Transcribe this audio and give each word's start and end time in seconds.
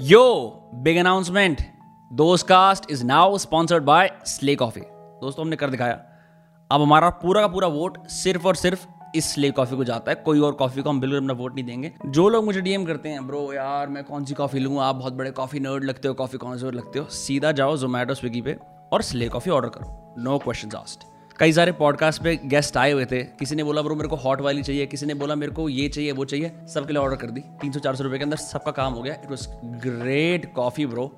Yo, 0.00 0.20
announcement 0.98 1.60
announcement. 1.60 2.48
Cast 2.48 2.90
is 2.90 3.04
now 3.04 3.38
sponsored 3.38 3.84
by 3.84 4.10
slay 4.26 4.54
coffee 4.56 4.80
दोस्तों 5.20 5.44
हमने 5.44 5.56
कर 5.56 5.70
दिखाया। 5.70 6.00
अब 6.70 6.82
हमारा 6.82 7.10
पूरा 7.10 7.40
का 7.40 7.46
पूरा 7.46 7.68
वोट 7.68 8.06
सिर्फ़ 8.06 8.46
और 8.46 8.56
सिर्फ़ 8.56 8.86
इस 9.16 9.34
स्ले 9.34 9.50
कॉफ़ी 9.50 9.76
को 9.76 9.84
जाता 9.84 10.12
है। 10.12 10.14
कोई 10.14 10.40
और 10.40 10.52
कॉफ़ी 10.52 10.82
को 10.82 10.90
हम 10.90 11.00
बिल्कुल 11.00 11.18
अपना 11.18 11.32
वोट 11.32 11.54
नहीं 11.54 11.64
देंगे। 11.64 11.92
जो 12.06 12.28
लोग 12.28 12.44
मुझे 12.44 12.60
डीएम 12.60 12.84
करते 12.84 13.08
हैं 13.08 13.26
ब्रो 13.26 13.52
यार 13.52 13.88
मैं 13.88 14.04
कौन 14.04 14.24
सी 14.24 14.34
कॉफ़ी 14.34 14.58
लूँ? 14.58 14.80
आप 14.80 14.94
बहुत 14.94 15.12
बड़े 15.12 15.30
कॉफ़ी 15.30 15.60
नर्ड 15.60 15.84
लगते 15.84 16.08
हो 16.08 16.14
कॉफ़ी 16.14 16.38
कौन 16.38 16.56
लगते 16.56 16.98
हो। 16.98 17.04
सीधा 17.04 17.52
जाओ 17.52 17.76
जोमेटो 17.76 18.14
स्विगी 18.14 18.40
पे 18.40 18.58
और 18.92 19.02
स्ले 19.02 19.28
कॉफ़ी 19.28 19.50
ऑर्डर 19.50 19.68
करो। 19.68 20.14
नो 20.18 20.38
क्वेश्चन 20.38 20.76
आस्ट 20.76 21.09
कई 21.40 21.52
सारे 21.52 21.72
पॉडकास्ट 21.72 22.22
पे 22.22 22.34
गेस्ट 22.44 22.76
आए 22.76 22.90
हुए 22.92 23.04
थे। 23.04 23.22
किसी 23.38 23.54
ने 23.56 23.64
बोला, 23.64 23.82
ब्रो, 23.82 23.94
मेरे 23.96 24.08
को 24.08 24.16
हॉट 24.16 24.40
वाली 24.40 24.62
चाहिए। 24.62 24.86
किसी 24.86 25.06
ने 25.06 25.14
बोला, 25.14 25.34
मेरे 25.34 25.52
को 25.52 25.68
ये 25.68 25.88
चाहिए, 25.88 26.12
वो 26.12 26.24
चाहिए। 26.24 26.50
सबके 26.68 26.92
लिए 26.92 27.02
ऑर्डर 27.02 27.16
कर 27.16 27.30
दी। 27.30 27.40
तीन 27.60 27.72
सौ, 27.72 27.80
चार 27.80 27.96
सौ 27.96 28.04
रुपये 28.04 28.18
के 28.18 28.24
अंदर 28.24 28.36
सबका 28.36 28.70
काम 28.72 28.92
हो 28.92 29.02
गया। 29.02 29.14
It 29.14 29.30
was 29.30 29.46
great 29.84 30.52
coffee 30.54 30.86
bro 30.86 31.10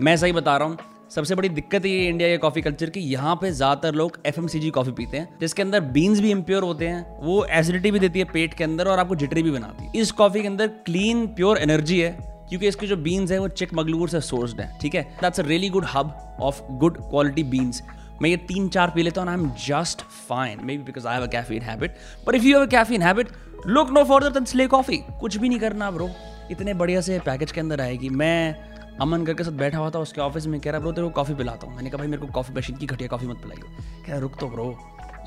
मैं 0.00 0.16
सही 0.16 0.32
बता 0.32 0.56
रहा 0.56 0.68
हूँ, 0.68 0.76
सबसे 1.10 1.34
बड़ी 1.34 1.48
दिक्कत 1.48 1.86
ये 1.86 2.08
इंडिया 2.08 2.28
के 2.28 2.36
कॉफ़ी 2.38 2.62
कल्चर 2.62 2.90
की, 2.90 3.00
यहाँ 3.02 3.34
पे 3.36 3.50
ज़्यादातर 3.50 3.94
लोग 3.94 4.18
एफएमसीजी 4.26 4.70
कॉफ़ी 4.70 4.92
पीते 4.92 5.16
हैं, 5.16 5.28
जिसके 5.40 5.62
अंदर 5.62 5.80
बीन्स 5.92 6.20
भी 6.20 6.30
इम्प्योर 6.30 6.62
होते 6.62 6.86
हैं, 6.86 7.04
वो 7.20 7.44
एसिडिटी 7.44 7.90
भी 7.90 7.98
देती 7.98 8.18
है 8.18 8.24
पेट 8.24 8.54
के 8.54 8.64
अंदर 8.64 8.88
और 8.88 8.98
आपको 8.98 9.14
जिटरी 9.14 9.42
भी 9.42 9.50
बनाती 9.50 9.84
है। 9.84 9.92
इस 9.96 10.12
कॉफ़ी 10.12 10.42
के 10.42 10.48
अंदर 10.48 10.68
क्लीन 10.86 11.26
प्योर 11.28 11.58
एनर्जी 11.58 12.00
है, 12.00 12.10
क्योंकि 12.48 12.68
इसके 12.68 12.86
जो 12.86 12.96
बीन्स 12.98 13.30
है, 13.30 13.38
वो 13.38 13.48
चिक 13.50 13.74
मगलूर 13.74 14.08
से 14.08 14.20
सोर्स्ड 14.22 14.60
है, 14.60 14.70
ठीक 14.80 14.94
है? 14.94 15.02
That's 15.20 15.40
a 15.40 15.42
really 15.42 15.68
good 15.68 15.84
hub 15.94 16.12
of 16.40 16.62
good 16.72 16.98
quality 17.00 17.42
beans 17.44 17.82
मैं 18.22 18.30
ये 18.30 18.36
तीन 18.48 18.68
चार 18.68 18.90
पी 18.90 19.02
लेता 19.02 19.20
हूँ 19.20 19.28
I 19.30 19.34
am 19.34 19.50
just 19.66 20.02
fine 20.28 20.64
maybe 20.76 20.82
because 20.84 21.06
I 21.08 21.14
have 21.14 21.26
a 21.26 21.30
caffeine 21.32 21.62
habit 21.62 21.96
but 22.26 22.34
if 22.34 22.44
you 22.44 22.56
have 22.56 22.66
a 22.66 22.70
caffeine 22.70 23.02
habit 23.02 23.28
look 23.66 23.90
no 23.90 24.04
for 24.04 24.28
then 24.30 24.44
slay 24.44 24.66
coffee 24.68 24.96
कुछ 25.20 25.36
भी 25.36 25.48
नहीं 25.48 25.60
करना 25.60 25.90
ब्रो 25.90 26.08
इतने 26.50 26.74
बढ़िया 26.74 27.00
से 27.00 27.18
पैकेज 27.20 27.52
के 27.52 27.60
अंदर 27.60 27.80
आएगी. 27.80 28.08
मैं 28.08 28.54
अमन 29.00 29.24
करके 29.24 29.44
साथ 29.44 29.52
बैठा 29.52 29.78
हुआ 29.78 29.90
था, 29.90 29.98
उसके 29.98 30.20
ऑफ़िस 30.20 30.46
में 30.46 30.60
कह 30.60 30.70
रहा 30.70 30.80
ब्रो 30.80 30.92
तेरे 30.92 31.06
को 31.06 31.12
कॉफ़ी 31.14 31.34
पिलाता 31.34 31.66
हूँ. 31.66 31.74
मैंने 31.76 31.90
कहा, 31.90 31.98
भाई 31.98 32.08
मेरे 32.08 32.20
को 32.22 32.32
कॉफ़ी 32.32 32.54
मशीन 32.54 32.76
की 32.76 32.86
घटिया 32.86 33.08
कॉफ़ी 33.08 33.26
मत 33.26 33.36
पिलाइए 33.42 33.60
कह 34.06 34.10
रहा, 34.10 34.18
रुक 34.18 34.38
तो 34.40 34.48
ब्रो 34.48 34.64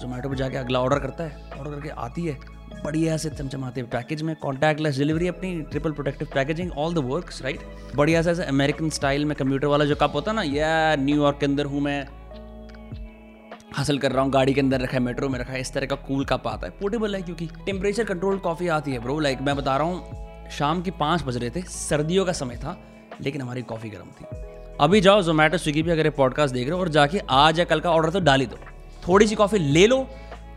जोमेटो 0.02 0.30
पर 0.30 0.36
जाके 0.36 0.58
अगला 0.58 0.80
ऑर्डर 0.80 1.00
करता 1.00 1.24
है. 1.24 1.50
ऑर्डर 1.60 1.72
करके 1.72 1.90
आती 1.90 2.26
है. 2.26 2.38
बढ़िया 2.84 3.18
से 3.18 3.30
चमचमाते 3.30 3.84
पैकेज 3.94 4.22
में. 4.22 4.36
कॉन्टैक्टलेस 4.36 4.98
डिलीवरी 4.98 5.28
अपनी 5.28 5.62
triple 5.62 5.92
protective 5.92 6.28
packaging 6.34 6.72
all 6.72 6.94
the 6.94 7.04
works 7.06 7.42
right 7.42 7.62
बढ़िया 7.96 8.22
से 8.22 8.44
अमेरिकन 8.46 8.90
स्टाइल 8.90 9.26
में 9.26 9.36
कंप्यूटर 9.38 9.68
वाला 9.68 9.86
जो 9.86 9.96
कप 10.02 10.16
होता 10.16 10.32
है 10.32 10.36
ना 10.36 10.44
या 10.44 10.96
न्यूयॉर्क 10.96 11.38
के 11.40 11.46
अंदर 11.46 11.66
हूँ 11.66 11.82
मैं. 11.82 12.06
हासिल 13.72 13.98
कर 14.00 14.12
रहा 14.12 14.24
हूँ, 14.24 14.32
गाड़ी 14.32 14.54
के 14.54 14.62
अंदर 14.62 14.82
रखा 14.82 14.94
है, 14.94 15.00
मेट्रो 15.00 15.30
में 15.30 15.38
रखा 15.40 15.54
है, 15.54 15.60
इस 15.62 15.74
तरह 15.74 15.86
का 15.86 15.96
कूल 15.98 16.26
कप 16.26 16.48
आता 16.48 16.68
है। 16.68 16.74
पोर्टेबल 16.80 17.16
है 17.16 17.22
क्योंकि 17.22 17.48
टेम्परेचर 17.66 18.04
कंट्रोल 18.04 18.38
कॉफ़ी 18.40 18.68
आती 18.70 18.92
है 18.92 19.00
ब्रो 19.00 19.20
लाइक 19.20 19.42
मैं 19.42 19.56
बता 19.56 19.76
रहा 19.78 19.88
हूँ, 19.88 20.50
शाम 20.52 20.82
के 20.82 20.92
पाँच 20.94 21.24
बज 21.24 21.38
रहे 21.38 21.50
थे, 21.50 21.62
सर्दियों 21.64 22.26
का 22.26 22.32
समय 22.34 22.56
था, 22.56 22.78
लेकिन 23.22 23.42
हमारी 23.42 23.62
कॉफ़ी 23.64 23.90
गर्म 23.90 24.12
थी। 24.12 24.26
अभी 24.80 25.02
जाओ 25.02 25.22
जोमेटो 25.22 25.58
स्विगी 25.58 25.84
पे 25.84 25.92
अगर 25.92 26.06
ये 26.06 26.10
पॉडकास्ट 26.12 26.54
देख 26.54 26.68
रहे 26.68 26.76
हो, 26.76 26.80
और 26.80 26.90
जाके 26.90 27.20
आज 27.30 27.60
या 27.60 27.66
कल 27.66 27.80
का 27.80 27.92
ऑर्डर 27.92 28.10
तो 28.10 28.20
डाल 28.20 28.46
दो। 28.46 28.58
थोड़ी 29.08 29.28
सी 29.28 29.36
कॉफ़ी 29.36 29.60
ले 29.60 29.86
लो, 29.88 30.02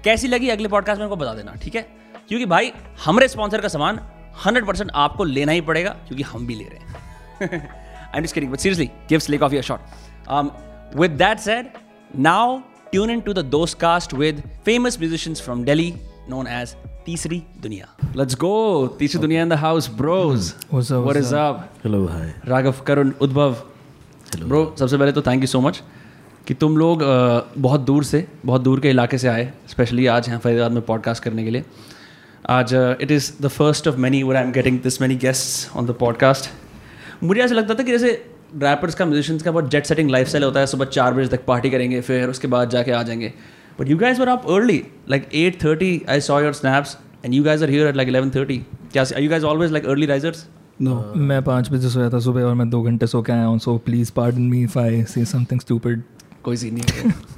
कैसी 0.04 0.28
लगी 0.28 0.48
अगले 0.48 0.68
पॉडकास्ट 0.68 1.00
में 1.00 1.08
को 1.08 1.16
बता 1.16 1.34
देना, 1.34 1.54
ठीक 1.54 1.74
है? 1.74 1.82
क्योंकि 2.28 2.46
भाई, 2.46 2.72
हमारे 3.04 3.28
स्पॉन्सर 3.28 3.60
का 3.60 3.68
सामान 3.68 4.00
हंड्रेड 4.44 4.66
परसेंट 4.66 4.90
आपको 4.94 5.24
लेना 5.24 5.52
ही 5.52 5.60
पड़ेगा, 5.62 5.90
क्योंकि 6.08 6.22
हम 6.24 6.46
भी 6.46 6.54
ले 6.54 6.64
रहे 6.64 6.78
हैं। 6.78 7.62
I 8.04 8.18
am 8.18 8.26
kidding 8.26 8.52
but 8.52 8.58
seriously 8.58 8.90
give 9.08 9.18
slay 9.20 9.38
coffee 9.38 9.56
a 9.56 9.60
shot 9.60 10.96
with 10.96 11.10
that 11.12 11.38
said 11.40 11.70
now 12.18 12.60
tune 12.94 13.10
in 13.10 13.20
to 13.20 13.32
the 13.32 13.38
दोस्त 13.38 13.78
cast 13.78 14.14
with 14.14 14.42
famous 14.64 14.98
musicians 15.00 15.40
from 15.40 15.64
Delhi 15.64 15.94
known 16.32 16.46
as 16.46 16.68
Teesri 17.06 17.42
Duniya 17.62 17.96
let's 18.16 18.34
go 18.34 18.86
Teesri 18.86 19.20
Duniya 19.20 19.42
in 19.42 19.48
the 19.48 19.52
house 19.52 19.90
bros 19.94 20.54
what 20.74 21.16
is 21.16 21.34
up 21.34 21.70
hello 21.84 22.06
hi 22.06 22.34
Raghav 22.44 22.74
Karun 22.86 23.12
Udbhav 23.20 23.56
bro 24.38 24.76
सबसे 24.78 24.98
पहले 24.98 25.12
तो 25.12 25.22
thank 25.22 25.40
you 25.40 25.46
so 25.46 25.60
much 25.60 25.82
कि 26.46 26.54
तुम 26.54 26.76
लोग 26.76 26.98
बहुत 27.58 27.80
दूर 27.80 28.04
से 28.04 28.28
बहुत 28.46 28.62
दूर 28.62 28.80
के 28.80 28.90
इलाके 28.90 29.18
से 29.18 29.28
आए 29.28 29.52
स्पेशली 29.68 30.06
आज 30.06 30.28
यहाँ 30.28 30.40
फरीदाबाद 30.40 30.72
में 30.72 30.82
पॉडकास्ट 30.82 31.22
करने 31.22 31.44
के 31.44 31.50
लिए। 31.50 31.64
आज 32.48 32.96
it 33.00 33.10
is 33.10 33.32
the 33.42 33.48
first 33.48 33.88
of 33.88 33.96
many 33.96 34.22
were 34.22 34.36
I 34.36 34.44
am 34.44 34.52
getting 34.52 34.80
this 34.80 35.02
many 35.02 35.16
guest 35.16 35.76
on 35.76 35.86
the 35.86 35.90
podcast 35.90 36.50
मुझे 37.24 37.40
ऐसा 37.40 37.54
लगता 37.54 37.74
था 37.74 37.82
कि 37.82 37.92
जैसे 37.92 38.33
रैपर्स 38.62 38.94
का 38.94 39.04
म्यूजिशियंस 39.04 39.42
का 39.42 39.50
बहुत 39.50 39.70
जेट 39.70 39.86
सेटिंग 39.86 40.10
लाइफ 40.10 40.28
स्टाइल 40.28 40.44
होता 40.44 40.60
है। 40.60 40.66
सुबह 40.66 40.84
चार 40.84 41.14
बजे 41.14 41.36
तक 41.36 41.44
पार्टी 41.44 41.70
करेंगे 41.70 42.00
फिर 42.00 42.28
उसके 42.28 42.48
बाद 42.48 42.70
जाके 42.70 42.90
आ 42.90 43.02
जाएँगे। 43.02 43.32
But 43.80 43.88
you 43.88 43.96
guys 43.98 44.20
were 44.20 44.28
up 44.28 44.50
early 44.50 44.82
like 45.10 45.28
at 45.34 45.62
thirty 45.64 46.00
I 46.08 46.20
saw 46.20 46.40
your 46.40 46.52
snaps 46.52 46.96
and 47.24 47.34
you 47.34 47.44
guys 47.44 47.64
are 47.64 47.70
here 47.70 47.86
at 47.86 47.96
like 47.96 48.08
eleven 48.08 48.30
thirty 48.30 48.58
क्या 48.92 49.04
you 49.18 49.30
guys 49.30 49.44
always 49.44 49.72
like 49.72 49.86
early 49.86 50.06
risers 50.06 50.46
no 50.82 51.12
मैं 51.16 51.42
पाँच 51.42 51.70
बजे 51.72 51.88
सोया 51.90 52.10
था 52.10 52.18
सुबह 52.18 52.42
और 52.42 52.54
मैं 52.54 52.68
दो 52.70 52.82
घंटे 52.82 53.06
सो 53.06 53.22
के 53.22 53.32
आया 53.32 53.44
हूँ 53.44 53.58
so 53.58 53.76
please 53.78 54.12
pardon 54.16 54.42
me 54.42 54.62
if 54.62 54.78
I 54.78 55.04
say 55.04 55.24
something 55.24 55.60
stupid 55.60 56.02
कोई 56.42 56.56
सीन 56.56 56.74
नहीं 56.74 57.12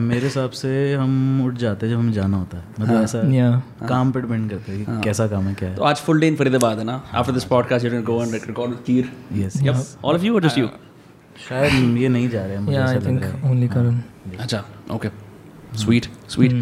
मेरे 0.00 0.24
हिसाब 0.24 0.50
से 0.50 0.94
हम 0.94 1.42
उठ 1.46 1.54
जाते 1.54 1.86
हैं 1.86 1.92
जब 1.92 1.98
हमें 1.98 2.12
जाना 2.12 2.36
होता 2.36 2.58
है। 2.58 2.64
मतलब 2.80 2.94
हाँ, 2.94 3.02
ऐसा 3.02 3.22
yeah. 3.22 3.88
काम 3.88 4.12
पे 4.12 4.20
डिपेंड 4.20 4.50
करता 4.50 4.72
है 4.72 4.78
कि 4.78 4.84
हाँ. 4.84 5.00
कैसा 5.00 5.26
काम 5.26 5.44
है 5.44 5.54
क्या 5.54 5.68
है। 5.68 5.76
तो 5.76 5.82
आज 5.82 5.96
फुल 5.96 6.20
डे 6.20 6.28
इन 6.28 6.36
फरीदाबाद 6.36 6.78
है 6.78 6.84
ना? 6.84 7.02
After 7.14 7.32
this 7.32 7.44
podcast 7.44 7.84
you 7.84 7.90
can 7.90 8.02
go 8.02 8.22
and 8.22 8.34
record 8.34 8.70
with 8.70 8.80
Keer 8.86 9.12
yes 9.32 9.62
yes 9.62 9.98
all 10.04 10.14
of 10.14 10.22
you 10.22 10.34
और 10.34 10.42
जस्ट 10.42 10.58
यू 10.58 10.68
शायद 11.48 11.98
ये 11.98 12.08
नहीं 12.08 12.28
जा 12.28 12.44
रहे 12.46 12.56
हैं 12.56 12.60
मुझे 12.60 12.78
I 12.78 13.06
think 13.06 13.46
only 13.52 13.72
Karan. 13.76 13.94
अच्छा 14.40 14.64
okay 14.90 15.08
sweet 15.78 16.06
sweet 16.28 16.52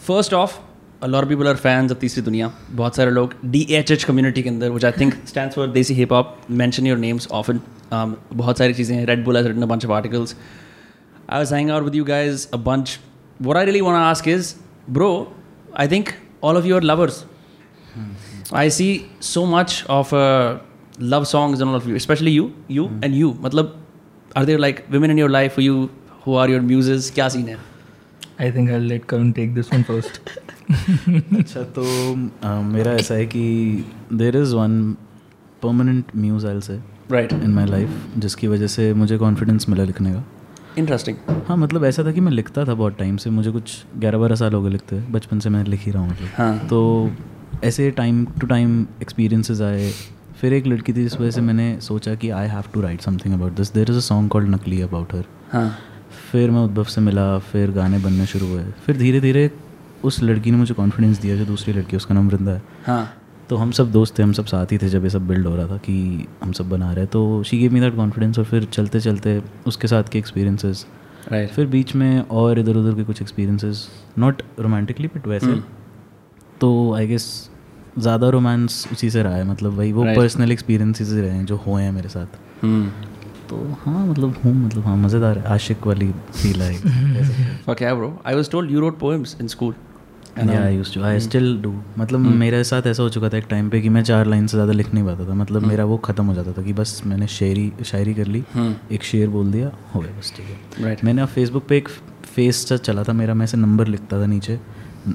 first 0.00 0.34
of 0.34 0.58
a 1.04 1.06
lot 1.06 1.24
of 1.24 1.28
people 1.30 1.46
are 1.46 1.58
fans 1.60 1.92
of 1.92 1.98
तीसरी 2.00 2.22
दुनिया 2.22 2.52
बहुत 2.70 2.96
सारे 2.96 3.10
लोग 3.10 3.34
डी 3.44 3.66
एच 3.70 3.90
एच 3.90 4.04
कम्युनिटी 4.04 4.42
के 4.42 4.48
अंदर 4.48 4.70
which 4.70 4.84
I 4.84 4.92
think 4.98 5.16
stands 5.32 5.58
for 5.58 5.72
desi 5.72 5.94
hip 5.94 6.12
hop 6.12 6.38
mention 6.52 6.86
your 6.90 6.98
names 7.02 7.26
often. 7.30 7.58
Um, 7.92 8.12
बहुत 8.32 8.58
सारी 8.58 8.74
चीज़ें 8.74 8.96
हैं. 8.96 9.06
Red 9.06 9.24
Bull 9.24 9.36
has 9.36 9.48
written 9.48 9.66
a 9.66 9.68
bunch 9.72 9.84
of 9.88 9.92
articles. 9.96 10.34
I 11.28 11.38
was 11.38 11.50
hanging 11.50 11.70
out 11.70 11.84
with 11.84 11.94
you 11.94 12.04
guys 12.04 12.48
a 12.52 12.58
bunch 12.58 12.98
what 13.38 13.56
I 13.56 13.64
really 13.64 13.82
want 13.82 13.96
to 13.96 14.04
ask 14.12 14.26
is 14.26 14.56
bro 14.88 15.32
I 15.74 15.86
think 15.86 16.16
all 16.40 16.56
of 16.56 16.66
you 16.66 16.76
are 16.76 16.80
lovers 16.80 17.24
I 18.52 18.68
see 18.68 19.06
so 19.20 19.46
much 19.46 19.84
of 19.86 20.12
uh, 20.12 20.58
love 20.98 21.26
songs 21.26 21.60
and 21.60 21.70
all 21.70 21.76
of 21.76 21.88
you 21.88 21.96
especially 21.96 22.30
you 22.30 22.52
you 22.68 22.88
mm. 22.88 23.04
and 23.04 23.14
you 23.14 23.34
मतलब 23.46 23.76
are 24.36 24.44
there 24.44 24.58
like 24.58 24.84
women 24.90 25.10
in 25.10 25.18
your 25.18 25.30
life 25.30 25.54
who 25.54 25.62
you 25.62 25.90
who 26.24 26.34
are 26.34 26.48
your 26.48 26.62
muses 26.72 27.10
क्या 27.14 27.28
scene 27.28 27.48
है 27.48 27.58
I 28.40 28.52
think 28.52 28.70
I 28.70 28.78
let 28.78 29.04
Karun 29.08 29.30
take 29.32 29.54
this 29.54 29.72
one 29.72 29.82
first 29.82 30.20
अच्छा 31.40 31.62
तो 31.78 31.82
uh, 31.82 32.62
मेरा 32.72 32.92
ऐसा 32.92 33.14
है 33.14 33.26
कि 33.34 33.44
there 34.12 34.36
is 34.36 34.54
one 34.56 34.80
permanent 35.62 36.16
muse 36.16 36.46
I'll 36.46 36.60
से 36.60 36.78
राइट 37.10 37.32
इन 37.32 37.50
माई 37.54 37.66
लाइफ 37.66 38.16
जिसकी 38.18 38.48
वजह 38.48 38.66
से 38.76 38.92
मुझे 38.94 39.18
कॉन्फिडेंस 39.18 39.68
मिला 39.68 39.84
लिखने 39.84 40.12
का 40.12 40.24
इंटरेस्टिंग 40.78 41.16
हाँ 41.46 41.56
मतलब 41.56 41.84
ऐसा 41.84 42.04
था 42.04 42.12
कि 42.12 42.20
मैं 42.20 42.32
लिखता 42.32 42.64
था 42.64 42.74
बहुत 42.74 42.98
टाइम 42.98 43.16
से 43.16 43.30
मुझे 43.30 43.50
कुछ 43.50 43.84
ग्यारह 43.98 44.18
बारह 44.18 44.34
साल 44.34 44.54
हो 44.54 44.62
गए 44.62 44.70
लिखते 44.70 44.96
हैं 44.96 45.12
बचपन 45.12 45.38
से 45.38 45.50
मैं 45.50 45.64
लिख 45.64 45.80
ही 45.80 45.92
रहा 45.92 46.02
हूँ 46.02 46.10
मतलब। 46.10 46.28
हाँ. 46.36 46.58
तो 46.68 47.10
ऐसे 47.64 47.90
टाइम 47.90 48.24
टू 48.40 48.46
टाइम 48.46 48.86
एक्सपीरियंसेस 49.02 49.60
आए। 49.60 49.90
फिर 50.40 50.52
एक 50.52 50.66
लड़की 50.66 50.92
थी 50.92 51.02
जिस 51.02 51.20
वजह 51.20 51.30
से 51.30 51.40
मैंने 51.40 51.80
सोचा 51.80 52.14
कि 52.14 52.30
I 52.30 52.46
have 52.46 52.64
to 52.74 52.80
write 52.80 53.00
something 53.00 53.34
about 53.34 53.52
this 53.52 53.72
there 53.72 53.90
is 53.90 53.96
a 53.96 54.00
song 54.00 54.30
called 54.30 54.48
Nakli 54.48 54.80
about 54.80 55.14
her 55.14 55.24
हाँ। 55.52 55.68
फिर 56.32 56.50
मैं 56.50 56.60
उद्भव 56.60 56.84
से 56.84 57.00
मिला 57.00 57.38
फिर 57.38 57.70
गाने 57.70 57.98
बनने 57.98 58.26
शुरू 58.26 58.46
हुए। 58.46 58.64
फिर 58.86 58.96
धीरे 58.96 59.20
धीरे 59.20 59.50
उस 60.04 60.22
लड़की 60.22 60.50
ने 60.50 60.56
मुझे 60.56 60.74
कॉन्फिडेंस 60.74 61.20
दिया 61.20 61.36
जो 61.36 61.44
दूसरी 61.44 61.72
लड़की 61.72 61.96
उसका 61.96 62.14
नाम 62.14 62.28
वृंदा 62.28 62.52
है। 62.52 62.62
हाँ। 62.86 63.14
तो 63.48 63.56
हम 63.56 63.70
सब 63.70 63.90
दोस्त 63.92 64.18
थे 64.18 64.22
हम 64.22 64.32
सब 64.32 64.46
साथ 64.46 64.72
ही 64.72 64.78
थे 64.78 64.88
जब 64.88 65.04
ये 65.04 65.10
सब 65.10 65.26
बिल्ड 65.26 65.46
हो 65.46 65.56
रहा 65.56 65.66
था 65.66 65.76
कि 65.76 66.26
हम 66.42 66.52
सब 66.52 66.68
बना 66.68 66.92
रहे 66.92 67.06
तो 67.06 67.42
she 67.42 67.58
gave 67.58 67.72
me 67.72 67.80
that 67.80 67.96
confidence 67.96 68.38
और 68.38 68.44
फिर 68.44 68.64
चलते 68.64 69.00
चलते 69.00 69.42
उसके 69.66 69.88
साथ 69.88 70.04
के 70.04 70.18
एक्सपीरियंसेस 70.18 70.86
राइट 71.32 71.50
फिर 71.50 71.66
बीच 71.66 71.94
में 71.94 72.20
और 72.20 72.58
इधर 72.58 72.76
उधर 72.76 72.94
के 72.94 73.04
कुछ 73.04 73.22
एक्सपीरियंसेस 73.22 73.88
नॉट 74.18 74.42
रोमांटिकली 74.60 75.08
बट 75.08 75.26
वैसे। 75.26 75.46
हम्म। 75.46 75.62
तो 76.60 76.94
आई 76.94 77.06
गेस 77.06 77.50
ज़्यादा 77.98 78.28
रोमांस 78.28 78.86
उसी 78.92 79.10
से 79.10 79.22
रहा 79.22 79.36
है 79.36 79.44
मतलब 79.44 79.72
वही 79.72 79.92
वो 79.92 80.04
पर्सनल 80.04 80.52
एक्सपीरियंसेस 80.52 81.12
रहे 81.12 81.30
हैं 81.30 81.46
जो 81.46 81.56
हुए 81.56 81.82
हैं 81.82 81.92
मेरे 81.92 82.08
साथ। 82.08 82.38
हम्म 82.62 82.88
तो 83.50 83.56
हाँ 83.80 84.06
मतलब 84.06 84.36
हूँ 84.44 84.54
मतलब 84.54 84.86
हाँ 84.86 84.96
मज़ेदार 84.96 85.38
है 85.38 85.44
आशिक 85.44 85.86
वाली 85.86 86.10
फील 86.32 86.62
है 86.62 86.72
fuck 87.66 87.80
yeah 87.80 87.94
bro. 87.94 88.08
I 88.24 88.34
was 88.34 88.48
told 88.48 88.70
you 88.70 88.80
wrote 88.80 88.98
poems 88.98 89.36
in 89.40 89.48
आई 90.36 90.78
मतलब 91.98 92.18
मेरे 92.18 92.62
साथ 92.64 92.86
ऐसा 92.86 93.02
हो 93.02 93.08
चुका 93.08 93.28
था 93.28 93.36
एक 93.38 93.44
टाइम 93.50 93.68
पे 93.70 93.80
कि 93.80 93.88
मैं 93.88 94.02
चार 94.04 94.26
लाइन 94.26 94.46
से 94.46 94.56
ज़्यादा 94.56 94.72
लिख 94.72 94.92
नहीं 94.94 95.04
पाता 95.04 95.28
था। 95.28 95.34
मतलब 95.34 95.66
मेरा 95.66 95.84
वो 95.84 95.96
ख़त्म 96.04 96.24
हो 96.26 96.34
जाता 96.34 96.52
था 96.52 96.62
कि 96.62 96.72
बस 96.72 97.00
मैंने 97.06 97.26
शेरी 97.28 97.72
शायरी 97.84 98.14
कर 98.14 98.26
ली 98.26 98.42
एक 98.92 99.04
शेर 99.04 99.28
बोल 99.28 99.52
दिया 99.52 99.70
हो 99.94 100.00
गया 100.00 100.18
बस 100.18 100.32
ठीक 100.36 100.78
है। 100.78 100.96
मैंने 101.04 101.22
अब 101.22 101.28
फेसबुक 101.28 101.66
पे 101.68 101.76
एक 101.76 101.88
फेस 102.26 102.66
सा 102.68 102.76
चला 102.78 103.02
था 103.02 103.12
मेरा 103.12 103.34
मैं 103.34 103.44
ऐसे 103.44 103.56
नंबर 103.56 103.86
लिखता 103.86 104.20
था 104.22 104.26
नीचे। 104.26 104.58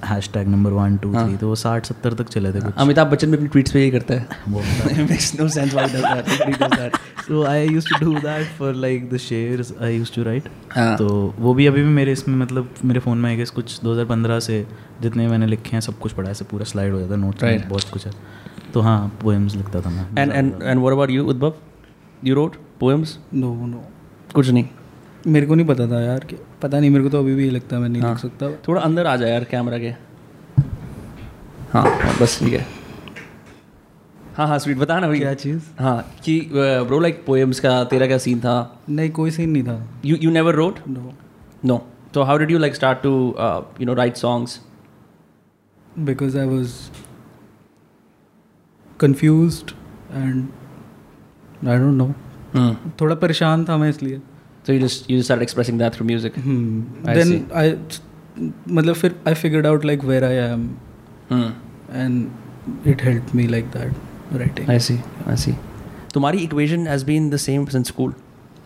Hashtag 0.34 0.48
number 0.48 0.72
one 0.72 0.98
two 0.98 1.14
three 1.14 1.38
तो 1.38 1.48
वो 1.48 1.56
साठ 1.56 1.86
सत्तर 1.86 2.14
तक 2.14 2.30
चले 2.30 2.52
थे 2.52 2.60
अमिताभ 2.78 3.08
बच्चन 3.08 3.32
भी 3.32 3.38
अपनी 3.38 3.48
ट्वीट्स 3.48 3.72
पे 3.72 3.80
यही 3.80 3.92
करता 3.92 4.14
है। 4.14 4.28
वो 4.50 4.62
makes 5.10 5.40
no 5.40 5.48
sense 5.48 5.74
why 5.74 5.88
he 5.88 5.94
does 5.94 6.02
that. 6.02 6.26
But 6.26 6.48
he 6.48 6.54
does 6.54 6.78
that. 6.80 7.00
तो 7.28 7.44
I 7.44 7.68
use 7.68 7.86
to 7.90 8.06
do 8.06 8.20
that 8.20 8.48
for 8.48 8.74
like 8.74 9.10
the 9.14 9.18
shares 9.18 9.74
I 9.82 9.98
use 9.98 10.16
to 10.16 10.24
write 10.24 10.44
हाँ। 10.76 10.98
तो 10.98 11.34
वो 11.40 11.54
भी 11.54 11.66
अभी 11.66 11.82
भी 11.82 11.90
मेरे 11.90 12.12
इसमें 12.12 12.36
मतलब 12.36 12.74
मेरे 12.86 13.00
फ़ोन 13.00 13.18
में 13.18 13.30
आई 13.30 13.36
गेस 13.36 13.50
कुछ 13.50 13.80
2015 13.86 14.40
से 14.40 14.68
जितने 15.02 15.28
मैंने 15.28 15.48
लिखे 15.48 15.70
हैं 15.74 15.82
सब 15.82 16.00
कुछ 16.00 16.12
पढ़ा 16.12 16.30
है 16.30 16.36
पूरा 16.52 16.64
स्लाइड 16.64 16.94
हो 16.94 17.00
जाता 17.00 17.14
है 17.14 17.20
नोट 17.20 17.36
Right. 17.36 17.70
बहुत 17.70 17.84
कुछ 17.84 18.08
है। 18.08 18.12
तो 18.74 18.82
हाँ 18.82 19.18
पोएम्स 19.22 19.56
लिखता 19.56 19.82
था 19.82 19.90
मैं। 19.90 20.08
And 20.18 20.32
and 20.32 20.64
and 20.64 20.80
what 20.80 20.94
about 20.94 21.10
you 21.10 21.26
Udbhav 21.26 21.54
you 22.24 22.36
wrote 22.36 22.56
poems 22.80 23.20
no 23.34 23.66
no 23.66 23.84
कुछ 24.36 24.50
नहीं। 24.50 24.66
मेरे 25.30 25.46
को 25.46 25.56
नहीं 25.56 25.68
पता 25.68 25.88
था 25.88 26.02
यार 26.02 26.20
कि 26.20 26.36
पता 26.62 26.80
नहीं 26.80 26.90
मेरे 26.90 27.04
को 27.04 27.10
तो 27.10 27.20
अभी 27.20 27.36
भी 27.36 27.44
ये 27.44 27.50
लगता 27.50 27.76
है 27.76 27.82
मैं 27.82 27.90
नहीं 27.90 28.02
हाँ। 28.02 28.12
लिख 28.12 28.20
सकता। 28.22 28.52
थोड़ा 28.68 28.82
अंदर 28.82 29.08
आ 29.08 29.16
जाए 29.16 29.32
यार 29.32 29.44
कैमरा 29.44 29.78
के। 29.80 29.94
हाँ 31.74 31.86
बस 32.22 32.38
ठीक 32.40 32.54
है। 32.54 32.66
हाँ 34.36 34.48
हाँ 34.48 34.58
स्वीट 34.60 34.78
बता 34.78 35.00
ना 35.00 35.08
भाई। 35.08 35.20
क्या 35.20 35.34
चीज़? 35.34 35.64
हाँ 35.80 36.12
कि 36.26 36.40
ब्रो 36.54 37.00
लाइक 37.00 37.24
पोएम्स 37.26 37.60
का 37.60 37.84
तेरा 37.84 38.08
क्या 38.08 38.18
सीन 38.18 38.40
था? 38.40 38.82
नहीं 38.90 39.10
कोई 39.12 39.32
सीन 39.32 39.50
नहीं 39.50 39.64
था। 39.64 39.84
You 40.06 40.18
you 40.22 40.32
never 40.32 40.56
wrote 40.56 40.80
no 40.88 41.14
no 41.66 41.78
तो 42.14 42.24
how 42.24 42.38
did 42.38 42.52
you 42.52 42.58
like 42.58 42.76
start 42.76 43.02
to 43.04 43.12
you 43.82 43.86
know 43.86 43.94
write 43.94 44.16
songs 44.18 44.60
because 46.00 46.38
I 46.40 46.48
was 46.48 46.74
confused 49.04 49.72
and 50.14 50.48
I 51.64 51.74
don't 51.80 51.98
know. 52.00 52.12
थोड़ा 53.02 53.16
परेशान 53.16 53.64
था 53.66 53.78
मैं 53.78 53.90
इसलिए। 53.90 54.22
So 54.69 54.73
you 54.73 54.81
just 54.81 55.11
you 55.11 55.17
just 55.19 55.29
started 55.31 55.43
expressing 55.47 55.79
that 55.85 55.95
through 55.97 56.07
music. 56.11 56.37
I 56.39 57.15
then 57.15 57.29
see. 57.31 57.41
I 57.63 57.75
मतलब 58.77 58.95
फिर 58.95 59.15
I 59.29 59.35
figured 59.35 59.67
out 59.67 59.85
like 59.85 60.05
where 60.05 60.25
I 60.25 60.37
am 60.51 60.69
Hmm. 61.33 61.51
And 61.97 62.87
it 62.89 63.03
help 63.05 63.35
me 63.35 63.47
like 63.49 63.65
that 63.77 64.37
writing 64.41 64.69
I 64.69 64.79
see. 64.89 64.97
I 65.33 65.37
see. 65.45 65.55
तुम्हारी 66.15 66.47
equation 66.47 66.87
has 66.93 67.05
been 67.11 67.29
the 67.35 67.39
same 67.45 67.63
since 67.75 67.91
school, 67.93 68.13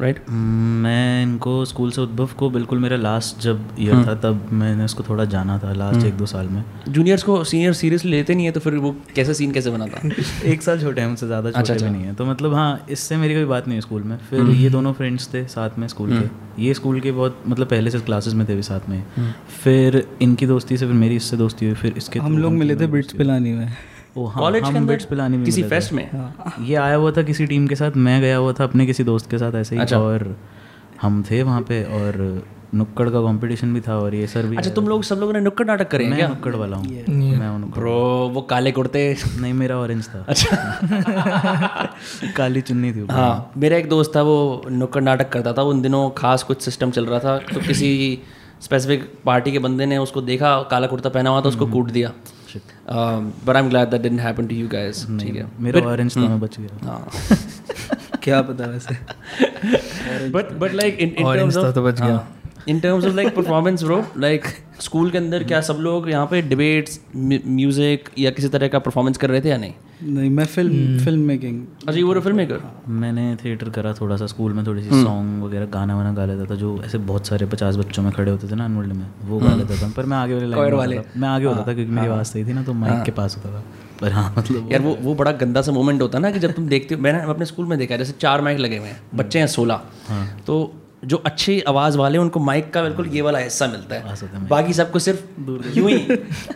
Right? 0.01 0.30
मैं 0.30 1.24
इनको 1.24 1.54
school 1.66 1.92
से 1.92 2.01
उद्भव 2.01 2.30
को 2.38 2.50
बिल्कुल 2.50 2.80
मेरा 2.80 2.98
लास्ट 2.98 3.40
जब 3.40 3.68
ईयर 3.80 4.06
था 4.07 4.16
तब 4.16 4.50
मैंने 4.54 4.86
उसको 4.86 5.04
थोड़ा 5.04 5.25
जाना 5.25 5.57
था 5.60 5.74
लास्ट 5.74 6.06
एक 6.06 6.13
दो 6.13 6.25
साल 6.25 6.48
में। 6.48 6.63
जूनियर्स 6.90 7.24
को 7.24 7.44
सीनियर 7.44 7.74
सीरियसली 7.74 8.12
लेते 8.12 8.36
नहीं 8.36 8.45
है 8.45 8.51
तो 8.51 8.60
फिर 8.60 8.75
वो 8.75 8.95
कैसे 9.16 9.34
सीन 9.34 9.51
कैसे 9.51 9.72
बनाता? 9.72 10.10
एक 10.45 10.62
साल 10.62 10.81
छोटे 10.81 11.01
हैं 11.01 11.07
मुझसे 11.07 11.28
ज़्यादा 11.28 11.51
छोटे 11.51 11.74
अच्छा। 11.74 11.86
भी 11.86 11.92
नहीं 11.92 12.04
है। 12.04 12.13
तो 12.13 12.25
मतलब 12.25 12.54
हाँ 12.54 12.86
इससे 12.90 13.18
मेरी 13.18 13.34
कोई 13.34 13.45
बात 13.45 13.68
नहीं 13.68 13.78
है 13.78 13.81
स्कूल 13.81 14.04
में। 14.04 14.18
फिर 14.30 14.50
ये 14.50 14.69
दोनों 14.69 14.94
फ्रेंड्स 14.94 15.34
थे 15.34 15.45
साथ 15.48 15.80
में 15.80 15.88
स्कूल 15.88 16.10
के। 16.19 16.63
ये 16.63 16.74
स्कूल 16.74 17.00
के 17.00 17.12
बहुत 17.12 17.44
मतलब 17.48 17.68
पहले 17.68 17.92
से 17.92 18.00
क्लासेस 18.00 18.34
में 18.34 18.48
थे 18.50 18.56
भी 18.56 18.62
साथ 18.62 18.89
में। 18.89 19.04
फिर 19.63 20.04
इनकी 20.22 20.46
दोस्ती 20.46 20.78
से 20.78 20.86
फिर 20.86 20.96
मेरी 20.96 21.16
इससे 21.16 21.38
दोस्ती 21.38 21.66
हुई 21.66 21.75
फिर 21.75 21.94
इसके 21.98 22.19
हम 22.19 22.38
लोग 22.38 22.54
मिले 22.54 22.75
थे 22.75 22.88
बिट्स 22.88 23.13
पिलानी 23.13 23.51
में। 23.51 23.66
हाँ 23.66 23.93
कॉलेज 24.15 24.62
के 24.63 24.68
हम 24.68 24.75
अंदर 24.77 24.94
बिट्स 24.94 25.06
पिलानी 25.06 25.38
में 25.38 25.45
किसी 25.45 25.63
फेस्ट 25.63 25.94
में? 25.94 26.10
ये 26.62 26.75
आया 26.75 26.95
हुआ 26.95 27.12
था 27.12 27.21
किसी 27.24 27.45
टीम 27.45 27.68
के 27.68 27.75
साथ 27.75 27.92
मैं 27.98 28.19
गया 28.21 28.38
हुआ 28.38 28.54
था 28.54 28.63
अपने 28.63 28.86
किसी 28.86 29.04
दोस्त 29.04 29.30
के 29.31 29.38
साथ 29.38 29.56
ऐसे 29.56 29.75
ही 29.75 29.81
अच्छा। 29.81 30.00
और 30.00 30.36
हम 31.01 31.24
थे 31.31 31.42
वहाँ 31.44 31.62
पे 31.62 31.83
और 32.00 32.44
नुक्कड़ 32.75 33.10
का 33.10 33.21
कंपटीशन 33.21 33.74
भी 33.74 33.81
था 33.81 33.95
और 34.00 34.15
ये 34.15 34.27
सर 34.27 34.45
भी 34.48 34.56
अच्छा 34.57 34.71
तुम 34.71 34.88
लोग 34.88 35.04
सब 35.04 35.15
लोगों 35.19 35.33
ने 35.33 35.39
नुक्कड़ 35.39 35.65
नाटक 35.68 35.89
करे 35.89 36.06
मैं 36.10 36.27
नुक्कड़ 36.27 36.56
वाला 36.56 36.77
हूँ। 36.77 36.86
मैं 37.10 37.48
हूँ 37.50 37.69
ब्रो 37.71 37.98
वो 38.33 38.42
काले 38.42 38.71
कुर्ते। 38.71 39.04
नहीं 39.39 39.54
मेरा 39.54 39.77
ऑरेंज 39.77 40.07
था। 40.07 40.25
अच्छा। 40.30 41.89
काली 42.38 42.62
चुन्नी 42.62 42.92
थी। 42.92 43.06
हाँ 43.12 43.51
मेरा 43.57 43.77
एक 43.77 43.89
दोस्त 43.89 44.15
था 44.15 44.21
वो 44.21 44.38
नुक्कड़ 44.69 45.04
नाटक 45.04 45.30
करता 45.30 45.54
था 45.54 45.62
उन 45.63 45.81
दिनों 45.81 46.10
खास 46.18 46.44
कुछ 46.44 46.62
सिस्टम 46.62 46.92
चल 46.92 47.06
रहा 47.06 47.19
था 47.19 47.38
तो 47.54 47.60
किसी 47.60 48.19
स्पेसिफिक 48.62 49.12
पार्टी 49.25 49.51
के 49.51 49.60
बंदे 49.60 49.86
ने 49.86 49.98
उसको 49.98 50.21
देखा 50.21 50.62
काला 50.71 50.88
कुर्ता 50.88 51.10
पहना 51.10 51.30
हुआ 51.30 51.42
था 51.42 51.50
उसको 51.50 51.65
कूट 51.68 51.92
दिया। 51.92 52.12
But 52.90 53.56
I 53.56 53.64
am 53.64 53.70
glad 53.70 53.90
that 53.90 54.02
didn't 54.02 54.20
happen 54.20 54.48
to 54.48 54.56
you 54.56 54.68
guys 54.68 55.06
ठीक 55.06 55.36
है. 55.36 55.48
मेरा 55.60 55.82
ऑरेंज 55.82 56.14
तो 56.14 56.20
मैं 56.20 56.40
बच 56.40 56.60
गया। 56.60 56.88
हाँ. 56.88 57.10
क्या 58.24 58.42
पता 58.42 58.66
वैसे। 58.66 58.96
But 60.30 60.52
but 60.52 60.74
like 60.74 61.00
in 61.00 61.10
in 61.10 61.34
terms 61.36 61.58
of 61.58 61.76
तो 61.76 61.84
बच 61.84 62.02
गया। 62.02 62.28
In 62.70 62.80
terms 62.80 63.06
of 63.06 63.14
like 63.14 63.36
performance 63.36 63.84
bro 63.84 64.06
like 64.18 64.46
school 64.80 65.12
के 65.12 65.18
अंदर 65.18 65.44
क्या 65.44 65.62
सब 65.62 65.74
लोग 65.74 66.10
यहाँ 66.10 66.28
पे 66.28 66.42
डिबेट्स 66.42 67.00
म्यूज़िक 67.16 68.10
या 68.18 68.32
किसी 68.32 68.48
तरह 68.48 68.68
का 68.68 68.80
परफॉर्मेंस 68.80 69.18
कर 69.18 69.30
रहे 69.30 69.42
थे 69.42 69.50
या 69.50 69.58
नहीं? 69.58 69.74
नहीं 70.06 70.30
मैं 70.30 70.46
फ़िल्म 70.46 70.98
फ़िल्म 71.00 71.20
मेकिंग 71.20 71.62
अच्छा 71.88 72.00
यू 72.00 72.08
वर 72.08 72.20
फ़िल्म 72.20 72.38
मेकर 72.38 72.62
मैंने 72.88 73.36
थिएटर 73.36 73.70
करा 73.70 73.94
थोड़ा 73.94 74.18
सा 74.18 74.26
स्कूल 74.28 74.54
में 74.54 74.66
थोड़ी 74.68 74.84
सी 74.84 74.90
सॉन्ग 74.90 75.44
वगैरह 75.44 75.66
गाना 75.66 75.96
वाना 75.98 76.12
गा 76.14 76.26
लेता 76.26 76.46
था 76.46 76.56
जो 76.56 76.82
ऐसे 76.86 76.98
बहुत 76.98 77.28
सारे 77.28 77.46
पचास 77.46 77.76
बच्चों 77.76 78.04
में 78.04 78.12
खड़े 78.12 78.32
होते 78.32 78.48
थे 78.52 78.56
ना 78.56 78.66
अनवर्ल्ड 78.66 78.94
में 78.94 79.08
वो 79.26 79.40
गा 79.40 79.56
लेता 79.56 79.76
था। 79.76 79.92
पर 79.98 80.06
मैं 80.06 80.18
आगे 80.18 80.34
वाले 80.34 80.48
लाइन 80.48 81.02
था। 81.02 81.20
मैं 81.20 81.28
आगे 81.30 81.46
होता 81.46 81.68
था 81.68 81.74
क्योंकि 81.74 81.92
मेरी 81.92 82.08
आवाज़ 82.08 82.28
सही 82.28 82.46
थी 82.46 82.54
ना 82.54 82.64
तो 82.64 82.74
माइक 82.74 83.04
के 83.04 83.12
पास 83.12 83.38
होता 83.38 83.56
था। 83.58 83.64
पर 84.02 84.12
हाँ 84.12 84.34
मतलब 84.38 84.72
यार 84.72 84.82
वो 84.82 84.98
वो 85.02 85.16
बड़ा 85.16 85.32
गंदा 85.32 85.62
सा 85.62 85.72
मोमेंट 85.72 86.02
होता 86.02 86.18
है 86.18 86.22
ना 86.22 86.32
कि 86.32 86.40
जब 86.40 86.54
तुम 86.54 86.68
देखते 86.68 86.96
हो 86.96 87.02
मैंने 87.02 87.20
अपने 87.32 87.46
स्कूल 87.46 87.66
में 87.66 87.78
देखा 87.80 87.94
है 87.94 87.98
जैसे 87.98 88.14
चार 88.20 88.42
माइक 88.42 88.60
लगे 88.60 88.78
हुए 88.78 88.88
हैं 88.88 89.02
बच्चे 89.16 89.40
हैं 89.40 89.48
सोलह। 89.48 89.82
तो 90.48 90.74
जो 91.04 91.18
अच्छी 91.26 91.60
आवाज़ 91.68 91.98
वाले 91.98 92.18
हैं, 92.18 92.24
उनको 92.24 92.40
माइक 92.40 92.70
का 92.74 92.82
बिल्कुल 92.84 93.08
ये 93.08 93.22
वाला 93.22 93.40
हिस्सा 93.40 93.68
मिलता 93.68 93.96
है। 93.96 94.48
बाकी 94.50 94.74
सबको 94.74 95.00
सिर्फ़ 95.00 95.78
यूँ 95.78 95.90
ही 95.90 95.98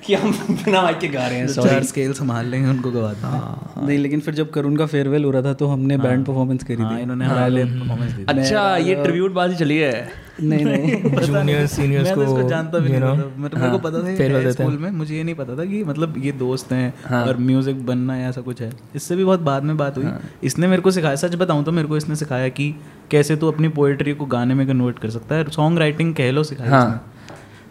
कि 0.06 0.14
हम 0.14 0.32
बिना 0.52 0.82
माइक 0.82 1.00
के 1.00 1.08
गा 1.08 1.28
रहे 1.28 1.40
हैं 1.40 1.48
चार 1.48 1.84
स्केल 1.84 2.14
संभाल 2.14 2.46
लेंगे 2.46 2.70
उनको 2.70 2.92
गवाता 2.92 3.30
हैं। 3.30 3.88
नहीं 3.88 3.98
लेकिन 3.98 4.20
फिर 4.20 4.34
जब 4.34 4.52
करुण 4.52 4.76
का 4.76 4.86
फेयरवेल 4.86 5.24
हो 5.24 5.32
रहा 5.32 5.42
था 5.42 5.54
तो 5.54 5.68
हमने 5.68 5.98
बैंड 5.98 6.26
परफॉर्मेंस 6.26 6.64
करी 6.64 6.82
हाँ 6.82 6.98
थी। 6.98 7.02
इन्होंने 7.02 7.26
हमारे 7.26 7.64
परफॉर्मेंस 7.66 8.12
दी 8.14 8.26
अच्छा 8.30 8.76
ये 8.78 8.96
ट्रिब्यूट 9.04 9.34
बाजी 9.34 9.56
चली 9.56 9.78
है। 9.78 10.27
नहीं 10.40 10.66
नहीं। 10.66 11.22
जूनियर 11.22 11.66
सीनियर्स 11.68 12.08
मैं 12.08 12.16
तो 12.16 12.24
इसको 12.24 12.36
को 12.36 12.50
जानता 12.50 12.80
भी 12.80 12.90
नहीं 12.90 13.00
मतलब 13.00 13.60
मेरे 13.60 13.72
को 13.72 13.78
पता 13.80 14.02
था 14.04 14.08
है 14.08 14.16
देते 14.16 14.38
हैं। 14.38 14.52
स्कूल 14.52 14.78
में 14.78 14.90
मुझे 14.94 15.16
ये 15.16 15.24
नहीं 15.24 15.36
पता 15.36 15.58
था 15.58 15.66
कि 15.66 15.84
मतलब 15.84 16.18
ये 16.18 16.32
दोस्त 16.34 16.72
हैं 16.72 17.22
और 17.22 17.38
म्यूज़िक 17.40 17.86
बनना 17.86 18.18
ऐसा 18.20 18.42
कुछ 18.42 18.62
है। 18.62 18.72
इससे 18.96 19.16
भी 19.16 19.24
बहुत 19.26 19.40
बाद 19.42 19.64
में 19.64 19.76
बात 19.78 19.98
हुई। 19.98 20.08
इसने 20.44 20.68
मेरे 20.68 20.82
को 20.82 20.92
सिखाया 20.92 21.16
सच 21.18 21.36
बताऊँ 21.36 21.64
तो 21.64 21.72
मेरे 21.72 21.88
को 21.88 21.98
इसने 21.98 22.16
सिखाया 22.16 22.50
कि 22.50 22.74
कैसे 23.12 23.36
तू 23.36 23.52
अपनी 23.52 23.68
पोएट्री 23.72 24.14
को 24.14 24.26
गाने 24.28 24.54
में 24.54 24.66
कन्वर्ट 24.68 25.00
कर 25.00 25.10
सकता 25.10 25.36
है। 25.36 25.50
सॉन्ग 25.52 25.80
राइटिंग 25.80 26.14
कह 26.16 26.32
लो 26.32 26.44
सिखाया। 26.44 26.82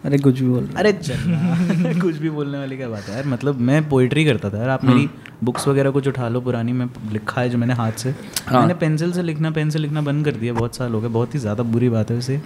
अरे 0.05 0.17
कुछ 0.17 0.39
भी 0.39 0.47
बोल 0.47 0.67
अरे 0.77 0.91
कुछ 2.01 2.15
भी 2.15 2.29
बोलने 2.29 2.57
वाली 2.57 2.77
क्या 2.77 2.89
बात 2.89 3.03
है? 3.03 3.15
यार 3.15 3.25
मतलब 3.27 3.59
मैं 3.59 3.87
पोइट्री 3.89 4.25
करता 4.25 4.49
था। 4.49 4.57
यार 4.57 4.69
आप 4.69 4.83
मेरी 4.85 5.09
बुक्स 5.43 5.67
वगैरह 5.67 5.91
कुछ 5.91 6.07
उठा 6.07 6.27
लो 6.29 6.41
पुरानी 6.41 6.73
मैं 6.73 6.87
लिखा 7.13 7.41
है 7.41 7.49
जो 7.49 7.57
मैंने 7.57 7.73
हाथ 7.73 7.91
से। 7.97 8.13
हाँ। 8.47 8.59
मैंने 8.59 8.73
पेंसिल 8.73 9.11
से 9.11 9.23
लिखना 9.23 9.51
पेन 9.51 9.69
से 9.69 9.79
लिखना 9.79 10.01
बंद 10.01 10.25
कर 10.25 10.35
दिया 10.35 10.53
बहुत 10.53 10.75
साल 10.75 10.93
हो 10.93 11.01
गए 11.01 11.07
बहुत 11.09 11.33
ही 11.35 11.39
ज़्यादा 11.39 11.63
बुरी 11.65 11.89
बात 11.89 12.09
है 12.09 12.15
वैसे 12.15 12.39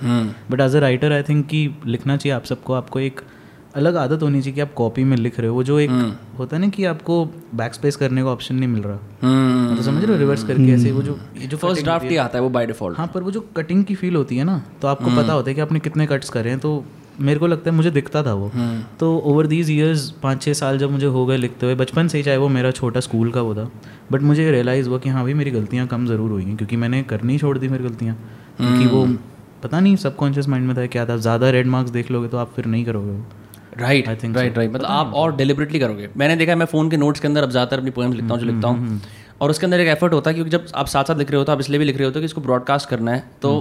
but 0.51 0.61
as 0.61 0.75
a 0.75 0.79
writer 0.79 1.11
I 1.11 1.23
think 1.23 1.45
कि 1.47 1.69
लिखना 1.85 2.17
चाहिए 2.17 2.35
आप 2.35 2.45
सबको। 2.45 2.73
आपको 2.73 2.99
एक 2.99 3.21
अलग 3.75 3.95
आदत 3.95 4.23
होनी 4.23 4.41
चाहिए 4.41 4.55
कि 4.55 4.61
आप 4.61 4.73
कॉपी 4.75 5.03
में 5.03 5.15
लिख 5.17 5.39
रहे 5.39 5.49
हो। 5.49 5.55
वो 5.55 5.63
जो 5.63 5.79
एक 5.79 5.89
होता 6.39 6.55
है 6.55 6.61
ना 6.61 6.67
कि 6.69 6.85
आपको 6.85 7.23
बैक 7.55 7.73
स्पेस 7.73 7.95
करने 7.95 8.23
का 8.23 8.29
ऑप्शन 8.29 8.55
नहीं 8.55 8.69
मिल 8.69 8.81
रहा। 8.83 9.75
तो 9.75 9.81
समझ 9.83 10.03
रहे 10.03 10.13
हो? 10.13 10.19
रिवर्स 10.19 10.43
करके 10.43 10.71
ऐसे 10.71 10.91
वो 10.91 11.01
जो 11.01 11.17
ये 11.37 11.47
जो 11.47 11.57
फ़र्स्ट 11.57 11.83
ड्राफ्ट 11.83 12.09
ही। 12.09 12.15
आता 12.17 12.37
है 12.37 12.43
वो 12.43 12.49
बाय 12.49 12.65
डिफ़ॉल्ट 12.65 12.97
हाँ 12.97 13.07
पर 13.13 13.23
वो 13.23 13.31
जो 13.31 13.41
कटिंग 13.57 13.83
की 13.85 13.95
फील 13.95 14.15
होती 14.15 14.37
है 14.37 14.43
ना 14.43 14.61
तो 14.81 14.87
आपको 14.87 15.15
पता 15.17 15.33
होता 15.33 15.49
है 15.49 15.55
कि 15.55 15.61
आपने 15.61 15.79
कितने 15.79 16.07
कट्स 16.07 16.29
करे 16.29 16.49
हैं 16.49 16.59
तो 16.59 16.83
मेरे 17.21 17.39
को 17.39 17.47
लगता 17.47 17.69
है 17.69 17.75
मुझे 17.75 17.91
दिखता 17.91 18.23
था 18.23 18.33
वो। 18.33 18.51
तो 18.99 19.15
ओवर 19.25 19.47
दीज 19.47 19.71
ईयर्स 19.71 20.09
पाँच 20.23 20.41
छः 20.43 20.53
साल 20.53 20.77
जब 20.77 20.91
मुझे 20.91 21.05
हो 21.07 21.25
गए 21.25 21.37
लिखते 21.37 21.65
हुए 21.65 21.75
बचपन 21.75 22.07
से 22.07 22.17
ही 22.17 22.23
चाहे 22.23 22.37
वो 22.37 22.47
मेरा 22.49 22.71
छोटा 22.73 22.99
स्कूल 22.99 23.31
का 23.31 23.41
वो 23.41 23.55
था 23.55 23.69
बट 24.11 24.21
मुझे 24.23 24.49
रियलाइज़ 24.51 24.89
हुआ 24.89 24.97
कि 24.99 25.09
हाँ 25.09 25.23
भाई 25.23 25.33
मेरी 25.33 25.51
गलतियाँ 25.51 25.87
कम 25.87 26.05
ज़रूर 26.07 26.31
हुई 26.31 26.43
हैं 26.43 26.55
क्योंकि 26.57 26.75
मैंने 26.77 27.03
करनी 27.05 27.37
छोड़ 27.37 27.57
दी 27.57 27.67
मेरी 27.67 27.83
गलतियाँ। 27.83 28.15
क्योंकि 28.57 28.85
वो 28.87 29.05
पता 29.63 29.79
नहीं 29.79 29.95
सबकॉन्शियस 29.97 30.47
माइंड 30.49 30.67
में 30.67 30.75
था 30.77 30.85
क्या 30.87 31.05
था 31.05 31.17
ज़्यादा 31.19 31.49
रेड 31.49 31.67
मार्क्स 31.67 31.91
देख 31.91 32.11
लोगे 32.11 32.27
तो 32.27 32.37
आप 32.37 32.51
फिर 32.55 32.65
नहीं 32.65 32.85
करोगे। 32.85 33.11
वो 33.11 33.23
write 33.79 34.07
I 34.09 34.15
think 34.15 34.35
right 34.37 34.57
right 34.57 34.71
मतलब 34.71 34.87
आप 34.87 35.13
और 35.15 35.35
डेलिबरेटली 35.35 35.79
करोगे। 35.79 36.09
मैंने 36.17 36.35
देखा 36.35 36.55
मैं 36.55 36.65
फ़ोन 36.67 36.89
के 36.89 36.97
नोट्स 36.97 37.19
के 37.19 37.27
अंदर 37.27 37.43
अब 37.43 37.49
ज़्यादातर 37.51 37.79
अपनी 37.79 37.91
पोएम्स 37.91 38.15
लिखता 38.15 38.33
हूँ 38.33 38.41
जो 38.41 38.47
लिखता 38.47 38.67
हूँ। 38.67 39.01
और 39.41 39.49
उसके 39.49 39.65
अंदर 39.65 39.79
एक 39.79 39.87
एफर्ट 39.87 40.13
होता 40.13 40.29
है 40.29 40.33
क्योंकि 40.33 40.51
जब 40.51 40.65
आप 40.75 40.87
साथ 40.87 41.03
साथ 41.03 41.17
लिख 41.17 41.31
रहे 41.31 41.37
हो 41.37 41.43
तो 41.43 41.51
आप 41.51 41.59
इसलिए 41.59 41.79
भी 41.79 41.85
लिख 41.85 41.97
रहे 41.97 42.05
होते 42.05 42.19
हो 42.19 42.21
कि 42.21 42.25
इसको 42.25 42.41
ब्रॉडकास्ट 42.41 42.89
करना 42.89 43.11
है 43.11 43.23
तो 43.41 43.51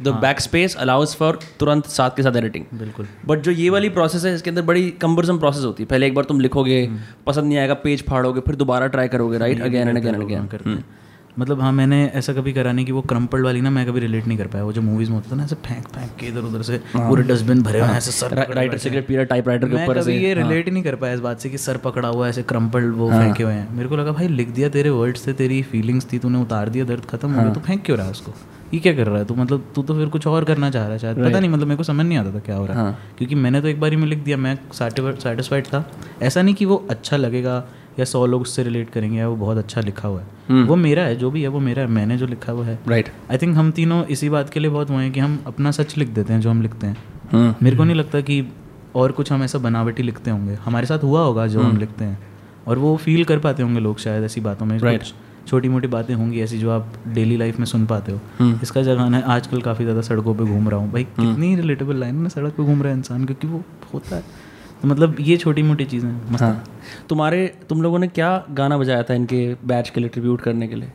the 0.00 0.08
back 0.20 0.40
space 0.40 0.76
allows 0.76 1.14
for 1.16 1.38
तुरंत 1.60 1.86
साथ 1.88 2.16
के 2.16 2.22
साथ 2.22 2.36
एडिटिंग 2.36 2.64
बिल्कुल। 2.78 3.06
बट 3.26 3.40
जो 3.40 3.50
ये 3.52 3.68
वाली 3.70 3.88
प्रोसेस 3.90 4.24
है 4.24 4.34
इसके 4.34 4.50
अंदर 4.50 4.62
बड़ी 4.64 4.88
कम्बरसम 5.02 5.38
प्रोसेस 5.38 5.64
होती 5.64 5.82
है। 5.82 5.88
पहले 5.88 6.06
एक 6.06 6.14
बार 6.14 6.24
तुम 6.24 6.40
लिखोगे 6.40 6.88
पसंद 7.26 7.46
नहीं 7.46 7.58
आएगा 7.58 7.74
पेज 7.84 8.04
फाड़ोगे 8.06 8.40
फिर 8.40 8.56
दोबारा 8.56 8.86
ट्राई 8.88 9.08
करोगे 9.08 9.38
write 9.38 9.62
again 9.62 9.88
and 9.88 9.98
again 9.98 10.14
and 10.14 10.24
again 10.24 10.82
मतलब 11.38 11.60
हाँ 11.60 11.70
मैंने 11.72 12.04
ऐसा 12.14 12.32
कभी 12.32 12.52
करा 12.52 12.72
नहीं 12.72 12.84
कि 12.86 12.92
वो 12.92 13.00
क्रम्पल्ड 13.02 13.44
वाली 13.44 13.60
ना 13.60 13.70
मैं 13.70 13.86
कभी 13.86 14.00
रिलेट 14.00 14.26
नहीं 14.26 14.38
कर 14.38 14.46
पाया। 14.46 14.64
वो 14.64 14.72
जो 14.72 14.80
मूवीज़ 14.82 15.10
में 15.10 15.14
होता 15.16 15.30
था 15.30 15.36
ना 15.36 15.44
ऐसे 15.44 15.56
फेंक 15.66 15.86
फेंक 15.88 16.10
के 16.20 16.26
इधर 16.26 16.40
उधर 16.40 16.62
से 16.62 16.78
पूरे 16.88 17.22
डस्टबिन 17.22 17.62
भरे 17.62 17.80
हुए 17.80 17.88
हैं, 17.88 17.96
ऐसे 17.96 18.10
सर 18.12 18.34
राइटर 18.50 18.78
सिगरेट 18.78 19.06
पी 19.06 19.24
टाइप 19.24 19.48
राइटर 19.48 19.68
के 19.68 19.84
ऊपर 19.84 20.02
से। 20.02 20.14
ये 20.14 20.34
रिलेट 20.34 20.66
ही 20.66 20.72
नहीं 20.72 20.82
कर 20.82 20.94
पाया 20.96 21.14
इस 21.14 21.20
बात 21.20 21.40
से 21.40 21.50
कि 21.50 21.58
सर 21.58 21.76
पकड़ा 21.84 22.08
हुआ 22.08 22.26
है 22.26 22.30
ऐसे 22.30 22.42
क्रम्पल्ड 22.44 22.94
वो 22.96 23.10
फेंके 23.10 23.42
हुए 23.42 23.52
हैं। 23.52 23.68
मेरे 23.76 23.88
को 23.88 23.96
लगा 23.96 24.12
भाई 24.12 24.28
लिख 24.30 24.48
दिया 24.50 24.68
तेरे 24.68 24.90
वर्ड्स 24.92 25.26
थे 25.26 25.32
तेरी 25.34 25.62
फीलिंग्स 25.70 26.12
थी 26.12 26.18
तूने 26.18 26.40
उतार 26.40 26.68
दिया 26.68 26.84
दर्द 26.84 27.04
खत्म 27.10 27.30
हो 27.30 27.42
गया 27.42 27.52
तू 27.52 27.60
फेंक 27.60 27.84
क्यों 27.86 27.98
रहा 27.98 28.06
है 28.06 28.12
उसको? 28.12 28.34
ये 28.74 28.80
क्या 28.80 28.92
कर 28.92 29.06
रहा 29.06 29.18
है? 29.18 29.24
तू 29.24 29.34
मतलब 29.34 29.64
तू 29.74 29.82
तो 29.82 29.94
फिर 29.94 30.08
कुछ 30.08 30.26
और 30.26 30.44
करना 30.44 30.70
चाह 30.70 30.82
रहा 30.82 30.92
है 30.92 30.98
शायद। 30.98 31.16
right. 31.16 31.30
पता 31.30 31.40
नहीं 31.40 31.50
मतलब 31.50 31.66
मेरे 31.66 31.76
को 31.76 31.82
समझ 31.82 32.06
नहीं 32.06 32.18
आता 32.18 32.34
था 32.34 32.38
क्या 32.38 32.56
हो 32.56 32.66
रहा 32.66 32.78
है। 32.78 32.84
हाँ. 32.84 32.98
क्योंकि 33.18 33.34
मैंने 33.34 33.60
तो 33.60 33.68
एक 33.68 33.80
बार 33.80 33.90
ही 33.90 33.96
में 33.96 34.06
लिख 34.06 34.18
दिया 34.18 34.36
मैं 34.36 34.58
सेटिस्फाइड 34.72 35.66
था। 35.66 35.84
ऐसा 36.22 36.42
नहीं 36.42 36.54
कि 36.54 36.64
वो 36.64 36.86
अच्छा 36.90 37.16
लगेगा 37.16 37.64
या 37.98 38.04
सौ 38.04 38.24
लोग 38.26 38.42
उससे 38.42 38.62
रिलेट 38.62 38.90
करेंगे 38.90 39.18
या 39.18 39.28
वो 39.28 39.36
बहुत 39.36 39.56
अच्छा 39.56 39.80
लिखा 39.80 40.08
हुआ 40.08 40.20
है। 40.20 40.26
hmm. 40.50 40.68
वो 40.68 40.76
मेरा 40.76 41.02
है 41.02 41.16
जो 41.16 41.30
भी 41.30 41.42
है 41.42 41.48
वो 41.48 41.60
मेरा 41.60 41.82
है 41.82 41.88
मैंने 41.88 42.16
जो 42.16 42.26
लिखा 42.26 42.52
हुआ 42.52 42.64
है। 42.66 42.78
राइट 42.88 43.08
आई 43.30 43.38
थिंक 43.38 43.56
हम 43.56 43.70
तीनों 43.70 44.04
इसी 44.06 44.28
बात 44.28 44.50
के 44.50 44.60
लिए 44.60 44.70
बहुत 44.70 44.90
हुए 44.90 45.02
हैं 45.02 45.12
कि 45.12 45.20
हम 45.20 45.42
अपना 45.46 45.70
सच 45.70 45.96
लिख 45.98 46.08
देते 46.08 46.32
हैं 46.32 46.40
जो 46.40 46.50
हम 46.50 46.62
लिखते 46.62 46.86
हैं। 46.86 47.56
मेरे 47.62 47.76
को 47.76 47.84
नहीं 47.84 47.96
लगता 47.96 48.20
कि 48.20 48.52
और 48.94 49.12
कुछ 49.12 49.32
हम 49.32 49.42
ऐसा 49.42 49.58
बनावटी 49.58 50.02
लिखते 50.02 50.30
होंगे। 50.30 50.54
हमारे 50.54 50.86
साथ 50.86 50.98
हुआ 50.98 51.20
होगा 51.20 51.46
जो 51.46 51.60
हम 51.60 51.76
लिखते 51.76 52.04
हैं। 52.04 52.18
और 52.66 52.78
वो 52.78 52.96
फील 52.96 53.24
कर 53.24 53.38
पाते 53.38 53.62
होंगे 53.62 53.80
लोग 53.80 53.98
शायद 53.98 54.24
ऐसी 54.24 54.40
बातों 54.40 54.66
में 54.66 54.78
Right. 54.78 54.98
कुछ। 54.98 55.14
छोटी 55.46 55.68
मोटी 55.68 55.88
बातें 55.88 56.14
होंगी 56.14 56.40
ऐसी 56.40 56.58
जो 56.58 56.70
आप 56.70 56.92
डेली 57.08 57.36
लाइफ 57.36 57.58
में 57.58 57.66
सुन 57.66 57.86
पाते 57.86 58.12
हो। 58.12 58.50
इसका 58.62 58.82
जगह 58.82 59.16
है 59.16 59.22
आजकल 59.32 59.60
काफ़ी 59.62 59.84
ज़्यादा 59.84 60.00
सड़कों 60.02 60.34
पे 60.34 60.44
घूम 60.44 60.68
रहा 60.68 60.80
हूँ। 60.80 60.90
भाई 60.92 61.04
कितनी 61.04 61.54
रिलेटेबल 61.56 61.96
लाइन 61.96 62.14
में 62.14 62.28
सड़क 62.28 62.52
पे 62.52 62.64
घूम 62.64 62.82
रहा 62.82 62.92
है 62.92 62.98
इंसान 62.98 63.24
क्योंकि 63.24 63.46
वो 63.46 63.62
होता 63.94 64.16
है। 64.16 64.22
तो 64.82 64.88
मतलब 64.88 65.16
ये 65.20 65.36
छोटी 65.36 65.62
मोटी 65.62 65.84
चीज़ें 65.84 66.10
हाँ 66.36 66.64
तुम्हारे 67.08 67.46
तुम 67.68 67.82
लोगों 67.82 67.98
ने 67.98 68.08
क्या 68.08 68.30
गाना 68.50 68.78
बजाया 68.78 69.02
था 69.02 69.14
इनके 69.14 69.46
बैच 69.66 69.90
के 69.90 70.00
लिए 70.00 70.08
ट्रिब्यूट 70.08 70.40
करने 70.40 70.68
के 70.68 70.74
लिए? 70.74 70.92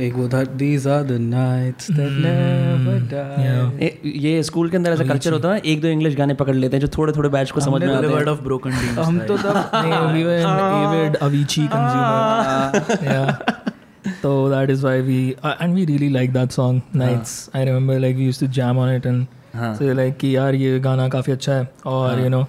एक 0.00 0.14
वो 0.14 0.28
था 0.28 0.42
these 0.56 0.86
are 0.88 1.02
the 1.02 1.12
nights 1.20 1.90
that 1.90 2.12
never 2.24 3.00
die 3.10 3.90
ये 4.18 4.42
स्कूल 4.42 4.70
के 4.70 4.76
अंदर 4.76 4.92
ऐसा 4.92 5.04
कल्चर 5.04 5.32
होता 5.32 5.52
है 5.52 5.60
एक 5.64 5.80
दो 5.80 5.88
इंग्लिश 5.88 6.14
गाने 6.16 6.34
पकड़ 6.34 6.54
लेते 6.54 6.76
हैं 6.76 6.80
जो 6.80 6.88
थोड़े-थोड़े 6.98 7.28
बैच 7.28 7.50
को 7.50 7.60
समझ 7.60 7.82
में 7.82 7.94
आते 7.94 8.06
हैं। 8.06 8.14
वर्ड 8.14 8.28
ऑफ़ 8.28 8.40
ब्रोकन 8.40 8.70
ड्रीम्स 8.70 8.98
हम 8.98 9.18
तो 9.18 9.36
तब 9.36 9.70
नहीं 9.74 10.14
we 10.14 10.24
were 10.24 10.32
avid 10.32 11.16
Avicii 11.16 11.66
consumer 11.66 13.04
या 13.04 13.24
तो 14.22 14.48
that 14.50 14.70
is 14.70 14.82
why 14.82 15.00
we 15.00 15.20
and 15.44 15.74
we 15.74 15.84
really 15.84 16.08
like 16.08 16.32
that 16.32 16.50
song 16.50 16.96
nights 16.96 17.50
I 17.56 17.64
remember 17.64 17.98
like 17.98 18.16
we 18.16 18.24
used 18.24 18.40
to 18.40 18.52
jam 18.52 18.78
on 18.78 18.94
it 18.94 19.06
and 19.06 19.26
so 19.56 19.92
like 19.94 20.16
कि 20.16 20.36
यार 20.36 20.54
ये 20.54 20.78
गाना 20.80 21.08
काफ़ी 21.08 21.32
अच्छा 21.32 21.52
है 21.52 21.68
और 21.86 22.20
you 22.20 22.28
know 22.28 22.46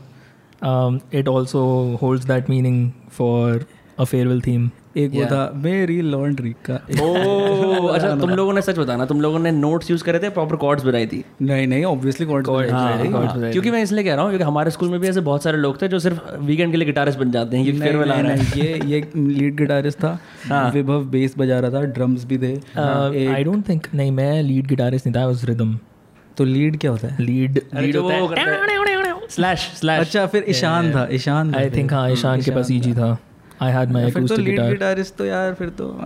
it 1.13 1.29
also 1.29 1.65
holds 2.01 2.25
that 2.25 2.49
meaning 2.49 2.91
for 3.11 3.65
a 3.99 4.03
farewell 4.03 4.41
theme 4.41 4.69
एक 4.97 5.11
वो 5.11 5.25
था 5.25 5.51
मेरी 5.55 6.01
लॉन्ड्री 6.01 6.55
का. 6.69 6.87
ओ 7.01 7.87
अच्छा 7.87 8.15
तुम 8.21 8.29
लोगों 8.29 8.53
ने 8.53 8.61
सच 8.61 8.77
बताना 8.77 9.05
तुम 9.05 9.21
लोगों 9.21 9.39
ने 9.39 9.51
नोट्स 9.51 9.91
यूज़ 9.91 10.03
करे 10.03 10.19
थे 10.19 10.29
प्रॉपर 10.29 10.55
कॉर्ड्स 10.55 10.83
बनाई 10.83 11.07
थी? 11.07 11.25
नहीं 11.41 11.67
नहीं 11.67 11.85
ऑब्वियसली 11.85 12.25
कॉर्ड 12.25 12.71
हाँ, 12.71 13.51
क्योंकि 13.51 13.71
मैं 13.71 13.83
इसलिए 13.83 14.03
कह 14.03 14.13
रहा 14.13 14.21
हूँ 14.21 14.29
क्योंकि 14.29 14.43
हमारे 14.43 14.71
स्कूल 14.71 14.89
में 14.89 14.99
भी 14.99 15.07
ऐसे 15.07 15.21
बहुत 15.21 15.43
सारे 15.43 15.57
लोग 15.57 15.81
थे 15.81 15.87
जो 15.87 15.99
सिर्फ़ 15.99 16.35
वीकेंड 16.35 16.71
के 16.71 16.77
लिए 16.77 16.85
गिटारिस्ट 16.85 17.19
बन 17.19 17.31
जाते 17.31 17.57
हैं 17.57 17.65
क्योंकि 17.65 17.81
फेयरवेल 17.81 18.11
आ 18.11 18.19
रहा 18.19 18.31
है। 18.31 18.39
ये 18.39 18.81
ये 18.85 19.11
लीड 19.15 19.55
गिटारिस्ट 19.55 19.97
था 19.97 20.19
विभव 20.51 21.05
बेस 21.05 21.35
बजा 21.37 21.59
रहा 21.59 21.71
था 21.71 21.81
ड्रम्स 21.81 22.25
भी 22.25 22.37
थे। 22.37 22.55
I 23.43 23.47
don't 23.49 23.69
think 23.69 23.95
नहीं 23.95 24.11
मैं 24.11 24.43
lead 24.43 24.71
guitarist 24.71 25.07
नहीं 25.07 25.13
था 25.13 25.31
was 25.31 25.49
rhythm. 25.49 25.75
तो 26.37 26.43
लीड 26.43 26.79
क्या 26.79 26.91
होता 26.91 27.07
है? 27.07 27.47
जो 27.91 28.03
वो 28.03 28.27
करता 28.27 28.41
है। 28.41 29.13
स्लैश 29.29 29.59
स्लैश 29.59 29.99
अच्छा 29.99 30.25
फिर 30.25 30.45
ईशान 30.49 30.91
था 30.91 31.07
ईशान 31.11 31.51
था। 31.51 31.57
I 31.57 31.69
think 31.69 31.93
हाँ 31.93 32.11
ईशान 32.11 32.41
के 32.41 32.51
पास 32.51 32.67
EG 32.67 32.93
था. 32.93 33.17
I 33.61 33.65
had 33.65 33.91
my 33.91 34.09
फिर 34.11 34.27
तो 34.27 34.35
लीड 34.35 34.61
गिटारिस्ट 34.61 35.15
तो 35.15 35.25
यार 35.25 35.53
फिर 35.53 35.69
तो 35.69 36.05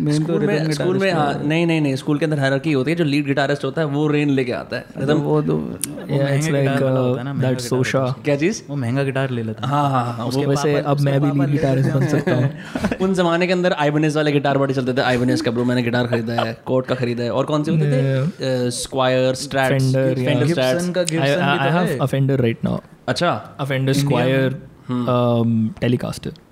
मेन 0.00 0.18
तो 0.18 0.24
स्कूल 0.24 0.46
में 0.46 0.72
स्कूल 0.72 0.98
में 0.98 1.12
हाँ। 1.12 1.42
नहीं 1.44 1.66
नहीं 1.66 1.80
नहीं 1.80 1.96
स्कूल 1.96 2.18
के 2.18 2.24
अंदर 2.24 2.38
हायरार्की 2.38 2.72
होती 2.72 2.90
है 2.90 2.96
जो 2.96 3.04
लीड 3.04 3.26
गिटारिस्ट 3.26 3.64
होता 3.64 3.80
है 3.80 3.86
वो 3.86 4.08
रेन 4.08 4.30
लेके 4.30 4.52
आता 4.52 4.76
है। 4.76 5.06
तो 5.06 5.16
वो 5.16 5.42
तो 5.42 5.58
ना, 5.58 7.32
महँगा 7.32 7.50
that 7.50 7.60
Sosha. 7.60 8.24
क्या 8.24 8.36
चीज़? 8.36 8.62
वो 8.68 8.76
महँगा 8.76 9.02
गिटार 9.02 9.30
ले 9.30 9.42
लेता 9.42 9.66
हाँ। 9.66 9.90
हाँ 9.90 10.12
हाँ 10.12 10.26
उसके 10.26 10.46
वैसे 10.46 10.74
अब 10.76 11.00
मैं 11.00 11.20
भी 11.20 11.40
लीड 11.40 11.50
गिटारिस्ट 11.50 11.90
बन 11.90 12.06
सकता 12.06 12.34
हूँ। 12.34 12.50
उन 13.00 13.14
जमाने 13.14 13.46
के 13.46 13.52
अंदर 13.52 13.72
आइबनेस 13.72 14.16
वाले 14.16 14.32
गिटार 14.32 14.58
बड़ी 14.58 14.74
चलते 14.74 14.92
थे। 14.92 15.00
आइबनेस 15.00 15.42
का 15.42 15.50
ब्रो 15.50 15.64
मैंने 15.64 15.82
गिटार 15.82 16.06
खरीदा 16.06 16.34
है 16.34 16.58
कोट 16.66 16.86
का 16.86 16.94
खरीदा 16.94 17.24
है। 17.24 17.30
और 17.30 17.44
कौन 17.44 17.64
से 17.64 17.70
होते 17.70 17.84
थे? 17.84 18.70
स्क्वायर 18.70 19.34
स्ट्रैट्स 19.34 19.92
फेंडर 19.94 20.46
स्ट्रैट्स 20.46 20.88
का 20.88 21.04
I, 21.04 21.10
गिब्सन 21.10 21.40
I, 21.40 21.52
भी 21.52 21.58
I 21.58 21.70
तो 21.70 21.78
have 21.78 21.88
है। 21.88 21.98
a 21.98 22.06
Fender 22.06 22.44
right 22.44 22.70
now. 22.70 22.80
अच्छा। 23.08 23.58
Squire 23.92 24.52
um, 24.90 25.74
Telecaster. 25.84 26.30
हम्म 26.30 26.51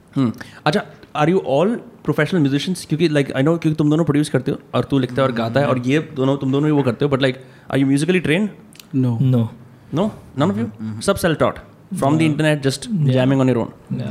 अच्छा 0.67 0.83
are 1.17 1.29
you 1.29 1.39
all 1.47 1.77
professional 2.05 2.41
musicians 2.41 2.87
क्योंकि 2.89 3.09
लाइक 3.09 3.33
आई 3.33 3.43
नो 3.43 3.57
क्योंकि 3.57 3.77
तुम 3.77 3.91
दोनों 3.91 4.05
प्रोड्यूस 4.05 4.29
करते 4.29 4.51
हो 4.51 4.59
और 4.75 4.85
तू 4.85 4.99
लिखता 4.99 5.23
है 5.23 5.29
और 5.29 5.35
गाता 5.35 5.61
है 5.61 5.67
और 5.67 5.79
ये 5.79 5.99
दोनों 5.99 6.37
तुम 6.37 6.53
दोनों 6.53 6.67
ही 6.67 6.73
वो 6.73 6.83
करते 6.83 7.05
हो 7.05 7.11
but 7.11 7.23
like 7.23 7.45
are 7.73 7.79
you 7.79 7.87
musically 7.87 8.21
train 8.21 8.51
no 8.95 9.19
No. 9.19 9.47
No 9.95 10.13
none 10.39 10.51
of 10.51 10.59
you 10.59 11.01
सब 11.01 11.17
self 11.17 11.39
taught 11.39 11.59
from 11.99 12.19
the 12.19 12.23
internet 12.23 12.63
just 12.63 12.91
jamming 12.91 13.41
on 13.41 13.49
your 13.49 13.59
own 13.59 13.69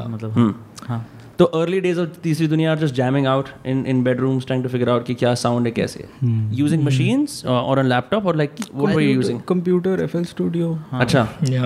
मतलब 0.08 0.64
हाँ. 0.88 1.08
तो 1.40 1.46
early 1.46 1.80
days 1.82 2.00
of 2.00 2.10
Teesri 2.10 2.48
Duniya 2.48 2.72
are 2.72 2.80
just 2.80 2.96
jamming 2.96 3.28
out 3.28 3.50
in 3.66 3.86
in 3.86 4.04
bedrooms 4.04 4.46
trying 4.46 4.64
to 4.64 4.70
figure 4.70 4.90
out 4.90 5.06
कि 5.06 5.14
क्या 5.14 5.36
sound 5.36 5.66
है 5.66 5.72
कैसे? 5.72 6.10
Using 6.56 6.84
machines 6.84 7.46
और 7.46 7.80
on 7.80 7.86
laptop 7.86 8.26
और 8.26 8.36
like 8.36 8.52
what 8.76 8.96
were 8.96 9.02
you 9.02 9.10
using 9.10 9.40
computer 9.48 10.04
FL 10.04 10.26
studio 10.26 10.80
अच्छा 10.94 11.26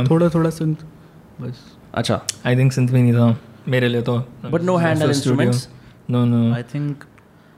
थोड़ा 0.09 0.29
थोड़ा 0.29 0.49
synth. 0.49 0.83
बस 1.41 1.57
अच्छा 1.93 2.21
I 2.47 2.49
think 2.49 2.71
synth 2.71 2.91
भी 2.91 3.01
नहीं 3.01 3.13
था 3.13 3.37
मेरे 3.67 3.87
लिए 3.87 4.01
तो. 4.01 4.17
But 4.51 4.63
no 4.69 4.77
handheld 4.83 5.11
First 5.11 5.23
studio. 5.23 5.41
instruments? 5.41 5.67
No, 6.11 6.25
no. 6.33 6.53
I 6.55 6.63
think 6.73 7.03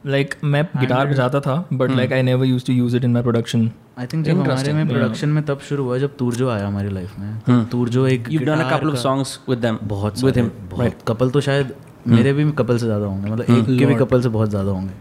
Like 0.04 0.34
मैं 0.44 0.64
गिटार 0.80 1.08
बजाता 1.08 1.40
था 1.40 1.54
but 1.74 1.92
like 2.00 2.12
I 2.16 2.22
never 2.26 2.48
used 2.48 2.66
to 2.66 2.74
use 2.80 2.96
it 2.98 3.06
in 3.08 3.14
my 3.18 3.22
production. 3.28 3.62
I 4.00 4.06
think 4.14 4.26
जब 4.26 4.40
हमारे 4.42 4.74
में 4.74 4.88
प्रोडक्शन 4.88 5.30
में 5.30 5.44
तब 5.46 5.60
शुरू 5.70 5.84
हुआ 5.84 5.98
जब 5.98 6.16
तूरजो 6.18 6.50
आया 6.50 6.68
हमारी 6.68 6.90
लाइफ 6.90 7.20
में 7.20 7.40
तो 7.48 7.64
तूरजो 7.72 8.06
एक 8.08 8.28
You've 8.30 8.46
done 8.50 8.60
a 8.60 8.64
guitar 8.64 8.72
couple 8.74 8.90
of 8.90 8.96
का- 8.96 9.04
songs 9.06 9.32
with 9.50 9.62
them. 9.66 9.78
बहुत 9.84 10.18
with 10.18 10.36
सारे, 10.36 10.42
him. 10.42 10.52
बहुत 10.72 10.98
कपल 11.08 11.30
तो 11.30 11.42
शायद 11.42 11.74
मेरे 12.08 12.34
भी 12.34 12.52
कपल 12.52 12.78
से 12.78 12.86
ज़्यादा 12.86 13.06
होंगे 13.06 13.32
मतलब 13.32 13.58
एक 13.58 13.78
के 13.80 13.86
भी 13.86 13.96
कपल 13.96 14.22
से 14.22 14.30
बहुत 14.30 14.50
ज़्यादा 14.50 14.72
होंगे 14.72 14.94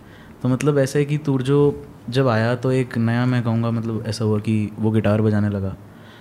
तो 0.42 0.48
मतलब 0.48 0.78
ऐसा 0.78 0.98
है 0.98 1.04
कि 1.04 1.18
तुरजो 1.26 1.58
जब 2.10 2.28
आया 2.28 2.54
तो 2.64 2.72
एक 2.72 2.96
नया 2.98 3.26
मैं 3.26 3.42
कहूँगा 3.42 3.70
मतलब 3.70 4.04
ऐसा 4.06 4.24
हुआ 4.24 4.38
कि 4.46 4.54
वो 4.78 4.90
गिटार 4.90 5.22
बजाने 5.22 5.48
लगा 5.48 5.76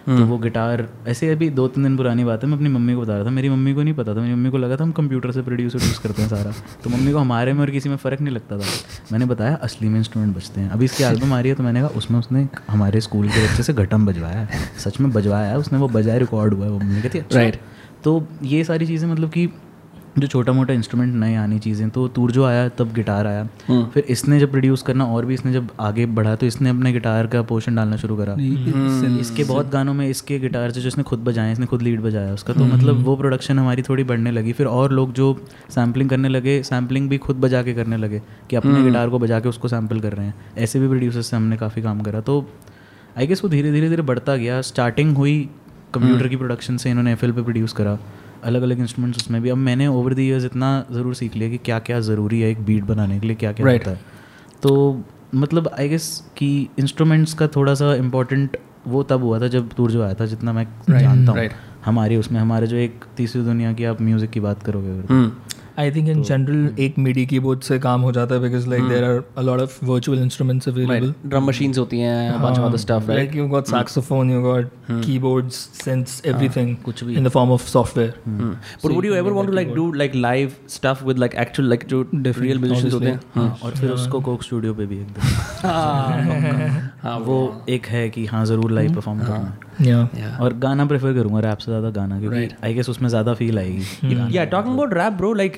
तो 0.07 0.25
वो 0.25 0.37
गिटार 0.37 0.87
ऐसे 1.07 1.29
अभी 1.31 1.49
दो 1.49 1.67
तीन 1.67 1.83
दिन 1.83 1.95
पुरानी 1.97 2.23
बात 2.23 2.43
है 2.43 2.49
मैं 2.49 2.57
अपनी 2.57 2.69
मम्मी 2.69 2.93
को 2.93 3.01
बता 3.01 3.15
रहा 3.15 3.25
था 3.25 3.29
मेरी 3.29 3.49
मम्मी 3.49 3.73
को 3.73 3.83
नहीं 3.83 3.93
पता 3.93 4.15
था 4.15 4.21
मेरी 4.21 4.33
मम्मी 4.33 4.49
को 4.49 4.57
लगा 4.57 4.77
था 4.77 4.83
हम 4.83 4.91
कंप्यूटर 4.91 5.31
से 5.31 5.41
प्रोड्यूस 5.41 5.71
प्रोड्यूस 5.71 5.99
करते 5.99 6.21
हैं 6.21 6.29
सारा। 6.29 6.51
तो 6.83 6.89
मम्मी 6.89 7.11
को 7.11 7.17
हमारे 7.17 7.53
में 7.53 7.61
और 7.61 7.69
किसी 7.71 7.89
में 7.89 7.95
फ़र्क 7.97 8.21
नहीं 8.21 8.33
लगता 8.35 8.57
था। 8.57 8.65
मैंने 9.11 9.25
बताया 9.25 9.55
असली 9.63 9.89
में 9.89 9.97
इंस्ट्रूमेंट 9.99 10.35
बजते 10.35 10.61
हैं। 10.61 10.69
अभी 10.69 10.85
इसकी 10.85 11.03
एल्बम 11.03 11.33
आ 11.33 11.39
रही 11.39 11.49
है 11.49 11.55
तो 11.55 11.63
मैंने 11.63 11.81
कहा 11.81 11.89
उसमें 11.97 12.19
उसने 12.19 12.47
हमारे 12.69 13.01
स्कूल 13.01 13.29
के 13.29 13.47
बच्चे 13.47 13.63
से 13.63 13.73
घटम 13.73 14.05
बजवाया 14.05 14.39
है। 14.39 14.63
सच 14.79 14.99
में 14.99 15.11
बजवाया 15.11 15.49
है 15.49 15.57
उसने 15.57 15.79
वो 15.79 15.87
बजाया 15.89 16.17
रिकॉर्ड 16.19 16.53
हुआ 16.53 16.65
है 16.65 16.71
वो। 16.71 16.79
मम्मी 16.79 17.01
कहती 17.01 17.17
है 17.17 17.25
राइट 17.33 17.59
तो 18.03 18.21
ये 18.43 18.63
सारी 18.63 18.87
चीज़ें 18.87 19.07
मतलब 19.09 19.29
कि 19.29 19.47
जो 20.17 20.27
छोटा 20.27 20.51
मोटा 20.51 20.73
इंस्ट्रूमेंट 20.73 21.13
नए 21.15 21.35
आनी 21.35 21.57
चीज़ें 21.59 21.89
तो 21.89 22.07
तूर 22.07 22.31
जो 22.31 22.43
आया 22.45 22.67
तब 22.69 22.91
गिटार 22.93 23.27
आया। 23.27 23.43
फिर 23.93 24.03
इसने 24.09 24.39
जब 24.39 24.51
प्रोड्यूस 24.51 24.81
करना 24.83 25.05
और 25.05 25.25
भी 25.25 25.33
इसने 25.33 25.53
जब 25.53 25.69
आगे 25.81 26.05
बढ़ा 26.17 26.35
तो 26.35 26.45
इसने 26.45 26.69
अपने 26.69 26.91
गिटार 26.93 27.27
का 27.27 27.41
पोर्शन 27.43 27.75
डालना 27.75 27.97
शुरू 27.97 28.17
करा। 28.17 28.35
इसके 29.19 29.43
बहुत 29.43 29.69
गानों 29.71 29.93
में 29.93 30.07
इसके 30.07 30.39
गिटार 30.39 30.71
से 30.71 30.81
जो 30.81 30.87
इसने 30.87 31.03
खुद 31.03 31.23
बजाए 31.23 31.51
इसने 31.51 31.65
खुद 31.65 31.81
लीड 31.81 32.01
बजाया 32.01 32.33
उसका। 32.33 32.53
तो 32.53 32.65
मतलब 32.65 33.03
वो 33.05 33.15
प्रोडक्शन 33.15 33.59
हमारी 33.59 33.81
थोड़ी 33.81 34.03
बढ़ने 34.03 34.31
लगी। 34.31 34.53
फिर 34.53 34.67
और 34.67 34.91
लोग 34.91 35.13
जो 35.13 35.35
सैम्पलिंग 35.71 36.09
करने 36.09 36.29
लगे 36.29 36.61
सैम्पलिंग 36.63 37.09
भी 37.09 37.17
खुद 37.19 37.39
बजा 37.41 37.63
के 37.63 37.73
करने 37.73 37.97
लगे 37.97 38.21
कि 38.49 38.55
अपने 38.55 38.83
गिटार 38.83 39.09
को 39.09 39.19
बजा 39.19 39.39
के 39.39 39.49
उसको 39.49 39.67
सैंपल 39.67 39.99
कर 39.99 40.13
रहे 40.13 40.25
हैं। 40.25 40.35
ऐसे 40.57 40.79
भी 40.79 40.87
प्रोड्यूसर 40.87 41.21
से 41.21 41.35
हमने 41.35 41.57
काफ़ी 41.57 41.81
काम 41.81 42.01
करा। 42.01 42.21
तो 42.21 42.45
आई 43.17 43.27
गेस 43.27 43.43
वो 43.43 43.49
धीरे 43.49 43.71
धीरे 43.71 43.89
धीरे 43.89 44.01
बढ़ता 44.03 44.35
गया। 44.35 44.61
स्टार्टिंग 44.63 45.15
हुई 45.17 45.37
कंप्यूटर 45.93 46.27
की 46.27 46.35
प्रोडक्शन 46.35 46.77
से 46.77 46.89
इन्होंने 46.89 47.11
एफ़ 47.13 47.25
पे 47.25 47.41
प्रोड्यूस 47.41 47.73
करा। 47.73 47.97
अलग 48.43 48.61
अलग 48.61 48.79
इंस्ट्रूमेंट्स 48.79 49.19
उसमें 49.19 49.41
भी। 49.41 49.49
अब 49.49 49.57
मैंने 49.57 49.87
ओवर 49.87 50.13
द 50.13 50.19
ईयर्स 50.19 50.45
इतना 50.45 50.69
ज़रूर 50.91 51.15
सीख 51.15 51.35
लिया 51.35 51.49
कि 51.49 51.57
क्या 51.57 51.79
क्या 51.79 51.99
ज़रूरी 51.99 52.41
है 52.41 52.49
एक 52.51 52.61
बीट 52.65 52.83
बनाने 52.83 53.19
के 53.19 53.27
लिए 53.27 53.35
क्या 53.35 53.51
क्या 53.51 53.65
Right. 53.65 53.87
होता 53.87 53.91
है। 53.91 53.99
तो 54.63 55.03
मतलब 55.35 55.69
आई 55.79 55.89
गेस 55.89 56.07
कि 56.37 56.49
इंस्ट्रूमेंट्स 56.79 57.33
का 57.33 57.47
थोड़ा 57.47 57.73
सा 57.73 57.93
इम्पोर्टेंट 57.95 58.57
वो 58.87 59.03
तब 59.03 59.23
हुआ 59.23 59.39
था 59.39 59.47
जब 59.47 59.69
टूर 59.75 59.91
जो 59.91 60.03
आया 60.03 60.13
था 60.13 60.25
जितना 60.25 60.53
मैं 60.53 60.67
जानता 60.89 61.31
हूँ। 61.31 61.39
Right. 61.39 61.55
हमारी 61.85 62.15
उसमें 62.15 62.39
हमारे 62.39 62.67
जो 62.67 62.77
एक 62.77 63.05
तीसरी 63.17 63.41
दुनिया 63.41 63.73
की 63.73 63.83
आप 63.85 64.01
म्यूज़िक 64.01 64.29
की 64.29 64.39
बात 64.39 64.63
करोगे 64.63 64.91
अगर 64.91 65.31
hmm 65.77 65.83
I 65.83 65.93
think 65.93 66.07
in 66.07 66.23
general 66.23 66.79
एक 66.79 66.95
MIDI 66.99 67.25
कीबोर्ड 67.25 67.61
से 67.61 67.79
काम 67.79 68.01
हो 68.01 68.11
जाता 68.11 68.35
है 68.35 68.41
because 68.41 68.67
like 68.67 68.87
there 68.89 69.05
are 69.09 69.23
a 69.37 69.43
lot 69.43 69.61
of 69.63 69.79
virtual 69.89 70.17
instruments 70.17 70.67
available. 70.67 71.07
right 71.07 71.29
drum 71.29 71.49
machines 71.49 71.77
होती 71.77 71.99
हैं 71.99 72.31
a 72.31 72.37
bunch 72.37 72.57
of 72.57 72.63
other 72.63 72.81
stuff 72.85 73.09
right 73.09 73.19
Like 73.19 73.35
you've 73.35 73.51
got 73.51 73.67
saxophone, 73.67 74.29
you've 74.29 74.43
got 74.43 74.65
keyboards, 75.07 75.69
synths, 75.85 76.21
everything 76.33 76.75
कुछ 76.85 77.03
भी। 77.03 77.15
in 77.15 77.23
the 77.23 77.33
form 77.37 77.51
of 77.51 77.61
software. 77.61 78.13
Hmm. 78.25 78.53
But 78.83 78.91
would 78.91 79.05
you 79.05 79.15
ever 79.15 79.33
want 79.33 79.47
to 79.47 79.55
like 79.55 79.75
do 79.75 79.91
like 80.03 80.15
live 80.15 80.55
stuff 80.67 81.03
with 81.09 81.17
like 81.17 81.35
actual 81.45 81.65
like 81.75 81.87
जो 81.87 82.03
real 82.41 82.63
musicians 82.65 82.93
होते 82.93 83.05
हैं 83.05 83.19
हाँ 83.35 83.59
और 83.63 83.75
फिर 83.75 83.91
उसको 83.91 84.21
Coke 84.21 84.43
studio 84.43 84.73
पे 84.73 84.85
भी 84.85 84.97
एक 84.97 85.07
दिन 85.07 85.23
हाँ 87.01 87.17
वो 87.19 87.65
एक 87.69 87.85
है 87.85 88.09
कि 88.09 88.25
हाँ 88.25 88.45
ज़रूर 88.45 88.71
लाइव 88.71 88.93
परफॉर्म 88.95 89.19
करना 89.19 89.35
है 89.35 89.62
Yeah. 89.81 90.39
और 90.41 90.53
गाना 90.53 90.85
प्रेफर 90.85 91.13
करूँगा 91.13 91.39
रैप 91.39 91.57
से 91.57 91.71
ज़्यादा 91.71 91.89
गाना 91.89 92.19
क्योंकि 92.19 92.49
आई 92.63 92.73
गेस 92.73 92.89
उसमें 92.89 93.09
ज़्यादा 93.09 93.33
फील 93.33 93.59
आएगी 93.59 94.35
या 94.37 94.45
talking 94.45 94.73
about 94.73 94.93
rap 94.93 95.13
bro 95.13 95.33
like 95.33 95.55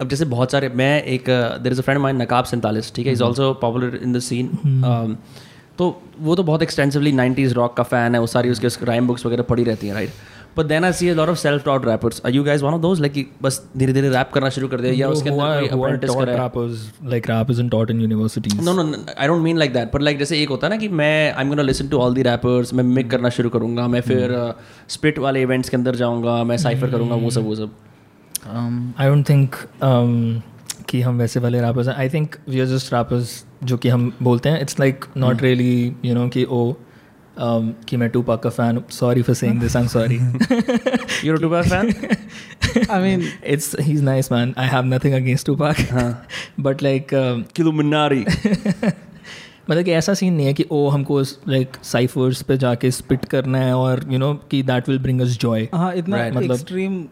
अब 0.00 0.08
जैसे 0.08 0.24
बहुत 0.24 0.52
सारे 0.52 0.68
मैं 0.68 1.02
एक 1.02 1.24
there 1.62 1.72
is 1.72 1.80
a 1.80 1.84
friend 1.84 2.00
mine 2.00 2.22
Naqab 2.22 2.44
सैंतालीस 2.44 2.92
ठीक 2.94 3.06
है? 3.06 3.12
Is 3.12 3.22
also 3.22 3.52
popular 3.54 4.00
in 4.02 4.12
the 4.12 4.18
scene 4.18 4.50
तो 5.78 6.02
वो 6.20 6.34
तो 6.34 6.42
बहुत 6.42 6.62
एक्सटेंसिवली 6.62 7.12
नाइन्टीज 7.12 7.52
रॉक 7.52 7.76
का 7.76 7.82
फ़ैन 7.82 8.14
है 8.14 8.20
वो 8.20 8.26
सारी 8.26 8.50
उसके 8.50 8.84
राइम 8.84 9.06
बुक्स 9.06 9.26
वगैरह 9.26 9.42
पढ़ी 9.42 9.64
रहती 9.64 9.88
है 9.88 9.94
right 9.94 10.10
but 10.56 10.66
then 10.66 10.84
I 10.84 10.92
see 10.92 11.14
lot 11.14 11.28
of 11.28 11.38
self 11.38 11.64
taught 11.64 11.86
rappers 11.86 12.22
are 12.26 12.32
you 12.32 12.44
guys 12.44 12.62
one 12.62 12.72
of 12.72 12.82
those 12.82 13.00
like 13.00 13.32
बस 13.42 13.68
धीरे 13.76 13.92
धीरे 13.92 14.08
रैप 14.08 14.30
करना 14.34 14.48
शुरू 14.48 14.68
कर 14.68 14.80
दिया 14.80 14.92
या 14.92 15.08
उसके 15.08 15.30
अंदर 15.30 15.96
करा? 16.06 16.50
rappers, 16.50 16.76
like 17.12 17.28
rap 17.30 17.50
isn't 17.54 17.74
taught 17.74 17.94
in 17.94 18.12
universities. 18.12 18.62
No 18.62 18.72
no 18.72 18.96
I 19.18 19.26
don't 19.26 19.42
mean 19.42 19.58
like 19.58 19.72
that 19.72 19.92
पर 19.92 20.00
लाइक 20.00 20.18
जैसे 20.18 20.42
एक 20.42 20.48
होता 20.48 20.66
है 20.66 20.72
ना 20.72 20.76
कि 20.76 20.88
मैं 20.88 21.32
I 21.32 21.42
am 21.42 21.48
gonna 21.48 21.62
listen 21.62 21.88
to 21.88 21.98
all 21.98 22.14
the 22.14 22.22
rappers 22.22 22.74
मैं 22.74 22.84
मिक 22.84 23.10
करना 23.10 23.28
शुरू 23.28 23.50
करूँगा 23.50 23.88
मैं 23.88 24.00
फिर 24.00 24.54
स्पिट 24.88 25.18
वाले 25.18 25.42
इवेंट्स 25.42 25.68
के 25.68 25.76
अंदर 25.76 25.96
जाऊँगा 25.96 26.44
मैं 26.44 26.56
साइफर 26.56 26.90
करूँगा 26.90 27.14
वो 27.14 27.30
सब 27.30 27.44
वो 27.44 27.54
सब। 27.54 27.70
I 29.00 29.06
don't 29.06 29.24
think 29.24 29.48
um, 29.76 30.40
कि 30.88 31.00
हम 31.00 31.18
वैसे 31.18 31.40
वाले 31.40 31.60
rappers 31.60 31.88
हैं. 31.88 31.94
I 31.94 32.08
think 32.08 32.36
we 32.48 32.60
are 32.60 32.66
just 32.66 32.94
rappers 32.94 33.24
जो 33.64 33.76
कि 33.76 33.88
हम 33.88 34.12
बोलते 34.22 34.48
हैं. 34.48 34.60
It's 34.60 34.80
like 34.80 35.04
not 35.16 35.42
really 35.42 35.96
you 36.04 36.14
know 36.14 36.28
कि 36.28 36.44
ओ 36.44 36.72
um, 37.38 37.72
कि 37.88 37.96
मैं 37.96 38.10
टू 38.10 38.22
का 38.22 38.48
fan 38.48 38.82
sorry 38.90 39.22
for 39.22 39.34
saying 39.34 39.60
this 39.60 39.76
I 39.76 39.82
am 39.82 39.88
sorry 39.88 40.18
You're 41.24 41.36
a 41.36 41.40
Tupac 41.40 41.66
fan? 41.66 41.92
I 42.90 42.98
mean, 43.00 43.22
it's 43.54 43.72
he's 43.80 44.02
nice 44.02 44.30
man. 44.30 44.54
I 44.56 44.66
have 44.66 44.84
nothing 44.84 45.14
against 45.14 45.46
tupac. 45.46 45.76
हाँ. 45.90 46.26
but 46.58 46.82
like 46.82 47.12
um, 47.12 47.44
Illuminati. 47.58 48.24
मतलब 49.70 49.84
कि 49.84 49.90
ऐसा 49.90 50.14
scene 50.14 50.34
नहीं 50.34 50.46
है 50.46 50.52
कि 50.54 50.64
ओ 50.72 50.88
हमको 50.88 51.20
लाइक 51.20 51.68
साइफर्स 51.82 52.42
पे 52.42 52.56
जाके 52.56 52.90
स्पिट 52.90 53.24
करना 53.24 53.58
है 53.58 53.74
और 53.76 54.04
यू 54.12 54.18
नो 54.18 54.34
कि 54.50 54.62
that 54.62 54.88
will 54.88 54.98
bring 54.98 55.20
us 55.20 55.28
joy 55.28 55.68
हाँ 55.74 55.94
इतना 55.94 56.16
Right. 56.16 56.36
मतलब- 56.36 56.52
extreme 56.52 57.04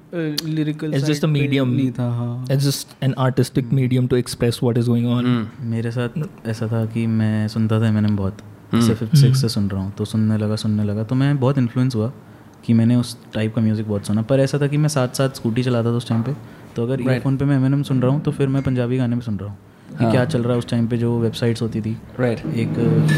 lyrical 0.54 0.92
It's 0.92 1.09
just 1.11 1.25
a 1.25 1.30
medium. 1.33 1.66
नहीं 1.66 1.90
था 1.90 2.11
हाँ. 2.11 2.47
It's 2.52 2.64
just 2.64 3.04
an 3.04 3.14
artistic 3.18 3.73
medium 3.73 4.06
to 4.06 4.16
express 4.16 4.61
what 4.62 4.78
is 4.78 4.87
going 4.87 5.06
on 5.06 5.49
मेरे 5.61 5.90
साथ 5.90 6.09
ऐसा 6.47 6.66
था 6.66 6.85
कि 6.87 7.06
मैं 7.06 7.49
सुनता 7.49 7.80
था 7.80 7.92
मैंने 7.92 8.09
बहुत। 8.09 8.38
जैसे 8.75 8.94
फिफ्थ 8.94 9.16
सिक्स 9.16 9.40
से 9.40 9.49
सुन 9.49 9.68
रहा 9.70 9.82
हूँ। 9.82 9.92
तो 9.92 10.04
सुनने 10.04 10.37
लगा 10.37 10.56
सुनने 10.56 10.85
लगा। 10.85 11.04
तो 11.04 11.14
मैं 11.14 11.38
बहुत 11.40 11.58
इन्फ्लुएंस 11.58 11.94
हुआ 11.96 12.12
कि 12.64 12.73
मैंने 12.73 12.96
उस 12.96 13.16
टाइप 13.35 13.54
का 13.54 13.62
म्यूज़िक 13.62 13.88
बहुत 13.88 14.06
सुना। 14.06 14.23
पर 14.23 14.40
ऐसा 14.40 14.58
था 14.58 14.66
कि 14.66 14.76
मैं 14.76 14.88
साथ 14.88 15.08
साथ 15.08 15.37
स्कूटी 15.37 15.62
चलाता 15.62 15.92
था 15.92 15.96
उस 15.96 16.08
टाइम 16.08 16.23
पे। 16.23 16.35
तो 16.76 16.82
अगर 16.82 17.00
ईयरफोन 17.00 17.37
पे 17.37 17.44
मैं 17.44 17.64
एम 17.66 17.82
सुन 17.82 18.02
रहा 18.02 18.12
हूँ 18.12 18.20
तो 18.20 18.32
फिर 18.32 18.49
मैं 18.49 18.62
पंजाबी 18.62 18.96
गाने 18.99 19.16
भी 19.16 19.23
सुन 19.23 19.38
रहा 19.38 19.49
हूँ। 19.49 19.58
कि 19.98 20.10
क्या 20.10 20.24
चल 20.24 20.42
रहा 20.42 20.52
है 20.52 20.58
उस 20.58 20.68
टाइम 20.68 20.86
पे 20.86 20.96
जो 20.96 21.18
वेबसाइट्स 21.18 21.62
होती 21.62 21.80
थी। 21.80 21.96
Right 22.20 22.38
right. 22.38 22.54
एक 22.54 22.68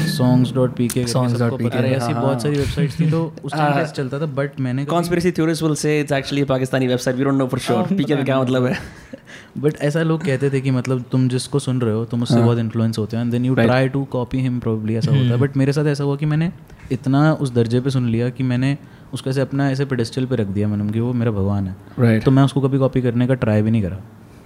songs 0.09 0.55
dot 0.55 0.75
P 0.75 0.89
K 0.89 1.05
Songs.pk, 1.05 1.75
ऐसी 1.75 2.15
बहुत 2.15 2.43
सारी 2.43 2.57
वेबसाइट्स 2.57 3.01
थी 3.01 3.11
तो 3.11 3.33
उस 3.45 3.53
टाइम 3.53 3.73
पे 3.73 3.93
चलता 3.93 4.21
था 4.21 4.27
बट 4.27 4.61
मैंने 4.61 4.85
conspiracy 4.85 5.31
theorist 5.31 5.63
will 5.63 5.75
say 5.75 6.01
it's 6.01 6.13
actually 6.13 6.45
Pakistani 6.45 6.87
website 6.87 7.17
we 7.17 7.25
don't 7.25 7.35
know 7.35 7.47
for 7.47 7.61
sure 7.61 7.83
PK 7.83 8.17
का 8.17 8.23
क्या 8.23 8.41
मतलब 8.43 8.65
है? 8.65 8.79
बट 9.59 9.75
ऐसा 9.81 10.03
लोग 10.03 10.25
कहते 10.25 10.51
थे 10.51 10.61
कि 10.61 10.71
मतलब 10.71 11.05
तुम 11.13 11.29
जिसको 11.29 11.59
सुन 11.59 11.81
रहे 11.81 11.95
हो 11.95 12.05
तुम 12.05 12.23
उससे 12.23 12.41
बहुत 12.41 12.59
इन्फ्लुएंस 12.59 12.99
होते 12.99 13.17
हैं 13.17 13.31
then 13.31 13.45
you 13.45 13.55
try 13.55 13.89
to 13.89 14.05
copy 14.05 14.39
him 14.39 14.59
probably 14.59 14.95
ऐसा 14.95 15.11
होता 15.11 15.25
है। 15.25 15.37
बट 15.37 15.57
मेरे 15.57 15.73
साथ 15.73 15.85
ऐसा 15.85 16.05
हुआ 16.05 16.17
कि 16.17 16.27
मैंने 16.27 16.53
इतना 16.93 17.33
उस 17.33 17.55
दर्जे 17.55 17.81
पे 17.81 17.91
सुन 17.91 18.09
लिया 18.09 18.31
कि 18.31 18.43
मैंने 18.43 18.79
उसको 19.15 19.31
ऐसे 19.31 19.41
अपना 19.41 19.71
ऐसे 19.71 19.85
पेडेस्टल 19.85 20.27
पे 20.27 20.37
रख 20.37 20.47
दिया 20.47 20.69
मैंने 20.69 20.93
कि 20.93 21.01
वो 21.01 21.13
मेरा 21.13 21.31
भगवान 21.31 21.67
है। 21.67 21.77
राइट 21.99 22.25
तो 22.25 22.31
मैं 22.31 22.43
उसको 22.43 22.61
कभी 22.61 22.79
कॉपी 22.79 23.03
करने 23.03 23.27
का 23.27 23.35
ट्राई 23.35 23.63
भी 23.63 23.71
नहीं 23.71 23.83
करा। 23.83 23.99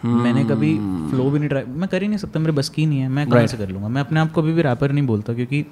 मैंने 0.05 0.45
कभी 0.45 0.75
फ्लो 1.11 1.31
भी 1.31 1.39
नहीं 1.39 1.49
ट्राई 1.49 1.65
मैं 1.65 1.89
कर 1.89 2.03
ही 2.03 2.09
नहीं 2.09 2.19
सकता 2.19 2.41
मेरे 2.41 2.53
बस 2.53 2.69
की 2.69 2.87
नहीं 2.87 3.01
है 3.01 3.09
मैं 3.09 3.29
कहाँ 3.29 3.47
से 3.47 3.57
कर 3.57 3.69
लूँगा? 3.69 3.89
मैं 3.89 4.01
अपने 4.01 4.21
आप 4.21 4.33
को 4.33 4.41
अभी 4.41 4.53
भी 4.53 4.63
रैपर 4.63 4.93
नहीं 4.93 5.07
बोलता 5.07 5.35
क्योंकि 5.35 5.65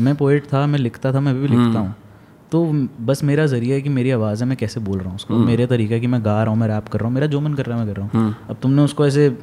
मैं 0.00 0.14
पोइट 0.16 0.44
था 0.44 0.66
मैं 0.66 0.78
लिखता 0.78 1.12
था 1.12 1.20
मैं 1.20 1.32
अभी 1.32 1.40
भी 1.40 1.48
लिखता 1.48 1.80
हूँ। 1.80 1.94
तो 2.52 2.64
बस 3.00 3.22
मेरा 3.24 3.46
ज़रिया 3.46 3.74
है 3.74 3.82
कि 3.82 3.88
मेरी 3.88 4.10
आवाज़ 4.10 4.42
है 4.42 4.48
मैं 4.48 4.56
कैसे 4.56 4.80
बोल 4.80 4.98
रहा 4.98 5.08
हूँ 5.08 5.16
उसको। 5.16 5.38
मेरे 5.38 5.66
तरीका 5.66 5.94
है 5.94 6.00
कि 6.00 6.06
मैं 6.06 6.24
गा 6.24 6.42
रहा 6.42 6.52
हूँ 6.52 6.60
मैं 6.60 6.68
रैप 6.68 6.88
कर 6.88 6.98
रहा 6.98 7.06
हूँ 7.06 7.14
मेरा 7.14 7.26
जो 7.26 7.40
मन 7.40 7.54
कर 7.54 7.66
रहा 7.66 7.78
है 7.78 7.84
मैं 7.84 7.94
कर 7.94 8.00
रहा 8.00 8.18
हूँ। 8.18 8.34
अब 8.50 8.56
तुमने 8.62 8.82
उसको 8.82 9.06
ऐसे 9.06 9.38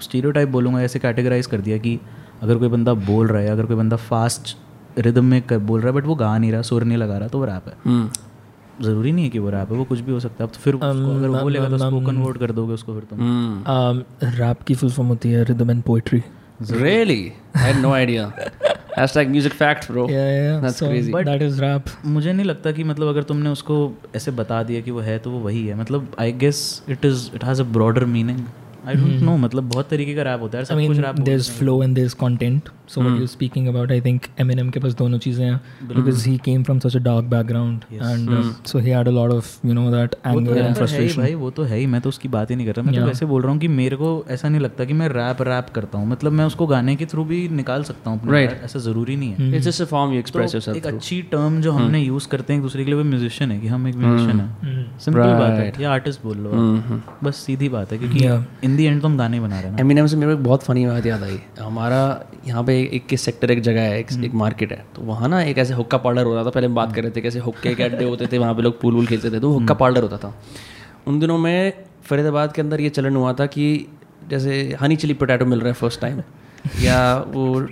स्टीरियो 0.00 0.46
बोलूँगा 0.46 0.82
ऐसे 0.82 0.98
कैटेगराइज 0.98 1.46
कर 1.46 1.60
दिया 1.60 1.78
कि 1.78 1.98
अगर 2.42 2.58
कोई 2.58 2.68
बंदा 2.68 2.94
बोल 2.94 3.26
रहा 3.26 3.42
है 3.42 3.48
अगर 3.48 3.66
कोई 3.66 3.76
बंदा 3.76 3.96
फास्ट 3.96 4.56
रिदम 4.98 5.24
में 5.24 5.42
कर 5.42 5.58
बोल 5.58 5.80
रहा 5.80 5.88
है 5.88 5.94
बट 5.94 6.06
वो 6.06 6.14
गा 6.14 6.38
नहीं 6.38 6.52
रहा 6.52 6.62
सुर 6.62 6.84
नहीं 6.84 6.98
लगा 6.98 7.18
रहा 7.18 7.28
तो 7.28 7.38
वो 7.38 7.44
रैप 7.44 7.68
है। 7.68 7.74
ज़रूरी 8.82 9.12
नहीं 9.12 9.24
है 9.24 9.30
कि 9.30 9.38
वो 9.38 9.50
रैप 9.50 9.72
है 9.72 9.78
वो 9.78 9.84
कुछ 9.84 10.00
भी 10.00 10.12
हो 10.12 10.20
सकता 10.20 10.44
है। 10.44 10.50
तो 10.50 10.58
फिर 10.60 10.74
अगर 10.74 11.28
वो 11.28 11.48
लेगा 11.48 11.68
तो 11.68 11.78
स्पोकन 11.78 12.16
वर्ड 12.16 12.38
कर 12.38 12.52
दोगे 12.52 12.72
उसको 12.72 12.94
फिर 12.94 13.02
तुम। 13.02 13.18
रैप 14.22 14.58
Um, 14.58 14.64
की 14.66 14.74
फुल 14.74 14.90
फॉर्म 14.90 15.08
होती 15.08 15.30
है 15.30 15.44
rhythm 15.44 15.70
and? 15.70 15.84
I 15.84 17.58
had 17.58 17.76
no 17.82 17.90
idea. 17.94 18.32
Hashtag 18.98 19.30
music 19.30 19.52
fact, 19.52 19.86
bro. 19.90 20.02
yeah 20.10 20.24
yeah 20.36 20.60
That's 20.60 20.80
so 20.82 20.88
crazy. 20.88 21.12
that 21.28 21.42
is 21.42 21.60
rap. 21.60 21.88
मुझे 22.04 22.32
नहीं 22.32 22.46
लगता 22.46 22.72
कि 22.72 22.84
मतलब 22.84 23.08
अगर 23.08 23.22
तुमने 23.22 23.50
उसको 23.50 23.92
ऐसे 24.16 24.30
बता 24.30 24.62
दिया 24.62 24.80
कि 24.80 24.90
वो 24.90 25.00
है 25.00 25.18
तो 25.18 25.30
वो 25.30 25.38
वही 25.38 25.66
है। 25.66 25.74
मतलब 25.74 26.12
I 26.20 26.32
guess 26.32 26.82
it 26.88 27.04
is 27.04 27.30
it 27.34 27.44
has 27.44 27.62
a 27.62 27.64
broader 27.64 28.04
meaning 28.04 28.38
I 28.88 28.94
don't 28.94 29.22
know 29.22 29.36
मतलब 29.36 29.68
बहुत 29.70 29.88
तरीके 29.90 30.14
का 30.14 30.22
रैप 30.22 30.40
होता 30.40 30.58
है 30.58 30.64
I 30.64 30.68
सब 30.68 30.76
mean, 30.76 30.86
कुछ 30.88 30.98
rap 30.98 31.24
there's 31.30 31.48
flow 31.60 31.80
and 31.86 31.98
there's 32.00 32.14
content. 32.26 32.68
So 32.92 33.02
what 33.02 33.18
you're 33.18 33.30
speaking 33.32 33.66
about, 33.70 33.90
I 33.94 33.96
think 34.04 34.24
Eminem 34.42 34.70
के 34.74 34.80
पास 34.80 34.94
दोनों 34.98 35.18
चीज़ें 35.24 35.44
हैं 35.44 35.88
because 35.88 36.22
he 36.28 36.32
came 36.46 36.62
from 36.68 36.78
such 36.84 36.94
a 36.98 37.02
dark 37.02 37.26
background 37.34 37.84
and 38.06 38.30
uh, 38.36 38.40
so 38.70 38.80
he 38.86 38.94
had 38.94 39.10
a 39.10 39.12
lot 39.16 39.34
of 39.34 39.50
you 39.70 39.76
know 39.78 39.84
that 39.92 40.16
anger 40.30 40.54
and 40.54 40.58
है 40.60 40.68
ही 40.68 40.74
frustration. 40.78 41.18
भाई 41.18 41.34
वो 41.42 41.50
तो 41.58 41.62
है 41.72 41.78
ही 41.78 41.86
मैं 41.92 42.00
तो 42.00 42.08
उसकी 42.08 42.28
बात 42.28 42.50
ही 42.50 42.56
नहीं 42.56 42.66
कर 42.66 42.74
रहा 42.74 42.86
मैं 42.86 42.94
तो 42.94 43.00
Yeah. 43.00 43.08
वैसे 43.08 43.26
बोल 43.26 43.42
रहा 43.42 43.52
हूँ 43.52 43.60
कि 43.60 43.68
मेरे 43.74 43.96
को 43.96 44.08
ऐसा 44.30 44.48
नहीं 44.48 44.60
लगता 44.60 44.84
कि 44.84 44.92
मैं 45.02 45.08
रैप 45.08 45.42
रैप 45.48 45.68
करता 45.74 45.98
हूँ 45.98 46.08
मतलब 46.08 46.32
मैं 46.32 46.44
उसको 46.44 46.66
गाने 46.66 46.96
के 46.96 47.06
थ्रू 47.12 47.24
भी 47.24 47.38
निकाल 47.60 47.84
सकता 47.90 48.10
हूँ 48.10 48.20
rap, 48.32 48.56
ऐसा 48.64 48.78
ज़रूरी 48.88 49.16
नहीं 49.16 49.34
है 49.34 49.60
It's 49.60 49.70
just 49.70 49.84
a 49.86 49.88
form 49.92 50.16
you 50.16 50.22
तो 50.22 50.26
express 50.26 50.56
yourself 50.56 50.76
एक 50.76 50.82
through. 50.82 50.96
अच्छी 50.96 51.20
टर्म 51.32 51.60
जो 51.62 51.72
हमने 51.72 52.00
यूज़ 52.00 52.28
करते 52.28 52.52
हैं 52.52 52.60
एक 52.60 52.62
दूसरे 52.62 52.84
के 52.84 52.90
लिए 52.90 52.98
वो 53.02 53.04
म्यूजिशियन 53.10 53.50
है 53.52 53.60
कि 53.60 53.68
हम 53.68 53.86
एक 53.88 53.96
म्यूजिशियन 53.96 54.40
है 54.40 54.98
सिंपल 55.04 55.20
बात 55.20 55.58
है 55.58 55.72
या 55.82 55.92
आर्टिस्ट 55.92 56.22
बोल 56.24 56.36
लो। 56.38 56.50
बस 57.24 57.36
सीधी 57.46 57.68
बात 57.68 57.92
है 57.92 57.98
क्योंकि. 57.98 58.26
इन 58.70 58.76
दी 58.76 58.84
एंड 58.84 59.00
तो 59.02 59.08
हम 59.08 59.16
गाने 59.18 59.40
बना 59.40 59.60
रहे 59.60 59.70
हैं 59.70 59.78
एमिनम 59.80 60.06
से 60.06 60.16
मेरे 60.16 60.34
को 60.34 60.42
बहुत 60.42 60.62
फनी 60.62 60.86
बात 60.86 61.06
याद 61.06 61.22
आई। 61.22 61.38
हमारा 61.60 62.00
यहाँ 62.46 62.62
पे 62.64 62.78
एक 62.94 63.06
किस 63.06 63.22
सेक्टर 63.22 63.50
एक 63.50 63.60
जगह 63.62 63.82
है 63.82 63.98
एक, 63.98 64.12
एक 64.24 64.34
मार्केट 64.34 64.72
है। 64.72 64.84
तो 64.96 65.02
वहाँ 65.02 65.28
ना 65.28 65.42
एक 65.42 65.58
ऐसे 65.58 65.74
हुक्का 65.74 65.98
पार्लर 65.98 66.24
होता 66.24 66.44
था 66.44 66.50
पहले 66.50 66.66
हम 66.66 66.74
बात 66.74 66.94
कर 66.94 67.02
रहे 67.02 67.10
थे 67.10 67.20
कैसे 67.20 67.38
हुक्के 67.40 67.74
के 67.74 67.82
अड्डे 67.82 68.04
होते 68.04 68.26
थे 68.26 68.38
वहाँ 68.38 68.54
पे 68.54 68.62
लोग 68.62 68.80
पूल 68.80 68.94
वूल 68.94 69.06
खेलते 69.06 69.30
थे 69.30 69.40
तो 69.40 69.50
हुक्का 69.52 69.74
पार्लर 69.74 70.02
होता 70.02 70.18
था। 70.18 70.34
उन 71.06 71.20
दिनों 71.20 71.38
में 71.38 71.72
फरीदाबाद 72.04 72.52
के 72.52 72.62
अंदर 72.62 72.80
ये 72.80 72.88
चलन 72.90 73.16
हुआ 73.16 73.32
था 73.32 73.46
कि 73.46 73.66
जैसे 74.28 74.62
हनी 74.80 74.96
चिली 74.96 75.14
पोटैटो 75.14 75.46
मिल 75.46 75.60
रहा 75.60 75.68
है 75.68 75.74
फ़र्स्ट 75.74 76.00
टाइम 76.00 76.20
या 76.82 76.98
वो 77.28 77.66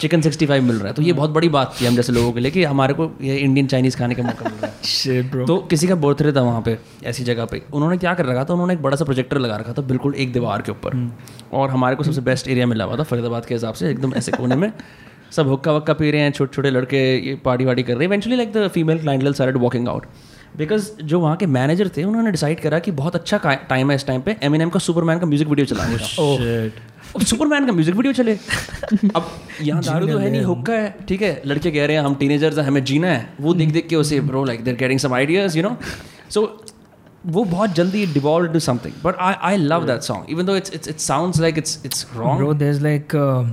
चिकन 0.00 0.20
सिक्सटी 0.20 0.46
फाइव 0.46 0.62
मिल 0.62 0.76
रहा 0.76 0.88
है। 0.88 0.94
तो 0.94 1.02
ये 1.02 1.12
बहुत 1.12 1.30
बड़ी 1.30 1.48
बात 1.48 1.74
थी 1.80 1.86
हम 1.86 1.96
जैसे 1.96 2.12
लोगों 2.12 2.32
के 2.32 2.40
लिए 2.40 2.50
कि 2.50 2.64
हमारे 2.64 2.94
को 2.94 3.10
ये 3.22 3.36
इंडियन 3.36 3.66
चाइनीज़ 3.66 3.96
खाने 3.96 4.14
का 4.14 4.22
मौका 4.22 4.44
मिल 4.44 4.58
रहा 4.60 4.66
है। 4.66 5.46
तो 5.46 5.56
किसी 5.70 5.88
का 5.88 5.94
बर्थडे 5.96 6.32
था 6.32 6.42
वहाँ 6.42 6.62
पे 6.62 6.76
ऐसी 7.04 7.24
जगह 7.24 7.44
पे 7.44 7.62
उन्होंने 7.72 7.96
क्या 7.98 8.14
कर 8.14 8.26
रखा 8.26 8.44
था? 8.44 8.52
उन्होंने 8.52 8.74
एक 8.74 8.82
बड़ा 8.82 8.96
सा 8.96 9.04
प्रोजेक्टर 9.04 9.38
लगा 9.38 9.56
रखा 9.56 9.72
था 9.72 9.82
बिल्कुल 9.84 10.14
एक 10.14 10.32
दीवार 10.32 10.62
के 10.62 10.72
ऊपर। 10.72 11.10
और 11.52 11.70
हमारे 11.70 11.96
को 11.96 12.02
सबसे 12.02 12.20
बेस्ट 12.20 12.48
एरिया 12.48 12.66
मिला 12.66 12.84
हुआ 12.84 12.96
था 12.96 13.02
फरीदाबाद 13.04 13.46
के 13.46 13.54
हिसाब 13.54 13.74
से 13.74 13.90
एकदम 13.90 14.14
ऐसे 14.14 14.32
कोने 14.32 14.56
में। 14.56 14.72
सब 15.32 15.48
हुक्का 15.48 15.72
वक्का 15.72 15.92
पी 15.92 16.10
रहे 16.10 16.20
हैं 16.20 16.32
छोटे 16.32 16.54
छोटे 16.54 16.70
लड़के 16.70 16.98
ये 17.18 17.34
पार्टी 17.44 17.64
वार्टी 17.64 17.82
कर 17.82 17.92
रहे 17.92 18.00
हैं। 18.00 18.08
Eventually 18.08 18.36
like 18.36 18.52
the 18.52 18.68
female 18.68 18.98
clientele 18.98 19.52
walking 19.58 19.88
out 19.88 20.06
because 20.56 20.90
जो 21.02 21.18
वहाँ 21.20 21.36
के 21.36 21.46
मैनेजर 21.46 21.88
थे 21.96 22.04
उन्होंने 22.04 22.30
डिसाइड 22.30 22.60
करा 22.60 22.78
कि 22.78 22.90
बहुत 22.92 23.14
अच्छा 23.14 23.38
टाइम 23.68 23.90
है 23.90 23.96
इस 23.96 24.06
टाइम 24.06 24.20
पे 24.20 24.36
एमएनएम 24.42 24.70
का 24.70 24.78
सुपरमैन 24.78 25.18
का 25.18 25.26
म्यूज़िक 25.26 25.48
वीडियो 25.48 25.66
चलाने 25.66 25.96
का। 25.96 26.04
अब 27.16 27.22
सुपरमैन 27.24 27.66
का 27.66 27.72
म्यूज़िक 27.72 27.94
वीडियो 27.94 28.12
चले। 28.12 28.32
अब 29.16 29.30
यहाँ 29.62 29.82
दारू 29.88 30.06
तो 30.08 30.18
है 30.18 30.30
नहीं 30.30 30.42
हुक्का 30.44 30.72
है। 30.72 30.94
ठीक 31.08 31.22
है 31.22 31.40
लड़के 31.46 31.70
कह 31.70 31.86
रहे 31.86 31.96
हैं 31.96 32.02
हम 32.04 32.14
टीनेजर्स 32.22 32.58
हैं 32.58 32.64
हमें 32.66 32.82
जीना 32.84 33.08
है। 33.08 33.34
वो 33.40 33.54
देख 33.54 33.72
देख 33.72 33.88
के 33.88 33.96
उसे 33.96 34.20
bro 34.30 34.44
like 34.44 34.64
there 34.64 34.76
getting 34.76 35.00
some 35.00 35.14
ideas 35.14 35.58
you 35.58 35.62
know 35.62 35.76
so 36.30 36.42
वो 37.26 37.44
बहुत 37.44 37.74
जल्दी 37.74 38.06
devolve 38.06 38.52
to 38.52 38.58
something 38.60 38.94
but 39.04 39.16
I 39.28 39.34
I 39.50 39.56
love 39.56 39.86
that 39.86 40.00
song 40.02 40.30
even 40.30 40.46
though 40.46 40.56
it's 40.56 40.74
it's 40.74 40.88
it 40.88 40.98
sounds 41.00 41.40
like 41.40 41.58
it's 41.58 41.80
it's 41.86 42.06
wrong 42.16 42.44
Bro, 42.44 42.54
there's 42.62 42.82
like 42.86 43.14
uh, 43.20 43.44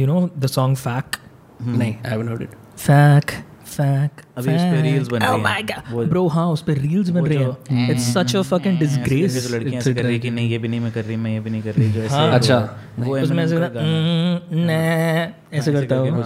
you 0.00 0.08
know 0.10 0.20
the 0.44 0.52
song 0.56 0.80
Fack. 0.86 1.20
नहीं 1.62 1.94
I 1.94 2.10
haven't 2.10 2.28
heard 2.30 2.42
it 2.42 2.50
Fack. 2.86 3.34
Fack. 3.80 4.24
अभी 4.36 4.54
उस 4.54 4.60
पे 4.60 4.98
fack. 4.98 5.12
बन 5.12 5.18
oh 5.18 5.32
रही 5.32 5.42
my 5.42 5.48
हैं। 5.48 5.66
god. 5.66 6.10
Bro, 6.12 6.32
हाँ 6.32 6.46
उस 6.46 6.62
पे 6.62 6.74
reels 6.74 7.08
बन 7.08 7.26
रही 7.26 7.38
हैं. 7.38 7.90
It's 7.90 8.08
such 8.16 8.34
a 8.34 8.42
fucking 8.52 8.78
disgrace. 8.82 9.50
लड़कियाँ 9.50 9.80
ऐसे 9.80 9.94
कर 9.94 10.02
रही 10.02 10.18
कि 10.18 10.30
नहीं 10.30 10.50
ये 10.50 10.58
भी 10.58 10.68
नहीं 10.68 10.80
मैं 10.80 10.92
कर 10.92 11.04
रही 11.04 11.16
मैं 11.16 11.30
ये 11.30 11.40
भी 11.40 11.50
नहीं 11.50 11.62
कर 11.62 11.74
रही 11.74 11.92
जो 11.92 12.00
ऐसे 12.00 12.14
हाँ। 12.14 12.32
अच्छा 12.32 12.78
वो 12.98 13.18
उसमें 13.18 13.44
ऐसे 13.44 13.56
का 13.56 13.68
गाना 13.68 14.72
है। 14.72 15.36
ऐसे 15.52 15.72
करता 15.72 15.94
है 15.94 16.10
वो 16.10 16.22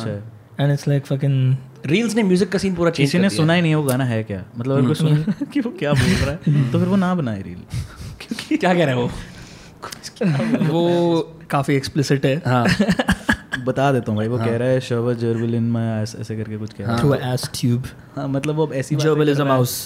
and 0.60 0.76
it's 0.76 0.88
like 0.88 1.08
fucking 1.12 1.54
reels 1.86 2.14
ने 2.16 2.22
म्यूज़िक 2.22 2.52
का 2.52 2.58
सीन 2.58 2.74
पूरा 2.74 2.90
चेंज 2.90 3.08
किसी 3.08 3.18
ने 3.18 3.30
सुना 3.30 3.52
ही 3.52 3.62
नहीं 3.62 3.74
वो 3.74 3.82
गाना 3.82 4.04
है 4.04 4.22
क्या 4.24 4.44
मतलब 4.58 4.76
अगर 4.76 4.86
कोई 4.86 4.94
सुना 4.94 5.46
कि 5.52 5.60
वो 5.60 5.70
क्या 5.78 5.92
बोल 5.92 6.12
रहा 6.12 6.30
है 6.30 6.72
तो 6.72 6.78
फिर 6.78 6.88
वो 6.88 6.96
ना 6.96 7.14
बनाए 7.14 7.42
रील 7.42 8.56
क्या 8.58 8.74
कह 8.74 8.84
रहे 8.84 8.94
हो 8.94 9.10
वो 10.72 11.18
काफ़ी 11.50 11.80
explicit 11.80 12.24
है 12.24 12.42
हाँ 12.46 12.66
बता 13.64 13.90
देता 13.92 14.12
हूँ 14.12 14.16
भाई 14.18 14.29
वो 14.29 14.38
कह 14.38 14.57
रहा 14.57 14.68
है 14.68 14.81
शवर 14.81 15.14
जर्बिल 15.16 15.55
इन 15.55 15.70
माय 15.70 16.03
ऐसे 16.03 16.37
करके 16.37 16.57
कुछ 16.57 16.72
कह 16.72 16.87
रहा 16.87 16.96
है। 16.96 17.20
A 17.20 17.35
ass 17.35 17.46
tube. 17.57 17.87
हाँ 18.16 18.27
मतलब 18.29 18.55
वो 18.55 18.70
ऐसी 18.74 18.96
a 18.96 19.05
रहा 19.05 19.44
है। 19.44 19.48
mouse. 19.50 19.77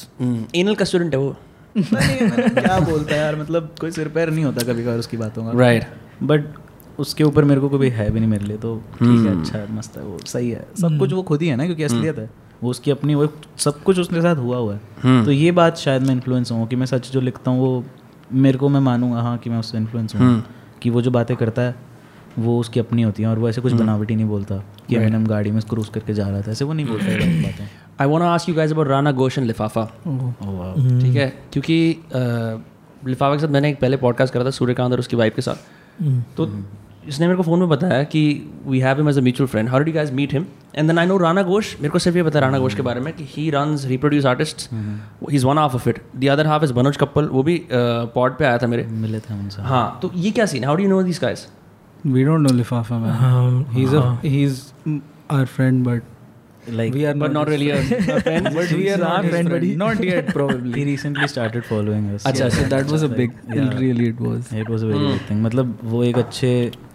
एनल 0.55 0.75
का 0.75 0.85
स्टूडेंट 0.85 1.14
है 1.14 1.21
वो। 1.21 1.37
मतलब 1.77 2.59
क्या 2.59 2.79
बोलता 2.81 3.14
है 3.14 3.21
यार 3.21 3.37
मतलब 3.37 3.75
कोई 3.81 3.91
सिर 3.91 4.09
पैर 4.09 4.31
नहीं 4.31 4.45
होता 4.45 4.67
कभी 4.73 4.85
कभार 4.85 4.99
उसकी 4.99 5.17
बातों 5.17 5.45
का। 5.45 5.59
राइट 5.59 5.87
बट 6.23 6.45
उसके 6.99 7.25
ऊपर 7.25 7.45
मेरे 7.45 7.61
को 7.61 7.69
कोई 7.69 7.88
है 7.91 8.11
भी 8.11 8.21
नहीं 8.21 8.31
मेरे 8.31 8.45
लिए 8.45 8.57
तो 8.57 8.77
ठीक 8.95 9.27
है 9.27 9.41
अच्छा 9.41 9.59
है 9.59 9.73
मस्त 9.75 9.97
है 9.97 10.03
वो 10.03 10.19
सही 10.27 10.51
है। 10.51 10.67
सब 10.81 10.99
कुछ 10.99 11.12
वो 11.12 11.23
खुद 11.23 11.43
ही 11.43 11.49
है 11.49 11.57
ना 11.57 11.64
क्योंकि 11.64 11.83
असलियत 11.83 12.19
है। 12.19 12.31
वो 12.62 12.71
उसकी 12.71 12.91
अपनी 12.91 13.14
वो 13.14 13.29
सब 13.59 13.83
कुछ 13.83 13.99
उसके 13.99 14.23
साथ 14.23 14.37
हुआ 14.37 14.57
हुआ 14.57 14.75
है। 14.75 15.25
तो 15.25 15.31
ये 15.31 15.51
बात 15.53 15.77
शायद 15.77 16.03
मैं 16.03 16.14
इन्फ्लुएंस 16.14 16.53
हूँ 16.53 16.67
कि 16.69 16.77
मैं 16.77 16.87
सच 16.87 17.11
जो 17.12 17.21
लिखता 17.21 17.51
हूँ 17.51 17.61
वो 17.61 17.85
मेरे 18.33 18.59
को 18.59 18.69
मैं 18.69 18.81
मानूँगा 18.81 19.21
हाँ 19.21 19.37
कि 19.38 19.51
मैं 19.51 19.59
उससे 19.59 19.79
इन्फ्लुएंस 19.79 20.14
हूँ। 20.14 20.43
कि 20.83 20.91
वो 20.91 21.03
जो 21.03 21.11
बातें 21.11 21.37
करता 21.37 21.62
है 21.62 21.75
वो 22.38 22.59
उसकी 22.61 22.81
अपनी 22.81 23.03
होती 23.03 23.23
हैं 23.23 23.31
और 23.31 23.38
वो 23.38 23.49
ऐसे 23.49 23.61
कुछ 23.61 23.73
बनावटी 23.73 24.17
नहीं 24.17 24.27
बोलता 24.27 24.57
कि 24.88 24.97
हम 24.97 25.27
गाड़ी 25.27 25.51
में 25.51 25.61
क्रूज 25.62 25.88
करके 25.88 26.14
जा 26.14 26.29
रहा 26.29 26.41
था। 26.43 26.51
ऐसे 26.51 26.64
वो 26.64 26.73
नहीं 26.73 26.87
बोलता 26.87 27.07
बातें 27.43 27.69
I 28.01 28.07
want 28.07 28.23
ask 28.23 28.49
you 28.49 28.55
guys 28.55 28.73
about 28.73 28.88
Rana 28.88 29.12
Ghosh 29.12 29.38
and 29.38 29.47
Lifafa 29.47 29.85
ठीक 29.85 31.17
है? 31.17 31.29
क्योंकि 31.53 31.79
लिफाफा 33.07 33.35
के 33.35 33.41
साथ 33.41 33.49
मैंने 33.49 33.71
एक 33.71 33.81
पहले 33.81 33.97
पॉडकास्ट 33.97 34.35
करा 34.35 34.45
था 34.45 34.51
सूर्यकांत 34.51 34.93
और 34.93 34.99
उसकी 34.99 35.17
वाइफ 35.17 35.35
के 35.37 35.43
साथ। 35.43 36.03
तो 36.37 36.51
इसने 37.09 37.27
मेरे 37.27 37.37
को 37.37 37.43
फ़ोन 37.43 37.59
में 37.59 37.69
बताया 37.69 38.03
कि 38.05 38.23
we 38.67 38.81
have 38.81 38.97
him 38.97 39.09
as 39.09 39.19
a 39.19 39.21
mutual 39.21 39.49
friend 39.49 39.69
how 39.69 39.81
do 39.81 39.93
guys 39.93 40.12
meet 40.12 40.33
him 40.33 40.47
and 40.75 40.88
then 40.88 40.99
I 40.99 41.07
know 41.07 41.17
Rana 41.19 41.43
Ghosh 41.43 41.75
मेरे 41.77 41.88
को 41.88 41.99
सिर्फ़ 41.99 42.17
ये 42.17 42.23
पता 42.23 42.38
है 42.38 42.45
राना 42.45 42.59
घोष 42.59 42.75
के 42.75 42.83
बारे 42.83 43.01
में 43.01 43.12
कि 43.12 43.25
he 43.29 43.49
runs 43.51 43.85
reproduce 43.87 44.27
artist 44.27 44.69
he 44.73 45.37
is 45.37 45.47
one 45.47 45.59
half 45.59 45.75
of 45.75 45.88
it 45.88 46.03
the 46.17 46.29
other 46.29 46.47
half 46.47 46.64
is 46.64 46.73
Manoj 46.75 46.97
Kappal 46.97 47.27
वो 47.27 47.43
भी 47.43 47.61
पॉड 47.73 48.38
पे 48.38 48.45
आया 48.45 48.59
था 48.59 48.67
मेरे। 48.67 48.87
मिले 48.87 49.21
थे 49.21 49.35
उनसे। 49.35 49.62
हाँ 49.62 49.99
तो 50.03 50.11
ये 50.17 50.31
क्या 50.31 50.47
scene 50.47 50.64
how 50.64 50.77
do 50.77 50.83
you 50.83 50.88
know 50.88 51.03
this 51.03 51.21
guys 51.23 51.47
We 52.04 52.24
don't 52.24 52.42
know 52.42 52.50
Lifafa 52.50 53.00
man. 53.00 53.24
Um, 53.24 53.64
He's 53.74 53.92
uh, 53.94 54.02
a 54.02 54.28
he's 54.28 54.72
mm, 54.87 55.00
our 55.30 55.46
friend, 55.46 55.84
but 55.84 56.14
like 56.70 56.92
we 56.94 57.04
are 57.11 57.14
but 57.18 57.30
not 57.32 57.48
really 57.48 57.70
friend 58.20 58.48
But 58.48 58.72
we 58.78 58.88
are 58.94 58.98
not 59.02 59.24
friend, 59.30 59.50
but 59.52 59.62
he, 59.62 59.70
not 59.82 60.02
yet 60.08 60.28
probably. 60.34 60.72
he 60.72 60.84
recently 60.88 61.28
started 61.34 61.64
following 61.70 62.04
us 62.16 62.26
अच्छा, 62.26 62.48
so 62.58 62.66
that 62.74 62.92
was 62.94 63.06
a 63.06 63.08
big. 63.20 63.32
Yeah. 63.56 63.70
Really, 63.84 64.08
it 64.14 64.20
was. 64.26 64.52
It 64.54 64.70
was 64.70 64.84
a 64.84 64.87
very 64.87 65.06
big 65.06 65.30
thing 65.30 65.42
मतलब 65.44 65.78
वो 65.94 66.02
एक 66.04 66.18
अच्छे 66.18 66.50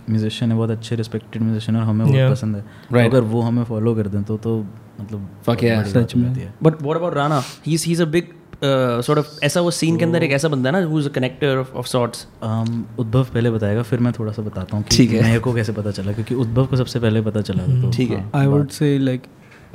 musician 0.09 0.51
है 0.51 0.57
बहुत 0.57 0.69
अच्छे 0.69 0.95
respected 0.95 1.41
musician 1.41 1.77
और 1.77 1.83
हमें 1.83 2.07
बहुत 2.07 2.31
पसंद 2.31 2.55
है 2.55 2.61
तो 2.61 2.95
Right. 2.95 3.09
अगर 3.11 3.21
वो 3.33 3.41
हमें 3.41 3.63
फॉलो 3.63 3.95
कर 3.95 4.07
दें 4.07 4.23
तो 4.23 4.37
तो 4.47 4.57
मतलब 5.01 5.27
Fuck 5.49 5.63
yeah. 5.63 5.83
बड़ी 5.83 5.93
बात 5.93 6.03
सच 6.03 6.15
हो 6.15 6.21
में। 6.21 6.29
है 6.29 6.53
but 6.63 6.81
what 6.81 6.97
about 6.97 7.13
Rana 7.13 7.41
he 7.65 7.73
is 7.91 8.01
a 8.01 8.05
big 8.15 8.27
sort 8.65 9.19
of 9.19 9.39
ऐसा 9.45 9.62
वो 9.62 9.71
सीन 9.71 9.97
के 9.97 10.06
अंदर 10.06 10.23
एक 10.23 10.32
ऐसा 10.32 10.47
बंदा 10.47 10.69
है 10.69 10.80
ना 10.80 10.86
who 10.89 10.99
is 10.99 11.10
a 11.10 11.12
connector 11.12 11.58
of 11.76 11.88
sorts 11.88 12.26
um, 12.43 12.69
Udbhav 12.99 13.23
पहले 13.34 13.52
बताएगा 13.52 13.82
फिर 13.91 13.99
मैं 13.99 14.13
थोड़ा 14.19 14.32
सा 14.32 14.41
बताता 14.41 14.78
हूँ 14.78 14.86
ठीक 14.91 15.12
है। 15.12 15.21
मेरे 15.23 15.39
को 15.39 15.54
कैसे 15.54 15.71
पता 15.80 15.91
चला 15.91 16.12
क्योंकि 16.12 16.36
उद्भव 16.45 16.65
को 16.65 16.76
सबसे 16.78 16.99
पहले 16.99 17.21
पता 17.21 17.41
चला 17.41 17.63
तो 17.82 17.91
ठीक 17.97 18.12
है। 18.12 18.21
हाँ, 18.21 18.30
I 18.32 18.47
बात- 18.47 18.54
would 18.56 18.76
say 18.80 18.91
like 19.10 19.28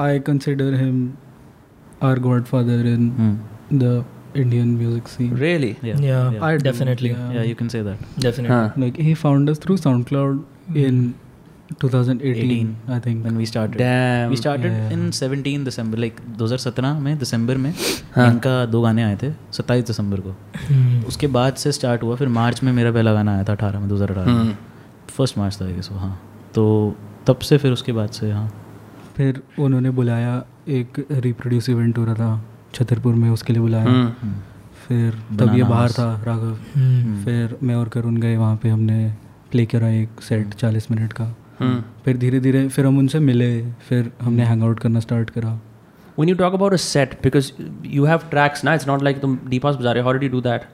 I 0.07 0.11
consider 0.31 0.71
him 0.83 0.97
our 2.09 2.19
godfather 2.29 2.81
in 2.95 3.11
hmm, 3.19 4.05
Indian 4.37 4.69
music 4.81 5.09
scene. 5.13 5.33
Really 5.39 5.75
yeah, 5.85 6.01
Yeah. 6.01 6.33
yeah. 6.33 6.45
I 6.49 6.57
Definitely. 6.65 7.11
yeah. 7.11 7.31
Yeah, 7.37 7.47
you 7.51 7.57
can 7.63 7.71
say 7.75 7.81
that. 7.87 8.03
Definitely. 8.25 8.51
हाँ 8.51 8.75
Like 8.85 9.01
he 9.07 9.15
found 9.23 9.53
us 9.55 9.63
through 9.65 9.79
SoundCloud 9.85 10.43
mm. 10.71 10.85
in 10.87 11.01
2018, 11.71 12.77
I 12.89 12.99
think. 12.99 13.25
When 13.25 13.37
we 13.37 13.47
started. 13.47 13.77
Damn 13.79 14.31
We 14.31 14.37
started 14.37 14.73
Yeah. 14.73 14.93
in 14.93 15.03
17 15.13 15.65
December, 15.65 15.99
like 16.05 16.21
2017 16.39 17.01
में 17.01 17.19
दिसंबर 17.19 17.57
में 17.57 17.73
हाँ। 18.15 18.27
इनका 18.31 18.55
दो 18.67 18.81
गाने 18.83 19.03
आए 19.03 19.17
थे 19.23 19.31
27 19.53 19.87
दिसंबर 19.87 20.21
को 20.21 20.35
Hmm. 20.63 21.07
उसके 21.09 21.27
बाद 21.37 21.55
से 21.55 21.73
स्टार्ट 21.73 22.03
हुआ 22.03 22.17
फिर 22.17 22.29
मार्च 22.29 22.63
में 22.63 22.73
मेरा 22.73 22.93
पहला 22.93 23.13
गाना 23.13 23.35
आया 23.35 23.45
था 23.45 23.53
18 23.53 23.81
में 23.81 23.89
2018 23.89 24.27
हम्म। 24.29 24.47
में 24.47 24.57
फ़र्स्ट 25.17 25.39
मार्च 25.39 25.61
था 25.61 25.65
आई 25.65 25.73
गेस 25.73 25.89
हाँ 25.93 26.13
तो 26.55 26.65
तब 27.27 27.39
से 27.49 27.59
फिर 27.59 27.73
उसके 27.73 27.93
बाद 27.93 28.11
से 28.19 28.31
हाँ 28.33 28.49
फिर 29.17 29.43
उन्होंने 29.59 29.91
बुलाया 29.91 30.35
एक 30.69 31.05
रिप्रोड्यूस 31.11 31.69
इवेंट 31.69 31.99
हो 31.99 32.05
रहा 32.05 32.15
था 32.15 32.45
छतरपुर 32.75 33.15
में 33.15 33.29
उसके 33.31 33.53
लिए 33.53 33.63
बुलाया। 33.63 33.85
हम्म, 33.85 34.33
फिर 34.89 35.15
तब 35.39 35.55
ये 35.57 35.63
बाहर 35.65 35.91
था 35.91 36.07
राघव 36.27 36.55
Hmm. 36.77 37.25
फिर 37.25 37.57
मैं 37.63 37.75
और 37.75 37.89
करुण 37.89 38.17
गए 38.17 38.37
वहाँ 38.37 38.57
पे 38.63 38.69
हमने 38.69 38.99
प्ले 39.53 39.65
करा 39.67 39.89
एक 39.89 40.21
सेट 40.29 40.55
चालीस 40.55 40.91
मिनट 40.91 41.13
का 41.13 41.35
फिर 42.05 42.17
धीरे 42.17 42.41
धीरे 42.41 42.67
फिर 42.69 42.87
हम 42.87 42.99
उनसे 42.99 43.19
मिले 43.21 43.51
फिर 43.89 44.11
हमने 44.23 44.45
हैंग 44.45 44.63
आउट 44.63 44.81
करना 44.81 45.01
स्टार्ट 45.01 45.31
करा 45.31 45.59
when 46.21 46.31
you 46.31 46.35
talk 46.39 46.55
about 46.59 46.75
a 46.77 46.79
set 46.83 47.13
because 47.25 47.49
you 47.97 48.07
have 48.11 48.23
tracks 48.31 48.65
ना 48.65 48.75
it's 48.79 48.87
not 48.89 49.03
like 49.09 49.21
तुम 49.23 49.39
डीपास 49.49 49.77
बजा 49.77 49.93
रहे 49.93 50.03
हो 50.03 50.09
how 50.09 50.17
did 50.19 50.27
you 50.29 50.35
do 50.35 50.43
that 50.47 50.67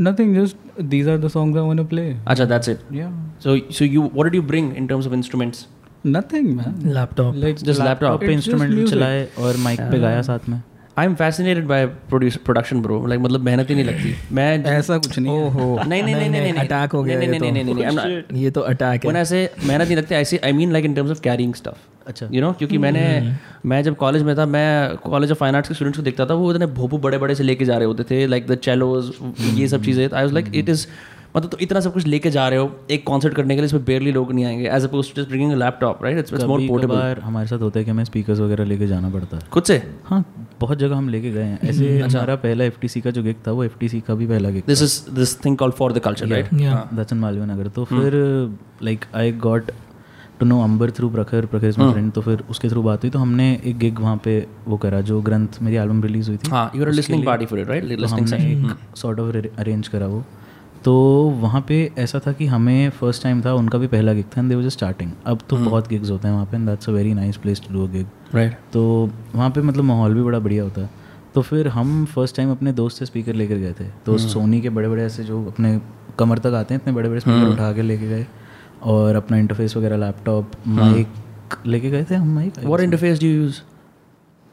nothing 0.00 0.34
just 0.36 0.80
these 0.90 1.08
are 1.08 1.18
the 1.18 1.28
songs 1.28 1.58
I 1.58 1.66
want 1.66 1.78
to 1.78 1.84
play 1.86 2.04
अच्छा 2.26 2.44
that's 2.52 2.70
it 2.74 2.92
या 2.96 3.10
so 3.44 3.56
so 3.78 3.88
you 3.94 4.04
what 4.18 4.28
did 4.28 4.36
you 4.38 4.44
bring 4.52 4.70
in 4.82 4.86
terms 4.92 5.08
of 5.10 5.16
instruments 5.18 5.64
nothing 6.06 6.46
man 6.56 6.92
Laptop. 6.94 7.34
Like 7.42 7.56
Just 7.58 7.80
laptop. 7.80 8.20
पे 8.20 8.32
instrument 8.32 8.88
चलाए 8.88 9.28
और 9.38 9.56
mic 9.64 9.80
पे 9.90 9.98
गाया 9.98 10.22
साथ 10.22 10.48
में 10.48 10.60
I 10.98 11.06
am 11.06 11.14
fascinated 11.14 11.66
by 11.66 11.86
produce 11.86 12.36
production 12.36 12.82
bro 12.82 13.06
like 13.06 13.20
मतलब 13.20 13.40
मेहनत 13.40 13.70
ही 13.70 13.74
नहीं 13.74 13.84
लगती। 13.84 14.14
मैं 14.32 14.64
ऐसा 14.78 14.98
कुछ 14.98 15.18
नहीं 15.18 15.34
है। 15.34 15.44
ओहो। 15.46 15.82
नहीं 15.88 16.02
नहीं 16.02 16.14
नहीं 16.14 16.30
नहीं 16.30 16.42
नहीं 16.42 16.52
अटैक 16.52 16.92
हो 16.92 17.02
गया 17.02 17.18
नहीं 17.18 17.28
नहीं 17.28 17.40
तो। 17.40 17.50
नहीं 17.50 17.64
नहीं 17.64 17.74
नहीं 17.74 18.42
ये 18.42 18.50
तो 18.50 18.60
अटैक 18.60 19.06
है। 19.06 19.12
I 19.12 19.28
say 19.28 19.46
मेहनत 19.64 19.86
नहीं 19.86 19.96
लगती 19.96 20.14
ऐसे 20.14 20.40
I 20.44 20.52
mean 20.52 20.72
like 20.72 20.84
in 20.84 20.94
terms 20.94 21.10
of 21.10 21.20
carrying 21.20 21.54
stuff 21.54 22.08
अच्छा। 22.08 22.28
यू 22.32 22.40
नो 22.40 22.52
क्योंकि 22.52 22.78
मैंने 22.78 23.32
मैं 23.66 23.82
जब 23.82 23.96
कॉलेज 23.96 24.22
में 24.22 24.36
था 24.36 24.46
मैं 24.46 24.96
कॉलेज 24.96 25.30
ऑफ़ 25.30 25.38
फाइन 25.38 25.54
आर्ट्स 25.54 25.68
के 25.68 25.74
स्टूडेंट्स 25.74 25.98
को 25.98 26.02
देखता 26.02 26.26
था 26.26 26.34
वो 26.34 26.52
इतने 26.52 26.66
भोपू 26.66 26.98
बड़े 26.98 27.18
बड़े 27.18 27.34
से 27.34 27.44
लेके 27.44 27.64
जा 27.64 27.76
रहे 27.76 27.86
होते 27.86 28.04
थे 28.04 28.26
लाइक 28.26 28.46
द 28.46 28.54
चेलोज 28.54 29.12
ये 29.40 29.68
सब 29.68 29.84
चीज़ें। 29.84 30.04
I 30.04 30.22
was 30.22 30.32
like 30.32 30.54
it 30.54 30.68
is 30.68 30.86
मतलब 31.36 31.50
तो 31.50 31.58
इतना 31.60 31.80
सब 31.80 31.92
कुछ 31.92 32.06
लेके 32.06 32.30
जा 32.30 32.48
रहे 32.48 32.58
हो 32.58 32.70
एक 32.90 33.06
कॉन्सर्ट 33.06 33.34
करने 33.34 33.54
के 33.54 33.60
लिए 33.60 33.66
इसमें 33.66 33.84
बेरली 33.84 34.12
लोग 34.12 34.32
नहीं 34.32 34.44
आएँगे 34.44 34.68
as 34.68 34.84
opposed 34.84 35.12
to 35.14 35.20
just 35.20 35.28
bringing 35.30 35.52
laptop 35.58 36.02
right 36.04 36.18
it's 36.18 36.32
more 36.32 36.60
portable 36.68 37.20
हमारे 37.22 37.46
साथ 37.48 37.58
होता 37.58 37.78
है 37.78 37.84
कि 37.84 37.90
हमें 37.90 38.04
स्पीकर्स 38.04 38.40
वगैरह 38.40 38.64
लेके 38.64 38.86
जाना 38.86 39.10
पड़ता 39.10 39.36
है। 39.36 39.42
खुद 39.52 39.62
से? 39.62 39.82
हाँ 40.04 40.24
बहुत 40.60 40.78
जगह 40.78 40.96
हम 40.96 41.08
लेके 41.08 41.30
गए 41.30 41.44
हैं। 41.44 41.58
ऐसे 41.68 41.98
हमारा 42.00 42.36
पहला 42.36 42.64
एफटीसी 42.64 43.00
का 43.00 43.10
जो 43.10 43.22
गिग 43.22 43.36
था 43.46 43.52
वो 43.52 43.64
एफ़ 43.64 43.96
का 44.06 44.14
भी 44.14 44.26
पहला 44.26 44.50
gig 44.50 44.62
this 44.66 44.82
is 44.82 45.00
this 45.14 45.44
thing 45.44 45.56
called 45.56 45.74
for 45.74 45.92
the 45.92 45.98
culture 45.98 46.28
right 46.28 46.50
Yeah. 46.54 46.94
Darshan 46.94 47.16
Malviya 47.16 47.46
Nagar 47.46 47.68
तो 47.68 47.84
फिर 47.84 48.12
like 48.82 49.04
I 49.14 49.32
got 49.32 49.70
to 50.40 50.46
know 50.46 50.60
Ambar 50.62 50.90
through 50.90 51.08
Prakhar 51.10 51.46
Prakhar 51.46 51.66
is 51.66 51.78
my 51.80 51.92
friend 51.92 52.12
तो 52.12 52.20
फिर 52.20 52.42
उसके 52.50 52.68
थ्रू 52.68 52.82
बात 52.82 53.02
हुई। 53.04 53.10
तो 53.10 53.18
हमने 53.18 53.46
एक 53.64 53.78
गिग 53.78 53.98
वहाँ 53.98 54.16
पे 54.24 54.38
वो 54.68 54.76
करा 54.76 55.00
जो 55.00 55.20
ग्रंथ 55.22 55.62
मेरी 55.62 55.76
एल्बम 55.76 56.02
रिलीज़ 56.02 56.28
हुई 56.28 56.36
थी। 56.36 56.50
हाँ 56.50 56.70
you 56.76 56.84
are 56.84 56.90
listening 56.90 57.24
party 57.26 57.46
for 57.46 57.60
it 57.60 57.68
right 57.68 57.84
listening 57.84 58.70
sort 58.96 59.20
of 59.20 59.36
arrange 59.36 59.88
करा 59.88 60.06
वो। 60.06 60.24
तो 60.84 60.94
वहाँ 61.40 61.64
पे 61.68 61.92
ऐसा 61.98 62.20
था 62.26 62.32
कि 62.32 62.46
हमें 62.46 62.90
फ़र्स्ट 62.90 63.22
टाइम 63.22 63.42
था 63.44 63.52
उनका 63.54 63.78
भी 63.78 63.86
पहला 63.86 64.12
गिग 64.12 64.24
था 64.24 64.40
एंड 64.40 64.48
दे 64.48 64.54
वाज 64.54 64.66
स्टार्टिंग 64.66 65.12
अब 65.26 65.40
तो 65.50 65.56
hmm. 65.56 65.66
बहुत 65.66 65.88
गिग्स 65.88 66.10
होते 66.10 66.28
हैं 66.28 66.34
वहाँ 66.34 66.46
पे 66.46 66.56
and 66.56 66.68
that's 66.68 66.88
a 66.88 66.92
very 66.92 67.14
nice 67.14 67.36
place 67.36 67.60
to 67.60 67.74
do 67.74 67.86
a 67.86 67.90
gig 67.90 68.06
right 68.34 68.58
तो 68.72 69.10
वहाँ 69.34 69.50
पे 69.50 69.62
मतलब 69.62 69.84
माहौल 69.84 70.14
भी 70.14 70.22
बड़ा 70.22 70.38
बढ़िया 70.38 70.62
होता। 70.62 70.80
है 70.80 70.90
तो 71.34 71.42
फिर 71.42 71.68
हम 71.68 72.04
फ़र्स्ट 72.04 72.36
टाइम 72.36 72.50
अपने 72.50 72.72
दोस्त 72.72 72.98
से 72.98 73.06
स्पीकर 73.06 73.34
लेकर 73.34 73.54
गए 73.54 73.72
थे। 73.72 73.84
तो 74.06 74.18
hmm. 74.18 74.28
सोनी 74.28 74.60
के 74.60 74.70
बड़े 74.70 74.88
बड़े 74.88 75.04
ऐसे 75.04 75.24
जो 75.24 75.44
अपने 75.46 75.80
कमर 76.18 76.38
तक 76.38 76.54
आते 76.54 76.74
हैं 76.74 76.80
इतने 76.80 76.92
बड़े 76.92 77.08
बड़े 77.08 77.20
स्पीकर 77.20 77.38
hmm. 77.38 77.52
उठा 77.52 77.72
के 77.72 77.82
लेके 77.82 78.08
गए। 78.08 78.26
और 78.82 79.16
अपना 79.16 79.36
इंटरफेस 79.36 79.76
वगैरह 79.76 79.96
लैपटॉप 79.96 80.52
माइक 80.66 81.08
लेके 81.66 81.90
गए 81.90 82.04
थे 82.10 82.14
हम 82.14 82.34
mic 82.34 82.58
what 82.58 82.80
interface 82.80 83.20
do 83.20 83.26
use 83.26 83.60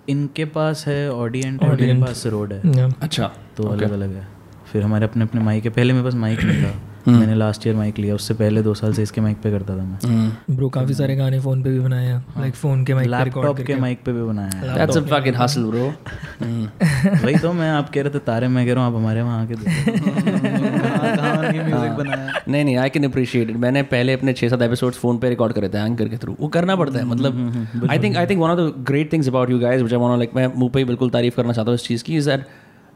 इनके 0.09 0.45
पास 0.45 0.87
है 0.87 1.11
ऑडियंट 1.13 1.63
और 1.63 1.81
मेरे 1.81 2.01
पास 2.01 2.25
रोड 2.27 2.53
है। 2.53 2.91
अच्छा 2.91 3.31
तो 3.57 3.63
अलग 3.63 3.91
अलग 3.91 4.15
है। 4.15 4.38
फिर 4.71 4.83
हमारे 4.83 5.05
अपने 5.05 5.23
अपने 5.23 5.41
माइक 5.41 5.63
है। 5.65 5.71
पहले 5.71 5.93
मेरे 5.93 6.03
पास 6.05 6.13
माइक 6.17 6.43
नहीं 6.43 6.63
था। 6.63 6.73
मैंने 7.07 7.35
लास्ट 7.35 7.65
ईयर 7.67 7.75
माइक 7.75 7.99
लिया। 7.99 8.15
उससे 8.15 8.33
पहले 8.33 8.61
दो 8.61 8.73
साल 8.73 8.93
से 8.93 9.03
इसके 9.03 9.21
माइक 9.21 9.37
पे 9.41 9.51
करता 9.51 9.77
था 9.77 9.83
मैं। 9.83 10.55
ब्रो 10.55 10.69
काफ़ी 10.69 10.93
सारे 10.93 11.15
गाने 11.15 11.39
फ़ोन 11.39 11.61
पे 11.63 11.69
भी 11.69 11.79
बनाए 11.79 12.05
हैं। 12.05 12.25
लाइक 12.39 12.55
फ़ोन 12.55 12.83
के 12.85 12.93
माइक 12.93 13.07
पे 13.07 13.11
लैपटॉप 13.11 13.59
के 13.67 13.75
माइक 13.75 13.99
पे 14.05 14.11
भी 14.13 14.21
बनाया 14.23 14.49
है। 14.55 14.77
That's 14.77 14.97
a 14.97 15.01
fucking 15.03 15.35
hustle 15.35 15.63
bro 15.63 15.85
वही 17.23 17.37
तो 17.37 17.53
मैं 17.53 17.69
आप 17.71 17.89
कह 17.89 18.01
रहे 18.01 18.13
थे 18.13 18.19
तारे 18.27 18.47
मैं 18.47 18.65
कह 18.67 18.73
रहा 18.73 18.85
हूँ 18.85 18.93
आप 18.93 18.99
हमारे 18.99 19.21
वहाँ 19.21 19.47
के 19.47 19.55
म्यूज़िक 21.63 21.91
बनाया 21.93 22.31
नहीं 22.47 22.63
नहीं 22.63 22.77
आई 22.77 22.89
कैन 22.89 23.03
अप्रिशिएट 23.03 23.49
इट 23.49 23.57
मैंने 23.57 23.83
पहले 23.89 24.13
अपने 24.13 24.33
छः 24.33 24.49
सात 24.49 24.61
एपिसोड्स 24.61 24.97
फ़ोन 24.97 25.17
पे 25.17 25.29
रिकॉर्ड 25.29 25.53
करे 25.53 25.69
थे 25.69 25.85
एंकर 25.85 26.07
के 26.09 26.17
थ्रू 26.17 26.35
वो 26.39 26.47
करना 26.47 26.75
पड़ता 26.75 26.99
है 26.99 27.05
मतलब 27.05 27.87
I 27.89 27.99
think 27.99 28.17
I 28.17 28.25
think 28.25 28.41
one 28.41 28.49
of 28.49 28.59
the 28.59 28.73
great 28.87 29.13
things 29.13 29.27
about 29.27 29.49
you 29.49 29.59
guys 29.59 29.81
which 29.81 29.93
I 29.93 29.99
want 29.99 30.17
like 30.17 30.35
मैं 30.35 30.47
मुँह 30.55 30.69
पे 30.73 30.79
ही 30.79 30.85
बिल्कुल 30.85 31.09
तारीफ़ 31.09 31.35
करना 31.35 31.53
चाहता 31.53 31.71
हूँ 31.71 31.75
इस 31.75 31.87
चीज़ 31.87 32.03
की 32.03 32.17
is 32.17 32.29
that 32.29 32.45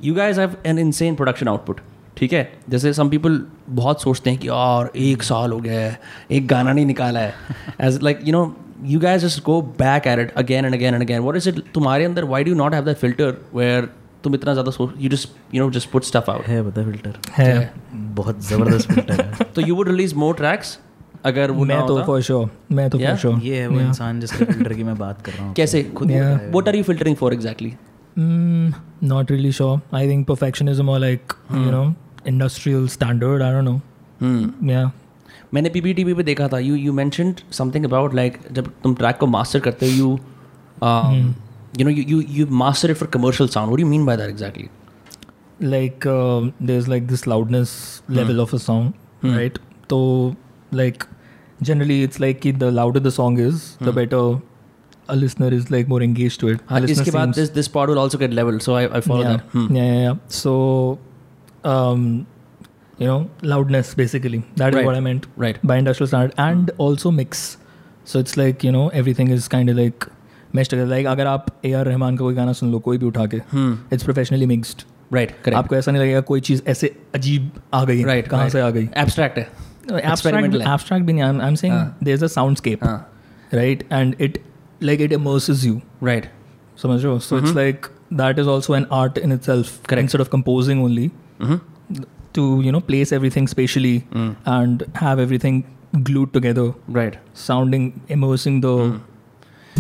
you 0.03 0.13
guys 0.15 0.37
have 0.37 0.55
an 0.65 0.79
insane 0.79 1.15
production 1.15 1.47
output 1.47 1.79
ठीक 2.17 2.33
है? 2.33 2.51
जैसे 2.69 2.91
सम 2.93 3.09
पीपल 3.09 3.39
बहुत 3.69 4.01
सोचते 4.01 4.29
हैं 4.29 4.39
कि 4.39 4.47
और 4.47 4.91
एक 4.95 5.23
साल 5.23 5.51
हो 5.51 5.59
गया 5.59 5.79
है 5.79 5.99
एक 6.31 6.47
गाना 6.47 6.73
नहीं 6.73 6.85
निकाला 6.85 7.19
है। 7.19 7.33
As 7.81 7.99
like 8.03 8.19
you 8.25 8.33
know 8.33 8.55
you 8.85 8.99
guys 8.99 9.21
just 9.21 9.43
go 9.43 9.61
back 9.79 10.07
at 10.07 10.19
it 10.19 10.33
again 10.37 10.65
and 10.65 10.73
again 10.75 10.93
and 10.93 11.03
again 11.03 11.19
what 11.19 11.35
is 11.37 11.49
it 11.49 11.63
तुम्हारे 11.73 12.05
अंदर 12.05 12.23
why 12.25 12.43
do 12.43 12.53
not 12.55 12.73
have 12.73 12.85
that 12.85 12.97
filter 12.97 13.37
where 13.55 13.89
तुम 14.23 14.35
इतना 14.35 14.53
ज़्यादा 14.53 14.71
सोच 14.71 14.93
you 14.97 15.09
just 15.09 15.55
you 15.55 15.63
know 15.63 15.71
just 15.71 15.89
put 15.89 16.03
stuff 16.03 16.31
out 16.31 16.47
है 16.47 16.61
बता 16.61 16.83
filter 16.83 17.17
है। 17.33 17.71
बहुत 17.93 18.41
ज़बरदस्त 18.41 18.91
फ़िल्टर 18.91 19.21
है। 19.21 19.43
तो 19.55 19.61
you 19.61 19.75
would 19.75 19.89
release 19.89 20.15
more 20.15 20.35
tracks 20.35 20.77
अगर 21.25 21.51
वो 21.51 21.65
मैं 21.65 21.85
तो 21.87 22.01
फॉर 22.03 22.21
श्योर 22.21 22.49
मैं 22.71 22.89
तो 22.89 22.97
फॉर 22.97 23.07
Yeah? 23.07 23.19
श्योर 23.21 23.39
ये 23.43 23.59
है 23.59 23.67
वो 23.67 23.79
इंसान 23.79 24.19
जिसके 24.19 24.45
फ़िल्टर 24.45 24.73
की 24.73 24.83
मैं 24.83 24.97
बात 24.97 25.21
कर 25.21 25.31
रहा 25.31 25.45
हूँ। 25.45 25.53
कैसे? 25.53 25.83
खुद. 25.83 26.11
What 26.11 26.67
are 26.67 26.75
you 26.75 26.83
filtering 26.83 27.15
for 27.15 27.33
exactly 27.33 27.73
Mm, 28.18 28.74
not 29.10 29.30
really 29.30 29.50
sure. 29.58 29.80
I 29.92 30.06
think 30.06 30.26
perfectionism 30.28 30.88
or 30.94 30.98
like 31.04 31.34
you 31.64 31.70
know 31.74 31.84
industrial 32.32 32.88
standard. 32.94 33.44
I 33.48 33.52
don't 33.56 33.70
know. 33.70 33.80
Hmm 34.22 34.70
Yeah. 34.70 34.88
मैंने 35.54 35.68
पीपीटीवी 35.70 36.14
पे 36.14 36.22
देखा 36.22 36.48
था 36.52 36.58
you 36.58 36.74
you 36.76 36.92
mentioned 36.92 37.40
something 37.58 37.84
about 37.84 38.14
like 38.14 38.38
जब 38.52 38.72
तुम 38.82 38.94
ट्रैक 38.94 39.16
को 39.18 39.26
master 39.26 39.60
करते 39.66 39.86
हो 39.86 39.92
you 39.92 40.18
you 41.78 41.84
know 41.84 41.90
you 41.90 42.02
you 42.08 42.20
you 42.38 42.46
master 42.62 42.90
it 42.90 42.96
for 42.96 43.08
commercial 43.14 43.48
sound 43.48 43.68
what 43.68 43.80
do 43.80 43.84
you 43.84 43.90
mean 43.90 44.04
by 44.06 44.16
that 44.16 44.30
exactly 44.30 44.68
Like 45.70 46.04
um 46.10 46.44
there's 46.66 46.88
like 46.90 47.06
this 47.12 47.22
loudness 47.30 47.70
level 48.16 48.42
of 48.42 48.52
a 48.56 48.58
song, 48.64 48.84
right? 49.36 49.56
So 49.92 49.96
like 50.80 51.06
generally 51.68 51.96
it's 52.08 52.20
like 52.24 52.38
कि 52.44 52.52
the 52.60 52.68
louder 52.76 53.00
the 53.06 53.12
song 53.16 53.38
is, 53.44 53.64
the 53.88 53.94
better 53.96 54.20
a 55.09 55.15
listener 55.15 55.49
is 55.53 55.71
like 55.71 55.87
more 55.87 56.01
engaged 56.01 56.39
to 56.41 56.47
it. 56.47 56.59
हाँ 56.69 56.81
इसके 56.81 57.11
बाद 57.11 57.23
seems- 57.23 57.35
this 57.35 57.49
this 57.53 57.67
pod 57.77 57.89
will 57.89 57.99
also 57.99 58.17
get 58.17 58.33
level 58.33 58.57
so 58.67 58.73
I 58.75 58.85
I 58.85 59.01
follow 59.01 59.23
yeah, 59.23 59.31
that 59.31 59.71
yeah, 59.71 59.87
yeah, 59.87 60.01
yeah. 60.03 60.17
So, 60.37 60.53
um, 61.73 62.05
you 62.99 63.07
know, 63.07 63.19
loudness 63.53 63.93
basically. 64.01 64.41
That 64.61 64.73
right. 64.73 64.79
is 64.79 64.87
what 64.87 64.97
I 64.97 65.03
meant 65.09 65.27
Right. 65.43 65.61
by 65.71 65.77
industrial 65.83 66.11
standard, 66.13 66.33
and 66.47 66.71
also 66.87 67.11
mix. 67.19 67.43
So 68.05 68.23
it's 68.25 68.37
like 68.39 68.63
you 68.67 68.71
know 68.77 68.85
everything 69.01 69.29
is 69.37 69.47
kind 69.47 69.73
of 69.73 69.77
like 69.77 70.07
meshed 70.53 70.73
together. 70.75 70.89
Like 70.95 71.05
अगर 71.07 71.27
आप 71.27 71.45
A 71.65 71.71
R 71.73 71.85
Rahman 71.87 72.17
का 72.17 72.23
कोई 72.23 72.35
गाना 72.35 72.53
सुन 72.61 72.71
लो 72.71 72.79
कोई 72.87 72.97
भी 72.97 73.05
उठा 73.05 73.25
के 73.33 73.37
it's 73.37 74.03
professionally 74.03 74.45
mixed 74.45 74.81
right 75.13 75.31
correct 75.43 75.57
आपको 75.57 75.75
ऐसा 75.75 75.91
नहीं 75.91 76.01
लगेगा 76.01 76.21
कोई 76.31 76.41
चीज़ 76.49 76.61
ऐसे 76.69 76.95
अजीब 77.15 77.51
आ 77.73 77.83
गई 77.85 78.03
राइट 78.03 78.27
कहाँ 78.27 78.49
से 78.49 78.61
आ 78.61 78.69
गई 78.69 78.87
एब्स्ट्रैक्ट 79.03 79.37
है 79.37 79.47
एब्स्ट्रैक्ट 80.11 81.05
भी 81.05 81.13
नहीं 81.13 81.23
I 81.23 81.47
am 81.47 81.55
saying 81.55 81.75
there 82.03 82.15
is 82.17 82.23
a 82.25 82.27
soundscape 82.35 82.83
हाँ 82.83 82.97
right 83.53 83.83
and 83.91 84.15
it 84.21 84.37
like 84.83 85.01
it 85.01 85.13
immerses 85.13 85.65
you 85.65 85.79
right 86.03 86.29
समझ 86.81 87.03
रहे 87.03 87.13
हो 87.13 87.19
so 87.19 87.37
it's 87.37 87.55
like 87.55 87.85
that 88.13 88.39
is 88.39 88.47
also 88.47 88.75
an 88.75 88.85
art 88.93 89.17
in 89.17 89.33
itself 89.41 89.93
instead 89.93 90.21
of 90.21 90.29
composing 90.29 90.83
only 90.83 91.09
to 92.35 92.43
you 92.65 92.71
know 92.71 92.81
place 92.81 93.11
everything 93.11 93.47
spatially 93.47 93.95
and 94.57 94.85
have 94.95 95.19
everything 95.19 95.63
glued 96.03 96.31
together. 96.37 96.67
Right 96.95 97.17
sounding 97.41 97.83
immersing 98.15 98.61
the 98.61 98.75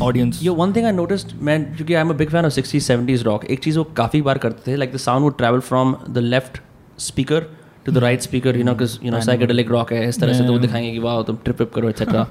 audience. 0.01 0.41
ये 0.43 0.49
one 0.49 0.73
thing 0.75 0.85
I 0.85 0.91
noticed 0.91 1.33
मैं 1.41 1.57
क्योंकि 1.75 1.93
I 1.93 2.01
am 2.01 2.09
a 2.09 2.13
big 2.17 2.29
fan 2.29 2.45
of 2.45 2.53
sixties 2.53 2.83
seventies 2.83 3.23
rock 3.23 3.45
एक 3.45 3.63
चीज़ 3.63 3.77
वो 3.79 3.83
काफ़ी 3.97 4.21
बार 4.21 4.37
करते 4.37 4.71
थे 4.71 4.75
like 4.75 4.93
the 4.93 4.97
sound 4.97 5.23
would 5.23 5.37
travel 5.37 5.59
from 5.69 5.95
the 6.09 6.17
left 6.17 6.61
speaker 7.01 7.47
to 7.85 7.91
the 7.91 7.97
right 7.97 8.21
speaker 8.21 8.57
you 8.57 8.63
know 8.63 8.73
because 8.73 8.97
you 9.03 9.11
know 9.11 9.21
psychedelic 9.21 9.71
rock 9.71 9.93
है 9.93 10.07
इस 10.09 10.19
तरह 10.19 10.33
से 10.33 10.45
तो 10.45 10.53
वो 10.53 10.59
दिखाएँगे 10.59 10.91
कि 10.91 10.99
वाह 10.99 11.21
तुम 11.23 11.37
ट्रिप 11.43 11.59
विप 11.59 11.73
करो 11.75 11.89
etcetera 11.89 12.27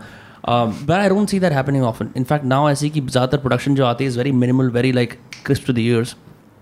But 0.50 0.92
I 0.92 1.10
don't 1.10 1.30
see 1.30 1.40
that 1.40 1.54
happening 1.54 1.84
often 1.84 2.10
in fact 2.18 2.46
now 2.46 2.70
ऐसी 2.70 2.90
कि 2.90 3.02
ज़्यादातर 3.02 3.38
प्रोडक्शन 3.38 3.76
जो 3.76 3.86
आती 3.86 4.04
है 4.04 4.10
is 4.10 4.18
very 4.18 4.32
minimal 4.44 4.70
very 4.80 4.92
like 4.92 5.18
crisp 5.46 5.68
to 5.68 5.74
the 5.74 5.80
ears 5.80 6.16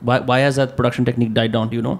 why 0.07 0.35
has 0.39 0.57
that 0.59 0.73
production 0.77 1.05
technique 1.07 1.29
died 1.35 1.53
down 1.53 1.69
do 1.69 1.77
you 1.77 1.83
know 1.83 1.99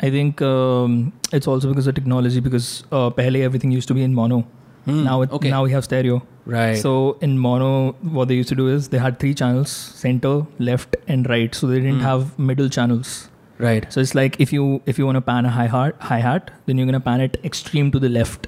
I 0.00 0.10
think 0.10 0.40
um, 0.42 1.12
it's 1.32 1.48
also 1.48 1.68
because 1.68 1.86
of 1.88 1.94
technology. 1.94 2.40
Because 2.40 2.84
uh, 2.92 3.10
pehle 3.10 3.42
everything 3.42 3.72
used 3.72 3.88
to 3.88 3.94
be 3.94 4.02
in 4.02 4.14
mono. 4.14 4.44
Now 4.86 5.20
it, 5.22 5.32
okay. 5.32 5.50
now 5.50 5.62
we 5.64 5.72
have 5.72 5.84
stereo. 5.84 6.22
Right. 6.46 6.78
So 6.82 6.92
in 7.20 7.38
mono, 7.38 7.92
what 8.18 8.28
they 8.28 8.36
used 8.36 8.48
to 8.48 8.54
do 8.54 8.68
is 8.74 8.88
they 8.88 8.98
had 8.98 9.18
three 9.18 9.34
channels: 9.34 9.70
center, 9.70 10.46
left, 10.58 10.96
and 11.06 11.28
right. 11.28 11.54
So 11.54 11.66
they 11.66 11.80
didn't 11.80 12.06
have 12.10 12.38
middle 12.38 12.70
channels. 12.78 13.16
right 13.62 13.86
So 13.92 14.02
it's 14.06 14.14
like 14.16 14.36
if 14.44 14.52
you 14.54 14.64
if 14.90 14.98
you 15.00 15.06
want 15.06 15.18
to 15.18 15.22
pan 15.28 15.46
a 15.46 15.50
hi 15.52 15.66
hat 15.70 16.04
hi 16.10 16.18
hat, 16.24 16.50
then 16.66 16.78
you're 16.78 16.88
gonna 16.90 17.04
pan 17.06 17.24
it 17.24 17.38
extreme 17.50 17.90
to 17.96 18.02
the 18.04 18.10
left. 18.16 18.46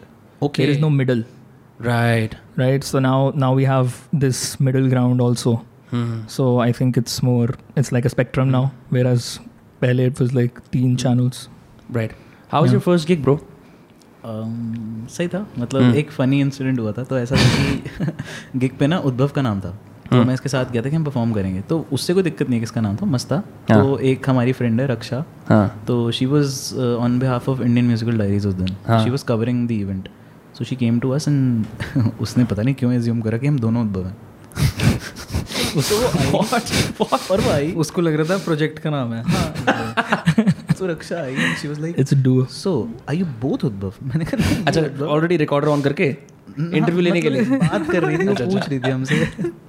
Okay. 0.48 0.62
There 0.62 0.74
is 0.74 0.78
no 0.84 0.90
middle, 0.98 1.24
Right 1.79 2.35
right? 2.57 2.83
So 2.83 2.99
now 2.99 3.31
now 3.35 3.53
we 3.53 3.65
have 3.65 4.07
this 4.13 4.59
middle 4.59 4.89
ground 4.89 5.21
also. 5.21 5.65
Hmm. 5.89 6.27
So 6.27 6.59
I 6.59 6.71
think 6.71 6.97
it's 6.97 7.21
more 7.23 7.49
it's 7.75 7.91
like 7.91 8.05
a 8.05 8.09
spectrum 8.09 8.47
hmm. 8.47 8.51
now, 8.51 8.71
whereas 8.89 9.39
pehle 9.81 9.99
it 9.99 10.19
was 10.19 10.33
like 10.33 10.63
teen 10.71 10.95
channels. 10.97 11.49
right 11.89 12.11
how 12.49 12.61
was 12.61 12.71
yeah. 12.71 12.73
your 12.73 12.81
first 12.81 13.07
gig 13.07 13.21
bro 13.23 13.41
Um, 14.25 15.07
सही 15.09 15.27
था 15.27 15.39
मतलब 15.59 15.81
हम्म। 15.81 15.95
एक 15.95 16.11
funny 16.11 16.39
incident 16.41 16.79
हुआ 16.79 16.91
था 16.91 17.03
तो 17.03 17.17
ऐसा 17.17 17.35
था 17.35 17.49
कि 17.55 18.57
गिग 18.59 18.77
पे 18.77 18.88
ना 18.88 18.97
उद्भव 19.09 19.27
का 19.35 19.41
नाम 19.41 19.59
था 19.61 19.69
तो 19.69 20.15
हम्म। 20.15 20.27
मैं 20.27 20.33
इसके 20.33 20.49
साथ 20.49 20.71
गया 20.71 20.81
था 20.81 20.89
कि 20.89 20.95
हम 20.95 21.03
परफॉर्म 21.05 21.33
करेंगे 21.33 21.61
तो 21.69 21.77
उससे 21.93 22.13
कोई 22.13 22.23
दिक्कत 22.23 22.49
नहीं 22.49 22.59
है 22.59 22.59
किसका 22.59 22.81
नाम 22.81 22.95
था 22.97 23.05
मस्त 23.05 23.31
था 23.31 23.35
हाँ। 23.71 23.81
तो 23.81 23.97
एक 24.11 24.29
हमारी 24.29 24.53
फ्रेंड 24.53 24.81
है 24.81 24.88
रक्षा 24.88 25.23
हाँ 25.49 25.83
तो 25.88 26.11
she 26.11 26.25
was 26.25 26.57
on 26.77 27.19
behalf 27.19 27.49
of 27.49 27.61
Indian 27.61 27.85
musical 27.85 28.17
diaries 28.17 28.47
उस 28.47 28.53
दिन 28.53 28.75
हाँ। 28.88 29.03
She 29.03 29.09
was 29.09 29.25
covering 29.25 29.67
the 29.67 29.71
event 29.71 30.09
so 30.57 30.65
she 30.65 30.75
came 30.75 30.99
to 30.99 31.09
us 31.09 31.27
and 31.27 31.65
उसने 32.21 32.43
पता 32.43 32.61
नहीं 32.61 32.75
क्यों 32.75 32.93
एज्यूम 32.93 33.21
करा 33.21 33.37
कि 33.37 33.47
हम 33.47 33.59
दोनों 33.59 33.81
उद्भव 33.81 34.05
हैं 34.05 34.15
और 37.31 37.41
आई। 37.41 37.71
उसको 37.71 38.01
लग 38.01 38.15
रहा 38.15 38.29
था 38.29 38.37
प्रोजेक्ट 38.43 38.79
का 38.79 38.89
नाम 38.89 39.13
है। 39.13 39.23
तो 40.79 40.87
आई। 41.15 41.35
She 41.61 41.67
was 41.67 41.79
like 41.79 41.95
It's 41.95 42.13
a 42.13 42.19
duo. 42.25 42.45
So 42.47 42.71
are 43.09 43.15
you 43.15 43.25
both 43.41 43.65
Udbhav 43.65 43.93
मैंने 44.03 44.25
कहा 44.25 44.63
अच्छा 44.67 45.05
ऑलरेडी 45.05 45.37
रिकॉर्डर 45.37 45.67
ऑन 45.67 45.81
करके 45.81 46.07
इंटरव्यू 46.59 47.01
लेने 47.01 47.21
के 47.21 47.29
लिए। 47.29 47.41
मतलब 47.41 47.59
बात 47.59 47.91
कर 47.91 48.03
रही 48.03 48.17
थी 48.17 48.27
वो 48.27 48.35
पूछ 48.35 48.69
रही 48.69 48.79
थी 48.79 48.89
हमसे। 48.89 49.27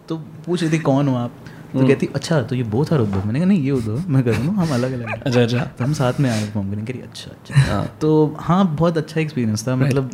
तो 0.09 0.17
पूछ 0.17 0.63
रही 0.63 0.73
थी 0.73 0.79
कौन 0.79 1.09
हो 1.09 1.15
आप? 1.15 1.33
तो 1.73 1.87
कहती 1.87 2.09
अच्छा 2.15 2.43
तो 2.43 2.55
ये 2.55 2.63
बहुत 2.63 2.93
आर 2.93 3.01
उद्भव 3.01 3.27
मैंने 3.27 3.39
कहा 3.39 3.49
नहीं 3.49 3.63
ये 3.63 3.71
उद्भव 3.71 4.11
मैं 4.11 4.23
कर 4.25 4.35
दूँ 4.35 4.55
हम 4.55 4.75
अलग 4.75 4.93
अलग 4.93 5.23
अच्छा 5.23 5.43
अच्छा। 5.43 5.65
तो 5.79 5.85
हम 5.85 5.93
साथ 5.93 6.21
में 6.21 6.31
आए 6.31 6.45
परफॉर्म 6.47 6.71
करेंगे। 6.71 6.93
अच्छा 6.93 7.31
अच्छा। 7.31 7.85
तो 8.01 8.37
हाँ 8.41 8.77
बहुत 8.77 8.99
अच्छा 8.99 9.21
एक्सपीरियंस 9.21 9.69
था। 9.69 9.77
मतलब 9.77 10.11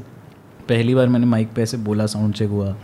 पहली 0.68 0.94
बार 0.94 1.08
मैंने 1.08 1.26
माइक 1.26 1.52
पे 1.56 1.62
ऐसे 1.62 1.76
बोला 1.76 2.06
साउंड 2.06 2.34
चेक 2.34 2.50
हुआ। 2.50 2.74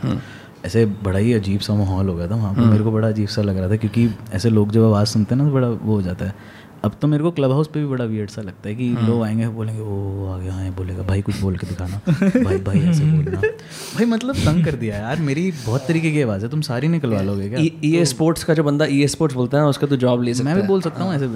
ऐसे 0.67 0.85
बड़ा 1.03 1.19
ही 1.19 1.33
अजीब 1.33 1.61
सा 1.61 1.75
माहौल 1.75 2.09
हो 2.09 2.15
गया 2.15 2.29
था 2.29 2.35
वहाँ 2.35 2.55
पर 2.55 2.61
मेरे 2.61 2.85
को 2.85 2.93
बड़ा 2.93 3.09
अजीब 3.09 3.29
सा 3.29 3.43
लग 3.43 3.59
रहा 3.59 3.71
था 3.71 3.77
क्योंकि 3.77 4.09
ऐसे 4.33 4.51
लोग 4.51 4.71
जब 4.73 4.85
आवाज़ 4.85 5.09
सुनते 5.09 5.35
हैं 5.35 5.43
ना 5.43 5.49
तो 5.49 5.55
बड़ा 5.55 5.69
वो 5.69 5.95
हो 5.95 6.03
जाता 6.03 6.25
है। 6.25 6.35
अब 6.85 6.95
तो 7.03 7.09
मेरे 7.09 7.23
को 7.23 7.31
क्लब 7.31 7.51
हाउस 7.51 7.67
पे 7.67 7.81
भी 7.81 7.87
बड़ा 7.87 8.05
वियर्ड 8.05 8.31
सा 8.31 8.43
लगता 8.43 8.69
है 8.69 8.75
कि 8.75 8.93
हाँ। 8.95 9.07
लोग 9.09 9.23
आएँगे 9.23 9.49
बोलेंगे 9.49 9.81
ओ 9.83 10.27
आ 10.27 10.39
गया 10.39 10.53
है 10.53 10.71
बोलेगा 10.71 11.03
भाई 11.03 11.23
कुछ 11.23 11.41
बोल 11.41 11.57
के 11.57 11.67
दिखाना 11.67 12.01
भाई 12.45 12.59
भाई 12.59 12.81
ऐसे 12.81 13.05
बोलना। 13.05 13.41
भाई 13.95 14.07
मतलब 14.07 14.35
तंग 14.35 14.65
कर 14.65 14.75
दिया 14.75 14.97
यार 14.97 15.21
मेरी 15.21 15.53
बहुत 15.67 15.85
तरीके 15.89 16.11
की 16.13 16.23
आवाज़ 16.23 16.45
है 16.45 16.51
तुम 16.51 16.61
सारी 16.61 16.89
निकलवा 16.89 17.21
लोगे 17.21 17.49
क्या? 17.49 17.61
ई 17.61 17.97
ए 17.97 18.05
स्पोर्ट्स 18.05 18.45
का 18.45 18.55
जो 18.55 18.65
बंदा 18.65 18.85
ई 18.85 19.03
ए 19.03 19.07
स्पोर्ट्स 19.07 19.37
बोलता 19.37 19.59
है 19.59 19.63
ना 19.63 19.69
उसका 19.69 19.87
तो 19.87 19.97
जॉब 19.97 20.23
ले 20.23 20.35
सकता 20.35 20.51
मैं 20.51 20.61
भी 20.63 20.69
बोल 20.69 20.81
सकता 20.81 21.05
हूँ 21.05 21.15
ऐसे 21.15 21.27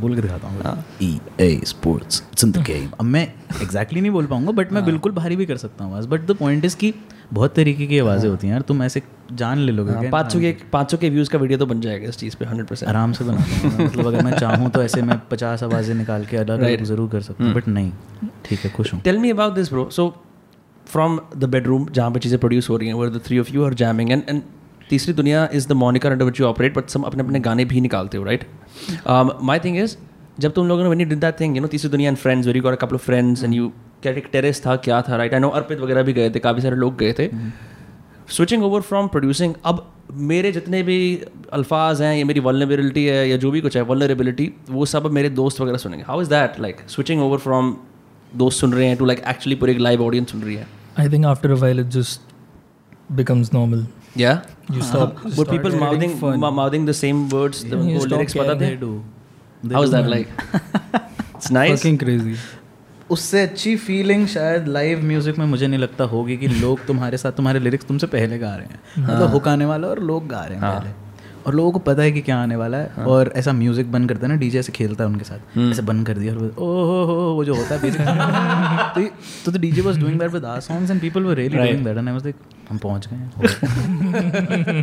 बोल 0.00 0.14
के 0.14 0.22
दिखाता 0.22 0.48
हूँ। 0.48 0.84
E 1.02 1.20
A 1.40 1.60
sports 1.64 2.22
it's 2.32 2.44
in 2.44 2.52
the 2.52 2.56
game 2.56 2.88
अब 3.00 3.06
मैं 3.06 3.32
एग्जैक्टली 3.62 4.00
नहीं 4.00 4.12
बोल 4.12 4.26
पाऊँगा 4.26 4.52
बट 4.52 4.72
मैं 4.72 4.84
बिल्कुल 4.84 5.12
भारी 5.12 5.36
भी 5.36 5.46
कर 5.46 5.56
सकता 5.56 5.84
हूँ 5.84 6.06
बट 6.06 6.26
द 6.26 6.36
पॉइंट 6.36 6.64
इज़ 6.64 6.76
कि 6.76 6.94
बहुत 7.32 7.54
तरीके 7.54 7.86
की 7.86 7.98
आवाज़ें 7.98 8.28
होती 8.30 8.46
हैं 8.46 8.52
यार 8.54 8.62
तुम 8.68 8.82
ऐसे 8.82 9.02
जान 9.32 9.58
ले 9.58 9.72
लोगे 9.72 9.92
क्या? 9.92 10.10
पाँच 10.10 10.32
सौ 10.32 10.40
के 10.40 10.54
पाँच 10.72 10.90
सौ 10.90 10.96
के 10.96 11.08
व्यूज़ 11.10 11.30
का 11.30 11.38
वीडियो 11.38 11.58
तो 11.58 11.66
बन 11.66 11.80
जाएगा 11.80 12.08
इस 12.08 12.16
चीज़ 12.18 12.36
पे 12.36 12.44
हंड्रेड 12.44 12.66
परसेंट 12.66 12.88
आराम 12.90 13.12
से 13.12 13.24
बना 13.24 13.44
मतलब 13.84 14.06
अगर 14.06 14.22
मैं 14.24 14.38
चाहूँ 14.38 14.70
तो 14.70 14.82
ऐसे 14.82 15.02
मैं 15.02 15.18
पचास 15.30 15.62
आवाज़ें 15.62 15.94
निकाल 15.94 16.24
के 16.24 16.36
अलग 16.36 16.60
अलग 16.60 16.84
ज़रूर 16.84 17.08
कर 17.08 17.20
सकता 17.20 17.44
हूँ 17.44 17.54
बट 17.54 17.68
नहीं। 17.68 17.92
ठीक 18.44 18.58
है 18.58 18.70
खुश 18.70 18.92
हूँ। 18.94 19.00
Tell 19.00 19.18
me 19.18 19.30
about 19.30 19.54
this 19.54 19.72
bro 19.72 19.88
so 19.90 20.08
from 20.86 21.20
the 21.36 21.44
bedroom 21.48 21.86
जहाँ 21.92 22.10
पे 22.10 22.20
चीज़ें 22.20 22.38
प्रोड्यूस 22.40 22.70
हो 22.70 22.76
रही 22.76 22.88
हैं 22.88 22.94
where 22.94 23.08
the 23.08 23.20
three 23.26 23.38
of 23.38 23.52
you 23.52 23.64
are 23.64 23.74
jamming 23.74 24.10
and 24.12 24.22
and 24.28 24.42
तीसरी 24.90 25.14
दुनिया 25.14 25.48
is 25.54 25.68
the 25.68 25.72
moniker 25.82 26.12
under 26.12 26.24
which 26.24 26.40
you 26.40 26.46
operate 26.46 26.76
but 26.76 26.88
सब 26.88 27.04
अपने 27.04 27.22
अपने 27.22 27.40
गाने 27.40 27.64
भी 27.64 27.80
निकालते 27.80 28.18
हो 28.18 28.24
राइट 28.24 28.46
माई 29.42 29.58
थिंग 29.58 29.78
इज़ 29.78 29.96
जब 30.40 30.52
तुम 30.52 30.68
लोगों 30.68 30.84
ने 30.84 30.90
when 30.90 31.00
you 31.02 31.08
did 31.12 31.22
that 31.24 31.38
thing 31.40 31.54
you 31.54 31.60
know 31.60 31.70
तीसरी 31.70 31.90
दुनिया 31.90 32.08
and 32.08 32.18
friends 32.18 32.46
very 32.46 32.60
got 32.60 32.72
a 32.72 32.86
couple 32.86 32.94
of 32.94 33.02
friends 33.02 33.44
and 33.44 33.54
you 33.54 33.72
क्या 34.02 34.12
एक 34.12 34.28
टेरेस 34.32 34.62
था 34.66 34.76
क्या 34.76 35.02
था 35.02 35.16
राइट 35.16 35.34
आई 35.34 35.40
नो 35.40 35.48
अर्पित 35.48 35.80
वगैरह 35.80 36.02
भी 36.02 36.12
गए 36.12 36.30
थे 36.30 36.38
काफ़ी 36.38 36.62
सारे 36.62 36.76
लोग 36.76 36.96
गए 36.96 37.12
थे। 37.12 37.28
स्विचिंग 38.28 38.62
ओवर 38.62 38.80
फ्रॉम 38.80 39.08
प्रोड्यूसिंग 39.08 39.54
अब 39.64 39.92
मेरे 40.12 40.52
जितने 40.52 40.82
भी 40.82 41.22
अल्फाज 41.52 42.02
हैं 42.02 42.16
ये 42.16 42.24
मेरी 42.24 42.40
वलनेबिलिटी 42.40 43.04
है 43.06 43.28
या 43.28 43.36
जो 43.36 43.50
भी 43.50 43.60
कुछ 43.60 43.76
है 43.76 43.82
वलनरेबिलिटी 43.82 44.52
वो 44.70 44.86
सब 44.86 45.06
मेरे 45.06 45.30
दोस्त 45.30 45.60
वगैरह 45.60 45.78
सुनेंगे। 45.78 46.04
How 46.08 46.22
is 46.22 46.28
that 46.28 46.60
like 46.60 46.76
switching 46.88 47.22
over 47.22 47.38
from 47.38 47.76
दोस्त 48.36 48.60
सुन 48.60 48.72
रहे 48.72 48.86
हैं 48.86 48.96
टू 48.96 49.04
लाइक 49.04 49.22
एक्चुअली 49.28 49.56
पूरी 49.56 49.72
एक 49.72 49.78
लाइव 49.78 50.02
ऑडियंस 50.02 50.30
सुन 50.32 50.42
रही 50.42 50.54
है। 50.54 50.66
I 51.00 51.06
think 51.06 51.24
after 51.34 51.52
a 51.56 51.60
while 51.60 51.84
it 51.84 51.90
just 51.96 52.20
becomes 53.18 53.52
normal. 53.54 53.84
या 54.18 54.42
You 54.70 54.82
stop. 54.82 55.22
But 55.36 55.48
people 55.50 55.72
mouthing 55.78 56.12
mouthing 56.56 56.84
the 56.88 56.94
same 56.96 57.22
words 57.28 57.62
Yeah, 57.64 57.70
the 57.70 57.78
you 57.86 58.02
lyrics 58.10 58.34
थे? 58.34 58.58
They 58.58 58.76
do. 58.82 58.90
how 59.72 59.82
is 59.82 59.94
that 59.94 60.10
like? 60.10 60.28
It's 61.38 61.50
nice. 61.56 61.80
Fucking 61.80 61.98
crazy 61.98 62.34
उससे 63.10 63.42
अच्छी 63.42 63.76
feeling 63.76 64.26
शायद 64.26 64.68
live 64.68 65.04
music 65.04 65.38
में 65.38 65.46
मुझे 65.46 65.66
नहीं 65.66 65.80
लगता 65.80 66.04
होगी 66.04 66.36
कि 66.36 66.48
लोग 66.48 66.86
तुम्हारे 66.86 67.16
साथ 67.16 67.32
तुम्हारे 67.32 67.60
लिरिक्स 67.60 67.86
तुमसे 67.86 68.06
पहले 68.06 68.38
गा 68.38 68.54
रहे 68.56 68.66
हैं। 68.66 68.80
मतलब 68.98 69.30
हुक 69.30 69.48
आने 69.48 69.64
वाला 69.64 69.88
और 69.88 69.98
लोग 69.98 70.28
गा 70.28 70.44
रहे 70.44 70.54
हैं 70.54 70.60
हाँ। 70.60 70.80
पहले। 70.80 70.90
और 71.46 71.54
लोगों 71.54 71.72
को 71.72 71.78
पता 71.78 72.02
है 72.02 72.12
कि 72.12 72.20
क्या 72.20 72.38
आने 72.38 72.56
वाला 72.56 72.76
है। 72.76 72.92
हाँ। 72.96 73.06
और 73.06 73.32
ऐसा 73.36 73.52
म्यूज़िक 73.52 73.92
बंद 73.92 74.08
करता 74.08 74.26
है 74.26 74.32
ना 74.32 74.38
डीजे 74.38 74.58
ऐसे 74.58 74.72
खेलता 74.72 75.04
है 75.04 75.10
उनके 75.10 75.24
साथ। 75.24 75.58
ऐसे 75.70 75.82
बंद 75.82 76.06
कर 76.06 76.18
दिया 76.18 76.34
और 76.34 76.54
ओ 76.58 76.66
हो 76.86 77.04
हो 77.04 77.14
वो 77.34 77.44
जो 77.44 77.54
होता 77.54 77.74
है 77.74 77.80
बेसिक 77.82 78.00
तो 78.94 79.00
तो 79.44 79.58
the 79.58 79.60
DJ 79.60 79.82
was 79.82 79.98
doing 79.98 80.18
that 80.20 80.30
with 80.30 80.44
our 80.44 80.60
songs 80.60 80.90
and 80.90 81.00
people 81.00 81.22
were 81.22 81.34
really 81.34 81.56
doing 81.56 81.84
that 81.84 81.96
and 81.96 82.08
I 82.08 82.14
was 82.14 82.24
like 82.24 82.36
हम 82.70 82.78
पहुँच 82.78 83.08
गए 83.08 83.16
हैं। 83.16 83.30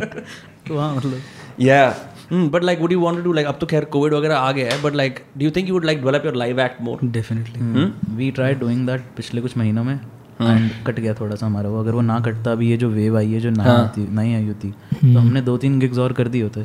तो 0.68 0.78
हाँ 0.78 0.94
मतलब 0.96 1.20
yeah. 1.60 1.92
Mm, 2.32 2.62
like 2.64 2.78
would 2.78 2.92
you 2.92 3.00
want 3.04 3.20
to 3.20 3.24
do 3.24 3.46
अब 3.46 3.58
तो 3.60 3.66
खैर 3.66 3.84
कोविड 3.94 4.14
वगैरह 4.14 4.36
आ 4.36 4.52
गया 4.52 4.72
है 4.72 4.82
but 4.82 4.94
like 4.94 5.24
do 5.38 5.46
you 5.46 5.54
think 5.56 5.68
you 5.68 5.78
would 5.78 5.88
like 5.90 6.04
develop 6.04 6.28
your 6.28 6.36
live 6.42 6.62
act 6.66 6.84
more? 6.86 7.00
Definitely 7.12 8.16
we 8.16 8.30
try 8.30 8.54
doing 8.62 8.86
that 8.86 9.10
पिछले 9.16 9.40
कुछ 9.40 9.56
महीनों 9.58 9.84
में 9.84 9.94
एंड 9.94 10.70
कट 10.86 10.98
गया 11.00 11.12
थोड़ा 11.14 11.36
सा 11.36 11.46
हमारा 11.46 11.68
वो। 11.68 11.80
अगर 11.80 11.92
वो 11.92 12.00
ना 12.00 12.18
कटता 12.20 12.52
अभी 12.52 12.68
ये 12.70 12.76
जो 12.76 12.88
वेव 12.90 13.16
आई 13.18 13.32
है 13.32 13.40
जो 13.40 13.50
ना 13.50 13.64
आती 13.64 14.06
नहीं 14.16 14.34
आई 14.34 14.46
होती 14.46 14.70
तो 14.70 15.18
हमने 15.18 15.40
दो 15.42 15.56
तीन 15.58 15.78
गिग्स 15.78 15.98
और 15.98 16.12
कर 16.12 16.28
दिए 16.28 16.42
होते। 16.42 16.64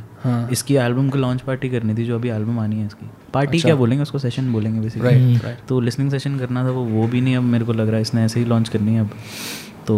इसकी 0.53 0.75
एल्बम 0.75 1.09
को 1.09 1.17
लॉन्च 1.17 1.41
पार्टी 1.41 1.69
करनी 1.69 1.95
थी 1.95 2.05
जो 2.05 2.15
अभी 2.15 2.29
एल्बम 2.29 2.59
आनी 2.59 2.79
है 2.79 2.85
इसकी। 2.87 3.09
पार्टी 3.33 3.59
क्या 3.59 3.75
बोलेंगे 3.75 4.01
उसको 4.03 4.19
सेशन 4.19 4.51
बोलेंगे 4.53 4.79
बेसिकली 4.79 5.55
तो 5.69 5.79
लिसनिंग 5.79 6.11
सेशन 6.11 6.37
करना 6.39 6.63
था 6.65 6.71
वो 6.71 6.83
वो 6.85 7.07
भी 7.07 7.21
नहीं 7.21 7.35
अब 7.37 7.43
मेरे 7.43 7.65
को 7.65 7.73
लग 7.73 7.87
रहा 7.87 7.95
है 7.95 8.01
इसने 8.01 8.23
ऐसे 8.23 8.39
ही 8.39 8.45
लॉन्च 8.45 8.69
करनी 8.69 8.93
है 8.93 9.01
अब। 9.01 9.09
तो 9.87 9.95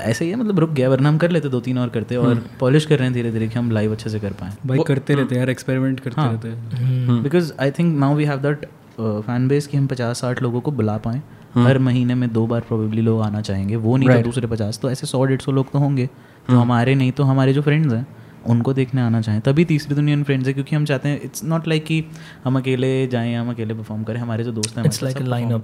ऐसे 0.00 0.24
ही 0.24 0.30
है 0.30 0.36
मतलब 0.36 0.58
रुक 0.58 0.70
गया 0.70 0.88
वरना 0.88 1.08
हम 1.08 1.18
कर 1.18 1.30
लेते 1.30 1.48
दो 1.48 1.60
तीन 1.60 1.78
और 1.78 1.88
करते 1.88 2.16
और 2.16 2.42
पॉलिश 2.60 2.86
कर 2.86 2.96
रहे 2.96 3.04
हैं 3.04 3.14
धीरे 3.14 3.30
धीरे 3.32 3.48
कि 3.48 3.58
हम 3.58 3.70
लाइव 3.70 3.92
अच्छे 3.92 4.10
से 4.10 4.20
कर 4.20 4.32
पाएँ। 4.32 4.52
भाई 4.66 4.78
करते 4.86 5.14
रहते 5.14 5.34
हैं 5.34 5.40
यार 5.40 5.50
एक्सपेरिमेंट 5.50 6.00
करते 6.00 6.20
हाँ। 6.20 6.32
रहते 6.32 6.48
हैं। 6.48 7.22
Because 7.22 7.52
I 7.60 7.70
think 7.70 7.94
now 7.98 8.14
we 8.14 8.24
have 8.24 8.38
that 8.38 8.64
fan 8.98 9.48
base 9.48 9.66
कि 9.66 9.76
हम 9.76 9.86
पचास 9.86 10.20
साठ 10.20 10.42
लोगों 10.42 10.60
को 10.60 10.70
बुला 10.72 10.96
पाएँ। 10.98 11.22
हर 11.56 11.78
महीने 11.78 12.14
में 12.14 12.32
दो 12.32 12.46
बार 12.46 12.60
प्रोबेबली 12.60 13.00
लोग 13.00 13.20
आना 13.22 13.40
चाहेंगे। 13.40 13.76
वो 13.76 13.96
नहीं 13.96 14.08
तो 14.08 14.22
दूसरे 14.22 14.46
पचास 14.46 14.78
तो 14.78 14.90
ऐसे 14.90 15.06
सौ 15.06 15.24
डेढ़ 15.24 15.40
सौ 15.40 15.52
लोग 15.52 15.70
तो 15.72 15.78
होंगे। 15.78 16.08
जो 16.50 16.58
हमारे 16.58 16.94
नहीं 16.94 17.12
तो 17.12 17.24
हमारे 17.24 17.52
जो 17.52 17.62
फ्रेंड्स 17.62 17.92
हैं। 17.94 18.06
उनको 18.46 18.72
देखने 18.72 19.00
आना 19.00 19.20
चाहें 19.20 19.40
तभी 19.40 19.64
तीसरी 19.64 19.94
दुनिया 19.94 20.16
इन 20.16 20.22
फ्रेंड्स 20.24 20.46
है 20.46 20.52
क्योंकि 20.52 20.76
हम 20.76 20.84
चाहते 20.84 21.08
हैं 21.08 21.20
इट्स 21.22 21.44
नॉट 21.44 21.68
लाइक 21.68 21.84
कि 21.84 22.04
हम 22.44 22.58
अकेले 22.58 23.06
जाएँ 23.06 23.34
हम 23.34 23.50
अकेले 23.50 23.74
परफॉर्म 23.74 24.02
करें 24.02 24.20
हमारे 24.20 24.44
जो 24.44 24.52
दोस्त 24.52 24.78
हैं 24.78 24.84
it's 24.84 25.02
like 25.02 25.20
like 25.20 25.46
a 25.46 25.54
a 25.54 25.60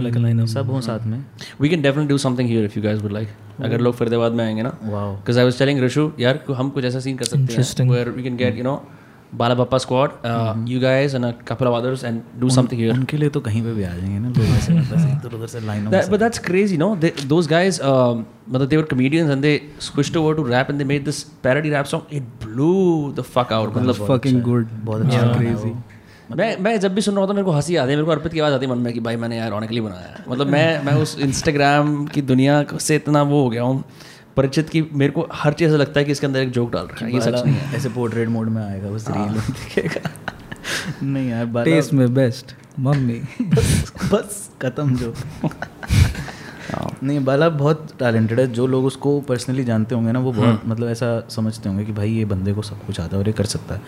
line 0.00 0.22
line 0.22 0.40
up 0.40 0.46
सब 0.46 0.60
हम्म। 0.60 0.72
हो 0.72 0.80
साथ 0.80 1.06
में। 1.06 1.24
We 1.60 1.68
can 1.68 1.82
definitely 1.82 2.08
do 2.08 2.18
something 2.18 2.48
here 2.48 2.64
if 2.64 2.78
you 2.78 2.82
guys 2.82 3.02
would 3.02 3.12
like 3.12 3.28
अगर 3.60 3.80
लोग 3.80 3.94
फरीदाबाद 3.94 4.32
में 4.32 4.44
आएँगे 4.44 4.62
ना 4.62 4.76
wow 4.82 5.14
because 5.14 5.38
I 5.38 5.44
was 5.44 5.58
telling 5.58 5.80
Rishu 5.80 6.10
यार 6.20 6.44
हम 6.56 6.70
कुछ 6.70 6.84
ऐसा 6.84 7.00
सीन 7.00 7.16
कर 7.16 7.24
सकते 7.24 7.82
हैं 7.82 7.90
where 7.90 8.10
we 8.10 8.22
can 8.22 8.36
get 8.36 8.56
you 8.58 8.64
know 8.64 8.76
बाला 9.34 9.54
बापा 9.54 9.78
squad 9.78 10.66
you 10.68 10.80
guys 10.80 11.14
and 11.14 11.24
a 11.24 11.30
couple 11.48 11.66
of 11.66 11.76
others 11.76 12.04
and 12.04 12.20
do 12.38 12.48
something 12.50 12.80
here 12.80 12.92
उनके 12.94 13.16
लिए 13.16 13.28
तो 13.28 13.40
कहीं 13.40 13.62
पे 13.62 13.72
भी 13.72 13.82
आ 13.82 13.94
जाएँगे 13.94 14.18
ना 14.18 14.30
तो 14.30 14.40
दोबारा 14.40 14.58
से 14.58 15.10
इधर 15.12 15.36
उधर 15.36 15.46
से 15.46 15.60
लाइनों 15.60 15.92
but 15.92 16.18
that's 16.20 16.38
crazy 16.38 16.76
no 16.76 16.94
those 17.26 17.48
guys 17.48 17.80
मतलब 17.82 18.66
they 18.68 18.76
were 18.76 18.82
comedians 18.82 19.30
and 19.30 19.42
they 19.42 19.60
squished 19.80 20.16
over 20.16 20.34
to 20.34 20.42
rap 20.42 20.70
and 20.70 20.78
they 20.78 20.84
made 20.84 21.04
this 21.04 21.22
parody 21.22 21.70
rap 21.70 21.84
song 21.84 22.14
it 22.16 22.22
blew 22.44 23.14
the 23.16 23.20
fuck 23.20 23.52
out 23.52 23.76
मतलब 23.76 23.94
अच्छा, 23.94 24.16
फकिंग 24.16 24.42
गुड 24.42 24.64
अच्छा। 24.66 24.84
बहुत 24.84 25.02
अच्छा 25.02 25.32
क्रेजी 25.32 25.74
मैं 26.36 26.56
मैं 26.60 26.80
जब 26.80 26.94
भी 26.94 27.00
सुन 27.00 27.14
रहा 27.14 27.20
होता 27.20 27.34
मेरे 27.34 27.44
को 27.44 27.50
हँसी 27.50 27.76
आती 27.76 27.90
है 27.90 27.96
मेरे 27.96 28.06
को 28.06 28.10
अर्पित 28.10 28.32
की 28.32 28.40
आवाज़ 28.40 28.54
आती 28.54 28.66
है 28.66 28.72
मन 28.72 28.78
में 28.78 28.92
कि 28.92 29.00
भाई 29.00 29.16
मैंने 29.16 29.36
यार 29.36 29.52
ऑनिकली 29.52 29.80
बनाया 29.80 30.24
मतलब 30.28 30.46
मैं 30.46 30.84
मैं 30.84 30.92
उस 30.92 31.18
इंस्टाग्राम 31.18 32.06
की 32.06 32.22
दुनिया 32.22 32.64
से 32.80 32.96
इतना 32.96 33.22
वो 33.22 33.42
हो 33.42 33.50
गया 33.50 33.62
हूँ। 33.62 33.84
परिचित 34.36 34.68
की 34.70 34.82
मेरे 34.92 35.12
को 35.12 35.26
हर 35.32 35.52
चीज़ 35.52 35.68
ऐसा 35.68 35.76
लगता 35.76 36.00
है 36.00 36.04
कि 36.06 36.12
इसके 36.12 36.26
अंदर 36.26 36.40
एक 36.40 36.50
जोक 36.50 36.72
डाल 36.72 36.84
रखा 36.84 37.06
है 37.06 37.12
ये 37.14 37.20
सच 37.20 37.44
नहीं 37.44 37.54
है। 37.54 37.76
ऐसे 37.76 37.88
पोर्ट्रेट 37.88 38.28
मोड 38.28 38.48
में 38.48 38.62
आएगा 38.62 38.88
उस 38.88 39.08
रील 39.08 39.30
में 39.30 39.40
दिखेगा। 39.40 40.10
नहीं 41.02 41.28
यार 41.30 41.46
बाला 41.46 41.64
टेस्ट 41.64 41.92
में 41.92 42.12
बेस्ट 42.14 42.54
मम्मी। 42.80 43.20
बस 43.42 43.92
बस 44.12 44.50
खत्म 44.62 44.96
जो 44.96 45.14
नहीं 47.02 47.24
बाला 47.24 47.48
बहुत 47.48 47.88
टैलेंटेड 47.98 48.40
है 48.40 48.46
जो 48.52 48.66
लोग 48.66 48.84
उसको 48.84 49.20
पर्सनली 49.20 49.64
जानते 49.64 49.94
होंगे 49.94 50.12
ना 50.12 50.18
वो 50.18 50.32
बहुत 50.32 50.62
मतलब 50.66 50.88
ऐसा 50.88 51.08
समझते 51.30 51.68
होंगे 51.68 51.84
कि 51.84 51.92
भाई 51.92 52.10
ये 52.10 52.24
बंदे 52.24 52.52
को 52.52 52.62
सब 52.62 52.84
कुछ 52.86 53.00
आता 53.00 53.16
है 53.16 53.22
और 53.22 53.28
ये 53.28 53.32
कर 53.32 53.44
सकता 53.44 53.74
है। 53.74 53.80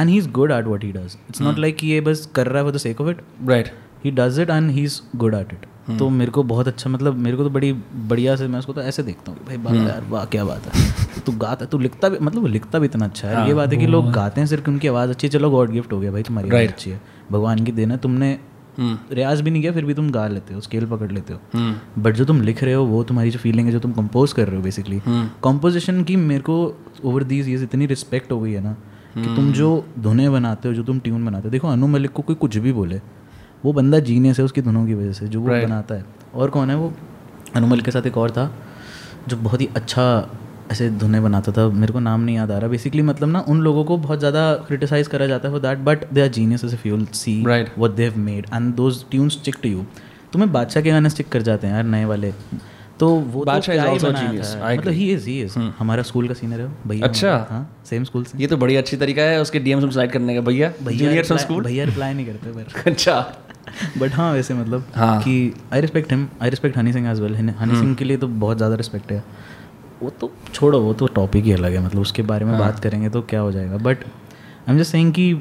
And 0.00 0.08
he 0.08 0.16
is 0.18 0.28
good 0.30 0.52
at 0.52 0.66
what 0.66 0.84
he 0.84 0.92
does 0.92 1.16
it's 1.30 1.40
not 1.40 1.58
like 1.58 1.84
ये 1.84 2.00
बस 2.00 2.28
कर 2.34 2.46
रहा 2.46 2.58
है 2.58 2.64
for 2.64 2.72
the 2.72 2.78
sake 2.78 3.00
of 3.00 3.10
it 3.10 3.20
right 3.48 3.72
he 4.04 4.10
does 4.10 4.38
it 4.40 4.50
and 4.50 4.70
he 4.70 4.82
is 4.84 5.00
good 5.16 5.34
at 5.34 5.52
it 5.52 5.66
तो 5.98 6.08
मेरे 6.10 6.30
को 6.30 6.42
बहुत 6.42 6.68
अच्छा 6.68 6.90
मतलब 6.90 7.16
मेरे 7.16 7.36
को 7.36 7.44
तो 7.44 7.50
बड़ी 7.50 7.72
बढ़िया 8.08 8.34
से 8.36 8.46
मैं 8.48 8.58
उसको 8.58 8.72
तो 8.72 8.80
ऐसे 8.80 9.02
देखता 9.02 9.32
हूँ 9.32 9.38
कि 9.38 9.44
भाई 9.46 9.56
बाला 9.56 9.82
यार 9.82 10.04
वाह 10.10 10.24
क्या 10.24 10.44
बात 10.44 10.66
है। 10.66 11.20
तू 11.26 11.32
गाता 11.32 11.66
तू 11.66 11.78
लिखता 11.78 12.08
भी 12.08 12.18
मतलब 12.22 12.46
लिखता 12.46 12.78
भी 12.78 12.86
इतना 12.86 13.04
अच्छा 13.04 13.28
है। 13.28 13.46
ये 13.48 13.54
बात 13.54 13.72
है 13.72 13.78
कि 13.78 13.86
लोग 13.86 14.10
गाते 14.12 14.40
हैं 14.40 14.46
सिर्फ़ 14.48 14.68
उनकी 14.70 14.88
आवाज़ 14.88 15.10
अच्छी 15.10 15.26
है। 15.26 15.30
चलो 15.32 15.50
गॉड 15.50 15.70
गिफ्ट 15.70 15.92
हो 15.92 15.98
गया 16.00 16.12
भाई 16.12 16.22
तुम्हारी 16.22 16.48
आवाज़ 16.50 16.68
अच्छी 16.68 16.90
है। 16.90 17.00
भगवान 17.32 17.64
की 17.64 17.72
देन 17.72 17.90
है 17.90 17.96
तुमने 17.98 18.38
रियाज 18.78 19.40
भी 19.40 19.50
नहीं 19.50 19.62
किया 19.62 19.72
फिर 19.72 19.84
भी 19.84 19.94
तुम 19.94 20.10
गा 20.10 20.26
लेते 20.28 20.54
हो 20.54 20.60
स्केल 20.60 20.86
पकड़ 20.86 21.10
लेते 21.12 21.32
हो। 21.32 21.40
बट 22.02 22.14
जो 22.14 22.24
तुम 22.24 22.40
लिख 22.42 22.62
रहे 22.64 22.74
हो 22.74 22.84
वो 22.84 23.02
तुम्हारी 23.04 23.30
जो 23.30 23.38
फीलिंग 23.38 23.66
है 23.66 23.72
जो 23.72 23.80
तुम 23.80 23.92
कंपोज 23.92 24.32
कर 24.32 24.46
रहे 24.46 24.56
हो 24.56 24.62
बेसिकली 24.62 25.00
कंपोजिशन 25.42 26.02
की 26.02 26.16
मेरे 26.16 26.42
को 26.42 26.56
ओवर 27.04 27.24
दीज 27.24 27.48
ईयर्स 27.48 27.62
इतनी 27.62 27.86
रिस्पेक्ट 27.86 28.32
हो 28.32 28.40
गई 28.40 28.52
है 28.52 28.60
ना 28.60 28.72
कि 29.14 29.34
तुम 29.36 29.52
जो 29.52 29.68
धुने 29.98 30.28
बनाते 30.30 30.68
हो 30.68 30.74
जो 30.74 30.82
तुम 30.82 30.98
ट्यून 30.98 31.26
बनाते 31.26 31.48
हो 31.48 31.50
देखो 31.50 31.68
अनु 31.68 31.86
मलिक 31.86 32.10
को 32.10 32.22
कोई 32.22 32.36
कुछ 32.36 32.56
भी 32.56 32.72
बोले 32.72 33.00
वो 33.64 33.72
बंदा 33.72 33.98
जीनियस 34.00 34.38
है 34.38 34.44
उसकी 34.44 34.62
धुनों 34.62 34.86
की 34.86 34.94
वजह 34.94 35.12
से 35.12 35.26
जो 35.28 35.40
वो 35.40 35.48
right. 35.48 35.64
बनाता 35.64 35.94
है। 35.94 36.04
और 36.34 36.50
कौन 36.50 36.70
है 36.70 36.76
वो? 36.76 36.92
अनु 37.56 37.66
मलिक 37.66 37.84
के 37.84 37.90
साथ 37.90 38.06
एक 38.06 38.16
और 38.18 38.30
था 38.30 38.50
जो 39.28 39.36
बहुत 39.36 39.60
ही 39.60 39.68
अच्छा 39.76 40.04
ऐसे 40.72 40.88
धुने 40.90 41.20
बनाता 41.20 41.52
था। 41.52 41.68
मेरे 41.68 41.92
को 41.92 42.00
नाम 42.00 42.20
नहीं 42.20 42.36
याद 42.36 42.50
आ 42.50 42.58
रहा। 42.58 42.68
बेसिकली 42.68 43.02
मतलब 43.02 43.28
ना 43.28 43.40
उन 43.48 43.60
लोगों 43.60 43.84
को 43.84 43.96
बहुत 43.98 44.18
ज़्यादा 44.18 44.52
क्रिटिसाइज 44.68 45.08
करा 45.08 45.26
जाता 45.26 45.48
है 45.48 45.54
for 45.54 45.60
that 45.62 45.78
but 45.78 46.12
they 46.12 46.20
are 46.20 46.28
genius 46.28 46.64
if 46.64 46.88
you 46.88 47.04
see 47.14 47.42
Right. 47.44 47.78
What 47.78 47.90
they 47.90 48.04
have 48.04 48.18
made 48.18 48.46
and 48.54 48.74
those 48.74 49.04
tunes 49.10 49.32
stick 49.32 49.56
to 49.62 49.68
you 49.68 49.84
तुम्हें 50.32 50.52
बादशाह 50.52 50.82
के 50.82 50.90
गाने 50.90 51.10
स्टिक 51.10 51.28
कर 51.28 51.42
जाते 51.42 51.66
हैं 51.66 51.74
यार 51.74 51.84
नए 51.84 52.04
वाले। 52.04 52.32
तो 53.00 53.08
वो 53.08 53.44
बादशाह 53.44 53.86
ही. 53.86 53.98
था। 53.98 54.68
I 54.68 54.78
मतलब 54.78 54.92
ही 54.92 55.10
इज़ 55.12 55.28
ही 55.28 55.40
इज़ 55.42 55.58
हमारा 55.78 56.02
स्कूल 56.02 56.28
का 56.28 56.34
सीनियर 56.34 56.60
है 56.60 56.68
भैया 56.86 57.06
अच्छा। 57.06 57.36
हाँ 57.50 57.62
सेम 57.90 58.04
स्कूल 58.04 58.24
से। 58.24 58.38
ये 58.38 58.46
तो 58.46 58.56
बड़ी 58.56 58.76
अच्छी 58.76 58.96
तरीका 58.96 59.22
है 59.22 59.40
उसके 59.40 59.58
डीएम्स 59.58 59.84
में 59.84 59.90
स्लाइड 59.90 60.12
करने 60.12 60.34
का। 60.34 60.40
भैया 60.40 60.72
भैया 60.82 60.98
जूनियर 60.98 61.36
स्कूल 61.38 61.64
भैया 61.64 61.84
रिप्लाई 61.84 62.14
नहीं 62.14 62.26
करते 62.26 62.50
पर। 62.52 62.90
अच्छा। 62.90 63.20
बट 63.98 64.12
हाँ 64.12 64.32
वैसे 64.32 64.54
मतलब 64.54 64.86
हाँ। 64.94 65.20
कि 65.22 65.54
I 65.72 65.80
respect 65.80 66.12
him 66.12 66.26
I 66.42 66.50
respect 66.50 66.76
Honey 66.76 66.92
Singh 66.92 67.10
as 67.10 67.20
well 67.20 67.34
Honey 67.36 67.74
Singh 67.74 67.94
के 67.94 68.04
लिए 68.04 68.16
तो 68.16 68.28
बहुत 68.28 68.56
ज़्यादा 68.56 68.74
रिस्पेक्ट 68.74 69.12
है। 69.12 69.22
वो 70.02 70.10
तो 70.10 70.30
छोड़ो 70.54 70.80
वो 70.80 70.92
तो 70.92 71.06
टॉपिक 71.16 71.44
ही 71.44 71.52
अलग 71.52 71.72
है। 71.72 71.84
मतलब 71.86 72.00
उसके 72.00 72.22
बारे 72.22 72.44
में 72.44 72.58
बात 72.58 72.80
करेंगे 72.80 73.08
तो 73.08 73.22
क्या 73.22 73.40
हो 73.40 73.52
जाएगा? 73.52 73.76
But 73.78 74.04
I 74.04 74.72
am 74.72 74.78
just 74.78 74.92
saying 74.92 75.12
कि 75.12 75.32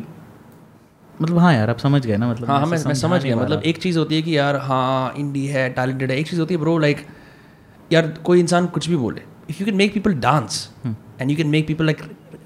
मतलब 1.21 1.37
हाँ 1.39 1.53
यार 1.53 1.69
आप 1.69 1.79
समझ 1.79 2.05
गए 2.05 2.17
ना? 2.17 2.29
मतलब 2.29 2.49
हाँ 2.49 2.59
हाँ 2.59 2.67
मैं 2.67 2.77
मैं 2.85 2.93
समझ 2.95 3.23
गया। 3.23 3.35
मतलब 3.35 3.63
एक 3.63 3.77
चीज़ 3.77 3.97
होती 3.99 4.15
है 4.15 4.21
कि 4.21 4.37
यार 4.37 4.55
हाँ 4.59 5.13
इंडी 5.17 5.45
है 5.47 5.69
टैलेंटेड 5.69 6.11
है। 6.11 6.17
एक 6.17 6.29
चीज़ 6.29 6.39
होती 6.39 6.53
है 6.53 6.59
ब्रो 6.59 6.77
लाइक 6.77 7.05
यार 7.93 8.07
कोई 8.23 8.39
इंसान 8.39 8.67
कुछ 8.67 8.89
भी 8.89 8.95
बोले। 8.95 9.21
If 9.49 9.59
you 9.59 9.65
can 9.65 9.75
make 9.75 9.93
people 9.93 10.13
dance 10.21 10.67
and 10.85 11.29
you 11.31 11.37
can 11.37 11.47
make 11.47 11.67
people 11.67 11.85
like 11.85 12.01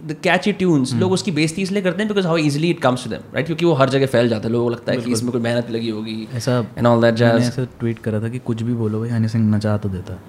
the 0.07 0.15
catchy 0.23 0.51
tunes 0.51 0.93
लोग 0.93 1.11
उसकी 1.11 1.31
बेइज्जती 1.31 1.61
इसलिए 1.61 1.81
करते 1.81 1.99
हैं 1.99 2.07
because 2.07 2.27
how 2.27 2.37
easily 2.37 2.69
it 2.69 2.79
comes 2.79 3.03
to 3.03 3.09
them 3.09 3.19
right 3.33 3.45
क्योंकि 3.45 3.65
वो 3.65 3.73
हर 3.73 3.89
जगह 3.89 4.05
फैल 4.05 4.29
जाता 4.29 4.47
है 4.47 4.51
लोगों 4.53 4.65
को 4.65 4.71
लगता 4.71 4.91
है 4.91 4.97
कि 4.97 5.11
इसमें 5.11 5.31
कोई 5.31 5.41
मेहनत 5.41 5.71
लगी 5.71 5.89
होगी 5.89 6.27
ऐसा 6.33 6.59
एंड 6.77 6.87
ऑल 6.87 7.01
दैट 7.01 7.15
जैज 7.15 7.41
ऐसे 7.41 7.65
ट्वीट 7.79 7.99
करा 7.99 8.21
था 8.21 8.29
कि 8.29 8.39
कुछ 8.39 8.61
भी 8.63 8.73
बोलो 8.73 8.99
भाई 8.99 9.09
हनी 9.09 9.27
सिंह 9.27 9.55
नचा 9.55 9.77
तो 9.77 9.89
देता। 9.89 10.19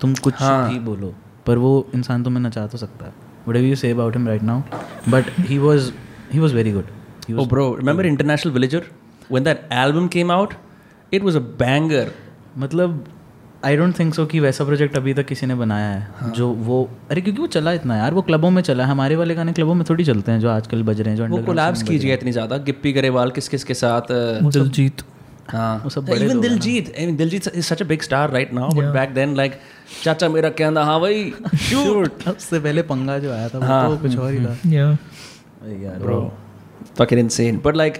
तुम 0.00 0.14
कुछ 0.14 0.34
हाँ। 0.34 0.72
भी 0.72 0.78
बोलो 0.78 1.14
पर 1.46 1.58
वो 1.58 1.86
इंसान 1.94 2.24
तुम्हें 2.24 2.42
नचा 2.44 2.66
तो 2.66 2.78
सकता 2.78 3.06
है। 3.06 3.12
Whatever 3.56 3.66
you 3.66 3.76
say 3.76 3.90
about 3.90 4.16
him 4.16 4.28
right 4.28 4.42
now 4.42 4.60
but 5.08 5.24
he 5.40 5.58
was 5.58 5.92
he 6.32 6.38
was 6.38 6.54
very 6.54 6.72
good 6.72 6.84
Oh, 7.30 7.44
bro, 7.46 7.64
remember 7.74 8.04
International 8.04 8.54
Villager? 8.54 8.82
When 9.28 9.44
that 9.44 9.60
album 9.70 10.08
came 10.08 10.30
out, 10.30 10.54
it 11.12 11.22
was 11.22 11.36
a 11.36 11.42
banger. 11.60 12.06
मतलब 12.58 13.04
आई 13.64 13.76
डोंट 13.76 13.98
थिंक 13.98 14.14
सो 14.14 14.24
कि 14.26 14.40
वैसा 14.40 14.64
project 14.64 14.96
अभी 14.96 15.14
तक 15.14 15.26
किसी 15.26 15.46
ने 15.46 15.54
बनाया 15.54 15.88
है। 15.88 16.08
हाँ। 16.18 16.30
जो 16.32 16.48
वो 16.68 16.88
अरे 17.10 17.20
क्योंकि 17.20 17.40
वो 17.40 17.46
चला 17.46 17.72
इतना 17.72 17.96
यार 17.96 18.14
वो 18.14 18.22
क्लबों 18.22 18.50
में 18.50 18.62
चला 18.62 18.84
है। 18.84 18.90
हमारे 18.90 19.16
वाले 19.16 19.34
गाने 19.34 19.52
क्लबों 19.52 19.74
में 19.74 19.84
थोड़ी 19.90 20.04
चलते 20.04 20.32
हैं 20.32 20.40
जो 20.40 20.50
आजकल 20.50 20.82
बज 20.82 21.00
रहे 21.00 21.14
हैं 21.14 21.16
जो 21.16 21.26
वो 21.36 21.42
कोलैब्स 21.46 21.82
कीजिए 21.82 22.14
इतनी 22.14 22.32
ज़्यादा। 22.32 22.56
गिप्पी 22.68 22.92
गरेवाल 22.92 23.30
किस 23.30 23.48
किस 23.48 23.64
के 23.64 23.74
साथ 23.74 24.12
दिलजीत। 24.12 25.02
हाँ। 25.50 25.80
वो 25.84 25.90
सब 25.90 26.04
बड़े 26.06 26.16
इवन 26.16 26.34
लोग 26.34 26.44
हैं। 26.44 26.50
ना। 26.50 26.56
Diljit 26.56 26.92
I 26.96 27.04
mean, 27.06 27.16
Diljit 27.18 27.48
is 27.54 27.64
such 27.64 27.82
a 27.82 27.86
big 27.86 28.02
star 28.02 28.30
right 28.30 28.52
now 28.54 28.70
but 28.70 28.92
back 28.94 29.14
then 29.14 29.34
like 29.36 29.58
चाचा 30.02 30.28
मेरा 30.28 30.50
कहना 30.60 30.84
हाँ 30.84 31.00
भाई 31.00 31.24
शूट 31.30 31.96
बज 31.96 32.10
रहे 32.10 32.26
हैं। 32.26 32.36
उससे 32.36 32.60
पहले 32.60 32.82
पंगा 32.82 33.18
जो 33.18 33.32
आया 33.32 33.48
था 33.48 33.66
हाँ। 33.66 33.88
तो 33.90 33.96
कुछ 34.02 34.18
और 34.18 34.32
ही 34.32 34.44
था। 34.46 34.56
या 34.76 34.88
अरे 35.94 36.28
fucking 36.98 37.20
insane. 37.22 37.58
But 37.64 37.76
like 37.76 37.98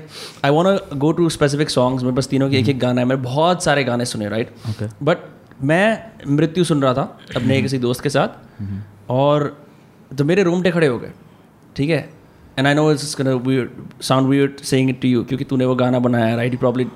i 0.49 0.51
want 0.51 0.69
to 0.69 0.97
go 1.03 1.09
to 1.19 1.27
specific 1.35 1.73
songs. 1.75 2.03
मेरे 2.03 2.17
पास 2.17 2.29
तीनों 2.29 2.49
के 2.51 2.59
एक 2.59 2.69
एक 2.69 2.79
गाना 2.79 3.01
है। 3.01 3.07
मैंने 3.07 3.23
बहुत 3.23 3.65
सारे 3.65 3.85
गाने 3.85 4.05
सुने 4.05 4.29
राइट 4.29 4.55
Okay. 4.71 4.89
बट 5.03 5.19
मैं 5.63 6.13
मृत्यु 6.27 6.65
सुन 6.65 6.83
रहा 6.83 6.95
था 6.95 7.03
अपने 7.37 7.55
हम्म। 7.55 7.63
किसी 7.63 7.79
दोस्त 7.79 8.03
के 8.03 8.09
साथ 8.09 8.61
हम्म। 8.61 8.83
और 9.11 9.57
तो 10.19 10.25
मेरे 10.25 10.43
रूम 10.43 10.63
टे 10.63 10.71
खड़े 10.71 10.87
हो 10.87 10.99
गए 10.99 11.13
ठीक 11.77 11.91
है? 11.91 12.09
And 12.59 12.67
I 12.67 12.75
know 12.75 12.91
is 12.93 13.17
can 13.17 13.29
weird 13.47 13.71
sound 14.03 14.29
weird 14.29 14.61
saying 14.61 14.91
it 14.91 15.01
to 15.03 15.09
you 15.09 15.25
क्योंकि 15.25 15.45
तूने 15.45 15.65
वो 15.65 15.75
गाना 15.75 15.99
बनाया 15.99 16.35
राइट 16.37 16.53
यू 16.53 16.59
प्रॉब्ली 16.59 16.87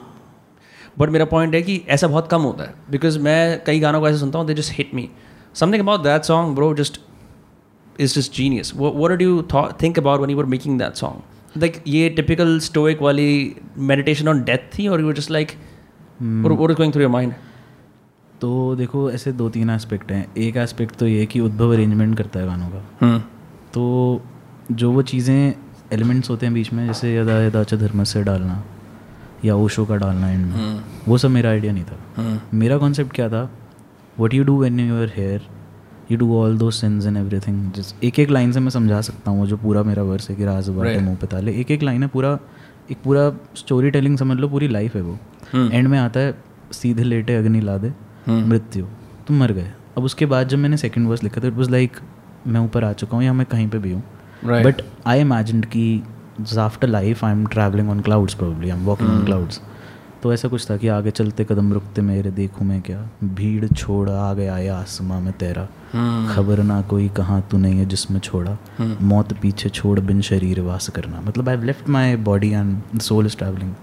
बट 0.99 1.11
मेरा 1.11 1.25
पॉइंट 1.25 1.55
है 1.55 1.63
कि 1.63 1.83
ऐसा 1.89 2.07
बहुत 2.07 2.29
कम 2.31 2.43
होता 2.43 2.65
है 2.65 2.75
बिकॉज़ 2.91 3.19
मैं 3.19 3.65
कई 3.67 3.81
गानों 3.81 4.01
को 4.01 4.09
ऐसे 4.09 4.19
सुनता 4.19 4.39
हूँ 4.39 4.47
they 4.47 4.55
just 4.55 4.73
hit 4.73 4.95
me 4.95 5.09
something 5.55 5.83
about 5.83 6.03
that 6.03 6.23
song 6.23 6.55
bro 6.55 6.75
just 6.75 7.01
is 8.01 8.15
just 8.15 8.35
genius 8.35 8.73
वो 8.77 8.93
what 8.97 9.23
you 9.23 9.43
think 9.83 9.99
about 9.99 10.21
when 10.21 10.31
you 10.31 10.37
were 10.37 10.45
making 10.47 10.79
that 10.79 10.95
song 10.95 11.61
like 11.61 11.83
ये 11.87 12.09
टिपिकल 12.09 12.59
स्टोक 12.59 13.03
वाली 13.03 13.57
मेडिटेशन 13.79 14.29
ऑन 14.29 14.43
डेथ 14.45 14.71
थी 14.79 14.89
और 14.89 15.01
you 15.01 15.13
just 15.13 15.31
like 15.31 15.53
going 16.23 16.93
through 16.93 17.03
your 17.03 17.11
mind 17.11 17.33
तो 18.41 18.75
देखो 18.77 19.11
ऐसे 19.11 19.33
दो 19.33 19.49
तीन 19.49 19.71
एस्पेक्ट 19.71 20.11
हैं। 20.13 20.27
एक 20.39 20.57
एस्पेक्ट 20.57 20.97
तो 20.97 21.07
ये 21.07 21.27
कि 21.27 21.41
उद्भव 21.41 21.73
अरेंजमेंट 21.73 22.17
करता 22.19 22.41
है 22.41 22.47
गानों 22.47 22.69
का। 22.69 23.19
तो 23.75 24.23
जो 24.73 24.91
वो 24.93 25.03
चीज़ें 25.03 25.55
एलिमेंट्स 25.93 26.31
होते 26.31 26.47
हैं 26.47 26.55
बीच 26.55 26.73
में 26.73 26.87
जैसे 26.87 27.17
यदा 27.17 27.41
यदा 27.43 27.63
च 27.65 27.75
धर्म 27.75 28.05
से 28.05 28.23
डालना 28.25 28.63
या 29.45 29.55
ओशो 29.57 29.85
का 29.87 29.97
डालना 29.97 30.31
एंड 30.31 30.47
में 30.47 30.83
वो 31.09 31.19
सब 31.19 31.31
मेरा 31.31 31.51
आइडिया 31.51 31.73
नहीं 31.73 31.85
था। 31.85 32.41
मेरा 32.55 32.79
कॉन्सेप्ट 32.79 33.15
क्या 33.15 33.29
था? 33.29 33.51
What 34.19 34.35
you 34.35 34.45
do 34.45 34.61
when 34.63 34.81
you 34.81 34.95
are 34.97 35.13
here 35.17 35.43
you 36.11 36.19
do 36.19 36.35
all 36.37 36.57
those 36.59 36.71
sins 36.71 37.07
and 37.07 37.17
every 37.17 37.39
थिंग 37.41 37.73
जिस 37.73 37.95
एक 38.05 38.19
एक 38.19 38.31
लाइन 38.31 38.53
से 38.53 38.61
मैं 38.61 38.71
समझा 38.71 39.01
सकता 39.01 39.31
हूँ 39.31 39.41
वो 39.41 39.47
जो 39.47 39.57
पूरा 39.57 39.83
मेरा 39.83 40.03
वर्स 40.03 40.31
है 40.31 40.37
कि 40.37 40.45
राज 40.45 40.69
बाटे 40.71 40.99
मुँह 41.01 41.17
पे 41.17 41.27
ताले। 41.27 41.53
एक 41.61 41.71
एक 41.71 41.83
लाइन 41.83 42.03
है 42.03 42.09
पूरा 42.09 42.39
एक 42.91 42.99
पूरा 43.05 43.31
स्टोरी 43.57 43.91
टेलिंग 43.91 44.19
समझ 44.19 44.37
लो 44.39 44.49
पूरी 44.49 44.69
लाइफ 44.69 44.97
है 44.97 45.03
वो। 45.03 45.19
एंड 45.55 45.89
में 45.89 45.99
आता 45.99 46.21
है 46.21 46.35
सीधे 46.73 47.03
लेटे 47.03 47.37
अग्नि 47.37 47.61
ला 47.61 47.77
दे 47.79 47.93
मृत्यु। 48.29 48.87
तुम 49.27 49.39
मर 49.41 49.53
गए। 49.53 49.71
अब 49.99 50.05
उसके 50.05 50.27
बाद 50.27 50.49
जब 50.49 50.59
मैंने 50.59 50.77
सेकंड 50.77 51.09
वर्स 51.09 51.23
लिखा 51.23 51.41
था 51.41 51.49
इट 51.49 51.55
वाज 51.55 51.71
लाइक 51.71 51.97
मैं 52.47 52.61
ऊपर 52.61 52.85
आ 52.85 52.93
चुका 52.95 53.17
हूँ 53.17 53.25
या 53.25 53.33
मैं 53.33 53.47
कहीं 53.47 53.69
पे 53.69 53.79
भी 53.79 53.93
हूँ। 53.93 54.03
बट 54.45 54.83
आई 55.07 55.21
इमेजिन 55.21 55.61
कि 55.75 56.03
after 56.59 56.89
life 56.89 57.25
I 57.25 57.33
am 57.33 57.47
travelling 57.47 57.91
on 57.91 58.01
clouds 58.01 58.35
probably 58.35 58.71
I 58.71 58.77
am 58.79 58.85
walking 58.85 59.11
on 59.11 59.25
clouds 59.25 59.61
तो 60.23 60.33
ऐसा 60.33 60.49
कुछ 60.49 60.69
था 60.71 60.77
कि 60.77 60.89
आगे 60.89 61.11
चलते 61.11 61.45
कदम 61.45 61.73
रुकते 61.73 62.03
मेरे 62.03 62.31
देखूँ 62.31 62.67
मैं 62.67 62.81
क्या? 62.83 62.99
भीड़ 63.25 63.67
छोड़ 63.67 64.09
आ 64.11 64.33
गया 64.35 64.55
आया 64.55 64.77
आसमां 64.77 65.21
में 65.21 65.33
तेरा। 65.33 65.65
खबर 66.35 66.63
ना 66.63 66.81
कोई 66.83 67.09
कहाँ 67.09 67.41
तू 67.51 67.59
नहीं 67.59 67.79
है 67.79 67.87
जिसमें 67.87 68.19
छोड़ा। 68.21 68.57
मौत 68.81 69.33
पीछे 69.33 69.69
छोड़ 69.69 69.99
बिन 70.01 70.21
शरीर 70.21 70.61
वास 70.61 70.89
करना। 70.89 71.21
मतलब 71.21 71.49
I 71.49 71.57
left 71.57 71.89
my 71.89 72.17
body 72.29 72.51
and 72.51 73.01
soul 73.01 73.27
is 73.27 73.37
travelling 73.37 73.75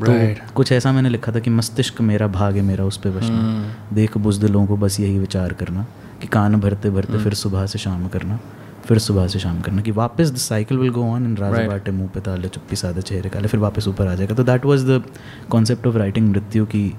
तो 0.00 0.54
कुछ 0.54 0.72
ऐसा 0.72 0.92
मैंने 0.92 1.08
लिखा 1.08 1.32
था 1.32 1.38
कि 1.38 1.50
मस्तिष्क 1.50 2.00
मेरा 2.00 2.26
भाग 2.26 2.56
है 2.56 2.62
मेरा 2.62 2.84
उस 2.84 2.96
पर 2.96 3.10
बचना 3.10 3.74
देख 3.92 4.18
बुजदिलों 4.18 4.66
को 4.66 4.76
बस 4.76 5.00
यही 5.00 5.18
विचार 5.18 5.52
करना 5.52 5.86
कि 6.20 6.26
कान 6.26 6.60
भरते 6.60 6.90
भरते 6.90 7.18
फिर 7.18 7.34
सुबह 7.34 7.66
से 7.66 7.78
शाम 7.78 8.08
करना 8.08 8.40
फिर 8.86 8.98
सुबह 8.98 9.26
से 9.26 9.38
शाम 9.38 9.60
करना 9.60 9.82
कि 9.82 9.90
वापस 9.90 10.30
the 10.30 10.36
cycle 10.36 10.78
will 10.78 10.90
go 10.90 11.02
on 11.02 11.24
इन 11.24 11.36
राजा 11.36 11.68
बाटे 11.68 11.90
मुँह 11.90 12.08
पे 12.08 12.20
ताले 12.20 12.48
चुप्पी 12.48 12.76
सादे 12.76 13.02
चेहरे 13.02 13.28
काले 13.28 13.48
फिर 13.48 13.60
वापस 13.60 13.88
ऊपर 13.88 14.06
आ 14.06 14.14
जाएगा। 14.14 14.34
तो 14.34 14.44
that 14.44 14.64
was 14.64 14.80
the 14.80 15.02
concept 15.50 15.86
of 15.86 15.96
writing 15.96 16.30
मृत्यु 16.30 16.66
की 16.66 16.94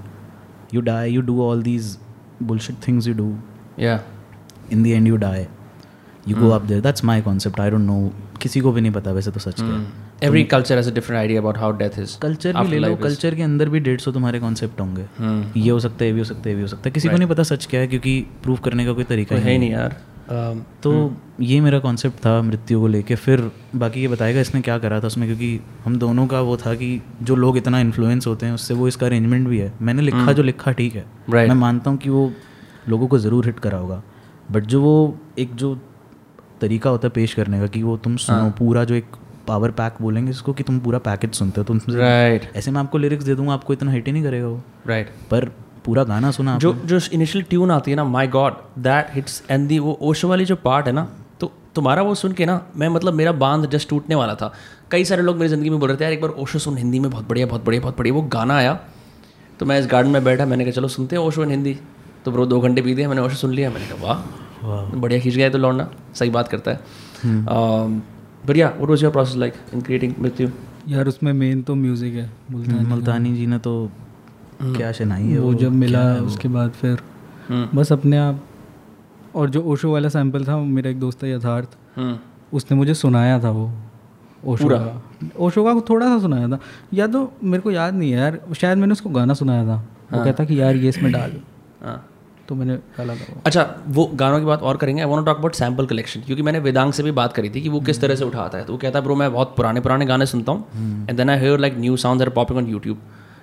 you 0.74 0.80
die 0.80 1.10
you 1.10 1.22
do 1.22 1.42
all 1.42 1.62
these 1.62 1.98
bullshit 2.42 2.76
things 2.88 3.06
you 3.06 3.14
do 3.14 3.36
Yeah. 3.80 3.98
In 4.72 4.82
the 4.82 4.86
end 4.86 5.06
you 5.08 5.16
die 5.16 5.46
you 6.28 6.36
go 6.36 6.50
up 6.50 6.62
there 6.62 6.80
that's 6.80 7.04
my 7.04 7.20
concept 7.20 7.60
I 7.60 7.70
don't 7.70 7.80
know 7.80 8.12
किसी 8.40 8.60
को 8.60 8.72
भी 8.72 8.80
नहीं 8.80 8.92
पता 8.92 9.12
वैसे 9.12 9.30
तो 9.30 9.40
सच 9.40 9.54
क्या 9.56 10.03
है 10.22 10.28
Every 10.28 10.44
culture 10.50 10.76
has 10.76 10.88
a 10.90 10.94
different 10.94 11.20
idea 11.20 11.42
about 11.42 11.60
how 11.62 11.70
death 11.80 11.98
is. 11.98 12.16
Culture 12.22 12.56
भी 12.56 12.68
ले 12.68 12.78
लो 12.78 12.94
कल्चर 13.02 13.34
के 13.34 13.42
अंदर 13.42 13.68
भी 13.68 13.80
डेढ़ 13.80 14.00
सौ 14.00 14.12
तुम्हारे 14.12 14.40
कॉन्सेप्ट 14.40 14.80
होंगे। 14.80 15.04
ये 15.60 15.70
हो 15.70 15.78
सकता 15.80 16.04
है 16.04 16.06
ये 16.06 16.12
भी 16.12 16.20
हो 16.20 16.24
सकता 16.24 16.42
है 16.42 16.50
ये 16.50 16.56
भी 16.56 16.62
हो 16.62 16.68
सकता। 16.68 16.88
है 16.88 16.92
किसी 16.92 17.08
को 17.08 17.16
नहीं 17.16 17.28
पता 17.28 17.42
सच 17.44 17.66
क्या 17.66 17.80
है 17.80 17.86
क्योंकि 17.86 18.20
प्रूव 18.42 18.58
करने 18.64 18.84
का 18.84 18.92
कोई 18.92 19.04
तरीका 19.04 19.36
है 19.36 19.58
नहीं 19.58 19.70
यार। 19.70 19.96
Um, 20.24 20.60
तो 20.82 20.90
ये 21.40 21.60
मेरा 21.60 21.78
कॉन्सेप्ट 21.78 22.18
था 22.26 22.40
मृत्यु 22.42 22.80
को 22.80 22.86
लेके। 22.86 23.14
फिर 23.14 23.40
बाकी 23.76 24.00
ये 24.00 24.08
बताएगा 24.08 24.40
इसने 24.40 24.60
क्या 24.60 24.76
करा 24.78 25.00
था 25.00 25.06
उसमें 25.06 25.26
क्योंकि 25.28 25.58
हम 25.84 25.96
दोनों 25.98 26.26
का 26.26 26.40
वो 26.40 26.56
था 26.56 26.74
कि 26.74 26.88
जो 27.22 27.36
लोग 27.36 27.56
इतना 27.56 27.80
इन्फ्लुएंस 27.80 28.26
होते 28.26 28.46
हैं 28.46 28.52
उससे 28.52 28.74
वो 28.74 28.88
इसका 28.88 29.06
अरेंजमेंट 29.06 29.48
भी 29.48 29.58
है। 29.58 29.72
मैंने 29.82 30.02
लिखा 30.02 30.32
जो 30.32 30.42
लिखा 30.42 30.72
ठीक 30.72 30.94
है। 30.94 31.04
मैं 31.30 31.54
मानता 31.54 31.90
हूँ 31.90 31.98
कि 31.98 32.10
वो 32.10 32.30
लोगों 32.88 33.08
को 33.08 33.18
ज़रूर 33.18 33.46
हिट 33.46 33.58
करा 33.58 33.78
होगा। 33.78 34.02
बट 34.52 34.64
जो 34.64 34.80
वो 34.82 34.94
एक 35.38 35.54
जो 35.54 35.74
तरीका 36.60 36.90
होता 36.90 37.08
है 37.08 37.12
पेश 37.14 37.34
करने 37.34 37.60
का 37.60 37.66
कि 37.66 37.82
वो 37.82 37.96
तुम 37.96 38.16
सुनो 38.16 38.50
पूरा 38.58 38.84
जो 38.84 38.94
एक 38.94 39.16
पावर 39.46 39.70
पैक 39.72 39.94
बोलेंगे 40.00 40.30
इसको 40.30 40.52
कि 40.52 40.62
तुम 40.62 40.78
पूरा 40.80 40.98
पैकेज 41.00 41.34
सुनते 41.34 41.60
हो 41.60 41.64
तुम 41.64 41.80
राइट 41.90 42.50
ऐसे 42.56 42.70
मैं 42.70 42.80
आपको 42.80 42.98
लिरिक्स 42.98 43.24
दे 43.24 43.34
दूँगा 43.34 43.52
आपको 43.52 43.72
इतना 43.72 43.92
हिट 43.92 44.06
ही 44.06 44.12
नहीं 44.12 44.22
करेगा 44.22 44.46
वो। 44.46 44.62
राइट 44.86 45.10
पर 45.30 45.44
पूरा 45.84 46.04
गाना 46.04 46.30
सुना 46.30 46.56
जो 46.58 46.72
जो 46.84 46.98
इनिशियल 47.12 47.44
ट्यून 47.44 47.70
आती 47.70 47.90
है 47.90 47.96
ना 47.96 48.04
my 48.06 48.26
god 48.28 48.54
that 48.82 49.06
hits 49.14 49.42
and 49.50 49.68
the 49.68 49.78
वो 49.78 49.98
ओशो 50.02 50.28
वाली 50.28 50.44
जो 50.44 50.56
पार्ट 50.64 50.86
है 50.86 50.92
ना 50.92 51.08
तो 51.40 51.50
तुम्हारा 51.74 52.02
वो 52.02 52.14
सुन 52.14 52.32
के 52.32 52.46
ना 52.46 52.60
मैं 52.76 52.88
मतलब 52.88 53.14
मेरा 53.14 53.32
बाँध 53.34 53.70
जस्ट 53.70 53.88
टूटने 53.88 54.14
वाला 54.14 54.34
था। 54.34 54.52
कई 54.90 55.04
सारे 55.04 55.22
लोग 55.22 55.36
मेरी 55.36 55.48
ज़िंदगी 55.48 55.70
में 55.70 55.78
बोल 55.80 55.88
रहे 55.88 55.98
थे 55.98 56.04
यार 56.04 56.12
एक 56.12 56.20
बार 56.20 56.30
ओशो 56.38 56.58
सुन 56.58 56.76
हिंदी 56.78 56.98
में 56.98 57.10
बहुत 57.10 57.28
बढ़िया 57.28 57.46
बहुत 57.46 57.64
बढ़िया 57.64 57.82
बहुत 57.82 57.98
बढ़िया। 57.98 58.14
वो 58.14 58.22
गाना 58.32 58.56
आया 58.56 58.78
तो 59.60 59.66
मैं 59.66 59.78
इस 59.80 59.86
गार्डन 59.86 60.10
में 60.10 60.24
बैठा 60.24 60.46
मैंने 60.46 60.64
कहा 60.64 60.72
चलो 60.72 60.88
सुनते 60.88 61.16
हैं 61.16 61.22
ओशो 61.22 61.42
इन 61.42 61.50
हिंदी। 61.50 61.76
तो 62.24 62.30
ब्रो 62.30 62.46
दो 62.46 62.60
घंटे 62.60 62.82
पी 62.82 62.94
दिए 62.94 63.06
मैंने 63.06 63.22
ओशो 63.22 63.36
सुन 63.36 63.52
लिया 63.52 63.70
मैंने 63.70 63.86
कहा 63.86 64.06
वाह 64.06 64.90
बढ़िया 64.96 65.20
खींच 65.20 65.34
गया 65.34 65.48
तो 65.50 65.58
लौटना। 65.58 65.88
सही 66.14 66.30
बात 66.30 66.48
करता 66.48 66.70
है। 66.70 66.76
बढ़िया 68.46 68.72
what 68.80 68.88
was 68.88 69.02
your 69.02 69.12
process 69.12 69.36
like 69.36 69.54
in 69.74 69.80
creating 69.80 70.14
with 70.18 70.40
you 70.40 70.48
यार 70.88 71.08
उसमें 71.08 71.32
मेन 71.32 71.62
तो 71.62 71.74
म्यूज़िक 71.74 72.14
है 72.14 72.30
मुल्तानी 72.50 72.86
मुल्तानी 72.86 73.34
जी 73.36 73.46
ने 73.46 73.58
तो 73.58 73.90
क्या 74.62 74.92
शनाई 74.92 75.22
है 75.22 75.38
वो 75.38 75.54
जब 75.54 75.72
मिला 75.72 76.14
उसके 76.14 76.48
बाद 76.48 76.70
फिर 76.70 76.98
हम्म। 77.48 77.78
बस 77.78 77.92
अपने 77.92 78.18
आप 78.18 78.44
और 79.34 79.50
जो 79.50 79.62
ओशो 79.62 79.92
वाला 79.92 80.08
सैंपल 80.08 80.44
था 80.44 80.58
मेरा 80.58 80.90
एक 80.90 81.00
दोस्त 81.00 81.24
है 81.24 81.32
यथार्थ 81.32 81.68
हम्म। 81.96 82.18
उसने 82.52 82.76
मुझे 82.76 82.94
सुनाया 82.94 83.42
था 83.42 83.50
वो 83.50 83.70
ओशो 84.44 84.68
का। 84.68 85.02
ओशो 85.38 85.64
का 85.64 85.80
थोड़ा 85.90 86.06
सा 86.06 86.18
सुनाया 86.18 86.48
था। 86.48 86.58
या 86.94 87.06
तो 87.06 87.32
मेरे 87.44 87.62
को 87.62 87.70
याद 87.70 87.94
नहीं 87.94 88.10
है 88.10 88.18
यार 88.18 88.40
शायद 88.60 88.78
मैंने 88.78 88.92
उसको 88.92 89.10
गाना 89.10 89.34
सुनाया 89.34 89.64
था। 89.64 89.76
वो 90.12 90.24
कहता 90.24 90.44
कि 90.44 90.60
यार 90.60 90.76
ये 90.76 90.88
इसमें 90.88 91.12
डाल। 91.12 91.32
हाँ। 91.82 92.06
तो 92.48 92.54
मैंने 92.54 92.74
डाला 92.98 93.14
था 93.14 93.40
अच्छा 93.46 93.62
वो 93.88 94.04
गानों 94.14 94.38
की 94.38 94.46
बात 94.46 94.62
और 94.62 94.76
करेंगे? 94.76 95.02
I 95.02 95.08
want 95.08 95.26
talk 95.26 95.38
about 95.38 95.54
sample 95.54 95.86
collection 95.86 96.20
क्योंकि 96.20 96.42
मैंने 96.42 96.58
वेदांग 96.60 96.92
से 96.92 97.02
भी 97.02 97.10
बात 97.18 97.32
करी 97.32 97.50
थी 97.50 97.60
कि 97.62 97.68
वो 97.68 97.80
किस 97.82 98.00
तरह 98.00 98.14
से 98.14 98.24
उठाता 98.24 98.58
है। 98.58 98.64
तो 98.64 98.72
वो 98.72 98.78
कहता 98.78 98.98
है 98.98 99.04
ब्रो 99.04 99.14
मैं 99.16 99.32
बहुत 99.32 99.54
पुराने 99.56 99.80
पुराने 99.80 100.06
गाने 100.06 100.26
सुनता 100.26 100.52
हूँ 100.52 101.06
and 101.08 101.16
then 101.16 101.30
I 101.30 101.38
hear 101.40 101.58
like 101.60 101.78
new 101.78 101.96
sound 101.98 102.22
are 102.22 102.28
popping 102.38 102.58
on 102.58 102.66
YouTube 102.70 102.98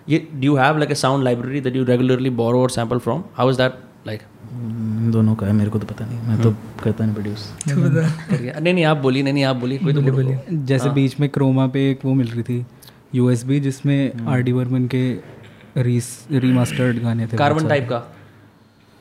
ये 0.09 0.27
do 0.33 0.45
you 0.45 0.55
have 0.55 0.77
like 0.77 0.91
a 0.91 0.99
sound 1.01 1.23
library 1.23 1.61
that 1.61 1.75
you 1.75 1.83
regularly 1.85 2.29
borrow 2.41 2.61
और 2.61 2.69
sample 2.69 2.99
from 2.99 3.23
how 3.37 3.49
is 3.49 3.57
that 3.57 3.79
like 4.07 4.21
in 4.51 5.11
दोनों 5.11 5.35
का 5.35 5.47
है 5.47 5.53
मेरे 5.53 5.69
को 5.69 5.79
तो 5.79 5.87
पता 5.87 6.05
नहीं। 6.05 6.19
मैं 6.27 6.41
तो 6.41 6.51
करता 6.83 7.05
नहीं 7.05 7.13
प्रोड्यूस 7.15 7.51
नहीं 7.67 8.73
नहीं 8.73 8.85
आप 8.85 8.97
बोलिए 8.97 9.23
नहीं 9.23 9.33
नहीं 9.33 9.43
आप 9.43 9.55
बोलिए 9.55 9.77
कोई 9.77 9.93
तो 9.93 10.01
बोलिए 10.01 10.39
जैसे 10.71 10.89
बीच 10.91 11.19
में 11.19 11.29
क्रोमा 11.29 11.67
पे 11.67 11.89
एक 11.91 12.05
वो 12.05 12.13
मिल 12.13 12.27
रही 12.27 12.43
थी 12.43 12.65
यूएसबी 13.15 13.59
जिसमें 13.59 14.27
आर 14.27 14.41
डी 14.41 14.51
वर्मन 14.51 14.87
के 14.95 15.03
रीमास्टर्ड 15.77 17.01
गाने 17.03 17.27
थे 17.27 17.37
कार्बन 17.37 17.67
टाइप 17.67 17.87
का। 17.89 17.97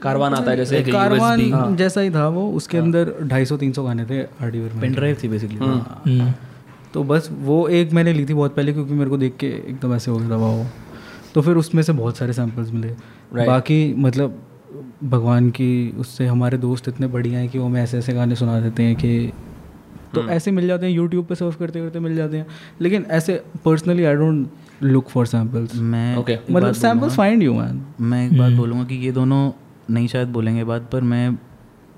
कारवान 0.02 0.34
आता 0.34 0.50
है 0.50 0.56
जैसे 0.56 0.82
कारवान 0.82 1.76
जैसा 1.76 2.00
ही 2.00 2.10
था 2.10 2.26
वो 2.28 2.50
उसके 2.52 2.78
अंदर 2.78 3.12
250 3.24 3.58
300 3.58 3.84
गाने 3.84 4.04
थे 4.04 4.22
R 4.22 4.50
D 4.50 4.60
Burman 4.60 4.80
pen 4.80 4.94
drive 4.94 5.16
थी 5.24 5.28
बेसिकली 5.28 5.58
हम्म। 5.58 6.32
तो 6.94 7.02
बस 7.04 7.28
वो 7.42 7.66
एक 7.68 7.92
मैंने 7.92 8.12
ली 8.12 8.24
थी 8.26 8.34
बहुत 8.34 8.54
पहले 8.56 8.72
क्योंकि 8.72 8.94
मेरे 8.94 9.10
को 9.10 9.16
देख 9.18 9.36
के 9.40 9.46
एकदम 9.46 9.94
ऐसे 9.94 10.10
हो 10.10 10.18
गया 10.18 10.30
था 10.30 10.36
वाह। 10.36 10.64
तो 11.34 11.40
फिर 11.40 11.56
उसमें 11.56 11.82
से 11.82 11.92
बहुत 11.92 12.16
सारे 12.16 12.32
सैम्पल्स 12.32 12.72
मिले। 12.72 12.88
बाकी 13.46 13.94
मतलब 13.98 14.38
भगवान 15.04 15.50
की 15.50 15.70
उससे 15.98 16.26
हमारे 16.26 16.58
दोस्त 16.58 16.88
इतने 16.88 17.06
बढ़िया 17.06 17.38
हैं 17.38 17.48
कि 17.48 17.58
वो 17.58 17.66
हमें 17.66 17.82
ऐसे 17.82 17.98
ऐसे 17.98 18.12
गाने 18.12 18.34
सुना 18.36 18.60
देते 18.60 18.82
हैं 18.82 18.96
कि 18.96 19.32
तो 20.14 20.22
ऐसे 20.28 20.50
मिल 20.50 20.66
जाते 20.66 20.86
हैं 20.86 20.92
यूट्यूब 20.92 21.26
पे 21.26 21.34
सर्फ 21.34 21.58
करते 21.58 21.80
करते 21.80 22.00
मिल 22.00 22.16
जाते 22.16 22.36
हैं। 22.36 22.46
लेकिन 22.80 23.04
ऐसे 23.10 23.42
personally 23.64 24.04
I 24.04 24.14
don't 24.14 24.48
look 24.82 25.08
for 25.08 25.26
samples 25.26 25.76
मैं 25.76 26.16
Okay. 26.16 26.36
मतलब 26.50 26.72
सैम्पल्स 26.74 27.16
फाइंड 27.16 27.42
यू 27.42 27.54
मैन 27.54 27.82
मैं 28.00 28.26
एक 28.26 28.38
बात 28.38 28.52
बोलूँगा 28.52 28.84
कि 28.84 28.94
ये 28.94 29.12
दोनों 29.12 29.50
नहीं 29.90 30.08
शायद 30.08 30.28
बोलेंगे 30.28 30.64
बात 30.64 30.88
पर 30.92 31.00
मैं 31.02 31.38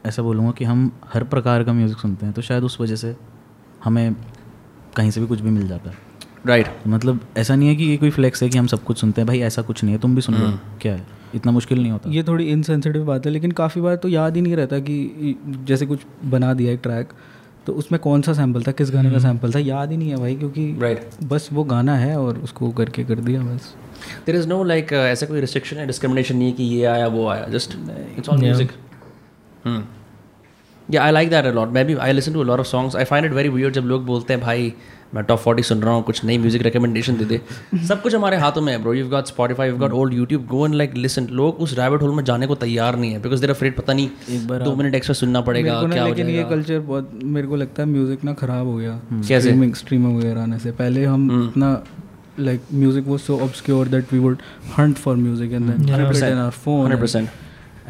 ऐसा 0.07 0.22
बोलूँगा 0.22 0.51
कि 0.51 0.64
हम 0.64 0.90
हर 1.14 1.24
प्रकार 1.24 1.64
का 1.64 1.72
म्यूज़िक 1.72 1.99
सुनते 1.99 2.26
हैं 2.26 2.34
तो 2.34 2.43
शायद 2.43 2.64
उस 2.64 2.80
वजह 2.80 2.97
से 2.97 3.14
हमें 3.84 4.14
कहीं 4.97 5.11
से 5.11 5.20
भी 5.20 5.26
कुछ 5.26 5.40
भी 5.40 5.51
मिल 5.51 5.68
जाता 5.68 5.90
है। 5.90 5.97
Right 6.47 6.66
right. 6.66 6.86
मतलब 6.86 7.20
ऐसा 7.36 7.55
नहीं 7.57 7.68
है 7.68 7.76
कि 7.76 7.84
ये 7.84 7.97
कोई 7.97 8.11
फ्लेक्स 8.11 8.43
है 8.43 8.49
कि 8.49 8.59
हम 8.59 8.66
सब 8.66 8.84
कुछ 8.84 8.99
सुनते 8.99 9.20
हैं 9.20 9.26
भाई 9.28 9.40
ऐसा 9.40 9.62
कुछ 9.62 9.84
नहीं 9.84 9.95
है 9.95 10.01
तुम 10.01 10.14
भी 10.14 10.20
सुन 10.20 10.34
लो 10.34 10.59
क्या 10.80 10.95
है? 10.95 11.07
इतना 11.34 11.53
मुश्किल 11.53 11.82
नहीं 11.82 11.93
होता। 11.93 12.11
ये 12.11 12.22
थोड़ी 12.22 12.45
इनसेंसिटिव 12.45 13.05
बात 13.05 13.26
है 13.26 13.32
लेकिन 13.32 13.51
काफ़ी 13.51 13.80
बार 13.80 13.97
तो 13.97 14.09
याद 14.09 14.36
ही 14.36 14.43
नहीं 14.43 14.57
रहता 14.57 14.78
कि 14.78 15.36
जैसे 15.49 15.86
कुछ 15.86 16.01
बना 16.24 16.55
दिया 16.55 16.72
एक 16.72 16.80
ट्रैक 16.82 17.12
तो 17.66 17.72
उसमें 17.72 18.01
कौन 18.01 18.22
सा 18.22 18.32
सैंपल 18.32 18.62
था 18.62 18.72
किस 18.72 18.90
गाने 18.90 19.11
का 19.11 19.18
सैंपल 19.18 19.53
था 19.53 19.59
याद 19.59 19.90
ही 19.90 19.97
नहीं 19.97 20.11
है 20.11 20.16
भाई 20.16 20.34
क्योंकि 20.36 20.78
राइट 20.80 21.11
बस 21.22 21.49
वो 21.53 21.64
गाना 21.64 21.95
है 21.97 22.18
और 22.20 22.38
उसको 22.38 22.70
करके 22.70 23.05
कर 23.05 23.20
दिया 23.20 23.43
बस। 23.43 23.74
देर 24.26 24.36
इज़ 24.36 24.48
नो 24.48 24.62
लाइक 24.64 24.92
ऐसा 24.92 25.26
कोई 25.26 25.40
रिस्ट्रिक्शन 25.40 25.76
है 25.76 25.86
डिस्क्रिमिनेशन 25.86 26.36
नहीं 26.36 26.53
कि 26.53 26.64
ये 26.64 26.84
आया 26.86 27.07
वो 27.09 27.26
आया 27.28 27.46
जस्ट 27.48 27.76
इट्स 28.18 28.28
ऑल 28.28 28.38
म्यूज़िक 28.38 28.72
या 30.88 31.03
आई 31.03 31.12
लाइक 31.12 31.28
दैट 31.30 31.44
अलॉट 31.44 31.68
मैं 31.68 31.84
भी 31.86 31.94
I 31.94 32.12
listen 32.12 32.32
to 32.32 32.42
lot 32.42 32.61
of 32.61 32.66
songs 32.66 32.96
I 32.96 33.05
find 33.05 33.26
it 33.26 33.32
very 33.32 33.48
weird 33.48 33.74
जब 33.74 33.84
लोग 33.84 34.05
बोलते 34.07 34.32
हैं 34.32 34.42
भाई 34.42 34.72
मैं 35.14 35.22
टॉप 35.24 35.38
फोर्टी 35.38 35.62
सुन 35.62 35.82
रहा 35.82 35.94
हूँ 35.94 36.03
कुछ 36.03 36.24
नई 36.24 36.38
म्यूज़िक 36.38 36.62
रिकमेंडेशन 36.62 37.16
दे 37.16 37.24
दे। 37.24 37.40
सब 37.88 38.03
कुछ 38.03 38.14
हमारे 38.14 38.36
हाथों 38.36 38.61
में 38.61 38.72
है 38.72 38.78
bro 38.82 38.92
you 38.94 39.09
got 39.09 39.26
Spotify 39.26 39.68
you 39.68 39.76
got 39.76 39.92
old 39.92 40.14
YouTube 40.14 40.46
go 40.46 40.64
and 40.66 40.74
like 40.74 40.94
listen 40.94 41.26
लोग 41.30 41.57
उस 41.57 41.76
रैबिट 41.78 42.03
होल 42.03 42.14
में 42.16 42.22
जाने 42.24 42.46
को 42.46 42.55
तैयार 42.55 42.96
नहीं 42.96 43.12
है 43.12 43.22
बिकॉज़ 43.22 43.40
देर 43.40 43.50
अफ्रेड 43.50 43.76
पता 43.76 43.92
नहीं 43.92 44.09
एक 44.30 44.46
बार 44.48 44.62
दो 44.62 44.74
मिनट 44.76 44.94
एक्स्ट्रा 44.94 45.14
सुनना 45.14 45.40
पड़ेगा 45.40 45.82
क्या 45.82 46.07
लेकिन 46.07 46.28
ये 46.28 46.44
कल्चर 46.50 46.80
बहुत 46.80 47.11
मेरे 47.24 47.46
को 47.46 47.57
लगता 47.57 47.82
है 47.82 47.88
म्यूज़िक 47.88 48.24
ना 48.24 48.32
खराब 48.34 48.66
हो 48.66 48.76
गया। 48.76 49.00
कैसे? 49.12 49.40
स्ट्रीमिंग 49.40 49.74
स्ट्रीमिंग 49.74 50.16
वगैरह 50.18 50.42
आने 50.42 50.59
से। 50.59 50.72
पहले 50.72 51.05
हम 51.05 51.48
इतना 51.48 51.74
like 52.39 52.61
music 52.72 53.07
was 53.07 53.20
so 53.20 53.39
obscure 53.45 53.89
that 53.89 54.12
we 54.12 54.18
would 54.18 54.43
hunt 54.78 54.97
for 54.97 55.16
music 55.16 55.53
and 55.53 55.70
then 55.70 55.89
hundred 55.89 56.09
put 56.09 56.22
it 56.22 56.33
in 56.33 56.45
our 56.45 56.59
phone 56.66 56.83
hundred 56.83 57.01
percent 57.01 57.28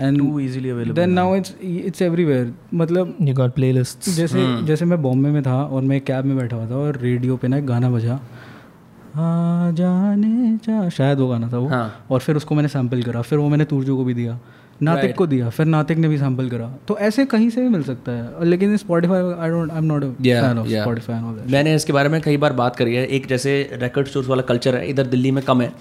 and 0.05 0.19
Too 0.19 0.39
easily 0.41 0.71
available 0.73 0.97
then 0.99 1.11
now. 1.17 1.25
it's 1.39 1.51
it's 1.89 2.03
everywhere. 2.05 2.47
मतलब 2.75 3.17
You 3.27 3.33
got 3.41 3.55
playlists. 3.57 4.09
जैसे 4.17 4.45
जैसे 4.67 4.85
मैं 4.85 5.01
बॉम्बे 5.03 5.31
में 5.31 5.43
था 5.43 5.57
और 5.65 5.83
मैं 5.91 6.01
cab 6.01 6.25
में 6.25 6.37
बैठा 6.37 6.57
हुआ 6.57 6.67
था 6.71 6.77
और 6.77 6.97
रेडियो 7.03 7.37
पे 7.37 7.49
ना 7.49 7.57
एक 7.57 7.67
गाना 7.67 7.91
बजा। 7.91 8.15
आ 8.15 9.71
जाने 9.81 10.57
जा 10.67 10.89
शायद 10.89 11.19
वो 11.19 11.29
गाना 11.29 11.49
था 11.53 11.59
वो। 11.59 11.69
हाँ। 11.69 12.07
और 12.11 12.21
फिर 12.21 12.37
उसको 12.37 12.55
मैंने 12.55 12.69
सैंपल 12.69 13.03
करा। 13.03 13.23
फिर 13.23 13.39
वो 13.39 13.49
मैंने 13.49 13.65
तुरजू 13.65 13.97
को 13.97 14.05
भी 14.05 14.15
दिया। 14.15 14.39
नातिक 14.83 15.03
right. 15.03 15.17
को 15.17 15.27
दिया 15.27 15.49
फिर 15.51 15.67
नातिक 15.67 15.99
ने 15.99 16.09
भी 16.09 16.19
सैंपल 16.19 16.49
करा। 16.49 16.67
तो 16.89 16.97
ऐसे 16.99 17.25
कहीं 17.27 17.49
से 17.51 17.61
भी 17.61 17.69
मिल 17.69 17.83
सकता 17.83 18.13
है 18.13 18.45
लेकिन 18.47 18.77
Spotify 18.77 19.21
I 19.21 19.51
don't 19.51 19.71
I 19.71 19.79
am 19.79 19.85
not 19.85 20.05
fan 20.05 20.59
of. 20.59 20.69
Spotify 20.69 21.17
and 21.17 21.27
all 21.27 21.35
that 21.35 21.51
मैंने 21.53 21.75
इसके 21.75 21.93
बारे 21.93 22.09
में 22.09 22.21
कई 22.21 22.37
बार 22.37 22.53
बात 22.53 22.77
करी 22.77 22.95
है 22.95 23.07
एक 23.07 23.27
जैसे 23.27 23.53
रिकॉर्ड 23.73 24.09
स्टोर्स 24.09 24.29
वाला 24.29 24.43
कल्चर 24.43 24.77
है 24.77 24.89
इधर 24.91 25.07
दिल्ली 25.07 25.31
में 25.31 25.43
कम 25.45 25.63
है 25.63 25.73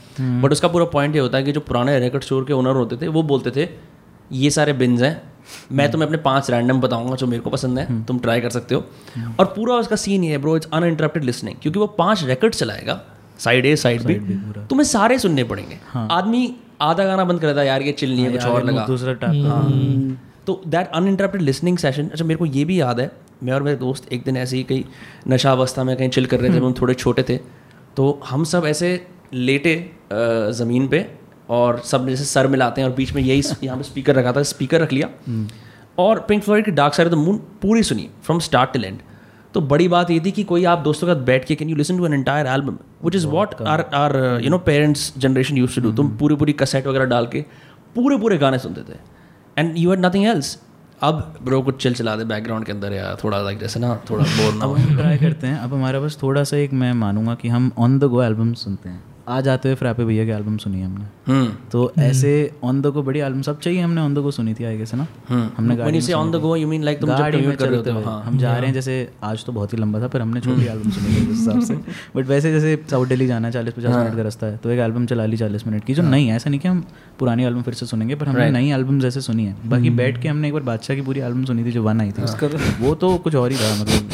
बट 0.41 0.51
उसका 0.51 0.67
पूरा 0.67 0.85
पॉइंट 0.93 1.15
ये 1.15 1.21
होता 1.21 1.37
है 1.37 1.43
कि 1.43 1.51
जो 1.51 1.59
पुराने 1.61 1.99
रिकॉर्ड 1.99 2.23
स्टोर 2.23 2.45
के 2.45 2.53
ओनर 2.53 2.75
होते 2.75 2.97
थे 2.97 3.07
वो 3.09 3.23
बोलते 3.23 3.51
थे 3.51 3.69
ये 4.31 4.49
सारे 4.49 4.73
बिन्स 4.73 5.01
हैं 5.01 5.21
मैं 5.71 5.89
तुम्हें 5.91 6.07
अपने 6.07 6.17
पाँच 6.21 6.49
रैंडम 6.51 6.81
बताऊँगा 6.81 7.15
जो 7.15 7.27
मेरे 7.27 7.41
को 7.41 7.49
पसंद 7.49 7.79
है 7.79 8.03
तुम 8.05 8.19
ट्राई 8.19 8.41
कर 8.41 8.49
सकते 8.49 8.75
हो। 8.75 8.83
और 9.39 9.45
पूरा 9.45 9.75
उसका 9.75 9.95
सीन 9.95 10.23
ये 10.23 10.31
है 10.31 10.37
ब्रो 10.37 10.55
इट्स 10.57 10.67
अनइंटरप्टेड 10.73 11.23
लिसनिंग 11.23 11.55
क्योंकि 11.61 11.79
वो 11.79 11.87
पाँच 11.97 12.23
रिकॉर्ड 12.23 12.55
चलाएगा 12.55 13.01
साइड 13.39 13.65
ए 13.65 13.75
साइड 13.75 14.03
बी 14.03 14.13
तुम्हें 14.69 14.85
सारे 14.85 15.17
सुनने 15.19 15.43
पड़ेंगे। 15.43 15.77
आदमी 15.97 16.55
आधा 16.81 17.03
गाना 17.03 17.23
बंद 17.23 17.41
कर 17.41 17.47
देता 17.47 17.61
है 17.61 17.67
यार 17.67 17.81
ये 17.81 17.91
चिल 17.91 18.11
नहीं 18.11 18.25
है 18.25 18.31
कुछ 18.31 18.45
और 18.45 18.65
लगा। 18.65 18.85
दूसरा 18.85 19.13
टाइप 19.13 20.17
तो 20.47 20.61
दैट 20.67 20.91
अनइंटरप्टेड 20.91 21.41
लिसनिंग 21.41 21.77
सेशन 21.77 22.07
अच्छा 22.07 22.25
मेरे 22.25 22.37
को 22.37 22.45
ये 22.45 22.65
भी 22.65 22.81
याद 22.81 22.99
है 22.99 23.11
मैं 23.43 23.53
और 23.53 23.63
मेरे 23.63 23.77
दोस्त 23.77 24.13
एक 24.13 24.23
दिन 24.23 24.37
ऐसे 24.37 24.57
ही 24.57 24.63
कहीं 24.63 24.83
नशा 25.27 25.51
अवस्था 25.51 25.83
में 25.83 25.97
कहीं 25.97 26.09
चिल 26.09 26.25
कर 26.25 26.39
रहे 26.39 26.49
थे 26.49 26.53
जब 26.53 26.63
हम 26.63 26.73
थोड़े 26.73 26.93
छोटे 26.93 27.23
थे 27.23 27.37
तो 27.97 28.21
हम 28.25 28.43
सब 28.43 28.65
ऐसे 28.65 29.07
लेटे 29.33 29.91
ज़मीन 30.51 30.87
पे 30.87 31.11
और 31.49 31.79
सब 31.79 32.07
जैसे 32.07 32.23
सर 32.23 32.47
मिलाते 32.47 32.81
हैं 32.81 32.89
और 32.89 32.95
बीच 32.95 33.13
में 33.13 33.21
यही 33.21 33.43
यहाँ 33.63 33.77
पे 33.77 33.83
स्पीकर 33.83 34.15
रखा 34.15 34.31
था 34.31 34.43
स्पीकर 34.43 34.81
रख 34.81 34.93
लिया। 34.93 35.09
और 35.97 36.19
पिंक 36.19 36.43
फ्लॉइड 36.43 36.65
की 36.65 36.71
Dark 36.71 36.93
Side 36.93 37.09
of 37.09 37.15
the 37.15 37.17
Moon 37.17 37.37
पूरी 37.61 37.83
सुनी 37.83 38.09
फ्रॉम 38.23 38.39
स्टार्ट 38.39 38.73
टिल 38.73 38.85
एंड 38.85 38.99
तो 39.53 39.61
बड़ी 39.61 39.87
बात 39.87 40.11
ये 40.11 40.19
थी 40.19 40.31
कि 40.31 40.43
कोई 40.43 40.63
आप 40.65 40.79
दोस्तों 40.79 41.07
के 41.07 41.13
साथ 41.13 41.21
बैठ 41.25 41.45
के 41.45 41.55
can 41.55 41.69
you 41.69 41.75
listen 41.75 41.97
to 41.97 42.05
an 42.05 42.13
entire 42.13 42.47
album 42.47 42.77
which 43.05 43.15
is 43.15 43.27
what 43.27 43.61
our 43.61 43.81
our 43.95 44.15
you 44.43 44.49
know 44.49 44.57
parents 44.67 45.13
generation 45.17 45.57
used 45.57 45.75
to 45.75 45.81
do 45.81 45.91
तुम 45.93 46.09
पूरी 46.17 46.35
पूरी 46.35 46.53
कसेट 46.53 46.87
वगैरह 46.87 47.05
डाल 47.05 47.27
के 47.27 47.45
पूरे 47.95 48.17
पूरे 48.17 48.37
गाने 48.37 48.59
सुनते 48.59 48.81
थे। 48.91 48.97
And 49.57 49.77
you 49.77 49.89
had 49.89 50.05
nothing 50.05 50.25
else 50.25 50.57
अब 51.01 51.39
ब्रो 51.43 51.61
कुछ 51.61 51.81
चिल 51.83 51.93
चला 51.93 52.15
दे 52.15 52.23
बैकग्राउंड 52.25 52.65
के 52.65 52.71
अंदर 52.71 52.93
यार 52.93 53.17
थोड़ा 53.23 53.41
लाइक 53.41 53.59
जैसे 53.59 53.79
ना 53.79 53.95
थोड़ा 54.09 54.23
बोर 54.25 54.53
ना 54.53 54.63
अब 54.63 54.69
हो। 54.69 54.75
हम 54.75 54.95
ट्राई 54.97 55.17
करते 55.17 55.47
हैं। 55.47 55.57
अब 55.59 55.73
हमारे 55.73 55.99
पास 55.99 56.17
थोड़ा 56.23 56.43
सा 56.43 56.57
एक 56.57 56.73
मैं 56.73 56.91
मानूँगा 56.95 57.35
कि 57.35 57.49
हम 57.49 57.71
ऑन 57.77 57.97
द 57.99 58.03
गो 58.05 58.21
एल्बम 58.23 58.53
सुनते 58.55 58.89
हैं। 58.89 59.03
आज 59.27 59.47
आते 59.47 59.69
हुए 59.69 59.75
फ्रैपे 59.75 60.05
भैया 60.05 60.23
की 60.25 60.31
एल्बम 60.31 60.57
सुनी 60.57 60.79
है 60.79 60.85
हमने। 60.85 61.05
हम्म। 61.27 61.47
तो 61.71 61.91
ऐसे 61.99 62.31
ऑन 62.63 62.81
द 62.81 62.87
गो 62.87 63.01
बड़ी 63.03 63.19
एल्बम 63.19 63.41
सब 63.41 63.59
चाहिए 63.59 63.81
हमने 63.81 64.01
ऑन 64.01 64.13
द 64.13 64.17
गो 64.17 64.31
सुनी 64.31 64.53
थी 64.53 64.63
आगे 64.63 64.85
से 64.85 64.97
ना? 64.97 65.07
हमने 65.57 65.75
गाड़ी 65.75 66.01
say 66.01 66.13
on 66.13 66.31
the 66.35 66.41
go, 66.43 66.53
you 66.61 66.69
mean 66.71 66.85
like 66.87 66.99
तुम 67.01 67.09
गाड़ी 67.09 67.37
में 67.37 67.55
कर 67.57 67.67
रहे 67.67 67.77
चलते 67.77 67.91
हो 67.91 68.01
हाँ। 68.01 68.21
हम 68.23 68.37
जा 68.37 68.55
रहे 68.57 68.65
हैं 68.65 68.73
जैसे 68.73 68.95
आज 69.23 69.45
तो 69.45 69.51
बहुत 69.51 69.73
ही 69.73 69.77
लंबा 69.77 70.01
था 70.01 70.07
पर 70.07 70.21
हमने 70.21 70.41
छोटी 70.41 70.65
एल्बम 70.65 70.89
सुनी 70.89 71.15
थी 71.15 71.31
उस 71.31 71.37
हिसाब 71.39 71.61
से। 71.61 71.75
बट 72.15 72.27
वैसे 72.27 72.51
जैसे 72.51 72.75
साउथ 72.91 73.07
दिल्ली 73.07 73.27
जाना 73.27 73.47
है 73.47 73.53
चालीस 73.53 73.73
पचास 73.73 73.95
मिनट 73.95 74.15
का 74.15 74.21
रास्ता 74.21 74.47
है 74.47 74.57
तो 74.57 74.69
एक 74.69 74.79
एल्बम 74.79 75.05
चला 75.05 75.25
ली 75.25 75.37
चालीस 75.37 75.67
मिनट 75.67 75.85
की 75.85 75.93
जो 75.93 76.03
नहीं 76.03 76.27
है। 76.27 76.35
ऐसा 76.35 76.49
नहीं 76.49 76.59
कि 76.59 76.67
हम 76.67 76.83
पुरानी 77.19 77.45
एल्बम 77.45 77.61
फिर 77.61 77.73
से 77.73 77.85
सुनेंगे 77.85 78.15
पर 78.15 78.27
हमने 78.27 78.49
नई 78.51 78.71
एल्बम 78.71 78.99
जैसे 78.99 79.21
सुनी 79.21 79.45
है। 79.45 79.55
बाकी 79.69 79.89
बैठ 80.01 80.21
के 80.21 80.27
हमने 80.27 80.47
एक 80.47 80.53
बार 80.53 80.63
बादशाह 80.63 80.97
की 80.97 81.01
पूरी 81.01 81.19
एल्बम 81.19 81.45
सुनी 81.45 81.65
थी 81.65 81.71
जो 81.71 81.83
वन 81.83 82.01
आई 82.01 82.11
थी। 82.11 82.21
वो 82.79 82.95
तो 82.95 83.15
कुछ 83.17 83.35
और 83.35 83.51
ही 83.51 83.57
था 83.57 83.75
मतलब 83.81 84.09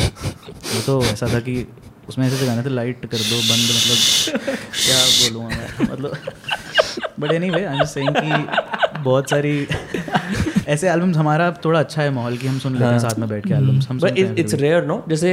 वो 0.68 0.82
तो 0.86 1.01
ऐसा 1.03 1.28
था 1.34 1.39
कि 1.39 1.66
उसमें 2.10 2.28
ऐसे 2.28 2.45
गाने 2.45 2.64
थे 2.64 2.70
लाइट 2.70 3.05
कर 3.05 3.18
दो 3.18 3.38
बंद 3.41 3.70
मतलब 3.70 4.55
क्या 4.86 4.99
बोलूँगा 5.08 5.55
मैं? 5.58 5.91
मतलब 5.91 6.18
बट 7.20 7.32
नहीं 7.32 7.51
भाई 7.51 7.64
आई 7.64 7.78
एम 7.78 7.84
सेइंग 7.86 8.16
कि 8.18 8.99
बहुत 9.03 9.30
सारी 9.30 9.68
ऐसे 10.68 10.89
एल्बम्स 10.89 11.18
हमारा 11.18 11.51
थोड़ा 11.66 11.80
अच्छा 11.80 12.01
है 12.01 12.10
माहौल 12.10 12.38
कि 12.38 12.47
हम 12.47 12.60
सुन 12.60 12.74
लेते 12.74 12.86
हैं 12.86 12.99
साथ 12.99 13.20
में 13.20 13.30
बैठ 13.30 13.47
के 13.47 13.53
एल्बम्स 13.53 13.88
हम 13.89 13.99
बट 13.99 14.18
इट्स 14.18 14.53
रेयर 14.53 14.86
नो 14.86 15.03
जैसे 15.10 15.32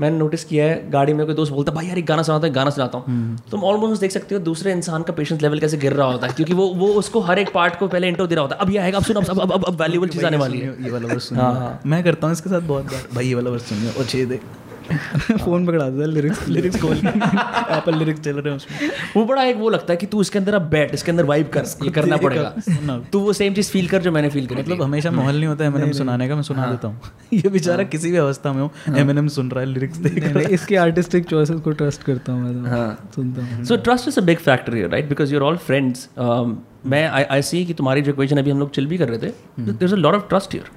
मैंने 0.00 0.18
नोटिस 0.18 0.44
किया 0.44 0.64
है 0.64 0.90
गाड़ी 0.90 1.12
में 1.12 1.24
कोई 1.26 1.34
दोस्त 1.34 1.52
बोलता 1.52 1.72
है 1.72 1.76
भाई 1.76 1.86
यार 1.86 1.98
एक 1.98 2.06
गाना 2.06 2.22
सुनाता 2.22 2.46
हूँ 2.46 2.54
गाना 2.54 2.70
सुनाता 2.70 2.98
हूँ। 2.98 3.36
तुम 3.50 3.62
ऑलमोस्ट 3.64 4.00
देख 4.00 4.10
सकते 4.10 4.34
हो 4.34 4.40
दूसरे 4.40 4.72
इंसान 4.72 5.02
का 5.02 5.12
पेशेंस 5.12 5.42
लेवल 5.42 5.58
कैसे 5.58 5.76
गिर 5.76 5.92
रहा 5.92 6.06
होता 6.06 6.26
है 6.26 6.32
क्योंकि 6.32 6.54
वो 6.54 6.66
वो 6.74 6.86
उसको 6.94 7.20
हर 7.20 7.38
एक 7.38 7.52
पार्ट 7.54 7.78
को 7.78 7.88
पहले 7.88 8.08
इंट्रो 8.08 8.26
दे 8.26 8.34
रहा 8.34 8.42
होता 8.42 8.56
है 8.56 8.60
अब 8.60 8.70
ये 8.70 8.78
आएगा 8.78 8.98
अब 8.98 9.04
सुनो 9.04 9.20
अब 9.20 9.40
अब 9.42 9.64
अब, 9.64 9.80
वैल्यूबल 9.82 10.08
चीज़ 10.16 10.24
आने 10.26 10.36
वाली 10.36 10.58
है। 10.58 10.74
ये 10.84 10.90
वाला 10.90 11.08
वर्स 11.08 11.28
सुनिए 11.28 11.90
मैं 11.90 12.02
करता 12.04 12.26
हूँ 12.26 12.32
इसके 12.32 12.50
साथ 12.50 12.60
बहुत 12.60 12.84
बार। 12.84 13.08
भाई 13.14 13.26
ये 13.26 13.34
वाला 13.34 13.50
वर्स 13.50 13.68
सुनिए 13.68 13.90
और 13.90 14.04
छेद 14.04 14.32
है 14.32 14.40
फ़ोन 15.36 15.66
पकड़ा 15.66 15.88
देता 15.88 16.06
लिरिक्स 16.06 16.46
लिरिक्स 16.48 16.80
खोल 16.82 16.96
एप्पल 16.96 17.96
लिरिक्स 17.98 18.20
चल 18.20 18.36
रहे 18.36 18.48
हैं 18.48 18.56
उसमें। 18.56 18.90
वो 19.16 19.24
बड़ा 19.26 19.42
एक 19.44 19.56
वो 19.56 19.70
लगता 19.70 19.92
है 19.92 19.96
कि 19.96 20.06
तू 20.06 20.20
इसके 20.20 20.38
अंदर 20.38 20.54
अब 20.54 20.68
बैठ 20.70 20.94
इसके 20.94 21.10
अंदर 21.10 21.24
वाइब 21.24 21.48
कर 21.54 21.64
ये 21.84 21.90
करना 21.90 22.16
पड़ेगा। 22.16 22.98
तू 23.12 23.20
वो 23.20 23.32
सेम 23.32 23.54
चीज़ 23.54 23.70
फील 23.72 23.88
कर 23.88 24.02
जो 24.02 24.12
मैंने 24.12 24.30
फील 24.30 24.46
करी 24.46 24.62
मतलब 24.62 24.82
हमेशा 24.82 25.10
माहौल 25.10 25.34
नहीं 25.34 25.46
होता 25.46 25.64
है 25.64 25.70
एमएनएम 25.70 25.92
सुनाने 25.92 26.28
का 26.28 26.34
मैं 26.34 26.42
सुना 26.42 26.66
देता 26.66 26.88
हूँ। 26.88 27.00
ये 27.32 27.48
बेचारा 27.48 27.84
किसी 27.86 28.10
भी 28.10 28.16
अवस्था 28.18 28.52
में 28.52 28.62
हो 28.62 28.70
एमएनएम 28.96 29.28
सुन 29.36 29.50
रहा 29.50 29.60
है 29.60 29.70
लिरिक्स 29.70 29.96
देख 29.98 30.24
नहीं, 30.26 30.46
इसकी 30.48 30.74
आर्टिस्टिक 30.76 31.26
चॉइसेस 31.26 31.60
को 31.60 31.70
ट्रस्ट 31.72 32.02
करता 32.02 32.32
हूँ 32.32 32.42
मैं 32.42 32.54
तो। 32.54 32.70
हाँ। 32.70 33.10
सुनता 33.16 33.44
हूँ। 33.46 33.64
So 33.64 33.76
trust 33.78 34.08
is 34.08 34.20
a 34.20 34.22
big 34.24 34.38
factor 34.40 34.74
here 34.74 34.90
right 34.90 35.08
because 35.08 35.32
your 35.34 35.42
all 35.42 35.56
friends 35.66 36.08
मैं 36.86 37.06
आई 37.06 37.24
आई 37.24 37.42
सी 37.42 37.64
कि 37.66 37.74
तुम्हारी 37.74 38.02
जो 38.02 38.12
इक्वेशन 38.12 38.38
अभी 38.38 38.50
हम 38.50 38.58
लोग 38.60 38.70
चिल 38.74 38.86
भी 38.86 38.98
कर 38.98 39.08
रहे 39.08 39.18
थे। 39.18 39.32
There 39.62 39.84
is 39.84 39.94
a 39.94 39.96
lot 39.96 40.14
of 40.14 40.28
trust 40.28 40.54
here 40.54 40.70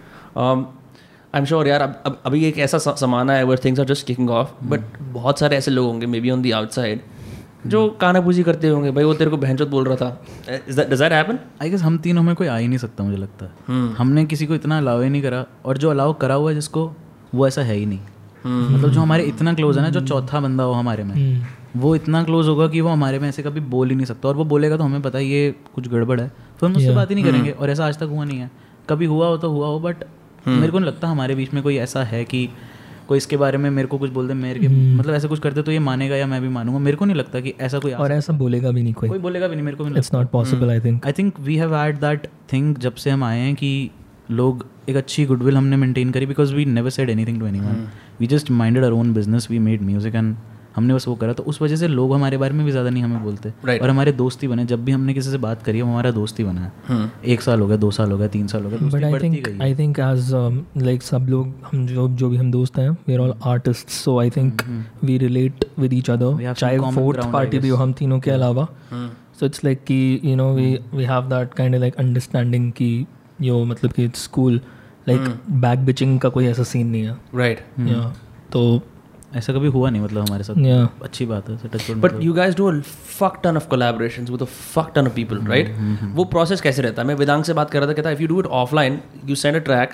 I 1.35 1.39
am 1.39 1.45
sure 1.45 1.67
यार 1.67 1.81
अब 1.81 2.03
अब 2.05 2.21
अभी 2.25 2.45
एक 2.45 2.57
ऐसा 2.57 2.77
स- 2.77 2.99
जमाना 3.01 3.33
है 3.33 3.43
where 3.43 3.59
things 3.65 3.79
are 3.79 3.85
just 3.85 4.05
kicking 4.07 4.29
off 4.29 4.51
but 4.63 4.81
बहुत 5.01 5.39
सारे 5.39 5.57
ऐसे 5.57 5.71
लोग 5.71 5.85
होंगे 5.87 6.05
may 6.05 6.19
be 6.19 6.29
on 6.29 6.41
the 6.41 6.51
outside 6.51 7.01
जो 7.67 7.89
कानापूजी 8.01 8.43
करते 8.43 8.67
होंगे 8.67 8.91
भाई 8.91 9.03
वो 9.03 9.13
तेरे 9.13 9.29
को 9.29 9.37
बहनचोद 9.37 9.67
बोल 9.67 9.85
रहा 9.85 9.95
था। 9.95 10.25
Does 10.49 10.99
that 10.99 11.11
happen 11.11 11.39
I 11.61 11.69
guess 11.69 11.81
हम 11.81 11.97
तीनों 11.97 12.23
में 12.23 12.35
कोई 12.35 12.47
आ 12.47 12.57
ही 12.57 12.67
नहीं 12.67 12.77
सकता 12.77 13.03
मुझे 13.03 13.17
लगता 13.17 13.45
है। 13.45 13.51
हमने 13.97 14.25
किसी 14.25 14.45
को 14.45 14.55
इतना 14.55 14.77
अलाउ 14.77 15.01
ही 15.01 15.09
नहीं 15.09 15.21
करा 15.21 15.45
और 15.65 15.77
जो 15.77 15.89
अलाउ 15.89 16.13
करा 16.13 16.35
हुआ 16.35 16.49
है 16.49 16.55
जिसको 16.55 16.91
वो 17.35 17.47
ऐसा 17.47 17.61
है 17.61 17.75
ही 17.75 17.85
नहीं। 17.85 17.99
मतलब 18.45 18.89
जो 18.89 19.01
हमारे 19.01 19.23
इतना 19.23 19.53
क्लोज 19.53 19.77
है 19.77 19.83
ना 19.83 19.89
जो 19.89 19.99
चौथा 20.07 20.39
बंदा 20.39 20.63
हो 20.63 20.73
हमारे 20.73 21.03
में 21.03 21.15
वो 21.77 21.95
इतना 21.95 22.23
क्लोज 22.23 22.47
होगा 22.47 22.67
कि 22.67 22.81
वो 22.81 22.89
हमारे 22.89 23.19
में 23.19 23.27
ऐसे 23.29 23.43
कभी 23.43 23.59
बोल 23.59 23.89
ही 23.89 23.95
नहीं 23.95 24.05
सकता 24.05 24.29
और 24.29 24.35
वो 24.35 24.45
बोलेगा 24.45 24.77
तो 24.77 24.83
हमें 24.83 25.01
पता 25.01 25.17
है 25.17 25.25
ये 25.25 25.55
कुछ 25.75 25.87
गड़बड़ 25.87 26.19
है। 26.21 26.31
तो 26.59 26.67
हम 26.67 26.75
उससे 26.75 26.87
बात 26.95 27.09
ही 27.09 27.15
नहीं 27.15 27.25
करेंगे 27.25 27.51
और 27.51 27.69
ऐसा 27.69 27.85
आज 27.87 27.97
तक 27.97 28.03
हुआ 28.03 28.23
नहीं 28.23 28.39
है। 28.39 28.51
कभी 28.89 29.05
हुआ 29.05 29.27
हो 29.27 29.37
तो 29.37 29.49
हुआ 29.51 29.67
हो 29.67 29.79
बट 29.79 29.95
मेरे 30.47 30.71
को 30.71 30.79
नहीं 30.79 30.87
लगता 30.87 31.07
हमारे 31.07 31.35
बीच 31.35 31.53
में 31.53 31.63
कोई 31.63 31.77
ऐसा 31.77 32.03
है 32.03 32.23
कि 32.25 32.49
कोई 33.07 33.17
इसके 33.17 33.37
बारे 33.37 33.57
में 33.57 33.69
मेरे 33.69 33.87
को 33.87 33.97
कुछ 33.97 34.11
बोल 34.11 34.27
दे 34.27 34.33
मेरे 34.33 34.59
के 34.59 34.67
मतलब 34.67 35.13
ऐसा 35.15 35.27
कुछ 35.27 35.39
करते 35.39 35.61
तो 35.61 35.71
ये 35.71 35.79
मानेगा 35.79 36.15
या 36.15 36.27
मैं 36.27 36.41
भी 36.41 36.49
मानूँगा। 36.49 36.79
मेरे 36.79 36.97
को 36.97 37.05
नहीं 37.05 37.17
लगता 37.17 37.39
कि 37.39 37.53
ऐसा 37.61 37.79
कोई 37.79 37.91
और 37.91 38.11
ऐसा 38.11 38.33
बोलेगा 38.33 38.71
भी 38.71 38.83
नहीं 38.83 38.93
कोई। 38.93 39.09
कोई 39.09 39.19
बोलेगा 39.19 39.47
भी 39.47 39.55
नहीं 39.55 39.65
मेरे 39.65 39.77
को 39.77 39.87
it's 39.87 40.13
not 40.13 40.29
possible 40.29 40.69
I 40.69 40.79
think 40.79 41.05
I 41.05 41.11
think 41.11 41.39
we 41.39 41.55
have 41.55 41.75
had 41.75 41.99
that 41.99 42.27
thing 42.53 42.75
जब 42.75 42.95
से 42.95 43.09
हम 43.09 43.23
आए 43.23 43.39
हैं 43.39 43.55
कि 43.55 43.89
लोग 44.31 44.65
एक 44.89 44.95
अच्छी 44.95 45.25
गुडविल 45.25 45.57
हमने 45.57 45.77
मेंटेन 45.77 46.11
करी 46.11 46.25
because 46.25 46.55
we 46.55 46.65
never 46.65 46.89
said 46.89 47.09
anything 47.09 47.39
to 47.39 47.45
anyone 47.45 47.87
we 48.19 48.27
just 48.27 48.51
minded 48.51 48.83
our 48.83 48.93
own 48.93 49.13
business 49.13 49.51
we 49.51 49.59
made 49.59 49.81
music 49.81 50.15
and 50.15 50.35
हमने 50.79 50.93
बस 50.93 51.07
वो 51.07 51.15
करा 51.15 51.33
तो 51.33 51.43
उस 51.43 51.61
वजह 51.61 51.75
से 51.75 51.87
लोग 51.89 52.13
हमारे 52.13 52.37
बारे 52.37 52.53
में 52.53 52.65
भी 52.65 52.71
ज़्यादा 52.71 52.89
नहीं 52.89 53.03
हमें 53.03 53.23
बोलते। 53.23 53.49
Right. 53.49 53.81
और 53.81 53.89
हमारे 53.89 54.11
दोस्त 54.13 54.43
ही 54.43 54.47
बने 54.47 54.65
जब 54.65 54.83
भी 54.85 54.91
हमने 54.91 55.13
किसी 55.13 55.31
से 55.31 55.37
बात 55.39 55.63
करी 55.63 55.77
है 55.77 55.83
वो 55.83 55.91
हमारा 55.91 56.11
दोस्त 56.11 56.39
ही 56.39 56.45
बना। 56.45 56.61
है 56.61 56.71
hmm. 56.89 57.25
एक 57.25 57.41
साल 57.41 57.59
हो 57.59 57.67
गया 57.67 57.77
दो 57.77 57.91
साल 57.91 58.11
हो 58.11 58.17
गया 58.17 58.27
तीन 58.27 58.47
साल 58.47 58.63
हो 58.63 58.69
गया 58.69 58.89
but 58.89 59.03
I 59.03 59.19
think 59.19 59.61
I 59.61 59.75
think 59.75 59.99
as 59.99 60.31
like 60.77 61.03
सब 61.03 61.27
लोग 61.29 61.53
हम 61.71 61.85
जो 61.87 62.07
जो 62.09 62.29
भी 62.29 62.37
हम 62.37 62.51
दोस्त 62.51 62.77
हैं 62.79 62.89
we 62.89 63.13
are 63.13 63.19
all 63.19 63.33
artist 63.45 63.89
so 63.89 64.19
I 64.19 64.29
think 64.29 64.61
we 65.03 65.17
relate 65.17 65.65
with 65.79 65.93
each 65.93 66.09
other 66.09 66.53
चाहे 66.53 66.91
फोर्थ 66.95 67.31
पार्टी 67.33 67.59
भी 67.59 67.69
हो 67.69 67.77
हम 67.77 67.93
तीनों 67.93 68.19
के 68.19 68.31
अलावा। 68.31 68.67
सो 69.39 69.45
इट्स 69.45 69.63
लाइक 69.65 69.83
कि 69.83 70.19
you 70.23 70.35
know 70.35 70.53
we 70.53 70.73
we 70.93 71.03
have 71.03 71.29
that 71.29 71.53
kind 71.53 71.75
of 71.75 71.81
like 71.81 71.95
understanding 71.95 72.71
कि 72.71 73.05
यो 73.41 73.63
मतलब 73.65 73.91
कि 73.91 74.09
स्कूल 74.15 74.59
लाइक 75.07 75.35
बैक 75.61 75.85
बिचिंग 75.85 76.19
का 76.19 76.29
कोई 76.29 76.45
ऐसा 76.45 76.63
सीन 76.63 76.87
नहीं 76.87 77.03
है। 77.03 77.17
राइट 77.35 77.59
या 77.79 78.01
तो 78.51 78.81
ऐसा 79.35 79.53
कभी 79.53 79.67
हुआ 79.67 79.89
नहीं 79.89 80.01
मतलब 80.01 80.25
हमारे 80.27 80.43
साथ। 80.43 80.57
या 80.57 80.87
अच्छी 81.03 81.25
बात 81.25 81.49
है 81.49 81.95
but 82.01 82.21
you 82.23 82.33
guys 82.33 82.55
do 82.55 82.67
a 82.67 82.79
fuck 83.19 83.39
ton 83.43 83.57
of 83.57 83.67
collaborations 83.69 84.29
with 84.29 84.41
a 84.41 84.45
fuck 84.45 84.91
ton 84.95 85.07
of 85.07 85.13
people 85.15 85.37
right 85.47 85.75
वो 86.15 86.23
प्रोसेस 86.25 86.61
कैसे 86.61 86.81
रहता 86.81 87.01
है? 87.01 87.07
मैं 87.07 87.15
वेदांग 87.15 87.43
से 87.43 87.53
बात 87.53 87.71
कर 87.71 87.79
रहा 87.79 87.89
था 87.89 87.93
कहता 87.93 88.11
if 88.11 88.21
you 88.21 88.27
do 88.27 88.39
it 88.39 88.45
offline 88.61 88.99
you 89.25 89.35
send 89.35 89.55
a 89.55 89.59
track 89.59 89.93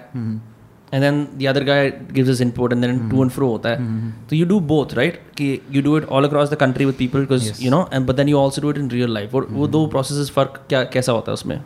and 0.93 1.01
then 1.03 1.27
the 1.37 1.45
other 1.47 1.63
guy 1.63 1.89
gives 2.11 2.29
us 2.29 2.41
input 2.41 2.73
and 2.73 2.81
then 2.81 3.09
to 3.09 3.21
and 3.21 3.31
fro 3.31 3.47
होता 3.49 3.69
है. 3.69 4.01
तो 4.29 4.35
यू 4.35 4.45
डू 4.45 4.59
बोथ 4.71 4.93
राइट 4.93 5.21
कि 5.37 5.59
you 5.71 5.81
do 5.81 5.97
it 5.97 6.05
all 6.05 6.27
across 6.27 6.51
the 6.51 6.55
country 6.55 6.85
with 6.85 6.95
people 6.95 7.19
because 7.19 7.63
you 7.63 7.71
know 7.71 7.87
and 7.93 8.05
but 8.07 8.15
then 8.15 8.29
you 8.29 8.39
also 8.39 8.61
do 8.61 8.69
it 8.69 8.77
in 8.77 8.89
real 8.91 9.13
life 9.13 9.35
और 9.35 9.47
वो 9.51 9.67
दो 9.67 9.85
process 9.87 10.29
फ़र्क 10.35 10.61
क्या 10.69 10.83
कैसा 10.93 11.11
होता 11.11 11.31
है 11.31 11.33
उसमें? 11.33 11.59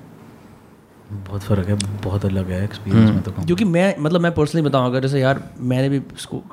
बहुत 1.11 1.41
फ़र्क 1.41 1.67
है 1.67 1.75
बहुत 2.03 2.25
अलग 2.25 2.49
है 2.49 2.63
एक्सपीरियंस 2.63 3.09
में 3.09 3.21
तो 3.21 3.31
क्योंकि 3.31 3.65
मैं 3.65 3.95
मतलब 3.99 4.21
मैं 4.21 4.31
पर्सनली 4.31 4.63
बताऊँ 4.65 4.85
अगर 4.85 5.01
जैसे 5.01 5.19
यार 5.19 5.41
मैंने 5.59 5.89
भी 5.89 6.01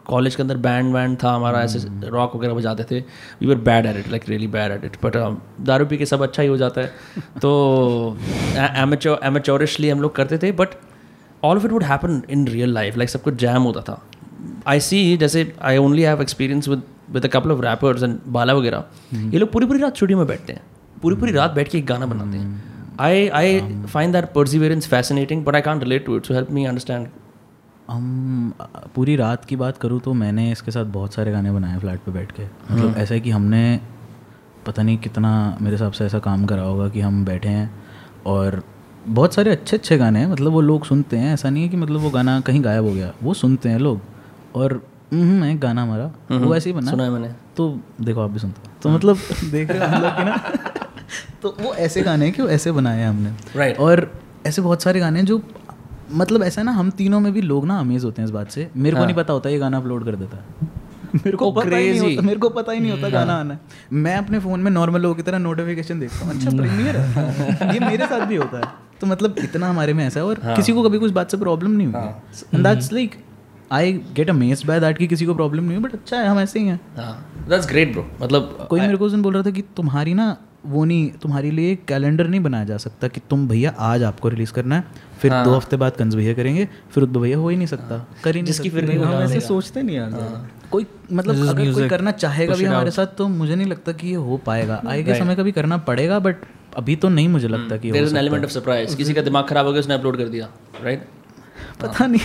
कॉलेज 0.07 0.35
के 0.35 0.43
अंदर 0.43 0.57
बैंड 0.57 0.95
वैंड 0.95 1.17
था 1.25 1.33
हमारा 1.33 1.61
ऐसे 1.61 1.79
रॉक 2.09 2.37
वगैरह 2.37 2.55
बजाते 2.55 2.85
थे 2.85 3.01
we 3.41 3.47
were 3.47 3.55
bad 3.55 3.87
at 3.87 3.97
it 3.97 4.09
like 4.09 4.29
really 4.29 4.47
bad 4.47 4.73
at 4.73 4.85
it 4.85 4.97
but 5.05 5.39
दारू 5.61 5.87
पी 5.87 5.97
के 5.97 6.07
सब 6.07 6.23
अच्छा 6.23 6.43
ही 6.43 6.49
हो 6.49 6.57
जाता 6.57 6.81
है। 6.81 6.87
तो 7.43 8.19
एमेचोर 8.57 9.21
एमेचोरिशली 9.25 9.91
हम 9.91 10.01
लोग 10.01 10.15
करते 10.15 10.39
थे 10.39 10.53
but 10.53 10.69
all 11.45 11.57
of 11.57 11.67
it 11.67 11.73
would 11.73 11.83
happen 11.83 12.23
in 12.31 12.47
real 12.49 12.73
life 12.75 12.97
like 12.97 13.11
सब 13.11 13.23
कुछ 13.23 13.35
जैम 13.35 13.63
होता 13.63 13.81
था। 13.81 14.03
आई 14.67 14.81
सी 14.81 15.17
जैसे 15.17 15.53
I 15.63 15.77
only 15.77 16.03
have 16.03 16.23
experience 16.23 16.69
with 16.69 16.83
with 17.11 17.25
a 17.25 17.29
couple 17.29 17.51
of 17.51 17.61
rappers 17.61 18.03
and 18.03 18.19
Bala 18.27 18.55
वगैरह। 18.55 18.85
ये 19.15 19.39
लोग 19.39 19.53
पूरी 19.53 19.67
पूरी 19.67 19.81
रात 19.81 19.97
स्टूडियो 19.97 20.19
में 20.19 20.27
बैठते 20.27 20.53
हैं। 20.53 20.63
पूरी 21.03 21.17
पूरी 21.17 21.33
रात 21.33 21.51
बैठ 21.51 21.69
के 21.69 21.79
एक 21.79 21.87
गाना 21.87 22.07
बनाते 22.07 22.39
हैं। 22.39 22.76
I 23.01 23.29
I 23.29 23.61
find 23.87 24.13
that 24.13 24.33
perseverance 24.33 24.87
fascinating 24.89 25.45
but 25.45 25.55
I 25.55 25.61
can't 25.61 25.83
relate 25.83 26.07
to 26.07 26.17
it 26.17 26.27
so 26.27 26.35
help 26.35 26.51
me 26.51 26.65
understand 26.65 27.07
हम 27.91 28.53
पूरी 28.95 29.17
रात 29.17 29.45
की 29.45 29.57
बात 29.57 29.77
करूँ 29.77 30.01
तो 30.01 30.15
मैंने 30.15 30.51
इसके 30.53 30.71
साथ 30.71 30.85
बहुत 30.85 31.15
सारे 31.15 31.33
गाने 31.33 31.53
बनाए 31.53 31.79
फ्लैट 31.79 32.01
पे 32.01 32.13
बैठ 32.13 32.33
के। 32.33 32.45
मतलब 32.45 32.97
ऐसा 32.97 33.15
है 33.15 33.21
कि 33.21 33.31
हमने 33.31 33.81
पता 34.67 34.83
नहीं 34.83 34.99
कितना 34.99 35.59
मेरे 35.61 35.77
हिसाब 35.77 35.93
से 35.93 36.05
ऐसा 36.05 36.19
काम 36.19 36.47
करा 36.47 36.63
होगा 36.63 36.89
कि 36.89 37.01
हम 37.01 37.25
बैठे 37.25 37.49
हैं 37.49 37.71
और 38.27 38.63
बहुत 39.09 39.35
सारे 39.35 39.51
अच्छे 39.51 39.77
अच्छे 39.77 39.99
गाने 39.99 40.19
हैं 40.19 40.27
मतलब 40.27 40.53
वो 40.53 40.61
लोग 40.61 40.85
सुनते 40.85 41.17
हैं। 41.17 41.35
ऐसा 41.35 41.51
नहीं 41.51 41.63
है 41.63 41.69
कि 41.69 41.77
मतलब 41.77 42.01
वो 42.01 42.11
गाना 42.11 42.41
कहीं 42.41 42.65
गायब 42.65 42.85
हो 42.85 42.93
गया 42.95 43.13
वो 43.23 43.35
सुनते 43.35 43.69
हैं 43.69 43.79
लोग। 43.79 44.01
और 44.55 44.73
हम्म, 45.13 45.45
एक 45.45 45.61
गाना 45.61 45.83
हमारा 45.83 46.11
वो 46.31 46.55
ऐसे 46.57 46.71
ही 46.71 46.77
बना। 46.77 46.91
सुना 46.91 47.05
है 47.05 47.11
मैंने। 47.11 47.29
तो 47.57 47.81
देखो 48.01 48.21
आप 48.21 48.31
भी 48.31 48.39
सुनते 48.39 48.61
हो। 48.67 48.73
तो 48.83 48.91
मतलब 48.91 49.17
देख 49.51 49.71
रहे 49.71 49.79
हो 49.79 50.17
कि 50.17 50.25
ना 50.25 50.37
तो 51.43 51.57
वो 51.61 51.75
ऐसे 51.75 52.03
गाने 52.03 52.25
हैं 52.25 52.35
कि 52.35 52.43
वो 52.43 52.49
ऐसे 52.49 52.73
बनाए 52.73 53.01
हैं 53.01 53.09
हमने। 53.09 53.31
Right. 53.57 53.79
और 53.81 54.21
ऐसे 54.47 54.63
बहुत 54.63 54.83
सारे 54.83 55.01
गाने 55.01 55.19
हैं 55.19 55.27
जो 55.27 55.43
मतलब 56.13 56.43
ऐसा 56.43 56.61
है 56.61 56.65
ना 56.65 56.73
हम 56.73 56.91
तीनों 56.91 57.21
में 57.21 57.33
भी 57.33 57.41
लोग 57.41 57.67
ना 57.67 57.79
अमेज 57.81 58.05
होते 58.05 58.23
हैं 58.23 58.27
इस 58.27 58.31
बात 58.31 58.51
से। 58.51 58.69
मेरे 58.77 58.97
हाँ. 58.97 59.03
को 59.03 59.07
नहीं 59.07 59.17
पता 59.17 59.33
होता 59.33 59.51
ये 59.51 59.59
गाना 59.59 59.77
अपलोड 59.77 60.05
कर 60.05 60.17
देता 60.17 60.37
है। 60.37 60.45
मेरे 61.15 61.37
को 61.37 61.47
Oh, 61.47 61.57
पता 61.57 61.77
ही 61.77 61.91
नहीं 61.91 62.01
होता 62.01 62.23
मेरे 62.23 62.41
को 62.41 62.49
पता 62.49 62.73
ही 62.73 62.81
नहीं 62.81 62.91
होता 62.91 63.09
गाना 63.09 63.33
आना 63.33 63.55
है। 63.55 63.61
मैं 63.93 64.17
अपने 64.17 64.39
फ़ोन 64.39 64.61
में 64.61 64.71
नॉर्मल 64.71 65.01
लोगों 65.01 65.15
की 65.15 65.23
तरह 65.23 65.39
नोटिफिकेशन 65.39 66.01
देखता 66.01 66.27
हूँ। 66.27 66.35
अच्छा 66.35 66.51
प्रीमियर 66.51 66.97
है। 66.97 67.75
ये 67.75 67.81
मेरे 67.81 68.07
साथ 68.07 68.27
भी 68.27 68.37
होता 68.37 68.59
है। 68.59 68.73
तो 69.01 69.07
मतलब 69.07 69.35
इतना 69.39 69.69
हमारे 69.69 69.93
में 69.93 70.07
ऐसा 70.07 70.21
है 70.21 70.27
और 70.27 70.41
किसी 70.45 70.73
को 70.73 70.83
कभी 70.83 70.99
कुछ 70.99 71.13
बात 71.13 71.31
से 71.31 71.37
प्रॉब्लम 71.37 71.71
नहीं 71.71 71.87
हुई 71.87 72.63
that's 72.63 72.93
like 72.93 73.15
I 73.73 73.93
get 73.93 74.31
amazed 74.31 74.67
by 74.67 74.81
that 74.81 74.99
कि 74.99 75.07
किसी 75.07 75.27
को 75.27 75.35
प्रॉब्लम 75.35 75.65
नहीं 75.65 75.77
हुई 75.77 75.85
बट 75.85 75.93
अच्छा 75.93 76.17
है 76.17 76.29
हम 76.29 76.39
ऐसे 76.41 76.59
ही 76.59 76.67
हैं। 76.67 76.81
हाँ। 76.97 77.47
दैट्स 77.49 77.67
ग्रेट 77.69 77.93
ब्रो 77.93 78.07
मतलब 78.23 78.67
कोई 78.71 78.81
मेरे 78.81 78.97
को 78.97 79.05
उस 79.05 79.13
दिन 79.13 79.23
बोल 79.23 79.35
रहा 79.35 79.43
था 79.43 79.51
कि 79.51 79.63
तुम्हारी 79.77 80.15
ना 80.15 80.37
वो 80.67 80.85
नहीं 80.85 81.11
तुम्हारे 81.23 81.51
लिए 81.51 81.75
कैलेंडर 81.89 82.27
नहीं 82.27 82.41
बनाया 82.41 82.65
जा 82.65 82.77
सकता 82.77 83.09
कि 83.09 83.21
तुम 83.31 83.47
भैया 83.49 83.71
आज 83.87 84.03
आपको 84.03 84.29
रिलीज़ 84.29 84.53
करना 84.53 84.77
है 84.77 84.85
फिर 85.21 85.33
हाँ। 85.33 85.45
दो 85.45 85.55
हफ़्ते 85.55 85.77
बाद 85.77 85.93
कंज 85.93 86.15
भैया 86.15 86.35
करेंगे 86.35 86.69
फिर 86.91 87.03
उद्भव 87.05 87.21
भैया 87.23 87.37
हो 87.39 87.49
ही 87.49 87.57
नहीं 87.57 87.67
सकता 87.67 87.95
हाँ। 87.95 88.17
कर 88.25 88.35
ही 88.37 88.43
नहीं 88.43 88.53
जिसकी 88.53 88.71
सकते। 88.71 88.87
फिर 88.87 89.03
हम 89.03 89.23
ऐसे 89.23 89.41
सोचते 89.41 89.83
नहीं 89.83 89.97
यार। 89.97 90.49
कोई 90.71 90.87
मतलब 91.13 91.49
अगर 91.49 91.73
कोई 91.73 91.89
करना 91.89 92.11
चाहेगा 92.13 92.55
भी 92.55 92.65
हमारे 92.65 92.91
साथ 92.91 93.17
तो 93.19 93.29
मुझे 93.29 93.55
नहीं 93.55 93.67
लगता 93.67 93.93
कि 93.93 94.09
ये 94.09 94.15
हो 94.15 94.37
पाएगा। 94.47 94.81
आएगा 94.89 95.15
समय 95.15 95.37
कभी 95.37 95.53
करना 95.53 95.77
पड़ेगा 95.89 96.19
बट 96.19 96.45
अभी 96.77 96.97
तो 96.97 97.09
नहीं 97.09 97.29
मुझे 97.29 97.49
लगता 97.49 97.77
कि 97.77 97.91
देयर 97.91 98.05
हो 98.05 98.09
is 98.09 98.15
an 98.15 98.21
element 98.21 98.45
of 98.45 98.51
surprise 98.51 98.97
किसी 98.97 99.15
का 99.15 99.23
दिमाग 99.23 99.47
खराब 99.49 99.67
हो 99.67 99.73
गया 99.73 99.81
उसने 99.81 99.95
अपलोड 99.95 100.17
कर 100.17 100.29
दिया 100.29 100.49
राइट 100.85 101.07
पता 101.81 102.07
नहीं। 102.07 102.21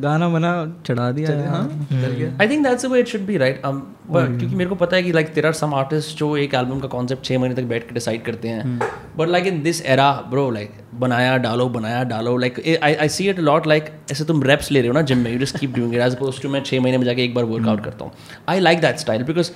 गाना 0.00 0.28
बना 0.28 0.50
चढ़ा 0.86 1.10
दिया 1.12 1.30
हाँ। 1.50 1.66
गया। 1.92 2.30
I 2.40 2.48
think 2.48 2.62
that's 2.66 2.86
the 2.86 2.90
way 2.90 3.00
it 3.00 3.08
should 3.08 3.26
be 3.26 3.36
right 3.36 3.60
क्योंकि 3.62 4.54
मेरे 4.56 4.68
को 4.70 4.74
पता 4.76 4.96
है 4.96 5.02
कि 5.02 5.12
like 5.12 5.32
there 5.34 5.46
are 5.46 5.52
some 5.52 5.74
artist 5.74 6.18
जो 6.18 6.36
एक 6.36 6.54
एल्बम 6.54 6.80
का 6.80 6.88
कॉन्सेप्ट 6.88 7.24
छः 7.24 7.38
महीने 7.38 7.54
तक 7.54 7.68
बैठ 7.68 7.88
के 7.88 7.94
डिसाइड 7.94 8.24
करते 8.24 8.48
हैं। 8.48 8.78
But 9.16 9.28
like 9.28 9.46
in 9.46 9.62
this 9.62 9.84
era 9.86 10.10
bro 10.30 10.50
like 10.50 10.72
बनाया 11.00 11.36
डालो 11.38 11.68
बनाया 11.70 12.02
डालो 12.12 12.36
like 12.36 12.62
I 12.82 12.94
I 12.94 13.08
see 13.08 13.28
it 13.30 13.38
lot 13.40 13.66
like 13.66 13.90
ऐसे 14.10 14.24
तुम 14.24 14.42
रेप्स 14.42 14.70
ले 14.72 14.80
रहे 14.80 14.88
हो 14.88 14.94
ना 14.94 15.02
जिम 15.02 15.18
में 15.18 15.32
you 15.32 15.38
just 15.38 15.58
keep 15.58 15.74
doing 15.76 15.94
it 15.94 16.00
as 16.00 16.16
oppose 16.16 16.40
to 16.42 16.48
मैं 16.48 16.62
छः 16.62 16.80
महीने 16.80 16.98
में 16.98 17.04
जाके 17.04 17.24
एक 17.24 17.34
बार 17.34 17.44
वर्कआउट 17.46 17.84
करता 17.84 18.04
हूँ। 18.04 18.12
I 18.48 18.60
like 18.60 18.80
that 18.80 18.98
style 18.98 19.22
because 19.24 19.50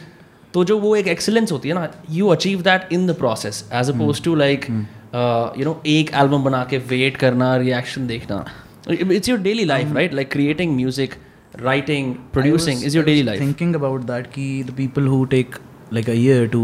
तो 0.54 0.64
जो 0.64 0.78
वो 0.78 0.94
एक 0.96 1.06
एक्सेलेंस 1.08 1.52
होती 1.52 1.68
है 1.68 1.74
ना 1.74 1.88
you 2.10 2.28
achieve 2.28 2.62
that 2.62 2.92
in 2.92 3.06
the 3.06 3.14
process 3.18 3.64
as 3.74 3.90
oppose 3.90 4.22
to 4.24 4.34
like 4.34 4.66
you 4.70 5.64
know 5.64 5.80
एक 5.86 6.10
एल्बम 6.14 6.44
बना 6.44 6.64
के 6.70 6.78
वेट 6.90 7.16
करना 7.16 7.54
रिएक्शन 7.56 8.06
देखना। 8.06 8.44
It's 8.90 9.28
your 9.28 9.38
daily 9.38 9.64
life 9.64 9.92
right 9.94 10.14
like 10.14 10.32
creating 10.32 10.74
music 10.76 11.14
writing 11.60 12.06
producing 12.34 12.78
is 12.88 12.94
your 12.96 13.02
daily 13.06 13.22
life. 13.24 13.40
thinking 13.40 13.72
about 13.78 14.04
that 14.10 14.28
कि 14.34 14.44
the 14.68 14.74
people 14.76 15.08
who 15.12 15.16
take 15.32 15.56
like 15.96 16.06
a 16.08 16.14
year 16.18 16.44
to 16.52 16.60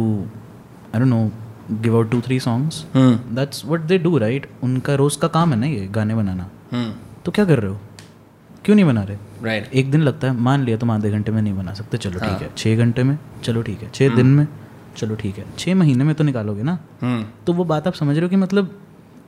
I 0.93 1.01
don't 1.01 1.13
know 1.15 1.27
give 1.87 1.97
out 1.99 2.09
two 2.13 2.21
three 2.27 2.39
songs. 2.45 2.79
Hmm. 2.95 3.19
that's 3.39 3.67
what 3.71 3.85
they 3.91 3.99
do 4.05 4.13
right? 4.23 4.47
उनका 4.63 4.95
रोज 4.95 5.17
का 5.17 5.29
काम 5.35 5.53
है 5.53 5.59
ना 5.61 5.67
ये 5.67 5.87
गाने 5.97 6.15
बनाना। 6.15 6.49
Hmm. 6.71 6.89
तो 7.25 7.33
क्या 7.33 7.45
कर 7.45 7.59
रहे 7.59 7.71
हो? 7.71 7.79
क्यों 8.65 8.77
नहीं 8.77 8.87
बना 8.87 9.03
रहे? 9.03 9.17
राइट 9.43 9.75
एक 9.75 9.91
दिन 9.91 10.03
लगता 10.03 10.27
है 10.27 10.41
मान 10.41 10.65
लिया 10.65 10.77
तुम 10.77 10.91
आधे 10.91 11.11
घंटे 11.11 11.33
में 11.33 11.43
नहीं 11.43 11.55
बना 11.57 11.75
सकते 11.75 11.99
चलो 11.99 12.19
ठीक 12.21 12.43
है। 12.43 12.51
छः 12.57 12.77
घंटे 12.77 13.03
में 13.03 13.19
चलो 13.45 13.63
ठीक 13.63 13.83
है। 13.83 13.91
छः 13.91 14.15
दिन 14.17 14.27
में 14.27 14.47
चलो 14.97 15.15
ठीक 15.15 15.39
है। 15.39 15.45
छः 15.59 15.75
महीने 15.75 16.05
में 16.05 16.15
तो 16.15 16.25
निकालोगे 16.25 16.63
ना? 16.63 16.79
हम्म 17.03 17.25
तो 17.47 17.53
वो 17.53 17.65
बात 17.65 17.87
आप 17.87 17.95
समझ 17.95 18.17
रहे 18.17 18.25
हो 18.25 18.29
कि 18.29 18.37
मतलब 18.37 18.75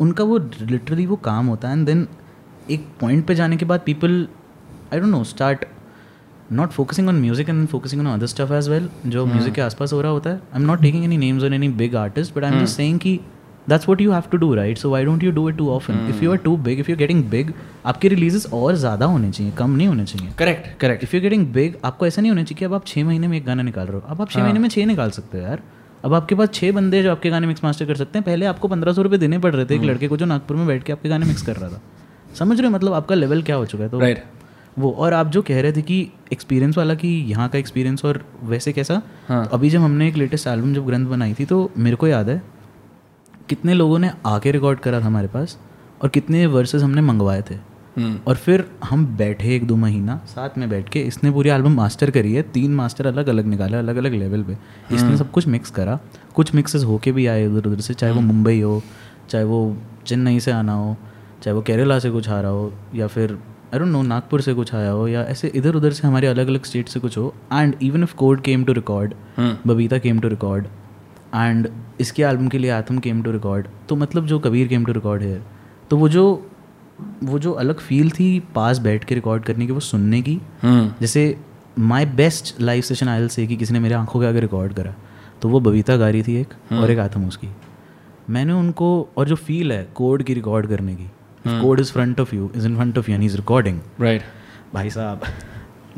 उनका 0.01 0.25
वो 0.25 0.39
लिटरली 0.61 1.07
वो 1.07 1.17
काम 1.29 1.47
होता 1.47 1.69
है 1.69 1.79
एंड 1.79 1.87
देन 1.87 2.07
एक 2.71 2.87
पॉइंट 3.01 3.27
पे 3.27 3.35
जाने 3.35 3.57
के 3.57 3.65
बाद 3.65 3.81
people 3.87 4.27
I 4.93 5.01
don't 5.01 5.11
know 5.11 5.23
start 5.25 5.65
not 6.53 6.71
focusing 6.71 7.09
on 7.09 7.21
music 7.21 7.49
and 7.49 7.67
focusing 7.69 8.01
on 8.01 8.13
other 8.13 8.27
stuff 8.27 8.53
as 8.53 8.69
well 8.69 8.89
जो 9.07 9.27
म्यूज़िक 9.27 9.55
के 9.55 9.61
आसपास 9.61 9.93
हो 9.93 10.01
रहा 10.01 10.13
होता 10.13 10.31
है। 10.31 10.37
I 10.37 10.61
am 10.61 10.67
not 10.67 10.81
taking 10.83 11.05
any 11.05 11.17
names 11.17 11.45
on 11.45 11.55
any 11.55 11.69
big 11.81 11.97
artist 11.97 12.35
but 12.37 12.45
I 12.45 12.53
am 12.53 12.65
just 12.65 12.77
saying 12.77 12.99
कि 13.01 13.19
that's 13.69 13.89
what 13.89 14.01
you 14.01 14.13
have 14.13 14.23
to 14.31 14.39
do 14.39 14.55
right 14.55 14.79
so 14.79 14.91
why 14.91 15.05
don't 15.05 15.23
you 15.25 15.31
do 15.33 15.49
it 15.49 15.57
too 15.57 15.69
often 15.71 16.07
if 16.11 16.23
you 16.25 16.31
are 16.31 16.37
too 16.39 16.57
big 16.59 16.79
if 16.81 16.91
you 16.91 16.97
getting 16.97 17.25
big 17.31 17.53
आपके 17.87 18.09
releases 18.09 18.47
और 18.53 18.75
ज़्यादा 18.77 19.07
होने 19.07 19.31
चाहिए 19.31 19.53
कम 19.59 19.71
नहीं 19.71 19.89
होने 19.89 20.05
चाहिए। 20.05 20.33
Correct 20.39 20.79
correct 20.81 21.05
if 21.05 21.17
you 21.17 21.23
getting 21.23 21.47
big 21.53 21.77
आपको 21.85 22.07
ऐसा 22.07 22.23
नहीं 22.23 22.31
होना 22.31 22.43
चाहिए 22.43 22.59
कि 22.59 22.65
अब 22.65 22.75
आप 22.75 22.87
छः 22.87 23.05
महीने 23.05 23.29
में 23.29 23.37
एक 23.37 23.45
गाना 23.47 23.63
निकाल 23.63 23.87
रहे 23.87 23.97
हो। 23.97 24.03
अब 24.09 24.21
आप 24.21 24.31
छः 24.31 24.43
महीने 24.43 24.59
में 24.59 24.69
छः 24.69 24.87
निकाल 24.87 25.11
सकते 25.11 25.39
हो 25.39 25.45
यार। 25.45 25.63
अब 26.05 26.15
आपके 26.15 26.35
पास 26.35 26.49
छः 26.55 26.73
बंदे 26.73 27.03
जो 27.03 27.11
आपके 27.11 27.31
गाने 27.31 27.47
मिक्स 27.47 27.65
मास्टर 27.65 27.87
कर 27.87 27.95
सकते 27.95 28.19
हैं। 28.19 28.25
पहले 28.27 28.47
आपको 28.47 28.69
पंद्रह 28.69 28.93
सौ 28.93 29.03
रुपये 29.03 29.19
देने 29.19 29.39
पड़ 29.39 29.55
रहे 29.55 29.65
थे 29.65 29.75
एक 29.75 29.83
लड़के 29.83 30.09
को 30.09 30.17
जो 30.17 30.27
नागपुर 30.27 30.57
में 30.57 30.67
बैठ 30.67 30.83
के 30.83 30.93
आपके 30.93 31.09
गाने 31.09 31.27
मिक्स 31.27 31.43
कर 31.43 31.57
रहा 31.57 31.69
था। 31.69 31.81
समझ 32.35 32.59
रहे 32.59 32.69
हो? 32.69 32.75
मतलब 32.75 32.93
आपका 32.93 33.15
लेवल 33.15 33.43
क्या 33.43 33.57
हो 33.57 33.67
चुका 33.67 33.85
है? 33.85 33.91
तो 33.91 34.01
राइट 34.01 34.25
वो 34.79 34.91
और 34.93 35.13
आप 35.13 35.29
जो 35.29 35.41
कह 35.43 35.61
रहे 35.61 35.73
थे 35.73 35.83
कि 35.83 36.01
एक्सपीरियंस 36.33 36.77
वाला 36.79 36.95
कि 36.95 37.09
यहाँ 37.29 37.49
का 37.49 37.59
एक्सपीरियंस 37.59 38.05
और 38.05 38.23
वैसे 38.45 38.73
कैसा? 38.73 39.01
हाँ। 39.29 39.45
तो 39.47 39.57
अभी 39.57 39.71
जब 39.71 39.81
हमने 39.81 40.09
एक 40.09 40.17
लेटेस्ट 40.17 40.47
एल्बम 40.47 40.75
जब 40.75 40.87
ग्रंथ 40.87 41.07
बनाई 41.07 41.35
थी 41.35 41.45
तो 41.45 41.71
मेरे 41.79 41.97
को 41.97 42.07
याद 42.07 42.29
है 42.29 42.43
कितने 43.49 43.75
लोगों 43.75 43.99
ने 43.99 44.11
आके 44.27 44.53
रिकॉर्ड 44.53 44.79
करा 44.79 45.01
था 45.01 45.05
हमारे 45.05 45.29
पास 45.29 45.59
और 46.03 46.09
कितने 46.09 46.47
वर्सेस 46.47 46.83
हमने 46.83 47.01
मंगवाए 47.01 47.43
थे। 47.51 47.55
हम्म। 47.97 48.19
और 48.27 48.37
फिर 48.37 48.65
हम 48.85 49.05
बैठे 49.17 49.55
एक 49.55 49.67
दो 49.67 49.77
महीना 49.77 50.17
साथ 50.27 50.59
में 50.59 50.69
बैठ 50.71 50.89
के 50.89 51.01
इसने 51.03 51.31
पूरी 51.31 51.51
एल्बम 51.51 51.73
मास्टर 51.75 52.11
करी 52.11 52.35
है 52.35 52.43
तीन 52.53 52.75
मास्टर 52.75 53.07
अलग 53.07 53.29
अलग 53.29 53.47
निकाले 53.47 53.77
अलग 53.77 53.97
अलग 53.97 54.15
लेवल 54.15 54.43
पे 54.43 54.57
इसने 54.95 55.17
सब 55.17 55.31
कुछ 55.31 55.47
मिक्स 55.47 55.71
करा। 55.71 55.99
कुछ 56.35 56.55
मिक्सेस 56.55 56.85
होके 56.85 57.13
भी 57.13 57.27
आए 57.27 57.47
उधर 57.47 57.69
उधर 57.69 57.81
से 57.81 57.95
चाहे 57.95 58.13
वो 58.13 58.21
मुंबई 58.23 58.61
हो 58.61 58.83
चाहे 59.31 59.45
वो 59.45 59.77
चेन्नई 60.07 60.41
से 60.41 60.53
आना 60.53 60.73
हो 60.73 60.97
चाहे 61.43 61.55
वो 61.55 61.63
केरला 61.63 61.99
से 61.99 62.11
कुछ 62.11 62.29
आ 62.29 62.41
रहा 62.41 62.51
हो 62.51 62.73
या 62.95 63.07
फिर 63.07 63.39
आई 63.75 63.79
डोंट 63.79 63.89
नो 63.89 64.03
नागपुर 64.03 64.41
से 64.41 64.55
कुछ 64.55 64.75
आया 64.75 64.91
हो 64.91 65.07
या 65.09 65.23
ऐसे 65.25 65.49
इधर 65.55 65.75
उधर 65.75 65.93
से 65.93 66.07
हमारे 66.07 66.27
अलग 66.27 66.49
अलग 66.49 66.65
स्टेट 66.65 66.89
से 66.89 67.01
कुछ 67.01 67.17
हो। 67.19 67.33
And 67.53 67.75
even 67.83 68.03
if 68.03 68.15
code 68.15 68.41
came 68.43 68.65
to 68.65 68.73
record 68.73 69.15
Babita 69.67 69.99
came 69.99 70.21
to 70.21 70.29
record 70.29 70.67
and 71.35 71.69
इसके 72.01 72.23
एल्बम 72.23 72.49
के 72.49 72.59
लिए 72.59 72.71
आथम 72.71 72.99
केम 72.99 73.23
टू 73.23 73.33
रिकॉर्ड 73.33 73.67
तो 73.89 73.97
मतलब 73.97 74.27
जो 74.27 74.39
कबीर 74.39 74.69
केम 74.69 74.85
टू 74.85 74.93
रिकॉर्ड 74.93 75.23
है 75.23 75.43
तो 75.91 75.97
वो 75.97 76.09
जो 76.09 76.25
वो 77.25 77.39
जो 77.39 77.53
अलग 77.55 77.79
फील 77.81 78.11
थी 78.11 78.29
पास 78.55 78.79
बैठ 78.79 79.05
के 79.05 79.15
रिकॉर्ड 79.15 79.45
करने 79.45 79.67
की 79.67 79.73
वो 79.73 79.81
सुनने 79.81 80.21
की। 80.23 80.41
हम्म 80.63 80.93
जैसे 81.01 81.23
माई 81.79 82.07
बेस्ट 82.07 82.61
लाइव 82.61 82.83
सेशन 82.83 83.09
आयल 83.09 83.29
से 83.29 83.47
कि 83.47 83.57
किसी 83.57 83.73
ने 83.73 83.81
मेरे 83.81 83.95
आँखों 83.95 84.21
के 84.21 84.27
आगे 84.27 84.41
रिकॉर्ड 84.41 84.73
करा 84.73 84.95
तो 85.43 85.49
वो 85.49 85.61
बबीता 85.61 85.97
गा 85.97 86.09
रही 86.09 86.23
थी 86.23 86.35
एक 86.37 86.55
और 86.73 86.91
एक 86.91 86.99
आथम 86.99 87.27
उसकी। 87.29 87.49
मैंने 88.31 88.53
उनको 88.53 89.09
और 89.17 89.29
जो 89.29 89.37
फील 89.37 89.73
है 89.73 89.87
कोड 89.95 90.23
की 90.23 90.35
रिकॉर्ड 90.35 90.67
करने 90.67 90.95
की 90.95 91.07
code 91.47 91.81
is 91.81 91.93
front 91.93 92.21
of 92.21 92.35
you 92.35 92.51
is 92.57 92.67
in 92.67 92.77
front 92.77 92.99
of 92.99 93.11
you 93.11 93.21
is 93.21 93.37
recording 93.37 93.81
right 94.01 94.23
भाई 94.75 94.91
साहब 94.91 95.23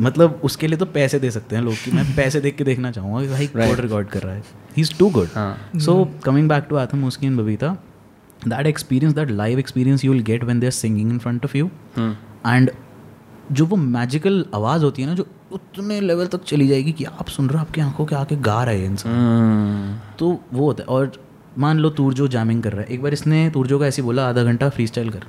मतलब 0.00 0.40
उसके 0.44 0.66
लिए 0.66 0.78
तो 0.78 0.86
पैसे 0.86 1.18
दे 1.18 1.30
सकते 1.30 1.56
हैं 1.56 1.62
लोग 1.62 1.74
कि 1.84 1.90
मैं 1.90 2.04
पैसे 2.16 2.40
देख 2.40 2.56
के 2.56 2.64
देखना 2.64 2.90
चाहूँगा 2.90 3.22
कि 3.22 3.28
भाई 3.28 3.46
कोड 3.46 3.80
रिकॉर्ड 3.80 4.08
कर 4.08 4.22
रहा 4.22 4.34
है। 4.34 4.42
He 4.76 4.82
is 4.82 4.94
too 4.98 5.08
good 5.10 5.28
so 5.78 6.04
coming 6.24 6.48
back 6.48 6.66
to 6.70 6.76
Atham 6.76 7.04
उसकी 7.04 7.26
and 7.26 7.40
Babita 7.40 7.76
that 8.48 8.66
experience 8.66 9.14
that 9.14 9.30
live 9.30 9.58
experience 9.58 10.04
you 10.04 10.12
will 10.12 10.22
get 10.22 10.44
when 10.44 10.60
they 10.60 10.66
are 10.66 10.72
singing 10.72 11.10
in 11.10 11.18
front 11.18 11.44
of 11.44 11.56
you 11.56 11.70
and 11.98 12.70
जो 13.52 13.66
वो 13.66 13.76
मैजिकल 13.76 14.44
आवाज़ 14.54 14.84
होती 14.84 15.02
है 15.02 15.08
ना 15.08 15.14
जो 15.14 15.26
उतने 15.52 16.00
लेवल 16.00 16.26
तक 16.26 16.44
चली 16.44 16.68
जाएगी 16.68 16.92
कि 16.92 17.04
आप 17.04 17.28
सुन 17.28 17.48
रहे 17.48 17.58
हो 17.58 17.64
आपकी 17.66 17.80
आँखों 17.80 18.06
के 18.06 18.14
आके 18.16 18.36
गा 18.36 18.62
रहे 18.64 18.78
हैं 18.78 18.86
इंसान। 18.86 19.12
हम्म 19.12 20.16
तो 20.18 20.30
वो 20.52 20.66
होता 20.66 20.82
है 20.82 20.88
और 20.88 21.12
मान 21.58 21.78
लो 21.78 21.90
तूरजो 21.90 22.28
जैमिंग 22.28 22.62
कर 22.62 22.72
रहा 22.72 22.82
है। 22.82 22.94
एक 22.94 23.02
बार 23.02 23.12
इसने 23.12 23.48
तूरजो 23.50 23.78
का 23.78 23.86
ऐसे 23.86 24.02
बोला 24.02 24.28
आधा 24.28 24.42
घंटा 24.44 24.68
फ्री 24.68 24.86
स्टाइल 24.86 25.10
कर। 25.10 25.24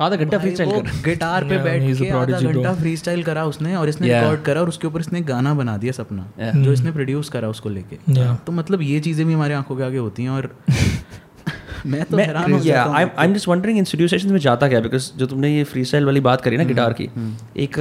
आधा 0.00 0.16
घंटा 0.16 0.38
फ्री 0.38 0.50
स्टाइल 0.50 0.70
कर। 0.70 1.02
गिटार 1.04 1.44
पे 1.44 1.58
बैठ 1.58 1.82
के 1.98 2.08
आधा 2.10 2.40
घंटा 2.40 2.74
फ्री 2.74 2.96
स्टाइल 2.96 3.22
करा 3.22 3.44
उसने 3.44 3.74
और 3.76 3.88
इसने. 3.88 4.08
रिकॉर्ड 4.08 4.42
करा 4.42 4.60
और 4.60 4.68
उसके 4.68 4.86
ऊपर 4.86 5.00
इसने 5.00 5.20
गाना 5.30 5.54
बना 5.54 5.76
दिया 5.76 5.92
सपना. 5.92 6.30
जो 6.54 6.72
इसने 6.72 6.92
प्रोड्यूस 6.92 7.28
करा 7.28 7.48
उसको 7.48 7.68
लेके. 7.68 7.96
तो 8.36 8.52
मतलब 8.52 8.82
ये 8.82 9.00
चीज़ें 9.00 9.26
भी 9.26 9.32
हमारे 9.32 9.54
आँखों 9.54 9.76
के 9.76 9.82
आगे 9.82 9.98
होती 9.98 10.22
हैं 10.22 10.30
और 10.30 10.54
मैं 11.86 12.04
तो 12.04 12.16
हैरान 12.16 12.52
हो 12.52 12.58
या 12.58 12.64
जाता 12.64 12.96
I 12.96 13.04
I 13.18 13.26
am 13.26 13.34
just 13.34 13.48
wondering 13.48 13.78
in 13.78 13.84
studio 13.84 14.08
sessions 14.08 14.32
में 14.32 14.38
जाता 14.38 14.68
क्या? 14.68 14.80
बिकॉज़ 14.80 15.10
जो 15.18 15.26
तुमने 15.26 15.54
ये 15.56 15.62
फ्री 15.64 15.84
स्टाइल 15.84 16.04
वाली 16.04 16.20
बात 16.20 16.40
करी 16.40 16.56
ना 16.56 16.64
गिटार 16.64 16.92
की 16.92 17.08
एक 17.56 17.76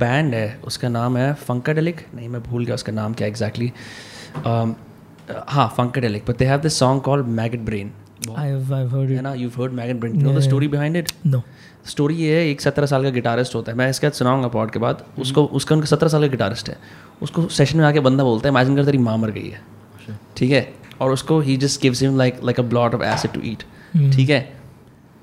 बैंड 0.00 0.34
है 0.34 0.60
उसका 0.64 0.88
नाम 0.88 1.16
है 1.16 1.32
फंकाडेलिक 1.40 2.00
नहीं 2.14 2.28
मैं 2.28 2.42
भूल 2.42 2.64
गया 2.64 2.74
उसका 2.74 2.92
नाम 2.92 3.14
क्या 3.14 3.28
एग्जैक्टली 3.28 3.72
हाँ 5.48 5.74
Funkadelic 5.76 6.24
but 6.28 6.36
they 6.36 6.44
have 6.44 6.60
this 6.60 6.78
song 6.78 7.02
called 7.02 7.26
Maggot 7.26 7.58
Brain 7.58 7.92
I've 8.22 8.68
I've 8.74 8.90
heard 8.90 9.10
है 9.10 9.16
it. 9.16 9.22
ना 9.22 9.32
you 9.34 9.48
heard 9.48 9.72
Maggot 9.72 10.00
Brain 10.00 10.22
no 10.22 10.32
the 10.32 10.40
story 10.40 10.68
behind 10.68 10.96
it 10.96 11.10
No. 11.26 11.40
Story 11.86 12.14
ये 12.14 12.36
है 12.36 12.48
एक 12.48 12.60
सत्रह 12.60 12.86
साल 12.86 13.02
का 13.02 13.10
गिटारिस्ट 13.10 13.54
होता 13.54 13.72
है। 13.72 13.78
मैं 13.78 13.88
इसके 13.90 14.06
बाद 14.06 14.12
सुनाऊँगा 14.12 14.48
पॉड 14.48 14.70
के 14.70 14.78
बाद। 14.78 15.04
उसको 15.18 15.44
उसका 15.44 15.74
उनका 15.74 15.86
सत्रह 15.86 16.08
साल 16.08 16.22
का 16.22 16.28
गिटारिस्ट 16.28 16.68
है। 16.68 16.76
उसको 17.22 17.46
सेशन 17.48 17.78
में 17.78 17.84
आके 17.84 18.00
बंदा 18.00 18.24
बोलता 18.24 18.48
है 18.48 18.54
इमेजिन 18.54 18.76
कर 18.76 18.84
तेरी 18.84 18.98
माँ 18.98 19.16
मर 19.18 19.30
गई 19.30 19.48
है। 19.48 19.60
ठीक 20.36 20.50
है? 20.50 20.72
और 21.00 21.12
उसको 21.12 21.40
ही 21.40 21.56
just 21.56 21.80
gives 21.82 22.02
him 22.02 22.18
like 22.18 22.38
like 22.44 22.60
a 22.60 22.62
blot 22.62 22.94
of 22.94 23.02
acid 23.02 23.32
to 23.32 23.40
eat 23.44 23.62
ठीक 24.14 24.30
है? 24.30 24.40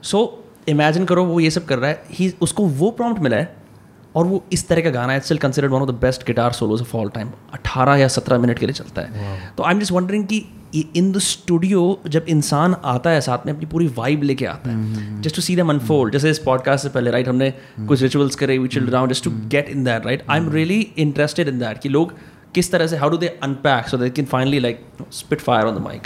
सो 0.04 0.44
इमेजिन 0.70 1.06
करो 1.06 1.26
वो 1.26 1.40
ये 1.40 1.50
सब 1.52 1.66
कर 1.66 1.80
रहा 1.80 1.90
है। 1.90 2.04
ही 2.12 2.34
उसको 2.42 2.66
वो 2.66 2.92
प्रॉम्प्ट 2.92 3.22
मिला 3.22 3.38
है 3.38 3.56
और 4.16 4.26
वो 4.26 4.44
इस 4.52 4.68
तरह 4.68 4.82
का 4.82 4.90
गाना 4.90 5.14
है 5.14 5.20
still 5.20 5.38
considered 5.38 5.72
one 5.72 5.82
of 5.82 5.90
the 5.90 5.94
best 5.94 6.28
guitar 6.28 6.52
solos 6.52 6.82
of 6.82 6.98
all 6.98 7.10
time 7.10 7.32
18 7.56 7.96
या 7.96 8.08
17 8.08 8.34
मिनट 8.34 8.60
के 8.60 8.66
लिए 8.66 8.74
चलता 8.74 9.02
है। 9.02 9.08
तो 9.58 9.64
आई 9.64 9.74
एम 9.74 9.80
जस्ट 9.80 9.92
वंडरिंग 9.92 10.26
कि 10.26 10.46
इन 10.96 11.12
द 11.12 11.20
स्टूडियो 11.20 12.00
जब 12.08 12.26
इंसान 12.30 12.76
आता 12.86 13.10
है 13.10 13.22
साथ 13.22 13.38
में 13.46 13.54
अपनी 13.54 13.66
पूरी 13.66 13.88
वाइब 13.88 14.24
लेके 14.24 14.46
आता 14.46 14.70
है 14.70 15.22
जस्ट 15.22 15.36
टू 15.36 15.42
सी 15.42 15.56
दम 15.56 15.70
अनफोल्ड 15.70 16.14
जैसे 16.14 16.30
इस 16.30 16.40
पॉडकास्ट 16.40 16.84
से 16.84 16.90
पहले 16.90 17.12
राइट 17.12 17.28
हमने 17.28 17.54
कुछ 17.80 18.02
रिचुअल्स 18.02 18.36
करे 18.36 18.58
we 18.58 18.68
chilled 18.68 18.90
around 18.90 19.12
just 19.12 19.24
to 19.24 19.32
get 19.32 19.70
in 19.70 19.84
that 19.84 20.06
right 20.06 20.26
I 20.30 20.38
am 20.38 20.52
really 20.52 20.94
interested 20.98 21.48
in 21.48 21.60
that 21.60 21.78
कि 21.78 21.90
लोग 21.90 22.14
किस 22.56 22.72
तरह 22.72 22.88
से 22.88 22.98
how 22.98 23.10
do 23.10 23.18
they 23.18 23.40
unpack 23.44 23.88
so 23.88 23.98
they 23.98 24.10
can 24.10 24.26
finally 24.26 24.60
like 24.60 24.88
spit 25.12 25.42
fire 25.42 25.66
on 25.66 25.76
the 25.76 25.78
mic 25.78 26.04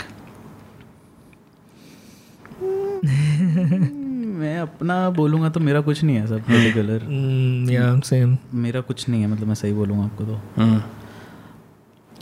मैं 4.34 4.58
अपना 4.58 5.10
बोलूँगा 5.10 5.48
तो 5.48 5.60
मेरा 5.60 5.80
कुछ 5.80 6.04
नहीं 6.04 6.16
है 6.16 6.26
सब 6.26 6.40
पर्टिकुलर 6.40 6.98
Mm, 6.98 7.70
yeah, 7.72 8.12
same. 8.12 8.36
मेरा 8.54 8.80
कुछ 8.80 9.08
नहीं 9.08 9.20
है 9.22 9.26
मतलब 9.26 9.46
मैं 9.46 9.54
सही 9.54 9.72
बोलूँगा 9.72 10.04
आपको 10.04 10.24
तो। 10.24 10.40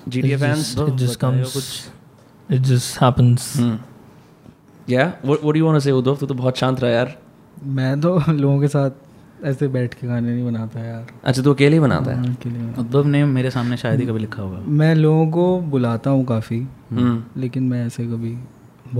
जी 0.08 0.36
फैंस 0.36 0.74
it 0.78 0.96
just 0.96 1.24
कुछ। 1.52 1.88
It 2.52 2.62
just 2.62 2.98
happens. 3.02 3.60
या 4.90 5.12
what 5.24 5.42
do 5.42 5.54
you 5.54 5.64
want 5.66 5.76
to 5.76 5.80
say 5.80 5.90
Uddhav 5.90 6.16
तू 6.16 6.26
तो 6.26 6.34
बहुत 6.34 6.56
शांत 6.56 6.80
रहा 6.80 6.90
यार। 6.90 7.18
मैं 7.64 8.00
तो 8.00 8.22
लोगों 8.32 8.60
के 8.60 8.68
साथ 8.68 8.90
ऐसे 9.44 9.68
बैठ 9.68 9.94
के 9.94 10.06
गाने 10.06 10.34
नहीं 10.34 10.44
बनाता 10.44 10.80
यार। 10.80 11.06
अच्छा 11.24 11.42
तू 11.42 11.54
अकेले 11.54 11.76
ही 11.76 11.80
बनाता 11.80 12.10
है? 12.10 12.16
उनके 12.16 12.50
लिए 12.50 12.74
उद्धव 12.78 13.06
ने 13.06 13.24
मेरे 13.24 13.50
सामने 13.50 13.76
शायद 13.76 14.00
ही 14.00 14.06
कभी 14.06 14.18
लिखा 14.18 14.42
होगा। 14.42 14.58
मैं 14.66 14.94
लोगों 14.94 15.30
को 15.30 15.60
बुलाता 15.60 16.10
हूँ 16.10 16.24
काफ़ी 16.24 16.60
हम्म। 16.90 17.40
लेकिन 17.40 17.62
मैं 17.62 17.86
ऐसे 17.86 18.04
कभी 18.04 18.38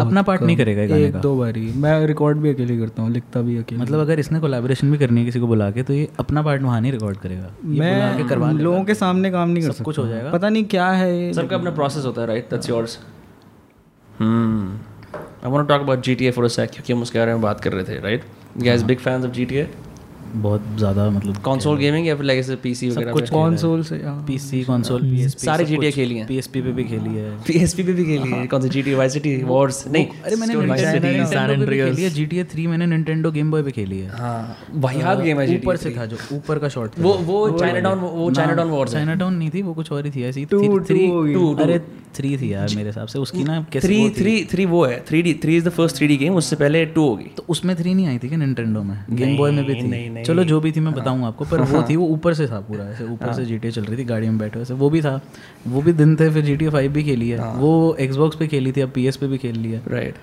अपना 0.01 0.23
part 0.25 0.43
नहीं 0.43 0.57
करेगा 0.57 0.87
गाने 0.87 1.05
एक 1.05 1.13
का। 1.13 1.19
दो 1.21 1.37
बारी। 1.37 1.61
मैं 1.77 2.07
रिकॉर्ड 2.07 2.39
भी 2.39 2.51
अकेले 2.51 2.79
करता 2.79 3.03
हूँ 3.03 3.11
लिखता 3.13 3.41
भी 3.43 3.57
अकेले। 3.59 3.81
मतलब 3.83 4.01
अगर 4.01 4.19
इसने 4.19 4.41
कोलैबोरेशन 4.41 4.91
भी 4.91 4.99
करनी 4.99 5.21
है 5.21 5.27
किसी 5.27 5.41
को 5.41 5.47
बुला 5.47 5.71
के 5.71 5.83
तो 5.83 5.93
ये 5.93 6.09
अपना 6.21 6.43
पार्ट 6.43 6.63
वहाँ 6.63 6.81
नहीं 6.81 6.93
रिकॉर्ड 6.93 7.17
करेगा। 7.19 7.51
ये 7.67 8.17
के 8.19 8.29
करवा 8.29 8.47
मैं 8.47 8.63
लोगों 8.63 8.85
के 8.85 8.95
सामने 8.95 9.31
काम 9.31 9.51
नहीं 9.51 9.65
कर 9.65 9.73
सकता 9.73 9.85
कुछ 9.85 9.99
हो 9.99 10.07
जाएगा। 10.09 10.31
पता 10.31 10.49
नहीं 10.49 10.65
क्या 10.67 10.89
है 10.91 11.33
सबका 11.33 11.57
अपना 11.57 11.71
प्रोसेस 11.71 12.05
होता 12.05 12.21
है 12.21 12.27
right 12.27 12.51
that's 12.51 12.69
yours 12.69 12.99
hmm 14.21 14.79
I 15.15 15.51
want 15.51 15.67
to 15.67 15.69
talk 15.69 15.81
about 15.81 16.03
GTA 16.05 16.31
for 16.31 16.45
a 16.45 16.49
sec 16.51 16.71
क्योंकि 16.71 16.93
हम 16.93 17.03
उसके 17.03 17.19
बारे 17.19 17.33
में 17.33 17.43
बात 17.43 17.61
कर 17.61 17.73
रहे 17.73 17.85
थे 17.85 18.01
right 18.01 18.25
you 18.59 18.65
guys 18.65 18.83
big 18.83 18.99
fans 19.01 19.25
of 19.25 19.33
GTA 19.33 19.69
बहुत 20.35 20.63
ज़्यादा 20.79 21.09
मतलब 21.11 21.37
कंसोल 21.47 21.77
गेमिंग 21.79 22.07
या 22.07 22.15
फिर 22.17 22.25
लाइक 22.27 22.39
ऐसे 22.41 22.57
पीसी 22.57 22.89
वगैरह 22.91 23.13
कुछ 23.13 23.23
पे? 23.23 23.35
कॉन्सोल 23.35 23.83
से 23.83 23.97
हाँ। 23.97 24.25
पीसी 24.27 24.63
कंसोल 24.65 25.03
पीएसपी 25.03 25.47
सारे 25.47 25.65
GTA 25.67 25.91
खेली 25.93 26.17
हैं। 26.17 26.27
पीएसपी 26.27 26.63
पे 26.63 26.73
भी 26.73 26.85
खेली 26.85 27.15
है। 27.17 27.31
पीएसपी 27.47 27.83
पे 27.83 27.93
भी 27.93 28.05
खेली 28.05 28.31
है। 28.31 28.47
कौन 28.47 28.63
सी? 28.63 28.69
जीटीए 28.69 28.95
वाई 28.95 29.09
सिटी 29.09 29.37
वॉर्स 29.45 29.87
नहीं 29.89 30.07
अरे 30.25 30.37
मैंने 30.37 30.55
पे 30.55 30.61
भी 30.61 30.67
Andreas. 30.67 31.95
खेली 31.95 32.03
है। 32.03 32.11
GTA 32.15 32.45
3 32.55 32.67
मैंने 32.69 32.87
Nintendo 32.87 33.33
गेम 33.35 33.51
बॉय 33.51 33.63
पे 33.63 33.71
खेली 33.71 33.99
है। 33.99 34.09
हाँ। 34.19 34.57
वाहियात 34.75 35.21
गेम 35.21 35.41
है 35.41 35.57
ऊपर 35.57 35.77
से 35.77 35.91
था 35.97 36.07
जो 36.07 36.17
ऊपर 36.37 36.59
का 36.59 36.69
शॉट 36.69 36.99
वो 36.99 37.13
वो 37.25 37.49
चाइनाटाउन 37.59 37.99
वो 37.99 38.31
चाइनाटाउन 38.31 38.71
वॉर्स 38.71 38.93
चाइना 38.93 39.15
टाउन 39.15 39.35
नहीं 39.35 39.51
थी 39.51 39.63
वो 39.63 39.75
कुछ 39.75 39.93
और 39.93 40.07
ही 40.07 40.11
थी 40.11 40.25
ऐसी। 40.25 40.45
Two, 40.47 40.63
थ्री 40.89 40.99
two 40.99 41.11
होगी। 41.11 41.35
Two, 41.35 41.47
two. 41.47 41.63
अरे 41.63 41.79
थ्री 42.17 42.37
थी 42.39 42.53
यार 42.53 42.69
मेरे 42.77 42.89
हिसाब 42.89 43.07
से। 43.07 43.19
उसकी 43.19 43.45
ना 43.45 43.61
कैसे 43.73 43.89
थ्री 43.89 43.99
वो 43.99 44.09
थी? 44.09 44.15
थ्री 44.15 44.45
थ्री 44.45 44.65
वो 44.67 44.85
है। 44.85 44.99
Three 45.09 45.23
D 45.23 45.33
three 45.43 45.57
is 45.57 45.65
the 45.65 45.69
first 45.69 45.97
three 45.97 46.07
D 46.07 46.17
game 46.17 46.35
उससे 46.37 46.57
पहले 46.57 46.85
टू 46.87 47.07
होगी। 47.09 47.31
तो 47.37 47.45
उसमें 47.49 47.75
थ्री 47.77 47.95
नहीं 47.95 48.07
आई 48.07 48.19
थी 48.19 48.29
क्या 48.29 48.39
निंटेंडो 48.39 48.83
में? 48.83 48.97
गेम 49.13 49.37
बॉय 49.37 49.51
में 49.51 49.65
भी 49.65 49.73
नहीं, 49.75 49.83
थी। 49.83 50.09
नहीं। 50.11 50.22
चलो 50.23 50.45
जो 50.45 50.61
भी 50.61 50.73
थी 50.73 50.81
मैं 50.81 50.93
बताऊँगा 50.95 51.27
आपको 51.27 51.45
पर 51.45 51.61
वो 51.61 51.83
थी 51.83 51.97
वो 51.97 52.07
ऊपर 52.09 52.35
से 52.35 52.47
था 52.47 52.61
पूरा 52.61 52.85
ऐसे 52.85 53.05
ऊपर 53.05 53.33
से 53.33 53.45
जीटीए 53.45 53.71
चल 53.71 53.85
रही 53.85 53.99
थी 53.99 54.05
गाड़ी 54.05 54.29
में 54.29 54.39
बैठे 54.39 54.59
वैसे 54.59 54.75
वो 54.75 54.91
भी 54.91 55.01
था 55.03 55.21
वो 55.67 55.83
भी 55.83 55.93
दिन 55.93 56.17
थे 56.17 56.31
फिर 56.31 56.45
जीटीए 56.45 56.69
फाइव 56.71 56.93
भी 56.93 57.03
खेली 57.05 57.29
है। 57.31 57.53
वो 57.57 57.73
एक्सबॉक्स 58.01 58.37
पे 58.37 58.47
खेली 58.49 58.73
थी 58.73 58.81
अब 58.81 58.91
पीएस 58.91 59.17
पे 59.17 59.27
भी 59.27 59.39
खेल 59.39 59.59
लिया 59.59 59.81
राइट 59.89 60.15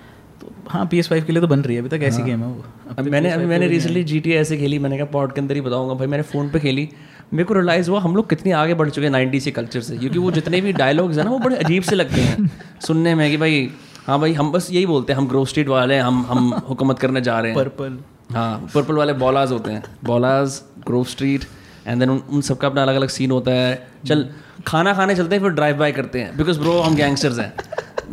तो 0.41 0.51
हाँ 0.69 0.85
पी 0.85 0.99
एस 0.99 1.07
फाइव 1.09 1.23
के 1.25 1.33
लिए 1.33 1.41
तो 1.41 1.47
बन 1.47 1.61
रही 1.61 1.75
है 1.75 1.81
अभी 1.81 1.89
तक 1.89 2.03
ऐसी 2.03 2.21
गेम 2.23 2.39
है 2.39 2.47
वो। 2.47 2.63
अभी 2.97 3.11
मैंने 3.11 3.31
अभी 3.31 3.45
मैंने 3.45 3.67
रिसेंटली 3.67 4.03
जी 4.03 4.19
टी 4.19 4.33
ऐसे 4.33 4.57
खेली 4.57 4.79
मैंने 4.79 4.97
कहा 4.97 5.05
पॉड 5.05 5.33
के 5.33 5.41
अंदर 5.41 5.55
ही 5.55 5.61
बताऊँगा। 5.61 5.93
भाई 5.93 6.07
मैंने 6.07 6.23
फ़ोन 6.23 6.49
पे 6.49 6.59
खेली। 6.59 6.87
मेरे 7.33 7.43
को 7.43 7.53
रियलाइज़ 7.53 7.89
हुआ 7.89 7.99
हम 7.99 8.15
लोग 8.15 8.29
कितनी 8.29 8.51
आगे 8.51 8.73
बढ़ 8.73 8.89
चुके 8.89 9.05
हैं 9.05 9.11
नाइन्टी 9.11 9.39
से 9.39 9.51
कल्चर 9.51 9.81
से 9.81 9.97
क्योंकि 9.97 10.19
वो 10.19 10.31
जितने 10.31 10.61
भी 10.61 10.73
डायलॉग्स 10.73 11.17
हैं 11.17 11.23
ना 11.25 11.31
वो 11.31 11.39
बड़े 11.39 11.55
अजीब 11.55 11.83
से 11.83 11.95
लगते 11.95 12.21
हैं। 12.21 12.49
सुनने 12.87 13.15
में 13.15 13.29
कि 13.31 13.37
भाई 13.37 13.69
हाँ 14.07 14.19
भाई 14.19 14.33
हम 14.33 14.51
बस 14.51 14.69
यही 14.71 14.85
बोलते 14.85 15.13
हैं 15.13 15.17
हम 15.19 15.27
ग्रो 15.27 15.43
स्ट्रीट 15.45 15.67
वाले 15.67 15.95
हैं 15.95 16.01
हम 16.01 16.25
हम 16.29 16.49
हुकूमत 16.69 16.99
करने 16.99 17.21
जा 17.21 17.39
रहे 17.39 17.51
हैं। 17.51 17.59
पर्पल 17.59 17.97
हाँ 18.29 18.69
पर्पल 18.73 18.93
वाले 18.93 19.13
बॉलाज 19.15 19.51
होते 19.51 19.71
हैं। 19.71 19.83
Ballas 20.05 20.61
Grove 20.87 21.03
Street 21.05 21.45
and 21.87 21.99
then 21.99 22.09
उन, 22.09 22.21
उन 22.29 22.41
सबका 22.41 22.67
अपना 22.67 22.81
अलग 22.83 22.95
अलग 22.95 23.09
सीन 23.09 23.31
होता 23.31 23.51
है। 23.51 23.87
चल 24.07 24.27
खाना 24.67 24.93
खाने 24.93 25.15
चलते 25.15 25.35
हैं 25.35 25.41
फिर 25.43 25.51
ड्राइव 25.51 25.77
बाय 25.77 25.91
करते 25.91 26.21
हैं। 26.21 26.35
बिकॉज़ 26.37 26.59
ब्रो 26.59 26.79
हम 26.79 26.95
गैंगस्टर्स 26.95 27.39
हैं। 27.39 27.53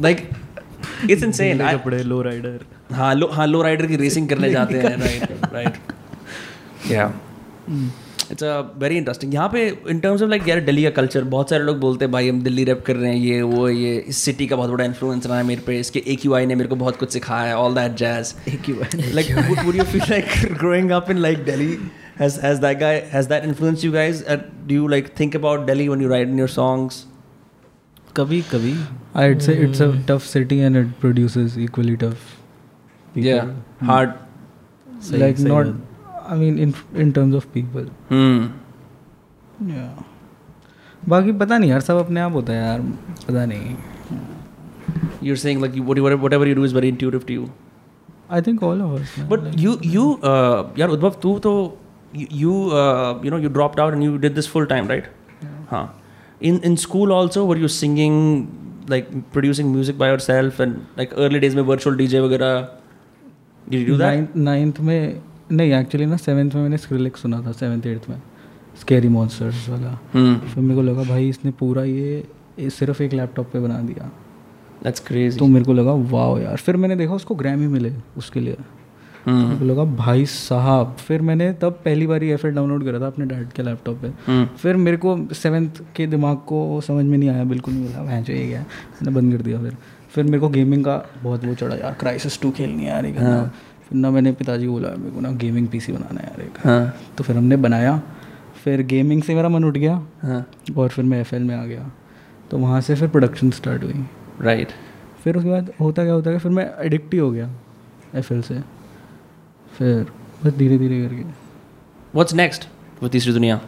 लाइक 0.01 0.29
इट्स 1.11 1.23
इन 1.23 1.33
सेन 1.33 1.59
कपड़े 1.69 2.03
लो 2.03 2.21
राइडर 2.23 2.65
हाँ 2.95 3.15
लो 3.15 3.27
हाँ 3.33 3.47
लो 3.47 3.63
राइडर 3.63 3.87
की 3.87 3.97
रेसिंग 3.97 4.29
करने 4.29 4.51
जाते 4.51 4.79
हैं 4.79 4.97
राइट 4.99 5.53
राइट 5.55 6.91
या 6.91 7.13
इट्स 8.33 8.43
अ 8.45 8.59
वेरी 8.79 8.97
इंटरेस्टिंग 8.97 9.35
यहाँ 9.35 9.49
पे 9.53 9.67
इन 9.89 10.01
टर्म्स 10.01 10.23
ऑफ़ 10.23 10.31
लाइक 10.31 10.49
यार 10.49 10.61
दिल्ली 10.65 10.83
का 10.83 10.91
कल्चर 11.01 11.25
बहुत 11.35 11.51
सारे 11.51 11.65
लोग 11.65 11.79
बोलते 11.81 12.05
हैं 12.05 12.13
भाई 12.13 12.29
हम 12.29 12.43
दिल्ली 12.43 12.65
रैप 12.65 12.83
कर 12.87 12.97
रहे 12.97 13.11
हैं 13.11 13.19
ये 13.19 13.43
वो 13.43 13.69
ये 13.69 13.97
इस 14.09 14.19
सिटी 14.25 14.47
का 14.47 14.57
बहुत 14.57 14.71
बड़ा 14.71 14.85
इन्फ्लुएंस 14.85 15.27
रहा 15.27 15.39
है 15.39 15.45
मेरे 15.47 15.63
पे 15.67 15.79
इसके 15.81 16.03
ए 16.07 16.17
क्यू 16.23 16.35
आई 16.35 16.47
ने 16.47 16.55
मेरे 16.55 16.69
को 16.69 16.77
बहुत 16.77 16.97
कुछ 16.97 17.13
सिखाया 17.13 17.49
है 17.49 17.57
all 17.57 17.75
that 17.75 17.97
jazz 17.97 18.35
like 19.17 19.29
would, 19.49 19.65
would 19.67 19.81
you 19.81 19.89
feel 19.93 20.07
like 20.11 20.35
growing 20.63 20.93
up 20.99 21.11
in 21.15 21.23
like 21.27 21.45
delhi 21.51 21.71
has 22.21 22.39
has 22.45 22.61
that 22.61 22.81
guy 22.83 22.95
has 23.15 23.29
that 23.33 23.49
influenced 23.51 23.87
you 23.87 23.93
guys 23.97 24.23
uh, 24.35 24.39
do 24.71 24.79
you 24.81 24.89
like 24.95 25.13
think 25.21 25.39
about 25.41 25.67
delhi 25.67 25.89
when 25.93 26.05
you 26.07 26.13
write 26.15 26.35
in 26.35 26.43
your 26.45 26.53
songs 26.55 27.05
कभी 28.17 28.41
कभी 28.53 28.75
I'd 29.23 29.43
say 29.43 29.57
it's 29.67 29.81
a 29.81 29.91
tough 30.11 30.27
city 30.35 30.61
and 30.69 30.77
it 30.77 30.95
produces 31.01 31.59
equally 31.67 31.97
tough. 31.97 32.25
people. 33.15 33.29
yeah 33.29 33.53
hard 33.91 34.15
like 35.13 35.39
not. 35.39 35.67
I 36.29 36.37
in 36.67 36.75
in 37.05 37.13
terms 37.19 37.35
of 37.41 37.51
people. 37.57 37.91
hmm 38.09 38.47
Yeah. 39.73 39.91
बाकी 41.09 41.33
पता 41.41 41.59
नहीं 41.59 41.71
यार 41.71 41.81
सब 41.81 41.97
अपने 41.97 42.21
आप 42.21 42.33
होता 42.33 42.53
है 42.53 42.63
यार 42.65 42.81
पता 43.29 43.45
नहीं 43.53 43.77
you're 45.27 45.39
saying 45.43 45.61
like 45.65 45.77
you, 45.79 45.83
whatever 45.83 46.17
whatever 46.25 46.47
you 46.47 46.55
do 46.59 46.65
is 46.69 46.73
very 46.79 46.91
intuitive 46.95 47.27
to 47.31 47.37
you 47.39 47.49
I 48.31 48.43
think 48.43 48.63
all 48.63 48.81
of 48.83 49.01
us 49.01 49.15
but 49.31 49.45
like, 49.45 49.61
you 49.65 49.75
you 49.95 50.05
uh 50.31 50.79
यार 50.79 50.89
उद्भव 50.97 51.19
तू 51.23 51.39
तो 51.47 51.53
you 52.15 52.27
you, 52.41 52.55
uh, 52.81 53.13
you 53.27 53.31
know 53.35 53.41
you 53.45 53.53
dropped 53.59 53.81
out 53.85 53.97
and 53.97 54.07
you 54.07 54.19
did 54.25 54.37
this 54.41 54.49
full 54.55 54.67
time 54.73 54.91
right 54.95 55.09
yeah. 55.45 55.55
हाँ 55.71 55.85
in 56.51 56.59
in 56.71 56.77
school 56.87 57.13
also 57.19 57.45
were 57.51 57.59
you 57.65 57.71
singing 57.77 58.19
like 58.95 59.09
producing 59.37 59.73
music 59.77 59.99
by 60.03 60.11
yourself 60.13 60.61
and 60.67 61.01
like 61.03 61.15
early 61.27 61.41
days 61.47 61.55
में 61.55 61.63
virtual 61.71 61.97
DJ 62.03 62.21
वगैरह 62.27 62.69
did 63.71 63.81
you 63.81 63.87
do 63.93 63.99
that 64.03 64.37
ninth 64.51 64.81
में 64.91 65.21
नहीं 65.53 65.73
actually 65.73 66.07
ना 66.07 66.17
seventh 66.17 66.55
में 66.55 66.63
मैंने 66.63 66.79
Skrillex 66.79 67.23
सुना 67.23 67.41
था 67.43 67.53
सेवन्थ 67.53 67.87
एट्थ 67.87 68.09
में। 68.11 68.23
स्केरी 68.81 69.09
मॉन्स्टर्स 69.09 69.69
वाला। 69.69 69.93
hmm 70.17 70.39
फिर 70.45 70.63
मेरे 70.63 70.75
को 70.75 70.83
लगा 70.83 71.03
भाई 71.03 71.29
इसने 71.29 71.51
पूरा 71.51 71.85
ये, 71.85 72.25
सिर्फ़ 72.61 73.03
एक 73.03 73.13
लैपटॉप 73.13 73.51
पे 73.53 73.61
बना 73.61 73.81
दिया। 73.81 74.11
That's 74.83 75.05
crazy 75.05 75.39
तो 75.39 75.47
मेरे 75.47 75.65
को 75.65 75.73
लगा 75.73 75.93
वाह 75.93 76.41
यार। 76.41 76.57
फिर 76.57 76.77
मैंने 76.77 76.97
देखा 76.97 77.15
उसको 77.15 77.35
ग्रैमी 77.35 77.67
मिले 77.67 77.93
उसके 78.17 78.41
लिए। 78.41 78.55
hmm 78.55 79.39
मेरे 79.39 79.59
को 79.59 79.65
लगा 79.65 79.85
भाई 79.97 80.27
साहब। 80.27 80.97
फिर 80.99 81.23
मैंने 81.23 81.53
तब 81.53 81.81
पहली 81.85 82.07
बार 82.07 82.25
एफ़ 82.25 82.47
डाउनलोड 82.47 82.85
करा 82.85 83.01
था 83.01 83.07
अपने 83.07 83.27
डैड 83.27 83.53
के 83.53 83.63
लैपटॉप 83.63 83.97
पे। 84.03 84.09
hmm 84.09 84.57
फिर 84.59 84.77
मेरे 84.77 84.97
को 84.97 85.19
सेवन्थ 85.35 85.83
के 85.97 86.07
दिमाग 86.07 86.37
को 86.37 86.81
समझ 86.81 87.05
में 87.05 87.19
नहीं 87.19 87.31
आया 87.31 87.45
बिल्कुल 87.45 87.75
नहीं 87.75 87.85
मिला। 87.85 88.03
भैंस 88.03 88.31
ये 88.31 88.47
गया 88.47 88.61
मैंने 88.61 89.11
बंद 89.11 89.37
कर 89.37 89.43
दिया 89.43 89.61
फिर। 89.63 89.77
फिर 90.11 90.25
मेरे 90.25 90.39
को 90.39 90.49
गेमिंग 90.49 90.85
का 90.85 90.97
बहुत 91.23 91.45
वो 91.45 91.55
चढ़ा 91.55 91.77
यार 91.77 91.95
क्राइसिस 92.01 92.41
टू 92.41 92.51
खेलनी 92.51 92.85
है 92.85 92.89
यार। 92.89 93.51
फिर 93.89 93.99
ना 93.99 94.11
मैंने 94.11 94.33
पिताजी 94.33 94.67
को 94.67 94.73
बोला 94.73 94.89
मेरे 94.89 95.11
को 95.11 95.21
ना 95.21 95.31
गेमिंग 95.31 95.69
पीसी 95.69 95.93
बनाना 95.93 96.21
है 96.21 96.27
यार 96.27 96.41
एक। 96.43 96.59
हाँ। 96.67 96.97
तो 97.19 97.25
फिर 97.25 97.37
हमने 97.37 97.57
बनाया 97.57 98.01
फिर 98.65 98.83
गेमिंग 98.83 99.23
से 99.23 99.35
मेरा 99.35 99.49
मन 99.49 99.65
उठ 99.65 99.77
गया। 99.77 99.95
हाँ। 100.23 100.45
और 100.79 100.89
फिर 100.89 101.05
मैं 101.05 101.21
एफएल 101.21 101.43
में 101.43 101.55
आ 101.57 101.65
गया। 101.65 101.91
तो 102.51 102.59
वहाँ 102.59 102.81
से 102.81 102.95
फिर 102.95 103.09
प्रोडक्शन 103.09 103.51
स्टार्ट 103.51 103.85
हुई। 103.85 104.05
राइट 104.41 104.69
फिर 105.25 105.37
उसके 105.37 105.51
बाद 105.51 105.73
होता 105.81 106.05
क्या 106.05 106.13
होता 106.13 106.31
क्या 106.31 106.39
फिर 106.39 106.53
मैं 106.53 106.71
एडिक्ट 106.79 107.15
ही 107.15 107.19
हो 107.19 107.31
गया 107.31 107.51
एफएल 108.15 108.43
से। 108.43 108.61
फिर 109.79 110.07
बस 110.45 110.53
धीरे 110.53 110.79
धीरे 110.79 111.03
करके। 111.03 111.23
व्हाट्स 112.15 112.35
नेक्स्ट 112.35 112.69
वो 113.03 113.09
तीसरी 113.09 113.33
दुनिया। 113.33 113.61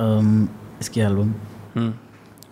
Um, 0.00 0.46
इसकी 0.80 1.00
एल्बम 1.00 1.32
हम्म। 1.74 1.92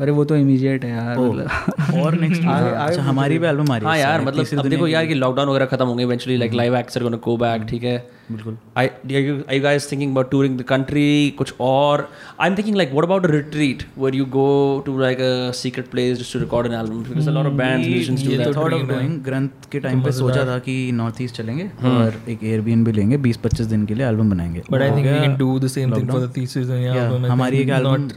अरे 0.01 0.13
वो 0.19 0.25
तो 0.31 0.37
इमीडिएट 0.37 0.85
है 0.85 0.91
यार 0.91 1.19
मतलब 1.19 2.03
और 2.03 2.15
नेक्स्ट 2.21 2.43
अच्छा 2.45 3.03
हमारी 3.03 3.39
भी 3.39 3.47
एल्बम 3.47 3.73
आ 3.73 3.77
रही 3.77 3.85
है 3.85 3.91
हाँ 3.91 3.99
यार 3.99 4.21
मतलब 4.25 4.59
अब 4.59 4.67
देखो 4.69 4.87
यार 4.89 5.07
कि 5.07 5.15
लॉकडाउन 5.15 5.49
वगैरह 5.49 5.67
खत्म 5.73 5.87
होंगे 5.87 6.03
eventually 6.05 6.37
like 6.39 6.53
live 6.61 6.77
acts 6.77 6.97
are 6.97 7.03
gonna 7.03 7.17
go 7.25 7.37
back 7.37 7.63
ठीक 7.71 7.83
है 7.85 7.97
बिल्कुल 8.31 8.57
I 8.81 8.83
are 8.87 9.21
you, 9.27 9.35
are 9.49 9.55
you 9.57 9.63
guys 9.65 9.85
thinking 9.91 10.11
about 10.15 10.31
touring 10.33 10.57
the 10.61 10.65
country 10.71 11.07
कुछ 11.39 11.53
और 11.69 12.03
I'm 12.47 12.57
thinking 12.59 12.77
like 12.81 12.93
what 12.99 13.07
about 13.09 13.27
a 13.29 13.31
retreat 13.35 13.85
where 14.03 14.15
you 14.19 14.27
go 14.35 14.49
to 14.89 14.97
like 15.03 15.23
a 15.29 15.33
secret 15.61 15.89
place 15.95 16.19
just 16.23 16.37
to 16.37 16.41
record 16.43 16.69
an 16.71 16.75
album 16.81 17.03
because 17.09 17.31
a 17.33 17.37
lot 17.39 17.49
of 17.51 17.57
bands 17.63 17.89
musicians 17.89 18.25
do 18.27 18.31
ये 18.33 18.39
that 18.39 18.53
तो 18.53 18.61
thought 18.61 18.73
of 18.75 18.83
doing 18.93 19.19
ग्रंथ 19.31 19.69
के 19.73 19.81
time 19.87 20.03
पे 20.03 20.13
सोचा 20.21 20.45
था 20.53 20.59
कि 20.69 20.77
north 21.01 21.23
east 21.23 21.37
चलेंगे 21.37 21.69
और 21.93 22.21
एक 22.35 22.45
एयरबीएनबी 22.45 22.93
लेंगे 23.01 23.19
20-25 23.29 23.71
दिन 23.75 23.87
के 23.87 23.95
लिए 23.95 24.07
एल्बम 24.09 24.31
बनाएँगे 24.31 24.63
But 24.71 24.87
I 24.87 24.91
हो 24.91 24.97
think 24.97 25.07
we 25.07 25.13
गया 25.13 25.23
can 25.27 25.39
do 25.45 25.51
the 25.67 25.73
same 25.79 25.95
thing 25.97 26.07
for 26.13 26.21
the 26.21 26.27
lockdown. 26.27 26.35
thesis 26.39 26.75
and 26.77 26.85
Yeah, 26.89 27.03
album. 27.07 27.25
I 27.25 27.31
हमारी 27.33 27.61
एक 27.63 27.73
not, 27.89 28.17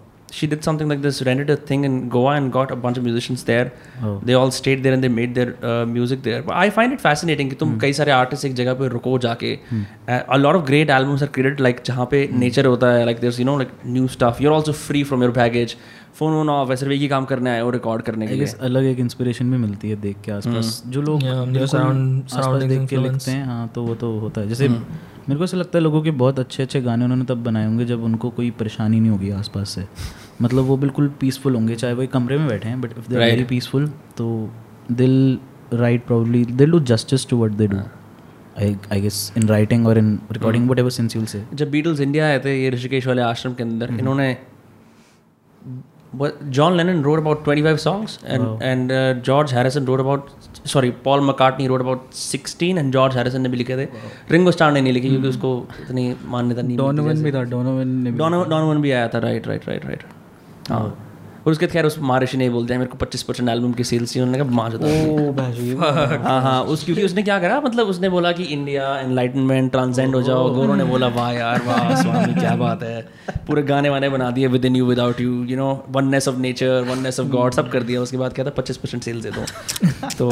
she 0.35 0.47
did 0.51 0.61
something 0.65 0.91
like 0.91 0.99
this 1.05 1.17
rented 1.27 1.49
a 1.53 1.55
thing 1.69 1.81
in 1.87 1.95
Goa 2.11 2.33
and 2.41 2.51
got 2.55 2.69
a 2.75 2.75
bunch 2.83 2.99
of 2.99 3.03
musicians 3.07 3.41
there 3.49 3.65
Oh. 4.09 4.11
they 4.29 4.35
all 4.41 4.51
stayed 4.57 4.83
there 4.85 4.93
and 4.97 5.05
they 5.05 5.09
made 5.15 5.33
their 5.39 5.49
uh, 5.69 5.85
music 5.95 6.21
there 6.27 6.41
but 6.49 6.53
I 6.65 6.67
find 6.77 6.95
it 6.97 7.01
fascinating 7.05 7.49
कि 7.49 7.55
तुम 7.63 7.77
कई 7.79 7.93
सारे 7.99 8.11
artists 8.19 8.45
एक 8.49 8.53
जगह 8.61 8.73
पे 8.81 8.87
रुको 8.97 9.17
जाके 9.27 9.51
Uh, 9.71 10.19
a 10.37 10.39
lot 10.43 10.59
of 10.59 10.63
great 10.69 10.93
albums 10.99 11.25
are 11.27 11.31
created 11.37 11.65
like 11.67 11.83
जहाँ 11.91 12.05
पे 12.13 12.21
nature 12.45 12.65
होता 12.65 12.91
है 12.93 13.05
like 13.11 13.19
there's 13.25 13.41
you 13.43 13.47
know 13.49 13.57
like 13.63 13.73
new 13.97 14.07
stuff 14.17 14.39
you're 14.45 14.55
also 14.59 14.77
free 14.85 15.03
from 15.11 15.25
your 15.27 15.33
baggage 15.41 15.75
phone 16.19 16.33
on 16.39 16.49
off 16.55 16.71
सिर्फ़ 16.79 16.93
एक 16.93 17.01
ही 17.01 17.07
काम 17.07 17.25
करने 17.25 17.49
आए 17.49 17.59
हो 17.61 17.69
रिकॉर्ड 17.77 18.01
करने 18.09 18.27
के 18.27 18.35
लिए 18.35 18.47
अलग 18.69 18.85
एक 18.93 18.99
इंस्पिरेशन 18.99 19.51
भी 19.51 19.57
मिलती 19.67 19.89
है 19.89 19.95
देख 20.01 20.17
के 20.25 20.31
आसपास 20.31 20.71
जो 20.95 21.01
लोग 21.01 21.21
surroundings 21.21 22.69
देख 22.69 22.89
के. 22.89 22.97
लिखते 22.97 23.31
हैं 23.31 23.45
हाँ 23.45 23.67
तो 23.75 23.83
वो 23.83 23.95
तो 24.03 24.11
होता 24.19 24.41
है 24.41 24.47
जैसे 24.47 24.67
मेरे 25.29 25.37
को 25.37 25.43
ऐसा 25.43 25.57
लगता 25.57 25.77
है 25.77 25.83
लोगों 25.83 26.01
के 26.01 26.11
बहुत 26.11 26.39
अच्छे 26.39 26.63
अच्छे 26.63 26.81
गाने 26.81 27.03
उन्होंने 27.03 27.25
तब 27.25 27.43
बनाए 27.43 27.65
होंगे 27.65 27.85
जब 27.85 28.03
उनको 28.03 28.29
कोई 28.29 28.49
परेशानी 28.51 28.99
नहीं 28.99 29.11
होगी 29.11 29.29
आसपास 29.31 29.69
से। 29.69 29.85
मतलब 30.41 30.63
वो 30.63 30.77
बिल्कुल 30.77 31.07
पीसफुल 31.19 31.55
होंगे 31.55 31.75
चाहे 31.75 31.93
वो 31.93 32.01
एक 32.01 32.11
कमरे 32.11 32.37
में 32.37 32.47
बैठे 32.47 32.69
हैं 32.69 32.81
but 32.81 32.97
if 32.97 33.09
they. 33.09 33.15
Very 33.15 33.43
peaceful 33.43 33.87
तो 34.17 34.27
they'll 34.91 35.39
write 35.73 36.05
probably 36.05 36.43
they'll 36.45 36.71
do 36.71 36.79
justice 36.79 37.27
to 37.29 37.43
what 37.43 37.51
they 37.51 37.67
do 37.67 37.77
I 38.91 39.01
guess 39.01 39.31
in 39.37 39.47
writing 39.47 39.87
और 39.87 39.97
in 39.97 40.19
recording 40.31 40.69
what 40.69 40.79
ever 40.79 40.89
since 40.89 41.15
यूल 41.15 41.25
से 41.25 41.43
जब 41.53 41.71
बीटल्स 41.71 41.99
इंडिया 41.99 42.25
आए 42.25 42.39
थे 42.39 42.61
ये 42.63 42.69
ऋषिकेश 42.69 43.07
वाले 43.07 43.21
आश्रम 43.21 43.53
के 43.53 43.63
अंदर 43.63 43.93
इन्होंने 43.99 44.37
John 46.49 46.75
Lennon 46.75 47.01
wrote 47.03 47.19
about 47.19 47.43
25 47.45 47.79
songs 47.79 48.19
and 48.25 48.45
wow. 48.45 48.57
and 48.61 48.91
uh, 48.91 49.13
George 49.13 49.51
Harrison 49.51 49.85
wrote 49.85 50.01
about 50.01 50.29
sorry 50.65 50.91
Paul 50.91 51.21
McCartney 51.21 51.69
wrote 51.69 51.81
about 51.81 52.13
16 52.13 52.77
and 52.77 52.91
George 52.91 53.13
Harrison 53.13 53.41
ने 53.43 53.49
भी 53.49 53.57
लिखे 53.57 53.77
थे 53.77 53.87
रिंगो 54.31 54.51
स्टार 54.51 54.71
ने 54.71 54.81
नहीं 54.81 54.93
लिखे 54.93 55.09
क्योंकि 55.09 55.27
उसको 55.27 55.51
इतनी 55.81 56.15
मान्यता 56.33 56.61
नहीं 56.61 56.77
डोनोवन 56.77 57.23
भी 57.23 57.31
था 57.31 57.43
डोनोवन 57.53 58.17
डॉनवन 58.17 58.81
भी 58.81 58.91
आया 58.91 59.07
था 59.07 59.19
राइट 59.19 59.47
राइट 59.47 59.67
राइट 59.67 59.85
राइट 59.85 60.03
हाँ 60.69 60.83
और 61.45 61.51
उसके 61.51 61.67
खैर 61.67 61.85
उस 61.85 61.97
महारिषि 61.99 62.37
ने 62.37 62.49
बोलते 62.49 62.73
हैं 62.73 62.79
मेरे 62.79 62.89
को 62.91 62.97
25 62.97 63.21
परसेंट 63.23 63.49
एल्बम 63.49 63.71
की 63.73 63.83
सेल्स 63.83 64.15
थी 64.15 64.19
उन्होंने 64.19 64.43
कहा 64.43 64.55
माँ 64.55 64.69
जोता 64.69 64.87
हाँ 66.23 66.41
हाँ 66.41 66.61
उस 66.63 66.83
क्योंकि 66.85 67.03
उसने 67.03 67.23
क्या 67.23 67.39
करा 67.39 67.59
मतलब 67.61 67.87
उसने 67.87 68.09
बोला 68.09 68.31
कि 68.31 68.43
इंडिया 68.43 68.97
एनलाइटनमेंट 68.99 69.71
ट्रांसेंड 69.71 70.15
हो 70.15 70.21
जाओ। 70.21 70.49
गौरव 70.55 70.75
ने 70.75 70.83
बोला 70.83 71.07
वाह 71.07 71.31
यार 71.31 71.61
वाह 71.67 72.01
स्वामी 72.01 72.33
क्या 72.33 72.55
बात 72.55 72.83
है। 72.83 73.01
पूरे 73.47 73.61
गाने 73.63 73.89
वाने 73.89 74.09
बना 74.09 74.29
दिए 74.31 74.47
within 74.65 74.75
you 74.75 74.85
without 74.85 75.21
you 75.21 75.43
you 75.43 75.57
know 75.57 75.69
oneness 75.89 76.27
of 76.27 76.37
nature 76.37 76.85
oneness 76.89 77.19
of 77.19 77.27
God 77.27 77.53
सब 77.53 77.69
कर 77.71 77.83
दिया। 77.83 78.01
उसके 78.01 78.17
बाद 78.17 78.33
क्या 78.33 78.45
था 78.45 78.49
पच्चीस 78.49 78.77
परसेंट 78.77 79.03
सेल्स 79.03 79.23
दे 79.23 79.31
दो। 79.31 79.45
तो 80.17 80.29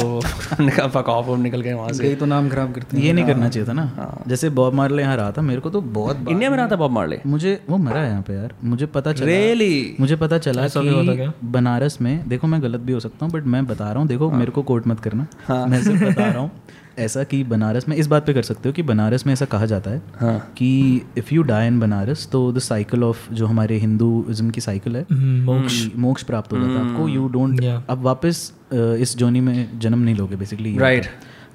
हमने 0.50 0.70
कहा 0.70 0.86
फक 0.88 1.08
ऑफ़ 1.08 1.30
हम 1.30 1.40
निकल 1.40 1.60
गए 1.60 1.72
वहाँ 1.72 1.92
से। 1.92 2.14
तो 2.14 2.26
नाम 2.26 2.48
खराब 2.48 2.72
करते 2.72 2.96
हैं। 2.96 3.04
ये 3.04 3.12
नहीं 3.12 3.26
करना 3.26 3.48
चाहिए 3.48 3.68
था 3.68 3.72
ना। 3.72 4.24
जैसे 4.28 4.50
बॉब 4.50 4.74
मार्ले 4.74 5.02
यहाँ 5.02 5.16
रहा 5.16 5.32
था 5.32 5.42
मेरे 5.42 5.60
को 5.60 5.70
तो 5.70 5.80
बहुत 5.80 6.28
इंडिया 6.28 6.50
में 6.50 6.56
रहा 6.56 6.68
था 6.68 6.76
बॉब 6.76 6.90
मार्ले 6.90 7.20
मुझे 7.26 7.58
वो 7.70 7.76
मरा 7.78 8.00
है 8.00 8.08
यहाँ 8.10 8.22
पे 8.22 8.34
यार। 8.34 8.54
मुझे 8.64 8.86
पता 8.86 9.12
चला 9.12 9.26
रियली 9.26 9.96
मुझे 10.00 10.16
पता 10.16 10.38
चला 10.38 10.66
हुआ 11.02 11.12
था 11.12 11.16
क्या? 11.16 11.32
बनारस 11.44 11.98
में 12.00 12.28
देखो 12.28 12.46
मैं 12.46 12.62
गलत 12.62 12.80
भी 12.80 12.92
हो 12.92 13.00
सकता 13.00 13.26
हूँ 13.26 13.32
बट 13.32 13.46
मैं 13.46 13.66
बता 13.66 13.90
रहा 13.90 13.98
हूँ 13.98 14.08
देखो 14.08 14.28
हाँ। 14.28 14.38
मेरे 14.38 14.50
को 14.50 14.62
कोट 14.62 14.86
मत 14.86 15.00
करना। 15.00 15.26
हाँ। 15.46 15.66
मैं 15.66 15.82
सिर्फ़ 15.82 16.04
बता 16.04 16.28
रहा 16.30 16.38
हूँ 16.38 16.50
ऐसा 16.98 17.22
कि 17.24 17.42
बनारस 17.44 17.88
में 17.88 17.96
इस 17.96 18.06
बात 18.06 18.26
पे 18.26 18.32
कर 18.34 18.42
सकते 18.42 18.68
हो 18.68 18.72
कि 18.72 18.82
बनारस 18.82 19.26
में 19.26 19.32
ऐसा 19.32 19.44
कहा 19.44 19.66
जाता 19.66 19.90
है 19.90 20.02
हाँ। 20.16 20.38
कि 20.56 20.70
if 21.18 21.34
you 21.34 21.42
die 21.42 21.66
in 21.66 21.80
Banaras 21.80 22.28
तो 22.32 22.52
द 22.52 22.58
साइकिल 22.58 23.04
ऑफ़ 23.04 23.32
जो 23.32 23.46
हमारे 23.46 23.76
हिंदुज़म 23.78 24.50
की 24.50 24.60
साइकिल 24.60 24.96
है 24.96 25.06
हम्म, 25.12 25.44
मोक्ष। 25.44 25.86
मोक्ष 25.96 26.22
प्राप्त 26.22 26.52
हो 26.52 26.58
जाता 26.58 26.72
है। 26.72 26.90
आपको 26.90 27.08
यू 27.08 27.28
डोंट 27.28 27.64
अब 27.90 28.02
वापस 28.02 28.52
इस 28.72 29.16
जोनी 29.16 29.40
में 29.40 29.78
जन्म 29.78 29.98
नहीं 29.98 30.14
लोगे 30.14 30.36
बेसिकली 30.36 30.76
Right. 30.76 31.06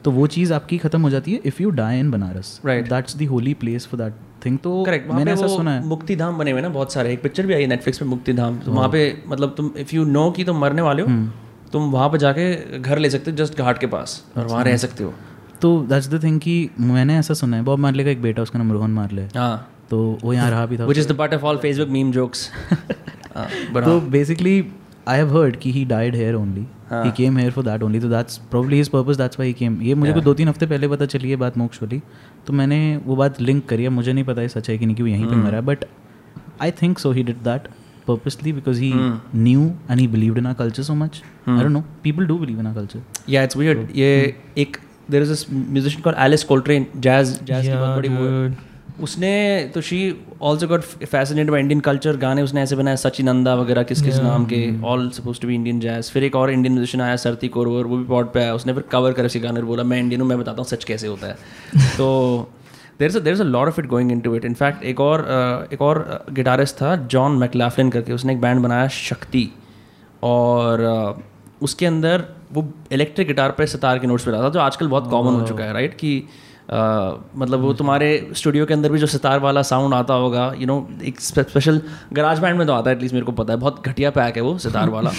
तो 0.04 0.12
वो 0.12 0.28
चीज़ 0.28 0.54
आपकी 0.54 0.78
खत्म 0.78 1.02
हो 1.02 1.10
जाती 1.10 1.34
है 1.34 1.40
if 1.46 1.62
you 1.64 1.70
die 1.70 2.00
in 2.00 2.12
Banaras. 2.12 2.60
Right 2.66 2.90
that's 2.90 3.18
the 3.18 3.24
holy 3.24 3.54
place 3.54 3.88
for 3.88 4.00
that 4.02 4.14
thing 4.46 4.58
तो 4.60 4.84
करेक्ट 4.84 5.10
मैंने 5.12 5.32
ऐसा 5.32 5.48
सुना 5.48 5.72
है। 5.72 5.86
मुक्ति 5.86 6.16
धाम 6.16 6.38
बने 6.38 6.52
हुए 6.52 6.62
ना 6.62 6.70
बहुत 6.72 6.94
सारे। 6.94 7.14
एक 7.14 7.22
पिक्चर 7.22 7.46
भी 7.46 7.54
आई 7.54 7.68
नेटफ्लिक्स 7.68 8.00
पे 8.00 8.06
मुक्ति 8.06 8.34
धाम 8.34 8.58
तो 8.60 8.72
वहाँ 8.72 8.90
पे 8.90 9.02
मतलब 9.28 9.54
तुम 9.58 9.72
इफ़ 9.78 9.96
यू 9.96 10.06
नो 10.08 10.30
कि 10.32 10.44
तुम 10.44 10.60
मरने 10.62 10.82
वाले 10.82 11.02
हो 11.02 11.08
हम्म। 11.08 11.32
तुम 11.72 11.92
वहाँ 11.92 12.10
पे 12.10 12.18
जाके 12.18 12.80
घर 12.80 12.98
ले 12.98 13.10
सकते 13.10 13.32
हो 13.32 13.38
जस्ट 13.38 13.58
घाट 13.58 13.78
के 13.78 13.88
पास 13.88 14.24
और 14.38 14.46
वहाँ 14.46 14.64
रह 14.64 14.78
सकते 14.78 15.04
हो। 15.04 15.14
तो 15.62 15.80
दैट्स 15.90 16.08
द 16.10 16.24
थिंग 16.24 16.40
कि 16.40 16.70
मैंने 16.82 17.18
ऐसा 17.18 17.34
सुना 17.34 17.58
है 17.58 17.64
बॉब 17.64 17.80
मार्ले 17.80 18.04
का 18.04 18.10
एक 18.10 18.22
बेटा 18.22 18.42
उसका 18.42 18.60
नाम 18.60 18.72
रोहन 18.72 18.92
मार्ले 18.92 19.22
है। 19.22 19.30
हाँ। 19.36 19.68
तो 19.90 19.98
वो 20.24 20.34
यहाँ 20.34 20.50
रहा 20.52 20.66
भी 20.66 20.78
था। 20.78 20.86
Which 20.86 20.98
is 20.98 21.08
the 21.10 21.16
part 21.16 21.34
of 21.34 21.44
all 21.44 21.58
Facebook 21.58 21.90
meme 21.90 22.12
jokes 22.12 22.50
तो 23.76 24.00
बेसिकली 24.12 24.54
आई 25.08 25.18
हैव 25.18 25.38
हर्ड 25.38 25.56
कि 25.56 25.72
ही 25.72 25.84
डाइड 25.86 26.16
हेयर 26.16 26.36
ओनली 26.36 26.66
हाँ। 26.90 27.12
Came 27.12 27.38
here 27.38 27.52
for 27.52 27.64
that 27.64 27.84
only 27.84 28.00
तो 28.00 28.10
that's 28.10 28.38
probably 28.52 28.78
his 28.78 28.90
purpose 28.90 29.18
that's 29.18 29.40
why 29.40 29.48
he 29.48 29.54
came 29.54 29.82
ये 29.82 29.96
मुझे 29.96 30.14
को 30.14 30.22
दो 30.22 30.34
तीन 30.34 30.48
हफ़्ते 30.48 30.66
पहले 30.66 30.88
पता 30.88 31.06
चली 31.06 31.30
है 31.30 31.36
बात 31.36 31.58
मोक्ष 31.58 31.82
वाली। 31.84 32.02
तो 32.48 32.54
मैंने 32.54 32.80
वो 33.06 33.16
बात 33.16 33.42
लिंक 33.42 33.66
करी 33.70 33.84
है 33.84 33.90
मुझे 33.90 34.14
नहीं 34.14 34.24
पता 34.24 34.42
है 34.42 34.48
सच 34.48 34.70
है 34.70 34.78
कि 34.78 34.86
नहीं 34.86 34.96
कि 34.96 35.04
वो 35.04 35.10
यहीं 35.10 35.24
हम्म। 35.24 35.42
पे 35.42 35.48
मरा 35.48 35.62
but 35.62 35.86
I 36.62 36.72
think 36.82 37.00
so 37.00 37.12
he 37.12 37.24
did 37.24 37.44
that 37.44 37.68
purposely 38.08 38.52
because 38.56 38.80
he 38.80 38.88
हम्म। 38.92 39.44
knew 39.44 39.62
and 39.90 40.02
he 40.02 40.04
believed 40.16 40.40
in 40.40 40.48
our 40.48 40.58
culture 40.58 40.84
so 40.90 40.96
much. 40.98 41.16
I 41.46 41.56
don't 41.60 41.74
know 41.76 41.84
people 42.04 42.28
do 42.32 42.36
believe 42.42 42.60
in 42.64 42.68
our 42.68 42.76
culture. 42.76 43.00
Yeah 43.00 43.30
या 43.30 43.44
इट्स 43.44 43.58
वियर्ड 43.58 43.88
ये 43.96 44.10
एक 44.58 44.78
there 45.12 45.24
is 45.24 45.32
a 45.32 45.54
musician 45.54 46.04
called 46.04 46.18
Alice 46.20 46.44
Coltrane 46.44 46.86
jazz 46.98 47.32
jazz 47.44 47.68
की 47.68 47.74
बहुत 47.74 47.96
बड़ी 47.96 48.10
वो 48.10 48.26
है। 48.26 48.50
उसने 49.02 49.72
तो 49.74 49.82
she 49.82 50.26
also 50.42 50.68
got 50.68 50.82
fascinated 50.82 51.52
by 51.52 51.60
Indian 51.60 51.80
culture 51.80 52.18
गाने 52.18 52.42
उसने 52.42 52.62
ऐसे 52.62 52.76
बनाए 52.76 52.98
सचिनंदा 52.98 53.56
वगैरह 53.56 53.84
किस 53.84 54.02
किस 54.02 54.20
नाम 54.20 54.46
के 54.46 54.82
all 54.82 55.10
suppose 55.10 55.42
to 55.42 55.48
be 55.48 55.56
Indian 55.56 55.80
jazz 55.80 56.12
फिर 56.12 56.24
एक 56.24 56.36
और 56.36 56.52
इंडियन 56.52 56.74
म्यूजिशियन 56.74 57.04
आया 57.04 57.16
सरती 57.16 57.48
कोरवर 57.48 57.84
वो 57.84 57.98
भी 57.98 58.04
पॉट 58.04 58.34
पे 58.34 58.40
आया. 58.40 58.54
उसने 58.54 58.74
फिर 58.74 58.84
कवर 58.84 59.14
कर 59.14 59.26
उसके 59.26 59.40
गाने 59.40 59.62
बोला 59.62 59.84
मैं 59.84 60.00
इंडियन 60.00 60.22
हूँ 60.22 60.30
मैं 60.30 60.40
बताता 60.40 60.58
हूँ 60.58 60.66
सच 60.66 60.84
कैसे 60.84 61.08
होता 61.08 61.28
है. 61.28 61.34
तो 61.98 62.50
there 63.00 63.10
is 63.10 63.20
there 63.20 63.34
is 63.34 63.42
a 63.42 63.46
lot 63.46 63.68
of 63.68 63.80
it 63.80 63.88
going 63.88 64.12
into 64.20 64.36
it 64.36 64.46
in fact 64.46 64.84
एक 64.84 65.00
और 65.00 65.28
एक 65.74 65.82
और 65.82 66.26
गिटारिस्ट 66.32 66.76
था 66.76 66.96
जॉन 66.96 67.32
मैकलाफलिन 67.32 67.90
करके. 67.90 68.14
उसने 68.14 68.34
एक 68.34 68.42
बैंड 68.42 68.62
बनाया 68.62 68.88
शक्ति 68.88 69.50
और 70.24 70.84
उसके 71.62 71.86
अंदर 71.86 72.24
वो 72.54 72.74
इलेक्ट्रिक 72.92 73.28
गिटार 73.28 73.52
पर 73.52 73.66
सितार 73.66 74.00
के 74.00 74.08
नोट्स 74.08 74.26
पर 74.26 74.32
पे 74.32 74.38
था 74.38 74.50
जो 74.50 74.60
आजकल 74.60 74.88
बहुत 74.88 75.10
कॉमन 75.10 75.40
हो 75.42 75.48
चुका 75.48 75.64
है 75.64 75.74
राइट 75.74 75.94
कि 75.94 76.24
uh, 76.70 77.38
मतलब 77.38 77.60
वो 77.60 77.74
तुम्हारे 77.74 78.32
स्टूडियो 78.36 78.66
के 78.66 78.74
अंदर 78.74 78.92
भी 78.92 79.00
जो 79.00 79.08
सितार 79.08 79.40
वाला 79.40 79.62
साउंड 79.62 79.94
आता 79.94 80.14
होगा 80.14 80.54
यू 80.58 80.68
नो 80.68 80.90
एक 81.04 81.22
स्पेशल 81.22 81.82
गराज 82.14 82.40
बैंड 82.40 82.58
में 82.58 82.68
तो 82.68 82.74
आता 82.74 82.90
है 82.90 82.96
एटलीस्ट 82.96 83.14
मेरे 83.14 83.26
को 83.26 83.32
पता 83.32 83.54
है। 83.54 83.60
बहुत 83.60 83.86
घटिया 83.86 84.10
पैक 84.10 84.36
है 84.36 84.42
वो 84.42 84.58
सितार 84.58 84.90
वाला। 84.90 85.12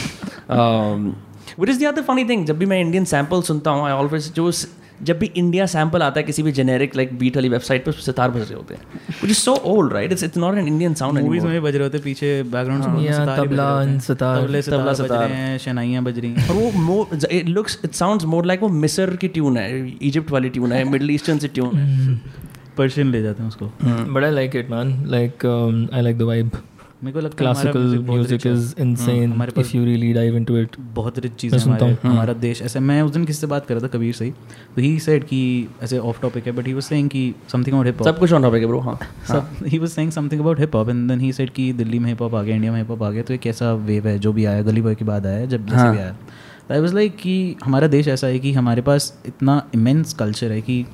Which 1.61 1.69
is 1.69 1.85
the 1.87 2.05
funny 2.09 2.25
thing 2.25 2.47
जब 2.47 2.59
भी 2.59 2.67
मैं 2.67 2.81
इंडियन 2.81 3.05
सैंपल 3.05 3.43
सुनता 3.43 3.71
हूँ 3.71 3.87
आई 3.87 3.93
ऑलवेज 3.93 4.33
जो 4.35 4.51
जब 5.03 5.19
भी 5.19 5.27
इंडिया 5.37 5.67
सैंपल 5.67 6.03
आता 6.03 6.21
है 6.21 6.25
किसी 6.27 6.43
भी 6.43 6.53
जेनेरिक 6.53 6.97
लाइक 6.97 7.19
बीट 7.19 7.37
वाली 7.37 7.49
वेबसाइट 7.49 7.85
पे 7.85 7.93
सितार 7.93 8.31
बज 8.31 8.41
रहे 8.41 8.55
होते 8.55 8.75
हैं 8.75 8.83
which 9.23 9.31
is 9.31 9.39
so 9.39 9.55
old 9.73 9.93
right 9.93 10.13
it's 10.13 10.23
it's 10.25 10.37
not 10.37 10.59
an 10.59 10.67
Indian 10.69 10.95
sound 10.95 11.19
movies 11.19 11.47
में 11.47 11.63
बज 11.63 11.75
रहे 11.77 11.83
होते 11.83 11.99
पीछे 12.05 12.43
बैकग्राउंड 12.43 12.85
तबला 12.85 13.99
सितार। 13.99 14.43
तबले 14.43 14.63
सितार 14.63 14.79
तबला, 14.79 14.93
बज 14.93 15.03
सितार। 15.03 15.29
रहे 15.29 15.39
हैं 15.39 15.59
शनाइयाँ 15.59 16.03
बज 16.05 16.19
रही 16.19 16.33
हैं 16.33 16.49
और 16.49 16.57
वो 16.57 16.71
more 16.83 17.19
it 17.33 17.49
looks 17.49 17.79
it 17.85 17.93
sounds 17.93 18.25
more 18.35 18.47
like 18.47 18.63
वो 18.63 18.69
मिस्र 18.69 19.17
की 19.17 19.29
ट्यून 19.29 19.57
है 19.57 19.69
इजिप्ट 20.03 20.31
वाली 20.31 20.49
ट्यून 20.49 20.73
है 20.73 20.85
मिडल 20.91 21.11
ईस्टर्न 21.11 21.39
से 21.39 21.49
ट्यून 21.49 21.77
है 21.77 22.17
पर्शियन 22.79 23.11
ले 23.11 23.23
जाते 23.23 23.43
हैं 23.43 23.49
उसको 23.49 23.73
But 24.15 24.25
I 24.25 24.31
like 24.39 24.55
it, 24.55 24.71
man. 24.71 24.91
Like 25.13 25.45
um, 25.51 25.77
I 25.93 26.03
like 26.07 26.19
the 26.19 26.27
vibe. 26.31 26.57
मेरे 27.07 27.13
को 27.13 27.21
लगता 27.21 27.45
है 27.45 27.73
है। 29.09 29.27
हमारे 29.27 29.51
पास 29.51 29.67
if 29.67 29.73
you 29.73 29.83
really 29.83 30.17
dive 30.17 30.41
into 30.41 30.65
it. 30.65 30.81
बहुत 30.95 31.19
रिच 31.19 31.33
चीज़ 31.33 31.55
मैं 31.55 31.61
है। 31.61 31.69
हमारे 31.69 32.09
हमारा 32.09 32.33
देश। 32.33 32.63
ऐसे 32.63 32.81
मैं 32.81 33.03
उस 33.03 33.11
दिन 33.11 33.25
किसी 33.25 33.41
से 33.41 33.47
बात 33.47 33.67
कर 33.67 33.75
रहा 33.75 33.83
था? 33.83 33.89
कबीर 33.89 34.15
से 34.15 34.25
ही। 34.25 34.31
तो 34.77 34.83
ही 34.83 34.99
सेड 34.99 35.25
कि 35.25 35.69
ऐसे 35.83 35.99
ऑफ़ 35.99 36.21
टॉपिक 36.21 36.47
है 36.47 36.53
बट 36.53 36.67
ही 36.67 36.73
वाज 36.73 36.83
सेइंग 36.83 37.11
कि 37.11 37.35
समथिंग 37.53 37.75
अबाउट 37.75 37.87
हिप 37.87 38.03
सब 38.03 38.19
कुछ 38.19 38.33
ऑन 38.33 38.43
टॉपिक 38.43 38.61
है 38.61 38.67
ब्रो 38.67 38.81
हाँ। 38.81 38.99
सब 39.29 39.51
he. 39.67 39.79
Was 39.79 39.91
saying 39.91 40.11
something 40.11 40.41
about 40.41 40.61
hip 40.61 40.77
hop 40.77 40.89
and 40.89 41.09
then 41.09 41.21
he 41.21 41.33
said 41.33 41.51
कि 41.51 41.73
दिल्ली 41.73 41.99
में 41.99 42.09
हिप 42.09 42.23
हॉप 42.23 42.35
आ 42.35 42.43
गया 42.43 42.55
इंडिया 42.55 42.73
में 42.73 42.79
हिप 42.79 42.91
हॉप 42.91 43.03
आ 43.03 43.11
गया 43.11 43.23
तो 43.23 43.35
एक 43.35 43.47
ऐसा 43.47 43.73
वेव 43.73 44.09
है 44.09 44.19
जो 44.19 44.33
भी 44.33 44.45
आया 44.45 44.63
गली 44.63 44.83
बॉय 44.83 44.95
के 44.95 45.05
बाद 45.05 45.27
आया 45.27 45.47
जब 45.47 45.65
जैसे 45.65 45.77
हाँ। 45.77 45.93
भी 45.93 45.99
आया। 45.99 46.17
आई 46.73 46.81
वाज 46.81 46.95
लाइक 46.95 47.17
कि 47.17 47.57
हमारा 47.65 47.87
देश 47.87 48.09
ऐसा 48.09 48.27
है 48.27 48.39
कि 48.39 48.53
हमारे 48.53 48.83
पास 48.83 49.19
इतना 49.27 49.71
इमेंस 49.75 50.15
कल्चर 50.15 50.53
है 50.53 50.61
कि 50.61 50.87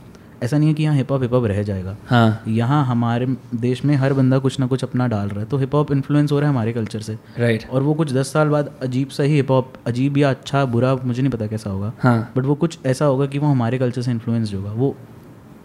ऐसा 0.42 0.58
नहीं 0.58 0.68
है 0.68 0.74
कि 0.74 0.82
यहाँ 0.82 0.96
हिप 0.96 1.12
हॉप 1.12 1.22
हिप 1.22 1.32
हॉप 1.32 1.44
रह 1.44 1.62
जाएगा। 1.62 1.96
हाँ। 2.06 2.42
यहाँ 2.48 2.84
हमारे 2.86 3.26
देश 3.54 3.84
में 3.84 3.94
हर 3.96 4.12
बंदा 4.12 4.38
कुछ 4.38 4.58
ना 4.60 4.66
कुछ 4.66 4.84
अपना 4.84 5.06
डाल 5.08 5.28
रहा 5.28 5.40
है। 5.40 5.46
तो 5.46 5.58
हिप 5.58 5.74
हॉप 5.74 5.92
इन्फ्लुएंस 5.92 6.32
हो 6.32 6.40
रहा 6.40 6.48
है 6.48 6.54
हमारे 6.54 6.72
कल्चर 6.72 7.00
से। 7.00 7.18
राइट 7.38 7.68
और 7.70 7.82
वो 7.82 7.94
कुछ 7.94 8.12
दस 8.12 8.32
साल 8.32 8.48
बाद 8.48 8.70
अजीब 8.82 9.08
सा 9.08 9.22
ही 9.22 9.34
हिप 9.34 9.50
हॉप 9.50 9.72
अजीब 9.86 10.18
या 10.18 10.30
अच्छा 10.30 10.64
बुरा 10.66 10.94
मुझे 10.94 11.22
नहीं 11.22 11.32
पता 11.32 11.46
कैसा 11.46 11.70
होगा। 11.70 11.92
हाँ। 11.98 12.32
बट 12.36 12.44
वो 12.44 12.54
कुछ 12.54 12.78
ऐसा 12.86 13.04
होगा 13.04 13.26
कि 13.26 13.38
वो 13.38 13.46
हमारे 13.46 13.78
कल्चर 13.78 14.02
से 14.02 14.10
इन्फ्लुएंस 14.10 14.54
होगा 14.54 14.72
वो 14.72 14.94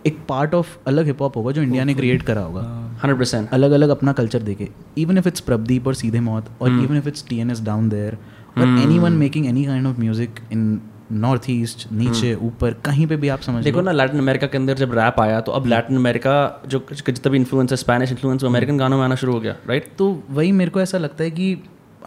एक 0.08 0.18
पार्ट 0.30 0.54
ऑफ़ 0.54 0.78
अलग 0.88 1.06
हिप 1.06 1.22
हॉप 1.22 1.38
होगा 1.38 1.52
जो 1.52 1.62
इंडिया 1.62 1.84
ने 1.84 1.94
क्रिएट 1.94 2.22
करा 2.22 2.42
होगा। 2.42 2.62
हंड्रेड 3.04 3.18
परसेंट 3.18 3.50
अलग 3.50 3.72
अलग 3.72 3.90
अपना 3.90 4.12
कल्चर 4.14 4.42
देके। 4.42 4.68
इवन 4.98 5.18
इफ़ 5.18 5.28
इट्स 5.28 5.40
प्रभदीप 5.40 5.88
और 5.88 5.94
सीधे 5.94 6.20
मौत 6.20 6.46
और. 6.62 6.70
Even 6.72 6.98
if 6.98 7.08
it's 7.08 7.26
T 7.30 7.40
N 7.40 7.52
S 7.52 7.62
down 7.64 7.90
there 7.90 8.18
और 8.58 8.68
anyone 9.00 9.14
making 9.14 9.46
any 9.46 9.66
kind 9.66 9.88
of 9.88 10.00
music 10.00 10.40
in 10.52 10.80
North 11.12 11.50
East 11.50 11.88
नीचे 11.92 12.34
ऊपर 12.36 12.74
कहीं 12.86 13.08
पे 13.08 13.16
भी 13.16 13.28
आप 13.30 13.42
समझ. 13.42 13.64
देखो 13.64 13.82
ना 13.82 13.92
लैटिन 13.92 14.20
अमेरिका 14.20 14.48
के 14.48 14.58
अंदर 14.58 14.78
जब 14.78 14.94
रैप 14.94 15.20
आया 15.20 15.40
तो 15.42 15.52
अब 15.52 15.66
लैटिन 15.66 15.98
अमेरिका 15.98 16.36
जो 16.68 16.86
जितना 16.94 17.32
भी 17.32 17.38
इन्फ्लुएंस 17.38 17.72
है 17.72 17.78
स्पेनिश 17.78 18.12
इन्फ्लुएंस 18.12 18.44
वो 18.44 18.50
अमेरिकन 18.50 18.78
गानों 18.78 18.98
में 18.98 19.04
आना 19.06 19.16
शुरू 19.16 19.34
हो 19.34 19.40
गया 19.40 19.56
राइट 19.68 19.92
तो 19.98 20.12
वही 20.30 20.52
मेरे 20.52 20.72
को 20.72 20.82
ऐसा 20.82 20.98
लगता 20.98 21.24
है 21.24 21.32
कि 21.32 21.58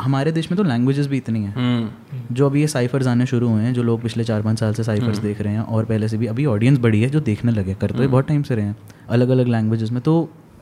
हमारे 0.01 0.33
देश 0.33 0.51
में 0.51 0.57
तो 0.57 0.63
लैंग्वेजेस 0.63 1.07
भी 1.07 1.17
इतनी 1.17 1.39
हैं। 1.39 1.55
हम्म। 1.55 2.35
जो 2.35 2.47
अभी 2.47 2.61
ये 2.61 2.67
साइफर्स 2.67 3.07
आने 3.07 3.27
शुरू 3.27 3.49
हुए 3.49 3.63
हैं 3.63 3.73
जो 3.75 3.83
लोग 3.83 4.03
पिछले 4.03 4.25
चार 4.25 4.43
पाँच 4.43 4.61
साल 4.61 4.75
से 4.75 4.85
साइफर्स 4.85 5.19
देख 5.19 5.41
रहे 5.41 5.53
हैं 5.53 5.61
और 5.61 5.85
पहले 5.85 6.09
से 6.09 6.19
भी 6.19 6.27
अभी 6.27 6.47
ऑडियंस 6.47 6.79
बड़ी 6.79 7.01
है 7.03 7.09
जो 7.09 7.21
देखने 7.21 7.53
लगे 7.53 7.75
कर 7.75 7.91
तो 7.91 8.03
ये 8.03 8.09
बहुत 8.09 8.29
टाइम 8.29 8.43
से 8.43 8.55
रहे 8.55 8.65
हैं 8.65 8.77
अलग 9.09 9.29
अलग 9.29 9.49
लैंग्वेजेस 9.49 9.91
में। 9.93 10.01
तो 10.03 10.15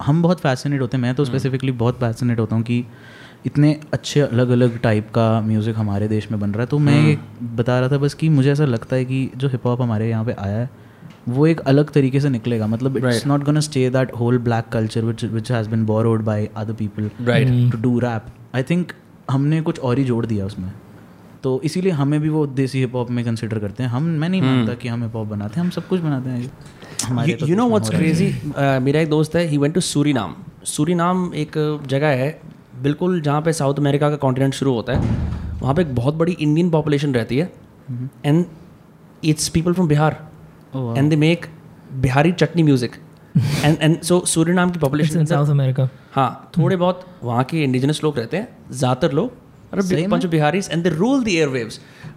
हम 0.03 0.23
बहुत 0.23 0.41
फैसिनेट 0.41 0.81
होते 0.81 0.97
हैं 0.97 1.03
मैं 1.03 1.15
तो 1.15 1.25
स्पेसिफिकली 1.25 1.73
बहुत 1.75 1.99
फैसिनेट 2.01 2.41
होता 2.41 2.57
हूँ 2.57 2.65
कि 2.65 2.85
इतने 3.45 3.79
अच्छे 3.93 4.21
अलग 4.21 4.49
अलग 4.51 4.79
टाइप 4.81 5.11
का 5.15 5.41
म्यूज़िक 5.41 5.77
हमारे 5.77 6.09
देश 6.09 6.31
में 6.31 6.39
बन 6.41 6.51
रहा 6.51 6.61
है। 6.61 6.67
तो 6.67 6.79
मैं 6.79 7.01
ये 7.03 7.17
बता 7.55 7.79
रहा 7.81 7.89
था 7.89 7.99
बस 7.99 8.15
कि 8.15 8.29
मुझे 8.29 8.51
ऐसा 8.53 8.65
लगता 8.65 8.97
है 8.97 9.05
कि 9.05 9.31
जो 9.37 9.49
हिप 9.49 9.67
हॉप 9.67 9.83
हमारे 9.83 10.09
यहाँ 10.09 10.25
पे 10.25 10.33
आया 10.39 10.57
है 10.57 10.71
वो 11.29 11.47
एक 11.47 11.61
अलग 11.63 11.91
तरीके 11.91 12.21
से 12.21 12.29
निकलेगा। 12.29 12.67
मतलब 12.67 12.97
it's 12.97 13.27
not 13.27 13.45
gonna 13.45 13.61
stay 13.61 13.89
that 13.91 14.13
whole 14.17 14.39
black 14.41 14.69
culture 14.73 15.05
which 15.05 15.25
which 15.27 15.53
has 15.53 15.69
been 15.71 15.85
borrowed 15.87 16.25
by 16.25 16.49
other 16.57 16.73
people 16.75 17.11
right 17.23 17.73
to 17.73 17.79
do 17.81 17.99
rap 17.99 18.27
I 18.55 18.63
think 18.63 18.93
हमने 19.31 19.61
कुछ 19.63 19.79
और 19.81 19.99
ही 19.99 20.05
जोड़ 20.05 20.25
दिया 20.27 20.47
उसमें। 20.47 20.71
तो 21.43 21.61
इसीलिए 21.65 21.93
हमें 21.93 22.21
भी 22.21 22.29
वो 22.29 22.47
देसी 22.49 22.81
हिप 22.81 22.95
हॉप 22.95 23.11
में 23.11 23.25
कंसिडर 23.25 23.59
करते 23.59 23.83
हैं। 23.83 23.91
हम 23.91 24.03
मैं 24.03 24.29
नहीं 24.29 24.43
मानता 24.43 24.75
कि 24.75 24.89
हम 24.89 25.03
हिप 25.03 25.17
हॉप 25.17 25.27
बनाते 25.29 25.55
हैं 25.55 25.65
हम 25.65 25.71
सब 25.71 25.87
कुछ 25.89 26.01
बनाते 26.01 26.31
हैं। 26.31 27.47
You 27.49 27.57
know 27.57 27.69
what's. 27.69 27.91
क्रेजी 27.91 28.33
मेरा 28.83 29.01
एक 29.01 29.11
दोस्त 29.11 29.37
है 29.37 29.47
he 29.47 29.59
went 29.59 29.75
to 29.75 29.81
Suriname 29.83 30.35
Suriname 30.67 31.31
एक 31.35 31.59
जगह 31.87 32.09
है 32.17 32.31
बिल्कुल 32.83 33.21
जहाँ 33.21 33.41
पे 33.43 33.53
साउथ 33.53 33.79
अमेरिका 33.79 34.11
का 34.11 34.17
कॉन्टिनेंट 34.17 34.55
शुरू 34.55 34.73
होता 34.75 34.93
है 34.93 35.17
वहाँ 35.61 35.75
पे 35.75 35.83
एक 35.83 35.95
बहुत 35.95 36.15
बड़ी 36.15 36.33
इंडियन 36.33 36.71
पॉपुलेशन 36.71 37.15
रहती 37.15 37.39
है। 37.39 37.53
And 38.25 38.45
it's 39.25 39.49
people 39.49 39.73
from 39.73 39.89
Bihar 39.89 40.17
and 40.99 41.11
they 41.11 41.17
make 41.17 41.47
Bihari 42.03 42.33
chutney 42.33 42.63
music 42.63 42.97
and 43.65 43.77
and 43.83 44.01
so 44.03 44.21
Suriname 44.27 44.71
की 44.71 44.79
पॉपुलेशन 44.79 45.25
साउथ 45.25 45.51
अमेरिका 45.51 45.89
हाँ 46.13 46.51
थोड़े 46.59 46.77
बहुत 46.77 47.05
वहाँ 47.23 47.45
के 47.45 47.63
इंडिजिनस 47.65 48.03
लोग 48.05 48.19
रहते 48.19 48.37
हैं 48.37 48.49
ज़्यादातर 48.71 49.13
लोग 49.13 49.33
और 49.75 50.09
पंच 50.11 50.27
Biharis 50.27 50.69
and 50.73 50.83
they 50.83 50.91
rule 50.91 51.25
the 51.25 51.29
air 51.29 51.69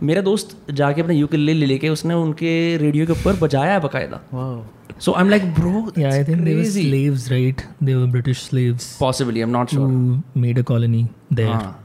मेरा 0.04 0.22
दोस्त 0.22 0.58
जाके 0.72 1.02
अपने 1.02 1.38
ले 1.38 1.54
लेके 1.54 1.90
उसने 1.90 2.14
उनके 2.14 2.78
रेडियो 2.78 3.06
के 3.06 3.12
ऊपर 3.12 3.36
बजाया 3.36 3.74
है 3.74 3.80
बाकायदा। 3.80 4.20
Wow. 4.34 5.02
So 5.02 5.12
I 5.12 5.24
am 5.24 5.30
like 5.30 5.54
bro 5.54 5.82
Yeah, 5.98 6.14
I 6.14 6.24
think 6.24 6.42
they 6.46 6.56
were 6.56 6.72
slaves, 6.72 7.28
right? 7.32 7.62
They 7.88 7.96
were 8.00 8.10
British 8.16 8.42
slaves 8.50 8.86
possibly 9.00 9.40
I 9.40 9.44
am 9.44 9.50
not 9.50 9.70
sure 9.70 9.88
who 9.88 10.44
made 10.44 10.60
a 10.62 10.64
colony 10.72 11.04
there. 11.40 11.54
हाँ। 11.54 11.78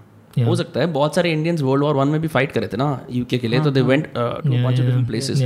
हो 0.47 0.57
सकता 0.57 0.81
है 0.81 0.87
बहुत 0.87 1.15
सारे 1.15 1.33
इंडियंस 1.33 1.63
वर्ल्ड 1.63 1.85
वॉर 1.85 1.95
वन 1.95 2.09
में 2.09 2.21
भी 2.21 2.29
fight 2.29 2.53
करे 2.53 2.67
थे 2.67 2.77
ना 2.77 3.07
यूके 3.11 3.39
के 3.39 3.49
लिए 3.49 3.61
तो 3.61 3.71
they 3.71 3.81
went 3.81 4.07
to 4.07 4.65
of 4.67 4.73
different 4.73 5.07
places 5.07 5.43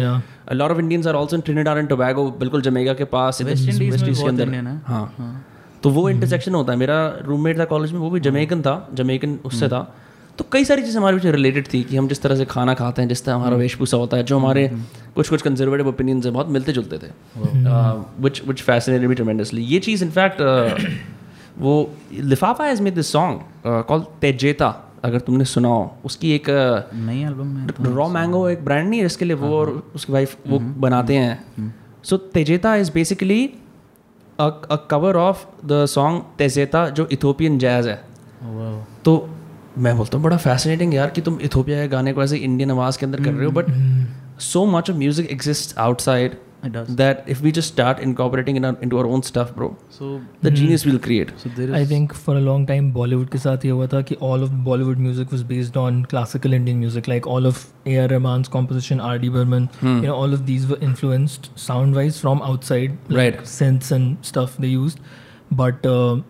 a 0.52 0.54
lot 0.54 0.70
of 0.70 0.80
Indians 0.80 1.06
are 1.06 1.14
also 1.14 1.38
in 1.38 1.44
Trinidad 1.48 1.82
and 1.82 1.92
बिल्कुल 2.38 2.62
जमेगा 2.62 2.94
के 2.94 3.04
पास 3.04 3.42
वेस्ट 3.42 3.68
इंडीज 3.68 4.02
के 4.02 4.28
अंदर। 4.28 4.48
है। 4.48 4.82
हाँ। 4.86 5.46
तो 5.82 5.90
वो 5.90 6.08
इंटरसेक्शन 6.10 6.54
होता 6.54 6.72
है 6.72 6.78
मेरा 6.78 7.18
रूममेट 7.24 7.58
था 7.58 7.64
कॉलेज 7.64 7.92
में 7.92 8.00
वो 8.00 8.10
भी 8.10 8.20
जमेकन 8.20 8.62
था 8.62 8.88
जमेकन 8.94 9.38
उससे 9.44 9.68
था। 9.68 9.96
तो 10.38 10.44
कई 10.52 10.64
सारी 10.64 10.82
चीज़ें 10.82 10.96
हमारे 10.96 11.16
पीछे 11.16 11.30
रिलेटेड 11.32 11.66
थी 11.72 11.82
कि 11.82 11.96
हम 11.96 12.08
जिस 12.08 12.22
तरह 12.22 12.36
से 12.36 12.44
खाना 12.44 12.74
खाते 12.74 13.02
हैं 13.02 13.08
जिस 13.08 13.24
तरह 13.24 13.34
हमारा 13.34 13.56
वेशभूषा 13.56 13.96
होता 13.96 14.16
है 14.16 14.22
जो 14.22 14.38
हमारे 14.38 14.68
कुछ 15.14 15.28
कुछ 15.28 15.42
कंजर्वेटिव 15.42 15.88
ओपिनियंस 15.88 16.24
हैं 16.24 16.32
बहुत 16.34 16.48
मिलते 16.48 16.72
जुलते 16.72 16.98
थे। 16.98 17.10
विच 18.22 18.42
विच 18.48 18.62
फैसिनेटेड 18.62 19.08
मी 19.08 19.14
ट्रेमेंडसली 19.14 19.62
ये 19.64 19.78
चीज़ 19.78 20.04
इनफैक्ट 20.04 20.40
वो 21.58 21.72
Lifafa 22.12 22.64
has 22.64 22.82
made 22.82 22.94
this 22.94 23.12
song 23.12 23.40
called 23.88 24.04
Tezeta 24.20 24.68
अगर 25.04 25.20
तुमने 25.20 25.44
सुना 25.44 25.68
हो। 25.68 25.96
उसकी 26.04 26.32
एक 26.32 26.48
नई 26.94 27.22
एल्बम 27.22 27.46
में 27.46 27.94
रॉ 27.94 28.08
मैंगो 28.08 28.48
एक 28.48 28.64
ब्रांड 28.64 28.88
नहीं 28.88 29.00
है 29.00 29.06
जिसके 29.06 29.24
लिए 29.24 29.36
वो 29.36 29.56
और 29.56 29.70
उसकी 29.94 30.12
वाइफ 30.12 30.36
वो 30.46 30.58
बनाते 30.58 31.14
हैं। 31.14 31.74
So 32.04 32.16
Tezeta 32.16 32.74
is 32.76 32.92
basically 32.92 33.44
a 34.38 34.76
cover 34.90 35.16
of 35.16 35.44
the 35.66 35.84
song 35.86 36.22
Tezeta 36.38 36.88
जो 36.90 37.08
इथोपियन 37.12 37.58
जैज 37.58 37.86
है। 37.88 38.02
तो 39.04 39.16
मैं 39.86 39.96
बोलता 39.96 40.18
हूँ 40.18 40.24
बड़ा 40.24 40.36
फैसिनेटिंग 40.36 40.94
यार 40.94 41.10
कि 41.10 41.20
तुम 41.28 41.40
इथोपिया 41.48 41.80
के 41.82 41.88
गाने 41.88 42.12
को 42.12 42.22
ऐसे 42.22 42.36
इंडियन 42.36 42.70
आवाज़ 42.70 42.98
के 42.98 43.06
अंदर 43.06 43.22
कर 43.24 43.32
रहे 43.32 43.44
हो 43.46 43.52
but 43.60 43.72
so 44.44 44.60
much 44.74 44.88
of 44.90 44.96
music 45.00 45.26
exists 45.32 45.74
outside 45.86 46.36
It 46.66 46.72
does. 46.72 46.88
that 46.96 47.28
if 47.32 47.38
we 47.44 47.50
just 47.56 47.70
start 47.72 48.00
incorporating 48.06 48.56
in 48.60 48.66
our, 48.68 48.76
into 48.86 48.98
our 49.02 49.06
own 49.16 49.22
stuff 49.28 49.52
bro 49.58 49.68
So 49.98 50.08
the 50.46 50.50
mm. 50.50 50.56
genius 50.60 50.84
we'll 50.88 50.98
create 51.06 51.30
so 51.42 51.52
there 51.58 51.68
is 51.70 51.74
I 51.78 51.84
think 51.92 52.14
for 52.24 52.34
a 52.40 52.42
long 52.48 52.66
time 52.70 52.90
Bollywood 52.96 53.30
के 53.32 53.38
साथ 53.44 53.64
ये 53.64 53.70
हुआ 53.70 53.86
था 53.94 54.00
कि 54.10 54.18
all 54.30 54.44
of 54.46 54.50
Bollywood 54.66 55.00
music 55.06 55.32
was 55.36 55.44
based 55.52 55.78
on 55.84 56.02
classical 56.14 56.56
Indian 56.58 56.82
music 56.84 57.08
like 57.12 57.28
all 57.36 57.48
of 57.52 57.62
A.R. 57.94 58.08
Rahman's 58.14 58.52
composition 58.58 59.00
R.D. 59.12 59.30
Burman 59.38 59.70
hmm. 59.80 59.96
you 60.02 60.10
know 60.10 60.18
all 60.24 60.36
of 60.40 60.44
these 60.50 60.66
were 60.72 60.80
influenced 60.90 61.50
sound 61.68 62.00
wise 62.00 62.20
from 62.26 62.44
outside 62.50 62.98
like 63.08 63.22
Right. 63.22 63.40
synths 63.54 63.90
and 63.98 64.30
stuff 64.32 64.58
they 64.66 64.74
used 64.74 65.00
but 65.62 65.86
uh, 65.94 66.20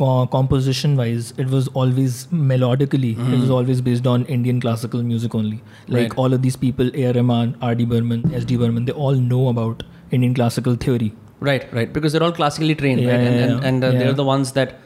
co- 0.00 0.26
composition 0.36 0.96
wise 1.00 1.32
it 1.44 1.48
was 1.56 1.68
always 1.82 2.16
melodically 2.52 3.12
it 3.34 3.36
was 3.40 3.50
always 3.58 3.80
based 3.90 4.06
on 4.14 4.24
Indian 4.38 4.60
classical 4.64 5.02
music 5.12 5.34
only 5.42 5.60
like 5.88 6.02
Right. 6.02 6.18
all 6.24 6.34
of 6.38 6.42
these 6.48 6.56
people 6.64 6.90
A.R. 7.04 7.12
Rahman 7.20 7.54
R.D. 7.70 7.86
Burman 7.92 8.26
S.D. 8.40 8.56
Burman 8.64 8.84
they 8.90 8.92
all 9.06 9.14
know 9.34 9.44
about 9.52 9.82
Indian 10.18 10.34
classical 10.40 10.74
theory 10.86 11.12
right 11.50 11.64
right 11.78 11.92
because 11.92 12.12
they're 12.12 12.22
all 12.30 12.32
classically 12.40 12.74
trained 12.82 13.00
right 13.06 13.14
Yeah, 13.14 13.30
and, 13.30 13.40
and, 13.44 13.62
yeah, 13.62 13.68
and 13.70 13.84
uh, 13.84 13.88
yeah. 13.92 13.98
they're 14.02 14.18
the 14.20 14.24
ones 14.32 14.52
that 14.58 14.76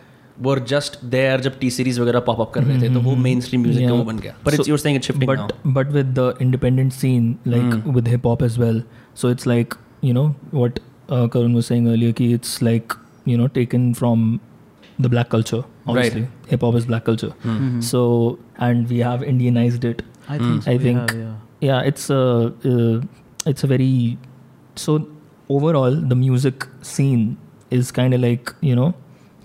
were 0.46 0.58
just 0.72 0.94
there 1.14 1.38
जब 1.46 1.58
T 1.60 1.70
series 1.70 1.98
वगैरह 2.00 2.20
pop 2.28 2.40
up 2.40 2.50
कर 2.54 2.62
रहे 2.64 2.80
थे 2.82 2.88
तो 2.94 3.00
वो 3.06 3.14
main 3.24 3.40
stream 3.46 3.62
music 3.62 3.86
का 3.88 3.92
वो 3.94 4.04
बन 4.04 4.18
गया 4.26 4.34
but 4.44 4.54
it's 4.56 4.62
So- 4.62 4.68
you're 4.70 4.80
saying 4.84 4.98
it's 5.00 5.10
shifting 5.10 5.30
but 5.30 5.40
now 5.42 5.72
but 5.78 5.90
with 5.96 6.14
the 6.20 6.28
independent 6.46 6.94
scene 7.00 7.26
like 7.54 7.90
with 7.98 8.08
hip 8.14 8.28
hop 8.30 8.44
as 8.50 8.56
well 8.62 8.78
so 9.22 9.32
it's 9.34 9.48
like 9.52 9.76
you 10.08 10.14
know 10.18 10.24
what 10.60 10.80
uh, 11.08 11.26
Karun 11.34 11.58
was 11.60 11.68
saying 11.72 11.90
earlier 11.94 12.14
ki 12.22 12.28
it's 12.38 12.54
like 12.70 12.96
you 13.32 13.36
know 13.42 13.48
taken 13.58 13.84
from 14.00 14.24
the 14.99 15.09
black 15.09 15.29
culture 15.29 15.63
obviously. 15.87 16.27
Hip 16.47 16.61
hop 16.61 16.75
is 16.75 16.85
black 16.85 17.05
culture. 17.05 17.29
Hmm. 17.45 17.57
Hmm. 17.57 17.69
Hmm. 17.71 17.81
So 17.81 18.39
and 18.57 18.89
we 18.89 18.99
have 18.99 19.21
indianized 19.21 19.83
it. 19.83 20.03
I 20.27 20.37
think 20.37 20.63
so, 20.63 20.71
I 20.71 20.77
think 20.77 21.11
have, 21.11 21.19
yeah. 21.19 21.33
yeah 21.61 21.81
it's 21.93 22.09
a 22.09 22.21
uh, 22.73 23.01
it's 23.45 23.63
a 23.63 23.67
very 23.67 24.17
so 24.75 25.07
overall 25.49 25.95
the 26.13 26.15
music 26.15 26.67
scene 26.81 27.37
is 27.79 27.91
kind 27.91 28.13
of 28.13 28.21
like 28.21 28.53
you 28.61 28.75
know 28.75 28.93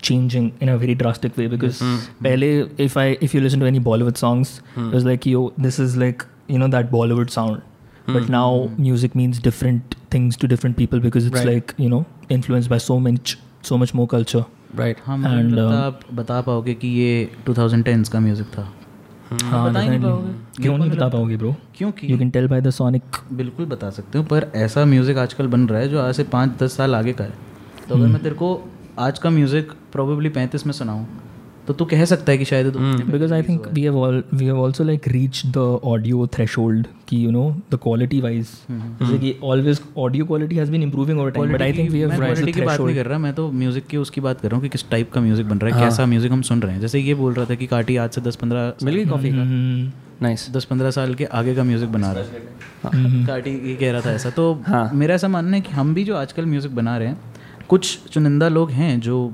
changing 0.02 0.46
in 0.60 0.70
a 0.70 0.76
very 0.78 0.94
drastic 0.94 1.36
way 1.36 1.46
because 1.54 1.80
pehle 2.26 2.46
if 2.84 2.96
i 3.02 3.04
if 3.26 3.34
you 3.34 3.40
listen 3.46 3.60
to 3.64 3.66
any 3.70 3.80
bollywood 3.88 4.16
songs 4.20 4.52
it 4.76 4.94
was 4.98 5.04
like 5.08 5.26
yo 5.32 5.42
this 5.66 5.78
is 5.86 5.96
like 6.02 6.24
you 6.54 6.58
know 6.62 6.68
that 6.76 6.90
bollywood 6.90 7.30
sound. 7.40 7.60
But 8.14 8.28
now 8.34 8.46
music 8.84 9.14
means 9.18 9.38
different 9.42 9.94
things 10.14 10.36
to 10.44 10.48
different 10.52 10.76
people 10.78 10.98
because 11.02 11.26
it's 11.26 11.36
Right. 11.40 11.50
like 11.56 11.74
you 11.82 11.88
know 11.92 12.00
influenced 12.36 12.70
by 12.72 12.78
so 12.84 12.96
much 13.04 13.34
so 13.68 13.76
much 13.82 13.92
more 13.98 14.06
culture 14.14 14.40
right. 14.78 14.98
हम 15.06 15.24
um, 15.24 15.58
आप 15.72 16.00
बता 16.14 16.40
पाओगे 16.40 16.74
कि 16.74 16.88
ये 16.88 17.32
2010s 17.48 18.08
का 18.08 18.20
music 18.20 18.46
था? 18.46 18.72
हाँ 19.42 19.70
बता 19.70 19.82
नहीं 19.82 20.00
पाओगे। 20.00 20.62
क्यों 20.62 20.78
नहीं 20.78 20.90
बता 20.90 21.08
पाओगे 21.08 21.36
ब्रो 21.36 21.54
क्योंकि 21.74 22.12
you 22.12 22.18
can 22.18 22.30
tell 22.30 22.48
by 22.48 22.60
the 22.60 22.70
sonic 22.70 23.02
बिल्कुल 23.32 23.66
बता 23.66 23.90
सकते 23.90 24.18
हो 24.18 24.24
पर 24.24 24.52
ऐसा 24.54 24.84
म्यूज़िक 24.84 25.18
आजकल 25.18 25.46
बन 25.46 25.68
रहा 25.68 25.80
है 25.80 25.88
जो 25.88 26.00
आज 26.00 26.14
से 26.14 26.24
पाँच 26.24 26.50
दस 26.62 26.76
साल 26.76 26.94
आगे 26.94 27.12
का 27.12 27.24
है। 27.24 27.32
तो 27.88 27.94
अगर 27.94 28.06
मैं 28.06 28.22
तेरे 28.22 28.34
को 28.34 28.68
आज 28.98 29.18
का 29.18 29.30
म्यूज़िक 29.30 29.72
प्रोबेबली 29.92 30.28
पैंतीस 30.28 30.66
में 30.66 30.72
सुनाऊँ 30.72 31.06
तो 31.70 31.74
तू 31.78 31.84
कह 31.90 32.04
सकता 32.10 32.32
है 32.32 32.38
कि 32.38 32.44
शायद 32.44 32.66
ये 32.66 32.72
तो 32.72 32.78
because 33.10 33.32
I 33.34 33.40
think 33.48 33.66
we 33.74 33.82
have 33.86 33.96
all 33.96 34.16
we 34.38 34.46
have 34.46 34.60
also 34.62 34.86
like 34.86 35.04
reached 35.16 35.50
the 35.56 35.66
कि 37.08 37.18
you 37.24 37.34
know 37.34 37.44
the 37.72 37.78
quality 37.84 38.18
wise. 38.24 38.50
जैसे 38.70 39.18
कि 39.18 39.30
always 39.50 39.82
audio 40.04 40.26
quality 40.30 40.58
has 40.60 40.72
been 40.74 40.86
improving 40.86 41.20
over 41.24 41.34
time 41.36 41.52
but 41.52 41.62
I 41.62 41.70
think 41.76 41.92
we 41.94 42.02
have 42.02 42.10
मैं 42.10 42.18
reached 42.18 42.42
क्वालिटी 42.42 42.52
the 42.52 42.58
की 42.58 42.66
बात 42.66 42.80
नहीं 42.80 42.96
कर 42.96 43.06
रहा 43.06 43.18
मैं 43.18 43.32
तो 43.34 43.50
म्यूज़िक 43.62 43.86
की 43.86 43.96
उसकी 43.96 44.20
बात 44.20 44.40
कर 44.40 44.48
रहा 44.48 44.56
हूँ 44.56 44.62
कि 44.62 44.68
किस 44.68 44.88
टाइप 44.90 45.12
का 45.12 45.20
म्यूज़िक 45.20 45.48
बन 45.48 45.58
रहा 45.58 45.76
है 45.76 45.84
कैसा 45.84 46.06
म्यूज़िक 46.06 46.32
हम 46.32 46.42
सुन 46.50 46.62
रहे 46.62 46.74
हैं। 46.74 46.80
जैसे 46.80 47.00
ये 47.00 47.14
बोल 47.14 47.34
रहा 47.34 47.44
था 47.50 47.54
कि 47.54 47.66
काटी 47.66 47.96
आज 47.96 48.10
से 48.10 48.20
दस 48.20 48.36
पंद्रह 48.36 48.72
मिल 48.84 48.94
गई 48.94 49.04
कॉफ़ी 49.06 49.30
का? 49.30 49.42
हम्म, 49.42 49.90
नाइस 50.22 50.48
दस 50.56 50.64
पंद्रह 50.70 50.90
साल 50.90 51.14
के 51.14 51.24
आगे 51.24 51.54
का 51.54 51.64
म्यूज़िक 51.64 51.92
बना 51.92 52.12
रहा 52.12 52.22
है। 52.22 53.26
काटी 53.26 53.50
ये 53.68 53.76
कह 53.76 53.92
रहा 53.92 54.00
था 54.00 54.12
ऐसा। 54.12 54.30
तो 54.30 54.52
हाँ। 54.66 54.90
मेरा 54.94 55.14
ऐसा 55.14 55.28
मानना 55.28 55.56
है 55.56 55.60
कि 55.60 55.72
हम 55.72 55.94
भी 55.94 56.04
जो 56.04 56.16
आजकल 56.16 56.46
म्यूज़िक 56.46 56.74
बना 56.76 56.96
रहे 56.98 57.08
हैं 57.08 57.16
कुछ 57.68 57.98
चुनिंदा 58.12 58.48
लोग 58.48 58.70
हैं 58.70 58.98
जो 59.00 59.32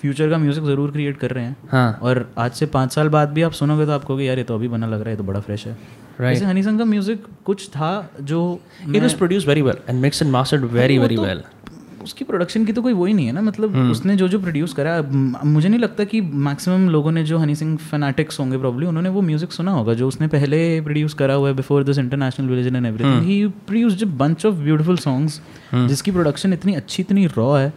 फ्यूचर 0.00 0.30
का 0.30 0.38
म्यूज़िक 0.38 0.64
ज़रूर 0.64 0.90
क्रिएट 0.90 1.16
कर 1.18 1.30
रहे 1.30 1.44
हैं। 1.44 1.56
हाँ। 1.70 1.98
और 2.02 2.28
आज 2.38 2.52
से 2.52 2.66
पाँच 2.74 2.92
साल 2.94 3.08
बाद 3.08 3.32
भी 3.32 3.42
आप 3.42 3.52
सुनोगे 3.52 3.86
तो 3.86 3.92
आपको 3.92 4.20
यार 4.20 4.38
ये 4.38 4.44
तो 4.44 4.54
अभी 4.54 4.68
बना 4.68 4.86
लग 4.86 5.00
रहा 5.00 5.10
है 5.10 5.16
तो 5.16 5.24
बड़ा 5.24 5.40
फ्रेश 5.40 5.66
है। 5.66 5.76
Right. 6.20 6.42
हनी 6.42 6.62
सिंह 6.62 6.78
का 6.78 6.84
म्यूज़िक 6.84 7.26
कुछ 7.44 7.68
था 7.70 7.90
जो 8.20 8.38
it 8.86 9.02
was 9.02 9.14
produced 9.18 9.48
very 9.48 9.62
well 9.62 9.78
and 9.90 10.04
mixed 10.04 10.24
and 10.24 10.36
mastered 10.36 10.64
very 10.72 10.98
वो 10.98 11.06
very 11.06 11.16
तो 11.16 12.04
उसकी 12.04 12.24
प्रोडक्शन 12.24 12.64
की 12.64 12.72
तो 12.72 12.82
कोई 12.82 12.92
वही 12.92 13.12
नहीं 13.12 13.26
है 13.26 13.32
ना 13.32 13.40
मतलब 13.40 13.72
hmm. 13.72 13.90
उसने 13.90 14.16
जो 14.16 14.28
जो 14.28 14.38
प्रोड्यूस 14.40 14.72
करा 14.74 15.00
मुझे 15.44 15.68
नहीं 15.68 15.80
लगता 15.80 16.04
कि 16.04 16.20
मैक्सिमम 16.20 16.88
लोगों 16.90 17.12
ने 17.12 17.24
जो 17.24 17.38
हनी 17.38 17.54
सिंह 17.54 17.76
फैनाटिक्स 17.76 18.40
होंगे 18.40 18.58
प्रॉब्ली 18.58 18.86
उन्होंने 18.86 19.08
वो 19.08 19.22
म्यूज़िक 19.22 19.52
सुना 19.52 19.72
होगा 19.72 19.94
जो 19.94 20.08
उसने 20.08 20.26
पहले 20.28 20.80
प्रोड्यूस 20.80 21.14
करा 21.14 21.34
हुआ 21.34 21.48
है 21.48 21.54
before 21.54 21.84
this 21.84 21.98
international 21.98 22.48
village 22.48 22.66
and 22.66 22.86
everything 22.86 23.22
he 23.22 23.46
produced 23.46 24.04
bunch 24.18 24.46
of 24.46 24.54
beautiful 24.54 24.96
songs 24.98 25.40
जिसकी 25.74 26.10
प्रोडक्शन 26.10 26.52
इतनी 26.52 26.74
अच्छी 26.74 27.02
इतनी 27.02 27.26
रॉ 27.36 27.52
है। 27.56 27.72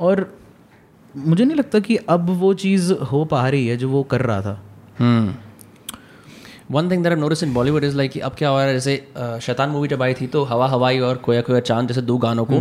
और 0.00 0.28
मुझे 1.16 1.44
नहीं 1.44 1.56
लगता 1.56 1.78
कि 1.80 1.96
अब 2.08 2.30
वो 2.40 2.52
चीज़ 2.56 2.92
हो 3.12 3.24
पा 3.24 3.48
रही 3.48 3.66
है 3.66 3.76
जो 3.76 3.88
वो 3.88 4.02
कर 4.02 4.20
रहा 4.22 4.40
था। 4.40 4.60
One 6.70 6.90
thing 6.90 7.02
that 7.02 7.12
I 7.12 7.18
notice 7.20 7.42
in 7.42 7.52
Bollywood 7.54 7.84
is 7.84 7.96
like 7.96 8.16
अब 8.18 8.34
क्या 8.38 8.48
हो 8.48 8.56
रहा 8.56 8.66
है 8.66 8.72
जैसे 8.74 9.40
शैतान 9.42 9.70
मूवी 9.70 9.88
जब 9.88 10.02
आई 10.02 10.14
थी 10.14 10.26
तो 10.26 10.42
हवा 10.44 10.66
हवाई 10.68 10.98
और 10.98 11.16
कोया 11.16 11.40
खोया 11.42 11.60
चाँद 11.60 11.88
जैसे 11.88 12.02
दो 12.02 12.16
गानों 12.18 12.44
को 12.44 12.56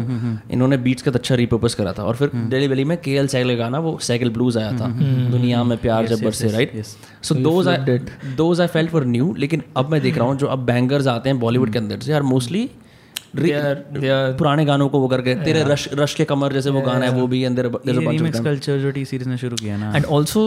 इन्होंने 0.54 0.78
बीट्स 0.78 1.02
का 1.02 1.12
अच्छा 1.12 1.36
रिपर्पस 1.36 1.76
करा 1.76 1.94
था। 1.94 2.04
और 2.04 2.16
फिर 2.16 2.32
दिल्ली 2.36 2.68
वैली 2.68 2.84
में 2.84 2.98
के 2.98 3.12
एल 3.14 3.28
साइकिल 3.28 3.56
गाना 3.56 3.80
वो 3.80 3.98
साइकिल 4.02 4.30
ब्लूज 4.30 4.58
आया 4.58 4.72
था। 4.72 4.88
दुनिया 5.32 5.64
में 5.64 5.78
प्यार 5.78 6.08
जब 6.08 6.24
बरसे 6.24 6.52
right 6.52 6.84
so 7.24 7.36
those 7.36 8.62
I 8.62 8.68
felt 8.68 8.92
for 8.92 9.06
new 9.06 9.34
लेकिन 9.38 9.64
अब 9.78 9.92
मैं 9.92 10.02
देख 10.02 10.18
रहा 10.18 10.28
हूँ 10.28 10.38
जो 10.38 10.48
अब 10.48 10.66
बैंगर्स 10.66 11.08
आते 11.08 11.30
हैं 11.30 11.40
बॉलीवुड 11.40 11.72
के 11.72 11.80
अंदर 11.80 12.00
से 12.00 12.12
यार 12.12 12.24
मोस्टली 12.24 12.70
पुराने 13.36 14.66
गानों 14.66 14.90
को 14.90 15.00
वो 15.00 15.08
करके 15.08 15.36
तेरे 15.36 15.64
रश 15.64 15.88
रश 15.94 16.14
के 16.14 16.26
कमर 16.26 16.54
जैसे 16.54 16.70
वो 16.70 16.82
गाना 16.82 17.06
है 17.06 17.12
वो 17.12 17.28
भी 17.28 17.44
अंदर 17.44 17.70
रिमिक्स 17.88 18.40
सीरीज़ 19.10 19.30
ने 19.30 19.38
शुरू 19.38 19.56
किया 19.56 19.78
ना। 19.78 19.94
And 19.96 20.06
also 20.06 20.44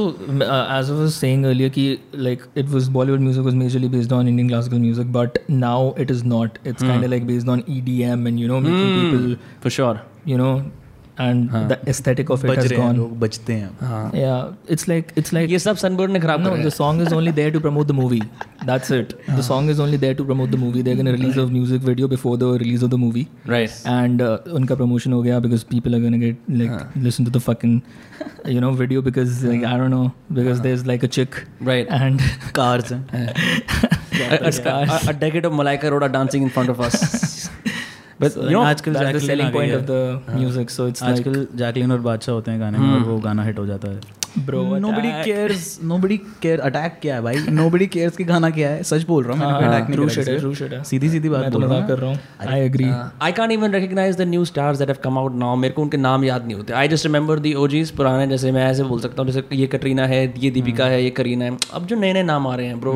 as 1.04 1.24
I 1.24 1.42
earlier 1.44 1.70
कि 1.70 1.98
like 2.14 2.42
it 2.56 2.68
was 2.68 2.88
Bollywood 2.88 3.20
music 3.20 3.44
was 3.44 3.54
majorly 3.54 3.88
based 3.88 4.12
on 4.12 4.28
Indian 4.28 4.48
classical 4.48 4.78
music 4.78 5.12
but 5.12 5.38
now 5.50 5.94
it 5.98 6.10
is 6.10 6.24
not 6.24 6.58
it's 6.66 6.82
like 6.82 7.26
based 7.26 7.48
on 7.48 7.62
EDM 7.70 8.28
and 8.28 8.38
you 8.38 8.48
know 8.48 8.60
making 8.60 9.12
people 9.12 9.36
for 9.62 9.72
sure 9.72 10.06
you 10.28 10.36
know 10.36 10.52
and 11.20 11.50
the 11.70 11.76
aesthetic 11.88 12.30
of 12.30 12.44
it 12.44 12.50
बज 12.50 12.58
has 12.58 12.70
रहे 12.70 12.78
हैं 12.78 12.86
gone 12.86 12.98
लोग 12.98 13.18
बजते 13.20 13.52
हैं 13.52 13.68
अब। 13.68 14.12
yeah 14.12 14.74
it's 14.74 14.88
like 14.90 15.22
it's 15.22 15.34
ये 15.34 15.58
सब 15.58 15.76
sunburn 15.76 16.12
ने 16.12 16.20
खराब 16.20 16.44
no 16.44 16.50
कर 16.50 16.62
the 16.62 16.74
song 16.76 17.00
is 17.00 17.12
only 17.12 17.32
there 17.32 17.52
to 17.56 17.60
promote 17.60 17.86
the 17.90 17.96
movie 17.98 18.22
that's 18.70 18.90
it 18.90 19.14
the 19.28 19.42
song 19.42 19.70
is 19.70 19.80
only 19.80 20.00
there 20.04 20.14
to 20.14 20.24
promote 20.24 20.50
the 20.50 20.60
movie 20.64 20.82
they're 20.82 21.02
going 21.02 21.10
to 21.12 21.22
release 21.22 21.36
a 21.36 21.46
music 21.46 21.80
video 21.80 22.08
before 22.08 22.36
the 22.36 22.46
release 22.46 22.82
of 22.82 22.96
right 23.48 23.70
and 23.86 24.22
uh, 24.22 24.60
unka 24.60 24.76
promotion 24.76 25.12
ho 25.12 25.22
gaya 25.22 25.40
because 25.40 25.66
people 25.74 25.94
are 25.94 26.02
gonna 26.06 26.22
get 26.22 26.36
like 26.48 26.96
listen 26.96 27.30
to 27.30 27.38
the 27.38 27.66
you 28.46 28.60
know 28.60 28.72
video 28.72 29.00
because 29.00 29.44
like, 29.44 29.64
I 29.64 29.76
don't 29.76 29.90
know 29.90 30.12
because 30.32 30.60
there's 30.60 30.86
like 30.86 31.02
a 31.02 31.12
chick 31.18 31.40
Right. 31.60 31.86
and 32.00 32.20
cars 32.54 32.92
हैं 32.92 33.60
a, 34.12 34.50
a, 34.52 35.08
a 35.08 35.12
decade 35.12 35.44
of 35.44 35.52
Malaika 35.52 35.90
Roda 35.90 36.08
dancing 36.08 36.42
in 36.42 36.50
front 36.50 36.68
of 36.68 36.80
us. 36.80 37.31
But 38.22 38.40
you 38.42 38.56
know, 38.56 38.64
आजकल 38.64 38.92
that's 38.92 39.12
the 39.12 39.12
Jacqueline 39.12 39.28
selling 39.28 39.46
आ 39.46 39.50
गई 39.50 39.58
point 39.58 39.70
है। 39.70 39.80
of 39.80 39.86
the 39.92 40.40
music 40.40 40.74
so 40.78 40.88
it's 40.92 41.02
like 41.02 41.12
आजकल 41.12 41.46
जैकलिन 41.56 41.92
और 41.92 42.00
बादशाह 42.08 42.34
होते 42.34 42.50
हैं 42.50 42.60
गाने 42.60 42.78
में 42.78 42.90
और 42.94 43.08
वो 43.10 43.18
गाना 43.28 43.44
हिट 43.44 43.58
हो 43.58 43.66
जाता 43.66 43.90
है। 43.90 44.20
Bro 44.44 44.60
nobody 44.80 45.08
cares 45.24 45.78
nobody 45.84 46.16
care 46.42 46.60
attack 46.66 46.98
क्या 47.02 47.14
है 47.14 47.22
भाई? 47.22 47.36
नोबडी 47.50 47.86
केयर्स 47.86 48.16
की 48.16 48.24
गाना 48.24 48.50
क्या 48.50 48.68
है। 48.70 48.82
सच 48.82 49.02
बोल 49.06 49.24
रहा 49.24 49.32
हूँ 49.32 49.40
मैंने 49.40 49.66
अटैक 49.66 49.88
नहीं 49.88 50.00
है 50.00 50.06
किसी 50.06 50.36
true 50.36 50.52
पे। 50.52 50.64
shit 50.64 50.72
है। 50.72 50.82
सीधी 50.90 51.08
सीधी 51.08 51.28
बात 51.28 51.52
तो 51.52 51.58
बोल 51.58 51.68
रहा 51.68 51.78
हूँ 51.78 51.88
कर 51.88 51.98
रहा 51.98 52.10
हूँ। 52.10 52.18
I 52.52 52.60
agree 52.68 52.88
uh, 52.90 53.02
I 53.26 53.30
can't 53.38 53.54
even 53.56 53.76
recognize 53.78 54.16
the 54.20 54.28
new 54.30 54.44
stars 54.52 54.80
that 54.82 54.92
have 54.94 55.02
come 55.02 55.18
out 55.22 55.36
now. 55.42 55.50
मेरे 55.56 55.74
को 55.74 55.82
उनके 55.82 55.96
नाम 55.96 56.24
याद 56.24 56.46
नहीं 56.46 56.56
होते. 56.56 56.72
I 56.72 56.86
just 56.92 57.08
remember 57.08 57.36
the 57.48 57.54
OGs 57.64 57.90
पुराने 57.90 58.26
जैसे 58.26 58.52
मैं 58.52 58.64
ऐसे 58.66 58.84
बोल 58.84 59.00
सकता 59.00 59.22
हूँ 59.22 59.30
जैसे 59.30 59.56
ये 59.56 59.66
कटरीना 59.66 60.06
है, 60.06 60.22
ये 60.38 60.50
दीपिका 60.50 60.86
है, 60.86 61.02
ये 61.04 61.10
करीना 61.20 61.44
है. 61.44 61.56
अब 61.74 61.86
जो 61.86 61.96
नए 61.96 62.12
नए 62.12 62.22
नाम 62.22 62.46
आ 62.46 62.54
रहे 62.54 62.66
हैं 62.66 62.80
bro 62.80 62.94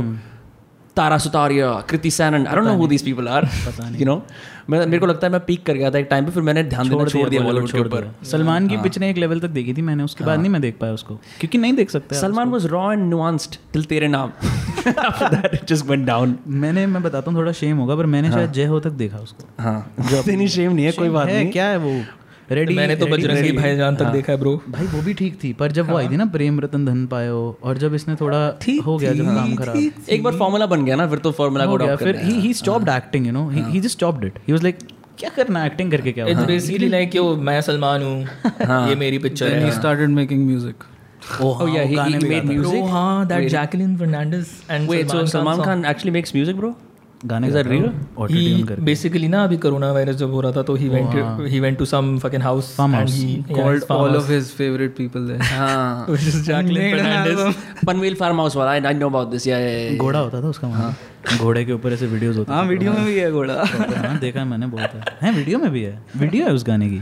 Tara 0.97 1.16
Sutaria 1.18 1.70
Kriti 1.88 2.11
Sanon 2.11 2.47
I 2.47 2.55
don't 2.57 2.66
know 2.66 2.74
who 2.76 2.86
these 2.86 3.03
people 3.03 3.28
are 3.28 3.49
you 3.97 4.07
know 4.07 4.22
मैं 4.70 4.78
मेरे 4.86 4.99
को 4.99 5.07
लगता 5.07 5.26
है 5.26 5.32
मैं 5.32 5.40
पीक 5.47 5.64
कर 5.66 5.74
गया 5.74 5.90
था 5.90 5.99
एक 5.99 6.07
टाइम 6.11 6.24
पे 6.24 6.30
फिर 6.32 6.42
मैंने 6.42 6.62
ध्यान 6.64 6.88
देना 6.88 7.05
छोड़ 7.07 7.28
दिया 7.28 7.42
बॉलीवुड 7.42 7.72
के 7.72 7.80
ऊपर। 7.80 8.11
सलमान 8.30 8.68
की 8.68 8.76
पिच 8.76 8.99
ने 8.99 9.11
एक 9.11 9.16
लेवल 9.16 9.40
तक 9.40 9.51
देखी 9.51 9.74
थी 9.74 9.82
मैंने 9.82 10.05
उसके 10.05 10.24
बाद 10.24 10.40
नहीं 10.40 10.51
मैं 10.51 10.61
देख 10.62 10.76
पाया 10.80 10.92
उसको 10.92 11.14
क्योंकि 11.40 11.59
नहीं 11.59 11.72
देख 11.72 11.90
सकते 11.90 12.20
Salman 12.20 12.51
was 12.51 12.66
raw 12.66 12.90
and 12.92 13.09
nuanced 13.11 13.57
till 13.72 13.84
Tere 13.84 14.09
Naam. 14.09 14.32
After 14.88 15.28
that 15.28 15.55
it 15.55 15.66
just 15.68 15.86
went 15.86 16.07
down 16.07 16.36
मैंने 16.64 16.86
मैं 16.86 17.03
बताता 17.03 17.30
हूँ 17.30 17.38
थोड़ा 17.38 17.53
शेम 17.53 17.76
होगा 17.76 17.97
पर 17.97 18.07
मैंने 18.07 18.30
शायद 18.30 18.53
जय 18.53 18.64
हो 18.64 18.80
तक 18.80 18.90
देखा 19.05 19.18
उसको। 19.18 19.62
हाँ। 19.62 19.78
इतनी 20.18 20.49
शेम 20.49 20.72
नहीं 20.72 20.86
है 20.86 20.92
कोई 20.92 21.09
बात 21.09 21.28
नहीं। 21.28 21.51
क्या 21.53 21.66
है 21.66 21.78
वो? 21.78 22.01
रेडी 22.51 22.74
मैंने 22.74 22.97
तो 22.97 23.07
बजरंगी 23.07 23.53
भाईजान 23.53 23.97
तक 23.97 24.07
देखा 24.07 24.32
है 24.32 24.38
ब्रो 24.38 24.62
भाई 24.68 24.86
वो 24.86 25.03
भी 25.03 25.14
ठीक 25.14 25.38
थी 25.44 25.53
पर 25.53 25.72
जब 25.72 25.90
वो 25.90 25.97
आई 25.97 26.09
थी 26.09 26.16
ना 26.16 26.24
प्रेम 26.24 26.61
रतन 26.61 26.84
धन 26.86 27.07
पायो 27.07 27.59
और 27.62 27.78
जब 27.78 27.94
इसने 27.94 28.14
थोड़ा 28.14 28.38
हो 28.86 28.97
गया 28.99 29.12
जब 29.12 29.24
काम 29.24 29.55
खराब। 29.57 29.92
एक 30.09 30.22
बार 30.22 30.36
फॉर्मूला 30.36 30.66
बन 30.66 30.84
गया 30.84 30.97
ना 30.97 31.07
फिर 31.07 31.18
तो 31.18 31.32
फॉर्मूला 31.32 31.66
को 31.66 31.76
हो 31.76 31.97
फिर 31.97 32.16
ही। 32.16 32.40
He. 32.40 32.53
Stopped 32.55 32.88
acting 32.88 33.26
you 33.26 33.32
know 33.32 33.49
he. 33.51 33.80
Just 33.80 33.97
stopped 33.97 34.24
it 34.24 34.38
he 34.47 34.53
was 34.53 34.62
like 34.62 34.78
क्या 35.18 35.30
करना 35.36 35.64
एक्टिंग 35.66 35.90
करके 35.90 36.12
क्या 36.12 36.26
इट्स 36.26 36.44
बेसिकली 36.44 36.88
लाइक 36.88 37.11
कि 37.11 37.18
वो 37.18 37.36
मैं 37.51 37.61
सलमान 37.61 38.03
हूँ 38.03 38.88
ये 38.88 38.94
मेरी 38.94 39.18
पिक्चर 39.18 39.53
है 39.53 39.64
he 39.66 39.78
started 39.80 40.16
making 40.20 40.47
music. 40.53 40.86
Oh 41.42 41.62
Oh 41.62 41.66
yeah, 41.66 41.84
he, 41.84 41.97
he 42.09 42.18
made 42.30 42.44
music. 42.49 42.80
Bro, 42.80 42.86
हाँ 42.88 43.28
that 43.28 43.47
Jacqueline 43.53 43.94
Fernandez 44.03 44.51
and 44.70 44.88
Wait, 44.88 45.11
so 45.11 45.24
Salman 45.24 45.57
song. 45.57 45.64
Khan 45.64 45.84
actually 45.84 46.12
makes 46.16 46.34
music, 46.34 46.57
bro? 46.57 46.76
गाने 47.24 47.50
का 47.50 47.60
रील 47.60 47.90
और 48.18 48.30
ही 48.30 48.64
बेसिकली 48.80 49.28
ना 49.28 49.42
अभी 49.44 49.56
कोरोना 49.56 49.90
वायरस 49.92 50.16
जब 50.16 50.32
हो 50.32 50.40
रहा 50.40 50.52
था 50.52 50.62
तो 50.62 50.74
he 50.74 50.88
went 50.88 51.48
he 51.50 51.60
went 51.60 51.78
to 51.78 51.84
some 51.84 52.18
fucking 52.18 52.42
house 52.42 52.76
and 52.80 53.08
he 53.08 53.34
called 53.52 53.84
all 53.90 54.16
of 54.16 54.30
his 54.30 54.50
favourite 54.52 54.96
people 54.96 55.26
there 55.28 55.42
हाँ 55.42 56.06
which 56.08 56.26
is 56.26 56.42
Jacqueline 56.42 56.96
Fernandez 56.96 57.84
Panvel 57.86 58.14
farm 58.14 58.40
house 58.40 58.56
वाला 58.56 58.70
आई 58.88 58.94
नो 58.94 59.08
अबाउट 59.08 59.30
दिस 59.30 59.46
या 59.46 59.58
घोड़ा 59.96 60.18
होता 60.18 60.42
था 60.42 60.48
उसका 60.48 60.68
हाँ। 60.68 60.94
घोड़े 61.35 61.64
के 61.64 61.72
ऊपर 61.72 61.93
ऐसे 61.93 62.07
वीडियोस 62.07 62.37
होते 62.37 62.53
हैं। 62.53 62.59
हाँ 62.59 62.66
वीडियो 62.66 62.93
में 62.93 63.05
भी 63.05 63.16
है 63.18 63.31
घोड़ा। 63.33 63.55
हाँ 63.55 64.18
देखा 64.18 64.41
है 64.41 64.47
मैंने 64.47 64.66
बहुत 64.66 64.95
है 64.95 65.05
हैं 65.22 65.33
वीडियो 65.37 65.59
में 65.59 65.70
भी 65.70 65.83
है। 65.83 65.99
वीडियो 66.16 66.47
है 66.47 66.53
उस 66.53 66.64
गाने 66.66 66.89
की। 66.91 66.99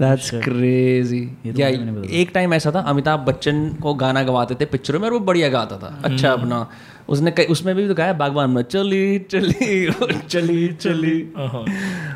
That's 0.00 0.30
crazy. 0.46 1.22
ये 1.46 1.52
तो 1.52 1.58
Yeah, 1.58 1.70
मुझे 1.70 1.84
नहीं 1.84 1.94
पता 1.96 2.16
एक 2.16 2.30
टाइम 2.34 2.54
ऐसा 2.54 2.72
था 2.74 2.80
अमिताभ 2.90 3.20
बच्चन 3.20 3.68
को 3.82 3.94
गाना 3.94 4.22
गवाते 4.22 4.54
थे 4.54 4.64
पिक्चरों 4.66 5.00
में 5.00 5.06
और 5.06 5.12
वो 5.12 5.20
बढ़िया 5.20 5.48
गाता 5.48 5.76
था। 5.78 5.98
अच्छा 6.04 6.32
अपना। 6.32 6.66
उसने 7.08 7.30
कई 7.30 7.44
उसमें 7.44 7.74
भी 7.76 7.86
तो 7.88 7.94
गाया 7.94 8.12
बागबान 8.12 8.50
में 8.50 8.62
चली 8.62 9.18
चली 9.30 9.90
चली 10.28 10.66
चली। 10.72 11.14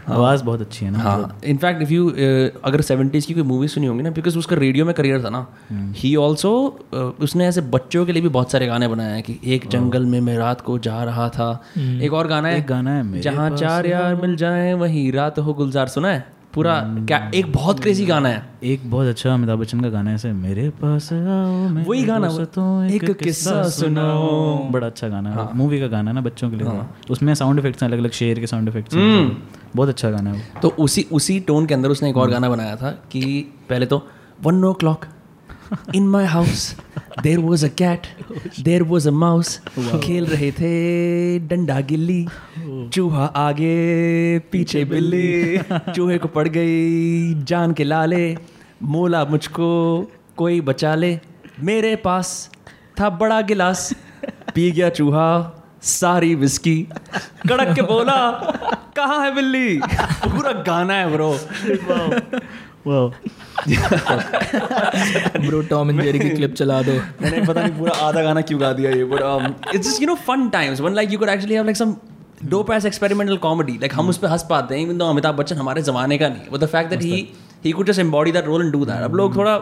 आवाज़ 0.09 0.43
बहुत 0.45 0.61
अच्छी 0.61 0.85
है 0.85 0.91
ना 0.91 0.99
हाँ। 0.99 1.39
इनफैक्ट 1.45 1.83
इफ़ 1.83 1.91
यू 1.91 2.09
अगर 2.65 2.81
सेवेंटीज़ 2.81 3.27
की 3.27 3.35
कोई 3.35 3.43
मूवी 3.43 3.69
सुनी 3.69 3.87
होंगी 3.87 4.03
ना 4.03 4.11
बिकॉज़ 4.11 4.39
उसका 4.39 4.57
रेडियो 4.57 4.85
में 4.85 4.95
करियर 4.95 5.23
था 5.25 5.31
ना 5.31 5.47
ही 5.97 6.15
ऑल्सो 6.17 6.53
उसने 7.21 7.47
ऐसे 7.47 7.61
बच्चों 7.77 8.05
के 8.07 8.13
लिए 8.13 8.23
भी 8.23 8.29
बहुत 8.29 8.53
सारे 8.53 8.67
गाने 8.67 8.89
बनाए 8.89 9.13
हैं 9.13 9.23
कि 9.23 9.39
एक 9.55 9.69
जंगल 9.69 10.07
में 10.07 10.21
मैं 10.21 10.37
रात 10.39 10.61
को 10.61 10.79
जा 10.79 11.03
रहा 11.05 11.29
था 11.29 11.42
एक 12.03 12.13
और 12.13 12.27
गाना 12.27 12.49
है 12.49 12.59
एक 12.59 12.67
गाना 12.67 12.91
है 12.91 13.21
जहाँ 13.21 13.51
चार 13.57 13.87
यार 13.87 14.15
मिल 14.17 14.37
जाए 14.37 14.73
वहीं 14.75 15.11
रात 15.13 15.39
हो 15.39 15.55
गुलजार 15.55 15.89
सुना 15.89 16.09
है? 16.09 16.25
पूरा 16.55 16.73
क्या 17.09 17.19
एक 17.35 17.53
बहुत 17.53 17.79
क्रेजी 17.81 18.05
गाना 18.07 18.29
है। 18.29 18.43
एक 18.65 18.81
बहुत 18.91 19.07
अच्छा 19.07 19.33
अमिताभ 19.35 19.59
बच्चन 19.59 19.81
का 19.81 19.89
गाना 19.89 20.11
है 20.11 20.15
ऐसे 20.15 20.33
मेरे 20.33 20.69
पास 20.83 21.13
आओ 21.13 21.69
वही 21.85 22.03
गाना 22.05 22.29
वो, 22.29 22.39
दोस्तों, 22.39 22.85
एक 22.87 23.11
किस्सा 23.19 23.63
सुनाओ। 23.71 24.69
बड़ा 24.71 24.87
अच्छा 24.87 25.09
गाना 25.09 25.31
है। 25.31 25.49
मूवी 25.57 25.81
का 25.81 25.87
गाना 25.87 26.11
है 26.11 26.15
ना 26.15 26.21
बच्चों 26.21 26.51
के 26.51 26.57
लिए। 26.57 26.83
उसमें 27.11 27.35
साउंड 27.35 27.59
इफेक्ट्स 27.59 27.83
हैं 27.83 27.89
अलग 27.91 27.99
अलग 27.99 28.11
शेर 28.13 28.41
के 28.41 28.47
साउंड 28.47 28.69
इफेक्ट्स 28.69 28.95
हैं। 28.95 29.43
बहुत 29.77 29.89
अच्छा 29.89 30.11
गाना 30.11 30.33
है 30.33 30.61
तो 30.63 30.69
उसी 30.79 31.07
उसी 31.13 31.39
टोन 31.41 31.67
के 31.67 31.75
अंदर 31.75 31.91
उसने 31.91 32.11
एक 32.11 32.17
और 32.17 32.31
गाना 32.31 32.49
बनाया 32.49 32.77
था 32.77 32.91
कि 33.11 33.23
पहले 33.69 33.87
तो 33.87 34.07
one 34.43 34.65
o'clock 34.75 35.07
in 35.95 36.09
my 36.09 36.25
house 36.27 36.75
there 37.21 37.39
was 37.39 37.65
a 37.67 37.69
cat 37.79 38.07
there 38.61 38.83
was 38.83 39.09
a 39.09 39.13
mouse 39.13 39.57
खेल 40.05 40.27
रहे 40.27 40.51
थे 40.53 41.39
डंडा 41.39 41.81
गिल्ली। 41.81 42.27
चूहा 42.93 43.25
आगे 43.37 44.39
पीछे 44.53 44.85
बिल्ली। 44.85 45.59
चूहे 45.95 46.19
को 46.19 46.29
पड़ 46.29 46.49
गई 46.49 47.35
जान 47.45 47.73
के 47.73 47.85
लाले। 47.85 48.37
मोला 48.83 49.25
मुझको 49.25 49.69
कोई 50.37 50.61
बचा 50.61 50.95
ले। 50.95 51.19
मेरे 51.61 51.95
पास 51.97 52.51
था 53.01 53.11
बड़ा 53.11 53.41
गिलास। 53.41 53.93
पी 54.55 54.71
गया 54.71 54.89
चूहा 54.91 55.29
सारी 55.83 56.35
विस्की 56.35 56.77
कड़क 57.49 57.75
के 57.75 57.83
बोला 57.83 58.17
कहाँ 58.97 59.25
है 59.25 59.35
बिल्ली? 59.35 59.79
पूरा 59.79 60.53
गाना 60.67 60.95
है 60.95 61.11
ब्रो 61.13 61.33
वाह 62.87 63.09
ब्रो 65.47 65.61
टॉम 65.71 65.91
एंड 65.91 66.03
जेरी 66.03 66.19
की 66.19 66.29
क्लिप 66.31 66.55
चला 66.55 66.81
दो। 66.83 66.93
मैंने 67.23 67.41
पता 67.47 67.63
नहीं 67.63 67.73
पूरा 67.79 67.93
आधा 68.07 68.23
गाना 68.23 68.41
क्यों 68.49 68.61
गा 68.61 68.73
दिया 68.73 68.91
ये 68.91 69.05
but 69.13 69.75
it's 69.75 69.89
just 69.89 70.01
you 70.03 70.07
know 70.09 70.15
fun 70.29 70.49
times 70.51 70.81
one 70.81 70.95
like 70.95 71.13
you 71.13 71.19
could 71.19 71.29
actually 71.29 71.55
have 71.55 71.65
like 71.65 71.77
some 71.77 71.95
dope 72.55 72.71
ass 72.73 72.85
experimental 72.85 73.37
comedy 73.47 73.73
like 73.81 73.95
हम 73.95 74.09
उस 74.09 74.19
पर 74.19 74.29
हंस 74.29 74.47
पाते 74.51 74.75
हैं 74.75 74.83
इवन 74.87 74.99
दो 74.99 75.09
अमिताभ 75.11 75.35
बच्चन 75.37 75.57
हमारे 75.57 75.83
जमाने 75.83 76.19
का 76.19 76.29
नहीं 76.29 76.59
the 76.59 76.67
fact 76.67 76.91
that 76.91 77.03
he. 77.03 77.27
He 77.65 77.73
could 77.73 77.87
just 77.87 78.01
embody 78.01 78.33
that 78.33 78.47
role 78.47 78.63
and 78.65 78.73
do 78.73 78.85
that 78.85 79.03
अब 79.03 79.15
लोग 79.17 79.37
थोड़ा 79.37 79.57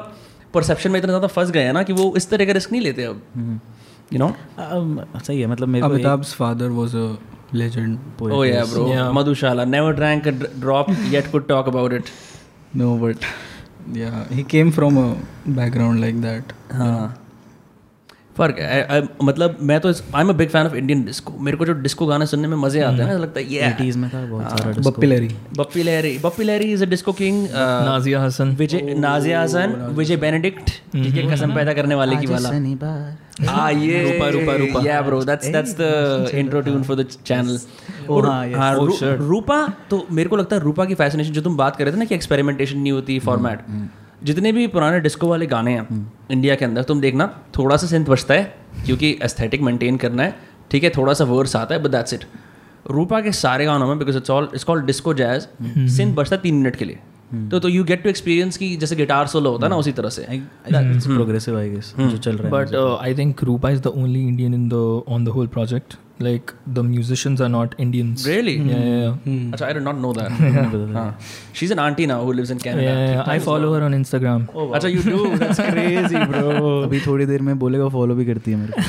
परसेप्शन 0.55 0.91
में 0.91 0.99
इतना 1.01 1.09
ज़्यादा 1.11 1.27
फंस 1.35 1.51
गए 1.51 1.63
हैं 1.63 1.73
ना 1.73 1.83
कि 1.83 1.93
वो 1.93 2.13
इस 2.17 2.29
तरह 2.31 2.47
का 2.47 2.53
रिस्क 2.53 2.73
नहीं 2.73 2.83
लेते 2.83 3.05
अब 3.05 3.61
यू 4.13 4.19
नो 4.19 4.33
सही 5.27 5.41
है 5.41 5.47
मतलब 5.47 5.69
मेरे 5.69 5.87
एक- 5.87 5.95
Amitabh's 5.95 6.33
father 6.41 6.71
was 6.79 6.95
a 7.03 7.05
legend. 7.61 7.99
Oh 8.25 8.41
yeah, 8.47 8.65
bro. 8.73 8.83
Madhushala 9.19 9.65
never 9.71 9.93
drank 10.01 10.27
a 10.33 10.33
dr- 10.41 10.53
drop 10.65 10.91
yet 11.15 11.31
could 11.33 11.47
talk 11.49 11.71
about 11.73 11.95
it. 12.01 12.11
No, 12.73 12.97
but 12.97 13.17
yeah, 13.93 14.29
he 14.29 14.45
came 14.45 14.71
from 14.71 14.97
a 14.97 15.17
background 15.47 16.01
like 16.01 16.21
that. 16.21 16.53
हाँ 16.73 17.20
फ़र्क 18.41 18.59
है। 18.59 19.03
मतलब 19.23 19.57
मैं 19.63 19.79
तो 19.81 19.89
I 19.89 20.21
am 20.21 20.29
a 20.29 20.33
big 20.33 20.49
fan 20.49 20.67
of 20.67 20.75
Indian 20.75 21.05
disco 21.05 21.33
मेरे 21.41 21.57
को 21.57 21.67
जो 21.67 21.73
disco 21.73 22.07
गाने 22.07 22.27
सुनने 22.27 22.49
में 22.49 22.57
मज़े 22.57 22.81
आते 22.81 23.03
हैं 23.03 23.11
ना 23.13 23.19
लगता 23.19 23.41
है 23.41 23.53
ये 23.53 23.61
80s 23.71 23.97
में 23.97 24.09
था 24.11 24.25
बहुत 24.27 24.51
सारा 24.51 24.73
Bappi 24.73 25.09
Lahiri. 25.09 25.59
Bappi 25.59 25.83
Lahiri. 25.83 26.19
Bappi 26.25 26.45
Lahiri 26.45 26.73
is 26.73 26.85
a 26.85 26.87
disco 26.87 27.13
king 27.13 27.47
Nazia 27.89 28.23
Hassan. 28.23 28.49
Vijay 28.51 28.95
Nazia 28.99 29.43
Hassan 29.43 29.75
Vijay 29.97 30.17
Benedict 30.17 30.71
ठीक 30.93 31.15
है 31.15 31.23
कसम 31.33 31.55
पैदा 31.55 31.73
करने 31.73 31.95
वाले 31.95 32.17
की 32.17 32.27
वाला। 32.27 32.49
हाँ 33.49 33.73
ये 33.73 34.03
Rupa, 34.03 34.29
Rupa, 34.29 34.57
Rupa. 34.57 34.81
Yeah 34.87 35.01
bro 35.03 35.23
that's 35.25 35.47
that's 35.47 35.75
the 35.81 36.31
intro 36.35 36.61
tune 36.61 36.83
for 36.83 36.97
the 36.97 37.07
channel 37.27 37.59
Oh, 38.11 38.25
हाँ. 38.27 38.47
हाँ 38.57 38.75
रू- 38.75 38.87
रूपा 39.21 39.57
तो 39.91 40.07
मेरे 40.13 40.29
को 40.29 40.37
लगता 40.37 40.57
है 40.57 40.63
रूपा 40.63 40.85
की 40.85 40.95
फैसिनेशन 40.95 41.33
जो 41.33 41.41
तुम 41.41 41.57
बात 41.57 41.77
कर 41.77 41.85
रहे 41.85 41.93
थे 41.95 41.99
ना 41.99 42.05
कि 42.05 42.15
एक्सपेरिमेंटेशन 42.15 42.79
नहीं 42.79 42.93
होती 42.93 43.19
फॉर्मेट 43.19 43.59
जितने 44.25 44.53
भी 44.53 44.67
पुराने 44.67 45.01
डिस्को 45.01 45.29
वाले 45.29 45.47
गाने 45.47 45.73
हैं 45.73 45.87
इंडिया 46.31 46.55
के 46.55 46.65
अंदर 46.65 46.83
तुम 46.83 47.01
देखना 47.01 47.27
थोड़ा 47.59 47.77
सा 47.77 47.87
सिंथ 47.87 48.07
बचता 48.07 48.35
है 48.35 48.55
क्योंकि 48.87 49.17
एस्थेटिक 49.23 49.61
मेंटेन 49.63 49.97
करना 49.97 50.23
है। 50.23 50.35
ठीक 50.71 50.85
है 50.85 50.91
थोड़ा 50.97 51.13
सा 51.13 51.25
वर्स 51.25 51.57
आता 51.57 51.75
है 51.75 51.83
बट 51.83 51.91
दैट्स 51.91 52.15
इट 52.15 52.25
रूपा 52.91 53.21
के 53.21 53.33
सारे 53.33 53.65
गानों 53.65 53.87
में 53.87 53.99
because 53.99 54.17
it's 54.17 54.31
all 54.31 54.49
it's 54.55 54.65
called 54.65 54.85
disco 54.87 55.15
jazz 55.15 55.49
synth 55.97 56.15
बचता 56.17 56.37
है 56.37 56.43
तीन 56.43 56.55
मिनट 56.55 56.77
के 56.77 56.85
लिए। 56.85 56.99
तो 57.51 57.59
तो 57.61 57.69
यू 57.69 57.85
गेट 57.85 58.03
टू 58.03 58.09
एक्सपीरियंस 58.09 58.57
की 58.57 58.77
जैसे 58.77 58.97
गिटार 58.97 59.27
सोलो 59.27 59.51
होता 59.51 59.67
है 59.67 59.71
ना 59.71 59.77
उसी 59.77 59.93
तरह 59.93 60.09
से। 60.11 60.27
प्रोग्रेसिव 60.67 61.59
आई 61.59 61.69
गेस 61.71 61.93
जो 61.99 62.17
चल 62.17 62.37
रहा 62.37 62.47
है 62.47 62.53
But 62.55 62.75
uh, 62.79 62.97
I 63.09 63.13
think 63.19 63.43
Rupa 63.49 63.73
is 63.77 63.83
the 63.87 63.93
only 64.03 64.23
Indian 64.29 64.57
in 64.61 64.69
the 64.73 64.85
on 65.17 65.29
the 65.29 65.37
whole 65.37 65.51
project. 65.57 65.97
Like 66.25 66.51
the 66.77 66.83
musicians 66.87 67.41
are 67.45 67.49
not 67.49 67.75
Indians. 67.83 68.25
Really? 68.29 68.55
Yeah, 68.57 68.81
yeah, 68.87 68.97
yeah. 69.27 69.53
अच्छा 69.53 69.67
I 69.67 69.73
did 69.75 69.83
not 69.83 70.01
know 70.01 70.13
that 70.19 70.97
हाँ 70.97 71.19
she 71.55 71.67
is 71.67 71.73
an 71.73 71.79
aunty 71.79 72.07
now 72.07 72.25
who 72.25 72.33
lives 72.33 72.51
in 72.51 72.59
Yeah, 72.59 72.65
Canada 72.75 72.91
yeah, 72.91 73.15
yeah. 73.15 73.31
I 73.35 73.39
follow 73.47 73.71
her 73.75 73.81
on 73.87 73.97
Instagram. 74.01 74.45
अच्छा 74.75 74.89
you 74.89 75.03
do 75.11 75.25
that's 75.37 75.61
crazy 75.61 76.25
bro 76.33 76.81
अभी 76.83 77.01
थोड़ी 77.07 77.27
देर 77.27 77.43
में 77.49 77.59
बोलेगा 77.59 77.89
follow 77.97 78.15
भी 78.15 78.27
करती 78.27 78.51
है 78.51 78.57
मेरे 78.57 78.73
को। 78.77 78.85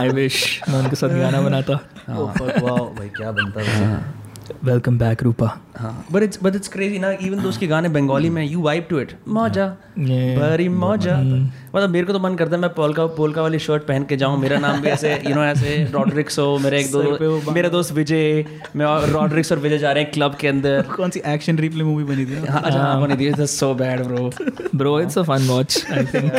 I 0.04 0.08
wish. 0.18 0.42
मैं 0.68 0.78
उनके 0.78 0.96
साथ 0.96 1.18
गाना 1.20 1.42
बनाता. 1.48 1.80
वाह 2.08 2.78
भाई 2.98 3.08
क्या 3.16 3.32
बनता 3.32 3.70
है। 3.70 4.25
Welcome 4.66 4.98
back, 4.98 5.22
Rupa. 5.22 5.48
हाँ 5.76 6.06
but 6.12 6.22
it's 6.22 6.38
but 6.42 6.54
it's 6.56 6.68
crazy 6.68 6.98
ना 6.98 7.10
इवन 7.22 7.42
दो 7.42 7.48
उसके 7.48 7.66
गाने 7.66 7.88
बंगाली 7.88 8.28
में 8.30 8.42
यू 8.44 8.60
वाइब 8.62 8.86
टू 8.90 8.98
इट 9.00 9.12
मौजा. 9.28 9.66
बड़ी 9.98 10.68
मौजा 10.68 11.16
मतलब 11.16 11.90
मेरे 11.90 12.06
को 12.06 12.12
तो 12.12 12.18
मन 12.18 12.34
करता 12.34 12.56
है 12.56 12.60
मैं 12.62 12.70
पोलका 12.74 13.06
पोलका 13.16 13.42
वाली 13.42 13.58
शर्ट 13.58 13.82
पहन 13.86 14.04
के 14.04 14.16
जाऊँ 14.16 14.38
मेरा 14.40 14.58
नाम 14.58 14.80
भी 14.80 14.88
ऐसे 14.88 15.12
यू 15.28 15.34
नो 15.34 15.44
ऐसे 15.44 15.74
रॉड्रिक्स 15.92 16.38
हो 16.38 16.46
मेरे 16.58 16.80
एक 16.80 16.90
दो 16.92 17.52
मेरे 17.52 17.70
दोस्त 17.70 17.92
विजय 17.92 18.44
मैं 18.76 18.86
और 18.86 19.08
रॉड्रिक्स 19.10 19.52
और 19.52 19.58
विजय 19.58 19.78
जा 19.78 19.92
रहे 19.92 20.04
हैं 20.04 20.12
क्लब 20.12 20.34
के 20.40 20.48
अंदर 20.48 20.82
कौन 20.96 21.10
सी 21.10 21.22
एक्शन 21.34 21.58
रिप्ले 21.58 21.84
मूवी 21.84 22.04
बनी 22.04 22.26
थी 22.26 22.46
हाँ 22.46 22.62
अच्छा 22.62 22.78
हाँ 22.78 23.00
बनी 23.02 23.16
थी 23.16 23.46
so 23.56 23.74
bad 23.74 24.04
bro 24.06 24.30
Bro, 24.74 24.90
it's 24.98 25.16
a 25.16 25.22
fun 25.24 25.44
watch. 25.48 25.76
I 25.90 26.00
think 26.04 26.34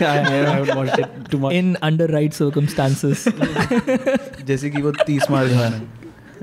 I 0.00 0.10
haven't 0.18 0.76
watched 0.76 0.98
it 0.98 1.30
too 1.30 1.38
much. 1.38 1.54
in 1.54 1.76
under 1.82 2.06
right 2.16 2.36
circumstances. 2.42 3.24
जैसे 4.46 4.70
कि 4.70 4.82
वो 4.82 4.90
तीस 5.06 5.30
मार्च 5.30 5.52
खान 5.52 5.80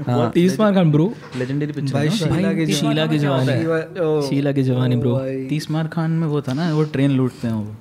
हाँ। 0.08 0.32
तीस 0.32 0.60
मार 0.60 0.74
खान 0.74 0.92
ब्रो 0.92 1.14
लेजेंडरी 1.38 1.72
पिक्चर 1.72 1.94
भाई 1.94 2.10
शीला 2.10 2.54
के 2.54 2.66
शीला 2.74 3.06
की 3.06 3.18
जवानी 3.20 4.28
शीला 4.28 4.52
की 4.52 4.64
जवानी 4.64 4.96
ब्रो 4.96 5.20
तीस 5.50 5.72
मार 5.72 5.88
खान 5.88 6.12
में 6.12 6.28
वो 6.28 6.42
था 6.42 6.54
ना 6.54 6.74
वो 6.74 6.84
ट्रेन 6.84 7.12
लूटते 7.12 7.48
हैं 7.48 7.54
वो। 7.54 7.76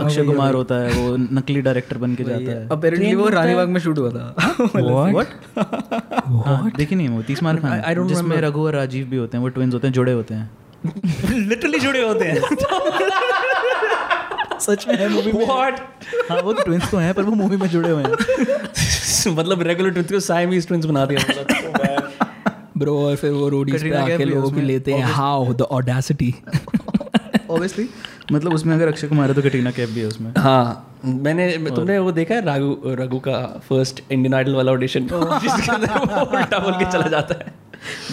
अक्षय 0.00 0.24
कुमार 0.24 0.54
होता 0.54 0.74
है 0.74 0.90
वो 0.92 1.16
नकली 1.16 1.60
डायरेक्टर 1.60 1.98
बन 1.98 2.14
के 2.14 2.24
जाता 2.24 2.50
है। 2.50 2.68
अपेरेंटली 2.68 3.14
वो 3.14 3.28
रानीबाग 3.28 3.68
में 3.68 3.80
शूट 3.80 3.98
हुआ 3.98 4.10
था। 4.10 4.34
What? 5.12 5.26
हाँ, 6.46 6.70
देखी 6.76 6.94
नहीं 6.94 7.08
वो 7.08 7.22
तीस 7.22 7.42
मार 7.42 7.56
खान। 7.56 8.06
जिसमें 8.08 8.36
रघु 8.36 8.66
और 8.66 8.74
राजीव 8.74 9.06
भी 9.06 9.16
होते 9.16 9.36
हैं 9.36 9.42
वो 9.42 9.48
ट्विंस 9.48 9.74
होते 9.74 9.86
हैं 9.86 9.94
जुड़े 9.94 10.12
होते 10.12 10.34
हैं। 10.34 10.50
लिटरली 11.48 11.78
जुड़े 11.78 12.02
होते 12.08 12.24
हैं। 12.24 12.40
सच 14.60 14.88
में 14.88 14.96
है 14.96 15.08
मूवी 15.08 15.32
में। 15.32 15.46
What? 15.46 15.80
हाँ 16.30 16.40
वो 16.42 16.52
ट्विंस 16.52 16.90
तो 16.90 16.96
हैं 16.96 17.14
पर 17.14 17.22
वो 17.22 17.32
मूवी 17.32 17.56
में 17.56 17.68
जुड़े 17.68 17.90
हुए 17.90 18.02
हैं। 18.02 18.12
मतलब 19.30 19.62
रेगुलर 19.62 19.90
ट्विंस 19.90 20.12
को 20.12 20.20
साइमीज 20.20 20.66
ट्विंस 20.66 20.84
बना 20.84 21.04
दिया 21.06 21.20
मतलब 21.30 22.10
ब्रो 22.78 22.98
और 23.06 23.16
फिर 23.16 23.30
वो 23.30 23.48
रोडीज 23.48 23.82
पे 23.82 23.90
आके 23.96 24.16
भी 24.16 24.24
लोगों 24.24 24.50
की 24.50 24.60
लेते 24.60 24.92
हैं। 24.92 25.04
हाउ 25.04 25.52
द 25.52 25.62
ऑडेसिटी 25.62 26.34
ऑब्वियसली 27.50 27.88
मतलब 28.32 28.54
उसमें 28.54 28.74
अगर 28.76 28.88
अक्षय 28.88 29.08
कुमार 29.08 29.28
है 29.28 29.34
तो 29.34 29.42
कटरीना 29.42 29.70
कैफ 29.70 29.90
भी 29.90 30.00
है 30.00 30.06
उसमें। 30.06 30.32
हाँ 30.38 31.00
मैंने 31.04 31.50
तुमने 31.66 31.98
वो 31.98 32.12
देखा 32.12 32.34
है 32.34 32.44
राघु 32.44 32.76
रघु 33.02 33.18
का 33.18 33.38
फ़र्स्ट 33.68 34.02
इंडियन 34.12 34.34
आइडल 34.34 34.54
वाला 34.54 34.72
ऑडिशन 34.72 35.08
जिसके 35.12 35.72
अंदर 35.72 35.98
वो 35.98 36.24
उल्टा 36.36 36.58
बोल 36.58 36.72
के 36.72 36.92
चला 36.92 37.06
जाता 37.06 37.34
है। 37.34 37.54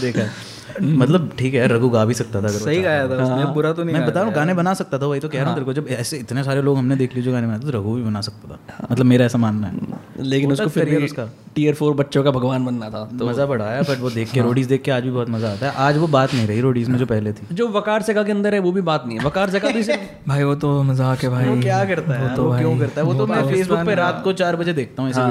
देखा 0.01 0.21
है। 0.21 0.50
मतलब 0.81 1.29
ठीक 1.39 1.53
है 1.53 1.67
रघु 1.67 1.89
गा 1.89 2.03
भी 2.05 2.13
सकता 2.13 2.41
था 2.41 2.47
सही 2.49 2.81
गाया 2.81 3.07
था। 3.07 3.23
उसने 3.23 3.45
बुरा 3.53 3.71
तो 3.73 3.83
नहीं 3.83 3.95
मैं 3.95 4.05
बता 4.05 4.19
रहा 4.19 4.23
हूँ 4.25 4.33
गाने 4.35 4.53
बना 4.53 4.73
सकता 4.73 4.99
था 4.99 5.05
वही 5.05 5.19
तो 5.19 5.29
कह 5.29 5.39
रहा 5.39 5.47
हूँ 5.47 5.55
तेरे 5.55 5.65
को 5.65 5.73
जब 5.73 5.87
ऐसे 5.91 6.17
इतने 6.17 6.43
सारे 6.43 6.61
लोग 6.61 6.77
हमने 6.77 6.95
देख 6.95 7.15
लिए 7.15 7.23
जो 7.23 7.31
गाने 7.31 7.47
बनाते 7.47 7.71
तो 7.71 7.77
रघु 7.77 7.95
भी 7.95 8.03
बना 8.03 8.21
सकता 8.21 8.55
था। 8.55 8.87
मतलब 8.91 9.05
मेरा 9.05 9.25
ऐसा 9.25 9.37
मानना 9.37 9.67
है। 9.67 10.25
लेकिन 10.25 10.51
उसको 10.51 10.67
फिर 10.69 11.03
उसका। 11.03 11.29
टीयर 11.55 11.73
फोर 11.75 11.93
बच्चों 11.95 12.23
का 12.23 12.31
भगवान 12.31 12.65
बनना 12.65 12.89
था 12.89 13.03
तो 13.19 13.25
मज़ा 13.27 13.45
बड़ा 13.45 13.65
है 13.65 13.81
बट 13.83 13.99
वो 13.99 14.09
देख 14.09 14.31
के 14.31 14.41
रोडीज 14.41 14.67
देख 14.67 14.81
के 14.81 14.91
आज 14.91 15.03
भी 15.03 15.11
बहुत 15.11 15.29
मज़ा 15.29 15.51
आता 15.51 15.69
है। 15.69 15.73
आज 15.85 15.97
वो 15.97 16.07
बात 16.09 16.33
नहीं 16.33 16.47
रही 16.47 16.61
रोडीज 16.61 16.89
में 16.89 16.97
जो 16.97 17.05
पहले 17.05 17.33
थी। 17.33 17.55
जो 17.55 17.67
वकार 17.69 18.03
जगह 18.03 18.23
के 18.23 18.31
अंदर 18.31 18.53
है 18.53 18.59
वो 18.59 18.71
भी 18.71 18.81
बात 18.81 19.05
नहीं 19.07 19.17
है। 19.17 19.25
वकार 19.25 19.49
जगह 19.49 19.73
भी 19.73 19.83
भाई 20.27 20.43
वो 20.43 20.53
तो 20.55 20.71
मज़ाक 20.83 21.23
है 21.23 21.29
भाई। 21.29 21.45
वो 21.45 21.61
क्या 21.61 21.83
करता 21.85 22.13
है 22.13 22.35
वो 22.35 22.51
क्यों 22.57 22.77
करता 22.79 23.01
है? 23.01 23.07
वो 23.07 23.13
तो 23.13 23.27
मैं 23.27 23.41
फेसबुक 23.49 23.79
पे 23.85 23.95
रात 23.95 24.21
को 24.23 24.33
चार 24.33 24.55
बजे 24.55 24.73
देखता 24.73 25.03
हूँ 25.03 25.09
ऐसे 25.09 25.21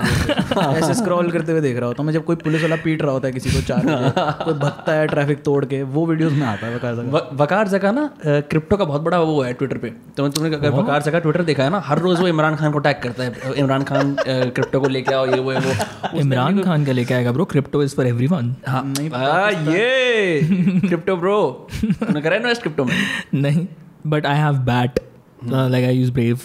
ऐसे 0.61 0.95
स्क्रॉल 0.95 1.31
करते 1.31 1.53
हुए 1.53 1.61
देख 1.61 1.77
रहा 1.77 1.87
होता 1.87 2.03
हूँ। 2.03 2.07
मैं 2.07 2.15
जब 2.15 2.25
कोई 2.25 2.37
पुलिस 2.39 2.63
वाला 2.63 2.77
पीट 2.85 3.03
रहा 3.03 3.13
होता 3.13 3.29
है 3.29 3.33
किसी 3.35 3.51
को 3.51 3.61
चार 3.69 3.87
बजे 3.87 4.45
कोई 4.45 4.55
भगता 4.57 4.93
है 4.93 5.07
ट्रैफ़िक 5.07 5.30
तोड़ 5.35 5.65
के 5.65 5.83
वो 5.83 6.07
वीडियोस 6.07 6.33
में 6.33 6.47
आता 6.47 6.67
है 6.67 6.77
वकार 6.77 6.95
जगह। 6.95 7.29
वकार 7.33 7.69
जगह 7.69 7.93
ना 7.93 8.11
क्रिप्टो 8.27 8.77
का 8.77 8.85
बहुत 8.85 9.03
बड़ा 9.03 9.21
वो 9.21 9.43
है 9.43 9.53
ट्विटर 9.53 9.79
पे। 9.79 9.91
तो 10.17 10.29
तुमने 10.29 10.55
अगर 10.57 10.71
वकार 10.71 11.03
जगह 11.03 11.19
ट्विटर 11.19 11.43
देखा 11.43 11.65
है 11.65 11.71
ना 11.71 11.81
हर 11.81 11.99
रोज 11.99 12.21
वो 12.21 12.29
इमरान 12.29 12.57
खान 12.57 12.73
को 12.73 12.79
टैग 12.79 12.97
करता 13.03 13.25
है। 13.25 13.55
इमरान 13.55 13.83
खान 13.83 14.17
क्रिप्टो 14.29 14.81
को 14.81 14.89
लेके 14.89 15.15
आओ 15.15 15.27
ये 15.27 15.41
वो 15.41 15.51
है 15.51 15.61
वो। 15.61 16.19
इमरान 16.21 16.63
खान 16.63 16.85
का 16.85 16.93
लेके 16.93 17.15
आएगा 17.15 17.33
bro 17.33 17.45
crypto 17.45 17.83
is 17.83 17.97
for 17.97 18.07
everyone 18.07 18.55
हाँ। 18.69 18.83
हाँ, 19.15 19.53
ये! 19.53 20.41
क्रिप्टो 20.81 21.17
ब्रो 21.17 21.69
करा 22.05 22.37
इन्वेस्ट 22.37 22.63
क्रिप्टो 22.63 22.85
में? 22.85 22.95
नहीं 23.35 23.67
but 24.07 24.27
I 24.27 24.39
have 24.39 24.53
bat 24.53 25.01
like 25.45 25.85
I 25.85 25.97
use 25.97 26.13
Brave 26.13 26.39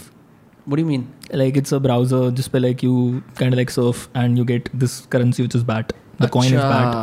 What 0.68 0.80
do 0.80 0.84
you 0.84 0.90
mean? 0.90 1.02
like 1.40 1.58
it's 1.58 1.72
a 1.72 1.80
browser 1.80 2.32
just 2.32 2.52
by 2.52 2.60
like 2.60 2.84
you 2.84 3.22
kind 3.40 3.54
of 3.54 3.60
like 3.60 3.70
surf 3.70 4.10
and 4.16 4.38
you 4.38 4.46
get 4.46 4.70
this 4.84 5.06
currency 5.16 5.44
which 5.44 5.56
is 5.60 5.64
bat. 5.64 5.94
The 6.20 6.28
coin 6.30 6.52
is 6.52 6.62
bat 6.64 6.98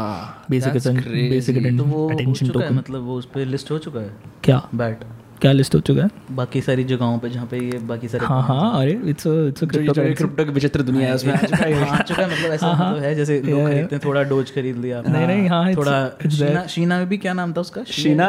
basic 0.51 0.73
That's 0.73 0.87
atten- 0.87 1.03
basic 1.33 1.55
crazy. 1.55 1.63
atten- 1.63 1.79
तो 1.79 1.85
वो 1.87 2.03
हो 2.03 2.11
attention 2.11 2.47
चुका 2.47 2.61
है 2.61 2.67
token. 2.67 2.79
मतलब 2.79 3.05
वो 3.07 3.17
उस 3.19 3.27
पर 3.35 3.45
list 3.47 3.71
हो 3.71 3.79
चुका 3.79 4.01
है? 4.01 4.13
क्या? 4.45 4.63
बैट 4.75 5.05
क्या 5.41 5.51
लिस्ट 5.53 5.75
हो 5.75 5.79
चुका 5.87 6.03
है? 6.03 6.09
बाकी 6.31 6.61
सारी 6.61 6.83
जगहों 6.85 7.19
पे 7.19 7.29
जहाँ 7.31 7.47
पे 7.47 7.59
ये 7.59 7.79
बाकी 7.87 8.09
सारे 8.09 8.27
हाँ 8.27 8.43
हाँ 8.43 8.81
अरे 8.81 8.91
it's 9.11 9.27
it's 9.27 9.63
a 9.65 9.67
crypto 9.67 9.93
crypto 10.15 10.45
की 10.45 10.51
विचित्र 10.51 10.83
दुनिया 10.83 11.09
है 11.09 11.15
उसमें 11.15 11.33
आ 11.35 11.37
चुका 11.37 11.57
है। 11.57 11.89
आ 11.89 11.97
चुका 12.01 12.23
है 12.23 12.29
मतलब 12.33 12.53
ऐसा 12.53 12.73
मतलब 12.73 13.03
है 13.03 13.15
जैसे 13.15 13.41
लोग 13.41 13.67
खरीदते 13.67 13.97
हैं 13.97 14.01
थोड़ा 14.05 14.23
डोज 14.23 14.51
खरीद 14.55 14.77
लिया 14.77 15.01
नहीं, 15.09 15.27
नहीं, 15.27 15.49
हाँ, 15.49 15.75
थोड़ा 15.75 16.29
शीना 16.29 16.65
शीना 16.67 16.99
में 16.99 17.09
भी 17.09 17.17
क्या 17.19 17.33
नाम 17.33 17.53
था 17.53 17.61
उसका? 17.61 17.83
शीना 17.93 18.29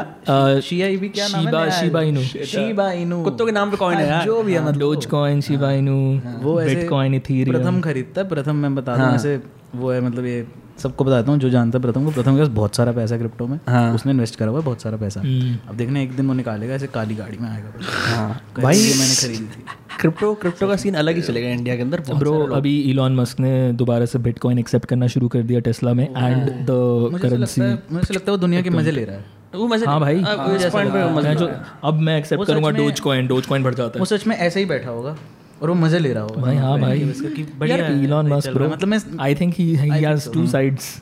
शिया 0.64 0.88
भी 0.97 1.10
क्या 1.10 1.27
नाम 1.27 1.47
है? 1.55 1.69
शिबा 1.80 1.99
है? 1.99 2.07
इनू 2.10 2.22
शिबा 2.53 2.91
इनू 3.03 3.23
कुत्तों 3.23 3.45
के 3.45 3.51
नाम 3.51 3.72
पे 3.72 3.77
कॉइन 3.77 3.97
है 3.99 4.07
यार। 4.07 4.26
जो 4.26 4.41
भी 4.43 4.53
है 4.53 4.65
मतलब 4.65 4.80
डोज 4.80 5.05
कॉइन 5.05 5.41
शिबा 5.41 5.72
इनू 5.84 5.97
वो 6.41 6.60
ऐसे 6.61 6.76
बिटकॉइन 6.76 7.14
इथेरियम 7.15 7.57
प्रथम 7.57 7.81
खरीदता 7.81 8.22
है 8.22 8.27
प्रथम 8.30 8.55
मैं 8.55 8.76
बता 8.76 8.97
दूँ 8.97 9.14
ऐसे 9.15 9.39
वो 9.76 9.91
है 9.91 10.01
मतलब 10.01 10.26
ये 10.26 10.45
सबको 10.78 11.04
बताता 11.04 11.32
हूँ 11.32 11.40
जो 11.40 11.50
जानता 11.50 11.78
है 11.78 11.82
प्रथम 11.82 12.06
को 12.06 12.12
प्रथम 12.12 12.36
के 12.36 12.40
पास 12.40 12.48
बहुत 12.56 12.76
सारा 12.76 12.91
पैसा 12.91 13.18
क्रिप्टो 13.18 13.48
में 13.48 13.60
हाँ। 13.68 13.94
उसने 13.95 14.12
इन्वेस्ट 14.12 14.36
करा 14.36 14.50
हुआ 14.50 14.60
है 14.60 14.66
बहुत 14.66 14.82
सारा 14.82 14.98
पैसा। 14.98 15.20
हम्म। 15.20 15.58
अब 15.70 15.76
देखना 15.76 16.00
एक 16.00 16.16
दिन 16.16 16.28
वो 16.28 16.34
निकालेगा 16.34 16.74
ऐसे 16.74 16.88
काली 16.88 17.16
गाड़ी 17.16 17.38
में 17.41 17.50
आएगा। 17.50 17.74
हाँ। 18.08 18.41
भाई 18.60 18.78
ये 18.78 18.94
मैंने 19.00 19.16
खरीदी 19.16 19.45
थी। 19.45 19.64
क्रिप्टो 20.00 20.34
क्रिप्टो 20.36 20.68
का 20.68 20.76
सीन 20.76 20.94
अलग 20.95 21.16
ही 21.16 21.22
चलेगा 21.22 21.50
इंडिया 21.50 21.76
के 21.76 21.82
अंदर 21.82 22.02
ब्रो 22.10 22.34
अभी 22.56 22.80
इलॉन 22.91 23.16
मस्क 23.16 23.40
ने 23.40 23.72
दोबारा 23.74 24.06
से 24.06 24.20
बिटकॉइन 24.20 24.60
एक्सेप्ट 24.60 24.86
करना 24.86 25.08
शुरू 25.08 25.28
कर 25.28 25.44
दिया 25.44 25.60
टेस्ला 25.68 25.94
में 25.94 26.04
एंड 26.06 26.50
द 26.70 27.20
करेंसी 27.22 27.62
मुझे 27.62 28.14
लगता 28.14 28.26
है 28.26 28.32
वो 28.32 28.38
दुनिया 28.38 28.62
के 28.62 28.70
मज़े 28.70 28.91
ले 28.91 29.04
रहा 29.04 29.16
है। 29.16 29.41
वो 29.56 29.68
मज़े 29.68 29.86
हाँ 29.86 30.00
भाई। 30.00 30.24
अब 30.24 30.56
इस 30.56 30.66
point 30.66 30.91
पे 30.94 31.06
मज़े 31.14 31.30
मैं 31.30 31.38
जो 31.38 31.50
अब 31.84 32.00
मैं 32.00 32.18
एक्सेप्ट 32.18 32.45
करूँगा 32.48 32.70
डोज 32.72 33.00
कॉइन 33.00 33.28
डोज 33.28 33.45
कॉइन 33.45 33.64
बढ़ 33.64 33.74
जाता 33.74 33.94
है। 33.95 34.00
वो 34.00 34.06
सच 34.06 34.28
में 34.28 34.36
ऐसे 34.36 34.60
ही 34.60 34.66
बैठा 34.66 34.90
होगा। 34.90 35.16
और 35.64 35.69
वो 35.69 35.76
मज़े 35.76 35.99
ले 35.99 36.11
रहा 36.14 36.23
होगा। 36.23 36.41
भाई 36.41 36.56
हाँ 36.56 36.80
भाई 36.80 36.99
इसका 37.02 37.30
कि 37.30 37.44
बढ़िया 37.57 37.77
यार 37.77 37.91
है, 37.91 38.03
इलॉन 38.03 38.27
मस्क 38.27 38.53
ब्रो 38.53 38.68
मतलब 38.69 38.88
मैं 38.88 38.99
I 39.22 39.35
think 39.35 39.53
he 39.56 39.65
he 39.76 39.90
has 40.03 40.30
two 40.30 40.45
sides 40.48 40.95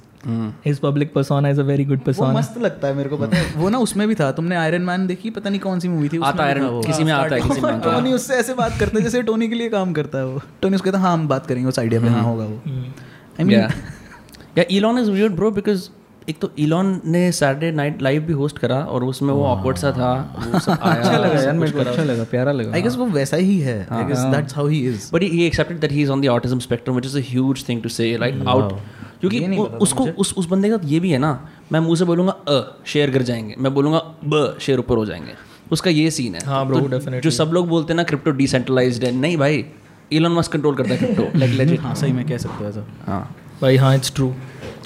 his 0.65 0.79
public 0.79 1.13
persona 1.13 1.49
is 1.49 1.59
a 1.59 1.63
very 1.63 1.85
good 1.85 1.97
वो 1.97 2.03
पर्सोना 2.05 2.33
मस्त 2.33 2.57
लगता 2.57 2.87
है 2.87 2.93
मेरे 2.93 3.09
को 3.09 3.17
पता 3.17 3.37
है। 3.37 3.53
वो 3.57 3.69
ना 3.69 3.77
उसमें 3.79 4.07
भी 4.07 4.15
था 4.15 4.31
तुमने 4.31 4.55
आयरन 4.55 4.81
मैन 4.81 5.07
देखी? 5.07 5.29
पता 5.29 5.49
नहीं 5.49 5.59
कौन 5.59 5.79
सी 5.79 5.87
मूवी 5.87 6.09
थी 6.09 6.19
आता 6.23 6.45
है 6.45 6.55
Iron- 6.55 6.85
किसी 6.85 7.03
में 7.03 7.11
आता 7.13 7.35
है, 7.35 7.41
किसी 7.41 7.61
में 7.61 7.71
आता 7.71 7.89
है। 7.89 7.95
टोनी 7.95 8.13
उससे 8.13 8.33
ऐसे 8.33 8.53
बात 8.53 8.77
करता 8.79 8.97
है 8.97 9.03
जैसे 9.03 9.21
टोनी 9.21 9.47
के 9.47 9.55
लिए 9.55 9.69
काम 9.69 9.93
करता 9.93 10.17
है 10.17 10.25
वो। 10.25 10.41
टोनी 10.61 10.75
उसको 10.75 10.85
कहता 10.85 10.97
है 10.97 11.03
हाँ 11.03 11.13
हम 11.13 11.27
बात 11.27 11.45
करेंगे 11.45 11.67
उस 11.69 11.79
आइडिया 11.79 12.01
पे 12.01 12.07
हाँ 12.07 12.23
होगा 12.23 12.45
वो। 12.45 12.61
I 12.67 13.43
mean 13.43 13.59
yeah 14.57 14.63
Elon 14.71 14.99
is 14.99 15.11
weird 15.11 15.35
bro 15.35 15.51
because 15.51 15.89
एक 16.29 16.39
तो 16.39 16.49
इलॉन 16.59 17.01
ने 17.05 17.31
सैटरडे 17.31 17.71
नाइट 17.71 18.01
लाइव 18.01 18.21
भी 18.21 18.33
होस्ट 18.33 18.57
करा 18.57 18.75
और 18.75 19.03
उसमें 19.03 19.33
वो 19.33 19.43
ऑकवर्ड 19.45 19.77
सा 19.77 19.91
था 19.91 20.11
अच्छा 20.53 21.17
लगा 21.17 21.41
यार 21.41 21.53
मेरे 21.53 21.71
को 21.71 21.79
अच्छा 21.79 22.03
लगा 22.03 22.23
प्यारा 22.23 22.51
लगा। 22.51 22.73
आई 22.73 22.81
गेस 22.81 22.95
वो 22.95 23.05
वैसा 23.05 23.37
ही 23.37 23.59
है 23.59 23.75
I 23.91 24.03
guess 24.03 24.19
that's 24.33 24.55
how 24.55 24.67
he 24.67 24.79
is 24.87 25.09
but 25.13 25.23
he 25.23 25.45
accepted 25.45 25.79
that 25.79 25.91
he 25.91 26.01
is 26.01 26.11
on 26.11 26.21
the 26.21 26.27
autism 26.27 26.59
spectrum 26.59 26.95
which 26.95 27.05
is 27.05 27.17
a 27.17 27.21
huge 27.29 27.67
thing 27.69 27.81
to 27.83 27.89
say 27.89 28.17
like 28.17 28.43
out 28.47 28.73
क्योंकि 29.21 29.57
उसको 29.81 30.07
उस 30.17 30.33
उस 30.37 30.47
बंदे 30.49 30.69
का 30.69 30.79
ये 30.85 30.99
भी 30.99 31.11
है 31.11 31.17
ना 31.17 31.31
मैं 31.71 31.79
मुँह 31.79 31.95
से 31.95 32.05
बोलूँगा 32.05 32.31
अ 32.31 32.83
शेयर 32.85 33.11
गिर 33.11 33.21
जाएँगे। 33.21 33.55
मैं 33.59 33.73
बोलूँगा 33.73 33.99
ब 34.25 34.57
शेयर 34.61 34.79
ऊपर 34.79 34.97
हो 34.97 35.05
जाएँगे। 35.05 35.33
उसका 35.71 35.89
ये 35.91 36.11
सीन 36.11 36.35
है। 36.35 36.45
हाँ, 36.45 36.65
bro, 36.69 36.79
तो 36.79 37.19
जो 37.19 37.29
सब 37.31 37.51
लोग 37.53 37.67
बोलते 37.67 37.93
हैं 37.93 37.97
ना 37.97 38.03
क्रिप्टो 38.03 38.31
डिसेंट्रलाइज्ड 38.31 39.03
है। 39.03 39.11
नहीं 39.11 39.37
भाई 39.37 39.65
इलॉन 40.11 40.31
मस्क 40.31 40.51
कंट्रोल 40.51 40.75
करता 40.75 40.89
है 40.89 40.97
क्रिप्टो 40.97 41.39
लाइक 41.39 41.51
लेजिट 41.51 41.79
हाँ 41.79 41.93
सही 41.95 42.13
में 42.13 42.25
कह 42.27 42.37
सकते 42.37 42.63
हो 42.63 42.69
ऐसा। 42.69 42.85
हाँ। 43.07 43.35
भाई 43.61 43.77
हाँ 43.77 43.95
इट्स 43.95 44.13
ट्रू 44.15 44.33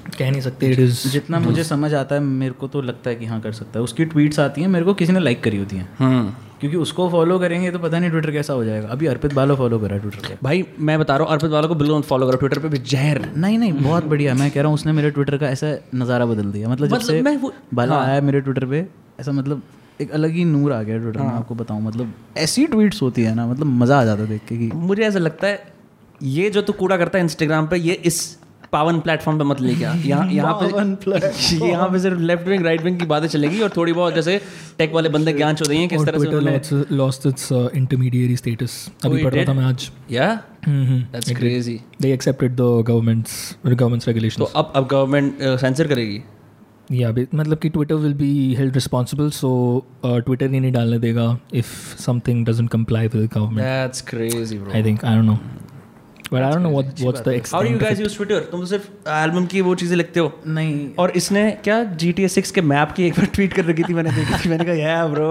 कह 0.07 0.31
नहीं 0.31 0.41
सकते। 0.41 0.71
इट 0.71 0.79
इज़ 0.79 1.07
जितना 1.09 1.39
मुझे 1.39 1.63
समझ 1.63 1.93
आता 1.93 2.15
है 2.15 2.21
मेरे 2.21 2.53
को 2.53 2.67
तो 2.67 2.81
लगता 2.81 3.09
है 3.09 3.15
कि 3.15 3.25
हाँ 3.25 3.39
कर 3.41 3.51
सकता 3.53 3.79
है। 3.79 3.83
उसकी 3.83 4.05
ट्वीट्स 4.05 4.39
आती 4.39 4.61
हैं 4.61 4.67
मेरे 4.67 4.85
को 4.85 4.93
किसी 4.93 5.13
ने 5.13 5.19
लाइक 5.19 5.43
करी 5.43 5.57
होती 5.57 5.75
हैं। 5.75 5.87
हम्म 5.99 6.33
क्योंकि 6.59 6.77
उसको 6.77 7.09
फॉलो 7.09 7.37
करेंगे 7.39 7.71
तो 7.71 7.79
पता 7.79 7.99
नहीं 7.99 8.09
ट्विटर 8.09 8.31
कैसा 8.31 8.53
हो 8.53 8.63
जाएगा। 8.65 8.87
अभी 8.87 9.07
अर्पित 9.07 9.33
बालो 9.33 9.55
फॉलो 9.55 9.79
करा 9.79 9.97
ट्विटर 9.97 10.27
पे। 10.27 10.37
भाई 10.43 10.65
मैं 10.79 10.97
बता 10.99 11.15
रहा 11.17 11.25
हूँ 11.25 11.33
अर्पित 11.33 11.51
वालों 11.51 11.69
को 11.69 11.75
बिल्कुल 11.75 12.01
फॉलो 12.03 12.27
करो 12.27 12.37
ट्विटर 12.37 12.59
पे 12.59 12.69
भी 12.69 12.77
जहर। 12.85 13.19
नहीं 13.37 13.57
नहीं 13.57 13.73
बहुत 13.73 14.05
बढ़िया। 14.05 14.33
मैं 14.33 14.49
कह 14.51 14.61
रहा 14.61 14.67
हूँ 14.67 14.75
उसने 14.75 14.91
मेरे 14.91 15.11
ट्विटर 15.11 15.37
का 15.37 15.47
ऐसा 15.47 15.75
नज़ारा 15.95 16.25
बदल 16.25 16.51
दिया। 16.51 16.69
मतलब 16.69 16.87
जब 16.87 16.95
मतलब 16.95 17.07
से 17.07 17.21
मैं 17.21 17.51
बाला 17.73 18.01
आया 18.03 18.21
मेरे 18.21 18.41
ट्विटर 18.41 18.65
पे 18.65 18.85
ऐसा 19.19 19.31
मतलब 19.31 19.61
एक 20.01 20.11
अलग 20.11 20.31
ही 20.31 20.45
नूर 20.45 20.71
आ 20.73 20.81
गया 20.83 20.97
ट्विटर 20.97 21.19
में 21.19 21.27
आपको 21.27 21.55
बताऊँ। 21.55 21.81
मतलब 21.81 22.13
ऐसी 22.37 22.65
ट्वीट्स 22.67 23.01
होती 23.01 23.23
है 23.23 23.35
ना 23.35 23.47
मतलब 23.47 23.67
मज़ा 23.75 23.99
आ 24.01 24.05
जाता 24.05 24.21
है 24.21 24.27
देख 24.29 24.41
के 24.49 24.57
कि 24.57 24.71
मुझे 24.75 25.03
ऐसा 25.03 25.19
लगता 25.19 25.47
है 25.47 25.63
ये 26.21 26.49
जो 26.49 26.61
तू 26.61 26.73
कूड़ा 26.73 26.97
करता 26.97 27.17
है 27.17 27.23
इंस्टाग्राम 27.23 27.67
पे 27.67 27.77
ये 27.77 27.93
इस 28.05 28.17
पावन 28.71 28.99
प्लेटफॉर्म 28.99 29.37
पे 29.37 29.43
मत 29.43 29.61
लेके 29.61 29.83
आ 29.83 29.93
यहाँ 29.93 30.31
यहाँ 30.31 30.59
पे 30.61 30.67
यहाँ 31.67 31.89
पे 31.89 31.99
सिर्फ़ 31.99 32.19
लेफ़्ट 32.19 32.47
विंग 32.47 32.65
राइट 32.65 32.81
विंग 32.81 32.99
की 32.99 33.05
बातें 33.05 33.27
चलेगी 33.27 33.61
और 33.61 33.69
थोड़ी 33.77 33.93
बहुत 33.93 34.15
जैसे 34.15 34.41
टेक 34.77 34.93
वाले 34.93 35.09
बंदे 35.09 35.33
ज्ञान 35.33 35.55
चो 35.55 35.65
देंगे 35.65 35.87
किस 35.87 36.05
तरह 36.05 36.59
से 36.59 36.95
लॉस्ट 36.95 37.25
इट्स 37.25 37.51
इंटरमीडिएरी 37.51 38.35
स्टेटस 38.35 38.91
अभी 39.05 39.23
पढ़ 39.23 39.33
रहा 39.33 39.45
था 39.45 39.53
मैं 39.53 39.65
आज। 39.65 39.91
Yeah 40.11 40.43
that's 40.69 41.31
crazy 41.31 41.79
they 42.03 42.13
accepted 42.17 42.55
the 42.55 42.69
government's 42.83 43.35
government's 43.75 44.37
तो 44.37 44.43
अब 44.43 44.73
अब 44.75 44.87
गवर्नमेंट 44.87 45.37
सेंसर 45.41 45.87
करेगी? 45.87 46.21
Yeah 46.93 47.11
बे- 47.11 47.27
मतलब 47.35 47.57
कि 47.57 47.69
Twitter 47.69 47.95
will 47.95 48.13
be 48.13 48.55
held 48.55 48.73
responsible 48.73 49.29
so 49.29 49.85
Twitter 50.05 50.51
ही 50.51 50.59
नहीं 50.59 50.71
डालने 50.71 50.99
देगा 50.99 51.39
if 51.53 51.97
something 51.97 52.45
doesn't 52.45 52.71
comply 52.75 53.03
with 53.03 53.15
the 53.15 53.27
government. 53.27 53.59
That's 53.59 54.01
crazy 54.01 54.57
bro 54.57 54.71
i 54.71 54.85
think 54.85 55.03
i 55.03 55.15
don't 55.15 55.29
know. 55.29 55.39
But 56.31 56.43
i 56.43 56.49
don't 56.51 56.65
know 56.65 56.71
what 56.71 57.01
what's 57.05 57.21
the 57.21 57.33
how 57.51 57.63
do 57.63 57.69
you 57.69 57.75
extent 57.75 57.81
guys 57.81 57.99
use 57.99 58.15
Twitter 58.15 58.39
तुम 58.51 58.59
तो 58.59 58.65
सिर्फ़ 58.65 59.09
album 59.09 59.45
की 59.45 59.61
वो 59.61 59.75
चीज़ें 59.75 59.95
लिखते 59.97 60.19
हो। 60.19 60.31
नहीं। 60.47 60.89
और 60.99 61.11
इसने 61.17 61.49
क्या 61.63 61.83
जी 61.95 62.11
टी 62.11 62.23
एस 62.23 62.33
सिक्स 62.35 62.51
के 62.51 62.61
मैप 62.63 62.91
की 62.97 63.05
एक 63.07 63.13
बार 63.13 63.25
ट्वीट 63.35 63.53
कर 63.53 63.65
रखी 63.65 63.83
थी 63.83 63.93
मैंने 63.93 64.11
देखी 64.11 64.43
थी। 64.43 64.49
मैंने 64.49 64.65
कहा 64.65 64.75
yeah 64.75 65.05
bro 65.07 65.29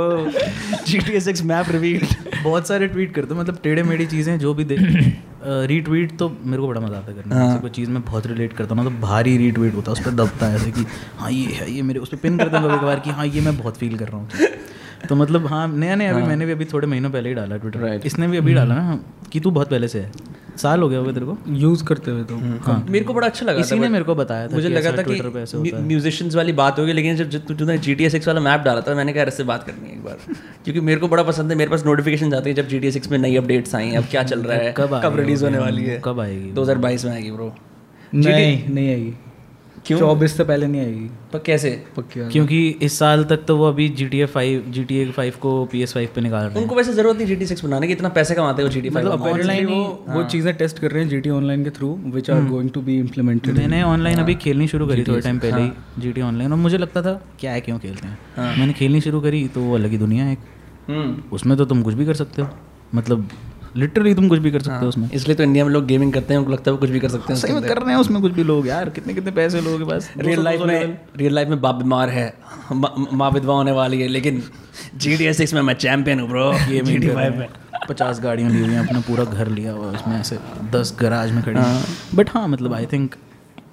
S 1.13 1.25
six 1.25 1.43
map 1.45 1.71
revealed 1.71 2.43
बहुत 2.43 2.69
सारे 2.69 2.89
ट्वीट 2.89 3.15
करते 3.15 3.35
हो 3.35 3.41
मतलब 3.41 3.59
टेढ़े 3.63 3.83
मेढ़ी 3.83 4.07
चीज़ें 4.07 4.39
जो 4.39 4.55
भी 4.55 4.65
दे 4.65 4.77
रीट्वीट 5.69 6.17
तो 6.19 6.29
मेरे 6.43 6.61
को 6.63 6.69
बड़ा 6.69 6.81
मज़ा 6.81 6.97
आता 6.97 7.13
है 7.13 7.17
करना 7.17 7.47
जैसे 7.47 7.61
कोई 7.61 7.71
चीज़ 7.71 7.91
मैं 7.91 8.03
बहुत 8.05 8.27
रिलेट 8.27 8.53
करता 8.53 8.75
हूँ 8.75 8.85
ना 8.85 8.91
तो 8.91 8.97
भारी 9.01 9.37
रीट्वीट 9.39 9.75
होता 9.75 9.91
है 9.91 9.93
उस 9.93 10.05
पर 10.05 10.11
दबता 10.21 10.47
है 10.47 10.57
ऐसे 10.57 10.71
कि 10.73 10.85
हाँ 11.19 11.31
ये 11.33 11.47
है 11.55 11.71
ये 11.71 11.83
मेरे 11.83 12.01
उस 12.01 12.09
पर 12.09 12.17
पिन 12.19 12.39
करता 12.39 12.59
हूँ 12.59 12.71
कभी 12.71 12.79
कभार 12.79 13.01
कि 13.01 13.11
हाँ 13.11 13.27
ये 13.27 13.41
मैं 13.41 13.57
बहुत 13.59 13.77
फील 13.77 13.99
कर 13.99 14.09
रहा 14.09 14.17
हूँ। 14.17 14.29
तो 15.09 15.17
मतलब 15.17 15.47
हाँ 15.47 15.67
नया 15.69 15.95
नया 15.95 16.13
अभी 16.13 16.23
मैंने 16.23 16.47
भी 16.47 16.53
अभी 16.53 16.65
थोड़े 16.65 16.87
महीनों 16.87 17.11
पहले 17.11 17.29
ही 17.29 17.35
डाला 17.35 17.57
ट्विटर 17.57 17.81
Right. 17.81 18.07
इसने 18.07 18.29
भी 18.29 18.37
अभी 18.37 18.55
डाला 18.55 18.75
ना 18.75 18.99
कि 19.33 19.41
तू 19.41 19.51
बहुत 19.51 19.71
पहले 19.71 19.89
से 19.89 20.01
है। 20.01 20.11
साल 20.57 20.81
हो 20.81 20.89
गया 20.89 20.99
होगा 20.99 21.13
तेरे 21.13 21.27
को। 21.27 21.37
यूज़ 21.57 21.85
करते 21.85 22.11
हुए 22.11 22.23
तो। 22.25 22.37
हाँ। 22.65 22.77
मेरे 22.91 23.05
को 23.05 23.15
बड़ा 23.15 23.27
अच्छा 23.27 23.47
लगा 23.47 23.61
इसी 23.61 23.75
था 23.75 23.81
ने 23.81 23.89
मेरे 23.89 24.05
को 24.05 24.15
बताया 24.15 24.49
था 24.49 24.55
मुझे 24.55 24.69
लगा 24.69 24.93
था 24.93 25.03
कि 25.03 25.15
है। 25.15 25.83
म्यूजिशियंस 25.83 26.37
वाली 26.37 26.53
बात 26.61 26.79
होगी 26.79 26.93
लेकिन 26.93 27.17
जब 27.17 27.31
जब 27.31 27.57
तूने 27.57 27.77
जी 27.79 27.95
टी 27.95 28.05
एस 28.05 28.29
वाला 28.29 28.41
मैप 28.41 28.61
डाला 28.61 28.81
था 28.81 28.95
मैंने 28.95 29.13
कहा 29.13 29.25
इससे 29.25 29.45
बात 29.45 29.65
करनी 29.65 29.89
है 29.89 29.95
एक 29.95 30.05
बार। 30.05 30.35
क्योंकि 30.65 30.81
मेरे 30.81 31.01
को 31.01 31.09
बड़ा 31.09 31.23
पसंद 31.23 31.51
है 31.51 31.57
मेरे 31.59 31.71
पास 31.71 31.85
नोटिफिकेशन 31.87 32.35
आती 32.35 32.51
है 32.51 32.57
जब 32.57 32.69
जी 32.69 32.79
टी 32.81 32.87
एस 32.89 33.11
में 33.11 33.19
नई 33.19 33.37
अपडेट्स 33.37 33.75
आई 33.75 33.89
हैं 33.89 33.99
अब 33.99 34.07
क्या 34.11 34.23
चल 34.25 34.43
रहा 34.43 34.59
है 34.59 34.73
कब 34.77 35.01
कब 35.05 35.17
रिलीज़ 35.17 35.45
होने 35.45 35.59
वाली 35.59 35.85
है? 35.85 36.01
कब 36.05 36.21
आएगी? 36.21 36.51
दो 36.53 36.63
हज़ार 36.63 36.79
बाईस 36.79 37.05
में 37.05 37.13
आएगी 37.13 37.31
ब्रो 37.31 37.55
नहीं 38.15 38.75
नहीं 38.75 38.89
आएगी। 38.89 39.15
क्यों? 39.87 39.99
चौबीस 39.99 40.37
से 40.37 40.45
पहले 40.45 40.67
नहीं 40.67 40.81
आएगी। 40.81 41.09
पर 41.33 41.39
कैसे? 41.39 41.71
पक्की 41.97 42.21
बात। 42.21 42.31
क्योंकि 42.33 42.69
इस 42.83 42.99
साल 42.99 43.25
तक 43.25 43.45
तो 43.49 43.57
वो 43.57 43.69
अभी 43.69 43.89
G 43.91 44.07
T 44.07 44.21
A 44.21 44.27
five 44.27 44.65
G 44.69 44.85
T 44.85 44.99
A 44.99 45.11
five 45.11 45.35
को 45.41 45.65
पी 45.73 45.83
एस 45.83 45.93
फाइव 45.95 46.09
पे 46.15 46.21
निकाल 46.21 46.45
रहे 46.45 46.55
हैं। 46.55 46.63
उनको 46.63 46.77
वैसे 46.77 46.93
ज़रूरत 46.93 47.17
नहीं 47.17 47.27
जी 47.27 47.37
टी 47.37 47.47
सिक्स 47.47 47.65
बनाने 47.65 47.87
की 47.87 47.93
इतना 47.93 48.09
पैसे 48.11 48.35
कमाते 48.35 48.63
हैं 48.63 48.71
जी 48.71 48.81
टी 48.81 48.91
मतलब 48.91 49.23
फाइव 49.23 49.35
ऑनलाइन 49.35 49.67
वो 49.67 49.83
वो 50.09 50.23
चीज़ें 50.25 50.55
टेस्ट 50.57 50.79
कर 50.79 50.91
रहे 50.91 51.03
हैं 51.03 51.11
जीटी 51.11 51.31
ऑनलाइन 51.31 51.65
के 51.65 51.71
through 51.71 51.95
which 52.15 52.31
are 52.31 52.45
going 52.45 52.71
to 52.71 52.81
be 52.81 52.99
implemented 52.99 53.59
मैंने 53.59 53.83
ऑनलाइन 53.85 54.19
अभी 54.19 54.35
खेलनी 54.45 54.69
शुरू 54.69 54.87
करी 54.87 55.05
थोड़े 55.05 55.21
टाइम 55.21 55.39
पहले 55.39 55.63
ही 55.63 55.71
जी 55.99 56.13
टी 56.13 56.21
ऑनलाइन 56.23 56.53
और 56.53 56.59
मुझे 56.59 56.79
लगता 56.79 57.03
था 57.03 57.21
क्या 57.41 57.53
है 57.53 57.61
क्यों 57.61 57.79
खेलते 57.79 58.07
हैं? 58.07 58.19
मैंने 58.59 58.73
खेलनी 58.73 59.01
शुरू 59.01 59.21
करी 59.21 59.47
तो 59.49 59.61
वो 59.61 59.75
अलग 59.75 59.91
ही 59.91 59.99
दुनिया 59.99 60.25
है 60.25 60.33
एक। 60.33 61.33
उसमें 61.33 61.57
तो 61.59 61.65
तुम 61.65 61.83
कुछ 61.83 61.95
भी 61.95 62.07
कर 62.07 62.15
सकते 62.15 62.43
हो। 62.43 62.49
मतलब 62.95 63.29
लिटरली 63.77 64.15
तुम 64.15 64.29
कुछ 64.29 64.39
भी 64.39 64.51
कर 64.51 64.63
सकते 64.63 64.79
हो 64.81 64.89
उसमें। 64.89 65.09
इसलिए 65.11 65.37
तो 65.37 65.43
इंडिया 65.43 65.65
में 65.65 65.73
लोग 65.73 65.87
गेमिंग 65.87 66.13
करते 66.13 66.35
हैं 66.35 66.39
उनको 66.41 66.53
लगता 66.53 66.71
है 66.71 66.73
वो 66.73 66.81
कुछ 66.81 66.91
भी 66.91 67.01
कर 67.01 67.09
सकते 67.09 67.33
हैं 67.33 67.41
सही 67.41 67.53
में 67.53 67.63
कर 67.63 67.79
रहे 67.79 67.91
हैं 67.91 68.01
उसमें 68.01 68.21
कुछ 68.23 68.33
भी 68.33 68.43
लोग 68.45 68.67
यार 68.69 68.91
कितने 68.91 69.15
कितने 69.15 69.31
पैसे 69.33 69.61
लोगों 69.61 69.79
के 69.79 69.85
पास 69.85 70.11
रियल 70.19 70.43
लाइफ 70.45 70.61
में 70.63 70.99
रियल 71.17 71.35
लाइफ 71.35 71.49
में 71.49 71.61
बाप 71.61 71.75
बीमार 71.75 72.11
है। 72.11 72.33
माँ 73.13 73.31
विधवा 73.31 73.55
होने 73.55 73.73
वाली 73.73 74.01
है 74.01 74.09
लेकिन 74.09 74.43
जी 74.97 75.17
डी 75.17 75.33
सिक्स 75.35 75.55
में 75.55 75.61
मैं 75.63 75.75
चैंपियन 75.77 76.21
हूँ 76.21 76.29
ब्रो 76.29 76.53
जी 76.67 76.81
डी 76.99 77.09
फाइव 77.09 77.39
में। 77.39 77.49
पचास 77.89 78.21
गाड़ियाँ 78.23 78.51
ली 78.51 78.61
हुई 78.61 78.71
हैं 78.71 78.87
अपना 78.87 79.01
पूरा 79.09 79.25
घर 79.25 79.49
लिया 79.51 79.73
हुआ 79.73 79.87
है 79.87 79.95
उसमें 79.95 80.19
ऐसे 80.19 80.39
दस 80.73 80.97
गराज 81.01 81.33
में 81.33 81.43
खड़ी। 81.45 82.17
बट 82.17 82.31
हाँ 82.35 82.47
मतलब 82.49 82.75
I 82.75 82.87
think 82.93 83.15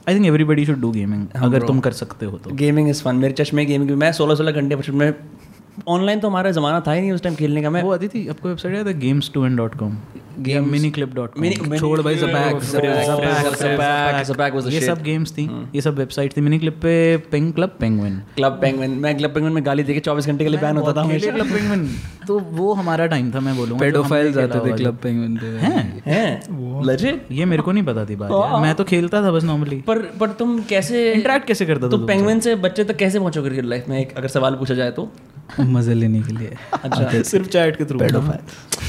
I 0.10 0.15
think 0.15 0.26
everybody 0.26 0.65
should 0.65 0.80
do 0.82 0.91
gaming 0.91 1.28
अगर 1.44 1.68
तुम 1.68 1.80
कर 1.80 1.91
सकते 1.94 2.26
हो 2.26 2.38
तो। 2.38 2.56
गेमिंग 2.56 2.90
इज़ 2.90 3.02
फन 3.03 3.15
मेरे 3.15 3.34
चश्मे 3.34 3.65
गेमिंग 3.65 3.91
मैं 3.99 4.11
सोलह 4.14 4.36
सोलह 4.36 4.52
घंटे 4.52 4.76
बचपन 4.76 4.95
में 4.95 5.14
ऑनलाइन 5.88 6.20
तो 6.20 6.28
हमारा 6.28 6.52
ज़माना 6.52 6.80
था 6.88 6.91
ही 6.91 7.02
नहीं 7.02 7.12
उस 7.12 7.22
टाइम 7.22 7.36
खेलने 7.36 7.62
का 7.62 7.70
मैं 7.70 7.84
वो 7.84 7.94
आती 7.94 8.08
थी 8.08 8.28
आपको 8.28 8.49
वेबसाइट 8.49 8.76
याद 8.76 8.88
है 8.88 8.99
games 8.99 9.32
two 9.34 9.45
N 9.45 9.56
dot 9.56 9.76
com 9.76 9.98
game 10.40 10.70
Miniclip 10.91 11.14
dot 11.16 11.34
छोड़ 11.78 12.02
भाई 12.02 12.16
ये 14.72 14.82
सब 14.82 15.02
गेम्स 15.03 15.32
थी 15.32 15.49
ये 15.76 15.82
सब 15.82 15.98
वेबसाइट 15.98 16.36
थी 16.38 16.41
मिनी 16.41 16.60
क्लिप 16.60 16.80
पे 16.82 16.95
पेंग 17.32 17.52
क्लब 17.53 17.76
पेंगुइन 17.80 18.22
क्लब 18.36 18.60
पेंगुइन 18.62 18.91
मैं 19.02 19.18
क्लब 19.18 19.34
पेंगुइन 19.34 19.53
में 19.53 19.66
गाली 19.66 19.84
देके 19.84 19.99
चौबीस 19.99 20.28
घंटे 20.28 20.44
के 20.44 20.49
लिए 20.49 20.60
बैन 20.60 20.78
होता 20.78 20.94
था 20.94 21.02
हमेशा 21.02 21.32
क्लब 21.32 21.52
पेंगुइन 21.53 21.88
तो 22.28 22.40
वो 22.53 22.74
हमारा 22.74 23.06
टाइम 23.08 23.32
था 23.32 23.40
मैं 23.40 23.56
बोलूँगा 23.58 23.80
पेडोफाइल्स 23.80 24.38
आते 24.38 24.60
थे 24.68 24.76
क्लब 24.78 24.98
पेंगुइन 25.03 25.38
पे 25.38 25.48
हैं 25.58 26.03
हैं 26.08 26.84
लेजिट 26.86 27.28
ये 27.32 27.45
मेरे 27.45 27.64
को 27.64 27.72
नहीं 27.72 27.84
पता 27.84 28.06
थी 28.06 28.16
बात 28.16 28.62
मैं 28.62 28.74
तो 28.76 28.84
खेलता 28.84 29.22
था 29.24 29.32
बस 29.32 29.44
नॉर्मली 29.44 29.82
पर 29.88 29.99
पर 30.20 30.32
तुम 30.40 30.60
कैसे 30.70 31.12
इंटरेक्ट 31.14 31.48
कैसे 31.48 31.66
करता 31.66 31.88
था 31.88 31.91
तो 31.91 32.06
पेंगुइन 32.06 32.40
से 32.40 32.56
बच्चे 32.62 32.84
तक 32.84 32.95
कैसे 32.95 33.20
पहुंचोगे 33.20 33.49
रियल 33.49 33.70
लाइफ 33.70 33.90
में 33.90 33.99
एक 33.99 34.18
अगर 34.18 34.28
सवाल 34.30 34.56
पूछा 34.56 34.74
जाए 34.74 34.91
तो 34.91 35.10
मज़े 35.59 35.93
लेने 35.93 36.22
के 36.22 36.34
लिए। 36.34 36.55
अच्छा 36.73 37.22
सिर्फ़ 37.23 37.47
चैट 37.47 37.76
के 37.76 37.85
थ्रू 37.85 37.99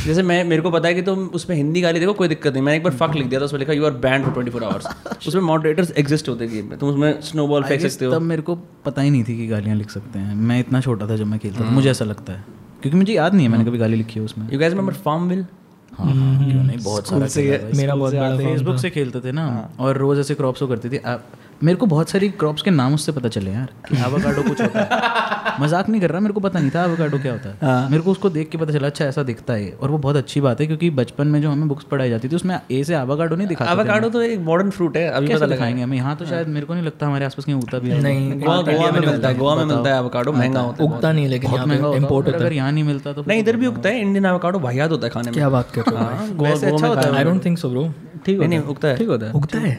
जैसे 0.06 0.22
मैं 0.22 0.42
मेरे 0.44 0.62
को 0.62 0.70
पता 0.70 0.88
है 0.88 0.94
कि 0.94 1.02
तुम 1.02 1.26
तो 1.26 1.34
उसमें 1.34 1.56
हिंदी 1.56 1.80
गाली 1.80 2.00
देखो 2.00 2.12
कोई 2.12 2.28
दिक्कत 2.28 2.52
नहीं। 2.52 2.62
मैंने 2.62 2.76
एक 2.76 2.84
बार 2.84 2.92
फक 2.96 3.14
लिख 3.16 3.26
दिया 3.26 3.40
था 3.40 3.44
उसमें 3.44 3.58
लिखा 3.60 3.72
you 3.72 3.84
are 3.84 3.90
banned 4.04 4.24
for 4.24 4.32
twenty 4.32 4.50
four 4.50 4.64
hours 4.64 5.26
उसमें 5.28 5.42
मॉडरेटर्स 5.42 5.92
एग्जिस्ट 5.98 6.28
होते 6.28 6.46
गेम 6.48 6.68
में। 6.68 6.78
तुम 6.78 6.88
उसमें 6.88 7.20
स्नोबॉल 7.22 7.62
फेंक 7.64 7.80
सकते 7.80 8.04
हो। 8.04 8.12
तब 8.12 8.22
मेरे 8.22 8.42
को 8.42 8.54
पता 8.84 9.02
ही 9.02 9.10
नहीं 9.10 9.24
थी 9.24 9.36
कि 9.36 9.46
गालियाँ 9.46 9.76
लिख 9.76 9.90
सकते 9.90 10.18
हैं। 10.18 10.34
मैं 10.34 10.58
इतना 10.60 10.80
छोटा 10.80 11.08
था 11.08 11.16
जब 11.16 11.26
मैं 11.26 11.38
खेलता 11.38 11.60
था। 11.60 11.70
मुझे 11.70 11.90
ऐसा 11.90 12.04
लगता 12.04 12.32
है। 12.32 12.44
क्योंकि 12.82 12.98
मुझे 12.98 13.12
याद 13.12 13.34
नहीं 13.34 13.46
है 13.46 13.52
मैंने 13.52 13.64
कभी 13.64 13.78
गाली 13.78 13.96
लिखी 13.96 14.18
है 14.20 14.24
उसमें। 14.26 14.48
You 14.52 14.58
guys 14.58 14.72
remember 14.72 14.92
farm 15.04 15.28
will 15.28 15.44
हाँ 15.92 16.06
हाँ, 16.06 16.44
क्यों 16.44 16.62
नहीं? 16.64 16.78
बहुत 16.78 17.08
सारा 17.08 17.58
मेरा 17.76 17.94
बहुत 17.94 18.12
फेसबुक 18.38 18.76
से 18.78 18.90
खेलते 18.90 19.20
थे 19.20 19.32
ना। 19.32 19.44
और 19.80 19.96
रोज 19.98 20.18
ऐसे 20.18 20.34
क्रॉप्स 20.34 20.62
हो 20.62 20.66
करती 20.66 20.88
थी 20.88 20.96
आ, 20.96 21.16
मेरे 21.62 21.76
को 21.78 21.86
बहुत 21.86 22.10
सारी 22.10 22.28
क्रॉप्स 22.39 22.62
के 22.62 22.70
नाम 22.70 22.94
उससे 22.94 23.12
पता 23.12 23.28
चले 23.28 23.51
यार 23.51 23.68
कि 23.89 23.97
एवोकाडो 24.06 24.43
कुछ 24.43 24.60
होता 24.62 24.80
है। 24.80 25.60
मज़ाक 25.60 25.89
नहीं 25.89 26.01
कर 26.01 26.10
रहा 26.10 26.20
मेरे 26.20 26.34
को 26.34 26.40
पता 26.40 26.59
नहीं 26.59 26.70
था 26.70 26.84
एवोकाडो 26.84 27.18
क्या 27.18 27.32
होता 27.32 27.48
है। 27.51 27.90
मेरे 27.90 28.02
को 28.02 28.10
उसको 28.10 28.30
देख 28.30 28.48
के 28.51 28.59
पता 28.59 28.72
चला 28.72 28.86
अच्छा 28.86 29.05
ऐसा 29.05 29.22
दिखता 29.22 29.55
है 29.55 29.70
और 29.72 29.90
वो 29.90 29.98
बहुत 29.98 30.16
अच्छी 30.16 30.40
बात 30.40 30.60
है 30.60 30.66
क्योंकि 30.66 30.90
बचपन 30.93 31.26
में 31.26 31.40
जो 31.43 31.51
हमें 31.51 31.68
बुक्स 31.68 31.84
पढ़ाई 31.90 32.10
जाती 32.10 32.28
थी 32.28 32.36
उसमें 32.36 32.59
ए 32.70 32.82
से 32.84 32.97
एवोकाडो 32.97 33.36
नहीं 33.36 33.48
दिखाते 33.48 33.70
थे 33.70 33.74
एवोकाडो 33.74 34.09
तो 34.10 34.22
एक 34.22 34.40
मॉडर्न 34.40 34.70
फ्रूट 34.70 34.97
है 34.97 35.09
अभी 35.10 35.28
पता 35.28 35.36
लगा। 35.36 35.47
दिखाएँगे 35.47 35.82
हमें? 35.82 35.97
यहाँ 35.97 36.16
तो 36.16 36.26
शायद 36.26 36.48
मेरे 36.48 36.66
को 36.66 36.74
नहीं 36.74 36.84
लगता 36.84 37.06
हमारे 37.06 37.24
आसपास 37.24 37.44
कहीं 37.44 37.55
होता 37.55 37.78
भी 37.78 37.90
है। 37.90 38.01
नहीं 38.02 38.40
गोवा 38.40 38.90
में 38.90 39.01
मिलता 39.01 39.28
है 39.28 39.34
गोवा 39.36 39.55
में 39.56 39.64
मिलता 39.64 39.90
है 39.90 39.98
एवोकाडो 39.98 40.32
महँगा 40.32 40.60
होता 40.60 40.82
है 40.82 40.89
उगता 40.89 41.12
नहीं 41.12 41.28
लेकिन 41.28 41.51
यहाँ 41.51 41.66
पे 41.66 41.97
इम्पोर्ट 41.97 42.26
होता 42.26 42.39
अगर 42.39 42.52
यहाँ 42.52 42.72
नहीं 42.72 42.84
मिलता 42.84 43.12
तो 43.12 43.24
नहीं 43.28 43.40
इधर 43.40 43.56
भी 43.56 43.66
उगता 43.66 43.89
है 43.89 44.01
इंडियन 44.01 44.26
एवोकाडो 44.26 44.59
वाहियात 44.59 44.90
होता 44.90 45.06
है 45.06 45.10
खाने 45.10 45.30
में। 45.30 45.34
क्या 45.34 45.48
बात 45.51 45.70
कर 45.70 45.82
रहे 45.82 45.97
हो 45.97 46.05
हाँ, 46.05 46.28
गोवा 46.34 46.55
गोवा 46.70 46.94
में 47.05 47.16
I 47.18 47.24
don't 47.24 47.44
think 47.44 47.59
so 47.59 47.70
bro 47.70 47.89
ठीक 48.24 48.39
नहीं 48.39 48.48
नहीं 48.48 48.60
उगता 48.60 48.89
है। 48.89 48.97
ठीक 48.97 49.09
होता 49.09 49.26
है। 49.26 49.32
उगता 49.32 49.59
है। 49.59 49.78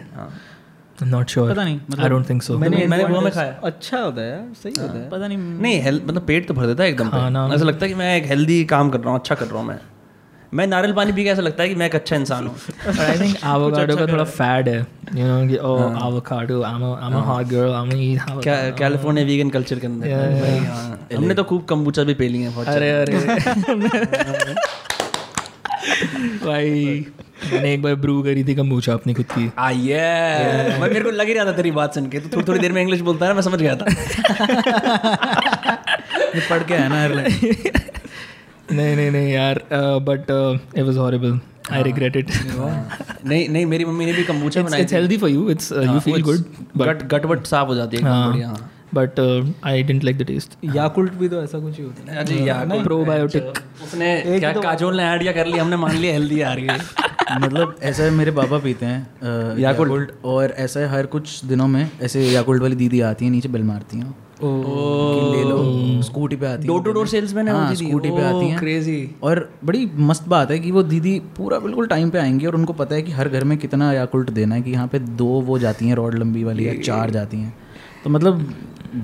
नॉट 1.05 1.29
श्योर 1.29 1.51
पता 1.51 1.63
नहीं 1.63 1.79
आई 1.99 2.09
डोंट 2.09 2.29
थिंक 2.29 2.43
सो 2.43 2.57
मैंने 2.57 2.85
मैंने 2.87 3.03
गोवा 3.03 3.21
में 3.21 3.31
खाया। 3.31 3.59
अच्छा 3.63 3.99
होता 3.99 4.21
है 4.21 4.29
यार 4.29 4.43
सही 4.63 4.73
होता 4.81 4.97
है। 4.99 5.09
पता 5.09 5.27
नहीं 5.27 5.37
नहीं 5.37 5.81
हेल्थ 5.81 6.03
मतलब 6.07 6.25
पेट 6.27 6.47
तो 6.47 6.53
भर 6.53 6.65
देता 6.67 6.83
है 6.83 6.89
एकदम 6.89 7.09
पे। 7.09 7.55
ऐसा 7.55 7.65
लगता 7.65 7.85
है 7.85 7.89
कि 7.89 7.95
मैं 7.95 8.15
एक 8.17 8.25
हेल्दी 8.25 8.63
काम 8.75 8.89
कर 8.89 8.99
रहा 8.99 9.09
हूँ 9.09 9.19
अच्छा 9.19 9.35
कर 9.35 9.45
रहा 9.45 9.59
हूँ 9.59 9.67
मैं। 9.67 9.79
मैं 10.53 10.65
नारियल 10.67 10.93
पानी 10.93 11.11
पी 11.11 11.23
के 11.23 11.29
ऐसा 11.29 11.41
लगता 11.41 11.63
है 11.63 11.69
कि 11.69 11.75
मैं 11.75 11.85
एक 11.85 11.95
अच्छा 11.95 12.15
इंसान 12.15 12.47
हूँ। 12.47 12.55
आई 12.99 13.17
थिंक 13.19 13.35
एवोकाडो 13.35 13.95
का 13.97 14.05
थोड़ा 14.07 14.23
फैड 14.23 14.69
है। 14.69 14.79
यू 15.15 15.25
नो 15.27 15.47
कि 15.47 15.57
ओ 15.57 15.71
avocado 16.09 16.61
I 16.63 16.73
am 16.73 16.83
I 16.83 17.07
am 17.07 17.13
a 17.13 17.23
hot 17.25 17.47
girl 17.47 17.73
I 17.73 17.81
am 17.83 17.91
eat 18.01 18.19
California 18.79 19.25
vegan 19.25 19.49
culture 19.49 19.79
के 19.79 19.87
अंदर। 19.87 20.05
हाँ। 20.67 21.07
हमने 21.15 21.33
तो 21.33 21.43
खूब 21.43 21.65
कम्बूचा 21.69 22.03
भी 22.03 22.13
पी 22.13 22.27
लिए 22.27 22.47
हैं 22.47 22.65
अरे 22.65 22.91
अरे। 22.91 23.15
भाई। 26.45 27.05
मैंने 27.51 27.73
एक 27.73 27.81
बार 27.81 27.95
ब्रू 28.03 28.21
करी 28.23 28.43
थी 28.43 28.55
कम्बूचा 28.55 28.93
अपनी 28.93 29.13
खुद 29.13 29.25
की। 29.31 29.51
आ 29.59 29.69
ये 29.69 29.97
मैं 30.79 30.79
मेरे 30.79 31.01
को 31.01 31.11
लग 31.11 31.27
ही 31.27 31.33
रहा 31.33 31.45
था 31.45 31.51
तेरी 31.51 31.71
बात 31.71 31.93
सुन 31.95 32.07
के। 32.09 32.19
तो 32.19 32.29
थोड़ी 32.35 32.47
थोड़ी 32.47 32.59
देर 32.59 32.71
में 32.71 32.81
इंग्लिश 32.81 32.99
बोलता 33.09 33.25
है 33.25 33.33
मैं 33.33 33.41
समझ 33.41 33.59
गया 33.61 33.75
था। 33.75 33.85
ये 36.35 36.41
पढ़ 36.49 36.63
के 36.63 36.73
है 36.73 36.89
ना 36.89 37.07
नहीं 38.71 38.95
नहीं 38.95 39.11
नहीं 39.11 39.33
यार 39.33 39.59
but 40.07 40.25
it 40.77 40.83
was 40.83 40.97
horrible 40.97 41.39
I 41.71 41.83
regret 41.83 42.15
it 42.15 42.31
नहीं 43.25 43.49
नहीं 43.49 43.65
मेरी 43.65 43.85
मम्मी 43.85 44.05
ने 44.05 44.13
भी 44.13 44.23
कम्बूचा 44.23 44.61
बनाई 44.61 44.81
it's 44.81 44.93
healthy 44.93 45.17
for 45.17 45.29
you 45.29 45.49
it's 45.49 45.71
you 45.71 45.99
feel 45.99 46.21
good 46.21 46.43
gut 46.77 47.03
gut 47.13 47.25
what 47.25 47.45
साफ़ 47.45 47.67
हो 47.67 47.75
जाती 47.75 47.97
है 47.97 48.01
एकदम 48.01 48.31
बढ़िया। 48.31 48.47
हाँ। 48.47 48.69
But 48.93 49.19
I 49.65 49.83
didn't 49.83 50.03
like 50.03 50.17
the 50.17 50.23
taste 50.23 50.57
Yakult 50.75 51.13
भी 51.13 51.29
तो 51.29 51.43
ऐसा 51.43 51.59
कुछ 51.59 51.77
ही 51.77 51.83
होता 51.83 52.11
है। 52.11 52.17
अरे 52.17 52.35
यार 52.45 52.83
प्रोबायोटिक 52.83 53.43
उसने 53.83 54.39
क्या 54.39 54.51
काजोल 54.53 54.97
ने 54.97 55.03
ऐड 55.03 55.23
या 55.23 55.31
कर 55.31 55.47
लिया 55.47 55.63
हमने 55.63 55.77
मान 55.77 55.95
लिया 55.95 56.13
हेल्दी 56.13 56.41
आ 56.41 56.53
रही 56.53 56.65
है। 56.65 56.77
मतलब 57.41 57.75
ऐसा 57.83 58.03
है 58.03 58.09
मेरे 58.09 58.31
पापा 58.31 58.57
पीते 58.57 58.85
हैं 58.85 59.57
याकुल्ट 59.59 60.11
और 60.25 60.53
ऐसा 60.57 60.79
है 60.79 60.87
हर 60.87 61.05
कुछ 61.05 61.43
दिनों 61.45 61.67
में 61.67 61.89
ऐसे 62.01 62.27
याकुल्ट 62.27 62.61
वाली 62.61 62.75
दीदी 62.75 63.01
आती 63.01 63.25
है 63.25 63.31
नीचे 63.31 63.49
बेल 63.49 63.63
मारती 63.63 63.97
हैं। 63.97 64.13
ले 64.43 65.43
लो 65.49 66.01
स्कूटी 66.03 66.35
पे 66.35 66.45
आती 66.45 66.61
है। 66.61 66.67
डोर 66.67 66.83
टू 66.83 66.91
डोर 66.91 67.07
सेल्समैन 67.07 67.47
है 67.47 67.53
वो 67.53 67.59
हाँ, 67.59 67.75
स्कूटी 67.75 68.09
पे 68.09 68.21
आती 68.21 68.47
हैं। 68.49 68.59
क्रेजी 68.59 69.15
और 69.23 69.49
बड़ी 69.65 69.85
मस्त 70.01 70.27
बात 70.27 70.51
है 70.51 70.59
कि 70.59 70.71
वो 70.71 70.83
दीदी 70.83 71.19
पूरा 71.37 71.59
बिल्कुल 71.59 71.87
टाइम 71.87 72.09
पे 72.09 72.19
आएँगी 72.19 72.45
और 72.45 72.55
उनको 72.55 72.73
पता 72.73 72.95
है 72.95 73.01
कि 73.01 73.11
हर 73.11 73.29
घर 73.29 73.43
में 73.43 73.57
कितना 73.57 73.91
याकुल्ट 73.93 74.29
देना 74.29 74.55
है 74.55 74.61
कि 74.61 74.71
यहाँ 74.71 74.87
पे 74.87 74.99
दो 74.99 75.25
वो 75.25 75.59
जाती 75.59 75.87
हैं 75.87 75.95
रॉड 75.95 76.15
लंबी 76.15 76.43
वाली 76.43 76.67
या। 76.67 76.73
चार 76.81 77.09
जाती 77.09 77.37
हैं। 77.37 77.53
तो 78.03 78.09
मतलब 78.09 78.53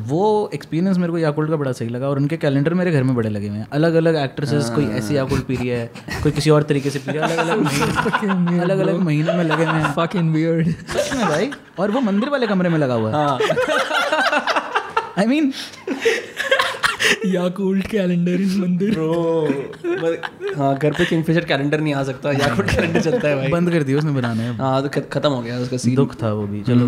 वो 0.07 0.49
एक्सपीरियंस 0.53 0.97
मेरे 0.97 1.11
को 1.11 1.17
याकुल्ट 1.17 1.49
का 1.49 1.55
बड़ा 1.57 1.71
सही 1.71 1.89
लगा 1.89 2.07
और 2.09 2.17
उनके 2.17 2.37
कैलेंडर 2.37 2.73
मेरे 2.73 2.91
घर 2.91 3.03
में 3.03 3.13
बड़े 3.15 3.29
लगे 3.29 3.47
हुए 3.47 3.57
हैं। 3.57 3.67
अलग 3.73 3.93
अलग 4.01 4.15
एक्ट्रेसेस 4.23 4.69
कोई 4.75 4.85
ऐसी 4.99 5.15
याकुल्ट 5.15 5.45
पी 5.45 5.55
रही 5.55 5.67
है 5.67 5.85
कोई 6.23 6.31
किसी 6.31 6.49
और 6.49 6.63
तरीके 6.71 6.89
से 6.89 6.99
पी 6.99 7.11
रही 7.11 7.31
है 7.31 7.37
अलग 7.37 7.47
अलग 7.49 7.61
महीने 8.23 8.59
अलग 8.61 8.79
अलग 8.79 8.99
महीने 9.03 9.33
में 9.33 9.43
लगे 9.43 9.63
हुए 9.63 9.81
हैं। 9.81 9.93
सच 9.93 11.13
में 11.15 11.27
भाई 11.27 11.49
और 11.79 11.91
वो 11.91 12.01
मंदिर 12.01 12.29
वाले 12.29 12.47
कमरे 12.47 12.69
में 12.69 12.77
लगा 12.79 12.93
हुआ 12.93 13.09
है। 13.09 13.15
हाँ। 13.15 13.39
आई 15.17 15.25
मीन 15.25 15.51
याकूल्ट 17.25 17.87
कैलेंडर 17.87 18.41
इन 18.41 18.59
मंदिर 18.61 18.91
ब्रो 18.91 20.53
हाँ 20.57 20.75
घर 20.77 20.91
पे 20.91 21.05
किंगफिशर 21.05 21.45
कैलेंडर 21.45 21.79
नहीं 21.81 21.93
आ 21.93 22.03
सकता 22.03 22.31
याकुट 22.31 22.69
कैलेंडर 22.69 23.01
चलता 23.01 23.27
है 23.27 23.35
भाई। 23.35 23.47
बंद 23.51 23.71
कर 23.71 23.83
दिया 23.83 23.97
उसने 23.97 24.11
बनाने। 24.11 24.47
हाँ 24.57 24.81
तो 24.87 25.01
खत्म 25.11 25.29
हो 25.29 25.41
गया 25.41 25.57
उसका 25.59 25.77
सीन 25.77 25.95
दुख 25.95 26.15
था 26.23 26.31
वो 26.33 26.45
भी 26.47 26.61
चलो। 26.63 26.87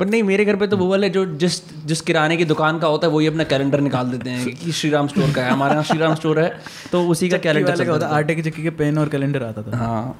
बट 0.00 0.10
नहीं 0.10 0.22
मेरे 0.22 0.44
घर 0.44 0.56
पे 0.56 0.66
तो 0.66 0.76
वो 0.76 0.86
वाले 0.88 1.08
जो 1.10 1.24
जिस 1.36 1.60
जिस 1.86 2.00
किराने 2.00 2.36
की 2.36 2.44
दुकान 2.44 2.78
का 2.78 2.86
होता 2.86 3.06
है 3.06 3.12
वही 3.12 3.26
अपना 3.26 3.44
कैलेंडर 3.44 3.80
निकाल 3.80 4.10
देते 4.10 4.30
हैं 4.30 4.54
कि 4.56 4.72
श्री 4.72 4.90
राम 4.90 5.08
स्टोर 5.08 5.32
का 5.32 5.42
है। 5.42 5.50
हमारे 5.50 5.72
यहाँ 5.72 5.84
श्री 5.84 5.98
राम 5.98 6.14
स्टोर 6.14 6.40
है 6.40 6.48
तो 6.92 7.02
उसी 7.10 7.28
का 7.28 7.38
कैलेंडर 7.38 7.88
होता 7.88 8.06
आटे 8.16 8.34
की 8.34 8.42
चक्की 8.42 8.62
के 8.62 8.70
पेन 8.78 8.98
और 8.98 9.08
कैलेंडर 9.08 9.42
आता 9.42 9.62
था। 9.62 9.76
हाँ। 9.78 10.16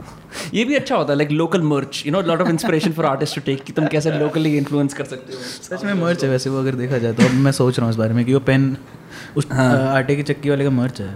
ये 0.55 0.65
भी 0.65 0.75
अच्छा 0.75 0.97
होता 0.97 1.13
है 1.13 1.17
like 1.19 1.31
local 1.33 1.63
merch 1.65 2.03
you 2.07 2.13
know 2.13 2.23
lot 2.23 2.41
of 2.41 2.49
inspiration 2.49 2.93
for 2.93 3.07
artist 3.07 3.35
to 3.35 3.41
take 3.47 3.63
कि 3.65 3.73
तुम 3.73 3.87
कैसे 3.89 4.19
लोकली 4.19 4.57
इन्फ्लुएंस 4.59 4.95
कर 4.95 5.05
सकते 5.07 5.33
हो। 5.33 5.41
सच 5.69 5.85
में 5.85 5.95
मर्च 5.97 6.25
है 6.25 6.31
वैसे 6.31 6.51
वो 6.51 6.59
अगर 6.61 6.75
देखा 6.77 6.99
जाए 6.99 7.13
तो। 7.13 7.25
अब 7.25 7.35
मैं 7.47 7.53
सोच 7.55 7.79
रहा 7.79 7.87
हूँ 7.87 7.93
इस 7.93 7.99
बारे 7.99 8.15
में 8.15 8.25
कि 8.25 8.35
वो 8.35 8.41
पेन 8.51 8.77
उस 9.37 9.51
आटे 9.53 10.17
की 10.17 10.23
चक्की 10.25 10.51
वाले 10.51 10.65
का 10.65 10.71
मर्च 10.73 11.01
है। 11.01 11.15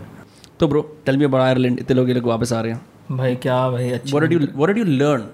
तो 0.60 0.68
bro 0.68 0.80
tell 1.06 1.16
me 1.16 1.24
about 1.24 1.42
Ireland 1.42 1.78
इतने 1.78 1.96
लोग 1.96 2.08
ये 2.08 2.14
लोग 2.14 2.26
वापस 2.26 2.52
आ 2.52 2.60
रहे 2.60 2.72
हैं। 2.72 3.16
भाई 3.16 3.36
क्या 3.38 3.68
भाई 3.70 3.90
अच्छा 3.90 4.10
what 4.10 4.28
did 4.28 4.40
you 4.40 4.48
what 4.54 4.70
did 4.70 4.78
you 4.78 4.84
learn 4.84 5.26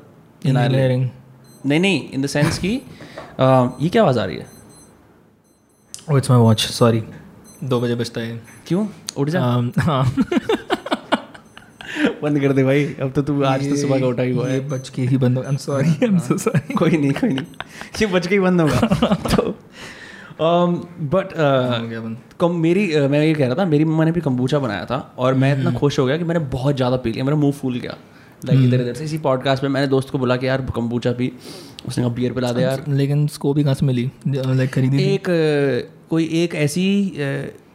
in 0.46 0.56
Ireland 0.56 1.08
नहीं 1.66 1.80
नहीं 1.80 2.08
इन 2.10 2.22
द 2.22 2.26
सेंस 2.28 2.58
कि 2.58 2.80
ये 3.40 3.88
क्या 3.88 4.02
आवाज़ 4.02 4.18
आ 4.18 4.24
रही 4.24 4.36
है? 4.36 4.46
Oh 6.10 6.16
it's 6.18 6.30
my 6.30 6.38
watch 6.40 6.60
sorry 6.60 7.02
दो 7.64 7.80
बजे 7.80 7.94
बजता 7.94 8.20
है। 8.20 8.40
क्यों? 8.66 8.86
उठ 9.16 9.28
जा। 9.28 9.40
Um, 9.40 9.78
हाँ। 9.80 10.04
बंद 12.22 12.40
कर 12.40 12.52
दे 12.52 12.64
भाई। 12.64 12.84
अब 13.02 13.12
तो 13.12 13.22
तू 13.22 13.42
आज 13.42 13.68
तो 13.70 13.76
सुबह 13.76 14.00
का 14.00 14.06
उठा 14.06 14.22
ही 14.22 14.32
हुआ 14.32 14.48
है। 14.48 14.68
बच 14.68 14.88
के 14.88 15.02
ही 15.02 15.16
बंद 15.16 15.38
हो 15.38 15.42
I 15.42 15.50
am 15.50 15.56
sorry 15.56 15.88
I 15.88 16.06
am 16.06 16.18
so 16.18 16.36
sorry 16.38 16.74
कोई 16.74 16.90
नहीं 16.90 17.12
कोई 17.12 17.30
नहीं। 17.30 17.46
ये 18.00 18.06
बच 18.06 18.26
के 18.26 18.34
ही 18.34 18.40
बंद 18.40 18.60
होगा। 18.60 19.14
तो 19.34 19.54
बट 21.12 21.28
कम 22.40 22.56
मेरी 22.60 22.92
uh, 22.94 23.08
मैं 23.10 23.22
ये 23.24 23.34
कह 23.34 23.46
रहा 23.46 23.54
था 23.54 23.64
मेरी 23.64 23.84
मम्मा 23.84 24.04
ने 24.04 24.12
भी 24.12 24.20
कंबूचा 24.20 24.58
बनाया 24.58 24.84
था 24.84 24.98
और 25.18 25.34
मैं 25.34 25.52
इतना 25.58 25.70
खुश 25.78 25.98
हो 25.98 26.06
गया 26.06 26.16
कि 26.16 26.24
मैंने 26.24 26.40
बहुत 26.40 26.76
ज़्यादा 26.76 26.96
पी 26.96 27.12
लिया 27.12 27.24
मेरा 27.24 27.36
मुँह 27.36 27.52
फूल 27.52 27.78
गया। 27.80 27.96
लाइक 28.44 28.60
इधर 28.64 28.80
इधर 28.80 28.94
से 28.94 29.04
इसी 29.04 29.18
पॉडकास्ट 29.18 29.62
में 29.62 29.70
मैंने 29.70 29.86
दोस्त 29.86 30.10
को 30.10 30.18
बोला 30.18 30.36
कि 30.36 30.46
यार 30.46 30.60
कंबूचा 30.76 31.12
पी। 31.12 31.32
उसने 31.88 32.04
कहा 32.04 32.14
बियर 32.14 32.32
पिला 32.32 32.52
दे 32.52 32.62
यार. 32.62 32.84
लेकिन 32.88 33.26
स्कोप 33.26 33.56
भी 33.56 33.64
कहाँ 33.64 33.74
से 33.74 33.86
मिली? 33.86 34.10
लाइक 34.28 34.70
खरीदी 34.70 35.02
एक 35.04 35.28
कोई 36.10 36.28
एक 36.42 36.54
ऐसी 36.54 36.86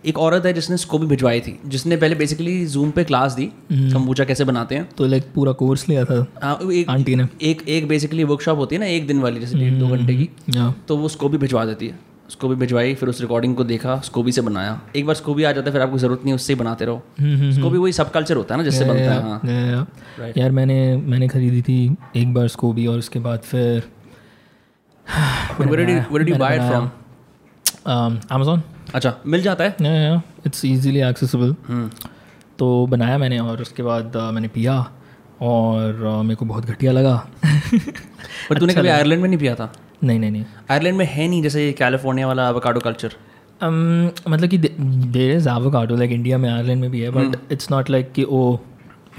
एक 0.06 0.18
औरत 0.18 0.46
है 0.46 0.54
जिसने 0.54 0.76
इसको 0.76 0.98
भी 1.00 1.08
भिजवाई 1.08 1.40
थी। 1.40 1.60
जिसने 1.66 1.98
पहले 1.98 2.16
बेसिकली 2.16 2.66
जूम 2.66 2.90
पे 2.92 3.04
क्लास 3.04 3.34
दी 3.34 3.46
कंबूचा 3.74 4.24
कैसे 4.26 4.44
बनाते 4.44 4.76
हैं। 4.76 4.90
तो 4.98 5.06
लाइक 5.08 5.26
पूरा 5.36 5.52
कोर्स 5.52 5.88
लिया 5.90 6.06
था 6.06 6.26
हाँ, 6.44 6.60
एक 6.74 6.90
आंटी 6.90 7.16
ने। 7.16 7.28
एक 7.42 7.62
एक 7.68 7.88
बेसिकली 7.88 8.24
वर्कशॉप 8.24 8.58
होती 8.58 8.76
है 8.76 8.80
ना 8.80 8.88
एक 8.88 9.08
दिन 9.08 9.20
वाली 9.20 9.40
जैसे 9.40 9.58
डेढ़ 9.58 9.74
दो 9.74 9.88
घंटे 9.88 10.16
की। 10.16 10.30
तो 10.88 10.98
वो 10.98 11.06
उसको 11.06 11.30
भी 11.30 11.38
भिजवा 11.38 11.66
देती 11.66 11.88
है। 11.88 12.00
स्कोबी 12.30 12.56
भिजवाई 12.56 12.94
फिर 12.96 13.10
उस 13.10 13.20
रिकॉर्डिंग 13.22 13.56
को 13.56 13.64
देखा 13.64 14.00
स्कोबी 14.00 14.32
से 14.32 14.42
बनाया। 14.42 14.80
एक 14.96 15.06
बार 15.06 15.16
स्कोबी 15.16 15.44
आ 15.44 15.52
जाता 15.52 15.66
है 15.66 15.72
फिर 15.72 15.82
आपको 15.82 15.98
ज़रूरत 15.98 16.22
नहीं 16.26 16.34
उससे 16.36 16.54
ही 16.54 16.60
बनाते 16.60 16.86
रहो। 16.86 17.02
हम्म, 17.20 17.52
स्कोबी 17.52 17.78
वही 17.78 17.94
सब 17.94 18.12
कल्चर 18.12 18.36
होता 18.36 18.56
है 18.56 18.58
ना 18.58 18.64
जिससे 18.64 18.86
बनता 18.86 19.14
है 19.14 19.22
हाँ. 19.22 19.88
यार 20.38 20.52
मैंने 20.52 20.98
मैंने 20.98 21.28
खरीदी 21.28 21.62
थी 21.62 21.96
एक 22.16 22.34
बार 22.34 22.48
स्कोबी 22.48 22.88
और 22.88 22.98
उसके 23.00 23.20
बाद 23.20 23.40
फिर? 23.40 23.84
अमेजोन 28.32 28.62
अच्छा 28.96 29.14
मिल 29.26 29.42
जाता 29.42 29.64
है? 29.64 29.76
It's 30.46 30.66
easily 30.66 31.02
accessible 31.02 31.56
hmm. 31.68 31.90
तो 32.60 32.86
बनाया 32.88 33.18
मैंने 33.18 33.40
और 33.40 33.62
उसके 33.62 33.84
बाद 33.84 34.14
uh, 34.16 34.32
मैंने 34.34 34.48
पिया 34.48 34.80
और 35.42 36.04
uh, 36.08 36.24
मेरे 36.24 36.36
को 36.36 36.46
बहुत 36.46 36.66
घटिया 36.66 36.92
लगा। 36.92 37.16
पर 38.50 38.60
तूने 38.60 38.74
कभी 38.74 38.88
आयरलैंड 38.88 39.22
में 39.22 39.30
नहीं 39.30 39.40
पिया 39.40 39.56
था? 39.56 39.74
नहीं 40.04 40.20
नहीं 40.20 40.32
नहीं। 40.32 40.44
आयरलैंड 40.72 40.98
में 40.98 41.06
है 41.06 41.28
नहीं 41.28 41.42
जैसे 41.44 41.72
कैलिफ़ोर्निया 41.74 42.28
वाला 42.28 42.48
एवोकाडो 42.50 42.80
कल्चर 42.80 43.10
um, 43.10 44.30
मतलब 44.30 44.50
कि 44.50 44.58
there 44.58 45.36
is 45.36 45.50
avocado 45.50 45.96
like 45.96 46.12
India 46.12 46.38
में 46.38 46.50
आयरलैंड 46.50 46.82
में 46.82 46.90
भी 46.92 47.02
है 47.02 47.10
बट 47.10 47.52
इट्स 47.52 47.72
नॉट 47.72 47.90
लाइक 47.90 48.12
कि 48.12 48.24
ओ 48.24 48.42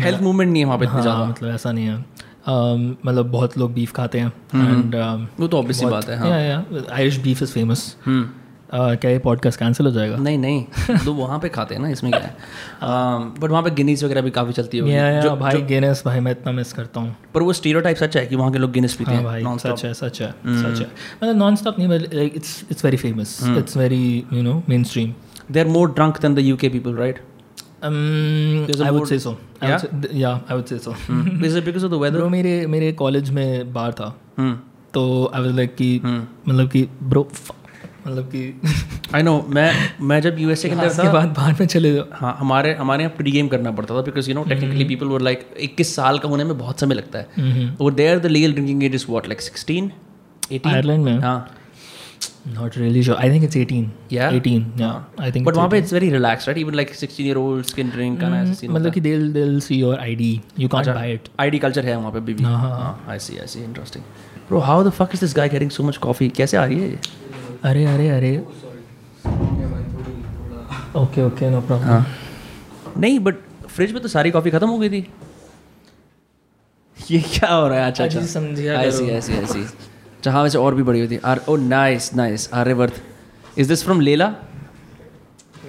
हेल्थ 0.01 0.23
मूवमेंट 0.23 0.51
नहीं 0.53 0.63
है 0.63 0.67
वहाँ 0.67 0.79
पे 0.79 0.85
इतनी 0.85 0.95
हाँ 0.95 1.03
ज़्यादा। 1.03 1.25
मतलब 1.25 1.55
ऐसा 1.55 1.73
नहीं 1.73 1.87
है। 1.87 1.97
um, 1.97 3.07
मतलब 3.07 3.31
बहुत 3.31 3.59
लोग 3.59 3.73
बीफ 3.75 3.93
खाते 3.93 4.21
हैं 4.21 4.33
एंड 4.55 4.95
वो 5.41 5.47
तो 5.49 5.59
ऑब्वियसली 5.59 5.91
बात 5.91 6.09
है 6.09 6.19
हाँ। 6.19 6.87
Irish 6.93 7.19
beef 7.19 7.43
is 7.43 7.53
famous 7.53 7.97
hmm 8.75 8.95
क्या 8.95 9.11
ये 9.11 9.19
पॉडकास्ट 9.19 9.59
कैंसिल 9.59 9.87
हो 9.87 9.93
जाएगा? 9.93 10.17
नहीं 10.17 10.39
नहीं 10.39 10.65
तो 11.05 11.13
वहाँ 11.15 11.39
पे 11.39 11.49
खाते 11.49 11.75
हैं 11.75 11.83
ना 11.83 11.89
इसमें 11.89 12.13
क्या 12.13 12.23
है? 12.23 12.37
बट 13.41 13.51
वहाँ 13.51 13.63
पे 13.63 13.71
गिनीस 13.71 14.05
वगैरह 14.05 14.21
भी 14.21 14.31
काफ़ी 14.31 14.53
चलती 14.53 14.79
होगी। 14.79 14.93
या 14.93 15.09
या 15.09 15.35
भाई 15.35 15.63
गिनेस 15.63 16.03
भाई 16.07 16.21
मैं 16.21 16.33
इतना 16.33 16.53
मिस 16.53 16.73
करता 16.73 17.01
हूँ। 17.01 17.17
पर 17.35 17.43
वो 17.43 17.53
स्टीरियोटाइप 17.53 17.97
सच 17.97 18.17
है 18.17 18.27
कि 18.27 18.37
वहाँ 18.37 18.53
के 18.53 18.59
लोग 18.59 18.73
गिनीस 18.73 18.95
पीते 18.95 19.11
हाँ 19.11 19.21
हैं 19.21 19.25
भाई 19.25 19.59
सच 19.59 19.85
है 19.85 19.95
सच 19.95 20.23
है 20.23 20.31
सच 20.33 20.81
है। 20.81 20.87
मतलब 21.23 21.37
नॉन 21.37 21.57
स्टॉप 21.57 21.79
नहीं 21.79 21.89
like 21.89 22.33
it's 22.37 22.65
it's 22.71 22.85
very 22.85 22.97
famous 22.97 23.39
it's 23.59 23.77
very 23.77 24.25
you 24.33 24.43
know 24.43 24.63
mainstream 24.85 25.15
They 25.53 25.61
are 25.61 25.69
more 25.69 25.89
drunk 25.89 26.19
than 26.21 26.35
the 26.35 26.43
UK 26.53 26.73
people, 26.73 26.95
right? 26.95 27.19
Um, 27.83 28.67
I 28.83 28.91
would 28.91 29.09
say 29.09 29.19
so. 29.19 29.37
I 29.61 29.71
would 29.71 29.81
say, 29.81 29.89
yeah, 30.13 30.41
I 30.49 30.55
would 30.55 30.69
say 30.69 30.79
so. 30.79 30.97
Is 31.43 31.55
it 31.55 31.65
because 31.65 31.83
of 31.83 31.91
the 31.91 31.99
weather? 31.99 32.19
Bro, 32.19 32.31
मेरे 32.31 32.67
मेरे 32.67 32.93
college 32.93 33.31
में 33.31 33.73
bar 33.73 33.93
था। 33.93 34.19
Hmm. 34.41 34.55
तो 34.95 35.33
I 35.35 35.43
was 35.43 35.57
like 35.57 35.75
कि 35.75 36.01
मतलब 36.49 36.71
कि 36.71 36.89
bro 37.03 37.29
मतलब 38.07 38.31
कि 38.35 38.43
I 39.15 39.23
know. 39.27 39.35
मैं 39.49 39.71
मैं 40.09 40.21
जब 40.21 40.39
यूएसए 40.39 40.69
के 40.69 40.75
अंदर 40.75 40.87
उसके 40.87 41.07
था 41.07 41.13
बाद 41.13 41.29
बाहर 41.37 41.57
में 41.61 41.67
चले 41.67 41.93
जाओ। 41.95 42.05
हाँ 42.13 42.37
हमारे 42.39 42.73
हमारे 42.75 43.05
यहाँ 43.05 43.15
प्री 43.17 43.33
गेम 43.33 43.49
करना 43.49 43.71
पड़ता 43.73 43.95
था 43.95 44.03
because 44.03 44.29
you 44.31 44.35
know 44.35 44.45
technically 44.45 44.85
people 44.85 45.07
were 45.07 45.21
like 45.21 45.49
इक्कीस 45.61 45.95
साल 45.97 46.19
का 46.19 46.29
होने 46.29 46.45
में 46.45 46.57
बहुत 46.59 46.81
समय 46.81 46.95
लगता 46.95 47.19
है। 47.19 47.69
और 47.81 47.95
there 47.95 48.19
the 48.19 48.27
legal 48.27 48.53
drinking 48.53 48.85
age 48.85 48.95
is 48.95 49.07
what 49.11 49.29
like 49.29 49.41
sixteen 49.41 49.91
eighteen 50.53 50.73
Ireland 50.73 51.05
में? 51.05 51.19
हाँ। 51.19 51.55
Not 52.49 52.77
really 52.79 53.03
sure 53.03 53.17
I 53.17 53.31
think 53.31 53.45
it's 53.45 53.57
18 53.57 53.85
Yeah? 54.13 54.33
18 54.35 54.81
या 54.81 54.89
आई 55.21 55.33
थिंक 55.33 55.47
बट 55.47 55.55
वहाँ 55.57 55.69
पे 55.69 55.81
very 55.93 56.11
relax 56.11 56.49
right 56.49 56.59
even 56.59 56.75
like 56.75 56.95
sixteen 56.95 57.27
year 57.27 57.37
old 57.37 57.71
can 57.77 57.91
drink 57.91 58.21
का 58.21 58.27
ऐसा 58.41 58.53
scene 58.55 58.71
मतलब 58.71 58.93
कि 58.93 59.01
they 59.01 59.17
will 59.17 59.59
see 59.61 59.77
your 59.77 59.99
ID 59.99 60.41
you 60.61 60.69
can't 60.69 60.89
buy 60.89 61.13
it 61.13 61.29
ID 61.41 61.59
culture 61.59 61.87
है 61.87 61.97
वहाँ 61.97 62.13
पे 62.13 62.21
भी 62.21 62.43
हाँ, 62.43 62.59
हाँ 62.61 63.05
I 63.09 63.19
see 63.19 63.39
I 63.39 63.47
see 63.47 63.65
interesting 63.65 64.05
bro 64.49 64.59
how 64.61 64.85
the 64.85 64.91
fuck 64.93 65.11
is 65.15 65.21
this 65.21 65.37
guy 65.37 65.49
getting 65.49 65.71
so 65.71 65.83
much 65.83 65.97
coffee 65.97 66.29
कैसे 66.37 66.57
आ 66.57 66.65
रही 66.65 66.81
है 66.81 66.91
ये? 66.91 66.99
अरे 67.65 67.85
अरे 67.87 68.09
अरे। 68.11 68.37
ओके 71.01 71.23
ओके 71.23 71.51
नो 71.51 71.61
प्रॉब्लम 71.61 71.89
हाँ। 71.89 72.07
नहीं 72.97 73.19
बट 73.19 73.35
फ्रिज 73.69 73.93
में 73.93 74.01
तो 74.03 74.09
सारी 74.09 74.31
कॉफ़ी 74.31 74.51
ख़त्म 74.51 74.69
हो 74.69 74.79
गई 74.79 74.89
थी। 74.91 75.07
ये 76.99 77.21
क्या 77.21 77.51
हो 77.53 77.67
रहा 77.69 77.79
है? 77.79 77.87
अच्छा 77.87 78.05
अच्छा। 78.05 78.21
समझिया 78.27 78.81
ऐसी 78.83 79.07
ऐसी 79.11 79.33
ऐसी 79.35 79.65
जहाँ 80.25 80.43
वैसे 80.43 80.59
और 80.59 80.75
भी 80.75 80.83
बड़ी 80.83 81.01
होती 81.01 81.19
R 81.25 81.41
O 81.49 81.57
nice 81.57 82.15
nice 82.17 82.49
Aryavarth 82.55 83.01
is 83.59 83.69
this 83.69 83.85
from 83.85 84.01
Leila 84.01 84.35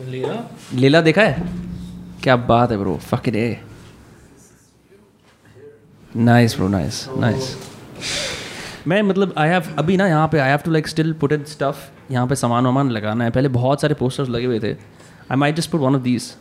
लिया 0.10 0.34
लेला 0.74 1.02
देखा 1.02 1.22
है? 1.22 1.44
क्या 2.24 2.36
बात 2.52 2.72
है 2.72 2.78
bro 2.78 2.96
fuck 3.10 3.28
it 3.28 3.36
a 3.36 3.60
nice 6.16 6.56
bro 6.56 6.68
nice 6.68 7.06
nice 7.18 7.56
मैं 8.88 9.02
मतलब 9.02 9.34
आई 9.38 9.50
हैव 9.50 9.64
अभी 9.80 9.98
ना 9.98 10.08
यहाँ 10.08 10.28
पे 10.28 10.40
I 10.40 10.50
have 10.50 10.60
to 10.66 10.72
like 10.72 10.88
still 10.88 11.14
put 11.22 11.32
in 11.32 11.44
stuff 11.44 11.78
यहाँ 12.12 12.28
पे 12.28 12.36
सामान 12.36 12.66
वामान 12.66 12.90
लगाना 12.92 13.24
है। 13.24 13.32
पहले 13.32 13.48
बहुत 13.50 13.82
सारे 13.82 13.94
पोस्टर्स 13.94 14.30
लगे 14.30 14.46
हुए 14.46 14.60
थे। 14.60 14.72
I 14.72 15.36
my 15.36 15.54
just 15.54 15.72
put 15.72 15.82
one 15.82 15.96
of 15.96 16.02
these 16.02 16.32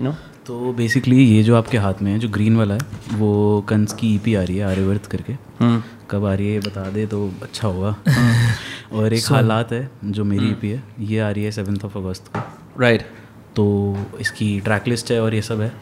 you 0.00 0.06
know 0.06 0.12
तो 0.46 0.72
बेसिकली 0.72 1.24
ये 1.24 1.42
जो 1.42 1.56
आपके 1.56 1.78
हाथ 1.78 2.02
में 2.02 2.10
है 2.12 2.18
जो 2.18 2.28
ग्रीन 2.28 2.56
वाला 2.56 2.74
है 2.74 3.16
वो 3.18 3.60
कंस 3.68 3.92
की 3.92 4.14
ईपी 4.14 4.34
आ 4.34 4.42
रही 4.42 4.56
है 4.56 4.64
आर्यवर्थ 4.64 5.06
करके। 5.10 5.36
कब 6.10 6.24
आ 6.24 6.34
रही 6.34 6.52
है 6.54 6.60
बता 6.60 6.88
दे 6.90 7.06
तो 7.06 7.26
अच्छा 7.42 7.68
होगा। 7.68 7.94
और 8.92 9.12
एक 9.14 9.32
हालात 9.32 9.72
है 9.72 9.88
जो 10.04 10.24
मेरी 10.24 10.50
ईपी 10.50 10.70
है 10.70 10.82
ये 11.00 11.20
आ 11.20 11.30
रही 11.30 11.44
है 11.44 11.50
सेवन्थ 11.52 11.84
ऑफ़ 11.84 11.98
अगस्त 11.98 12.28
को। 12.28 12.80
राइट 12.80 13.02
तो 13.56 13.66
इसकी 14.20 14.58
ट्रैक 14.60 14.88
लिस्ट 14.88 15.12
है 15.12 15.20
और 15.22 15.34
ये 15.34 15.42
सब 15.42 15.60
है। 15.60 15.72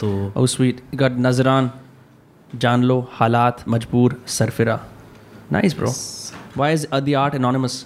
तो 0.00 0.46
स्वीट 0.46 0.80
गट 0.94 1.18
नजरान 1.18 1.70
जान 2.50 2.82
लो 2.82 3.06
हालात 3.12 3.64
मजबूर 3.68 4.22
Sarfira 4.28 4.80
nice 5.52 5.76
bro 5.76 5.92
why 6.56 6.74
is 6.74 6.86
the 6.94 7.14
art 7.18 7.34
anonymous 7.34 7.84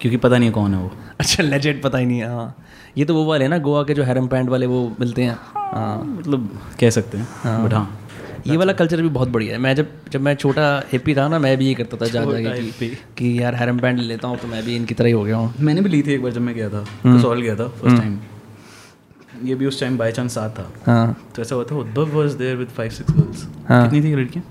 क्योंकि 0.00 0.16
पता 0.16 0.38
नहीं 0.38 0.48
है 0.48 0.52
कौन 0.54 0.74
है 0.74 0.80
वो। 0.80 0.90
अच्छा 1.20 1.42
लेजेंड 1.42 1.82
पता 1.82 1.98
ही 1.98 2.06
नहीं 2.06 2.18
है। 2.18 2.28
हाँ 2.28 2.54
ये 2.98 3.04
तो 3.04 3.14
वो 3.14 3.24
वाले 3.24 3.48
ना 3.48 3.58
गोवा 3.64 3.82
के 3.84 3.94
जो 3.94 4.02
हैरम 4.04 4.26
पैंट 4.28 4.48
वाले 4.48 4.66
वो 4.66 4.80
मिलते 5.00 5.22
हैं। 5.22 5.38
हाँ 5.56 6.04
मतलब 6.04 6.48
कह 6.80 6.90
सकते 6.90 7.18
हैं 7.18 7.64
बट 7.64 7.74
हाँ 7.74 7.98
ये 8.46 8.56
वाला 8.56 8.72
कल्चर 8.72 9.02
भी 9.02 9.08
बहुत 9.08 9.28
बढ़िया 9.28 9.54
है। 9.54 9.58
मैं 9.60 9.74
जब 9.76 9.88
जब 10.12 10.20
मैं 10.20 10.34
छोटा 10.34 10.64
हिप्पी 10.92 11.14
था 11.14 11.28
ना 11.28 11.38
मैं 11.38 11.56
भी 11.58 11.66
ये 11.66 11.74
करता 11.74 11.96
था 11.96 12.06
जा 12.06 12.24
जाके 12.24 12.70
कि, 12.70 12.88
कि 13.18 13.42
यार 13.42 13.54
हैरम 13.54 13.78
पैंट 13.78 13.98
लेता 14.00 14.28
हूँ 14.28 14.38
तो 14.38 14.48
मैं 14.48 14.62
भी 14.64 14.76
इनकी 14.76 14.94
तरह 14.94 15.06
ही 15.06 15.12
हो 15.12 15.22
गया 15.24 15.36
हूँ। 15.36 15.52
मैंने 15.60 15.80
भी 15.80 15.88
ली 15.90 16.02
थी 16.02 16.12
एक 16.14 16.22
बार 16.22 16.32
जब 16.32 16.40
मैं 16.40 16.54
गया 16.54 16.68
था 16.68 16.84
कसौल 17.06 17.40
गया 17.42 17.56
था 17.56 17.68
फ़र्स्ट 17.70 17.98
टाइम 17.98 18.18
ये 19.48 19.54
भी 19.54 19.66
उस 19.66 19.80
टाइम 19.80 19.98
बाई 19.98 20.12
चांस 20.12 20.34
साथ 20.34 20.50
था। 20.50 20.70
हाँ। 20.86 21.16
तो 21.36 21.42
ऐसा 21.42 21.54
हुआ 21.54 21.64
था 21.70 21.76
Uddhav 21.76 22.16
was 22.16 22.36
there 22.38 22.56
with 22.56 22.68
five 22.78 22.90
six 22.90 23.12
girls 23.12 23.46
हाँ। 23.68 23.82
कितनी 23.82 24.02
थी 24.02 24.14
लड़कियाँ? 24.16 24.44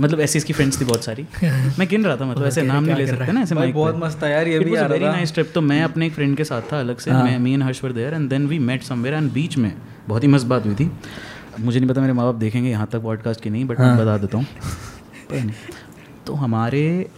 मतलब 0.00 0.20
ऐसी 0.20 0.38
इसकी 0.38 0.52
फ्रेंड्स 0.52 0.80
थी 0.80 0.84
बहुत 0.84 1.04
सारी। 1.04 1.26
मैं 1.78 1.88
गिन 1.88 2.04
रहा 2.04 2.16
था 2.16 2.24
मतलब 2.24 2.46
ऐसे 2.46 2.62
नाम 2.62 2.84
नहीं 2.84 2.96
ले 2.96 3.06
सकते 3.06 3.32
ना 3.32 3.40
ऐसे 3.40 3.54
बहुत 3.54 3.96
मस्त 3.96 4.22
था 4.22 4.28
यार 4.28 4.48
ये 4.48 4.58
भी 4.58 4.74
आ 4.74 4.86
रहा। 4.86 5.12
था 5.12 5.22
nice 5.22 5.34
trip. 5.34 5.52
तो 5.52 5.60
मैं 5.60 5.82
अपने 5.82 6.06
एक 6.06 6.12
फ्रेंड 6.12 6.36
के 6.36 6.44
साथ 6.44 6.62
था 6.72 6.80
अलग 6.80 6.98
से 6.98 7.10
मैं 7.10 7.38
me 7.38 7.54
and 7.54 7.62
Harsh 7.62 7.84
were 7.84 7.92
there 7.92 8.14
and 8.14 8.30
then 8.30 8.46
we 8.46 8.58
met 8.58 8.82
somewhere 8.82 9.14
and 9.14 9.32
बीच 9.32 9.58
में। 9.58 9.72
बहुत 10.08 10.22
ही 10.22 10.28
मस्त 10.28 10.46
बात 10.46 10.66
हुई 10.66 10.74
थी। 10.74 10.90
मुझे 11.60 11.80
नहीं 11.80 11.90
पता 11.90 12.00
मेरे 12.00 12.12
माँ 12.12 12.24
बाप 12.24 12.34
देखेंगे 12.34 12.70
यहाँ 12.70 12.88
तक 12.92 12.98
पॉडकास्ट 12.98 13.40
की 13.40 13.50
नहीं 13.50 13.64
बट 13.64 13.80
मैं 13.80 13.96
बता 13.96 14.18
देता 14.18 14.38
हूँ। 14.38 14.46
तो 16.26 16.34
हमारे 16.34 17.10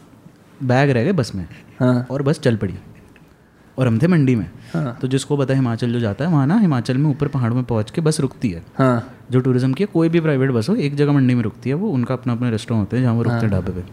बैग 0.62 0.90
रह 0.90 1.04
गए 1.04 1.12
बस 1.12 1.32
में 1.34 1.46
हाँ। 1.80 2.06
और 2.10 2.22
बस 2.22 2.40
चल 2.40 2.56
पड़ी। 2.56 2.74
और 3.78 3.86
हम 3.86 3.98
थे 3.98 4.06
मंडी 4.06 4.34
में। 4.34 4.46
हाँ। 4.72 4.96
तो 5.00 5.08
जिसको 5.08 5.36
पता 5.36 5.54
है 5.54 5.60
हिमाचल 5.60 5.92
जो 5.92 6.00
जाता 6.00 6.24
है 6.24 6.30
वहाँ 6.30 6.46
ना 6.46 6.58
हिमाचल 6.58 6.96
में 6.96 7.08
ऊपर 7.10 7.28
पहाड़ों 7.28 7.56
में 7.56 7.64
पहुँच 7.64 7.90
के 7.90 8.00
बस 8.00 8.20
रुकती 8.20 8.50
है। 8.50 8.62
हाँ। 8.78 9.26
जो 9.30 9.40
टूरिज़्म 9.40 9.72
की 9.72 9.82
है, 9.82 9.88
कोई 9.92 10.08
भी 10.08 10.20
प्राइवेट 10.20 10.50
बस 10.50 10.68
हो 10.68 10.74
एक 10.76 10.94
जगह 10.96 11.12
मंडी 11.12 11.34
में 11.34 11.42
रुकती 11.42 11.70
है 11.70 11.76
वो 11.76 11.90
उनका 11.90 12.14
अपना 12.14 12.32
अपने 12.32 12.50
रेस्टोरेंट 12.50 12.80
होते 12.80 12.96
हैं 12.96 13.02
जहाँ 13.04 13.14
वो 13.14 13.22
रुकते 13.22 13.38
हैं 13.38 13.50
ढाबे 13.50 13.72
पे। 13.72 13.84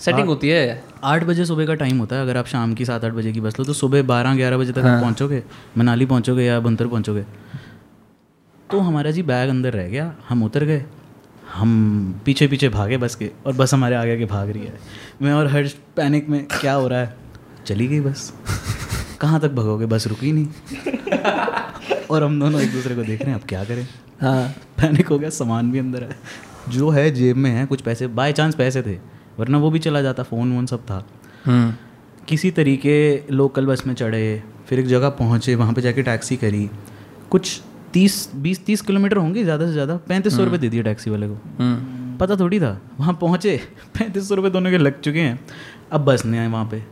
सेटिंग 0.00 0.28
होती 0.28 0.48
है। 0.48 0.82
आठ 1.04 1.24
बजे 1.24 1.44
सुबह 1.44 1.66
का 1.66 1.74
टाइम 1.74 1.98
होता 1.98 2.16
है 2.16 2.22
अगर 2.22 2.36
आप 2.36 2.46
शाम 2.46 2.74
की 2.74 2.84
सात 2.84 3.04
आठ 3.04 3.12
बजे 3.12 3.32
की 3.32 3.40
बस 3.40 3.58
लो 3.58 3.64
तो 3.64 3.72
सुबह 3.72 4.02
बारह 4.04 4.34
ग्यारह 4.36 4.58
बजे 4.58 4.72
तक 4.72 4.78
आप 4.78 5.00
पहुँचोगे 5.00 5.42
मनाली 5.78 6.06
पहुँचोगे 6.06 6.44
या 6.44 6.58
बंतर 6.60 6.86
पहुँचोगे। 6.86 7.24
तो 8.70 8.80
हमारा 8.80 9.10
जी 9.10 9.22
बैग 9.22 9.48
अंदर 9.48 9.72
रह 9.72 9.88
गया 9.88 10.14
हम 10.28 10.42
उतर 10.42 10.64
गए 10.64 10.84
हम 11.52 12.20
पीछे 12.24 12.46
पीछे 12.48 12.68
भागे 12.68 12.96
बस 12.96 13.14
के 13.14 13.30
और 13.46 13.52
बस 13.52 13.74
हमारे 13.74 13.96
आगे 13.96 14.12
आगे 14.12 14.24
भाग 14.26 14.50
रही 14.50 14.64
है। 14.64 14.78
मैं 15.22 15.32
और 15.32 15.46
हर्ष 15.46 15.72
पैनिक 15.96 16.28
में 16.28 16.44
क्या 16.50 16.72
हो 16.72 16.88
रहा 16.88 17.00
है? 17.00 17.14
चली 17.66 17.86
गई 17.86 18.00
बस। 18.00 18.32
कहाँ 19.24 19.40
तक 19.40 19.50
भगोगे? 19.52 19.86
बस 19.86 20.06
रुकी 20.06 20.32
नहीं। 20.32 20.46
और 22.10 22.24
हम 22.24 22.38
दोनों 22.40 22.60
एक 22.60 22.72
दूसरे 22.72 22.94
को 22.94 23.02
देख 23.02 23.22
रहे 23.22 23.30
हैं 23.30 23.40
अब 23.40 23.46
क्या 23.48 23.64
करें? 23.64 23.86
हाँ। 24.20 24.48
पैनिक 24.80 25.08
हो 25.08 25.18
गया 25.18 25.30
सामान 25.30 25.70
भी 25.72 25.78
अंदर 25.78 26.02
है। 26.02 26.16
जो 26.68 26.90
है 26.90 27.10
जेब 27.10 27.36
में 27.36 27.50
है 27.50 27.64
कुछ 27.66 27.80
पैसे 27.80 28.06
बाय 28.18 28.32
चांस 28.32 28.54
पैसे 28.54 28.82
थे 28.82 28.96
वरना 29.38 29.58
वो 29.58 29.70
भी 29.70 29.78
चला 29.78 30.02
जाता 30.02 30.22
फ़ोन 30.22 30.52
वोन 30.52 30.66
सब 30.66 30.82
था। 30.86 31.04
हम्म। 31.44 31.72
किसी 32.28 32.50
तरीके 32.50 32.96
लोकल 33.30 33.66
बस 33.66 33.86
में 33.86 33.94
चढ़े 33.94 34.42
फिर 34.68 34.78
एक 34.80 34.86
जगह 34.86 35.08
पहुँचे 35.18 35.54
वहाँ 35.54 35.72
पे 35.74 35.82
जाके 35.82 36.02
टैक्सी 36.02 36.36
करी। 36.36 36.68
कुछ 37.30 37.60
तीस 37.92 38.28
बीस 38.36 38.64
तीस 38.66 38.80
किलोमीटर 38.80 39.16
होंगे 39.16 39.44
ज़्यादा 39.44 39.66
से 39.66 39.72
ज़्यादा 39.72 39.96
पैंतीस 40.08 40.36
सौ 40.36 40.44
रुपये 40.44 40.58
दे 40.58 40.68
दिए 40.68 40.82
टैक्सी 40.82 41.10
वाले 41.10 41.28
को। 41.28 41.34
हम्म। 41.58 42.16
पता 42.18 42.36
थोड़ी 42.36 42.60
था 42.60 42.78
वहाँ 43.00 43.18
पहुँचे 43.20 43.60
पैंतीस 43.98 44.28
सौ 44.28 44.34
रुपये 44.34 44.50
दोनों 44.50 44.70
के 44.70 44.78
लग 44.78 45.00
चुके 45.00 45.20
हैं। 45.20 45.38
अब 45.92 46.04
बस 46.04 46.24
नहीं 46.26 46.40
आए 46.40 46.48
वहाँ 46.48 46.64
पे। 46.64 46.82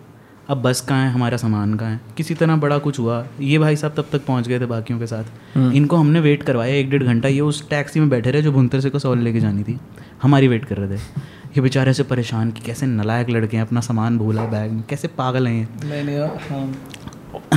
अब 0.53 0.62
बस 0.62 0.81
कहाँ 0.81 1.05
है? 1.05 1.12
हमारा 1.12 1.37
सामान 1.37 1.74
कहाँ 1.74 1.91
है? 1.91 2.01
किसी 2.16 2.35
तरह 2.35 2.57
बड़ा 2.57 2.79
कुछ 2.79 2.99
हुआ। 2.99 3.27
ये 3.41 3.59
भाई 3.59 3.77
साहब 3.77 3.95
तब 3.97 4.07
तक 4.12 4.27
पहुँच 4.27 4.49
गए 4.49 4.61
थे 4.61 4.66
बाकियों 4.66 4.99
के 4.99 5.07
साथ। 5.07 5.24
इनको 5.59 5.97
हमने 5.97 6.20
वेट 6.20 6.43
करवाया 6.43 6.74
एक 6.74 6.91
डेढ़ 6.91 7.03
घंटा। 7.03 7.29
ये 7.29 7.41
उस 7.41 7.69
टैक्सी 7.69 8.01
में 8.01 8.09
बैठे 8.09 8.31
रहे 8.31 8.43
जो 8.43 8.53
भुंतर 8.53 8.81
से 8.81 8.91
कसौल 8.91 9.19
लेके 9.19 9.41
जानी 9.41 9.62
थी। 9.62 9.81
हमारी 10.23 10.49
वेट 10.49 10.65
कर 10.65 10.77
रहे 10.77 10.97
थे। 10.97 11.01
ये 11.49 11.61
बेचारे 11.61 11.93
से 11.93 12.03
परेशान 12.03 12.51
कि 12.51 12.61
कैसे 12.61 12.87
नलायक 12.87 13.31
लड़के 13.31 13.57
हैं 13.57 13.65
अपना 13.65 13.81
सामान 13.81 14.19
भूला 14.19 14.45
बैग 14.45 14.73
में। 14.73 14.85
कैसे 14.89 15.09
पागल 15.09 15.47
हैं 15.47 15.69
नहीं 15.85 16.05
नहीं 16.05 16.19
हाँ। 16.19 16.74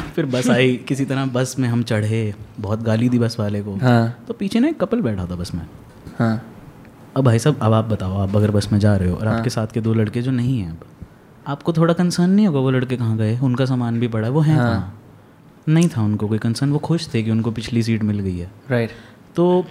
फिर 0.15 0.26
बस 0.26 0.49
आई। 0.49 0.77
किसी 0.77 1.05
तरह 1.05 1.26
बस 1.26 1.55
में 1.59 1.69
हम 1.69 1.84
चढ़े। 1.84 2.35
बहुत 2.59 2.81
गाली 2.81 3.09
दी 3.09 3.19
बस 3.19 3.38
वाले 3.39 3.61
को। 3.61 3.76
हाँ। 3.76 4.26
तो 4.27 4.34
पीछे 4.34 4.59
ना 4.59 4.67
एक 4.67 4.80
कपल 4.80 5.01
बैठा 5.01 5.26
था 5.26 5.35
बस 5.35 5.55
में। 5.55 5.67
हाँ। 6.19 6.51
अब 7.17 7.23
भाई 7.23 7.39
साहब 7.39 7.59
अब 7.61 7.73
आप 7.73 7.85
बताओ 7.85 8.17
आप 8.17 8.35
अगर 8.35 8.51
बस 8.51 8.69
में 8.72 8.80
जा 8.80 8.95
रहे 8.95 9.09
हो 9.09 9.15
और 9.15 9.27
आपके 9.27 9.49
साथ 9.49 9.67
के 9.67 9.81
दो 9.81 9.93
लड़के 9.93 10.22
जो 10.22 10.31
नहीं 10.31 10.59
हैं 10.59 10.72
अब। 10.72 10.77
आपको 11.47 11.73
थोड़ा 11.73 11.93
कंसर्न 11.93 12.30
नहीं 12.30 12.47
होगा 12.47 12.59
वो 12.59 12.72
लड़के 12.72 12.97
कहाँ 12.97 13.17
गए? 13.17 13.39
उनका 13.39 13.65
सामान 13.65 13.99
भी 13.99 14.07
पड़ा 14.07 14.27
है 14.27 14.34
वो 14.34 14.39
है 14.39 14.55
कहाँ? 14.57 15.01
नहीं 15.69 15.89
था 15.89 16.01
उनको 16.01 16.27
कोई 16.27 16.38
कंसर्न 16.38 16.72
वो 16.72 16.80
खुश 16.80 17.13
थे 17.13 17.23
कि 17.23 17.31
उनको 17.31 17.51
पिछली 17.51 17.84
सीट 17.84 18.03
मिल 18.03 18.19
गई 18.19 18.38
है। 18.38 18.51
राइट 18.69 18.89
तो 19.35 19.65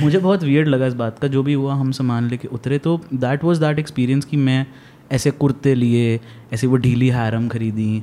मुझे 0.00 0.18
बहुत 0.18 0.42
वियर्ड 0.42 0.68
लगा 0.68 0.86
इस 0.86 0.94
बात 0.94 1.18
का 1.18 1.28
जो 1.28 1.42
भी 1.42 1.52
हुआ 1.52 1.74
हम 1.74 1.92
सामान 1.92 2.28
लेके 2.28 2.48
उतरे 2.48 2.78
तो 2.78 3.00
दैट 3.14 3.44
वाज 3.44 3.58
दैट 3.58 3.78
एक्सपीरियंस 3.78 4.24
कि 4.24 4.36
मैं 4.36 4.66
ऐसे 5.12 5.30
कुर्ते 5.30 5.74
लिए 5.74 6.20
ऐसे 6.52 6.66
वो 6.66 6.76
ढीली 6.76 7.08
हैरम 7.08 7.48
खरीदी 7.48 8.02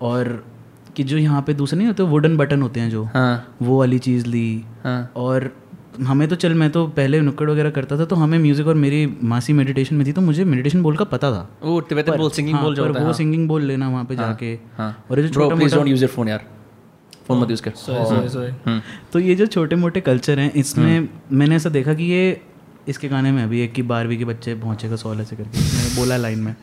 और 0.00 0.44
कि 0.96 1.04
जो 1.04 1.18
यहाँ 1.18 1.42
पे 1.42 1.54
दूसरे 1.54 1.78
नहीं 1.78 1.88
होते 1.88 2.02
वुडन 2.02 2.36
बटन 2.36 2.62
होते 2.62 2.80
हैं 2.80 2.90
जो 2.90 3.04
हाँ। 3.04 3.56
वो 3.62 3.78
वाली 3.78 3.98
चीज़ 3.98 4.26
ली 4.26 4.64
हाँ। 4.84 5.12
और 5.16 5.52
हमें 6.06 6.26
तो 6.28 6.36
चल 6.36 6.54
मैं 6.54 6.70
तो 6.70 6.86
पहले 6.96 7.20
नुक्कड़ 7.20 7.48
वगैरह 7.50 7.70
करता 7.70 7.98
था 7.98 8.04
तो 8.04 8.16
हमें 8.16 8.38
म्यूज़िक 8.38 8.66
और 8.66 8.74
मेरी 8.76 9.06
मासी 9.24 9.52
मेडिटेशन 9.52 9.96
में 9.96 10.06
थी 10.06 10.12
तो 10.12 10.20
मुझे 10.20 10.44
मेडिटेशन 10.44 10.82
बोल 10.82 10.96
का 10.96 11.04
पता 11.06 11.30
था। 11.32 11.48
वो 11.62 11.80
तिब्बतन 11.82 12.16
बोल 12.16 12.30
सिंगिंग 12.30 12.54
हाँ, 12.56 12.64
बोल 12.64 12.74
जो 12.74 12.86
होता 12.86 13.00
है 13.00 13.06
वो 13.06 13.12
सिंगिंग 13.12 13.48
बोल 13.48 13.62
लेना 13.62 13.88
वहाँ 13.88 14.04
पे 14.04 14.16
जाके। 14.16 14.52
हाँ। 14.76 15.04
और 15.10 15.18
ये 15.18 15.26
जो 15.26 15.34
छोटा 15.34 15.54
please 15.54 15.74
don't 15.74 15.88
use 15.88 16.00
your 16.02 16.10
phone 16.10 16.28
यार। 16.28 16.44
फ़ोन 17.28 17.40
मत 17.40 17.50
यूज़ 17.50 17.62
कर। 17.62 17.70
सॉरी 17.76 18.28
सॉरी 18.28 18.80
तो 19.12 19.18
ये 19.18 19.34
जो 19.34 19.46
छोटे 19.46 19.76
मोटे 19.76 20.00
कल्चर 20.00 20.38
हैं 20.38 20.52
इसमें 20.54 21.08
मैंने 21.32 21.56
ऐसा 21.56 21.70
देखा 21.70 21.94
कि 21.94 22.04
ये 22.04 22.40
इसके 22.88 23.08
गाने 23.08 23.32
में 23.32 23.42
अभी 23.42 23.60
एक 23.60 23.72
की 23.72 23.82
बारहवीं 23.84 24.18
के 24.18 24.24
बच्चे 24.24 24.54
पहुंचेगा 24.56 24.96
सॉल 24.96 25.20
ऐसे 25.20 25.36
करके 25.36 25.58
मैंने 25.58 25.94
बोला 25.96 26.16
लाइन 26.16 26.38
में। 26.38 26.54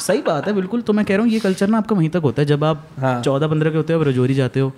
सही 0.00 0.22
बात 0.22 0.46
है 0.46 0.52
बिल्कुल। 0.52 0.80
तो 0.80 0.92
मैं 0.92 1.04
कह 1.04 1.16
रहा 1.16 1.24
हूँ 1.24 1.32
ये 1.32 1.38
कल्चर 1.40 1.68
ना 1.68 1.78
आपका 1.78 1.96
वहीं 1.96 2.08
तक 2.10 2.20
होता 2.22 2.42
है 2.42 2.46
जब 2.46 2.64
आप 2.64 2.86
चौदह 2.98 3.46
हाँ। 3.46 3.50
पंद्रह 3.50 3.70
के 3.70 3.76
होते 3.76 3.92
हो 3.92 4.00
आप 4.00 4.06
रजौरी 4.06 4.34
जाते 4.34 4.60
हो 4.60 4.72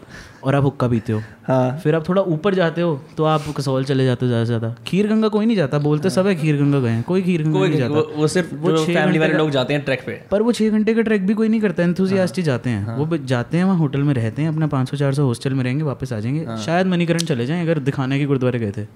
और 0.44 0.54
आप 0.54 0.62
हुक्का 0.64 0.88
पीते 0.88 1.12
हो। 1.12 1.20
हाँ। 1.46 1.78
फिर 1.78 1.94
आप 1.94 2.08
थोड़ा 2.08 2.22
ऊपर 2.22 2.54
जाते 2.54 2.80
हो 2.80 2.94
तो 3.16 3.24
आप 3.24 3.44
कसौल 3.56 3.84
चले 3.84 4.04
जाते 4.04 4.26
हो 4.26 4.28
ज़्यादा 4.28 4.44
से 4.44 4.48
ज़्यादा। 4.48 4.74
खीर 4.86 5.06
गंगा 5.08 5.28
कोई 5.28 5.46
नहीं 5.46 5.56
जाता 5.56 5.78
बोलते 5.78 6.10
सब 6.10 6.26
है 6.26 6.34
खीर 6.34 6.56
गंगा 6.56 6.80
गए 6.80 6.90
हैं 6.90 7.02
कोई 7.02 7.22
खीर 7.22 7.42
गंगा 7.42 7.60
नहीं 7.60 7.78
जाता। 7.78 8.00
वो 8.16 8.26
सिर्फ़ 8.28 8.54
वो 8.56 8.76
फैमिली 8.84 9.18
वाले 9.18 9.34
लोग 9.34 9.50
जाते 9.50 9.74
हैं 9.74 9.84
ट्रैक 9.84 10.02
पे। 10.06 10.20
पर 10.30 10.42
वो 10.42 10.52
छः 10.52 10.70
घंटे 10.70 10.94
का 10.94 11.02
ट्रैक 11.02 11.26
भी 11.26 11.34
कोई 11.34 11.48
नहीं 11.48 11.60
करता 11.60 11.82
एंथुजियास्ट 11.82 12.36
ही। 12.36 12.42
जाते 12.42 12.70
हैं। 12.70 12.84
हाँ। 12.86 12.96
वो 12.96 13.16
जाते 13.18 13.56
हैं 13.56 13.64
वहाँ 13.64 13.78
होटल 13.78 14.02
में 14.02 14.14
रहते 14.14 14.42
हैं 14.42 14.48
अपना 14.48 14.66
पाँच 14.66 14.90
सौ 14.90 14.96
चार 14.96 15.14
सौ 15.14 15.26
हॉस्टल 15.26 15.54
में 15.54 15.64
रहेंगे 15.64 15.84
वापस 15.84 16.12
आ 16.12 16.20
जाएँगे। 16.20 16.44
हाँ। 16.44 16.56
शायद 16.58 16.86
मनीकरण 16.86 17.24
चले 17.24 17.46
जाएँ 17.46 17.62
अगर 17.62 17.78
दिखाने 17.80 18.18
के 18.18 18.24
गुरुद्वारे 18.24 18.58
गए 18.58 18.72
थे। 18.76 18.86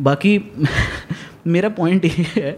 बाकी 0.00 0.38
मेरा 1.46 1.68
पॉइंट 1.68 2.04
ये 2.04 2.10
है 2.30 2.50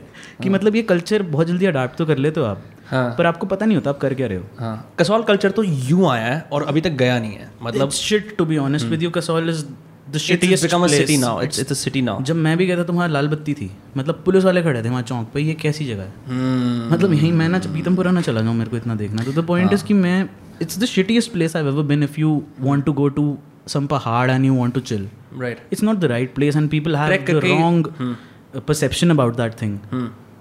कि 0.43 0.49
हाँ। 0.49 0.55
मतलब 0.55 0.77
ये 0.77 0.83
कल्चर 0.83 1.23
बहुत 1.23 1.47
जल्दी 1.47 1.67
अडाप्ट 1.67 1.97
तो 1.97 2.07
कर 2.07 2.19
लेते 2.19 2.41
हो 2.41 2.47
आप। 2.47 2.63
हाँ। 2.91 3.15
पर 3.19 3.27
आपको 3.27 3.47
पता 3.47 3.67
नहीं 3.67 3.77
होता 3.77 3.91
आप 3.91 3.99
कर 4.01 4.15
क्या 4.15 4.27
रहे 4.27 4.39
हो। 4.39 4.45
हाँ। 4.59 4.95
कसौल 4.99 5.23
कल्चर 5.25 5.51
तो 5.51 5.63
यूँ 5.63 6.11
आया 6.11 6.27
है 6.27 6.41
और 6.53 6.63
अभी 6.63 6.81
तक 6.81 6.93
गया 6.99 7.19
नहीं 7.19 7.33
है। 7.33 7.51
मतलब 7.63 7.91
shit 7.99 8.37
to 8.39 8.45
be 8.45 8.57
honest 8.59 8.87
with 8.87 9.03
you 9.03 9.11
Kasol 9.11 9.51
is 9.51 9.65
the 9.65 10.13
it's 10.13 10.23
shittiest 10.23 10.67
become 10.67 10.85
a 10.85 10.89
city 10.89 11.17
now. 11.23 11.33
It's 11.43 11.59
it's 11.63 11.73
a 11.73 11.77
city 11.81 12.01
now. 12.05 12.21
जब 12.23 12.37
मैं 12.37 12.57
भी 12.59 12.67
गया 12.67 12.77
था 12.77 12.85
तो 12.85 12.93
वहाँ 12.93 13.09
लाल 13.09 13.29
बत्ती 13.29 13.55
थी। 13.55 13.71
मतलब 13.97 14.23
पुलिस 14.25 14.45
वाले 14.45 14.63
खड़े 14.63 14.83
थे 14.85 14.89
वहाँ 14.89 15.03
चौक 15.03 15.27
पे 15.35 15.41
ये 15.41 15.55
कैसी 15.61 15.85
जगह 15.87 16.03
है? 16.03 16.13
हम्म। 16.29 16.93
मतलब 16.93 17.13
यहीं 17.13 17.33
मैं 17.33 17.49
ना 17.49 17.59
पीतमपुरा 17.75 18.11
ना 18.11 18.21
चला 18.21 18.41
जाऊँ 18.41 18.55
मेरे 18.57 18.71
को 18.71 18.77
इतना 18.77 18.95
देखना। 18.95 19.25
तो 19.25 19.33
द 19.33 19.45
पॉइंट 19.47 19.73
इज़ 19.73 19.85
कि 19.85 19.95
मैं 19.95 20.29
it's 20.63 20.79
the 20.79 20.85
shittiest 20.87 21.33
place 21.33 21.57
I 21.57 21.63
ever 21.63 21.83
been 21.85 22.03
if 22.03 22.21
you 22.21 22.43
want 22.61 22.85
to 22.85 22.93
go 22.93 23.09
to 23.19 23.37
some 23.69 23.87
पहाड़ 23.87 24.31
and 24.31 24.45
you 24.45 24.55
want 24.55 24.75
to 24.75 24.81
chill 24.81 25.09
right 25.41 25.59
it's 25.73 25.83
not 25.83 25.99
the 25.99 26.05
right 26.13 26.35
place 26.35 26.57
and 26.57 26.69
people 26.71 26.97
have 26.97 27.17
the 27.29 27.41
wrong 27.45 27.93
perception 28.57 29.11
about 29.11 29.37
that 29.37 29.61
thing 29.63 29.79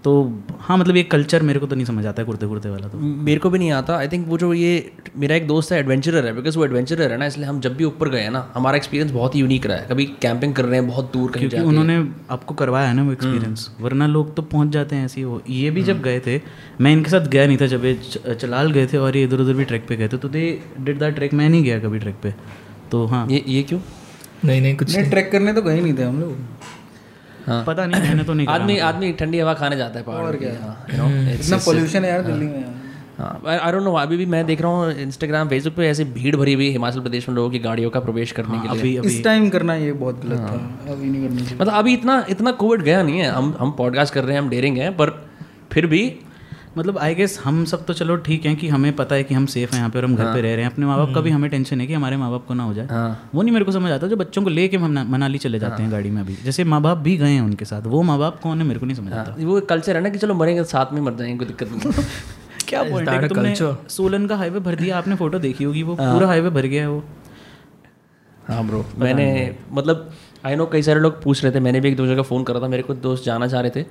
तो 0.04 0.12
हाँ 0.60 0.78
मतलब 0.78 0.96
ये 0.96 1.04
culture 1.04 1.44
मेरे 1.44 1.60
को 1.60 1.68
तो 1.68 1.76
नहीं 1.76 1.86
समझ 1.86 2.06
आता 2.06 2.22
है 2.22 2.26
कुर्ते 2.26 2.48
कुर्ते 2.48 2.70
वाला 2.70 2.88
तो। 2.88 2.98
मेरे 2.98 3.40
को 3.40 3.50
भी 3.50 3.60
नहीं 3.60 3.72
आता। 3.72 3.98
आई 3.98 4.08
थिंक 4.08 4.28
वो 4.28 4.38
जो 4.38 4.54
ये 4.54 4.92
मेरा 5.18 5.36
एक 5.36 5.48
दोस्त 5.48 5.72
है 5.72 5.80
एडवेंचरर 5.80 6.26
है 6.26 6.34
बिकॉज़ 6.36 6.58
वो 6.58 6.66
एडवेंचरर 6.66 7.12
है 7.12 7.18
ना 7.18 7.26
इसलिए 7.26 7.48
हम 7.48 7.60
जब 7.60 7.76
भी 7.78 7.84
ऊपर 7.84 8.10
गए 8.10 8.22
हैं 8.22 8.32
ना 8.32 8.46
हमारा 8.54 8.78
एक्सपीरियंस 8.78 9.12
बहुत 9.12 9.36
ही 9.36 9.40
यूनिक 9.40 9.66
रहा 9.66 9.78
है। 9.78 9.88
कभी 9.90 10.06
कैंपिंग 10.22 10.54
कर 10.56 10.66
रहे 10.66 10.80
हैं 10.80 10.88
बहुत 10.88 11.12
दूर 11.14 11.32
कहीं 11.32 11.50
क्योंकि 11.50 11.68
उन्होंने 11.68 11.98
आपको 12.32 12.54
करवाया 12.54 12.88
है 12.88 12.96
ना 12.96 13.04
वो 13.04 13.12
एक्सपीरियंस 13.12 13.70
वरना 13.82 14.08
लोग 14.08 14.36
तो 14.36 14.42
पहुँच 14.46 14.70
जाते 14.70 14.96
हैं 14.96 15.06
ऐसे 15.06 15.20
ही। 15.22 15.26
वो 15.26 15.42
ये 15.50 15.72
भी 15.72 15.84
जब 15.84 16.02
गए 16.02 16.20
थे 16.28 16.40
मैं 16.82 16.94
इनके 16.94 17.12
साथ 17.12 17.28
गया 17.28 17.46
नहीं 17.48 17.58
था 17.58 17.68
जब 17.68 17.86
ये 17.86 18.00
चलाल 18.36 18.72
गए 18.72 18.88
थे 18.88 18.98
और 18.98 19.18
ये 19.18 19.24
इधर 19.24 19.42
उधर 19.42 19.54
भी 19.54 19.66
ट्रैक 19.66 19.86
पे 19.90 19.96
गए 19.96 20.08
थे 20.08 20.18
तो 20.18 20.30
दे 20.30 20.44
डिड 20.80 21.00
दैट 21.00 21.16
ट्रैक 21.16 21.34
मैं 21.34 21.50
नहीं 21.50 21.64
गया 21.64 21.80
कभी 21.80 22.00
ट्रैक 22.00 22.16
पे। 22.24 22.34
तो 22.92 23.06
हाँ। 23.06 23.28
ये 23.30 23.44
ये 23.48 23.64
क्यों? 23.64 23.80
नहीं 24.46 24.62
नहीं 24.62 24.76
कुछ 24.78 24.96
नहीं 24.96 25.10
ट्रैक 25.10 25.32
करने 25.32 25.54
तो 25.54 25.62
गए 25.62 25.82
नहीं 25.82 25.98
थे 25.98 26.04
हम 26.04 26.20
लोग। 26.20 26.38
हाँ। 27.46 27.64
पता 27.66 27.86
नहीं 27.86 28.02
मैंने 28.02 28.24
तो 28.24 28.34
नहीं 28.34 28.48
आदमी 28.48 28.78
आदमी 28.86 29.12
ठंडी 29.20 29.40
हवा 29.40 29.54
खाने 29.54 29.78
जाता 29.78 30.00
है 30.00 30.06
पहाड़ 30.06 30.36
क्या? 30.36 30.52
हाँ 30.62 31.34
इतना 31.34 31.58
पोल्यूशन 31.66 32.06
है 32.06 32.12
यार 32.12 32.22
दिल्ली 32.24 32.46
में। 32.46 32.64
हाँ। 33.20 33.32
आई 33.48 33.72
डोंट 33.72 33.84
नो 33.84 33.94
अभी 33.98 34.18
भी 34.18 34.26
मैं 34.26 34.46
देख 34.46 34.62
रहा 34.62 34.72
हूँ 34.72 34.92
इंस्टाग्राम 35.02 35.50
फेसबुक 35.50 35.74
पे 35.76 35.88
ऐसी 35.88 36.04
भीड़ 36.14 36.36
भरी 36.36 36.54
हुई 36.54 36.70
हिमाचल 36.72 37.00
प्रदेश 37.02 37.28
में 37.30 37.36
लोगों 37.36 37.50
की 37.50 37.60
गाड़ियों 37.60 37.90
का 37.90 38.00
प्रवेश 38.00 38.32
करने 38.32 38.60
के 38.60 38.68
लिए। 38.68 38.80
अभी 38.80 38.96
अभी। 38.98 39.08
इस 39.08 39.24
टाइम 39.24 39.50
करना 39.50 39.76
ये 39.76 39.92
बहुत 39.94 40.26
गलत 40.26 40.40
हाँ, 40.40 40.58
था 40.88 40.92
अभी 40.92 41.10
नहीं 41.10 41.28
करना 41.28 41.56
मतलब 41.56 41.74
अभी 41.74 41.94
इतना 41.94 42.24
इतना 42.30 42.52
कोविड 42.62 42.82
गया 42.82 43.02
नहीं 43.04 43.20
है। 43.20 43.30
हम 43.32 43.56
हम 43.60 43.72
पॉडकास्ट 43.78 44.14
कर 44.14 44.24
रहे 44.24 44.36
हैं 44.36 44.42
हम 44.42 44.50
डेरिंग 44.50 44.78
हैं 44.78 44.96
पर 44.98 45.10
फिर 45.72 45.88
भी 45.88 46.02
मतलब 46.78 46.98
आई 46.98 47.16
गेस 47.16 47.40
हम 47.44 47.64
सब 47.66 47.86
तो 47.86 47.94
चलो 47.94 48.16
ठीक 48.26 48.46
है 48.46 48.54
कि 48.56 48.68
हमें 48.70 48.96
पता 48.96 49.16
है 49.16 49.24
कि 49.24 49.34
हम 49.34 49.46
सेफ़ 49.46 49.72
हैं 49.72 49.78
यहाँ 49.78 49.90
पे 49.90 50.00
और 50.00 50.06
हम 50.06 50.16
घर 50.16 50.24
हाँ। 50.24 50.34
पे 50.34 50.42
रह 50.42 50.54
रहे 50.56 50.64
हैं। 50.64 50.72
अपने 50.72 50.86
माँ 50.86 50.98
बाप 50.98 51.14
का 51.16 51.22
भी 51.22 51.30
हमें 51.30 51.50
टेंशन 51.52 51.82
है 51.82 51.88
कि 51.88 51.94
हमारे 51.94 52.18
माँ 52.18 52.30
बाप 52.32 52.46
को 52.48 52.54
ना 52.54 52.64
हो 52.64 52.74
जाए। 52.74 52.88
हाँ। 52.88 53.30
वो 53.36 53.42
नहीं 53.42 53.54
मेरे 53.54 53.66
को 53.66 53.72
समझ 53.72 53.92
आता 53.92 54.08
जो 54.08 54.16
बच्चों 54.16 54.44
को 54.44 54.50
लेके 54.50 54.78
हम 54.78 55.00
मनाली 55.12 55.38
चले 55.38 55.60
जाते 55.60 55.74
हाँ। 55.74 55.82
हैं 55.82 55.92
गाड़ी 55.92 56.10
में 56.10 56.22
अभी। 56.22 56.36
जैसे 56.44 56.64
माँ 56.64 56.82
बाप 56.82 56.98
भी 56.98 57.16
गए 57.18 57.30
हैं 57.30 57.42
उनके 57.42 57.66
साथ 57.66 57.88
वो 57.88 58.02
माँ 58.02 58.18
बाप 58.20 58.40
कौन 58.42 58.62
है 58.62 58.68
मेरे 58.68 58.80
को 58.80 58.86
नहीं 58.86 58.98
समझ 58.98 59.14
आता। 59.14 59.32
हाँ, 59.32 59.46
वो 59.46 59.60
कल्चर 59.62 59.96
है 59.96 60.02
ना 60.04 60.10
कि 60.10 60.18
चलो 60.18 60.34
मरेंगे 60.34 60.62
तो 60.62 60.68
साथ 60.68 60.94
में 60.94 61.02
मर 61.02 61.16
जाएँगे 61.16 61.38
कोई 61.38 61.48
दिक्कत 61.48 61.72
नहीं। 61.72 62.04
क्या 62.68 62.84
पॉइंट 62.84 63.10
है? 63.10 63.28
तुमने 63.28 63.56
सोलन 63.90 64.28
का 64.28 64.36
हाईवे 64.36 64.60
भर 64.60 64.76
दिया 64.76 64.98
आपने 64.98 65.16
फ़ोटो 65.16 65.40
देखी 65.40 65.64
होगी 65.64 65.84
वो 65.84 65.96
पूरा 65.96 66.28
हाईवे 66.28 66.50
भर 66.50 66.66
गया 66.66 66.82
है 66.82 66.90
वो। 66.90 67.04
हाँ 68.48 68.64
ब्रो 68.68 68.86
मैंने 68.98 69.26
मतलब 69.72 70.10
आई 70.46 70.56
नो 70.56 70.66
कई 70.66 70.82
सारे 70.82 71.00
लोग 71.00 71.22
पूछ 71.24 71.44
रहे 71.44 71.54
थे 71.56 71.60
मैंने 71.60 71.80
भी 71.80 71.90
एक 71.90 71.96
दो 71.98 72.06
जगह 72.08 72.22
फ़ोन 72.22 72.44
करा 72.44 72.60
था 72.60 72.68
मेरे 72.68 72.84
को 72.84 72.94
दोस्त 72.94 73.24
जाना 73.26 73.48
चाह 73.48 73.62
रहे 73.62 73.72
थे। 73.76 73.86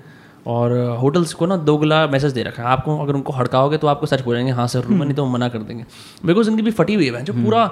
और 0.49 0.73
होटल्स 1.01 1.33
को 1.35 1.47
ना 1.47 1.57
दोगला 1.69 2.07
मैसेज 2.07 2.33
दे 2.33 2.43
रखा 2.43 2.63
है। 2.63 2.69
आपको 2.69 2.99
अगर 2.99 3.15
उनको 3.15 3.33
हड़काओगे 3.33 3.77
तो 3.79 3.87
आपको 3.87 4.07
सच 4.07 4.21
बोलेंगे 4.25 4.53
हाँ 4.53 4.67
सर 4.69 4.83
रूम 4.85 5.03
नहीं 5.03 5.15
तो 5.15 5.27
मना 5.27 5.49
कर 5.49 5.59
देंगे। 5.59 5.85
बिकॉज़ 6.27 6.51
उनकी 6.51 6.63
भी 6.63 6.71
फटी 6.71 6.95
हुई 6.95 7.11
है 7.11 7.23
जो 7.25 7.33
पूरा 7.33 7.65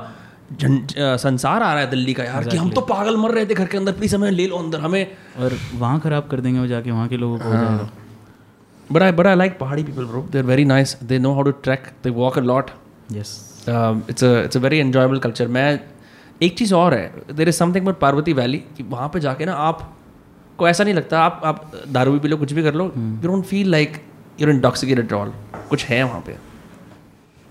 झं- 0.53 0.97
अ, 0.99 1.17
संसार 1.17 1.63
आ 1.63 1.73
रहा 1.73 1.83
है 1.83 1.91
दिल्ली 1.91 2.15
का 2.15 2.25
यार 2.25 2.45
कि 2.49 2.57
हम 2.57 2.71
तो 2.71 2.81
पागल 2.81 3.17
मर 3.17 3.31
रहे 3.31 3.47
थे 3.47 3.55
घर 3.55 3.67
के 3.67 3.79
अंदर 3.79 3.93
प्लीज़ 3.93 4.15
हमें 4.17 4.31
ले 4.31 4.47
लो 4.47 4.57
अंदर 4.57 4.81
हमें 4.81 5.07
और 5.39 5.57
वहाँ 5.75 5.99
खराब 6.01 6.29
कर 6.31 6.41
देंगे 6.41 6.61
वो 6.61 6.67
जाके 6.67 6.91
वहाँ 6.91 7.09
के 7.09 7.17
लोगों 7.17 7.39
को 7.39 8.95
but 8.95 9.03
I 9.03 9.13
but 9.13 9.27
I 9.27 9.37
like 9.37 9.59
पहाड़ी 9.59 9.83
people 9.85 10.05
bro 10.05 10.27
they 10.33 10.39
are 10.39 10.45
very 10.45 10.65
nice 10.65 10.97
they 11.05 11.19
know 11.19 11.33
how 11.33 11.43
to 11.43 11.51
trek 11.51 11.91
they 12.05 12.11
walk 12.11 12.39
a 12.39 12.41
lot 12.41 12.71
yes 13.13 13.33
it's 13.69 14.23
it's 14.23 14.57
a 14.57 14.61
very 14.61 14.79
enjoyable 14.79 15.19
culture 15.19 15.49
मैं 15.49 15.81
एक 16.43 16.57
चीज़ 16.59 16.75
और 16.75 16.95
है 16.95 17.13
there 17.35 17.49
is 17.49 17.57
something 17.57 17.87
but 17.87 17.99
Parvati 17.99 18.33
valley 18.33 18.59
कि 18.77 18.83
वहाँ 18.83 19.09
पे 19.09 19.21
जाके 19.21 19.45
ना 19.45 19.53
आप 19.53 19.96
को 20.59 20.69
ऐसा 20.69 20.85
नहीं 20.85 20.95
लगता 20.95 21.23
आप 21.23 21.41
आप 21.45 21.73
दारू 21.89 22.13
भी 22.13 22.19
पी 22.19 22.29
लो 22.29 22.37
कुछ 22.37 22.53
भी 22.53 22.63
कर 22.63 22.75
लो 22.75 22.85
you 22.85 23.29
don't 23.29 23.45
feel 23.45 23.71
like 23.71 24.03
you're 24.41 24.51
intoxicated 24.51 25.13
all 25.13 25.33
कुछ 25.71 25.85
है 25.85 26.03
वहाँ 26.03 26.21
पे? 26.21 26.37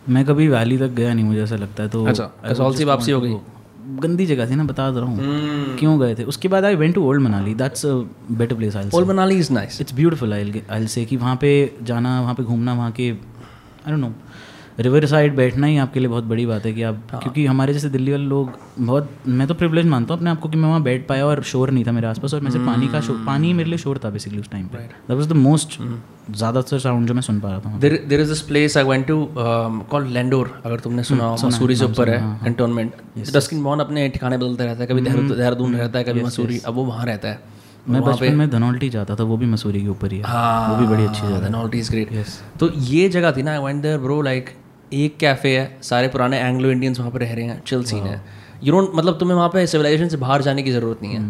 मैं 0.09 0.25
कभी 0.25 0.47
वैली 0.47 0.77
तक 0.77 0.87
गया 0.87 1.13
नहीं 1.13 1.25
मुझे 1.25 1.43
ऐसा 1.43 1.55
लगता 1.55 1.83
है 1.83 1.89
तो 1.89 2.05
अच्छा, 2.05 2.31
कसौल 2.45 2.75
से 2.75 2.85
वापसी 2.85 3.11
हो 3.11 3.21
go. 3.21 3.39
गंदी 3.99 4.25
जगह 4.25 4.49
थी 4.49 4.55
ना 4.55 4.63
बता 4.63 4.91
दे 4.91 4.99
रहा 4.99 5.09
हूँ। 5.09 5.17
hmm. 5.17 5.79
क्यों 5.79 5.99
गए 5.99 6.15
थे? 6.15 6.23
उसके 6.23 6.47
बाद 6.47 6.65
I 6.65 6.75
went 6.75 6.95
to 6.95 7.03
old 7.03 7.21
Manali 7.21 7.53
that's 7.53 7.85
a 7.85 7.93
better 8.31 8.55
place 8.55 8.75
I 8.75 8.89
old 8.93 9.07
Manali 9.07 9.35
is 9.35 9.53
nice 9.53 9.81
it's 9.81 9.93
beautiful 9.93 10.33
I 10.33 10.61
I 10.71 10.87
say 10.87 11.05
कि 11.05 11.17
वहाँ 11.17 11.35
पे 11.35 11.75
जाना 11.83 12.21
वहाँ 12.21 12.33
पे 12.33 12.43
घूमना 12.43 12.73
वहाँ 12.73 12.91
के 12.91 13.11
I 13.11 13.91
don't 13.91 13.99
know 13.99 14.13
river 14.79 15.05
side 15.05 15.35
बैठना 15.35 15.67
ही 15.67 15.77
आपके 15.77 15.99
लिए 15.99 16.09
बहुत 16.09 16.23
बड़ी 16.23 16.45
बात 16.45 16.65
है 16.65 16.71
कि 16.73 16.81
आप 16.83 17.01
हाँ। 17.11 17.19
क्योंकि 17.21 17.45
हमारे 17.45 17.73
जैसे 17.73 17.89
दिल्ली 17.89 18.11
वाले 18.11 18.23
लोग 18.25 18.49
बहुत 18.79 19.09
मैं 19.27 19.47
तो 19.47 19.53
प्रिविलेज 19.53 19.85
मानता 19.85 20.13
हूँ 20.13 20.19
अपने 20.19 20.29
आप 20.29 20.39
को 20.39 20.49
मैं 20.49 20.67
वहाँ 20.67 20.81
बैठ 20.83 21.07
पाया 21.07 21.25
और 21.25 21.41
शोर 21.51 21.71
नहीं 21.71 21.85
था 21.85 21.91
मेरे 21.91 22.07
आसपास 22.07 22.33
और 22.33 22.41
मैं 22.41 22.51
से 22.51 22.59
पानी 22.65 22.87
का 22.87 23.01
शोर 23.01 23.23
पानी 23.27 23.53
मेरे 23.53 23.69
लिए 23.69 23.77
शोर 23.77 23.99
था 24.03 24.09
बेसिकली 24.09 24.39
उस 24.39 24.49
टाइम 24.51 24.67
पे। 24.67 24.77
दैट 24.77 25.11
वाज 25.11 25.27
द 25.27 25.33
मोस्ट 25.37 25.77
ज़्यादातर 25.81 26.79
साउंड 26.79 27.07
जो 27.07 27.13
मैं 27.13 27.21
सुन 27.21 27.39
पा 27.39 27.49
रहा 27.49 27.59
था 27.59 27.77
there 27.79 28.19
is 28.19 28.29
this 28.29 28.41
place 28.43 28.77
I 28.77 28.83
went 28.83 29.07
to 29.07 29.27
called 29.35 30.09
Landour 30.11 30.53
अगर 30.65 30.79
तुमने 30.79 31.03
सुना 31.03 31.25
हो 31.25 31.47
मसूरी 31.47 31.75
से 31.75 31.85
ऊपर 31.85 32.09
है 32.09 32.19
कंटोनमेंट 32.43 32.93
डस्किन 33.33 33.61
मोहन 33.61 33.79
अपने 33.79 34.07
ठिकाने 34.09 34.37
बदलते 34.37 34.65
रहता 34.65 34.81
है 34.81 34.87
कभी 34.87 35.01
देहरादून 35.01 35.35
देहरादून 35.35 35.75
रहता 35.75 35.99
है 35.99 36.05
कभी 36.05 36.23
मसूरी 36.23 36.59
अब 36.65 36.73
वो 36.73 36.85
वहाँ 36.85 37.05
रहता 37.05 37.27
है। 37.27 37.53
मैं 37.89 38.01
बचपन 38.01 38.35
में 38.35 38.49
धनौल्टी 38.49 38.89
जाता 38.89 39.15
था 39.15 39.23
वो 39.23 39.37
भी 39.37 39.45
मसूरी 39.45 39.81
के 39.81 39.87
ऊपर 39.89 40.11
ही 40.11 40.17
है। 40.17 40.23
हाँ 40.25 40.69
वो 40.69 40.75
भी 40.77 40.87
बड़ी 40.87 41.03
अच्छी 41.05 41.21
जगह 41.21 41.43
है। 41.43 41.51
नॉल्टी 41.51 41.79
इज़ 41.79 41.91
ग्रेट 41.91 42.09
तो 42.59 42.69
ये 42.85 43.09
जगह 43.09 43.31
थी 43.31 43.43
ना 43.43 43.51
I 43.51 43.63
went 43.63 43.81
there 43.81 43.97
bro 43.99 44.21
like 44.21 44.49
एक 44.93 45.17
कैफ़े 45.17 45.57
है 45.57 45.65
सारे 45.83 46.07
पुराने 46.07 46.39
एंग्लो 46.39 46.71
इंडियंस 46.71 46.99
वहाँ 46.99 47.11
पर 47.11 47.19
रह 47.19 47.33
रहे 47.33 47.45
हैं 47.45 47.61
चिल 47.63 47.83
सीन 47.85 48.03
है। 48.03 48.21
यू 48.63 48.73
डोंट 48.73 48.91
मतलब 48.95 49.19
तुम्हें 49.19 49.35
वहाँ 49.35 49.49
पे 49.49 49.65
सिविलाइजेशन 49.67 50.09
से 50.09 50.17
बाहर 50.17 50.41
जाने 50.41 50.63
की 50.63 50.71
ज़रूरत 50.71 51.01
नहीं 51.01 51.13
है। 51.13 51.21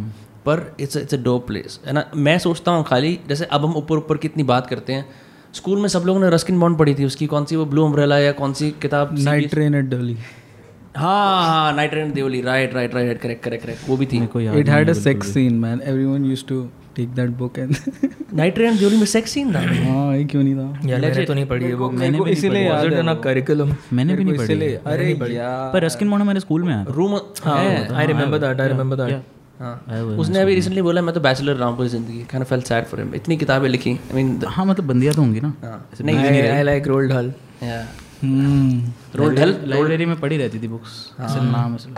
पर 0.45 0.61
it's 0.79 0.97
it's 0.97 1.13
a 1.13 1.17
dope 1.19 1.37
place 1.41 1.79
है 1.85 1.93
ना? 1.93 2.05
मैं 2.15 2.37
सोचता 2.39 2.71
हूँ 2.71 2.83
खाली 2.87 3.19
जैसे 3.29 3.45
अब 3.45 3.65
हम 3.65 3.75
ऊपर 3.75 3.97
ऊपर 3.97 4.17
कितनी 4.17 4.43
बात 4.45 4.67
करते 4.67 4.93
हैं 4.93 5.05
स्कूल 5.53 5.79
में 5.79 5.87
सब 5.89 6.03
लोगों 6.05 6.19
ने 6.21 6.29
रस्किन 6.29 6.59
बॉन्ड 6.59 6.77
पढ़ी 6.77 6.95
थी 6.95 7.05
उसकी 7.05 7.27
कौन 7.27 7.45
सी 7.45 7.55
वो 7.55 7.65
ब्लू 7.65 7.85
अम्ब्रेला 7.85 8.17
या 8.19 8.31
कौन 8.39 8.53
सी 8.53 8.71
किताब 8.81 9.15
नाइट 9.19 9.49
ट्रेन 9.51 9.75
एट 9.75 9.85
दिल्ली 9.85 10.17
हाँ 10.95 11.45
हाँ 11.45 11.73
night 11.75 11.93
rent 11.93 12.13
Deoli 12.13 12.41
right 12.41 12.73
right 12.73 12.93
right 12.95 13.19
correct 13.21 13.43
correct 13.43 13.63
correct 13.63 13.89
वो 13.89 13.97
भी 13.97 14.05
थी। 14.05 14.25
को 14.27 14.41
it 14.41 14.69
had 14.69 14.89
a 14.89 14.93
sex 14.93 15.33
scene 15.33 15.53
man 15.59 15.81
everyone 15.85 16.25
used 16.25 16.47
to 16.47 16.67
take 16.95 17.13
that 17.15 17.29
book 17.37 17.59
and 17.59 17.75
night 18.33 18.57
rent 18.59 18.79
Deoli 18.79 18.97
में 18.97 19.05
सेक्स 19.05 19.31
सीन 19.31 19.53
था? 19.53 19.59
हाँ 19.89 20.15
ये 20.17 20.23
क्यों 20.25 20.43
नहीं 20.43 20.55
था? 20.55 20.87
या 20.89 20.97
मैंने 20.97 21.25
तो 21.25 21.33
नहीं 21.33 21.45
पढ़ी 21.45 21.65
है 21.65 21.73
वो 21.75 21.89
मैंने 21.91 22.21
भी 22.21 22.31
इसीलिए 22.31 22.63
याद 22.63 22.93
है 22.93 23.03
ना 23.03 23.13
करिकुलम 23.27 23.75
मैंने 23.93 24.15
भी 24.15 24.23
नहीं 24.23 24.37
पढ़ी। 24.37 24.53
इसलिए 24.53 24.75
अरे 24.87 25.11
यार। 25.35 25.71
पर 25.73 25.85
रस्किन 25.85 26.07
मोना 26.07 26.23
मेरे 26.23 26.39
स्कूल 26.39 26.63
में 26.63 26.73
आया 26.73 26.85
room 26.89 27.15
I 27.15 28.05
remember 28.07 28.37
that 28.37 28.61
I 28.61 28.67
remember 28.67 29.05
that 29.05 29.23
हाँ। 29.59 29.75
उसने 30.19 30.39
अभी 30.39 30.55
रिसेंटली 30.55 30.81
बोला 30.81 31.01
मैं 31.01 31.13
तो 31.15 31.19
बैचलर 31.21 31.55
रहा 31.55 31.67
हूँ 31.67 31.77
पूरी 31.77 31.89
ज़िंदगी। 31.89 32.23
Kind 32.31 32.43
of 32.45 32.49
felt 32.51 32.65
sad 32.71 32.89
for 32.89 32.97
him. 33.01 33.13
इतनी 33.15 33.37
किताबें 33.37 33.67
लिखी। 33.69 33.91
आई 33.91 34.13
मीन 34.13 34.41
हाँ 34.47 34.65
मतलब 34.65 34.85
बंदियाँ 34.87 35.13
तो 35.15 35.21
होंगी 35.21 35.41
ना। 35.41 35.53
हाँ। 35.61 35.87
I 36.07 36.63
like 36.63 36.87
Roald 36.87 37.11
Dahl 37.11 37.33
Roald 39.15 39.35
Dahl 39.35 39.55
library 39.65 40.05
में 40.05 40.19
पड़ी 40.19 40.37
रहती 40.37 40.59
थी 40.59 40.67
बुक्स 40.67 40.91
नाम 41.21 41.75
ऐसे 41.75 41.89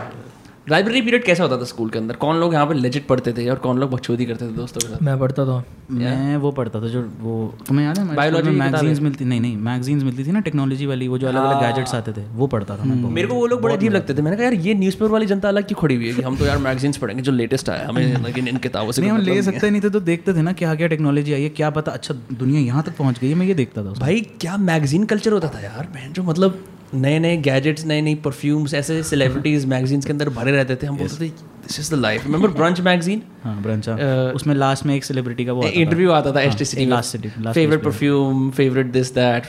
लाइब्रेरी 0.70 1.00
पीरियड 1.02 1.24
कैसा 1.24 1.42
होता 1.42 1.56
था 1.56 1.64
स्कूल 1.64 1.90
के 1.90 1.98
अंदर? 1.98 2.14
कौन 2.16 2.36
लोग 2.36 2.54
यहाँ 2.54 2.66
पे 2.66 2.74
लेजिट 2.74 3.06
पढ़ते 3.06 3.32
थे 3.32 3.48
और 3.48 3.56
कौन 3.58 3.78
लोग 3.78 3.90
बकचोदी 3.90 4.24
करते 4.26 4.46
थे 4.46 4.52
दोस्तों 4.52 4.80
के 4.80 4.88
साथ? 4.88 5.02
मैं 5.02 5.18
पढ़ता 5.18 5.44
था। 5.44 5.62
मैं 5.90 6.36
वो 6.36 6.50
पढ़ता 6.52 6.80
था 6.82 6.88
जो 6.88 7.00
वो 7.20 7.36
तुम्हें 7.68 7.86
याद 7.86 7.98
है 7.98 8.30
की 8.42 8.50
मैगजीन्स 8.50 9.00
मिलती 9.00 9.24
नहीं 9.24 9.40
नहीं 9.40 9.56
मैगजीन्स 9.58 10.04
मिलती 10.04 10.24
थी 10.24 10.32
ना 10.32 10.40
टेक्नोलॉजी 10.40 10.86
वाली 10.86 11.08
वो 11.08 11.18
जो 11.18 11.28
अलग 11.28 11.42
अलग 11.42 11.60
गैजेट्स 11.62 11.94
आते 11.94 12.12
थे 12.12 12.24
वो 12.34 12.46
पढ़ता 12.46 12.76
था 12.76 12.84
मैं 12.84 13.10
मेरे 13.10 13.28
को 13.28 13.34
वो 13.34 13.46
लोग 13.46 13.62
बड़े 13.62 13.74
अजीब 13.76 13.92
लगते 13.92 14.14
थे। 14.14 14.22
मैंने 14.22 14.36
कहा 14.36 14.44
यार 14.44 14.54
ये 14.66 14.74
न्यूज़पेपर 14.74 15.10
वाली 15.10 15.26
जनता 15.26 15.48
अलग 15.48 15.66
क्यों 15.66 15.80
खड़ी 15.80 15.96
हुई 15.96 16.08
है 16.08 16.14
कि 16.14 16.22
हम 16.22 16.36
तो 16.36 16.46
यार 16.46 16.58
मैगजीन्स 16.58 16.96
पढ़ेंगे 16.96 17.22
जो 17.22 17.32
लेटेस्ट 17.32 17.68
आया 17.68 17.88
हमें 17.88 18.24
लेकिन 18.24 18.48
इन 18.48 18.56
किताबों 18.58 18.92
से 18.92 19.06
हम 19.06 19.16
मतलब 19.16 19.34
ले 19.34 19.42
सकते 19.42 19.70
नहीं 19.70 19.82
थे 19.82 19.90
तो 19.90 20.00
देखते 20.00 20.34
थे 20.34 20.42
ना 20.42 20.52
क्या 20.52 20.74
क्या 20.74 20.86
टेक्नोलॉजी 20.86 21.32
आई 21.32 21.42
है 21.42 21.48
क्या 21.58 21.70
पता 21.70 21.92
अच्छा 21.92 22.14
दुनिया 22.32 22.60
यहाँ 22.60 22.82
तक 22.82 22.96
पहुँच 22.96 23.18
गई 23.18 23.28
है 23.28 23.34
मैं 23.34 23.46
ये 23.46 23.54
देखता 23.54 23.84
था 23.84 24.00
भाई 24.00 24.20
क्या 24.40 24.56
मैगजीन 24.56 25.04
कल्चर 25.04 25.32
होता 25.32 25.48
था 25.48 25.60
यार 25.60 25.88
बहन 25.94 26.12
जो 26.12 26.22
मतलब 26.22 26.64
नए 26.94 27.18
नए 27.18 27.36
गैजेट्स 27.36 27.86
नई 27.86 28.00
नई 28.00 28.14
परफ्यूम्स 28.14 28.74
ऐसे 28.74 29.02
सेलिब्रिटीज 29.02 29.66
मैगजीन्स 29.66 30.04
के 30.04 30.12
अंदर 30.12 30.28
भरे 30.28 30.52
रहते 30.52 30.76
थे। 30.76 30.86
हम 30.86 30.96
बोलते 30.96 31.24
थे 31.24 31.28
this 31.28 31.80
is 31.80 31.94
the 31.94 31.98
life 31.98 32.26
remember 32.26 32.48
brunch 32.48 32.80
magazine 32.80 33.22
हाँ 33.44 33.62
ब्रंचा 33.62 33.94
अ, 33.94 34.32
उसमें 34.34 34.54
लास्ट 34.54 34.86
में 34.86 34.94
एक 34.94 35.04
सेलिब्रिटी 35.04 35.44
का 35.44 35.52
वो 35.52 35.62
इंटरव्यू 35.62 36.10
आता 36.10 36.30
था। 36.30 36.34
हाँ, 36.34 36.42
एच 36.42 36.74
टी 36.74 36.82
एक 36.82 36.90
last 36.90 37.16
city- 37.16 37.38
last 37.38 37.54
favourite 37.54 37.82
perfume 37.82 38.50
favourite 38.50 38.86
this 38.86 39.14
that 39.14 39.42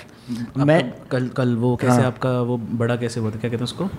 मैं 0.58 0.94
कल 1.12 1.28
कल 1.28 1.56
वो 1.56 1.76
कैसे 1.76 2.02
आपका 2.02 2.42
वो 2.42 2.58
बड़ा 2.58 2.96
कैसे 2.96 3.20
हुआ 3.20 3.28
था? 3.28 3.32
क्या 3.32 3.42
कहते 3.42 3.56
हैं 3.56 3.64
उसको? 3.64 3.90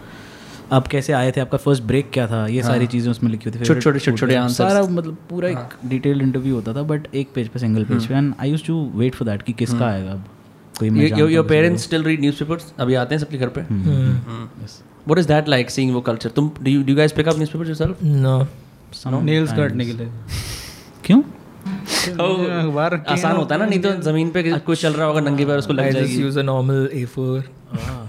आप 0.72 0.86
कैसे 0.86 1.12
आए 1.12 1.30
थे? 1.30 1.40
आपका 1.40 1.58
फ़र्स्ट 1.58 1.82
ब्रेक 1.82 2.10
क्या 2.12 2.26
था? 2.26 2.46
ये 2.46 2.60
हाँ। 2.60 2.70
सारी 2.70 2.86
चीज़ें 2.86 3.10
उसमें 3.10 3.30
लिखी 3.30 3.50
होती 3.50 3.60
थी। 3.60 3.64
छोटे- 3.64 3.82
छोटे- 3.82 4.02
छोटे- 4.02 4.18
छोटे। 4.18 4.48
सारा 4.48 4.82
मतलब 4.82 5.16
पूरा 5.30 5.48
हाँ। 5.48 5.70
एक 5.82 5.88
डिटेल्ड 5.88 6.22
इंटरव्यू 6.22 6.54
होता 6.54 6.74
था 6.74 6.82
बट 6.82 7.14
एक 7.14 7.28
पेज 7.34 7.48
पे 7.48 7.58
सिंगल 7.58 7.84
पेज 7.84 8.06
पे। 8.06 8.14
And 8.14 8.34
I 8.40 8.50
use 8.50 8.64
to 8.66 8.90
wait 8.94 9.14
for 9.14 9.28
that 9.28 9.42
कि 9.42 9.52
किसका 9.52 9.86
आएगा 9.86 10.12
अब। 10.12 10.24
कोई 10.81 10.90
मैं 10.90 11.11
your 11.31 11.47
parents 11.47 11.82
still 11.82 12.05
read 12.05 12.20
newspapers 12.20 12.73
अभी 12.81 12.94
आते 12.94 13.15
हैं 13.15 13.20
सबके 13.23 13.39
घर 13.39 13.48
पे? 13.48 13.61
What 13.62 15.19
is 15.19 15.28
that 15.28 15.48
like 15.48 15.70
seeing 15.70 15.94
वो 15.94 16.01
कल्चर 16.01 16.31
तुम 16.31 16.51
do 16.62 16.70
you 16.70 16.97
guys 16.97 17.12
pick 17.12 17.28
up 17.28 17.36
newspapers 17.36 17.69
yourself 17.69 17.97
no. 19.05 19.23
Nails 19.23 19.52
काटने 19.52 19.85
के 19.86 19.93
लिए। 19.93 20.09
क्यों? 21.05 21.20
अखबार 21.20 22.94
आसान 23.09 23.36
होता 23.36 23.55
है 23.55 23.61
ना 23.61 23.66
नहीं 23.66 23.81
तो 23.81 23.90
ज़मीन 24.02 24.31
पे 24.31 24.43
कुछ 24.59 24.81
चल 24.82 24.93
रहा 24.93 25.07
होगा 25.07 25.20
नंगे 25.20 25.44
पैर 25.47 25.59
उसको 25.59 25.73
लग 25.73 25.85
just 25.85 25.98
जाएगी। 25.98 26.23
use 26.24 26.36
a 26.43 26.44
normal 26.48 26.81
A4 27.01 27.43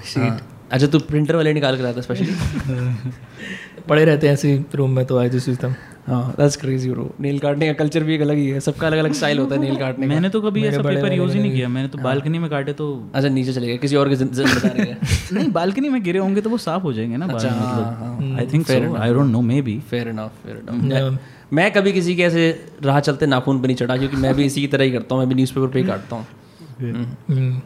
sheet 0.05 0.41
अच्छा 0.71 0.87
तू 0.87 0.99
प्रिंटर 0.99 1.35
वाले 1.35 1.53
निकाल 1.53 1.77
के 1.77 1.83
लाता 1.83 2.01
स्पेशली 2.01 2.27
पड़े 3.89 4.03
रहते 4.05 4.27
हैं 4.27 4.33
ऐसे 4.33 4.63
रूम 4.75 4.91
में 4.95 5.05
तो 5.05 5.17
आई 5.19 5.29
जस्ट 5.29 5.49
देम 5.61 5.73
हाँ 6.07 6.33
दैट्स 6.37 6.55
क्रेजी 6.55 6.89
ब्रो 6.89 7.03
नेल 7.21 7.39
काटने 7.39 7.67
का 7.67 7.73
कल्चर 7.73 8.03
भी 8.03 8.13
एक 8.15 8.21
अलग 8.21 8.35
ही 8.35 8.47
है। 8.49 8.59
सबका 8.59 8.87
अलग 8.87 8.97
अलग 8.97 9.13
स्टाइल 9.13 9.39
होता 9.39 9.55
है 9.55 9.61
नेल 9.61 9.75
काटने 9.79 10.07
का। 10.07 10.13
मैंने 10.13 10.29
तो 10.29 10.41
कभी 10.41 10.63
ऐसा 10.65 10.81
पेपर 10.81 11.13
यूज़ 11.13 11.33
ही 11.33 11.41
नहीं 11.41 11.51
किया। 11.51 11.67
मैंने 11.69 11.87
तो 11.87 11.97
बालकनी 11.97 12.39
में 12.39 12.49
काटे 12.49 12.73
तो 12.73 12.87
अच्छा 13.13 13.29
नीचे 13.29 13.53
चले 13.53 13.67
गए। 13.67 13.77
किसी 13.77 13.95
और 13.95 14.09
के 14.09 14.15
ज़िम्मेदारी 14.15 14.89
है। 14.89 14.97
नहीं 15.33 15.51
बालकनी 15.51 15.89
में 15.89 16.01
गिरे 16.03 16.19
होंगे 16.19 16.41
तो 16.41 16.49
वो 16.49 16.57
साफ़ 16.57 16.83
हो 16.83 16.93
जाएँगे 16.93 17.17
ना 17.17 17.27
मतलब। 17.27 18.37
I 18.39 18.47
think 18.53 18.67
so 18.67 18.95
I 18.95 19.13
don't 19.13 19.31
know 19.31 19.41
maybe 19.61 19.79
fair 19.89 20.07
enough 20.07 20.43
fair 20.43 20.63
enough 20.73 21.19
मैं 21.53 21.71
कभी 21.71 21.93
किसी 21.93 22.15
के 22.15 22.23
ऐसे 22.23 22.49
राह 22.83 22.99
चलते 22.99 23.25
नाखून 23.25 23.59
पर 23.61 23.67
नहीं 23.67 23.77
चढ़ा 23.77 23.97
क्योंकि 23.97 24.17
मैं 24.17 24.33
भी 24.35 24.45
इसी 24.45 24.61
की 24.61 24.67
तरह 24.67 24.83
ही 24.83 24.91
करता 24.91 25.15
हूँ 25.15 25.21
मैं 25.21 25.29
भी 25.29 25.35
न्यूज़पेपर 25.35 25.67
पे 25.67 25.79
ही 25.79 25.85
काटता 25.85 26.15
हूँ। 26.15 27.61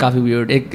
काफ़ी 0.00 0.20
वियर्ड 0.20 0.50
एक 0.50 0.70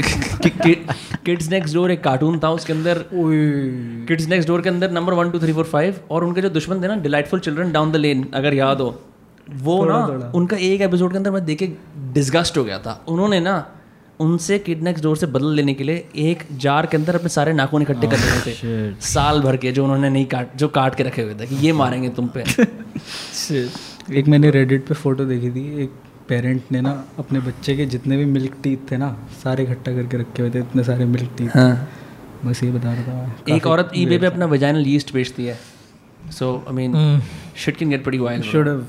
किड्स 1.25 1.49
नेक्स्ट 1.49 1.75
डोर 1.75 1.91
एक 1.91 2.03
कार्टून 2.03 2.39
था 2.39 2.49
उसके 2.49 2.73
अंदर 2.73 3.03
किड्स 3.13 4.27
नेक्स्ट 4.27 4.47
डोर 4.49 4.61
के 4.61 4.69
अंदर 4.69 4.91
number 4.91 5.13
one 5.13 5.31
two 5.31 5.39
three 5.39 5.53
four 5.53 5.65
five 5.65 5.99
और 6.11 6.23
उनके 6.23 6.41
जो 6.41 6.49
दुश्मन 6.49 6.83
थे 6.83 6.87
ना 6.87 6.95
delightful 6.95 7.39
children 7.39 7.71
down 7.71 7.91
the 7.91 7.95
lane 7.95 8.27
अगर 8.33 8.53
याद 8.53 8.81
हो। 8.81 9.01
वो 9.49 9.83
ना 9.85 10.31
उनका 10.35 10.57
एक 10.57 10.81
एपिसोड 10.81 11.11
के 11.11 11.17
अंदर 11.17 11.31
मैं 11.31 11.45
देख 11.45 11.59
के 11.59 11.69
डिस्गस्ट 12.13 12.57
हो 12.57 12.63
गया 12.63 12.79
था। 12.79 13.03
उन्होंने 13.07 13.39
ना 13.39 13.55
उनसे 14.19 14.59
किड 14.59 14.83
नेक्स्ट 14.83 15.03
डोर 15.03 15.17
से 15.17 15.25
बदल 15.25 15.53
लेने 15.53 15.73
के 15.73 15.83
लिए 15.83 16.07
एक 16.15 16.43
जार 16.57 16.85
के 16.85 16.97
अंदर 16.97 17.15
अपने 17.15 17.29
सारे 17.29 17.53
नाखून 17.53 17.81
इकट्ठे 17.81 18.07
कर 18.07 18.17
रहे 18.17 18.39
थे। 18.45 18.95
साल 19.01 19.41
भर 19.41 19.57
के 19.57 19.71
जो 19.71 19.83
उन्होंने 19.83 20.09
नहीं 20.09 20.25
काट 20.25 20.57
जो 20.57 20.67
काट 20.67 20.95
के 20.95 21.03
रखे 21.03 21.21
हुए 21.21 21.33
थे 21.33 21.47
कि 21.47 21.55
ये 21.55 21.73
मारेंगे 21.73 22.09
तुम 22.09 22.29
पे। 22.37 22.43
एक 24.19 24.27
मैंने 24.27 24.49
रेडिट 24.49 24.87
पे 24.87 24.93
फ़ोटो 24.93 25.25
देखी 25.25 25.49
थी 25.51 25.83
एक 25.83 25.91
पेरेंट 26.29 26.71
ने 26.71 26.81
ना 26.81 26.91
अपने 27.19 27.39
बच्चे 27.39 27.75
के 27.77 27.85
जितने 27.93 28.17
भी 28.17 28.25
मिल्क 28.25 28.55
टीथ 28.63 28.91
थे 28.91 28.97
ना 28.97 29.09
सारे 29.43 29.63
इकट्ठा 29.63 29.91
करके 29.95 30.17
रखे 30.17 30.41
हुए 30.41 30.51
थे 30.53 30.59
इतने 30.59 30.83
सारे 30.83 31.05
मिल्क 31.05 31.31
टीथ 31.37 31.49
हाँ। 31.55 31.87
बस 32.45 32.63
ये 32.63 32.71
बता 32.71 32.93
रहा 32.93 33.03
था 33.03 33.53
एक 33.55 33.67
औरत 33.67 33.91
ईबे 33.97 34.17
पे 34.19 34.25
अपना 34.25 34.45
वजाइनल 34.45 34.87
यीस्ट 34.87 35.13
बेचती 35.13 35.45
है। 35.45 35.57
So 36.39 36.53
I 36.67 36.73
mean 36.75 37.21
shit 37.65 37.77
can 37.77 37.89
get 37.89 38.03
pretty 38.03 38.19
wild 38.23 38.45
should 38.45 38.67
have 38.67 38.85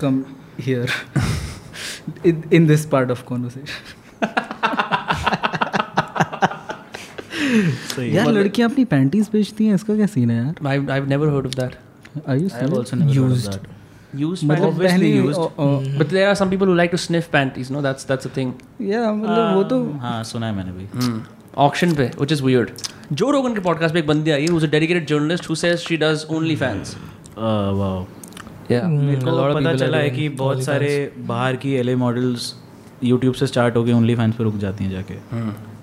come 0.00 0.24
here 0.60 0.90
in 2.52 2.66
this 2.66 2.86
part 2.86 3.10
of 3.10 3.24
conversation 3.24 4.02
यार 8.14 8.30
लड़कियाँ 8.32 8.70
अपनी 8.70 8.84
पैंटीज 8.92 9.28
बेचती 9.32 9.66
हैं 9.66 9.74
इसका 9.74 9.94
क्या 9.96 10.06
सीन 10.06 10.30
है 10.30 10.36
यार? 10.36 10.54
I 10.66 10.86
I 10.90 11.00
never 11.14 11.28
heard 11.34 11.46
of 11.50 11.54
that. 11.60 11.72
I 12.28 12.38
you 12.40 12.48
I 12.54 12.60
have 12.60 12.76
also 12.78 12.96
never 12.96 13.14
used 13.14 13.66
used 14.22 14.44
मतलब 14.44 14.78
pant- 14.78 14.80
पहले 14.80 15.98
but 15.98 16.12
there 16.16 16.28
are 16.30 16.34
some 16.40 16.50
people 16.54 16.70
who 16.70 16.76
like 16.80 16.94
to 16.94 17.00
sniff 17.04 17.28
panties 17.36 17.70
no 17.76 17.82
that's 17.86 18.08
that's 18.10 18.28
a 18.30 18.32
thing 18.38 18.52
या 18.90 19.12
मतलब 19.12 19.54
वो 19.56 19.62
तो 19.72 19.78
हाँ 20.02 20.22
सुना 20.24 20.46
है 20.46 20.54
मैंने 20.56 20.72
भी 20.72 21.12
ऑक्शन 21.64 21.94
पे 21.94 22.10
which 22.20 22.34
is 22.36 22.42
weird 22.48 22.70
जो 23.12 23.30
रोगन 23.30 23.54
के 23.54 23.60
पॉडकास्ट 23.60 23.94
पे 23.94 24.00
एक 24.00 24.06
बंदी 24.06 24.30
आई 24.30 24.46
who's 24.46 24.66
a 24.68 24.70
dedicated 24.74 25.08
journalist 25.12 25.48
who 25.50 25.56
says 25.62 25.86
she 25.88 25.98
does 26.04 26.26
only 26.38 26.56
fans 26.64 26.94
wow 27.38 28.04
yeah 28.72 28.84
मेरे 28.88 29.20
a 29.20 29.24
को 29.24 29.30
lot 29.30 29.50
of 29.50 29.56
पता 29.56 29.74
चला 29.76 29.98
है 29.98 30.10
कि 30.10 30.28
बहुत 30.42 30.62
सारे 30.64 30.90
बाहर 31.28 31.56
की 31.64 31.72
एलए 31.76 31.94
मॉडल्स 32.02 32.54
यूट्यूब 33.04 33.34
से 33.34 33.46
स्टार्ट 33.46 33.76
होके 33.76 33.92
ओनली 33.92 34.14
फैंस 34.16 34.34
पे 34.34 34.44
रुक 34.44 34.56
जाती 34.58 34.84
हैं 34.84 34.90
जाके 34.90 35.14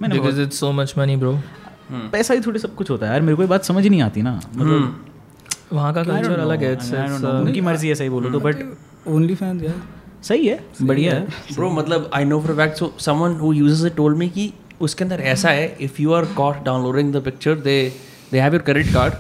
मैंने 0.01 0.15
because 0.15 0.39
it's 0.45 0.61
so 0.63 0.71
much 0.79 0.95
money 1.01 1.17
bro 1.23 1.33
बहुत- 1.91 2.11
पैसा 2.11 2.33
ही 2.33 2.41
थोड़ी 2.45 2.59
सब 2.59 2.75
कुछ 2.75 2.89
होता 2.89 3.05
है 3.05 3.11
यार 3.11 3.21
मेरे 3.21 3.35
को 3.35 3.41
ये 3.43 3.47
बात 3.49 3.63
समझ 3.65 3.83
ही 3.83 3.89
नहीं 3.89 4.01
आती 4.01 4.21
ना 4.21 4.33
मतलब 4.55 5.05
वहाँ 5.73 5.93
का 5.93 6.03
कल्चर 6.03 6.39
अलग 6.39 6.63
है 6.63 6.75
uh, 6.77 7.25
उनकी 7.25 7.61
मर्ज़ी 7.61 7.89
है 7.89 7.95
सही 7.95 8.09
बोलो 8.09 8.29
तो 8.29 8.39
बट 8.39 8.63
ओनली 9.07 9.35
फ़ैन 9.35 9.73
सही 10.23 10.47
है 10.47 10.59
बढ़िया 10.81 11.13
है। 11.13 11.25
ब्रो 11.55 11.69
मतलब 11.71 12.09
I 12.13 12.25
know 12.25 12.39
for 12.41 12.55
fact 12.55 12.77
so 12.77 12.93
someone 12.99 13.35
who 13.37 13.51
uses 13.53 13.85
it 13.85 13.95
told 13.95 14.17
me 14.17 14.29
कि 14.29 14.51
उसके 14.81 15.03
अंदर 15.03 15.21
ऐसा 15.29 15.49
है 15.49 15.75
if 15.81 16.01
you 16.01 16.13
are 16.13 16.25
caught 16.35 16.63
downloading 16.65 17.13
the 17.13 17.21
picture 17.23 17.55
they 17.59 17.77
they 18.31 18.39
have 18.39 18.53
your 18.53 18.61
credit 18.61 18.93
card 18.93 19.13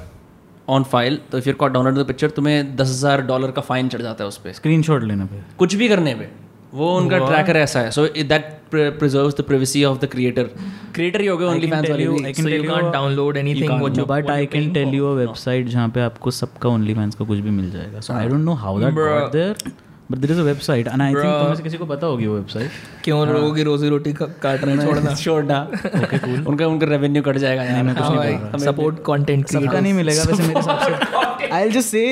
on 0.69 0.83
file 0.91 1.19
तो 1.31 1.37
if 1.37 1.47
you 1.49 1.53
caught 1.55 1.71
download 1.71 1.99
the 1.99 2.07
picture 2.07 2.29
तुम्हें 2.29 2.75
दस 2.75 2.89
हज़ार 2.89 3.21
dollar 3.27 3.51
का 3.51 3.61
फाइन 3.63 3.89
चढ़ 3.89 4.01
जाता 4.01 4.23
है 4.23 4.27
उस 4.27 4.37
पर 4.37 4.53
स्क्रीन 4.53 4.81
शॉट 4.83 5.03
लेने 5.03 5.25
पर 5.25 5.45
कुछ 5.59 5.75
भी 5.75 5.89
करने 5.89 6.15
पे 6.15 6.29
वो 6.73 6.95
उनका 6.97 7.17
ट्रैकर 7.19 7.57
ऐसा 7.57 7.79
है। 7.79 7.91
So 7.91 8.07
that 8.07 8.60
preserves 8.73 9.35
the 9.39 9.45
privacy 9.51 9.83
of 9.85 9.99
the 9.99 10.09
creator 10.11 10.49
creator 10.95 11.21
ही 11.21 11.27
हो 11.27 11.37
गए 11.37 11.45
OnlyFans 11.67 11.85
I 11.85 11.91
can 11.91 12.01
you 12.01 12.15
tell 12.37 12.53
you 12.53 12.63
can't 12.69 12.93
download 12.95 13.37
anything 13.43 13.71
you 13.71 14.05
but 14.07 14.23
what 14.23 14.31
I 14.31 14.45
you're 14.45 14.53
can 14.53 14.61
paying 14.61 14.73
tell 14.73 14.87
for. 14.87 14.95
You 14.95 15.05
a 15.05 15.13
website 15.15 15.67
जहाँ 15.67 15.87
पे 15.95 16.01
आपको 16.01 16.31
सबका 16.31 16.69
only 16.69 16.93
fans 16.93 17.15
का 17.15 17.25
कुछ 17.25 17.39
भी 17.39 17.49
मिल 17.49 17.71
जाएगा। 17.71 17.99
So 17.99 18.13
I 18.13 18.27
don't 18.27 18.43
know 18.45 18.53
how 18.65 18.79
that 18.79 18.93
got 18.93 19.31
there 19.31 19.55
but 20.11 20.17
there 20.17 20.31
is 20.33 20.39
a 20.39 20.43
website 20.43 20.87
and 20.87 21.01
I 21.01 21.13
think 21.13 21.23
तुम्हें 21.23 21.55
से 21.55 21.63
किसी 21.63 21.77
को 21.77 21.85
पता 21.85 22.07
होगी 22.07 22.27
वो 22.27 22.35
वेबसाइट 22.35 22.71
क्यों 23.03 23.27
लोगों 23.27 23.51
की 23.55 23.63
रोजी 23.63 23.89
रोटी 23.89 24.13
काट 24.21 24.63
रहे 24.63 24.75
हैं 24.75 24.85
छोड़ना? 24.85 25.13
छोड़ना। 25.15 25.59
उनका 26.49 26.67
उनका 26.67 26.87
रेवेन्यू 26.87 27.21
कट 27.23 27.37
जाएगा 27.37 27.63
यार 27.63 27.83
मैं 27.83 27.95
कुछ 27.95 28.03
हाँ 28.03 28.09
नहीं 28.09 28.19
भाई, 28.19 28.33
बोल 28.33 28.47
रहा। 28.47 28.71
support 28.71 28.95
content 29.09 29.51
सबका 29.51 29.79
नहीं 29.79 29.93
मिलेगा 29.93 30.23
वैसे 30.23 30.43
मेरे 30.43 30.59
हिसाब 30.59 30.79
से। 30.79 31.49
I 31.53 31.63
will 31.63 31.73
just 31.73 31.89
say 31.89 32.03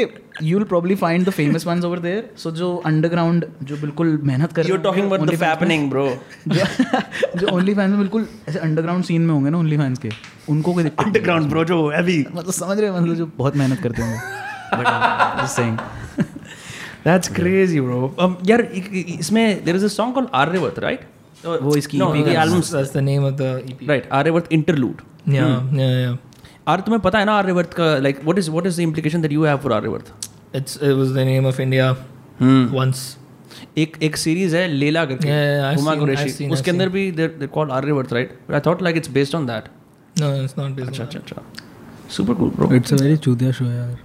you 0.43 0.57
will 0.57 0.65
probably 0.67 0.95
find 0.95 1.25
the 1.27 1.29
famous 1.29 1.65
ones 1.67 1.85
over 1.85 1.99
there 1.99 2.29
so 2.37 2.51
जो 2.51 2.75
अंडरग्राउंड 2.85 3.45
जो 3.63 3.77
बिल्कुल 3.77 4.19
मेहनत 4.23 4.53
कर 4.53 4.63
रहे 4.63 4.71
You're 4.71 4.85
talking 4.87 5.07
about 5.09 5.29
the 5.29 5.37
fappening, 5.43 5.83
bro. 5.93 6.07
जो 6.47 7.39
जो 7.39 7.55
ओनली 7.55 7.73
फैंस 7.75 7.95
बिल्कुल 7.95 8.27
ऐसे 8.49 8.59
अंडरग्राउंड 8.59 9.03
सीन 9.03 9.21
में 9.21 9.33
होंगे 9.33 9.49
ना 9.49 9.57
ओनली 9.57 9.77
फैंस 9.77 9.99
के 9.99 10.09
उनको 10.49 10.73
कोई 10.73 10.83
दिक्कत 10.83 11.05
नहीं 11.05 11.13
Underground, 11.13 11.53
bro, 11.53 11.65
जो 11.65 11.89
है 11.89 11.97
अभी. 11.97 12.25
मतलब 12.35 12.51
समझ 12.53 12.79
रहे 12.79 12.89
हो 12.89 12.97
मतलब 12.97 13.15
जो 13.15 13.29
बहुत 13.37 13.57
मेहनत 13.57 13.79
करते 13.79 14.01
होंगे। 14.01 14.17
But 14.73 14.87
just 15.43 15.55
saying 15.55 15.77
That's 17.03 17.29
crazy, 17.35 17.79
bro. 17.79 17.99
Um, 18.17 18.35
यार 18.47 18.61
इ- 18.61 19.17
इसमें 19.19 19.65
there 19.65 19.75
is 19.75 19.83
a 19.83 19.91
song 19.95 20.13
called 20.17 20.31
Aryavarth, 20.41 20.81
right? 20.85 21.05
वो 21.45 21.75
इसकी 21.75 21.99
no, 21.99 22.07
EP 22.13 22.23
the 22.25 22.33
का 22.33 22.41
album's 22.41 22.71
That's 22.71 22.91
the 22.95 23.03
name 23.03 23.27
of 23.27 23.37
the 23.37 23.51
EP. 23.73 23.85
right. 23.91 24.09
Aryavarth 24.17 24.51
interlude. 24.57 25.05
Yeah, 25.27 25.53
hmm. 25.59 25.79
yeah, 25.79 25.93
yeah. 25.99 26.17
आर 26.67 26.81
तुम्हें 26.81 27.01
पता 27.01 27.19
है 27.19 27.25
ना 27.25 27.33
आर्यवर्त 27.33 27.73
का 27.73 27.85
like 27.97 28.19
what 28.23 28.39
is 28.39 28.49
what 28.51 28.65
is 28.67 28.77
the 28.77 28.83
implication 28.83 29.21
that 29.21 29.31
you 29.31 29.45
have 29.45 29.57
for 29.63 29.73
Aryavart 29.73 30.11
It's 30.57 30.77
it 30.87 30.93
was 30.99 31.09
the 31.15 31.23
name 31.25 31.47
of 31.47 31.59
India 31.65 31.87
once. 32.75 33.01
एक 33.77 33.97
एक 34.03 34.17
series 34.17 34.55
है 34.55 34.67
लेला 34.67 35.03
करके 35.05 35.29
हुमा 35.79 35.95
कुरैशी 35.95 36.49
उसके 36.49 36.71
अंदर 36.71 36.89
भी 36.89 37.09
there 37.11 37.47
called 37.53 37.71
Aryavart 37.71 38.13
right 38.13 38.37
I 38.53 38.59
thought 38.65 38.81
like 38.81 38.97
it's 38.97 39.09
based 39.19 39.35
on 39.35 39.45
that 39.45 39.63
No, 40.15 40.29
it's 40.43 40.55
not 40.59 40.75
based 40.77 40.89
अच्छा 40.89 41.03
अच्छा 41.03 41.19
अच्छा 41.19 41.41
super 42.15 42.33
cool 42.33 42.49
bro 42.55 42.73
it's 42.75 42.93
a 42.93 42.95
very 43.01 43.17
चूतिया 43.25 43.51
शो 43.51 43.65
यार 43.65 43.97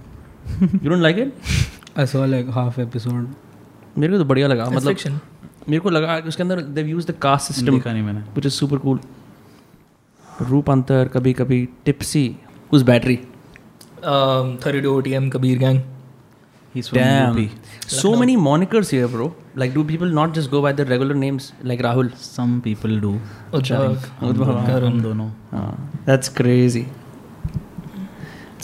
you 0.63 0.89
don't 0.89 1.01
like 1.01 1.17
it 1.19 1.33
I 1.99 2.05
saw 2.05 2.25
like 2.25 2.49
half 2.49 2.81
episode 2.81 3.27
मेरे 3.97 4.13
को 4.13 4.19
तो 4.19 4.25
बढ़िया 4.25 4.47
लगा. 4.47 4.65
It's 4.65 4.75
मतलब 4.75 4.95
fiction. 4.95 5.13
मेरे 5.69 5.79
को 5.79 5.89
लगा 5.89 6.19
कि 6.19 6.27
उसके 6.27 6.43
अंदर 6.43 6.61
they 6.61 6.83
use 6.83 7.07
the 7.07 7.11
caste 7.11 7.51
system 7.51 7.71
देखा 7.71 7.93
नहीं 7.93 8.03
मैंने 8.03 8.19
व्हिच 8.19 8.45
इज़ 8.45 8.53
सुपर 8.53 8.77
कूल 8.77 8.99
रूप 10.41 10.69
अंतर 10.69 11.07
कभी 11.07 11.33
कभी 11.33 11.69
टिप्सी 11.85 12.35
उस 12.73 12.81
battery 12.81 13.19
Um, 14.13 14.57
32 14.59 14.85
OTM 14.85 15.31
Kabir 15.31 15.57
Gang. 15.57 15.83
He's 16.75 16.89
from 16.89 16.99
Damn. 16.99 17.37
UP. 17.37 17.49
So 17.87 18.15
many 18.15 18.37
monikers 18.37 18.91
here, 18.91 19.07
bro. 19.07 19.33
Like, 19.55 19.73
do 19.73 19.83
people 19.83 20.07
not 20.07 20.33
just 20.33 20.51
go 20.51 20.61
by 20.61 20.71
their 20.71 20.85
regular 20.85 21.15
names 21.15 21.53
like 21.63 21.79
Rahul? 21.79 22.11
Some 22.11 22.19
some 22.19 22.59
people 22.59 22.99
do 22.99 23.19
Uchak, 23.53 23.97
हम 24.21 25.01
दोनों 25.01 25.31
That's 26.05 26.29
crazy. 26.41 26.85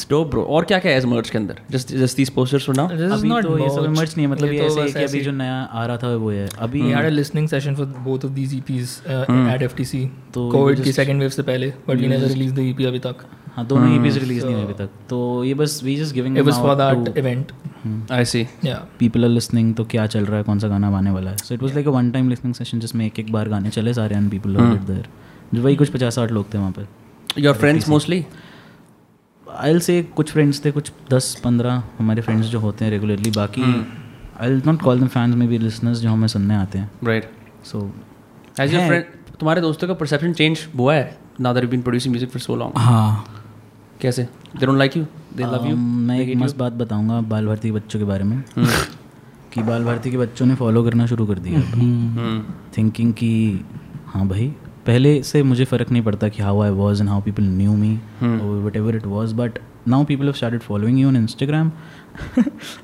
It's 0.02 0.10
dope, 0.12 0.30
bro. 0.32 0.44
और 0.46 0.66
क्या 0.66 0.80
क्या 0.80 0.92
है 0.92 0.98
इस 0.98 1.06
merch 1.06 1.30
के 1.30 1.38
अंदर? 1.38 1.58
Just 1.72 1.94
just 2.04 2.20
these 2.20 2.32
posters 2.38 2.68
for 2.70 2.76
now. 2.78 2.88
This 2.92 3.06
is 3.08 3.12
अभी 3.12 3.30
not 3.30 3.44
तो 3.44 3.58
ये 3.58 3.70
सब 3.70 3.82
merch. 3.82 3.98
मर्च 4.00 4.16
नहीं 4.18 4.28
है 4.28 4.32
मतलब 4.34 4.52
ये 4.52 4.62
ये 4.62 4.70
तो 4.70 4.84
ऐसे 4.84 5.00
है 5.00 5.06
कि 5.06 5.12
अभी 5.12 5.20
जो 5.26 5.32
नया 5.32 5.62
आ 5.64 5.86
रहा 5.86 5.98
था 5.98 6.16
वो 6.16 6.32
है 6.32 6.48
अभी 6.60 6.82
We 6.82 6.96
had 6.96 7.10
a 7.10 7.14
listening 7.18 7.50
session 7.54 7.78
for 7.82 7.88
both 8.08 8.30
of 8.30 8.36
these 8.40 8.56
EPs 8.60 8.96
uh, 9.08 9.54
at 9.56 9.68
FTC. 9.70 10.08
तो 10.34 10.50
COVID 10.52 10.80
we 10.80 10.84
की 10.84 10.94
second 10.94 11.24
wave 11.24 11.36
से 11.36 11.44
पहले, 11.52 11.72
but 11.90 12.04
we 12.04 12.12
never 12.14 12.34
released 12.34 12.58
the 12.60 12.68
EP 12.72 12.86
अभी 12.88 13.00
तक. 13.00 13.26
हाँ 13.56 13.66
दोनों 13.68 13.96
ईपीज 13.96 14.18
रिलीज़ 14.18 14.46
नहीं 14.46 14.56
हुए 14.56 14.64
अभी 14.64 14.74
तक 14.74 14.90
तो 15.10 15.44
ये 15.44 15.54
बस 15.54 15.80
we 15.84 15.96
just 15.96 16.14
giving 16.16 16.38
It 16.38 16.46
was 16.50 16.60
for 16.66 16.76
that 16.82 17.18
event. 17.22 17.52
I 18.18 18.24
see. 18.32 18.44
Yeah. 18.66 18.84
People 19.00 19.24
are 19.24 19.30
listening 19.30 19.74
तो 19.76 19.84
क्या 19.94 20.06
चल 20.08 20.26
रहा 20.26 20.38
है 20.38 20.44
कौन 20.44 20.60
सा 20.60 20.68
गाना 20.68 20.90
आने 20.98 21.12
वाला 21.12 21.32
है 21.32 21.38
so 21.38 21.54
it 21.56 21.64
was 21.64 21.74
like 21.74 21.88
a 21.88 21.92
one 21.92 22.12
time 22.12 22.30
listening 22.30 22.54
session 22.56 22.80
जिसमें 22.80 23.06
एक 23.06 23.20
एक 23.20 23.32
बार 23.32 23.50
गाने 23.50 23.70
चले 23.70 23.94
सारे 23.94 24.16
and 24.16 24.30
people 24.32 24.50
love 24.50 24.74
it 24.74 24.82
there 24.82 25.08
जो 25.54 25.62
वही 25.62 25.76
कुछ 25.76 25.90
पचास 25.90 26.16
साठ 26.16 26.32
लोग 26.32 26.54
थे 26.54 26.58
वहाँ 26.58 26.72
पे 26.72 26.86
Your 27.44 27.54
friends 27.56 27.86
mostly? 27.90 28.22
आई 29.60 29.80
से 29.80 30.02
कुछ 30.04 30.32
फ्रेंड्स 30.32 30.66
थे 30.66 30.72
कुछ 30.72 30.92
दस 31.12 31.36
पंद्रह 31.44 31.84
हमारे 32.00 32.22
फ्रेंड्स 32.22 32.48
जो 32.48 32.60
होते 32.60 32.86
हैं 32.86 32.92
रेगुलरली 32.92 33.32
बाकी 33.32 33.64
I 34.42 34.62
not 34.68 34.82
call 34.82 35.00
them 35.00 35.08
fans 35.08 35.36
में 35.36 35.48
भी 35.48 35.58
लिसनर्स 35.58 36.00
जो 36.00 36.10
हमें 36.10 36.28
सुनने 36.28 36.56
आते 36.56 36.80
हैं 36.80 36.92
Right. 37.04 37.26
सो 37.66 37.80
your 38.60 38.70
है। 38.70 39.02
तुम्हारे 39.40 39.62
दोस्तों 39.62 39.88
का 39.88 39.98
perception 39.98 40.34
change 40.34 40.76
हुआ 40.78 40.96
है 40.96 41.18
now 41.42 41.54
that 41.54 41.64
you've 41.64 41.74
been 41.76 41.84
producing 41.88 42.16
music 42.16 42.32
for 42.36 42.42
so 42.48 42.58
long? 42.62 42.78
हाँ 42.78 43.26
कैसे? 44.02 44.28
They 44.56 44.68
don't 44.68 44.82
like 44.82 44.96
you? 44.98 45.06
They 45.38 45.46
love 45.46 45.66
you? 45.66 45.74
Um, 45.74 45.86
मैं 46.08 46.20
एक 46.20 46.36
मस्त 46.38 46.58
बात 46.58 46.74
बताऊँगा 46.74 47.22
बाल 47.22 47.46
भारती 47.48 47.68
के 47.68 47.72
बच्चों 47.72 48.00
के 48.00 48.06
बारे 48.06 48.24
में 48.24 48.44
कि 49.54 49.64
बाल 49.64 49.84
भारती 49.84 50.12
के 50.12 50.18
बच्चों 50.18 50.46
ने 50.46 50.56
फॉलो 50.56 50.84
करना 50.84 51.06
शुरू 51.06 51.26
कर 51.26 51.40
दिया 51.40 51.62
Hmm. 51.62 52.78
थिंकिंग 52.78 53.14
कि 53.14 53.62
हाँ 54.08 54.28
भाई 54.28 54.54
पहले 54.86 55.22
से 55.24 55.44
मुझे 55.44 55.66
फ़र्क 55.66 55.92
नहीं 55.92 56.04
पड़ता 56.04 56.30
कि 56.30 56.42
how 56.42 56.62
I 56.62 56.70
was 56.70 57.02
and 57.02 57.10
how 57.10 57.22
people 57.22 57.44
knew 57.44 57.76
me 57.76 57.94
whatever 58.76 58.96
it 58.96 59.06
was 59.06 59.36
but 59.36 59.60
now 59.88 60.04
people 60.04 60.26
have 60.26 60.34
started 60.34 60.62
following 60.62 61.00
you 61.00 61.08
on 61.08 61.16
Instagram 61.16 61.72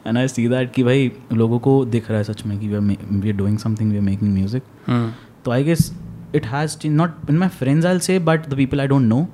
and 0.08 0.18
I 0.18 0.28
see 0.28 0.48
that 0.48 0.74
कि 0.74 0.84
भाई 0.84 1.12
लोगों 1.34 1.60
को 1.60 1.84
दिख 1.86 2.10
रहा 2.10 2.18
है 2.18 2.24
सच 2.24 2.46
में 2.46 2.60
कि 2.60 2.68
we 2.68 3.30
are 3.30 3.36
doing 3.38 3.58
something 3.58 3.92
we 3.92 3.98
are 3.98 4.04
making 4.04 4.34
music 4.34 4.64
Hmm. 4.90 5.08
तो 5.46 5.52
I 5.52 5.64
guess 5.64 5.92
it 6.36 6.46
has 6.46 6.78
not 6.88 7.30
in 7.30 7.38
my 7.38 7.50
friends 7.50 7.86
I 7.86 8.00
say 8.00 8.18
but 8.20 8.48
the 8.50 8.56
people 8.56 8.82
I 8.82 8.88
don't 8.88 9.04
know 9.04 9.28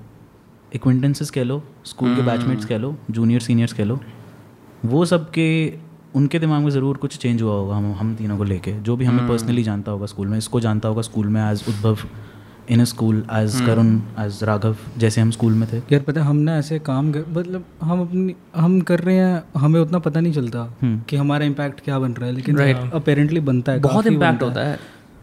acquaintances 0.76 1.30
कह 1.30 1.44
लो 1.44 1.61
स्कूल 1.85 2.15
के 2.15 2.22
बैचमेट्स 2.22 2.65
कह 2.65 2.77
लो 2.77 2.95
जूनियर 3.11 3.41
सीनियर्स 3.41 3.73
कह 3.73 3.84
लो 3.84 3.99
वो 4.85 5.06
सब 5.06 5.30
के 5.31 5.48
उनके 6.15 6.40
दिमाग 6.40 6.64
में 6.64 6.69
ज़रूर 6.69 6.98
कुछ 6.98 7.18
चेंज 7.18 7.41
हुआ 7.41 7.53
होगा 7.53 7.76
हम 7.76 7.91
हम 7.94 8.15
तीनों 8.15 8.38
को 8.38 8.44
लेके 8.44 8.72
जो 8.81 8.95
भी 8.95 9.06
हमें 9.06 9.27
पर्सनली 9.27 9.64
जानता 9.64 9.91
होगा 9.91 10.06
स्कूल 10.06 10.27
में 10.27 10.38
इसको 10.38 10.60
जानता 10.60 10.88
होगा 10.88 11.02
स्कूल 11.02 11.27
में 11.27 11.41
as 11.41 11.64
Udbhav 11.69 11.98
in 12.72 12.81
a 12.81 12.84
school 12.84 13.23
as 13.34 13.60
Karun 13.65 13.99
as 14.19 14.40
Raghav 14.44 14.76
जैसे 14.98 15.22
हम 15.22 15.31
स्कूल 15.31 15.53
में 15.53 15.68
थे। 15.73 15.77
यार 15.91 16.02
पता 16.02 16.22
है 16.22 16.27
हम 16.27 16.35
ना 16.35 16.57
ऐसे 16.57 16.80
काम 16.80 17.11
कर 17.11 17.26
मतलब 17.30 17.65
हम 17.81 18.02
अपनी 18.02 18.35
हम 18.56 18.80
कर 18.81 18.99
रहे 18.99 19.15
हैं 19.15 19.44
हमें 19.57 19.80
उतना 19.80 19.99
पता 19.99 20.19
नहीं 20.19 20.34
चलता 20.34 20.60
हम्म। 20.81 21.02
कि 21.10 21.15
हमारा 21.15 21.45
इम्पैक्ट 21.45 21.80
क्या 21.80 21.99
बन 21.99 22.14
रहा 22.14 22.26
है 22.26 22.34
लेकिन 22.35 22.57
Right. 22.57 22.94
अपेरेंटली 22.94 23.40
बनता 23.40 23.72
है 23.72 23.80
बहुत 23.80 24.07
इम्पैक्ट 24.07 24.44
होता 24.44 24.61
है। 24.61 24.80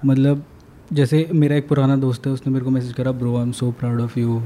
मतलब 0.07 0.45
जैसे 0.93 1.29
मेरा 1.35 1.57
एक 1.57 1.69
पुराना 1.69 1.97
दोस्त 1.97 2.27
है 2.27 2.33
उसने 2.33 2.53
मेरे 2.53 2.65
को 2.65 2.71
मैसेज 2.71 2.93
करा 2.93 3.13
bro 3.13 3.37
I 3.37 3.43
am 3.43 3.53
so 3.53 3.71
proud 3.71 4.01
of 4.01 4.19
you 4.19 4.43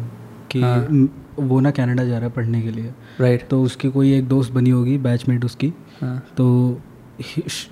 कि 0.51 0.61
म- 0.61 1.09
वो 1.39 1.61
ना 1.61 1.71
कनाडा 1.71 2.05
जा 2.05 2.17
रहा 2.19 2.27
है 2.27 2.31
पढ़ने 2.31 2.63
के 2.63 2.71
लिए। 2.71 2.93
Right 3.21 3.39
right. 3.39 3.51
तो 3.51 3.63
उसकी 3.63 3.89
कोई 3.89 4.13
एक 4.13 4.29
दोस्त 4.29 4.53
बनी 4.53 4.71
होगी 4.71 4.99
बैचमेट 4.99 5.45
उसकी। 5.45 5.73
हाँ। 6.01 6.23
तो 6.37 6.81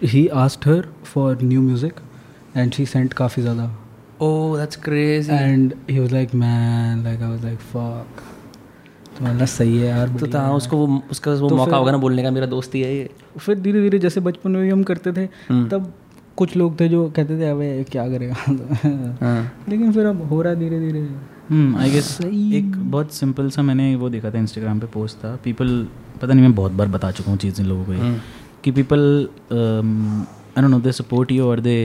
he 0.04 0.26
asked 0.28 0.66
her 0.68 0.88
for 1.04 1.38
new 1.42 1.62
music 1.62 2.00
and 2.56 2.72
she 2.72 2.86
sent 2.86 3.12
काफ़ी 3.12 3.42
ज़्यादा। 3.42 3.64
ओह 4.22 4.56
that's 4.58 4.76
crazy 4.76 5.32
and 5.32 5.74
he 5.90 5.98
was 5.98 6.12
like 6.12 6.34
man 6.34 7.02
like 7.04 7.22
I 7.22 7.28
was 7.28 7.44
like 7.44 7.58
fuck 7.58 8.22
तो 9.18 9.24
मतलब 9.24 9.46
सही 9.46 9.78
है 9.78 9.88
यार 9.88 10.08
तो 10.08 10.26
था 10.26 10.50
उसको 10.52 10.76
वो 10.76 11.02
उसका 11.10 11.32
वो 11.32 11.48
तो 11.48 11.56
मौका 11.56 11.76
होगा 11.76 11.92
ना 11.92 11.98
बोलने 11.98 12.22
का 12.22 12.30
मेरा 12.30 12.46
दोस्त 12.46 12.74
ही 12.74 12.80
है 12.80 12.94
ये। 12.94 13.10
फिर 13.38 13.58
धीरे 13.60 13.80
धीरे 13.82 13.98
जैसे 13.98 14.20
बचपन 14.20 14.50
में 14.50 14.62
भी 14.62 14.70
हम 14.70 14.82
करते 14.82 15.12
थे 15.12 15.28
हम्म। 15.48 15.68
तब 15.68 15.92
कुछ 16.36 16.56
लोग 16.56 16.78
थे 16.80 16.88
जो 16.88 17.08
कहते 17.16 17.38
थे 17.38 17.48
अबे 17.50 17.84
क्या 17.90 18.08
करेगा? 18.08 18.34
हाँ। 19.22 19.52
लेकिन 19.68 19.92
फिर 19.92 20.06
अब 20.06 20.22
हो 20.28 20.40
रहा 20.42 20.54
धीरे 20.54 20.78
धीरे 20.80 21.00
आई 21.78 21.90
गेस 21.90 22.18
एक 22.24 22.72
बहुत 22.90 23.12
सिंपल 23.12 23.50
सा 23.50 23.62
मैंने 23.62 23.94
वो 23.96 24.08
देखा 24.10 24.30
था 24.30 24.38
इंस्टाग्राम 24.38 24.80
पे 24.80 24.86
पोस्ट 24.86 25.18
था। 25.18 25.36
पीपल 25.44 25.86
पता 26.22 26.32
नहीं 26.32 26.42
मैं 26.42 26.54
बहुत 26.54 26.72
बार 26.72 26.88
बता 26.88 27.10
चुका 27.10 27.30
हूँ 27.30 27.38
चीज़ 27.38 27.60
इन 27.60 27.66
लोगों 27.66 27.84
को 27.84 27.92
ये, 27.92 28.16
कि 28.64 28.70
people 28.70 29.28
I 29.52 30.68
know 30.68 30.80
they 30.80 30.92
support 30.92 31.32
you 31.32 31.46
और 31.46 31.60
they 31.60 31.76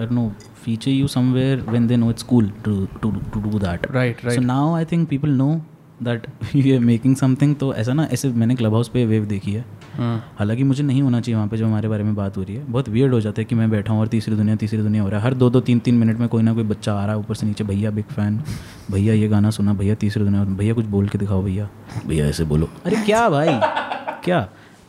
I 0.00 0.06
know 0.12 0.30
feature 0.64 0.90
you 0.90 1.06
somewhere 1.08 1.64
when 1.68 1.86
they 1.86 1.96
know 1.96 2.10
it's 2.10 2.22
cool 2.22 2.52
to 2.64 2.86
to 3.02 3.10
to 3.10 3.40
do 3.40 3.58
that 3.58 3.86
Right, 3.86 4.16
right. 4.16 4.34
So 4.34 4.40
now 4.40 4.74
I 4.74 4.84
think 4.84 5.08
people 5.08 5.30
know 5.30 5.60
that 6.02 6.26
you 6.56 6.74
are 6.74 6.80
making 6.80 7.16
something 7.16 7.54
तो 7.56 7.72
ऐसा 7.74 7.92
ना 7.92 8.04
ऐसे 8.12 8.28
मैंने 8.28 8.54
club 8.54 8.74
house 8.74 8.88
पे 8.88 9.04
wave 9.06 9.24
देखी 9.24 9.52
है। 9.52 9.64
हाँ। 9.96 10.34
हालाँकि 10.38 10.62
मुझे 10.64 10.82
नहीं 10.82 11.02
होना 11.02 11.20
चाहिए 11.20 11.36
वहाँ 11.36 11.48
पे 11.48 11.56
जो 11.56 11.66
हमारे 11.66 11.88
बारे 11.88 12.04
में 12.04 12.14
बात 12.14 12.36
हो 12.36 12.42
रही 12.42 12.54
है। 12.56 12.64
बहुत 12.72 12.88
वियर्ड 12.88 13.12
हो 13.14 13.20
जाता 13.20 13.40
है 13.40 13.44
कि 13.44 13.54
मैं 13.54 13.70
बैठा 13.70 13.92
हूँ 13.92 14.00
और 14.00 14.08
तीसरी 14.08 14.36
दुनिया 14.36 14.56
तीसरी 14.56 14.82
दुनिया 14.82 15.02
हो 15.02 15.08
रहा 15.08 15.20
है। 15.20 15.26
हर 15.26 15.34
दो 15.34 15.50
दो 15.50 15.60
तीन 15.60 15.78
तीन 15.78 15.94
मिनट 15.94 16.18
में 16.18 16.28
कोई 16.28 16.42
ना 16.42 16.54
कोई 16.54 16.64
बच्चा 16.64 16.94
आ 16.94 17.04
रहा 17.04 17.14
है 17.14 17.18
ऊपर 17.18 17.34
से 17.34 17.46
नीचे 17.46 17.64
भैया 17.64 17.90
बिग 17.90 18.04
फ़ैन 18.04 18.40
भैया 18.90 19.14
ये 19.14 19.28
गाना 19.28 19.50
सुना 19.50 19.72
भैया 19.72 19.94
तीसरी 19.94 20.24
दुनिया 20.24 20.44
भैया 20.44 20.74
कुछ 20.74 20.86
बोल 20.86 21.08
के 21.08 21.18
दिखाओ 21.18 21.42
भैया। 21.42 21.68
भैया 22.06 22.26
ऐसे 22.26 22.44
बोलो। 22.44 22.68
अरे 22.86 23.02
क्या 23.04 23.28
भाई? 23.30 23.58
क्या? 24.24 24.40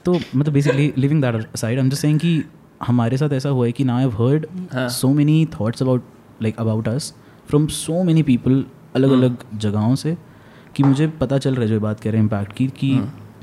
तो 0.06 0.20
मतलब 0.36 0.54
बेसिकली 0.54 0.92
लिविंग 0.98 1.22
दैट 1.22 1.56
साइड 1.56 1.80
हम 1.80 1.90
जस्ट 1.90 2.02
सेइंग 2.02 2.20
कि 2.20 2.44
हमारे 2.82 3.18
साथ 3.18 3.34
ऐसा 3.34 3.50
हुआ 3.50 3.66
है 3.66 3.72
कि 3.72 3.84
ना 3.84 3.98
I 3.98 4.10
heard 4.14 4.46
so 4.92 5.10
many 5.14 5.46
thoughts 5.60 5.84
about 5.84 6.04
like 6.42 6.60
about 6.60 6.88
us 6.88 7.14
from 7.50 7.68
so 7.68 8.04
many 8.04 8.24
people 8.24 8.64
अलग 8.96 9.12
अलग 9.12 9.38
जगहों 9.56 9.96
से 9.96 10.16
कि 10.76 10.84
मुझे 10.84 11.08
पता 11.20 11.38
चल 11.38 11.56
रहा 11.56 11.62
है 11.62 11.68
जो 11.68 11.80
बात 11.80 12.00
कह 12.00 12.10
रहे 12.10 12.18
हैं 12.18 12.24
इम्पैक्ट 12.24 12.54
की 12.54 12.68
कि 12.78 12.92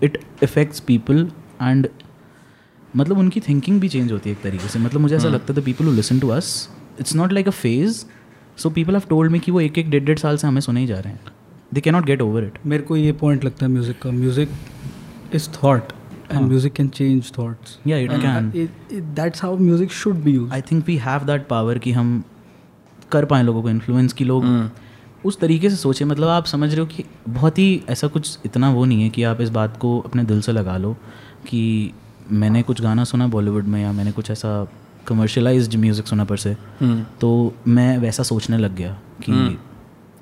इट 0.02 0.18
इफेक्ट्स 0.42 0.80
पीपल 0.80 1.26
एंड 1.62 1.88
मतलब 2.96 3.18
उनकी 3.18 3.40
थिंकिंग 3.40 3.80
भी 3.80 3.88
चेंज 3.88 4.12
होती 4.12 4.30
है 4.30 4.36
एक 4.36 4.42
तरीके 4.42 4.68
से। 4.68 4.78
मतलब 4.78 5.00
मुझे 5.00 5.16
ऐसा 5.16 5.28
लगता 5.28 5.52
है 5.52 5.60
the 5.60 5.64
people 5.64 5.84
who 5.84 5.92
listen 5.92 6.20
to 6.20 6.28
us 6.28 6.68
it's 7.00 7.14
not 7.16 7.32
like 7.32 7.48
a 7.48 7.50
phase 7.52 8.04
so 8.58 8.70
people 8.70 8.92
have 8.92 9.02
told 9.08 9.32
me 9.32 9.38
कि 9.38 9.50
वो 9.52 9.60
एक 9.60 9.78
एक 9.78 9.90
डेढ़ 9.90 10.04
डेढ़ 10.04 10.18
साल 10.18 10.36
से 10.36 10.46
हमें 10.46 10.60
सुने 10.60 10.80
ही 10.80 10.86
जा 10.86 10.98
रहे 10.98 11.12
हैं। 11.12 11.20
They 11.74 11.80
can 11.80 11.94
not 11.94 12.04
get 12.04 12.22
over 12.22 12.44
it 12.44 12.58
मेरे 12.66 12.82
को 12.82 12.96
ये 12.96 13.12
पॉइंट 13.20 13.44
लगता 13.44 13.66
है 13.66 13.72
म्यूज़िक 13.72 14.02
का। 14.02 14.10
Music 14.10 14.48
is 15.34 15.48
thought 15.62 15.92
and 16.32 16.48
music 16.48 16.72
can 16.72 16.88
change 16.88 17.32
thoughts 17.38 17.78
या 17.86 17.98
it 17.98 18.10
can 18.12 18.50
that's 19.14 19.42
how 19.42 19.56
music 19.56 19.92
should 19.92 20.14
be 20.14 20.32
use 20.32 20.52
I 20.52 20.60
think 20.60 20.86
we 20.86 20.96
have 20.96 21.20
that 21.20 21.46
power 21.46 21.78
कि 21.78 21.92
हम 21.92 22.22
कर 23.12 23.24
पाएँ 23.24 23.44
लोगों 23.44 23.62
को 23.62 23.70
इन्फ्लुएंस 23.70 24.12
की 24.12 24.24
लोग 24.24 24.70
उस 25.24 25.40
तरीके 25.40 25.70
से 25.70 25.76
सोचे। 25.76 26.04
मतलब 26.04 26.28
आप 26.28 26.44
समझ 26.44 26.70
रहे 26.70 26.80
हो 26.80 26.86
कि 26.86 27.04
बहुत 27.28 27.58
ही 27.58 27.82
ऐसा 27.88 28.06
कुछ 28.06 28.38
इतना 28.46 28.70
वो 28.70 28.84
नहीं 28.84 29.02
है 29.02 29.08
कि 29.08 29.22
आप 29.22 29.40
इस 29.40 29.48
बात 29.48 29.76
को 29.76 30.00
अपने 30.00 30.24
दिल 30.24 30.40
से 30.40 30.52
लगा 30.52 30.76
लो 30.76 30.96
कि 31.48 31.92
मैंने 32.32 32.62
कुछ 32.62 32.80
गाना 32.80 33.04
सुना 33.04 33.26
बॉलीवुड 33.26 33.64
में 33.64 33.82
या 33.82 33.92
मैंने 33.92 34.12
कुछ 34.12 34.30
ऐसा 34.30 34.68
कमर्शलाइज्ड 35.06 35.76
म्यूज़िक 35.76 36.06
सुना 36.06 36.24
पर 36.24 36.36
से 36.36 36.56
तो 37.20 37.54
मैं 37.68 37.98
वैसा 37.98 38.22
सोचने 38.22 38.58
लग 38.58 38.76
गया 38.76 38.98
कि 39.22 39.58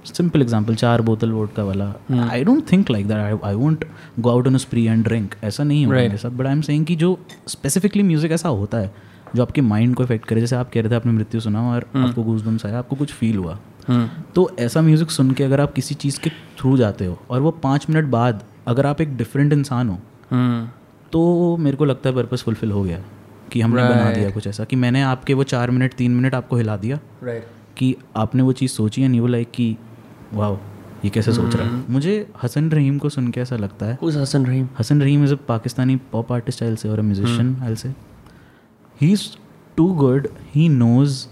सिंपल 0.07 0.43
एग्ज़ाम्पल 0.43 0.75
चार 0.75 1.03
बोतल 1.03 1.31
वोट 1.31 1.55
का 1.55 1.65
वाला 1.65 1.93
I 2.31 2.45
don't 2.45 2.73
think 2.73 2.91
like 2.91 3.09
that 3.09 3.45
I 3.45 3.55
won't 3.55 3.85
go 4.19 4.31
out 4.31 4.47
on 4.47 4.57
spree 4.57 4.85
and 4.87 5.05
drink 5.05 5.35
ऐसा 5.45 5.65
नहीं 5.65 5.85
होगा 5.87 5.97
Right. 5.97 6.09
मेरे 6.09 6.19
साथ। 6.19 6.31
बट 6.31 6.47
आई 6.47 6.53
एम 6.53 6.61
सेइंग 6.61 6.87
कि 6.87 6.97
जो 6.97 7.19
स्पेसिफिकली 7.49 8.03
म्यूज़िक 8.03 8.33
ऐसा 8.33 8.49
होता 8.49 8.79
है 8.79 8.95
जो 9.37 9.43
आपके 9.43 9.61
माइंड 9.61 9.95
को 9.95 10.03
इफ़ेक्ट 10.03 10.27
करे 10.27 10.41
जैसे 10.41 10.57
आप 10.57 10.71
कह 10.73 10.81
रहे 10.81 10.91
थे 10.91 10.95
आपने 10.95 11.13
मृत्यु 11.13 11.41
सुना 11.41 11.63
और 11.71 11.87
आपको 11.97 12.23
घूस 12.23 12.35
गूजबम्स 12.35 12.67
आया 12.67 12.79
आपको 12.79 12.97
कुछ 12.97 13.13
फील 13.13 13.37
हुआ। 13.37 13.59
तो 14.35 14.51
ऐसा 14.59 14.81
म्यूज़िक 14.83 15.11
सुन 15.11 15.31
के 15.31 15.45
अगर 15.45 15.61
आप 15.61 15.73
किसी 15.73 15.95
चीज़ 15.95 16.21
के 16.21 16.31
थ्रू 16.31 16.77
जाते 16.77 17.07
हो 17.07 17.19
और 17.31 17.41
वो 17.41 17.51
पाँच 17.51 17.87
मिनट 17.91 18.05
बाद 18.11 18.43
अगर 18.67 18.87
आप 18.87 19.01
एक 19.01 19.17
डिफरेंट 19.17 19.53
इंसान 19.53 19.89
हो 19.89 19.99
तो 21.13 21.57
मेरे 21.57 21.77
को 21.77 21.85
लगता 21.85 22.09
है 22.09 22.15
पर्पज़ 22.15 22.43
फुलफिल 22.43 22.71
हो 22.71 22.83
गया। 22.83 23.03
कि 23.53 23.61
हमने 23.61 23.83
right. 23.83 23.95
बना 23.97 24.11
दिया 24.11 24.31
कुछ 24.31 24.47
ऐसा। 24.47 24.65
कि 24.65 24.77
मैंने 24.77 25.03
आपके 25.03 25.35
वो 25.35 25.43
चार 25.43 25.71
मिनट 25.71 25.95
तीन 25.95 26.11
मिनट 26.11 26.35
आपको 26.35 26.57
हिला 26.57 26.77
दिया 26.77 26.99
राइट 27.25 27.47
कि 27.77 27.95
आपने 28.17 28.43
वो 28.43 28.53
चीज़ 28.53 28.71
सोची 28.71 29.03
है 29.03 29.09
नहीं 29.09 29.21
वो 29.21 29.27
लाइक 29.27 29.51
कि 29.51 29.77
वाह 30.35 30.53
ये 31.05 31.11
कैसे 31.11 31.33
सोच 31.33 31.57
रहा 31.57 31.69
है? 31.69 31.85
मुझे 31.91 32.31
हसन 32.43 32.71
रहीम 32.71 32.99
को 32.99 33.09
सुन 33.09 33.29
के 33.29 33.41
ऐसा 33.41 33.57
लगता 33.57 33.87
है। 33.87 33.99
Hassan 33.99 34.45
Rahim? 34.45 34.67
Hassan 34.79 35.03
Rahim 35.03 35.25
is 35.25 35.35
a 35.35 35.37
Pakistani 35.37 35.97
pop 35.97 36.33
artist 36.33 36.63
I 36.63 36.77
say 36.77 36.89
और 36.89 36.99
a 36.99 37.03
musician 37.03 37.57
I 37.63 37.77
say 37.77 37.89
he 39.01 39.13
is 39.13 39.23
too 39.77 39.95
good 39.95 40.29
he 40.55 40.69
knows 40.69 41.27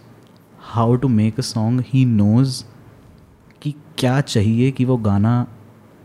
how 0.61 0.97
to 0.97 1.09
make 1.09 1.39
a 1.39 1.43
song 1.43 1.85
he 1.89 2.05
knows 2.05 2.65
कि 3.63 3.75
क्या 3.99 4.21
चाहिए 4.21 4.71
कि 4.71 4.85
वो 4.85 4.97
गाना 4.97 5.47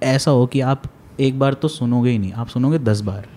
ऐसा 0.03 0.31
हो 0.31 0.45
कि 0.45 0.61
आप 0.61 0.83
एक 1.19 1.39
बार 1.39 1.53
तो 1.53 1.67
सुनोगे 1.67 2.09
ही 2.09 2.17
नहीं। 2.17 2.33
आप 2.33 2.47
सुनोगे 2.47 2.79
दस 2.79 3.01
बार। 3.01 3.27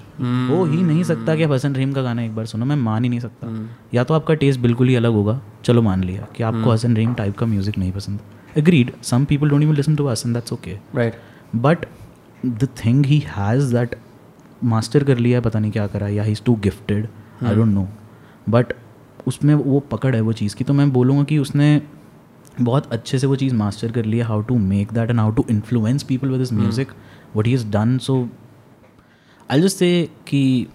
हो 0.51 0.65
ही 0.65 0.83
नहीं 0.83 1.03
सकता 1.03 1.37
कि 1.37 1.43
आप 1.43 1.51
हसन 1.51 1.75
रहीम 1.75 1.93
का 1.93 2.03
गाना 2.03 2.23
एक 2.23 2.37
बार 2.37 2.47
सुनो। 2.47 2.65
मैं 2.65 2.77
मान 2.77 3.05
ही 3.05 3.11
नहीं 3.11 3.21
सकता। 3.21 3.47
या 3.95 4.05
तो 4.05 4.15
आपका 4.15 4.35
टेस्ट 4.35 4.61
बिल्कुल 4.61 4.89
ही 4.89 4.95
अलग 4.95 5.13
होगा। 5.13 5.41
चलो 5.65 5.83
मान 5.83 6.05
लिया 6.05 6.27
कि 6.37 6.43
आपको 6.43 6.71
हसन 6.71 6.97
रहीम 6.97 7.15
टाइप 7.15 7.39
का 7.39 7.47
म्यूज़िक 7.47 7.79
नहीं 7.79 7.93
पसंद। 7.93 8.21
Agreed. 8.57 8.95
Some 9.03 9.27
people 9.27 9.49
don't 9.49 9.63
even 9.63 9.75
listen 9.75 9.97
to 9.97 10.09
us 10.09 10.25
and 10.25 10.37
that's 10.37 10.53
okay. 10.53 10.81
Right. 10.93 11.15
but 11.55 11.87
the 12.43 12.67
thing 12.67 13.05
he 13.05 13.21
has 13.21 13.73
that 13.73 13.95
master 14.63 15.05
कर 15.05 15.19
लिया 15.19 15.39
है 15.39 15.43
पता 15.45 15.59
नहीं 15.59 15.73
क्या 15.73 15.87
करा 15.87 16.09
या 16.09 16.25
he's 16.25 16.41
too 16.41 16.57
gifted. 16.67 17.09
I 17.43 17.55
don't 17.55 17.75
know. 17.79 17.87
But 18.49 18.73
उसमें 19.27 19.55
वो 19.55 19.81
पकड़ 19.91 20.15
है 20.15 20.21
वो 20.21 20.33
चीज़ 20.33 20.55
की 20.57 20.65
तो 20.65 20.75
मैं 20.75 20.91
बोलूँगा 20.93 21.25
कि 21.25 21.39
उसने 21.39 21.81
बहुत 22.61 22.93
अच्छे 22.93 23.19
से 23.19 23.27
वो 23.27 23.37
चीज़ 23.37 23.55
मास्टर 23.55 23.93
कर 23.93 24.05
लिया 24.05 24.27
how 24.27 24.43
to 24.43 24.57
make 24.59 24.93
that 24.93 25.11
and 25.11 25.21
how 25.21 25.31
to 25.33 25.45
influence 25.51 26.03
people 26.03 26.29
with 26.29 26.39
this 26.39 26.53
music 26.53 26.93
what 27.37 27.47
he 27.47 27.53
is 27.55 27.67
done 27.71 27.97
so 27.99 28.17
I 29.51 29.61
just 29.61 29.77
say 29.77 30.09
कि 30.29 30.67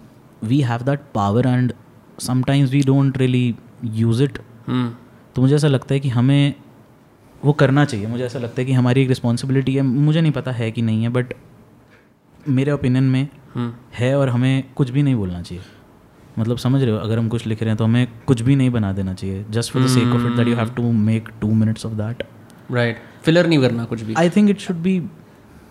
we 0.44 0.60
have 0.62 0.82
that 0.82 1.00
power 1.14 1.46
and 1.46 1.72
sometimes 2.20 2.70
we 2.70 2.80
don't 2.86 3.18
really 3.18 3.54
use 3.84 4.22
it 4.22 4.38
तो 4.68 5.42
मुझे 5.42 5.54
ऐसा 5.56 5.68
लगता 5.68 5.94
है 5.94 6.00
कि 6.00 6.08
हमें 6.08 6.54
वो 7.44 7.52
करना 7.52 7.84
चाहिए। 7.84 8.06
मुझे 8.06 8.24
ऐसा 8.24 8.38
लगता 8.38 8.60
है 8.60 8.64
कि 8.64 8.72
हमारी 8.72 9.02
एक 9.02 9.08
रिस्पॉन्सिबिलिटी 9.08 9.74
है। 9.74 9.82
मुझे 9.82 10.20
नहीं 10.20 10.32
पता 10.32 10.52
है 10.52 10.70
कि 10.70 10.82
नहीं 10.82 11.02
है 11.02 11.08
बट 11.08 11.34
मेरे 12.48 12.72
ओपिनियन 12.72 13.04
में 13.04 13.28
है 13.94 14.14
और 14.18 14.28
हमें 14.28 14.64
कुछ 14.76 14.90
भी 14.90 15.02
नहीं 15.02 15.14
बोलना 15.14 15.42
चाहिए। 15.42 15.64
मतलब 16.38 16.56
समझ 16.56 16.82
रहे 16.82 16.92
हो 16.92 16.98
अगर 16.98 17.18
हम 17.18 17.28
कुछ 17.28 17.46
लिख 17.46 17.62
रहे 17.62 17.70
हैं 17.70 17.76
तो 17.76 17.84
हमें 17.84 18.08
कुछ 18.26 18.42
भी 18.42 18.56
नहीं 18.56 18.70
बना 18.70 18.92
देना 18.92 19.14
चाहिए। 19.14 19.44
Just 19.50 19.72
for 19.72 19.82
the 19.82 19.86
sake 19.86 20.14
of 20.14 20.26
it 20.26 20.36
that 20.36 20.48
you 20.48 20.56
have 20.56 20.68
to 20.76 20.92
make 20.92 21.28
two 21.40 21.52
minutes 21.54 21.86
of 21.86 21.94
that 21.94 22.22
right 22.72 23.02
filler 23.24 23.46
नहीं 23.46 23.58
करना 23.58 23.84
कुछ 23.84 24.02
भी। 24.02 24.14
I 24.14 24.30
think 24.30 24.50
it 24.50 24.58
should 24.58 24.76
be 24.82 25.00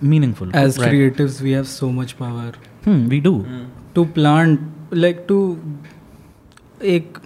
meaningful 0.03 0.51
as 0.51 0.79
creatives 0.79 1.37
we 1.43 1.53
have 1.57 1.69
so 1.69 1.91
much 1.99 2.11
power 2.17 2.51
we 2.87 3.19
do 3.19 3.33
to 3.95 4.05
plant 4.17 4.93
like 5.03 5.23
to 5.29 5.37
एक 6.85 7.17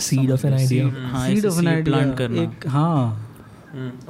seed 0.00 0.30
of 0.30 0.46
an 0.46 0.54
idea 0.54 0.84
seed 0.84 1.38
ऐसे 1.38 1.48
of 1.48 1.54
an 1.54 1.66
seed 1.66 1.72
idea 1.72 1.92
plant 1.92 2.18
करना। 2.18 2.42
एक 2.42 2.66
हाँ। 2.68 3.28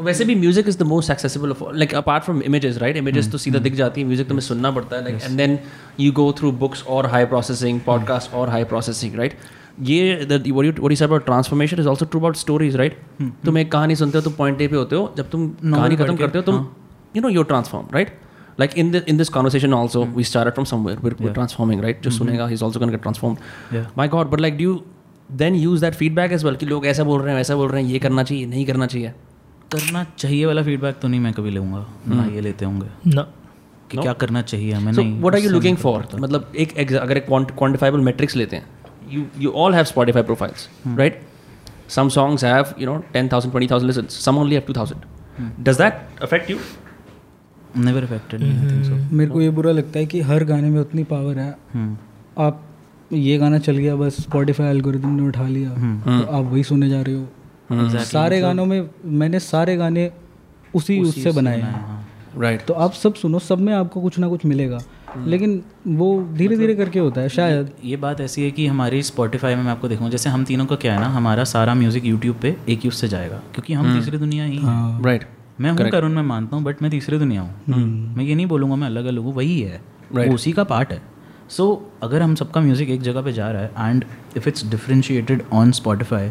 वैसे 0.01 0.25
भी 0.25 0.35
music 0.35 0.69
is 0.69 0.79
the 0.79 0.83
most 0.83 1.11
accessible 1.11 1.51
of 1.51 1.63
like 1.75 1.95
apart 1.95 2.25
from 2.25 2.43
images 2.43 2.79
right 2.79 2.97
images 2.97 3.31
तो 3.33 3.39
सीधा 3.39 3.59
दिख 3.59 3.75
जाती 3.75 4.01
है 4.01 4.07
म्यूज़िक 4.07 4.29
तुम्हें 4.29 4.47
सुनना 4.47 4.71
पड़ता 4.71 4.97
है 4.97 5.03
like 5.03 5.23
and 5.23 5.37
then 5.37 5.59
you 6.01 6.13
go 6.13 6.33
through 6.39 6.53
books 6.63 6.85
और 6.87 7.07
हाई 7.07 7.27
प्रोसेसिंग 7.27 7.81
पॉडकास्ट 7.87 8.35
और 8.35 8.49
हाई 8.49 8.65
प्रोसेसिंग 8.73 9.15
राइट 9.15 9.37
ये 9.83 10.15
what 10.31 10.47
you 10.47 10.55
what 10.55 10.93
you 10.93 11.07
about 11.07 11.25
transformation 11.25 11.81
is 11.81 11.89
also 11.89 12.05
true 12.05 12.21
about 12.21 12.37
stories 12.37 12.77
right 12.77 12.99
तुम 13.45 13.59
एक 13.59 13.73
कहानी 13.73 13.97
सुनते 13.97 14.19
हो 14.19 14.25
तुम 14.25 14.33
पॉइंट 14.39 14.61
ए 14.61 14.69
पे 14.69 14.77
होते 14.77 14.97
हो 14.97 15.13
जब 15.17 15.31
तुम 15.31 15.49
कहानी 15.65 15.97
खत्म 15.97 16.17
करते 16.17 16.39
हो 16.39 16.45
तुम 16.45 16.67
you 17.17 17.23
know 17.23 17.29
your 17.29 17.45
transform 17.45 17.95
right 17.95 18.19
like 18.61 18.75
in 18.81 18.89
the 18.95 19.01
in 19.11 19.19
this 19.19 19.31
conversation 19.35 19.75
also 19.77 20.01
we 20.17 20.25
started 20.31 20.57
from 20.57 20.67
somewhere 20.71 20.99
we're, 21.05 21.15
we're 21.21 21.37
transforming 21.37 21.85
right? 21.85 22.03
जो 22.05 22.11
सुनेगा 22.11 22.49
he's 22.49 22.65
also 22.67 22.83
gonna 22.83 22.95
get 22.95 23.03
transformed. 23.07 23.39
Yeah. 23.77 23.87
my 24.01 24.07
god 24.15 24.31
but 24.35 24.43
like 24.45 24.59
do 24.59 24.67
you 24.67 24.75
then 25.33 25.55
use 25.55 25.81
that 25.81 25.95
feedback 25.95 26.33
as 26.33 26.45
well 26.45 26.57
कि 26.57 26.67
लोग 26.67 26.87
ऐसा 26.87 27.05
बोल 27.05 27.21
रहे 27.21 27.31
हैं 27.31 27.37
वैसा 27.37 27.57
बोल 27.57 27.71
रहे 27.71 27.83
हैं 27.83 27.91
ये 27.91 27.99
करना 27.99 28.23
चाहिए 28.23 28.47
नहीं 28.47 28.67
करना 28.67 28.87
चाहिए। 28.87 29.13
करना 29.73 30.07
चाहिए 30.19 30.47
वाला 30.47 30.63
फीडबैक 30.63 30.99
तो 31.03 31.09
नहीं 31.09 31.21
मैं 31.21 31.33
कभी 31.33 31.51
लेऊँगा 31.51 31.87
ना 32.09 32.25
hmm. 32.25 32.35
ये 32.35 32.41
लेते 32.41 32.65
होंगे। 32.65 32.89
ना 33.07 33.23
कि 33.91 33.99
क्या 33.99 34.13
करना 34.13 34.43
चाहिए 34.43 34.73
हमें 34.73 34.93
नहीं 34.93 35.21
what 35.21 35.35
are 35.35 35.41
you 35.41 35.51
looking 35.51 35.77
for 35.77 36.09
मतलब 36.15 36.53
एक 36.57 36.93
अगर 36.93 37.17
एक 37.17 37.27
क्वांटिफाइबल 37.27 38.01
मैट्रिक्स 38.01 38.37
लेते 38.37 38.57
हैं 38.57 38.67
you 39.11 39.25
you 39.39 39.51
all 39.51 39.75
have 39.75 39.85
Spotify 39.85 40.23
profiles 40.23 40.69
right 40.87 41.23
some 41.89 42.09
songs 42.09 42.45
have 42.45 42.65
you 42.79 42.87
know 42.87 42.97
ten 43.13 43.29
thousand 43.29 43.53
twenty 43.53 43.73
thousand 43.73 43.91
listen 43.91 44.07
some 44.07 44.61
two 44.67 44.73
thousand 44.73 45.65
does 45.65 45.79
that 45.79 46.23
affect 46.23 46.51
you 46.51 46.59
never 47.77 48.03
affected 48.03 48.43
मेरे 49.13 49.31
को 49.31 49.43
ये 49.43 49.51
बुरा 49.51 49.73
लगता 49.73 49.99
है 49.99 50.07
कि 50.07 50.21
हर 50.21 50.45
गाने 50.45 50.71
में 50.71 50.81
उतनी 50.81 51.05
पावर 51.05 51.39
है। 51.39 51.57
hmm. 51.77 51.97
आप 52.39 52.69
ये 53.13 53.39
गाना 53.39 53.59
चल 53.59 53.77
गया 53.77 53.97
बस 53.97 54.21
स्पॉटिफाई 54.21 54.67
एल्गोरिथम 54.67 55.09
ने 55.09 55.23
उठा 55.23 55.47
लिया। 55.49 55.71
तो 55.71 56.33
आप 56.33 56.45
वही 56.45 56.63
सुनने 56.65 56.89
जा 56.89 57.01
रहे 57.03 57.15
हो। 57.15 57.99
सारे 58.05 58.41
गानों 58.41 58.67
में 58.67 58.89
मैंने 59.05 59.39
सारे 59.41 59.77
गाने 59.77 60.11
उसी 60.75 61.01
उससे 61.01 61.33
बनाए 61.33 61.61
हैं। 61.61 62.01
right 62.41 62.67
तो 62.67 62.75
आप 62.75 62.93
सब 62.93 63.15
सुनो 63.15 63.39
सब 63.39 63.61
में 63.61 63.73
आपको 63.75 64.01
कुछ 64.01 64.19
ना 64.19 64.29
कुछ 64.29 64.45
मिलेगा। 64.47 64.79
लेकिन 65.19 65.63
वो 65.89 66.07
धीरे 66.33 66.57
धीरे 66.57 66.75
करके 66.75 66.99
होता 66.99 67.21
है 67.21 67.29
शायद। 67.29 67.71
ये 67.85 67.97
बात 67.97 68.21
ऐसी 68.21 68.43
है 68.43 68.51
कि 68.51 68.67
हमारी 68.67 69.03
स्पॉटिफाई 69.03 69.55
में 69.55 69.63
मैं 69.63 69.71
आपको 69.71 69.89
देखूँ 69.89 70.11
जैसे 70.11 70.31
हम 70.31 70.45
तीनों 70.45 70.67
का 70.67 70.77
क्या 70.77 70.95
है 70.95 71.01
ना 71.01 71.09
हमारा 71.09 71.45
सारा 71.45 71.75
म्यूज़िक 71.75 72.05
यूट्यूब 72.05 72.37
पे 72.37 72.57
एक 72.69 72.85
यूज़ 72.85 72.95
से 72.95 73.09
जाएगा 73.09 73.37
क्योंकि 73.55 73.73
हम 73.73 73.99
तीसरी 73.99 74.19
दुनिया 74.19 74.45
ही 74.45 74.57
हैं। 74.57 74.65
हाँ। 74.65 75.21
मैं 75.61 75.71
हूँ 75.71 75.91
करुण 75.91 76.13
मैं 76.13 76.23
मानता 76.23 76.57
हूँ 76.57 76.65
बट 76.65 76.83
मैं 76.83 76.91
तीसरी 76.91 77.19
दुनिया 77.19 77.43
हूँ। 77.43 77.77
मैं 78.17 78.25
ये 78.25 78.35
नहीं 78.35 78.47
बोलूँगा 78.47 78.77
मैं 78.77 78.87
अलग 78.87 79.05
अलग 79.05 79.23
हूँ 79.23 79.35
वही 79.35 79.61
है। 79.61 79.81
वो 80.13 80.35
उसी 80.35 80.53
का 80.53 80.65
पार्ट 80.65 80.93
है। 80.93 81.12
सो 81.53 81.91
अगर 82.03 82.23
हम 82.23 82.35
सबका 82.35 82.61
म्यूज़िक 82.61 82.91
एक 82.91 83.03
जगह 83.03 83.23
पे 83.23 83.33
जा 83.33 83.51
रहा 83.51 83.63
है 83.63 83.91
and 83.91 84.05
if 84.37 84.49
it's 84.49 84.67
differentiated 84.67 85.43
on 85.53 85.73
Spotify 85.73 86.31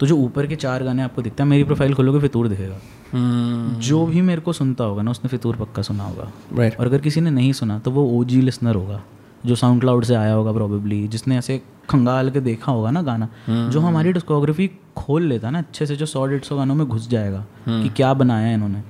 तो 0.00 0.06
जो 0.06 0.16
ऊपर 0.16 0.46
के 0.46 0.56
चार 0.56 0.82
गाने 0.82 1.02
आपको 1.02 1.22
दिखता 1.22 1.44
है 1.44 1.50
मेरी 1.50 1.64
प्रोफ़ाइल 1.64 1.94
खोलोगे 1.94 2.20
फितूर 2.20 2.48
दिखेगा। 2.48 2.76
hmm. 2.76 3.82
जो 3.82 4.06
भी 4.06 4.20
मेरे 4.20 4.40
को 4.40 4.52
सुनता 4.52 4.84
होगा 4.84 5.02
ना 5.02 5.10
उसने 5.10 5.28
फितूर 5.28 5.56
पक्का 5.56 5.82
सुना 5.82 6.04
होगा। 6.04 6.30
Right. 6.52 6.78
और 6.80 6.86
अगर 6.86 6.98
किसी 6.98 7.20
ने 7.20 7.30
नहीं 7.30 7.52
सुना 7.52 7.78
तो 7.78 7.90
वो 7.90 8.04
ओ 8.10 8.24
जी 8.24 8.40
लिसनर 8.40 8.74
होगा 8.74 9.02
जो 9.46 9.54
साउंड 9.54 9.80
क्लाउड 9.80 10.04
से 10.04 10.14
आया 10.14 10.32
होगा 10.34 10.52
प्रॉबेबली 10.52 11.08
जिसने 11.08 11.38
ऐसे 11.38 11.62
खंगाल 11.90 12.30
के 12.30 12.40
देखा 12.40 12.72
होगा 12.72 12.90
ना 12.90 13.02
गाना 13.02 13.28
जो 13.68 13.80
हमारी 13.80 14.12
डिस्कोग्राफी 14.12 14.70
खोल 14.96 15.22
लेता 15.22 15.46
है 15.48 15.52
ना 15.52 15.58
अच्छे 15.58 15.86
से 15.86 15.96
जो 15.96 16.06
सौ 16.06 16.26
डेढ़ 16.26 16.42
सौ 16.42 16.56
गानों 16.56 16.74
में 16.74 16.86
घुस 16.88 17.08
जाएगा 17.10 17.44
कि 17.68 17.88
क्या 17.88 18.14
बनाया 18.14 18.46
है 18.46 18.54
इन्होंने। 18.54 18.82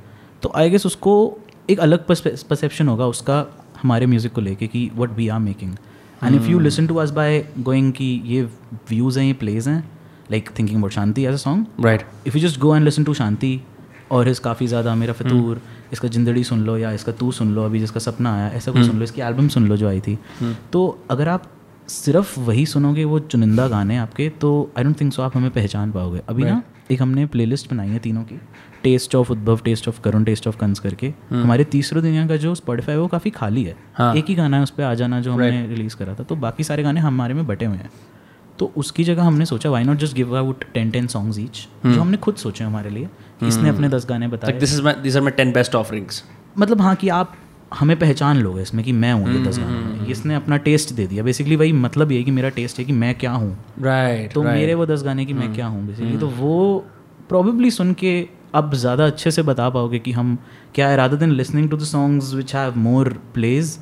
तो 0.43 0.53
आई 0.57 0.71
गेस 0.71 0.87
उसको 0.87 1.39
एक 1.71 1.81
अलग 1.81 2.07
परसेप्शन 2.07 2.89
होगा 2.89 3.07
उसका 3.07 3.47
हमारे 3.83 4.07
म्यूज़िक 4.07 4.33
को 4.33 4.41
लेके 4.41 4.67
कि 4.67 4.91
what 4.97 5.17
we 5.17 5.29
are 5.29 5.39
making 5.41 5.75
and 6.23 6.35
if 6.35 6.51
you 6.51 6.59
listen 6.59 6.87
to 6.87 6.97
us 6.97 7.11
by 7.11 7.45
going 7.61 7.93
कि 7.93 8.11
ये 8.27 8.43
व्यूज़ 8.91 9.19
हैं 9.19 9.27
ये 9.27 9.33
प्लेज 9.33 9.69
हैं 9.69 9.79
like 10.31 10.51
thinking 10.59 10.79
about 10.79 10.93
Shanti 10.93 11.25
as 11.25 11.35
a 11.35 11.45
song 11.45 11.85
right 11.85 12.07
if 12.27 12.37
you 12.37 12.43
just 12.43 12.61
go 12.61 12.75
and 12.77 12.85
listen 12.85 13.05
to 13.05 13.15
Shanti 13.15 13.61
और 14.13 14.29
इस 14.29 14.39
काफ़ी 14.39 14.67
ज़्यादा 14.67 14.95
मेरा 14.95 15.13
फतूर 15.13 15.61
इसका 15.93 16.09
जिंदड़ी 16.09 16.43
सुन 16.45 16.61
लो 16.61 16.77
या 16.77 16.91
इसका 16.93 17.13
तू 17.13 17.31
सुन 17.33 17.55
लो 17.55 17.65
अभी 17.65 17.79
जिसका 17.81 18.01
सपना 18.01 18.35
आया 18.35 18.49
ऐसा 18.49 18.73
कुछ 18.73 18.81
hmm. 18.81 18.91
सुन 18.91 18.99
लो 18.99 19.05
इसकी 19.05 19.21
एल्बम 19.21 19.49
सुन 19.49 19.69
लो 19.69 19.77
जो 19.77 19.89
आई 19.89 20.01
थी 20.01 20.19
hmm. 20.43 20.55
तो 20.73 20.99
अगर 21.11 21.29
आप 21.29 21.51
सिर्फ़ 21.89 22.39
वही 22.41 22.67
सुनोगे 22.67 23.05
वो 23.05 23.19
चुनिंदा 23.19 23.67
गाने 23.69 23.97
आपके 23.97 24.29
तो 24.41 24.51
आई 24.79 24.85
डोंट 24.85 25.01
थिंक 25.01 25.13
सो 25.13 25.23
आप 25.23 25.37
हमें 25.37 25.51
पहचान 25.51 25.93
पाओगे 25.93 26.23
अभी 26.29 26.43
right. 26.43 26.55
ना 26.55 26.63
एक 26.93 27.03
हमने 27.03 27.27
प्लेलिस्ट 27.27 27.71
बनाई 27.71 27.89
है 27.89 27.99
तीनों 27.99 28.23
की। 28.23 28.41
Taste 28.83 29.15
of 29.15 29.33
Udbhav 29.33 29.61
taste 29.65 29.89
of 29.89 30.01
Karun 30.01 30.25
taste 30.25 30.49
of 30.49 30.57
Kans 30.57 30.79
करके। 30.79 31.15
हमारे 31.31 31.65
तीसरे 31.65 32.01
दुनिया 32.01 32.27
का 32.27 32.37
जो 32.37 32.55
स्पॉटिफाई 32.55 32.95
है 32.95 33.01
वो 33.01 33.07
काफ़ी 33.07 33.31
खाली 33.31 33.65
है। 33.65 33.77
हाँ। 33.95 34.15
एक 34.15 34.25
ही 34.25 34.35
गाना 34.35 34.57
है 34.57 34.63
उस 34.63 34.71
पर 34.71 34.83
आ 34.83 34.95
जाना 34.95 35.21
जो 35.21 35.33
हमने 35.33 35.67
रिलीज़ 35.67 35.97
करा 35.97 36.15
था। 36.15 36.23
तो 36.23 36.37
बाकी 36.37 36.65
सारे 36.65 36.83
गाने 36.83 37.01
हमारे 37.01 37.35
में 37.35 37.47
बटे 37.47 37.65
हुए 37.65 37.77
हैं। 37.77 37.91
तो 38.59 38.73
उसकी 38.77 39.05
जगह 39.05 39.23
हमने 39.23 39.47
सोचा 39.47 39.71
why 39.71 39.85
not 39.85 39.97
just 39.97 40.17
give 40.17 40.37
out 40.37 40.65
ten 40.75 40.91
ten 40.91 41.07
songs 41.07 41.39
each 41.39 41.69
जो 41.87 42.01
हमने 42.01 42.17
खुद 42.17 42.35
सोचे 42.35 42.65
हमारे 42.65 42.91
लिए। 42.91 43.09
इसने 43.43 43.69
अपने 43.69 43.89
दस 43.89 44.07
गाने 44.09 44.29
बताए। 44.29 44.61
this 44.61 44.75
is 44.75 44.85
my 44.87 44.95
these 45.03 45.21
are 45.21 45.25
my 45.29 45.37
10 45.37 45.55
best 45.57 45.75
offerings 45.75 46.23
मतलब 46.59 46.81
हाँ 46.81 46.95
कि 46.97 47.09
आप 47.09 47.37
हमें 47.73 47.99
पहचान 47.99 48.39
लोगे 48.39 48.63
इसमें 48.63 48.85
कि 48.85 48.93
मैं 48.95 49.13
हूँ 49.13 49.33
ये 49.33 49.43
दस 49.45 49.59
गानों 49.59 49.81
में 49.81 50.07
इसने 50.09 50.35
अपना 50.35 50.57
टेस्ट 50.59 50.93
दे 50.93 51.07
दिया। 51.07 51.23
बेसिकली 51.25 51.57
भाई 51.57 51.73
मतलब 51.75 52.13
ये 52.13 52.23
कि 52.23 52.31
मेरा 52.31 52.49
टेस्ट 52.51 52.79
है 52.79 52.85
कि 52.85 52.93
मैं 52.95 53.15
क्या 53.15 53.33
हूँ। 53.33 53.57
राइट 53.83 54.33
तो 54.33 54.43
मेरे 54.43 54.75
वो 54.75 54.87
दस 54.87 55.03
गाने 55.03 55.25
की 55.25 55.35
मैं 55.35 55.53
क्या 55.55 55.67
हूँ 55.67 55.87
बेसिकली 55.87 56.19
तो 56.19 56.29
वो 56.29 56.85
प्रॉबेबली 57.29 57.71
सुन 57.71 57.93
के 57.95 58.15
अब 58.55 58.75
ज़्यादा 58.75 59.07
अच्छे 59.07 59.31
से 59.31 59.43
बता 59.43 59.69
पाओगे 59.71 59.99
कि 59.99 60.13
हम 60.13 60.37
क्या 60.75 60.89
है 60.89 60.97
rather 60.97 61.17
than 61.17 61.31
listening 61.33 61.69
to 61.71 61.77
the 61.77 61.85
songs 61.87 62.33
which 62.35 62.55
have 62.55 62.77
more 62.79 63.09
plays 63.35 63.79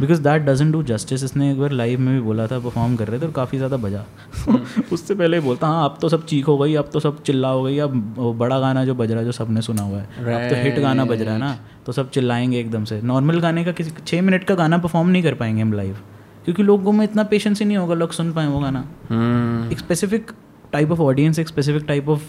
because 0.00 0.20
that 0.22 0.42
doesn't 0.42 0.70
do 0.72 0.82
justice 0.82 1.24
इसने 1.24 1.50
एक 1.52 1.58
बार 1.60 1.72
लाइव 1.72 2.00
में 2.00 2.14
भी 2.14 2.20
बोला 2.20 2.46
था 2.46 2.58
परफॉर्म 2.58 2.96
कर 2.96 3.08
रहे 3.08 3.20
थे 3.20 3.26
और 3.26 3.32
काफ़ी 3.32 3.58
ज़्यादा 3.58 3.76
बजा। 3.76 4.04
उससे 4.92 5.14
पहले 5.14 5.36
ही 5.36 5.42
बोलता 5.42 5.66
हाँ 5.66 5.84
अब 5.84 5.98
तो 6.00 6.08
सब 6.08 6.24
चीख 6.26 6.48
हो 6.48 6.56
गई 6.58 6.74
अब 6.74 6.90
तो 6.92 7.00
सब 7.00 7.22
चिल्ला 7.22 7.48
हो 7.48 7.62
गई 7.62 7.78
अब 7.78 7.94
बड़ा 8.38 8.58
गाना 8.60 8.84
जो 8.84 8.94
बज 8.94 9.10
रहा 9.10 9.20
है 9.20 9.24
जो 9.24 9.32
सबने 9.32 9.62
सुना 9.62 9.82
हुआ 9.82 9.98
है। 9.98 10.34
अब 10.34 10.50
तो 10.50 10.62
हिट 10.62 10.78
गाना 10.80 11.04
बज 11.04 11.22
रहा 11.22 11.34
है 11.34 11.40
ना 11.40 11.58
तो 11.86 11.92
सब 11.92 12.10
चिल्लाएँगे 12.10 12.60
एकदम 12.60 12.84
से। 12.84 13.00
नॉर्मल 13.02 13.40
गाने 13.40 13.64
का 13.64 13.72
किसी 13.72 13.92
छः 14.06 14.22
मिनट 14.22 14.44
का 14.44 14.54
गाना 14.54 14.78
परफॉर्म 14.78 15.08
नहीं 15.08 15.22
कर 15.22 15.34
पाएँगे 15.34 15.62
हम 15.62 15.72
लाइव 15.72 15.96
क्योंकि 16.44 16.62
लोगों 16.62 16.92
में 16.92 17.04
इतना 17.04 17.22
पेशेंस 17.30 17.60
ही 17.60 17.66
नहीं 17.66 17.76
होगा 17.76 17.94
लोग 17.94 18.12
सुन 18.12 18.32
पाए 18.32 18.46
वो 18.46 18.60
गाना। 18.60 18.82
Hmm. 18.82 19.72
एक 19.72 19.78
स्पेसिफिक 19.78 20.30
टाइप 20.72 20.92
ऑफ़ 20.92 21.00
ऑडियंस 21.00 21.38
एक 21.38 21.48
स्पेसिफिक 21.48 21.84
टाइप 21.88 22.08
ऑफ़ 22.08 22.22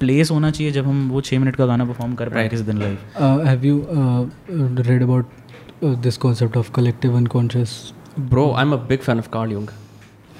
प्लेस 0.00 0.30
होना 0.30 0.50
चाहिए 0.50 0.72
जब 0.72 0.86
हम 0.86 1.08
वो 1.10 1.20
छः 1.20 1.38
मिनट 1.38 1.56
का 1.56 1.66
गाना 1.66 1.84
परफॉर्म 1.84 2.14
कर 2.14 2.28
पाए 2.28 2.48
किसी 2.48 2.62
दिन 2.62 2.78
live 2.78 2.98
uh, 3.16 3.38
have 3.48 3.64
you 3.68 3.76
uh, 3.96 4.22
read 4.88 5.04
about 5.06 5.43
Uh, 5.82 5.94
this 5.96 6.16
concept 6.16 6.56
of 6.56 6.72
collective 6.72 7.14
unconscious? 7.14 7.92
Bro 8.16 8.52
i'm 8.54 8.72
a 8.72 8.76
big 8.78 9.02
fan 9.02 9.18
of 9.18 9.30
carl 9.30 9.50
jung. 9.50 9.68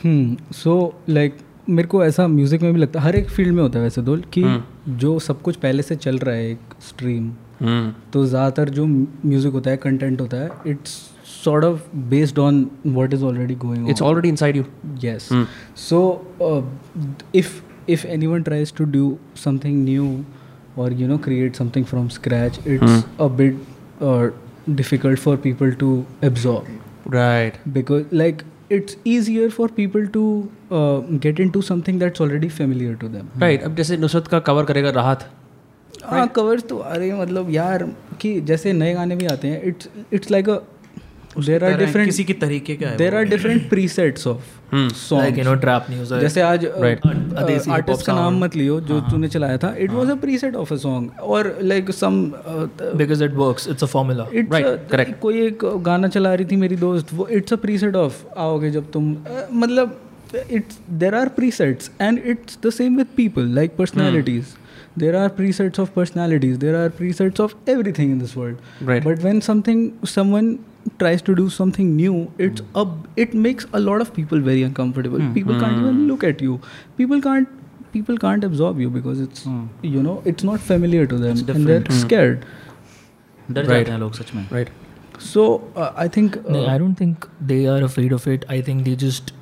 Hmm 0.03 0.35
so 0.53 0.95
like 1.09 1.43
मेरे 1.69 1.89
को 1.89 2.03
ऐसा 2.05 2.27
म्यूज़िक 2.29 2.63
में 2.63 2.73
भी 2.73 2.81
लगता 2.81 3.01
है 3.01 3.07
हर 3.07 3.17
एक 3.17 3.29
फ़ील्ड 3.31 3.55
में 3.55 3.63
होता 3.63 3.79
है 3.79 3.85
वैसे 3.85 4.03
दोल 4.03 4.23
कि 4.33 4.43
hmm. 4.43 4.61
जो 4.99 5.19
सब 5.19 5.41
कुछ 5.43 5.57
पहले 5.57 5.83
से 5.83 5.97
चल 5.97 6.19
रहा 6.19 6.35
है 6.35 6.51
एक 6.51 6.75
स्ट्रीम 6.89 7.31
hmm. 7.63 8.13
तो 8.13 8.25
ज़्यादातर 8.27 8.71
जो 8.71 8.87
म्यूज़िक 8.87 9.53
होता 9.53 9.71
है 9.71 9.77
कंटेंट 9.77 10.21
होता 10.21 10.37
है 10.37 10.51
it's 10.67 10.91
sort 11.45 11.65
of 11.65 11.97
based 12.11 12.39
on 12.39 12.67
what 12.87 13.15
is 13.15 13.25
already 13.25 13.55
going 13.55 13.89
it's 13.91 14.03
already 14.03 14.29
in 14.29 14.57
you 14.57 14.65
yes 15.03 15.29
so 15.89 16.03
if 17.35 17.61
if 17.89 18.07
anyone 18.27 18.43
tries 18.43 18.73
to 18.77 18.85
do 18.93 19.17
something 19.45 19.85
new 19.85 20.25
और 20.79 20.93
you 20.93 21.09
know 21.09 21.19
create 21.19 21.57
something 21.57 21.85
from 21.85 22.09
scratch 22.09 22.61
it's 22.67 23.05
a 23.21 23.29
bit 23.37 23.63
difficult 24.67 25.19
for 25.19 25.37
people 25.37 25.73
to 25.75 26.05
absorb 26.23 26.67
right 27.07 27.59
because 27.73 28.05
like 28.13 28.45
it's 28.71 28.97
easier 29.05 29.51
for 29.51 29.69
people 29.69 30.07
to 30.09 30.51
uh, 30.71 31.01
get 31.27 31.39
into 31.39 31.63
something 31.63 31.99
that's 31.99 32.21
already 32.21 32.49
familiar 32.49 32.95
to 33.03 33.09
them 33.09 33.31
right 33.39 33.63
अब 33.63 33.75
जैसे 33.77 33.97
नुसरत 33.97 34.27
का 34.27 34.39
cover 34.51 34.65
करेगा 34.65 34.91
राहत 34.91 35.29
हाँ 36.05 36.27
covers 36.37 36.63
तो 36.69 36.79
अरे 36.79 37.13
मतलब 37.21 37.51
यार 37.51 37.83
कि 38.21 38.41
जैसे 38.41 38.73
नए 38.73 38.95
गाने 38.95 39.17
भी 39.17 39.27
आते 39.27 39.49
हैं 39.49 39.63
it's 39.63 39.89
it's 40.13 40.31
like 40.31 40.49
a 40.49 40.59
there 41.39 41.65
are 41.65 41.77
different 41.79 42.07
किसी 42.07 42.25
की 42.25 42.33
तरीके 42.43 42.75
का 42.77 42.95
there 42.97 43.15
are 43.15 43.25
different 43.29 43.69
presets 43.71 44.27
of 44.27 44.43
song 44.75 45.39
trap 45.63 45.91
news 45.91 46.13
है। 46.13 46.21
जैसे 46.21 46.41
आज 46.41 46.65
Adesi 46.65 46.85
hip 46.85 47.65
hop 47.65 47.73
आर्टिस्ट 47.73 48.07
का 48.07 48.13
नाम 48.13 48.39
मत 48.45 48.57
लियो 48.57 48.81
जो 48.89 49.01
तूने 49.11 49.29
चलाया 49.29 49.59
था। 49.59 49.75
It 49.79 49.91
was 49.91 50.11
a 50.11 50.15
preset 50.23 50.57
of 50.57 50.73
a 50.75 50.77
song 50.77 51.21
और 51.23 51.57
like 51.63 51.91
some 51.91 52.25
because 53.01 53.21
it 53.27 53.37
works. 53.43 53.67
It's 53.67 53.83
a 53.83 53.91
formula. 53.93 54.27
Right, 54.55 54.67
correct. 54.91 55.19
कोई 55.21 55.47
एक 55.47 55.65
गाना 55.85 56.09
चला 56.09 56.35
रही 56.35 56.47
थी 56.51 56.57
मेरी 56.57 56.77
दोस्त 56.77 57.15
वो 57.15 57.27
इट्स 57.29 57.53
अ 57.53 57.57
प्रीसेट 57.67 57.97
ऑफ़ 57.97 58.25
आओगे 58.39 58.71
जब 58.71 58.91
तुम 58.93 59.17
मतलब 59.53 60.01
it's 60.51 60.79
there 61.01 61.15
are 61.15 61.29
presets 61.37 61.91
and 62.01 62.19
it's 62.27 62.59
the 62.67 62.71
same 62.73 62.97
with 62.97 63.07
people 63.17 63.55
like 63.55 63.77
personalities 63.77 64.45
there 64.97 65.17
are 65.17 65.29
presets 65.29 65.79
of 65.79 65.95
personalities. 65.95 66.59
There 66.59 66.77
are 66.85 66.91
presets 66.91 67.41
of 67.41 67.55
everything 67.67 68.11
in 68.11 68.19
this 68.19 68.37
world. 68.37 68.61
Right. 68.81 69.03
But 69.03 69.21
when 69.21 69.41
something 69.41 69.99
someone 70.05 70.65
tries 70.99 71.23
to 71.23 71.35
do 71.35 71.49
something 71.49 71.97
new 71.97 72.31
it's 72.37 72.61
mm. 72.61 72.81
a 72.81 73.21
it 73.21 73.33
makes 73.33 73.67
a 73.73 73.81
lot 73.81 74.03
of 74.03 74.13
people 74.15 74.39
very 74.39 74.63
uncomfortable. 74.63 75.19
Mm. 75.19 75.35
people 75.35 75.55
mm. 75.55 75.61
can't 75.61 75.79
even 75.79 75.95
hmm. 75.95 76.09
look 76.09 76.25
at 76.25 76.41
you. 76.41 76.61
People 76.97 77.21
can't 77.21 77.49
people 77.93 78.19
can't 78.19 78.45
absorb 78.45 78.79
you 78.79 78.91
because 78.91 79.21
it's 79.21 79.45
hmm. 79.45 79.67
you 79.83 80.03
know 80.03 80.23
it's 80.25 80.45
not 80.45 80.61
familiar 80.61 81.07
to 81.07 81.17
them 81.17 81.39
and 81.49 81.67
they're 81.67 81.81
hmm. 81.81 82.01
scared. 82.07 82.47
That's 83.49 83.69
right. 83.69 83.87
dialogue 83.87 84.15
such 84.15 84.35
man 84.35 84.47
right. 84.51 84.69
So 85.19 85.43
uh, 85.77 85.93
i 86.05 86.09
think 86.09 86.37
uh, 86.37 86.55
no, 86.55 86.67
i 86.67 86.77
don't 86.77 86.97
think 86.97 87.29
they 87.41 87.67
are 87.67 87.83
afraid 87.83 88.13
of 88.13 88.27
it. 88.27 88.45
I 88.49 88.61
think 88.61 88.85
they 88.85 88.97
just 88.97 89.33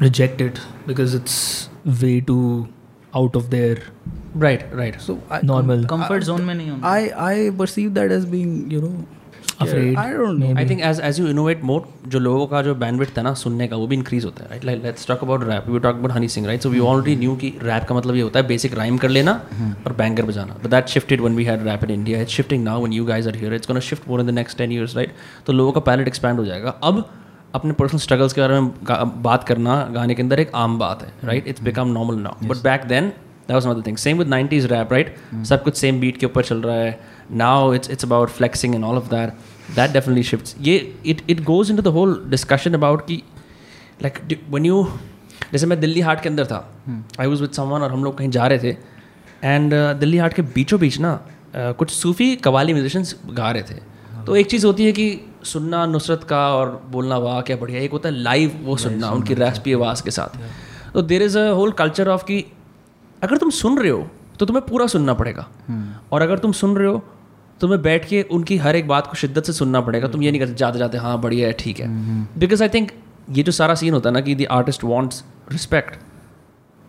reject 0.00 0.40
it 0.40 0.60
because 0.86 1.14
it's 1.14 1.68
way 2.02 2.20
too 2.20 2.68
out 3.14 3.36
of 3.36 3.50
their 3.50 3.78
right 4.34 4.62
right. 4.74 5.00
So 5.06 5.14
I, 5.30 5.38
normal. 5.46 5.88
Comfort 5.88 6.24
zone 6.24 6.42
में 6.42 6.54
नहीं 6.54 6.70
होना। 6.70 6.92
I 6.92 7.00
I 7.24 7.50
perceive 7.56 7.90
that 7.98 8.14
as 8.16 8.30
being 8.34 8.54
you 8.74 8.80
know 8.84 8.92
scared. 8.92 9.64
Afraid, 9.64 9.96
I 10.02 10.06
don't 10.18 10.40
know. 10.42 10.56
I 10.58 10.68
think 10.68 10.80
as 10.84 11.00
as 11.04 11.20
you 11.20 11.26
innovate 11.28 11.64
more 11.64 11.86
जो 12.08 12.18
लोगों 12.18 12.46
का 12.46 12.62
जो 12.62 12.74
bandwidth 12.74 13.18
है 13.18 13.24
ना 13.24 13.32
सुनने 13.42 13.68
का 13.68 13.76
वो 13.76 13.86
भी 13.86 13.96
इंक्रीज 13.96 14.24
होता 14.24 14.44
है 14.44 14.50
right 14.50 14.64
like 14.64 14.82
let's 14.84 15.06
talk 15.06 15.22
about 15.24 15.44
rap 15.48 15.68
we 15.68 15.78
talk 15.78 15.96
about 15.96 16.12
Honey 16.12 16.28
Singh 16.34 16.46
right 16.46 16.62
so 16.62 16.70
we 16.70 16.80
already 16.90 17.16
knew 17.16 17.36
कि 17.36 17.52
रैप 17.62 17.84
का 17.88 17.94
मतलब 17.94 18.16
ये 18.16 18.22
होता 18.22 18.40
है 18.40 18.46
बेसिक 18.48 18.74
राइम 18.78 18.98
कर 18.98 19.08
लेना 19.08 19.32
और 19.86 19.92
बैंगर 19.98 20.24
बजाना। 20.26 20.56
But 20.64 20.70
that 20.70 20.86
shifted 20.88 21.20
when 21.20 21.36
we 21.36 21.44
had 21.44 21.66
rap 21.68 21.84
in 21.84 21.90
India 21.90 22.20
it's 22.22 22.32
shifting 22.32 22.64
now 22.64 22.80
when 22.80 22.92
you 22.92 23.04
guys 23.06 23.26
are 23.26 23.36
here 23.36 23.54
it's 23.54 23.68
gonna 23.68 23.80
shift 23.88 24.08
more 24.08 24.20
in 24.20 24.26
the 24.26 24.30
next 24.34 24.62
10 24.62 24.72
years 24.72 24.96
right 24.96 25.14
तो 25.46 25.52
लोगों 25.52 25.72
का 25.72 25.80
पैलेट 25.90 26.08
एक्सपैंड 26.08 26.38
हो 26.38 26.44
जाएगा। 26.44 26.70
अब 26.82 27.04
अपने 27.54 27.72
पर्सनल 27.78 28.00
स्ट्रगल्स 28.00 28.32
के 28.32 28.40
बारे 28.40 28.60
में 28.60 28.70
बात 29.22 29.44
करना 29.44 29.74
गाने 29.94 30.14
के 30.14 30.22
अंदर 30.22 30.40
एक 30.40 30.50
आम 30.56 30.78
बात 30.78 31.02
है 31.02 31.12
right 31.24 31.48
it's 31.48 31.62
become 31.62 31.88
normal 31.98 32.18
now 32.22 32.46
but 32.48 32.62
back 32.62 32.84
then 32.88 33.12
that 33.48 33.52
was 33.52 33.66
another 33.66 33.86
thing 33.86 33.96
same 33.96 34.18
with 34.18 34.28
90s 34.28 34.70
rap 34.72 34.92
right 34.92 35.14
सब 35.48 35.62
कुछ 35.62 35.76
सेम 35.76 36.00
बीट 36.00 36.16
के 36.16 36.26
ऊपर 36.26 36.44
चल 36.44 36.62
रहा 36.62 36.76
है। 36.76 36.98
Now 37.30 37.72
it's 37.74 37.90
it's 37.90 38.04
about 38.04 38.28
flexing 38.30 38.74
and 38.74 38.84
all 38.84 38.96
of 38.96 39.08
that 39.10 39.30
that 39.76 39.90
definitely 39.90 40.22
shifts 40.22 40.56
ये 40.60 40.76
it 41.06 41.22
it 41.30 41.42
goes 41.44 41.70
into 41.70 41.82
the 41.82 41.94
whole 41.94 42.22
discussion 42.28 42.74
about 42.74 43.06
कि 43.06 43.22
like 44.02 44.18
when 44.50 44.66
you 44.66 44.86
जैसे 45.52 45.66
मैं 45.66 45.80
दिल्ली 45.80 46.00
हाट 46.00 46.22
के 46.22 46.28
अंदर 46.28 46.46
था। 46.46 46.58
आई 47.20 47.26
वाज 47.26 47.40
विद 47.40 47.50
समवन 47.50 47.82
और 47.82 47.92
हम 47.92 48.04
लोग 48.04 48.18
कहीं 48.18 48.30
जा 48.30 48.46
रहे 48.46 48.58
थे। 48.58 48.76
एंड 49.44 49.72
uh, 49.74 50.00
दिल्ली 50.00 50.18
हाट 50.18 50.34
के 50.34 50.42
बीचों 50.54 50.78
बीच 50.80 50.98
ना 51.00 51.18
uh, 51.20 51.74
कुछ 51.74 51.90
सूफी 51.90 52.34
कवाली 52.36 52.72
म्यूजिशंस 52.72 53.14
गा 53.30 53.50
रहे 53.50 53.62
थे। 53.62 53.74
तो 54.26 54.36
एक 54.36 54.46
चीज़ 54.46 54.66
होती 54.66 54.84
है 54.84 54.92
कि 54.92 55.20
सुनना 55.44 55.84
नुसरत 55.86 56.24
का 56.24 56.40
और 56.54 56.70
बोलना 56.90 57.16
वाह 57.18 57.40
क्या 57.40 57.56
बढ़िया। 57.56 57.80
एक 57.80 57.92
होता 57.92 58.08
है 58.08 58.14
लाइव 58.14 58.58
वो 58.62 58.76
सुनना 58.76 59.10
उनकी 59.10 59.34
रैस्पी 59.34 59.72
आवाज़ 59.72 60.02
के 60.02 60.10
साथ। 60.10 60.38
तो 60.94 61.02
there 61.02 61.22
is 61.22 61.38
a 61.38 61.48
whole 61.50 61.72
culture 61.72 62.08
of 62.08 62.24
कि 62.24 62.44
अगर 63.22 63.36
तुम 63.38 63.50
सुन 63.52 63.78
रहे 63.78 63.90
हो 63.90 64.06
तो 64.38 64.46
तुम्हें 64.46 64.64
पूरा 64.66 64.86
सुनना 64.86 65.14
पड़ेगा। 65.14 65.46
और 66.12 66.22
अगर 66.22 66.38
तुम 66.38 66.52
सुन 66.52 66.76
रहे 66.76 66.86
हो 66.86 67.02
तुम्हें 67.60 67.80
बैठ 67.82 68.08
के 68.08 68.22
उनकी 68.32 68.56
हर 68.58 68.76
एक 68.76 68.88
बात 68.88 69.06
को 69.06 69.16
शिद्दत 69.16 69.44
से 69.44 69.52
सुनना 69.52 69.80
पड़ेगा। 69.80 70.08
तुम 70.08 70.22
ये 70.22 70.30
नहीं 70.30 70.40
करते 70.40 70.54
जाते 70.54 70.78
जाते 70.78 70.98
हाँ 70.98 71.20
बढ़िया 71.20 71.46
है 71.48 71.52
ठीक 71.58 71.80
है। 71.80 71.88
बिकॉज़ 72.38 72.62
आई 72.62 72.68
थिंक 72.68 72.90
ये 73.30 73.42
जो 73.42 73.52
सारा 73.52 73.74
सीन 73.74 73.94
होता 73.94 74.08
है 74.08 74.14
ना 74.14 74.20
कि 74.20 74.34
the 74.34 74.46
artist 74.50 74.84
wants 74.84 75.24
respect 75.52 75.98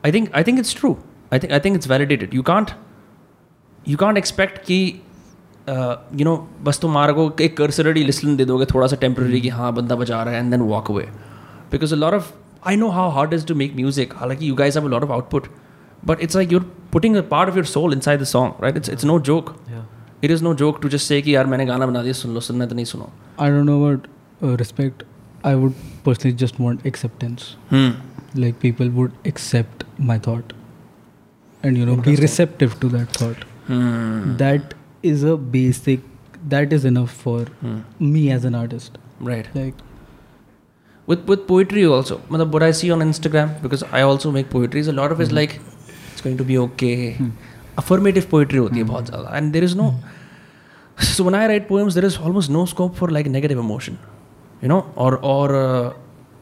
I 0.04 0.12
think 0.12 0.30
I 0.36 0.44
think 0.44 0.60
it's 0.60 0.76
true 0.78 0.96
I 1.34 1.40
think 1.40 1.52
I 1.54 1.60
think 1.60 1.76
it's 1.76 1.90
validated 1.90 2.36
you 2.36 2.42
can't 2.44 2.72
you 3.88 3.98
can't 3.98 4.18
expect 4.18 4.58
कि 4.66 4.80
यू 5.70 6.24
नो 6.24 6.36
बस 6.64 6.80
तुम 6.80 6.92
मार 6.92 7.14
को 7.14 7.32
एक 7.42 7.58
कर्सरडी 7.58 8.04
लिसन 8.04 8.36
दे 8.38 8.46
दोगे 8.46 8.66
थोड़ा 8.74 8.88
सा 8.88 8.96
टेम्प्रेरी 9.02 9.42
कि 9.42 9.50
हाँ 9.50 9.74
बंदा 9.74 9.96
बजा 9.96 10.24
रहा 10.24 10.34
है 10.34 10.40
and 10.40 10.52
then 10.52 10.62
walk 10.62 10.92
away 10.92 11.04
because 11.72 11.94
a 11.94 11.98
lot 11.98 12.14
of 12.14 12.32
I 12.68 12.76
know 12.76 12.90
how 12.90 13.10
hard 13.12 13.34
is 13.34 13.46
to 13.48 13.56
make 13.56 13.76
music 13.76 14.14
हालाँकि 14.18 14.50
you 14.50 14.56
guys 14.56 14.80
have 14.80 14.88
a 14.88 14.92
lot 14.92 15.04
of 15.04 15.12
output 15.12 15.48
But 16.07 16.21
it's 16.23 16.37
like 16.37 16.53
you're 16.53 16.63
putting 16.93 17.17
a 17.17 17.21
part 17.31 17.51
of 17.51 17.57
your 17.57 17.65
soul 17.77 17.93
inside 18.09 18.21
the 18.21 18.25
song 18.33 18.63
right 18.63 18.77
it's 18.77 18.91
it's 18.91 19.05
no 19.05 19.19
joke 19.31 19.55
it 20.25 20.31
is 20.31 20.43
no 20.45 20.55
joke 20.63 20.81
to 20.83 20.89
just 20.89 21.07
say 21.09 21.21
कि 21.23 21.35
यार 21.35 21.47
मैंने 21.47 21.67
गाना 21.67 21.87
बना 21.87 22.03
दिया 22.03 22.13
सुन 22.21 22.35
लो 22.35 22.41
सुनना 22.51 22.67
तो 22.67 22.75
नहीं 22.75 22.85
सुनो 22.95 23.11
I 23.45 23.49
don't 23.55 23.69
know 23.71 23.79
about 23.81 24.07
uh, 24.47 24.57
respect. 24.61 25.03
I 25.49 25.55
would 25.63 25.75
personally 26.07 26.37
just 26.45 26.57
want 26.63 26.87
acceptance. 26.91 27.45
Like 28.45 28.57
people 28.65 28.89
would 29.01 29.13
accept 29.31 29.85
my 30.09 30.17
thought, 30.25 30.55
and 31.63 31.81
you 31.81 31.87
know 31.91 31.95
be 32.09 32.15
receptive 32.25 32.75
to 32.81 32.91
that 32.95 33.21
thought. 33.21 33.45
That 34.43 34.75
is 35.13 35.23
a 35.35 35.37
basic. 35.55 36.09
That 36.55 36.75
is 36.79 36.89
enough 36.91 37.15
for 37.23 37.39
me 38.17 38.25
as 38.39 38.49
an 38.51 38.59
artist. 38.63 38.99
Right 39.29 39.55
Like 39.61 39.85
with 41.13 41.25
with 41.33 41.47
poetry 41.49 41.85
also 41.97 42.17
matlab 42.33 42.53
what 42.57 42.65
i 42.67 42.73
see 42.81 42.89
on 42.97 43.05
instagram 43.05 43.55
because 43.63 43.85
i 43.99 44.03
also 44.09 44.33
make 44.35 44.51
poetry 44.55 44.83
is 44.85 44.91
a 44.93 44.97
lot 44.99 45.15
of 45.15 45.23
it's 45.25 45.33
like 45.39 45.55
to 46.32 46.44
be 46.44 46.58
okay 46.58 47.16
affirmative 47.78 48.30
poetry 48.30 48.60
hoti 48.60 48.84
hai 48.84 48.88
bahut 48.92 49.10
zyada 49.10 49.34
and 49.40 49.58
there 49.58 49.68
is 49.70 49.76
no 49.82 49.88
so 50.98 51.26
when 51.28 51.36
i 51.36 51.44
write 51.52 51.68
poems 51.68 52.00
there 52.00 52.08
is 52.12 52.18
almost 52.28 52.54
no 52.56 52.64
scope 52.74 52.96
for 53.02 53.10
like 53.18 53.30
negative 53.36 53.60
emotion 53.66 54.00
you 54.62 54.70
know 54.72 54.80
or 54.96 55.12
or 55.34 55.46
uh, 55.56 55.92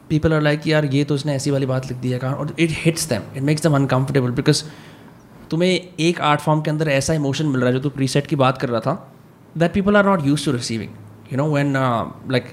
people 0.08 0.36
are 0.38 0.42
like 0.48 0.66
यार 0.66 0.84
ये 0.94 1.04
तो 1.04 1.14
उसने 1.14 1.34
ऐसी 1.34 1.50
वाली 1.50 1.66
बात 1.66 1.86
लिख 1.86 1.98
दी 1.98 2.10
है 2.10 2.18
कहाँ 2.18 2.34
और 2.34 2.54
it 2.58 2.70
hits 2.84 3.08
them 3.08 3.22
it 3.36 3.42
makes 3.42 3.62
them 3.62 3.74
uncomfortable 3.74 4.30
because 4.30 4.62
तुम्हें 5.50 5.70
एक 6.00 6.20
आर्ट 6.20 6.40
फॉर्म 6.40 6.60
के 6.60 6.70
अंदर 6.70 6.88
ऐसा 6.88 7.14
इमोशन 7.14 7.46
मिल 7.46 7.60
रहा 7.60 7.66
है 7.66 7.72
जो 7.72 7.80
तू 7.80 7.90
प्रीसेट 7.90 8.26
की 8.26 8.36
बात 8.36 8.58
कर 8.58 8.68
रहा 8.68 8.80
था 8.80 9.12
that 9.58 9.72
people 9.72 9.96
are 9.96 10.06
not 10.06 10.26
use 10.26 10.44
to 10.44 10.52
receiving 10.52 10.90
you 11.32 11.38
know 11.38 11.52
when 11.54 11.72
like 12.30 12.44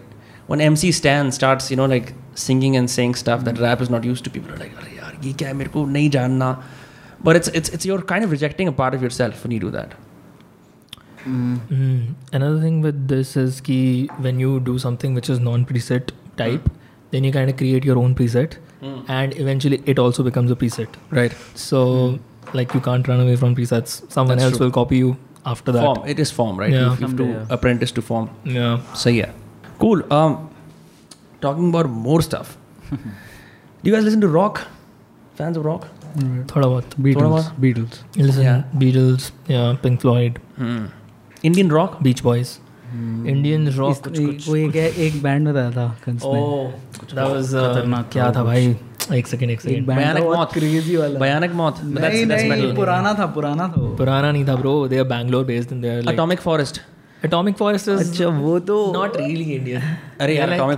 when 0.50 0.62
MC 0.62 0.92
Stan 0.92 1.32
starts, 1.32 1.70
you 1.72 1.78
know, 1.78 1.86
like 1.86 2.14
singing 2.34 2.76
and 2.76 2.90
saying 2.90 3.14
stuff 3.14 3.44
that 3.44 3.60
rap 3.60 3.82
is 3.82 3.90
not 3.90 4.04
used 4.04 4.24
to, 4.24 4.32
people 4.32 4.54
are 4.54 4.58
like, 4.58 4.78
अरे 4.78 4.96
यार 4.98 5.18
ये 5.24 5.34
क्या 5.34 5.48
है 5.48 5.54
मेरे 5.54 5.70
को 5.70 5.86
नहीं 5.86 6.10
जानना. 6.10 6.64
But 7.24 7.36
it's 7.36 7.48
it's 7.50 7.70
it's 7.70 7.86
you're 7.86 8.02
kind 8.02 8.24
of 8.24 8.32
rejecting 8.32 8.68
a 8.68 8.72
part 8.72 8.94
of 8.94 9.02
yourself 9.02 9.44
when 9.44 9.52
you 9.52 9.60
do 9.60 9.72
that. 9.72 9.94
Mm. 11.26 12.16
Another 12.32 12.62
thing 12.62 12.82
with 12.82 13.08
this 13.08 13.36
is 13.36 13.60
ki 13.60 14.08
when 14.20 14.40
you 14.40 14.60
do 14.62 14.80
something 14.80 15.14
which 15.14 15.30
is 15.30 15.40
non-preset 15.40 16.12
type, 16.38 16.70
then 17.12 17.26
you 17.26 17.32
kind 17.32 17.50
of 17.50 17.58
create 17.58 17.84
your 17.84 17.98
own 17.98 18.16
preset, 18.16 18.58
and 19.08 19.38
eventually 19.38 19.84
it 19.86 20.00
also 20.00 20.24
becomes 20.24 20.50
a 20.50 20.56
preset. 20.56 20.88
Right. 21.12 21.36
So 21.56 22.20
like 22.54 22.74
you 22.74 22.80
can't 22.80 23.08
run 23.08 23.20
away 23.20 23.36
from 23.36 23.56
presets. 23.56 24.12
Someone 24.12 24.38
That's 24.38 24.52
else 24.52 24.58
true. 24.58 24.68
will 24.68 24.72
copy 24.72 24.98
you 24.98 25.18
after 25.46 25.72
that. 25.72 25.84
Form. 25.84 26.08
It 26.08 26.20
is 26.20 26.32
form, 26.32 26.58
right? 26.58 26.72
Yeah. 26.72 26.96
You 26.98 27.08
have 27.08 27.18
to 27.18 27.26
yeah. 27.26 27.46
apprentice 27.50 27.92
to 27.94 28.02
form. 28.02 28.30
Yeah. 28.44 28.82
So 28.94 29.10
yeah. 29.10 29.32
Cool. 29.80 30.02
Um, 30.12 30.50
talking 31.42 31.70
about 31.70 31.90
more 31.90 32.22
stuff. 32.22 32.58
do 32.90 32.98
you 33.84 33.92
guys 33.94 34.04
listen 34.04 34.22
to 34.22 34.28
rock? 34.28 34.68
Fans 35.36 35.58
of 35.58 35.66
rock? 35.66 35.88
थोड़ा 36.56 36.68
बहुत 36.68 37.00
Beatles 38.76 39.32
Pink 39.84 40.00
Floyd 40.00 40.40
Indian 41.46 41.70
rock 41.72 41.98
Beach 42.04 42.24
Boys 42.24 42.58
Indian 43.30 43.68
rock 43.72 43.98
कुछ 44.04 44.20
कुछ 44.20 44.46
कोई 44.48 44.62
एक 44.76 45.22
band 45.24 45.48
बताया 45.48 45.72
था 45.72 45.86
ओ 46.26 46.36
that 47.14 47.20
was 47.20 47.54
क्या 48.14 48.32
था 48.36 48.44
भाई? 48.44 48.76
एक 49.14 49.28
सेकंड 49.28 49.50
एक 49.52 49.62
सेकंड 49.62 49.88
भयानक 49.88 50.24
मौत 50.36 50.54
क्रेजी 50.54 50.96
वाला। 50.96 51.20
भयानक 51.20 51.54
मौत 51.56 51.80
दैट्स 51.84 52.28
दैट्स 52.28 52.44
मेटल 52.50 52.76
पुराना 52.76 53.14
था 53.20 53.26
पुराना 53.36 53.68
था 53.68 53.82
पुराना 53.98 54.32
नहीं 54.32 54.48
था 54.48 54.56
bro 54.56 54.88
they 54.88 54.98
are 54.98 55.04
Bangalore 55.08 55.46
based 55.46 55.72
in 55.72 55.82
there 55.82 56.02
like 56.04 56.10
Atomic 56.10 56.40
Forest 56.42 56.82
Forest 57.24 57.88
is 57.88 58.00
अच्छा 58.00 58.28
वो 58.28 58.60
तो 58.60 58.94
not 58.94 59.16
really 59.18 59.56
Indian. 59.56 59.82
अरे 60.20 60.36
यार, 60.38 60.50
Indian 60.50 60.78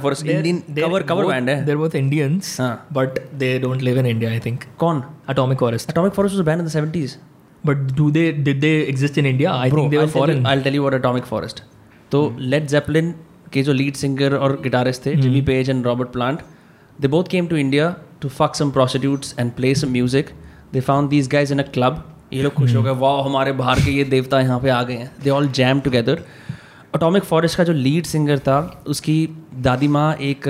they're 0.70 0.86
cover- 0.86 1.04
cover 1.04 1.24
both- 1.24 1.34
band 1.34 1.50
है। 1.50 1.66
They're 1.66 1.82
both 1.82 1.96
Indians, 1.96 2.60
हाँ. 2.60 2.88
but 2.94 3.20
they 3.38 3.60
don't 3.66 3.84
live 3.88 3.98
in 3.98 4.06
India, 4.06 4.30
I 4.30 4.40
think. 4.40 4.64
कौन? 4.80 5.04
Atomic 5.30 5.60
Forest. 5.60 5.90
Atomic 5.90 6.14
Forest 6.14 6.36
was 6.36 6.40
a 6.40 6.48
band 6.50 6.64
in 6.64 6.70
the 6.70 6.74
70s. 6.78 7.18
But 7.66 7.76
do 7.76 8.10
they 8.12 8.32
did 8.32 8.62
they 8.62 8.74
exist 8.94 9.18
in 9.18 9.26
India? 9.26 9.52
I 9.52 9.70
Bro, 9.70 9.82
think 9.82 9.92
they 9.92 9.98
were 9.98 10.06
I'll 10.06 10.14
tell 10.14 10.30
you- 10.30 10.36
foreign. 10.36 10.46
I'll 10.46 10.64
tell 10.64 10.74
you 10.74 10.86
what 10.88 10.96
Atomic 11.00 11.26
Forest. 11.26 11.62
तो 12.12 12.36
Led 12.40 12.66
Zeppelin 12.68 13.14
के 13.54 13.64
जो 13.64 13.74
lead 13.74 13.96
singer 13.96 14.34
और 14.36 14.60
guitarist 14.64 15.06
थे 15.06 15.16
Jimmy 15.16 15.42
Page 15.42 15.70
and 15.70 15.86
Robert 15.86 16.10
Plant 16.14 16.40
they 17.02 17.08
both 17.08 17.24
came 17.32 17.48
to 17.48 17.56
India 17.56 17.96
to 18.22 18.30
fuck 18.30 18.56
some 18.56 18.72
prostitutes 18.72 19.36
and 19.40 19.52
play 19.52 19.76
some 19.76 19.92
music 19.92 20.30
they 20.74 20.80
found 20.80 21.10
these 21.10 21.28
guys 21.28 21.54
in 21.54 21.60
a 21.60 21.68
club 21.74 22.04
ये 22.34 22.44
लोग 22.44 22.54
खुश 22.54 22.76
हो 22.76 22.84
गए 22.84 22.92
वाह 23.00 23.24
हमारे 23.26 23.52
बाहर 23.54 23.80
के 23.80 23.92
ये 23.92 24.04
देवता 24.06 24.40
यहाँ 24.40 24.60
पे 24.60 24.70
आ 24.70 24.82
गए 24.84 24.96
हैं. 24.96 25.12
They 25.24 25.30
all 25.30 25.48
jam 25.52 25.80
together 25.80 26.24
Atomic 26.96 27.24
Forest 27.24 27.58
का 27.58 27.64
जो 27.64 27.74
लीड 27.74 28.06
सिंगर 28.06 28.40
था 28.40 28.60
उसकी 28.88 29.18
दादी 29.64 29.88
माँ 29.88 30.14
एक 30.22 30.44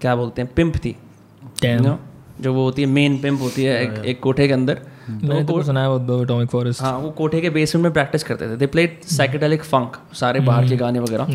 क्या 0.00 0.16
बोलते 0.16 0.42
हैं 0.42 0.50
पिम्प 0.54 0.76
थी। 0.84 0.96
Know, 1.64 1.96
जो 2.40 2.52
वो 2.54 2.62
होती 2.64 2.82
है 2.82 2.88
मेन 2.88 3.16
पिम्प 3.18 3.40
होती 3.40 3.64
है 3.64 3.82
एक, 3.82 4.04
एक 4.04 4.20
कोठे 4.20 4.46
के 4.48 4.52
अंदर। 4.52 4.80
मैंने 5.10 5.44
तो 5.44 5.62
सुना 5.62 5.82
है 5.82 5.90
वो 5.90 6.22
एटॉमिक 6.22 6.48
फॉरेस्ट 6.50 6.82
हाँ 6.82 6.96
वो 6.98 7.10
कोठे 7.18 7.40
के 7.40 7.50
बेसमेंट 7.50 7.82
में 7.84 7.92
प्रैक्टिस 7.92 8.22
करते 8.24 8.48
थे। 8.48 8.56
दे 8.56 8.66
प्लेड 8.66 9.00
साइकेडेलिक 9.08 9.64
फंक 9.64 9.96
सारे 10.20 10.40
बाहर 10.40 10.68
के 10.68 10.76
गाने 10.76 11.00
वगैरह। 11.00 11.26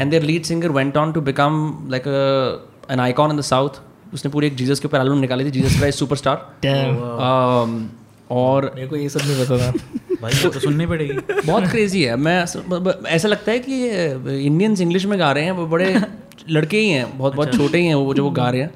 And 0.00 0.10
their 0.10 0.22
lead 0.22 0.44
singer 0.44 0.70
went 0.70 0.96
on 0.96 1.12
to 1.12 1.20
become 1.28 1.86
like 1.90 2.08
an 2.90 3.00
icon 3.00 3.30
in 3.30 3.36
the 3.36 3.40
south 3.42 3.80
उसने 4.14 4.30
पूरी 4.30 4.46
एक 4.46 4.56
जीसस 4.56 4.80
के 4.80 4.88
ऊपर 4.88 4.98
एल्बम 4.98 5.18
निकाली 5.18 5.44
थी 5.44 5.50
Jesus 5.50 5.76
Christ 5.76 5.98
Superstar 5.98 6.50
damn 6.62 6.96
Um, 6.96 7.78
और 8.30 8.72
मेरे 8.74 8.86
को 8.88 8.96
ये 8.96 9.08
सब 9.08 9.20
नहीं 9.20 9.44
पता 9.44 9.58
था। 9.58 9.72
भाई 10.22 10.32
तो 10.42 10.60
सुननी 10.60 10.86
पड़ेगी। 10.86 11.42
बहुत 11.46 11.66
क्रेजी 11.70 12.02
है। 12.02 12.16
मैं 12.16 12.42
ऐसा 13.08 13.28
लगता 13.28 13.52
है 13.52 13.58
कि 13.58 13.88
इंडियंस 14.46 14.80
इंग्लिश 14.80 15.06
में 15.06 15.18
गा 15.18 15.32
रहे 15.32 15.44
हैं 15.44 15.52
वो 15.52 15.66
बड़े 15.66 16.00
लड़के 16.50 16.78
ही 16.78 16.88
हैं 16.88 17.18
बहुत 17.18 17.34
बहुत 17.34 17.54
छोटे 17.54 17.78
ही 17.78 17.86
हैं 17.86 17.94
वो 17.94 18.14
जो 18.14 18.24
वो 18.24 18.30
गा 18.30 18.50
रहे 18.50 18.60
हैं। 18.60 18.70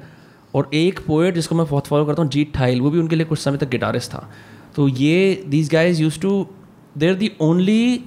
और 0.55 0.69
एक 0.73 0.99
पोएट 0.99 1.35
जिसको 1.35 1.55
मैं 1.55 1.65
बहुत 1.67 1.87
फॉलो 1.87 2.05
करता 2.05 2.21
हूँ 2.21 2.29
जीत 2.29 2.53
ठाइल 2.53 2.81
वो 2.81 2.89
भी 2.89 2.99
उनके 2.99 3.15
लिए 3.15 3.25
कुछ 3.25 3.39
समय 3.39 3.57
तक 3.57 3.69
गिटारिस्ट 3.69 4.11
था। 4.11 4.31
तो 4.75 4.87
ये 4.87 5.43
these 5.47 5.69
guys 5.69 6.01
use 6.01 6.19
to 6.19 6.47
they're 6.97 7.13
the 7.13 7.31
only 7.41 8.03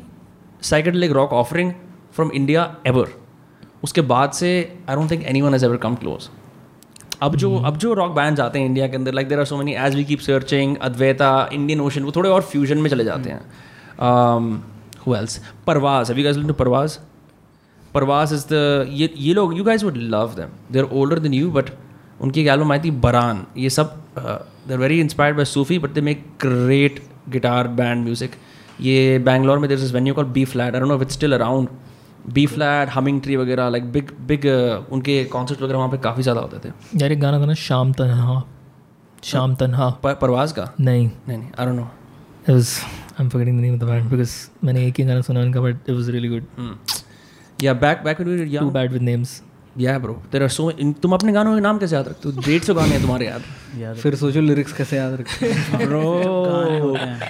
psychedelic 0.63 1.11
rock 1.11 1.33
offering 1.33 1.73
from 2.15 2.31
India 2.31 2.77
ever 2.87 3.09
उसके 3.85 4.01
बाद 4.01 4.33
से 4.33 4.79
I 4.89 4.97
don't 4.97 5.11
think 5.11 5.25
anyone 5.41 5.53
has 5.53 5.65
ever 5.65 5.77
come 5.77 5.95
close 5.95 6.29
अब 7.25 7.37
जो 7.37 7.57
अब 7.67 7.77
जो 7.79 7.93
रॉक 7.95 8.13
बैंड 8.15 8.41
आते 8.41 8.59
हैं 8.59 8.67
इंडिया 8.67 8.87
के 8.89 8.97
अंदर 8.97 9.15
like 9.15 9.29
there 9.29 9.39
are 9.39 9.45
so 9.45 9.57
many 9.57 9.75
as 9.87 9.95
we 9.95 10.05
keep 10.05 10.21
searching 10.21 10.77
Advaita 10.83 11.31
Indian 11.53 11.81
Ocean 11.81 12.03
वो 12.03 12.13
थोड़े 12.17 12.31
और 12.31 12.43
फ्यूजन 12.53 12.79
में 12.79 12.91
चले 12.91 13.05
जाते 13.05 13.31
हैं। 13.31 13.41
Who 15.07 15.15
else 15.17 15.41
Parvaaz 15.67 16.11
have 16.11 16.19
you 16.19 16.25
guys 16.25 16.37
listen 16.37 16.49
to 16.49 16.55
Parvaaz 16.55 16.99
Parvaaz 17.95 18.33
is 18.33 18.45
the 18.53 18.87
ये 18.93 19.13
ये 19.17 19.35
लोग 19.35 19.57
you 19.59 19.65
guys 19.65 19.85
would 19.85 19.97
love 20.15 20.35
them 20.37 20.49
they 20.73 20.79
are 20.79 20.85
older 20.93 21.19
than 21.19 21.35
you 21.35 21.51
but 21.51 21.71
उनकी 22.21 22.41
एक 22.41 22.49
एल्बम 22.49 22.73
आई 22.73 22.79
थी 22.81 22.91
बरान 23.07 23.45
ये 23.59 23.71
सब 23.71 23.97
they 24.19 24.73
are 24.75 24.79
very 24.79 25.01
inspired 25.01 25.37
by 25.37 25.45
Sufi 25.45 25.79
but 25.79 25.91
they 25.91 26.01
make 26.01 26.25
great 26.43 27.03
guitar 27.31 27.69
band 27.81 28.05
music 28.05 28.31
ये 28.81 29.19
बैंगलोर 29.25 29.59
में 29.59 29.69
there 29.69 29.79
is 29.79 29.95
venue 29.95 30.15
call 30.15 30.25
B 30.37 30.45
flat 30.45 30.75
I 30.75 30.81
don't 30.81 30.93
know 30.93 31.01
it's 31.03 31.15
still 31.15 31.35
around 31.35 31.69
B 32.33 32.47
flat 32.47 32.89
humming 32.95 33.21
tree 33.23 33.37
वगैरह 33.37 33.69
like 33.69 33.93
big 33.93 34.11
big 34.27 34.47
उनके 34.93 35.25
concert 35.33 35.63
वगैरह 35.63 35.79
वहाँ 35.79 35.91
पे 35.91 35.99
काफ़ी 36.05 36.23
ज़्यादा 36.23 36.41
होते 36.41 36.69
थे। 36.69 36.73
यार 37.01 37.13
एक 37.13 37.21
गाना 37.21 37.41
था 37.41 37.47
ना 37.47 37.55
शाम 37.63 37.93
तन्हा। 37.93 38.43
शाम 39.25 39.55
तन्हा। 39.55 39.89
पर, 40.03 40.15
परवाज 40.15 40.53
का? 40.53 40.73
नहीं। 40.81 41.11
नहीं 41.29 41.39
नहीं 41.39 41.51
I 41.59 41.67
don't 41.67 41.77
know 41.77 41.89
it 42.47 42.53
was 42.55 42.71
I'm 43.19 43.29
forgetting 43.33 43.57
the 43.59 43.63
name 43.65 43.75
of 43.75 43.81
the 43.81 43.87
band 43.91 44.11
because 44.11 44.33
मैंने 44.65 44.87
एक 44.87 44.95
ही 44.99 45.05
गाना 45.05 45.21
सुना 45.29 45.41
उनका 45.41 45.61
but 45.61 45.91
it 45.91 45.97
was 45.99 46.11
really 46.15 46.31
good 46.33 46.45
या 47.63 47.75
back 47.85 48.03
back 48.05 48.19
when 48.19 48.29
we 48.29 48.37
were 48.39 48.47
too 48.47 48.55
young 48.55 48.73
bad 48.75 48.97
with 48.97 49.05
names 49.11 49.33
yeah 49.77 49.99
bro. 49.99 50.17
There 50.33 50.49
तुम 51.03 51.13
अपने 51.13 51.33
गानों 51.33 51.55
के 51.55 51.61
नाम 51.61 51.79
कैसे 51.79 51.95
याद 51.97 52.09
रखते 52.09 52.29
हो? 52.29 52.43
डेढ़ 52.47 52.63
सौ 52.63 52.75
गाने 52.75 52.91
हैं 52.91 53.01
तुम्हारे 53.03 53.27
याद 53.27 53.95
फिर 53.95 54.15
सोचो 54.15 54.41
लिरिक्स 54.41 54.73
कैसे 54.73 54.97
याद 54.97 55.15
रखें 55.21 55.87
bro 55.87 56.03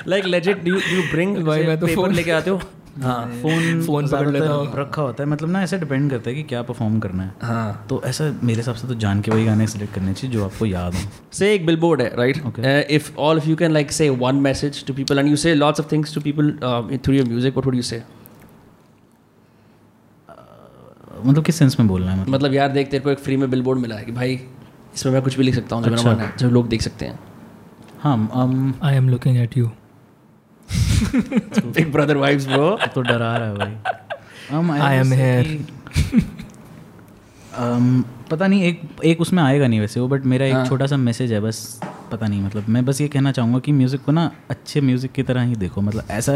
like 0.15 0.27
legit 0.35 0.65
do 0.65 0.75
you, 0.75 0.81
do 0.91 1.23
you 1.23 1.45
भाई, 1.45 1.67
मैं 1.67 1.79
तो 1.81 1.87
पेपर 1.87 2.11
लेके 2.13 2.31
आते 2.31 2.51
हो? 2.51 2.61
हाँ 3.03 3.25
फ़ोन 3.43 3.83
फ़ोन 3.87 4.07
पकड़ 4.09 4.29
लेता 4.31 4.47
हूँ। 4.47 4.77
रखा 4.77 5.03
होता 5.03 5.23
है 5.23 5.29
मतलब 5.29 5.51
ना 5.51 5.63
ऐसे 5.63 5.79
डिपेंड 5.79 6.11
करता 6.11 6.31
है 6.31 6.37
कि 6.37 6.43
क्या 6.43 6.63
परफॉर्म 6.63 6.99
करना 7.01 7.23
है। 7.23 7.33
हाँ। 7.43 7.87
तो 7.89 8.03
ऐसा 8.05 8.25
मेरे 8.43 8.59
हिसाब 8.61 8.75
से 8.75 8.89
तो 8.89 8.95
जान 8.95 9.21
के 9.21 9.31
वही 9.31 9.45
गाने 9.45 9.67
सेलेक्ट 9.67 9.95
करने 9.95 10.15
चाहिए 10.15 10.37
जो 10.37 10.45
आपको 10.45 10.67
याद 10.67 10.95
हो। 10.95 11.01
से 11.33 11.53
एक 11.55 11.67
billboard 11.67 12.01
है 12.01 12.15
right? 12.17 12.41
Okay. 12.47 12.63
uh, 12.63 12.83
if 12.99 13.11
all 13.19 13.43
of 13.43 13.49
you 13.51 13.57
can 13.63 13.75
like 13.79 13.93
say 13.93 14.09
one 14.25 14.43
message 14.47 14.83
to 14.85 14.97
people 15.01 15.23
and 15.23 15.35
you 15.35 15.41
say 15.45 15.55
lots 15.55 15.85
of 15.85 15.91
things 15.95 16.17
to 16.17 16.25
people 16.29 16.53
um, 16.71 16.97
through 16.99 17.19
your 17.19 17.29
music 17.35 17.61
what 17.61 17.71
would 17.71 17.83
you 17.83 17.89
say? 17.93 18.01
मतलब 21.27 21.45
किस 21.45 21.57
sense 21.57 21.81
में 21.81 21.89
बोलना 21.89 22.13
है 22.13 22.21
मतलब? 22.21 22.35
मतलब 22.35 22.55
यार 22.55 22.69
देख 22.69 22.91
तेरे 22.91 23.05
को 23.05 23.11
एक 23.11 23.19
फ्री 23.19 23.37
में 23.37 23.51
बिलबोर्ड 23.51 23.79
मिला 23.79 23.97
है 23.97 24.05
कि 24.05 24.13
भाई 24.13 24.41
इसमें 24.95 25.13
मैं 25.13 25.23
कुछ 25.23 25.37
भी 25.37 25.45
लिख 25.45 25.55
सकता 25.55 25.77
हूँ 25.77 25.85
जो 25.85 25.91
मेरा 25.91 26.13
मन 26.13 26.21
है 26.21 26.33
जो 26.39 26.51
लोग 26.51 26.69
देख 26.69 26.83
सकते 26.83 27.07
हैं। 27.07 27.19
हाँ 27.99 28.17
I 28.83 28.93
am 29.01 29.09
looking 29.15 29.37
at 29.47 29.57
you. 29.59 29.69
Big 30.73 31.93
brother 31.93 32.17
vibes 32.17 32.47
bro 32.47 32.79
तो 32.95 33.01
डरा 33.01 33.37
रहा 33.37 33.49
है 33.49 33.55
भाई। 33.55 33.77
um, 37.57 38.05
I 38.11 38.15
am 38.24 38.24
पता 38.31 38.47
नहीं 38.47 38.63
एक 38.65 38.81
एक 39.05 39.21
उसमें 39.21 39.43
आएगा 39.43 39.67
नहीं 39.67 39.81
वैसे 39.81 40.01
वो 40.01 40.09
बट 40.09 40.25
मेरा 40.27 40.47
एक 40.47 40.69
छोटा 40.69 40.87
सा 40.87 40.97
मैसेज 40.99 41.33
है 41.33 41.41
बस 41.41 41.59
पता 42.13 42.27
नहीं 42.27 42.41
मतलब 42.43 42.69
मैं 42.69 42.85
बस 42.85 43.01
ये 43.01 43.09
कहना 43.09 43.33
चाहूँगा 43.33 43.59
कि 43.59 43.73
म्यूज़िक 43.73 44.05
को 44.05 44.13
ना 44.13 44.31
अच्छे 44.51 44.81
म्यूज़िक 44.81 45.13
की 45.13 45.23
तरह 45.23 45.43
ही 45.43 45.55
देखो 45.57 45.81
मतलब 45.81 46.07
ऐसा 46.11 46.33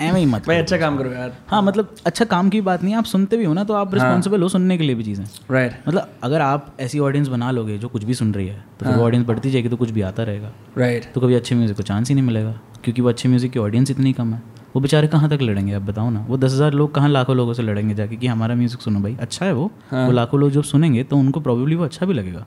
एम 0.00 0.14
ही 0.14 0.24
मत 0.26 0.46
भाई 0.46 0.56
अच्छा 0.56 0.76
काम 0.78 0.96
करो 0.98 1.12
यार। 1.12 1.36
हाँ 1.48 1.60
मतलब 1.62 1.94
अच्छा 2.06 2.24
काम 2.24 2.48
की 2.50 2.60
बात 2.60 2.82
नहीं 2.82 2.94
आप 2.94 3.04
सुनते 3.04 3.36
भी 3.36 3.44
हो 3.44 3.52
ना 3.54 3.64
तो 3.64 3.74
आप 3.74 3.94
रिस्पॉन्सिबल 3.94 4.42
हो 4.42 4.48
सुनने 4.48 4.76
के 4.78 4.84
लिए 4.84 4.94
भी 4.94 5.04
चीज़ें। 5.04 5.24
राइट 5.50 5.76
मतलब 5.88 6.10
अगर 6.24 6.40
आप 6.40 6.74
ऐसी 6.80 6.98
ऑडियंस 6.98 7.28
बना 7.28 7.50
लोगे 7.50 7.78
जो 7.78 7.88
कुछ 7.88 8.04
भी 8.04 8.14
सुन 8.14 8.34
रही 8.34 8.46
है 8.46 8.64
तो 8.80 8.86
फिर 8.86 8.96
ऑडियंस 8.96 9.26
बढ़ती 9.26 9.50
जाएगी 9.50 9.68
तो 9.68 9.76
कुछ 9.76 9.90
भी 9.90 10.00
आता 10.02 10.22
रहेगा। 10.22 10.52
राइट 10.78 11.12
तो 11.14 11.20
कभी 11.20 11.34
अच्छे 11.34 11.54
म्यूज़िक 11.54 11.76
को 11.76 11.82
चांस 11.82 12.08
ही 12.08 12.14
नहीं 12.14 12.24
मिलेगा 12.24 12.58
क्योंकि 12.84 13.02
वो 13.02 13.08
अच्छे 13.08 13.28
म्यूज़िक 13.28 13.52
की 13.52 13.58
ऑडियंस 13.58 13.90
इतनी 13.90 14.12
कम 14.12 14.34
है। 14.34 14.42
वो 14.76 14.80
बेचारे 14.80 15.08
कहाँ 15.08 15.28
तक 15.30 15.42
लड़ेंगे? 15.42 15.72
आप 15.72 15.82
बताओ 15.82 16.10
ना। 16.10 16.20
वो 16.28 16.36
दस 16.36 16.52
हज़ार 16.52 16.72
लोग 16.74 16.94
कहाँ 16.94 17.08
लाखों 17.08 17.36
लोगों 17.36 17.52
से 17.54 17.62
लड़ेंगे 17.62 17.94
जाके 17.94 18.16
कि 18.16 18.26
हमारा 18.26 18.54
म्यूज़िक 18.54 18.80
सुनो 18.80 19.00
भाई। 19.00 19.16
अच्छा 19.20 19.46
है 19.46 19.52
वो। 19.54 19.70
हाँ। 19.90 20.04
वो 20.06 20.12
लाखों 20.12 20.40
लोग 20.40 20.50
जब 20.52 20.62
सुनेंगे 20.70 21.04
तो 21.04 21.16
उनको 21.16 21.40
प्रॉब्लली 21.40 21.74
वो 21.76 21.84
अच्छा 21.84 22.06
भी 22.06 22.14
लगेगा। 22.14 22.44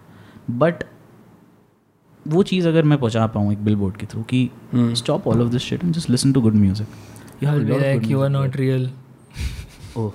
बट 0.60 0.84
वो 2.26 2.44
चीज़ 2.50 2.68
अगर 2.68 2.84
मैं 2.84 2.98
पहुँचा 3.00 3.26
पाऊँ 3.36 3.52
एक 3.54 3.64
बिल 3.66 3.76
बोर्ड 3.76 3.98
के 3.98 4.06
थ्रू 4.06 4.22
कि 4.34 4.50
stop 4.76 5.28
all 5.28 5.42
of 5.42 5.50
this 5.52 5.62
shit 5.62 5.84
and 5.84 5.94
just 5.94 6.10
listen 6.10 6.34
to 6.34 6.42
good 6.42 6.56
music 6.56 6.88
you 7.42 8.20
are 8.24 8.30
not 8.36 8.60
real 8.62 8.88
oh. 9.98 10.12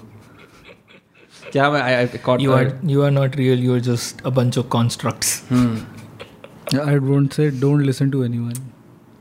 क्या 1.53 1.71
मैं 1.71 1.81
I 1.83 2.07
caught 2.25 2.41
you 2.41 2.53
are 2.59 2.67
you 2.93 3.05
are 3.09 3.13
not 3.19 3.39
real 3.41 3.65
you 3.67 3.77
are 3.79 3.83
just 3.89 4.23
a 4.31 4.33
bunch 4.39 4.61
of 4.63 4.69
constructs 4.77 5.35
I 6.85 6.97
won't 7.09 7.39
say 7.39 7.51
don't 7.65 7.85
listen 7.91 8.13
to 8.17 8.23
anyone. 8.29 8.61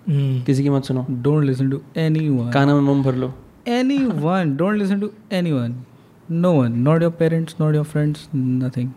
Mm. 0.08 0.46
किसी 0.46 0.64
की 0.64 0.70
मत 0.70 0.84
सुनो 0.84 1.06
Don't 1.24 1.50
listen 1.52 1.72
to 1.72 1.82
anyone. 1.98 2.52
काना 2.54 2.76
में 2.76 2.82
मुँह 2.82 3.04
भर 3.04 3.16
लो 3.16 3.34
Anyone. 3.68 4.58
Don't 4.58 4.78
listen 4.78 5.00
to 5.00 5.10
anyone. 5.32 5.76
No 6.42 6.54
one. 6.54 6.84
Not 6.84 7.02
your 7.02 7.12
parents, 7.12 7.60
not 7.60 7.74
your 7.74 7.86
friends, 7.86 8.28
nothing. 8.34 8.94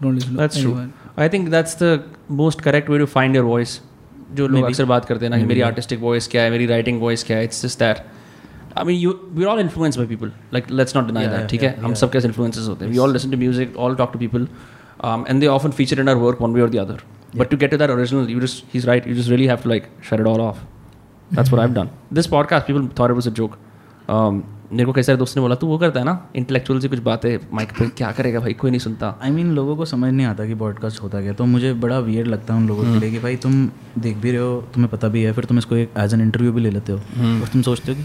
Don't 0.00 0.14
listen 0.14 0.32
to 0.32 0.40
That's 0.40 0.60
true. 0.60 0.72
anyone. 0.72 0.92
I 1.18 1.28
think 1.28 1.48
that's 1.48 1.76
the 1.82 2.04
most 2.38 2.60
correct 2.60 2.90
way 2.90 2.98
to 2.98 3.06
find 3.06 3.36
your 3.36 3.44
voice 3.44 3.80
जो 4.34 4.48
लोग 4.48 4.64
अक्सर 4.64 4.84
बात 4.84 5.04
करते 5.04 5.24
हैं 5.24 5.30
ना 5.30 5.38
कि 5.38 5.44
मेरी 5.44 5.60
artistic 5.60 6.00
voice 6.00 6.28
क्या 6.28 6.42
है 6.42 6.50
मेरी 6.50 6.66
राइटिंग 6.66 7.00
वॉइस 7.00 7.24
क्या 7.24 7.36
है 7.36 7.44
it's 7.44 7.62
just 7.62 7.78
that 7.78 8.02
I 8.78 8.84
mean 8.84 8.96
you 8.96 9.14
we 9.34 9.44
all 9.44 9.60
influence 9.60 9.96
by 9.98 10.06
people 10.06 10.32
like 10.52 10.70
let's 10.70 10.96
not 10.96 11.06
deny 11.06 11.26
that 11.26 11.48
ठीक 11.50 11.62
है 11.62 11.74
हम 11.80 11.94
सब 12.00 12.10
कैसे 12.12 12.28
इन्फ्लुएंसेस 12.28 12.68
होते 12.68 12.84
हैं 12.84 12.92
we 12.92 12.98
all 12.98 13.12
listen 13.12 13.30
to 13.30 13.38
music 13.38 13.76
all 13.76 13.94
talk 13.96 14.12
to 14.12 14.18
people 14.18 14.48
and 15.04 15.40
they 15.40 15.46
often 15.46 15.70
feature 15.78 16.00
in 16.00 16.08
our 16.08 16.16
work 16.24 16.42
one 16.42 16.54
way 16.54 16.62
और 16.62 16.70
the 16.70 16.76
other 16.78 17.02
but 17.36 17.48
to 17.50 17.56
get 17.56 17.70
to 17.70 17.76
that 17.76 17.90
original 17.90 18.28
you 18.30 18.40
just 18.40 18.64
he 18.74 18.78
is 18.78 18.86
right 18.86 19.08
you 19.08 19.14
just 19.14 19.28
really 19.28 19.46
have 19.46 19.56
to 19.56 19.68
like 19.68 19.86
shut 20.10 20.20
it 20.20 20.26
all 20.26 20.40
off 20.40 20.58
that's 21.34 21.52
what 21.52 21.68
I 21.68 21.74
have 21.74 21.84
done 21.84 21.90
this 22.12 22.26
podcast 22.26 22.66
people 22.66 22.88
thought 23.00 23.10
it 23.10 23.14
was 23.14 23.28
a 23.28 23.30
joke 23.30 23.56
मेरे 24.72 24.84
को 24.84 24.92
कई 24.92 25.02
सारे 25.02 25.18
दोस्त 25.18 25.36
ने 25.36 25.40
बोला 25.40 25.54
तू 25.54 25.66
वो 25.66 25.78
करता 25.78 26.00
है 26.00 26.06
ना? 26.06 26.28
इंटेलेक्चुअल 26.36 26.80
से 26.80 26.88
कुछ 26.88 26.98
बातें 26.98 27.38
माइक 27.54 27.72
पे 27.72 27.88
क्या 27.88 28.12
करेगा 28.12 28.40
भाई? 28.40 28.52
कोई 28.52 28.70
नहीं 28.70 28.80
सुनता. 28.80 29.20
आई 29.22 29.30
I 29.30 29.32
मीन 29.32 29.44
mean, 29.44 29.56
लोगों 29.56 29.76
को 29.76 29.84
समझ 29.84 30.12
नहीं 30.12 30.26
आता 30.26 30.46
कि 30.46 30.54
पॉडकास्ट 30.54 31.02
होता 31.02 31.20
क्या 31.20 31.32
तो 31.32 31.44
मुझे 31.44 31.72
बड़ा 31.72 31.98
वियर 31.98 32.26
लगता 32.26 32.54
है 32.54 32.60
उन 32.60 32.68
लोगों 32.68 32.82
के 32.82 33.00
लिए 33.00 33.10
कि 33.10 33.18
भाई 33.18 33.36
तुम 33.36 33.70
देख 33.98 34.16
भी 34.16 34.30
रहे 34.30 34.40
हो 34.40 34.68
तुम्हें 34.74 34.90
पता 34.90 35.08
भी 35.08 35.22
है 35.22 35.32
फिर 35.32 35.44
तुम 35.44 35.58
इसको 35.58 35.76
एक 35.76 35.90
एज 35.98 36.14
एन 36.14 36.20
इंटरव्यू 36.20 36.52
भी 36.52 36.60
ले 36.60 36.70
लेते 36.70 36.92
हो। 36.92 36.98
और 37.42 37.48
तुम 37.52 37.62
सोचते 37.62 37.92
हो 37.92 37.98
कि 37.98 38.04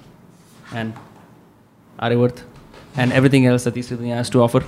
and 0.73 0.93
Aryavarth 1.99 2.43
and 2.97 3.11
everything 3.13 3.45
else 3.45 3.63
that 3.63 3.73
these 3.73 3.89
two 3.89 3.97
has 3.97 4.29
to 4.29 4.41
offer. 4.41 4.63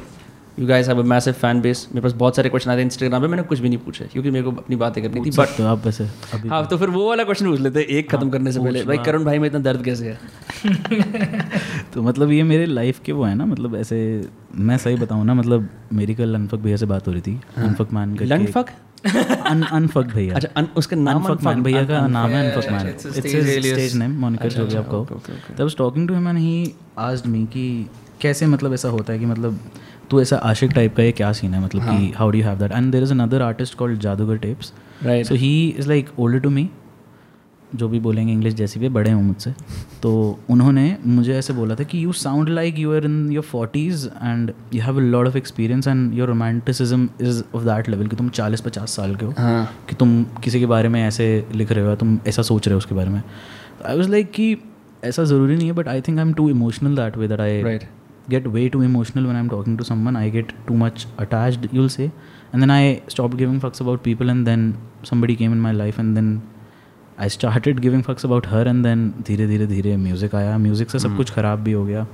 You 0.58 0.68
guys 0.68 0.88
have 0.88 1.00
a 1.00 1.04
massive 1.04 1.38
fan 1.44 1.62
base. 1.62 1.80
मेरे 1.90 2.02
पास 2.02 2.12
बहुत 2.14 2.36
सारे 2.36 2.50
क्वेश्चन 2.50 2.72
आते 2.72 2.82
हैं 2.82 2.86
इंस्टाग्राम 2.86 3.22
पे 3.22 3.28
मैंने 3.28 3.44
कुछ 3.44 3.60
भी 3.60 3.70
नहीं 3.70 3.78
पूछे 3.78 4.06
क्योंकि 4.06 4.32
मेरे 4.32 4.44
को 4.46 4.52
अपनी 4.52 4.76
बातें 4.76 5.02
करनी 5.04 5.22
थी 5.26 5.32
बट 5.38 5.48
तो 5.58 5.66
आप 5.66 5.86
वैसे 5.86 6.04
हाँ 6.50 6.68
तो। 6.68 6.78
फिर 6.78 6.90
वो 6.90 7.08
वाला 7.10 7.24
क्वेश्चन 7.24 7.46
पूछ 7.46 7.60
लेते 7.60 7.80
हैं 7.80 7.88
एक 7.88 8.12
खत्म 8.12 8.30
करने 8.30 8.52
से 8.52 8.60
पहले। 8.60 8.84
भाई 8.84 8.98
करुण 8.98 9.26
भाई 9.26 9.40
में 9.40 9.48
इतना 9.48 9.60
दर्द 9.60 9.86
कैसे 9.86 10.10
है? 10.10 10.20
तो 11.94 12.02
मतलब 12.02 12.32
ये 12.32 12.44
मेरे 12.44 12.66
लाइफ 12.66 13.00
के 13.06 13.12
वो 13.12 13.24
है 13.24 13.36
ना 13.36 13.46
मतलब 13.46 13.76
ऐसे 13.76 14.28
मैं 14.56 14.78
सही 14.78 14.96
बताऊँ 14.96 15.26
ना 15.26 15.34
मतलब 15.34 15.70
मेरी 15.94 16.16
कल 16.16 16.36
अनफक 16.36 16.58
भैया 16.58 16.78
से 16.78 16.86
बात 16.86 17.08
हो 17.08 17.12
रही 17.12 17.22
थी 17.22 17.42
अनफक 17.58 17.94
मान 17.94 18.16
करके। 18.16 18.26
लंडफक 18.26 18.70
अन 18.70 18.74
अनफक 19.06 20.06
भैया। 20.06 20.36
अच्छा 20.36 20.50
अन, 20.58 20.68
उसका 20.78 20.96
नाम 20.98 21.24
अनफक 21.24 21.44
मान 21.44 21.64
भैया 21.64 21.84
का 21.86 22.06
नाम 22.08 22.30
है 22.30 22.44
अनफक 22.46 22.72
मान 22.72 22.88
इट्स 22.88 23.08
स्टेज 23.08 23.96
नेम 23.98 24.12
मोनिकर 24.22 24.50
जो 24.50 24.66
भी 24.66 24.76
आपको। 24.76 25.04
तब 25.58 25.72
talking 25.78 26.08
to 26.08 26.14
him 26.14 26.28
and 26.28 26.38
he 26.38 26.74
asked 27.00 27.30
me 27.30 27.46
कि 27.54 27.66
कैसे 28.22 28.46
मतलब 28.46 28.74
ऐसा 28.74 28.90
होता 28.90 29.14
है 29.14 29.20
कि 29.20 29.26
मतलब 29.26 29.60
तू 30.10 30.22
ऐसा 30.22 30.38
आशिक 30.46 30.72
टाइप 30.72 30.96
का 30.96 31.04
ये 31.04 31.12
क्या 31.12 31.32
सीन 31.34 31.54
है? 31.54 31.64
मतलब 31.64 31.82
कि 31.82 32.12
how 32.18 32.32
do 32.32 32.38
you 32.38 32.46
have 32.46 32.58
that 32.60 32.72
and 32.72 32.92
there 32.92 33.04
is 33.04 33.12
another 33.12 33.42
artist 33.42 33.78
called 33.78 34.00
जादूगर 34.00 34.38
tapes 34.38 34.74
right 35.04 35.26
so 35.26 35.36
he 35.36 35.54
is 35.70 35.88
like 35.90 36.10
older 36.20 36.40
to 36.40 36.50
me 36.50 36.70
जो 37.76 37.88
भी 37.90 38.00
बोलेंगे 38.00 38.34
इंग्लिश 38.34 38.54
जैसी 38.54 38.80
भी 38.80 38.90
बड़े 38.90 39.12
हों 39.12 39.22
मुझसे 39.22 39.54
तो 40.04 40.12
उन्होंने 40.50 40.86
मुझे 41.06 41.34
ऐसे 41.36 41.54
बोला 41.54 41.76
था 41.76 41.84
कि 41.84 42.04
you 42.04 42.12
sound 42.14 42.50
like 42.50 42.80
you 42.80 42.94
are 42.96 43.06
in 43.06 43.32
your 43.32 43.44
forties 43.44 44.08
and 44.08 44.52
you 44.74 44.82
have 44.82 44.98
a 44.98 45.02
lot 45.02 45.28
of 45.28 45.38
experience 45.38 45.88
and 45.88 46.14
your 46.18 46.28
romanticism 46.28 47.10
is 47.22 47.44
of 47.56 47.64
that 47.64 47.90
level 47.90 48.08
कि 48.08 48.16
तुम 48.16 48.30
चालीस 48.30 48.62
पचास 48.62 48.96
साल 48.96 49.16
के 49.16 49.26
हो 49.26 49.34
हाँ 49.38 49.66
कि 49.90 49.96
तुम 49.96 50.24
किसी 50.44 50.60
के 50.60 50.66
बारे 50.66 50.90
में 50.90 51.02
ऐसे 51.08 51.28
लिख 51.54 51.72
रहे 51.72 51.86
हो 51.86 51.96
तुम 51.96 52.20
ऐसा 52.28 52.42
सोच 52.42 52.68
रहे 52.68 52.74
हो 52.74 52.78
उसके 52.78 52.96
बारे 52.96 53.10
में 53.10 53.22
आई 53.86 53.98
वॉज़ 53.98 54.10
लाइक 54.10 54.32
कि 54.32 54.56
ऐसा 55.04 55.24
ज़रूरी 55.24 55.56
नहीं 55.56 55.68
है 55.68 55.74
but 55.74 55.88
I 55.88 56.02
think 56.02 56.20
I 56.20 56.26
am 56.26 56.34
too 56.34 56.50
emotional 56.50 56.96
that 56.96 57.18
way 57.18 57.28
that 57.28 57.42
I 57.42 57.80
get 58.30 58.48
way 58.48 58.70
too 58.70 58.82
emotional 58.82 59.26
when 59.26 59.36
I'm 59.36 59.50
talking 59.50 59.78
to 59.78 59.84
someone. 59.84 60.16
I 60.16 60.30
get 60.30 60.54
too 60.68 60.76
much 60.76 61.06
attached, 61.18 61.68
you'll 61.72 61.90
say. 61.90 62.12
And 62.52 62.62
then 62.62 62.72
I 62.72 63.02
stopped 63.08 63.38
giving 63.38 63.60
fucks 63.60 63.82
about 63.82 64.04
people, 64.04 64.30
and 64.30 64.48
then 64.48 64.78
somebody 65.04 65.36
came 65.36 65.52
in 65.52 65.60
my 65.60 65.72
life, 65.72 66.00
and 66.00 66.16
then 66.16 66.42
I 67.18 67.28
started 67.28 67.82
giving 67.82 68.04
fucks 68.04 68.24
about 68.24 68.46
her, 68.48 68.62
and 68.68 68.86
then 68.86 69.02
धीरे 69.26 69.48
धीरे 69.48 69.68
धीरे 69.68 69.96
music 69.98 70.36
आया। 70.36 70.58
Music 70.58 70.90
से 70.90 71.00
सब 71.00 71.16
कुछ 71.18 71.32
ख़राब 71.32 71.60
भी 71.60 71.72
हो 71.72 71.84
गया। 71.86 72.06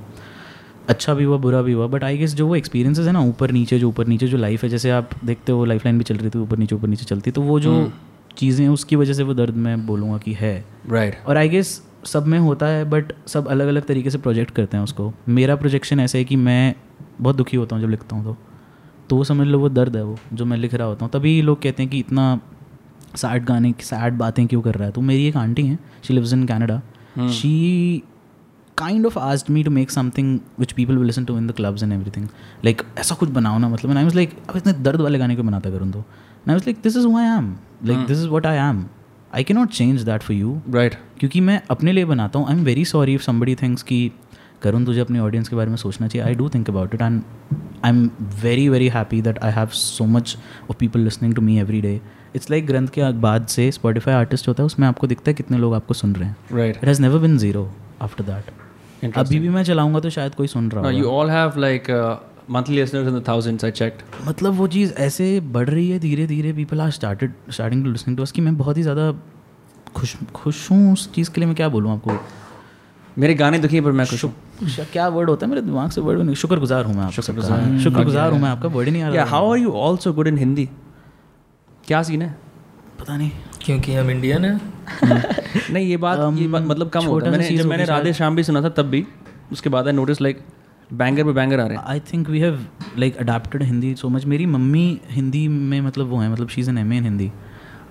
अच्छा 0.89 1.13
भी 1.13 1.23
हुआ 1.23 1.37
बुरा 1.37 1.61
भी 1.61 1.73
हुआ 1.73 1.87
बट 1.87 2.03
आई 2.03 2.17
गेस 2.17 2.33
जो 2.35 2.47
वो 2.47 2.55
एक्सपीरियंसेस 2.55 3.05
है 3.07 3.11
ना 3.13 3.19
ऊपर 3.21 3.51
नीचे 3.51 3.79
जो 3.79 3.89
ऊपर 3.89 4.07
नीचे 4.07 4.27
जो 4.27 4.37
लाइफ 4.37 4.63
है 4.63 4.69
जैसे 4.69 4.89
आप 4.89 5.09
देखते 5.25 5.51
हो 5.51 5.65
लाइफ 5.65 5.85
लाइन 5.85 5.97
भी 5.97 6.03
चल 6.03 6.17
रही 6.17 6.29
थी 6.29 6.39
ऊपर 6.39 6.57
नीचे 6.57 6.75
ऊपर 6.75 6.87
नीचे 6.87 7.05
चलती 7.05 7.31
तो 7.31 7.41
वो 7.41 7.59
जो 7.59 7.91
चीज़ें 8.37 8.63
हैं 8.65 8.71
उसकी 8.73 8.95
वजह 8.95 9.13
से 9.13 9.23
वो 9.23 9.33
दर्द 9.33 9.55
मैं 9.57 9.85
बोलूँगा 9.87 10.17
कि 10.17 10.33
है। 10.33 10.53
राइट 10.89 11.17
और 11.27 11.37
आई 11.37 11.49
गेस 11.49 11.81
सब 12.05 12.27
में 12.27 12.37
होता 12.39 12.65
है 12.65 12.83
बट 12.89 13.13
सब 13.27 13.47
अलग 13.47 13.67
अलग 13.67 13.85
तरीके 13.85 14.09
से 14.09 14.17
प्रोजेक्ट 14.17 14.53
करते 14.55 14.77
हैं 14.77 14.83
उसको। 14.83 15.11
मेरा 15.29 15.55
प्रोजेक्शन 15.55 15.99
ऐसा 15.99 16.17
है 16.17 16.23
कि 16.23 16.35
मैं 16.35 16.75
बहुत 17.21 17.35
दुखी 17.35 17.57
होता 17.57 17.75
हूँ 17.75 17.83
जब 17.83 17.89
लिखता 17.89 18.15
हूँ 18.15 18.25
तो। 18.25 18.37
तो 19.09 19.15
वो 19.15 19.23
समझ 19.23 19.47
लो 19.47 19.59
वो 19.59 19.69
दर्द 19.69 19.95
है 19.95 20.03
वो 20.03 20.17
जो 20.33 20.45
मैं 20.45 20.57
लिख 20.57 20.73
रहा 20.73 20.87
होता 20.87 21.05
हूँ। 21.05 21.11
तभी 21.13 21.41
लोग 21.41 21.61
कहते 21.61 21.83
हैं 21.83 21.91
कि 21.91 21.99
इतना 21.99 22.39
सैड 23.15 23.45
गाने 23.45 23.73
सैड 23.81 24.13
बातें 24.13 24.45
क्यों 24.47 24.61
कर 24.61 24.75
रहा 24.75 24.85
है? 24.85 24.91
तो 24.91 25.01
मेरी 25.01 25.27
एक 25.27 25.37
आंटी 25.37 25.65
हैं 25.67 25.79
she 26.03 26.13
lives 26.13 26.33
in 26.33 26.45
Canada 26.47 26.81
she 27.31 28.03
kind 28.77 29.05
of 29.05 29.17
asked 29.19 29.49
me 29.49 29.63
to 29.63 29.71
make 29.71 29.91
something 29.91 30.39
which 30.59 30.71
people 30.71 30.97
will 30.97 31.05
listen 31.05 31.25
to 31.25 31.37
in 31.37 31.47
the 31.47 31.51
clubs 31.51 31.83
and 31.83 31.93
everything 31.93 32.27
like 32.65 32.81
ऐसा 32.99 33.15
कुछ 33.15 33.29
बनाओ 33.29 33.57
ना 33.57 33.69
मतलब 33.69 33.97
आई 33.97 34.03
वाज 34.03 34.15
लाइक 34.15 34.37
अब 34.49 34.57
इतने 34.57 34.73
दर्द 34.73 35.01
वाले 35.01 35.19
गाने 35.19 35.35
क्यों 35.35 35.47
बनाता 35.47 35.69
करूँ 35.69 35.91
तो? 35.91 35.99
I 35.99 36.53
was 36.53 36.63
like 36.65 36.77
this 36.83 36.97
is 36.97 37.07
I 37.07 37.25
am 37.37 37.55
like 37.85 38.05
this 38.07 38.17
is 38.17 38.27
what 38.27 38.45
I 38.45 38.57
am 38.69 38.85
I 39.35 39.43
can 39.43 39.53
not 39.53 39.69
change 39.69 40.01
that 40.01 40.21
for 40.21 40.37
you 40.37 40.59
right 40.69 40.95
क्योंकि 41.19 41.41
मैं 41.41 41.61
अपने 41.71 41.91
लिए 41.91 42.05
बनाता 42.05 42.39
हूँ. 42.39 42.47
I 42.47 42.55
am 42.55 42.63
very 42.63 42.85
sorry 42.85 43.13
if 43.13 43.21
somebody 43.21 43.55
things 43.55 43.83
कि 43.83 44.11
करूँ 44.61 44.83
तुझे 44.85 44.99
अपने 44.99 45.19
ऑडियंस 45.19 45.49
के 45.49 45.55
बारे 45.55 45.69
में 45.69 45.77
सोचना 45.77 46.07
चाहिए. 46.07 46.27
I 46.27 46.35
do 46.35 46.49
think 46.49 46.69
about 46.69 46.93
it 46.93 47.01
and 47.01 47.21
I 47.85 47.89
am 47.89 48.09
very 48.41 48.69
very 48.69 48.87
happy 48.89 49.21
that 49.21 49.39
I 49.39 49.51
have 49.51 49.67
so 49.73 50.05
much 50.05 50.37
of 50.69 50.77
people 50.77 50.99
listening 50.99 51.35
to 51.35 51.41
me 51.41 51.59
every 51.59 51.81
day 51.81 52.01
it's 52.35 52.49
like 52.51 52.67
ग्रंथ 52.67 52.87
के 52.93 53.11
बाद 53.19 53.45
से 53.49 53.71
स्पॉटिफाई 53.71 54.13
आर्टिस्ट 54.13 54.47
होता 54.47 54.63
है 54.63 54.65
उसमें 54.65 54.87
आपको 54.87 55.07
दिखता 55.07 55.29
है 55.29 55.33
कितने 55.33 55.57
लोग 55.57 55.75
आपको 55.75 55.93
सुन 55.93 56.15
रहे 56.15 56.27
हैं। 56.29 56.35
Right 56.53 56.77
it 56.77 56.85
has 56.85 57.01
never 57.01 57.19
been 57.19 57.37
zero 57.37 57.69
after 58.01 58.23
that 58.23 59.15
अभी 59.17 59.39
भी 59.39 59.49
मैं 59.49 59.63
चलाऊँगा 59.63 59.99
तो 59.99 60.09
शायद 60.09 60.35
कोई 60.35 60.47
सुन 60.47 60.71
रहा 60.71 60.91
you 60.91 61.05
all 61.09 61.29
have 61.29 61.59
like 61.59 61.87
monthly 62.53 62.77
listeners 62.77 63.07
in 63.09 63.15
the 63.15 63.21
thousands 63.25 63.63
i 63.65 63.69
checked. 63.79 63.99
मतलब 64.27 64.53
वो 64.53 64.67
चीज़ 64.67 64.93
ऐसे 64.99 65.25
बढ़ 65.55 65.67
रही 65.69 65.89
है 65.89 65.97
धीरे 65.99 66.25
धीरे 66.27 66.53
people 66.53 66.81
are 66.81 66.91
started 66.91 67.33
starting 67.51 67.83
to 67.83 67.91
listening 67.91 68.17
to 68.17 68.23
us 68.23 68.31
कि 68.31 68.41
मैं 68.41 68.55
बहुत 68.57 68.77
ही 68.77 68.81
ज़्यादा 68.83 69.11
खुश 69.95 70.15
खुश 70.35 70.69
हूँ 70.71 70.93
उस 70.93 71.11
चीज़ 71.13 71.29
के 71.31 71.41
लिए। 71.41 71.47
मैं 71.47 71.55
क्या 71.55 71.67
बोलूँ 71.69 71.91
आपको? 71.93 72.17
मेरे 73.17 73.33
गाने 73.35 73.59
दुखी 73.59 73.81
पर 73.81 73.91
मैं 73.91 74.05
खुश 74.07 74.23
हूँ। 74.23 74.33
क्या 74.91 75.07
वर्ड 75.07 75.29
होता 75.29 75.45
है 75.45 75.49
मेरे 75.49 75.61
दिमाग 75.61 75.89
से? 75.91 76.01
वर्ड 76.01 76.21
नहीं। 76.21 76.35
शुक्रगुजार 76.35 76.85
हूँ 76.85 76.95
मैं 76.95 77.03
आपका 77.03 77.21
शुक्रगुजार। 77.21 77.79
शुक्रगुजार 77.83 78.31
हूँ 78.31 78.39
मैं 78.41 78.49
आपका। 78.49 78.69
वर्ड 78.69 78.87
ही 78.87 78.93
नहीं 78.93 79.03
आ 79.03 79.09
रहा। 79.09 79.25
How 79.25 79.51
are 79.51 79.57
you 79.57 79.71
also 79.81 80.13
good 80.13 80.27
in 80.27 80.37
Hindi 80.37 80.69
क्या 81.89 82.03
सीन 82.03 82.21
है? 82.21 82.37
पता 82.99 83.17
नहीं 83.17 83.31
क्योंकि 83.61 83.93
हम 83.93 84.09
इंडियन 84.09 84.45
हैं। 84.45 84.61
नहीं 85.73 85.87
ये 85.87 85.97
बात 85.97 86.19
ये 86.37 86.47
बात 86.47 86.63
मतलब 86.63 86.89
कम 86.89 87.05
होता 87.05 87.25
है। 87.25 87.31
मैंने 87.31 87.57
जब 87.57 87.65
मैंने 87.65 87.85
राधे 87.85 88.13
श्याम 88.13 88.35
भी 88.35 88.43
सुना 88.43 88.61
था 88.61 88.69
तब 88.69 88.85
भी 88.85 89.05
उसके 89.51 89.69
बाद 89.69 89.87
आई 89.87 89.93
नोटिस 89.93 90.21
लाइक 90.21 90.39
बैंगर 90.93 91.23
पे 91.23 91.31
बैंगर 91.31 91.59
आ 91.59 91.67
रहे 91.67 91.77
हैं। 91.77 91.83
I 91.85 91.99
think 91.99 92.29
we 92.29 92.39
have 92.39 92.65
like 92.97 93.17
adapted 93.17 93.63
Hindi 93.63 93.95
so 93.95 94.09
much 94.09 94.25
मेरी 94.25 94.45
मम्मी 94.45 94.99
हिंदी 95.09 95.47
में 95.47 95.81
मतलब 95.81 96.07
वो 96.07 96.17
है 96.17 96.31
मतलब 96.31 96.49
she 96.49 96.61
is 96.61 96.69
an 96.69 96.77
M 96.77 96.93
in 96.93 97.03
Hindi 97.03 97.31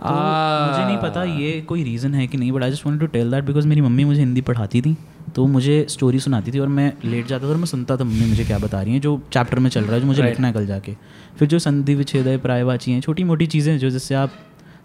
तो 0.02 0.10
मुझे 0.10 0.84
नहीं 0.84 0.96
पता 0.96 1.22
ये 1.24 1.60
कोई 1.60 1.82
रीज़न 1.82 2.14
है 2.14 2.26
कि 2.26 2.38
नहीं 2.38 2.52
but 2.52 2.62
I 2.62 2.70
just 2.70 2.86
wanted 2.86 3.00
to 3.00 3.06
tell 3.06 3.30
that 3.30 3.44
because 3.44 3.68
मेरी 3.68 3.80
मम्मी 3.80 4.04
मुझे 4.04 4.20
हिंदी 4.20 4.40
पढ़ाती 4.40 4.80
थी 4.80 4.96
तो 5.36 5.46
मुझे 5.46 5.86
स्टोरी 5.88 6.20
सुनाती 6.20 6.52
थी 6.52 6.58
और 6.58 6.68
मैं 6.68 6.92
लेट 7.04 7.26
जाता 7.26 7.46
था 7.46 7.50
और 7.50 7.56
मैं 7.56 7.66
सुनता 7.66 7.96
था 7.96 8.04
मम्मी 8.04 8.26
मुझे 8.26 8.44
क्या 8.44 8.58
बता 8.58 8.82
रही 8.82 8.92
हैं 8.92 9.00
जो 9.00 9.22
चैप्टर 9.32 9.58
में 9.58 9.70
चल 9.70 9.84
रहा 9.84 9.94
है 9.94 10.00
जो 10.00 10.06
मुझे 10.06 10.22
लिखना 10.22 10.46
है 10.46 10.52
कल 10.52 10.66
जाके। 10.66 10.96
फिर 11.38 11.48
जो 11.48 11.58
संधि 11.58 11.94
विच्छेद 11.94 12.26
है 12.26 12.36
प्रायवाची 12.38 12.92
हैं 12.92 13.00
छोटी 13.00 13.24
मोटी 13.24 13.46
चीज़ें 13.46 13.78
जो 13.78 13.90
जिससे 13.90 14.14
आप 14.14 14.32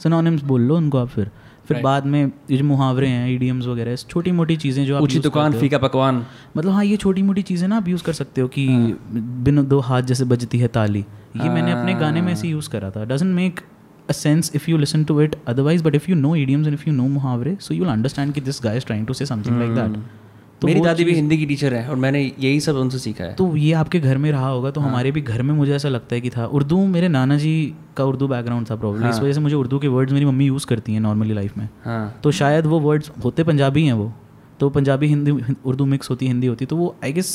सनोनिम्स 0.04 0.42
बोल 0.44 0.62
लो 0.62 0.78
उनको 0.78 0.98
आप 0.98 1.08
फिर। 1.10 1.30
फिर 1.68 1.78
right. 1.78 1.84
बाद 1.84 2.06
में 2.06 2.32
ये 2.52 2.58
जो 2.58 2.64
मुहावरे 2.66 3.08
हैं 3.08 3.30
ईडियम्स 3.30 3.66
वगैरह 3.66 3.96
छोटी 3.96 4.32
मोटी 4.32 4.56
चीज़ें 4.56 4.86
जो 4.86 4.96
आप 4.96 5.04
ऊँची 5.04 5.20
दुकान 5.20 5.54
हो। 5.54 5.60
फीका 5.60 5.78
पकवान। 5.78 6.26
मतलब 6.58 6.72
हाँ 6.72 6.84
ये 6.86 6.98
छोटी 6.98 7.22
मोटी 7.22 7.42
चीज़ें 7.42 7.68
ना 7.68 7.78
आप 7.78 7.88
यूज़ 7.88 8.04
कर 8.04 8.14
सकते 8.14 8.42
हो 8.42 8.48
कि 8.48 8.68
बिन 9.44 9.64
दो 9.68 9.80
हाथ 9.80 10.02
जैसे 10.02 10.26
बजती 10.26 10.60
है 10.60 10.68
ताली। 10.70 11.00
ये 11.00 11.50
मैंने 11.50 11.72
अपने 11.72 11.94
गाने 11.94 12.22
में 12.22 12.32
ऐसे 12.34 12.48
यूज़ 12.48 12.70
करा 12.70 12.90
था। 12.90 13.06
Doesn't 13.06 13.34
make 13.36 13.60
a 14.10 14.14
sense 14.14 14.52
if 14.56 14.70
you 14.72 14.78
listen 14.78 15.04
to 15.04 15.22
it 15.22 15.36
otherwise 15.48 15.84
but 15.84 15.96
if 15.96 16.10
you 16.10 16.16
know 16.16 16.36
idioms 16.38 16.68
and 16.68 16.74
if 16.74 16.84
you 16.88 16.94
know 16.96 17.08
मुहावरे 17.08 17.56
सो 17.60 17.74
यू 17.74 17.84
विल 17.84 17.92
अंडरस्टैंड 17.92 18.34
कि 18.34 18.42
this 18.42 18.60
guy 18.64 18.78
is 18.78 18.86
trying 18.86 19.08
to 19.08 19.14
say 19.14 19.26
something 19.26 19.60
like 19.60 19.76
that 19.76 19.98
तो 20.64 20.68
मेरी 20.68 20.82
दादी 20.82 21.04
भी 21.04 21.14
हिंदी 21.14 21.38
की 21.38 21.46
teacher 21.46 21.74
है 21.74 21.88
और 21.90 21.96
मैंने 21.98 22.20
यही 22.40 22.60
सब 22.60 22.76
उनसे 22.78 22.98
सीखा 23.00 23.24
है। 23.24 23.34
तो 23.34 23.56
ये 23.58 23.72
आपके 23.76 24.00
घर 24.00 24.18
में 24.18 24.32
रहा 24.32 24.48
होगा 24.48 24.72
तो 24.72 24.82
हाँ। 24.82 24.90
हमारे 24.90 25.12
भी 25.12 25.22
घर 25.22 25.42
में 25.42 25.54
मुझे 25.54 25.74
ऐसा 25.76 25.90
लगता 25.90 26.16
है 26.16 26.22
कि 26.22 26.30
था। 26.30 26.46
उर्दू 26.48 26.86
मेरे 26.88 27.08
नाना 27.10 27.38
जी 27.38 27.74
का 27.98 28.04
उर्दू 28.04 28.28
बैकग्राउंड 28.28 28.70
था 28.70 28.76
प्रॉब्लम 28.76 29.10
इस 29.10 29.20
वजह 29.20 29.34
से 29.34 29.40
मुझे 29.40 29.56
उर्दू 29.56 29.80
के 29.80 29.88
वर्ड्स 29.88 30.14
मेरी 30.14 30.26
मम्मी 30.26 30.46
यूज़ 30.46 30.66
करती 30.66 30.94
हैं 30.94 31.00
नॉर्मली 31.00 31.34
लाइफ 31.34 31.58
में। 31.58 31.68
हाँ। 31.86 32.20
तो 32.24 32.32
शायद 32.32 32.66
वो 32.66 32.80
वर्ड्स 32.80 33.12
होते 33.24 33.44
पंजाबी 33.44 33.86
हैं 33.86 33.94
वो 33.94 34.12
तो 34.60 34.70
पंजाबी 34.70 35.08
हिंदी 35.08 35.32
उर्दू 35.66 35.86
मिक्स 35.86 36.10
होती 36.10 36.28
हिंदी 36.28 36.48
होती 36.48 36.66
तो 36.66 36.76
वो 36.76 36.96
आई 37.04 37.14
गेस 37.14 37.34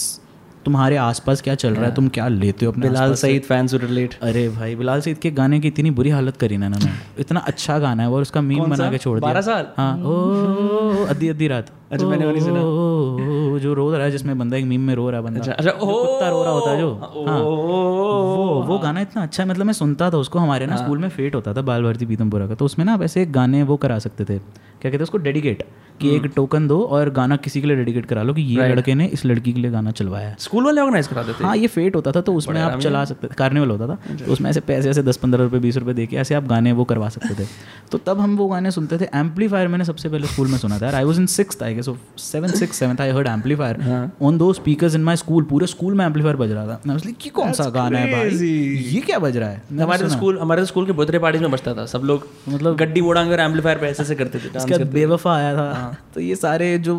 तुम्हारे 0.69 0.97
आसपास 0.97 1.43
क्या 1.43 1.55
चल 1.55 1.75
रहा 1.75 1.85
है? 1.85 1.95
तुम 1.95 2.09
क्या 2.09 2.29
लेते 2.29 2.67
हो 2.67 2.73
अपने 2.73 2.89
बिलाल 2.89 3.15
सईद 3.15 3.43
फैंस 3.43 3.75
रिलेट 3.75 4.15
अरे 4.23 4.49
भाई 4.49 4.75
बिलाल 4.77 5.01
सईद 5.01 5.19
के 5.19 5.31
गाने 5.31 5.61
की 5.61 5.69
इतनी 5.69 5.91
बुरी 5.91 6.11
हालत 6.11 6.37
करी 6.37 6.57
ना 6.57 6.69
मैंने 6.69 6.91
इतना 7.19 7.41
अच्छा 7.41 7.79
गाना 7.79 8.03
है 8.03 8.11
और 8.11 8.23
उसका 8.23 8.41
मीम 8.41 8.65
बना 8.65 8.91
के 8.91 8.99
छोड़ 8.99 9.19
दिया। 9.21 9.41
साल? 9.41 9.67
हाँ। 9.77 9.93
ओ 10.05 11.05
अद्धी 11.07 11.29
अद्धी 11.29 11.49
रात। 11.49 11.71
अच्छा, 11.93 12.07
मैंने 12.07 12.27
वो 12.27 12.33
नहीं 12.33 12.43
सुना। 12.43 13.59
जो 13.59 13.75
रो 13.75 13.91
रहा 13.93 14.05
है 14.05 14.11
जिसमें 14.11 14.39
बंदा 14.39 14.57
एक 14.57 14.65
मीम 14.65 14.81
में 14.81 14.95
रो 14.95 15.09
रहा 15.11 15.21
है 15.21 15.27
बंदा। 15.27 15.41
अच्छा 15.41 15.53
अच्छा 15.53 15.71
ओ 15.71 16.05
कुत्ता 16.05 16.29
रो 16.29 16.43
रहा 16.43 16.53
होता 16.53 16.71
है 16.71 16.79
जो। 16.79 16.93
हाँ। 17.27 17.39
वो 17.41 18.63
वो 18.67 18.75
हाँ। 18.75 18.83
गाना 18.83 19.01
इतना 19.01 19.23
अच्छा 19.23 19.43
है 19.43 19.49
मतलब 19.49 19.67
मैं 19.67 19.73
सुनता 19.73 20.11
था 20.11 20.17
उसको 20.17 20.39
हमारे 20.39 20.67
ना 20.67 20.77
स्कूल 20.77 20.99
में 20.99 21.09
फेट 21.09 21.35
होता 21.35 21.55
था 21.55 21.63
बाल 21.63 21.83
भारती 21.83 22.07
पीतमपुरा 22.07 22.47
का। 22.47 22.55
तो 22.55 22.65
उसमें 22.65 22.87
ना 22.87 22.95
आप 22.95 23.03
ऐसे 23.03 23.27
गाने 23.27 23.63
वो 23.63 23.77
करा 23.77 23.99
सकते 23.99 24.25
थे। 24.25 24.39
क्या 24.39 24.91
कहते 24.91 24.97
हैं 24.97 25.03
उसको? 25.03 25.19
डेडिकेट 25.19 25.63
कि 26.01 26.15
एक 26.17 26.27
टोकन 26.37 26.67
दो 26.69 26.81
और 26.83 27.11
गाना 27.11 27.37
किसी 27.37 27.61
के 27.61 27.67
लिए 27.67 27.77
डेडिकेट 27.77 28.07
करा 28.07 28.23
लो 28.23 28.35
कि 28.35 28.43
ये 28.43 28.69
लड़के 28.69 28.95
ने 28.95 29.07
इस 29.07 29.25
लड़की 29.27 29.53
के 29.53 29.61
लिए 29.61 29.71
गाना 29.71 29.91
चलवाया। 29.91 30.29
है 30.29 30.37
स्कूल 30.59 30.67
वाले 30.67 30.81
ऑर्गेनाइज 30.81 31.07
कराते 31.07 31.33
थे 31.33 31.45
हाँ 31.45 31.57
ये 31.57 31.67
फेट 31.67 31.97
होता 31.97 32.13
था 32.13 32.21
तो 32.21 32.35
उसमें 32.35 32.61
आप 32.61 32.81
चला 32.81 33.05
सकते 33.05 33.27
थे 33.27 33.35
कार्निवल 33.39 33.71
होता 33.71 33.87
था। 33.89 34.17
तो 34.17 34.33
उसमें 34.33 34.49
ऐसे 34.51 34.61
पैसे 34.61 34.91
ऐसे 34.91 35.03
दस 35.03 35.17
पंद्रह 35.17 35.45
रुपये 35.45 35.61
बीस 35.61 35.77
रुपये 35.77 35.95
दे 35.95 36.07
के 36.07 36.17
ऐसे 36.17 36.35
आप 36.35 36.45
गाने 36.45 36.73
वो 36.73 36.85
करवा 36.85 37.09
सकते 37.09 37.35
थे। 37.35 37.47
तो 37.93 37.99
तब 37.99 38.21
हम 38.21 38.37
वो 38.37 38.47
गाने 38.49 38.71
सुनते 38.71 38.99
थे। 38.99 39.09
एम्पलीफायर 39.15 39.69
मैंने 39.69 39.85
सबसे 39.85 40.09
पहले 40.09 40.27
स्कूल 40.27 40.49
में 40.49 40.59
सुना 40.59 40.79
था। 40.79 40.91
I 40.97 41.05
was 41.05 41.21
in 41.21 41.27
six 41.27 41.63
I 41.63 41.75
guess 41.75 41.89
seven 42.19 42.49
six 42.53 42.77
seven 42.77 42.97
I 43.01 43.11
heard 43.11 43.27
amplifier 43.27 44.11
on 44.23 44.39
दो 44.39 44.53
स्पीकर्स 44.53 44.95
इन 44.95 45.05
माई 45.05 45.17
स्कूल 45.17 45.45
पूरे 45.45 45.67
स्कूल 45.67 45.95
में 45.95 46.05
एम्पलीफायर 46.07 46.37
बज 46.37 46.53
रहा 46.53 46.67
था। 46.67 46.81
मैं 46.87 46.99
कि 47.15 47.31
कौन 47.31 47.53
सा 47.53 47.69
गाना 47.71 47.99
है 47.99 48.13
भाई? 48.13 48.49
ये 48.95 49.01
क्या 49.01 49.19
बज 49.19 49.37
रहा 49.37 49.49
है? 49.49 49.63
हमारे 49.73 50.03
तो 50.03 50.09
स्कूल 50.09 50.39
हमारे 50.39 50.65
स्कूल 50.67 50.87
के 50.87 50.93
बर्थडे 50.93 51.19
पार्टीज़ 51.19 51.43
में 51.43 51.51
बजता 51.51 51.75
था। 51.75 51.87
सब 51.87 52.03
लोग 52.05 52.27
मतलब 52.49 52.77
गड्डी 52.77 53.01
मोड़ांगे 53.01 53.33
और 53.33 53.41
एम्पलीफायर 53.41 53.79
पे 53.79 53.87
ऐसे 53.87 54.03
ऐसे 54.03 54.15
करते 54.15 54.39
थे 54.39 54.67
करते 54.69 54.85
बेवफा 54.93 55.37
आया 55.37 55.55
था। 55.57 55.97
तो 56.15 56.21
ये 56.21 56.37
सारे 56.37 56.77
जो 56.79 56.97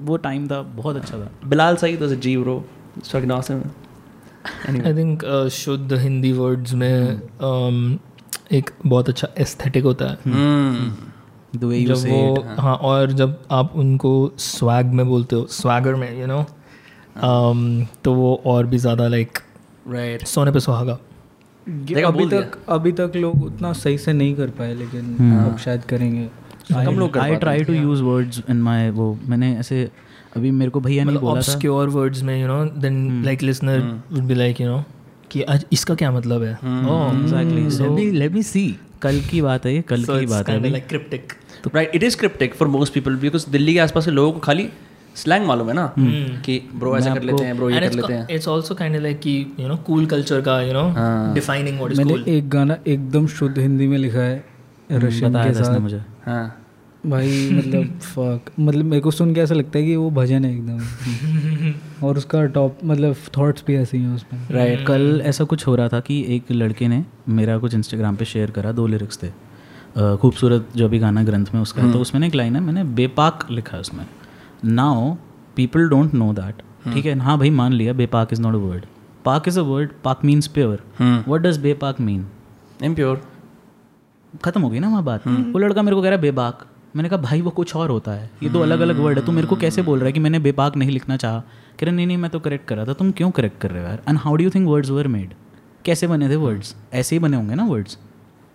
वो 0.00 0.16
टाइम 0.18 0.46
था 0.48 0.62
बहुत 0.76 0.96
अच्छा 0.96 1.18
था। 1.18 1.30
Bilal 1.48 1.76
was 1.82 2.12
a 2.12 2.14
G 2.14 2.36
bro 2.36 2.64
it's 2.98 3.10
fucking 3.10 3.32
awesome 3.32 3.62
I 4.66 4.94
think 4.94 5.24
शुद्ध 5.52 5.92
हिंदी 5.92 6.32
वर्ड्स 6.32 6.74
में 6.74 7.20
um, 7.40 7.98
एक 8.52 8.70
बहुत 8.86 9.08
अच्छा 9.08 9.28
एस्थेटिक 9.38 9.84
होता 9.84 10.04
है। 10.04 10.16
द 11.56 11.64
वे 11.64 11.78
यू 11.78 11.88
जब 11.88 11.94
से 11.94 12.10
वो 12.10 12.44
हाँ। 12.58 12.74
और 12.76 13.12
जब 13.12 13.38
आप 13.50 13.72
उनको 13.76 14.10
स्वैग 14.38 14.92
में 14.92 15.06
बोलते 15.06 15.36
हो 15.36 15.46
स्वैगर 15.50 15.94
में 15.94 16.20
यू 16.20 16.26
नो 16.26 16.44
तो 18.04 18.14
वो 18.14 18.34
और 18.46 18.66
भी 18.66 18.78
ज़्यादा 18.78 19.08
लाइक 19.08 19.38
राइट 19.88 20.26
सोने 20.26 20.52
पे 20.52 20.60
सुहागा। 20.60 20.98
अभी 22.06 22.26
तक 22.28 22.56
अभी 22.68 22.92
तक 22.92 23.12
लोग 23.16 23.42
उतना 23.44 23.72
सही 23.74 23.98
से 23.98 24.12
नहीं 24.12 24.34
कर 24.34 24.50
पाए 24.50 24.74
लेकिन 24.74 25.36
अब 25.40 25.58
शायद 25.58 25.84
करेंगे। 25.84 26.28
कम 26.72 26.98
लोग 26.98 27.18
I 27.18 27.36
try 27.36 27.64
to 27.64 27.72
use 27.72 28.02
words 28.02 28.42
in 28.50 28.62
my 28.62 28.90
वो 28.90 29.16
मैंने 29.26 29.56
ऐसे 29.58 29.88
अभी 30.36 30.50
मेरे 30.50 30.70
को 30.70 30.80
भैया 30.80 31.04
ने 31.04 31.10
मतलब 31.10 31.20
बोला 31.20 31.34
था। 31.34 31.38
ऑब्सक्योर 31.38 31.88
वर्ड्स 31.88 32.22
में 32.22 32.40
you 32.42 32.46
know 32.48 32.64
then 32.64 33.24
like 33.24 33.42
listener 33.42 33.78
would 34.12 34.22
be 34.22 34.34
like 34.34 34.60
you 34.60 34.66
know 34.66 34.84
कि 35.30 35.42
आज 35.42 35.66
इसका 35.72 35.94
क्या 35.94 36.12
मतलब 36.12 36.42
है? 36.42 36.52
ओह 36.52 37.20
exactly 37.20 37.64
let 37.70 37.92
me 37.98 38.22
let 38.22 38.38
me 38.38 38.56
see. 38.56 38.70
कल 39.02 39.20
की 39.20 39.42
बात 39.42 39.66
है 39.66 39.74
ये 39.74 39.82
कल 39.82 40.04
so 40.04 40.20
की 40.20 40.26
बात 40.26 40.48
है 40.48 40.56
अभी। 40.56 40.70
like 40.70 40.88
cryptic. 40.88 41.74
Right 41.74 41.90
it 41.94 42.02
is 42.02 42.16
cryptic 42.16 42.54
for 42.54 42.68
most 42.68 42.94
people 42.94 43.16
because 43.16 43.50
Delhi 43.50 43.74
के 43.74 43.78
आसपास 43.78 44.04
के 44.04 44.10
लोगों 44.10 44.32
को 44.32 44.38
खाली 44.38 44.68
स्लैंग 45.14 45.46
मालूम 45.46 45.68
है 45.68 45.74
ना? 45.74 45.94
कि 45.98 46.68
ब्रो 46.74 46.96
ऐसा 46.98 47.14
कर 47.14 47.22
लेते 47.22 47.44
हैं 47.44 47.56
ब्रो 47.56 47.70
ये 47.70 47.80
कर 47.80 47.92
लेते 47.92 48.12
हैं। 48.12 48.26
it's 48.28 48.48
also 48.48 48.78
kind 48.78 48.96
of 48.96 49.02
like 49.02 49.20
कि 49.20 49.46
you 49.60 49.68
know 49.70 49.78
cool 49.90 50.06
culture 50.12 50.42
का 50.48 50.58
you 50.62 50.72
know 50.72 50.86
defining 51.38 51.80
what 51.82 51.92
is 51.92 51.98
मैंने 51.98 52.38
एक 52.38 52.48
गाना 52.50 52.76
एकदम 52.86 53.26
शुद्ध 53.26 53.58
हिंदी 53.58 53.86
में 53.86 53.98
लिखा 53.98 54.18
है 54.18 54.44
रशियन 54.92 55.34
के 55.34 55.54
साथ। 55.54 55.78
मुझे। 55.78 56.02
हाँ। 56.26 56.61
भाई 57.06 57.50
मतलब 57.52 57.84
फक 58.00 58.50
मतलब 58.60 58.84
मेरे 58.84 59.00
को 59.00 59.10
सुन 59.10 59.34
के 59.34 59.40
ऐसा 59.40 59.54
लगता 59.54 59.78
है 59.78 59.84
कि 59.84 59.96
वो 59.96 60.10
भजन 60.10 60.44
है 60.44 60.52
एकदम। 60.52 62.04
और 62.06 62.18
उसका 62.18 62.44
टॉप 62.56 62.78
मतलब 62.84 63.16
थॉट्स 63.36 63.64
भी 63.66 63.74
ऐसे 63.76 63.96
ही 63.96 64.02
हैं 64.04 64.14
उसमें। 64.14 64.40
Right 64.50 64.74
right. 64.74 64.86
कल 64.88 65.22
ऐसा 65.24 65.44
कुछ 65.44 65.66
हो 65.66 65.74
रहा 65.76 65.88
था 65.88 66.00
कि 66.00 66.24
एक 66.36 66.52
लड़के 66.52 66.88
ने 66.88 67.04
मेरा 67.28 67.58
कुछ 67.58 67.74
इंस्टाग्राम 67.74 68.16
पे 68.16 68.24
शेयर 68.24 68.50
करा 68.50 68.72
दो 68.72 68.86
लिरिक्स 68.86 69.22
थे। 69.22 69.30
खूबसूरत 70.16 70.68
जो 70.76 70.88
भी 70.88 70.98
गाना 70.98 71.22
ग्रंथ 71.24 71.46
में 71.54 71.60
उसका 71.60 71.90
तो 71.92 71.98
उसमें 72.00 72.20
ना 72.20 72.26
एक 72.26 72.34
लाइन 72.34 72.54
है 72.56 72.60
मैंने 72.62 72.84
बेपाक 73.00 73.46
लिखा 73.50 73.76
है 73.76 73.80
उसमें। 73.80 74.06
Now 74.64 75.14
people 75.56 75.88
don't 75.88 76.14
know 76.14 76.32
that 76.32 76.62
ठीक 76.94 77.06
है? 77.06 77.18
हाँ 77.18 77.38
भाई 77.38 77.50
मान 77.50 77.72
लिया 77.72 77.92
बेपाक 77.92 78.32
इज़ 78.32 78.40
नॉट 78.42 78.54
अ 78.54 78.58
वर्ड 78.58 78.86
पाक 79.24 79.48
इज़ 79.48 79.58
अ 79.60 79.62
वर्ड 79.62 79.90
पाक 80.04 80.24
मीन्स 80.24 80.46
प्योर 80.56 80.82
वट 81.28 81.40
डज 81.40 81.58
बेपाक 81.58 82.00
मीन 82.00 82.26
इम्प्योर 82.84 83.22
खत्म 84.44 84.60
हो 84.62 84.70
गई 84.70 84.78
ना 84.78 84.88
वहाँ 84.88 85.04
बात। 85.04 85.26
वो 85.26 85.58
लड़का 85.58 85.82
मेरे 85.82 85.96
को 85.96 86.02
कह 86.02 86.08
रहा 86.08 86.16
है 86.16 86.22
बेबाक 86.22 86.66
मैंने 86.96 87.08
कहा, 87.08 87.18
भाई, 87.18 87.40
वो 87.40 87.50
कुछ 87.50 87.76
और 87.76 87.90
होता 87.90 88.12
है। 88.12 88.30
ये 88.42 88.48
दो 88.48 88.60
अलग 88.60 88.80
अलग 88.80 88.98
वर्ड 88.98 89.18
है। 89.18 89.26
तू 89.26 89.32
मेरे 89.32 89.46
को 89.46 89.56
कैसे 89.56 89.82
बोल 89.82 89.98
रहा 89.98 90.06
है 90.06 90.12
कि 90.12 90.20
मैंने 90.20 90.38
बेपाक 90.38 90.76
नहीं 90.76 90.90
लिखना 90.90 91.16
चाह? 91.16 91.40
कह 91.40 91.86
रहे, 91.86 91.92
नहीं 91.92 92.06
नहीं, 92.06 92.16
मैं 92.16 92.30
तो 92.30 92.40
करेक्ट 92.40 92.68
कर 92.68 92.76
रहा 92.76 92.84
था। 92.84 92.92
तुम 92.92 93.10
क्यों 93.10 93.30
करेक्ट 93.30 93.60
कर 93.60 93.70
रहे 93.70 93.82
हो 93.82 93.88
यार? 93.88 94.02
And 94.08 94.18
how 94.18 94.36
do 94.36 94.44
you 94.44 94.50
think 94.50 94.68
words 94.68 94.90
were 94.90 95.08
made 95.08 95.34
कैसे 95.84 96.06
बने 96.06 96.28
थे 96.28 96.36
वर्ड्स 96.36 96.76
ऐसे 96.92 97.16
ही 97.16 97.20
बने 97.20 97.36
होंगे 97.36 97.54
ना 97.54 97.64
वर्ड्स 97.64 97.98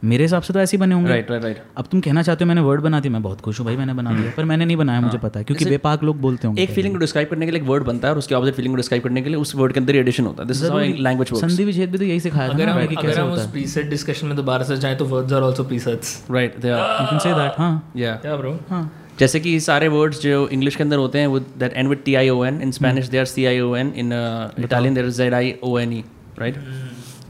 मेरे 0.01 0.23
हिसाब 0.23 0.41
से 0.41 0.53
तो 0.53 0.59
ऐसे 0.59 0.75
ही 0.77 0.81
बने 0.81 0.95
होंगे। 0.95 1.09
राइट 1.09 1.29
राइट 1.31 1.43
राइट 1.43 1.61
अब 1.77 1.85
तुम 1.91 2.01
कहना 2.01 2.21
चाहते 2.23 2.43
हो 2.43 2.47
मैंने 2.47 2.61
वर्ड 2.61 2.81
बना 2.81 2.99
दी 2.99 3.09
मैं 3.09 3.21
बहुत 3.23 3.41
खुश 3.41 3.59
हूँ 3.59 3.65
भाई 3.65 3.75
मैंने 3.77 3.93
बना 3.93 4.11
दिया। 4.15 4.31
पर 4.37 4.45
मैंने 4.45 4.65
नहीं 4.65 4.77
बनाया 4.77 5.01
मुझे 5.01 5.17
पता 5.17 5.39
है 5.39 5.45
क्योंकि 5.45 5.65
बेपाक 5.65 6.03
लोग 6.03 6.19
बोलते 6.21 6.47
होंगे 6.47 6.63
एक 6.63 6.71
फीलिंग 6.71 6.93
को 6.93 6.99
डिस्क्राइब 6.99 7.29
करने 7.29 7.45
के 7.45 7.51
लिए 7.51 7.61
एक 7.61 7.67
वर्ड 7.67 7.83
बनता 7.83 8.07
है 8.07 8.13
और 8.13 8.17
उसके 8.17 8.35
ऑपोजिट 8.35 8.55
फीलिंग 8.55 8.73
को 8.73 8.77
डिस्क्राइब 8.77 9.03
करने 9.03 9.21
के 9.21 9.29
लिए 9.29 9.39
उस 9.39 9.55
वर्ड 9.55 9.73
के 9.73 9.79
अंदर 9.79 9.93
ही 9.93 9.99
एडिशन 9.99 10.25
होता 10.25 10.43
है। 10.43 10.47
दिस 10.47 10.63
इज़ 10.63 11.01
लैंग्वेज 11.01 11.33
संधि 11.35 11.65
विच्छेद 11.65 11.91
भी 11.91 11.97
तो 11.97 12.03
यही 12.03 12.19
सिखाया 12.19 12.49
था 12.49 12.53
अगर 12.53 12.65
ना 12.65 12.73
हम 12.73 12.85
कि 12.85 12.95
कैसे 12.95 13.21
होता 13.21 13.41
है। 13.41 13.51
प्रीसेट 13.51 13.89
डिस्कशन 13.89 14.27
में 14.27 14.35
दोबारा 14.35 14.63
से 14.65 14.77
जाएँ 14.77 14.95
तो 14.97 15.05
words 15.05 15.33
are 15.33 15.43
also 15.43 15.63
presets 15.63 16.23
right 16.31 16.59
they 16.59 16.69
are 16.69 17.01
you 17.01 17.07
can 17.09 17.19
say 17.19 17.33
that 17.33 17.59
हाँ। 17.59 17.91
या 17.97 18.15
क्या 18.17 18.35
ब्रो 18.35 18.57
हाँ। 18.69 18.89
जैसे 19.19 19.39
कि 19.39 19.59
सारे 19.59 19.87
वर्ड्स 19.87 20.21
जो 20.21 20.47
इंग्लिश 20.49 20.75
के 20.75 20.83
अंदर 20.83 20.97
होते 20.97 21.19
हैं 21.19 21.27
वो 21.27 21.39
that 21.39 21.73
and 21.73 21.89
with 21.89 22.01
T 22.05 22.15
I 22.15 22.29
O 22.29 22.43
N 22.45 22.61
in 22.61 22.71
Spanish 22.71 23.07
they 23.09 23.17
are 23.17 23.25
C 23.25 23.45
I 23.45 23.59
O 23.59 23.75
N 23.75 23.93
in 23.95 24.13
Italian 24.59 24.93
there 24.93 25.07
is 25.07 25.17
Z 25.17 25.33
I 25.33 25.53
O 25.63 25.77
N 25.79 25.93
E 25.93 26.03
right 26.39 26.57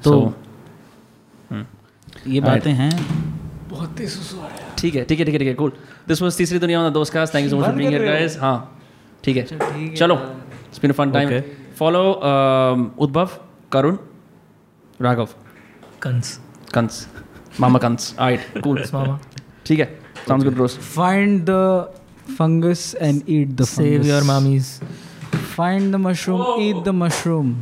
तो 0.03 0.19
ये 2.27 2.39
बातें 2.41 2.71
हैं। 2.73 2.91
ठीक 4.77 4.95
है 4.95 5.03
ठीक 5.03 5.19
है 5.19 5.25
ठीक 5.25 5.33
है 5.33 5.39
ठीक 5.39 5.47
है 5.47 5.53
कूल 5.53 5.71
दिस 6.07 6.21
वाज 6.21 6.37
तीसरी 6.37 6.59
दुनिया 6.59 6.79
वाला 6.79 6.89
दोस्त 6.93 7.13
cast 7.13 7.35
thank 7.35 7.43
you 7.43 7.49
so 7.49 7.57
much 7.57 7.65
for 7.65 7.75
being 7.75 7.89
here 7.89 8.05
guys 8.05 8.37
हाँ? 8.39 8.57
ठीक 9.23 9.37
है। 9.37 9.93
चलो 9.95 10.15
it's 10.15 10.81
been 10.81 10.91
a 10.91 10.95
fun 10.95 11.11
time 11.11 11.39
follow 11.77 12.03
Udbhav 12.99 13.29
Karun 13.71 13.97
Raghav 15.01 15.27
Kans 16.01 16.39
Kans 16.73 17.07
mama 17.59 17.79
Kans 17.79 18.15
alright 18.19 18.61
cool 18.63 18.83
मामा 18.93 19.19
ठीक 19.65 19.79
है 19.79 19.85
sounds 20.27 20.45
good 20.45 20.55
bros 20.55 20.77
find 20.95 21.41
the 21.49 21.51
fungus 22.37 22.95
and 23.01 23.21
eat 23.29 23.49
the 23.51 23.65
save 23.67 24.05
your 24.05 24.23
mommy's 24.23 24.79
find 25.55 25.91
the 25.93 25.95
mushroom 25.99 26.61
eat 26.61 26.83
the 26.85 26.89
mushroom 26.95 27.53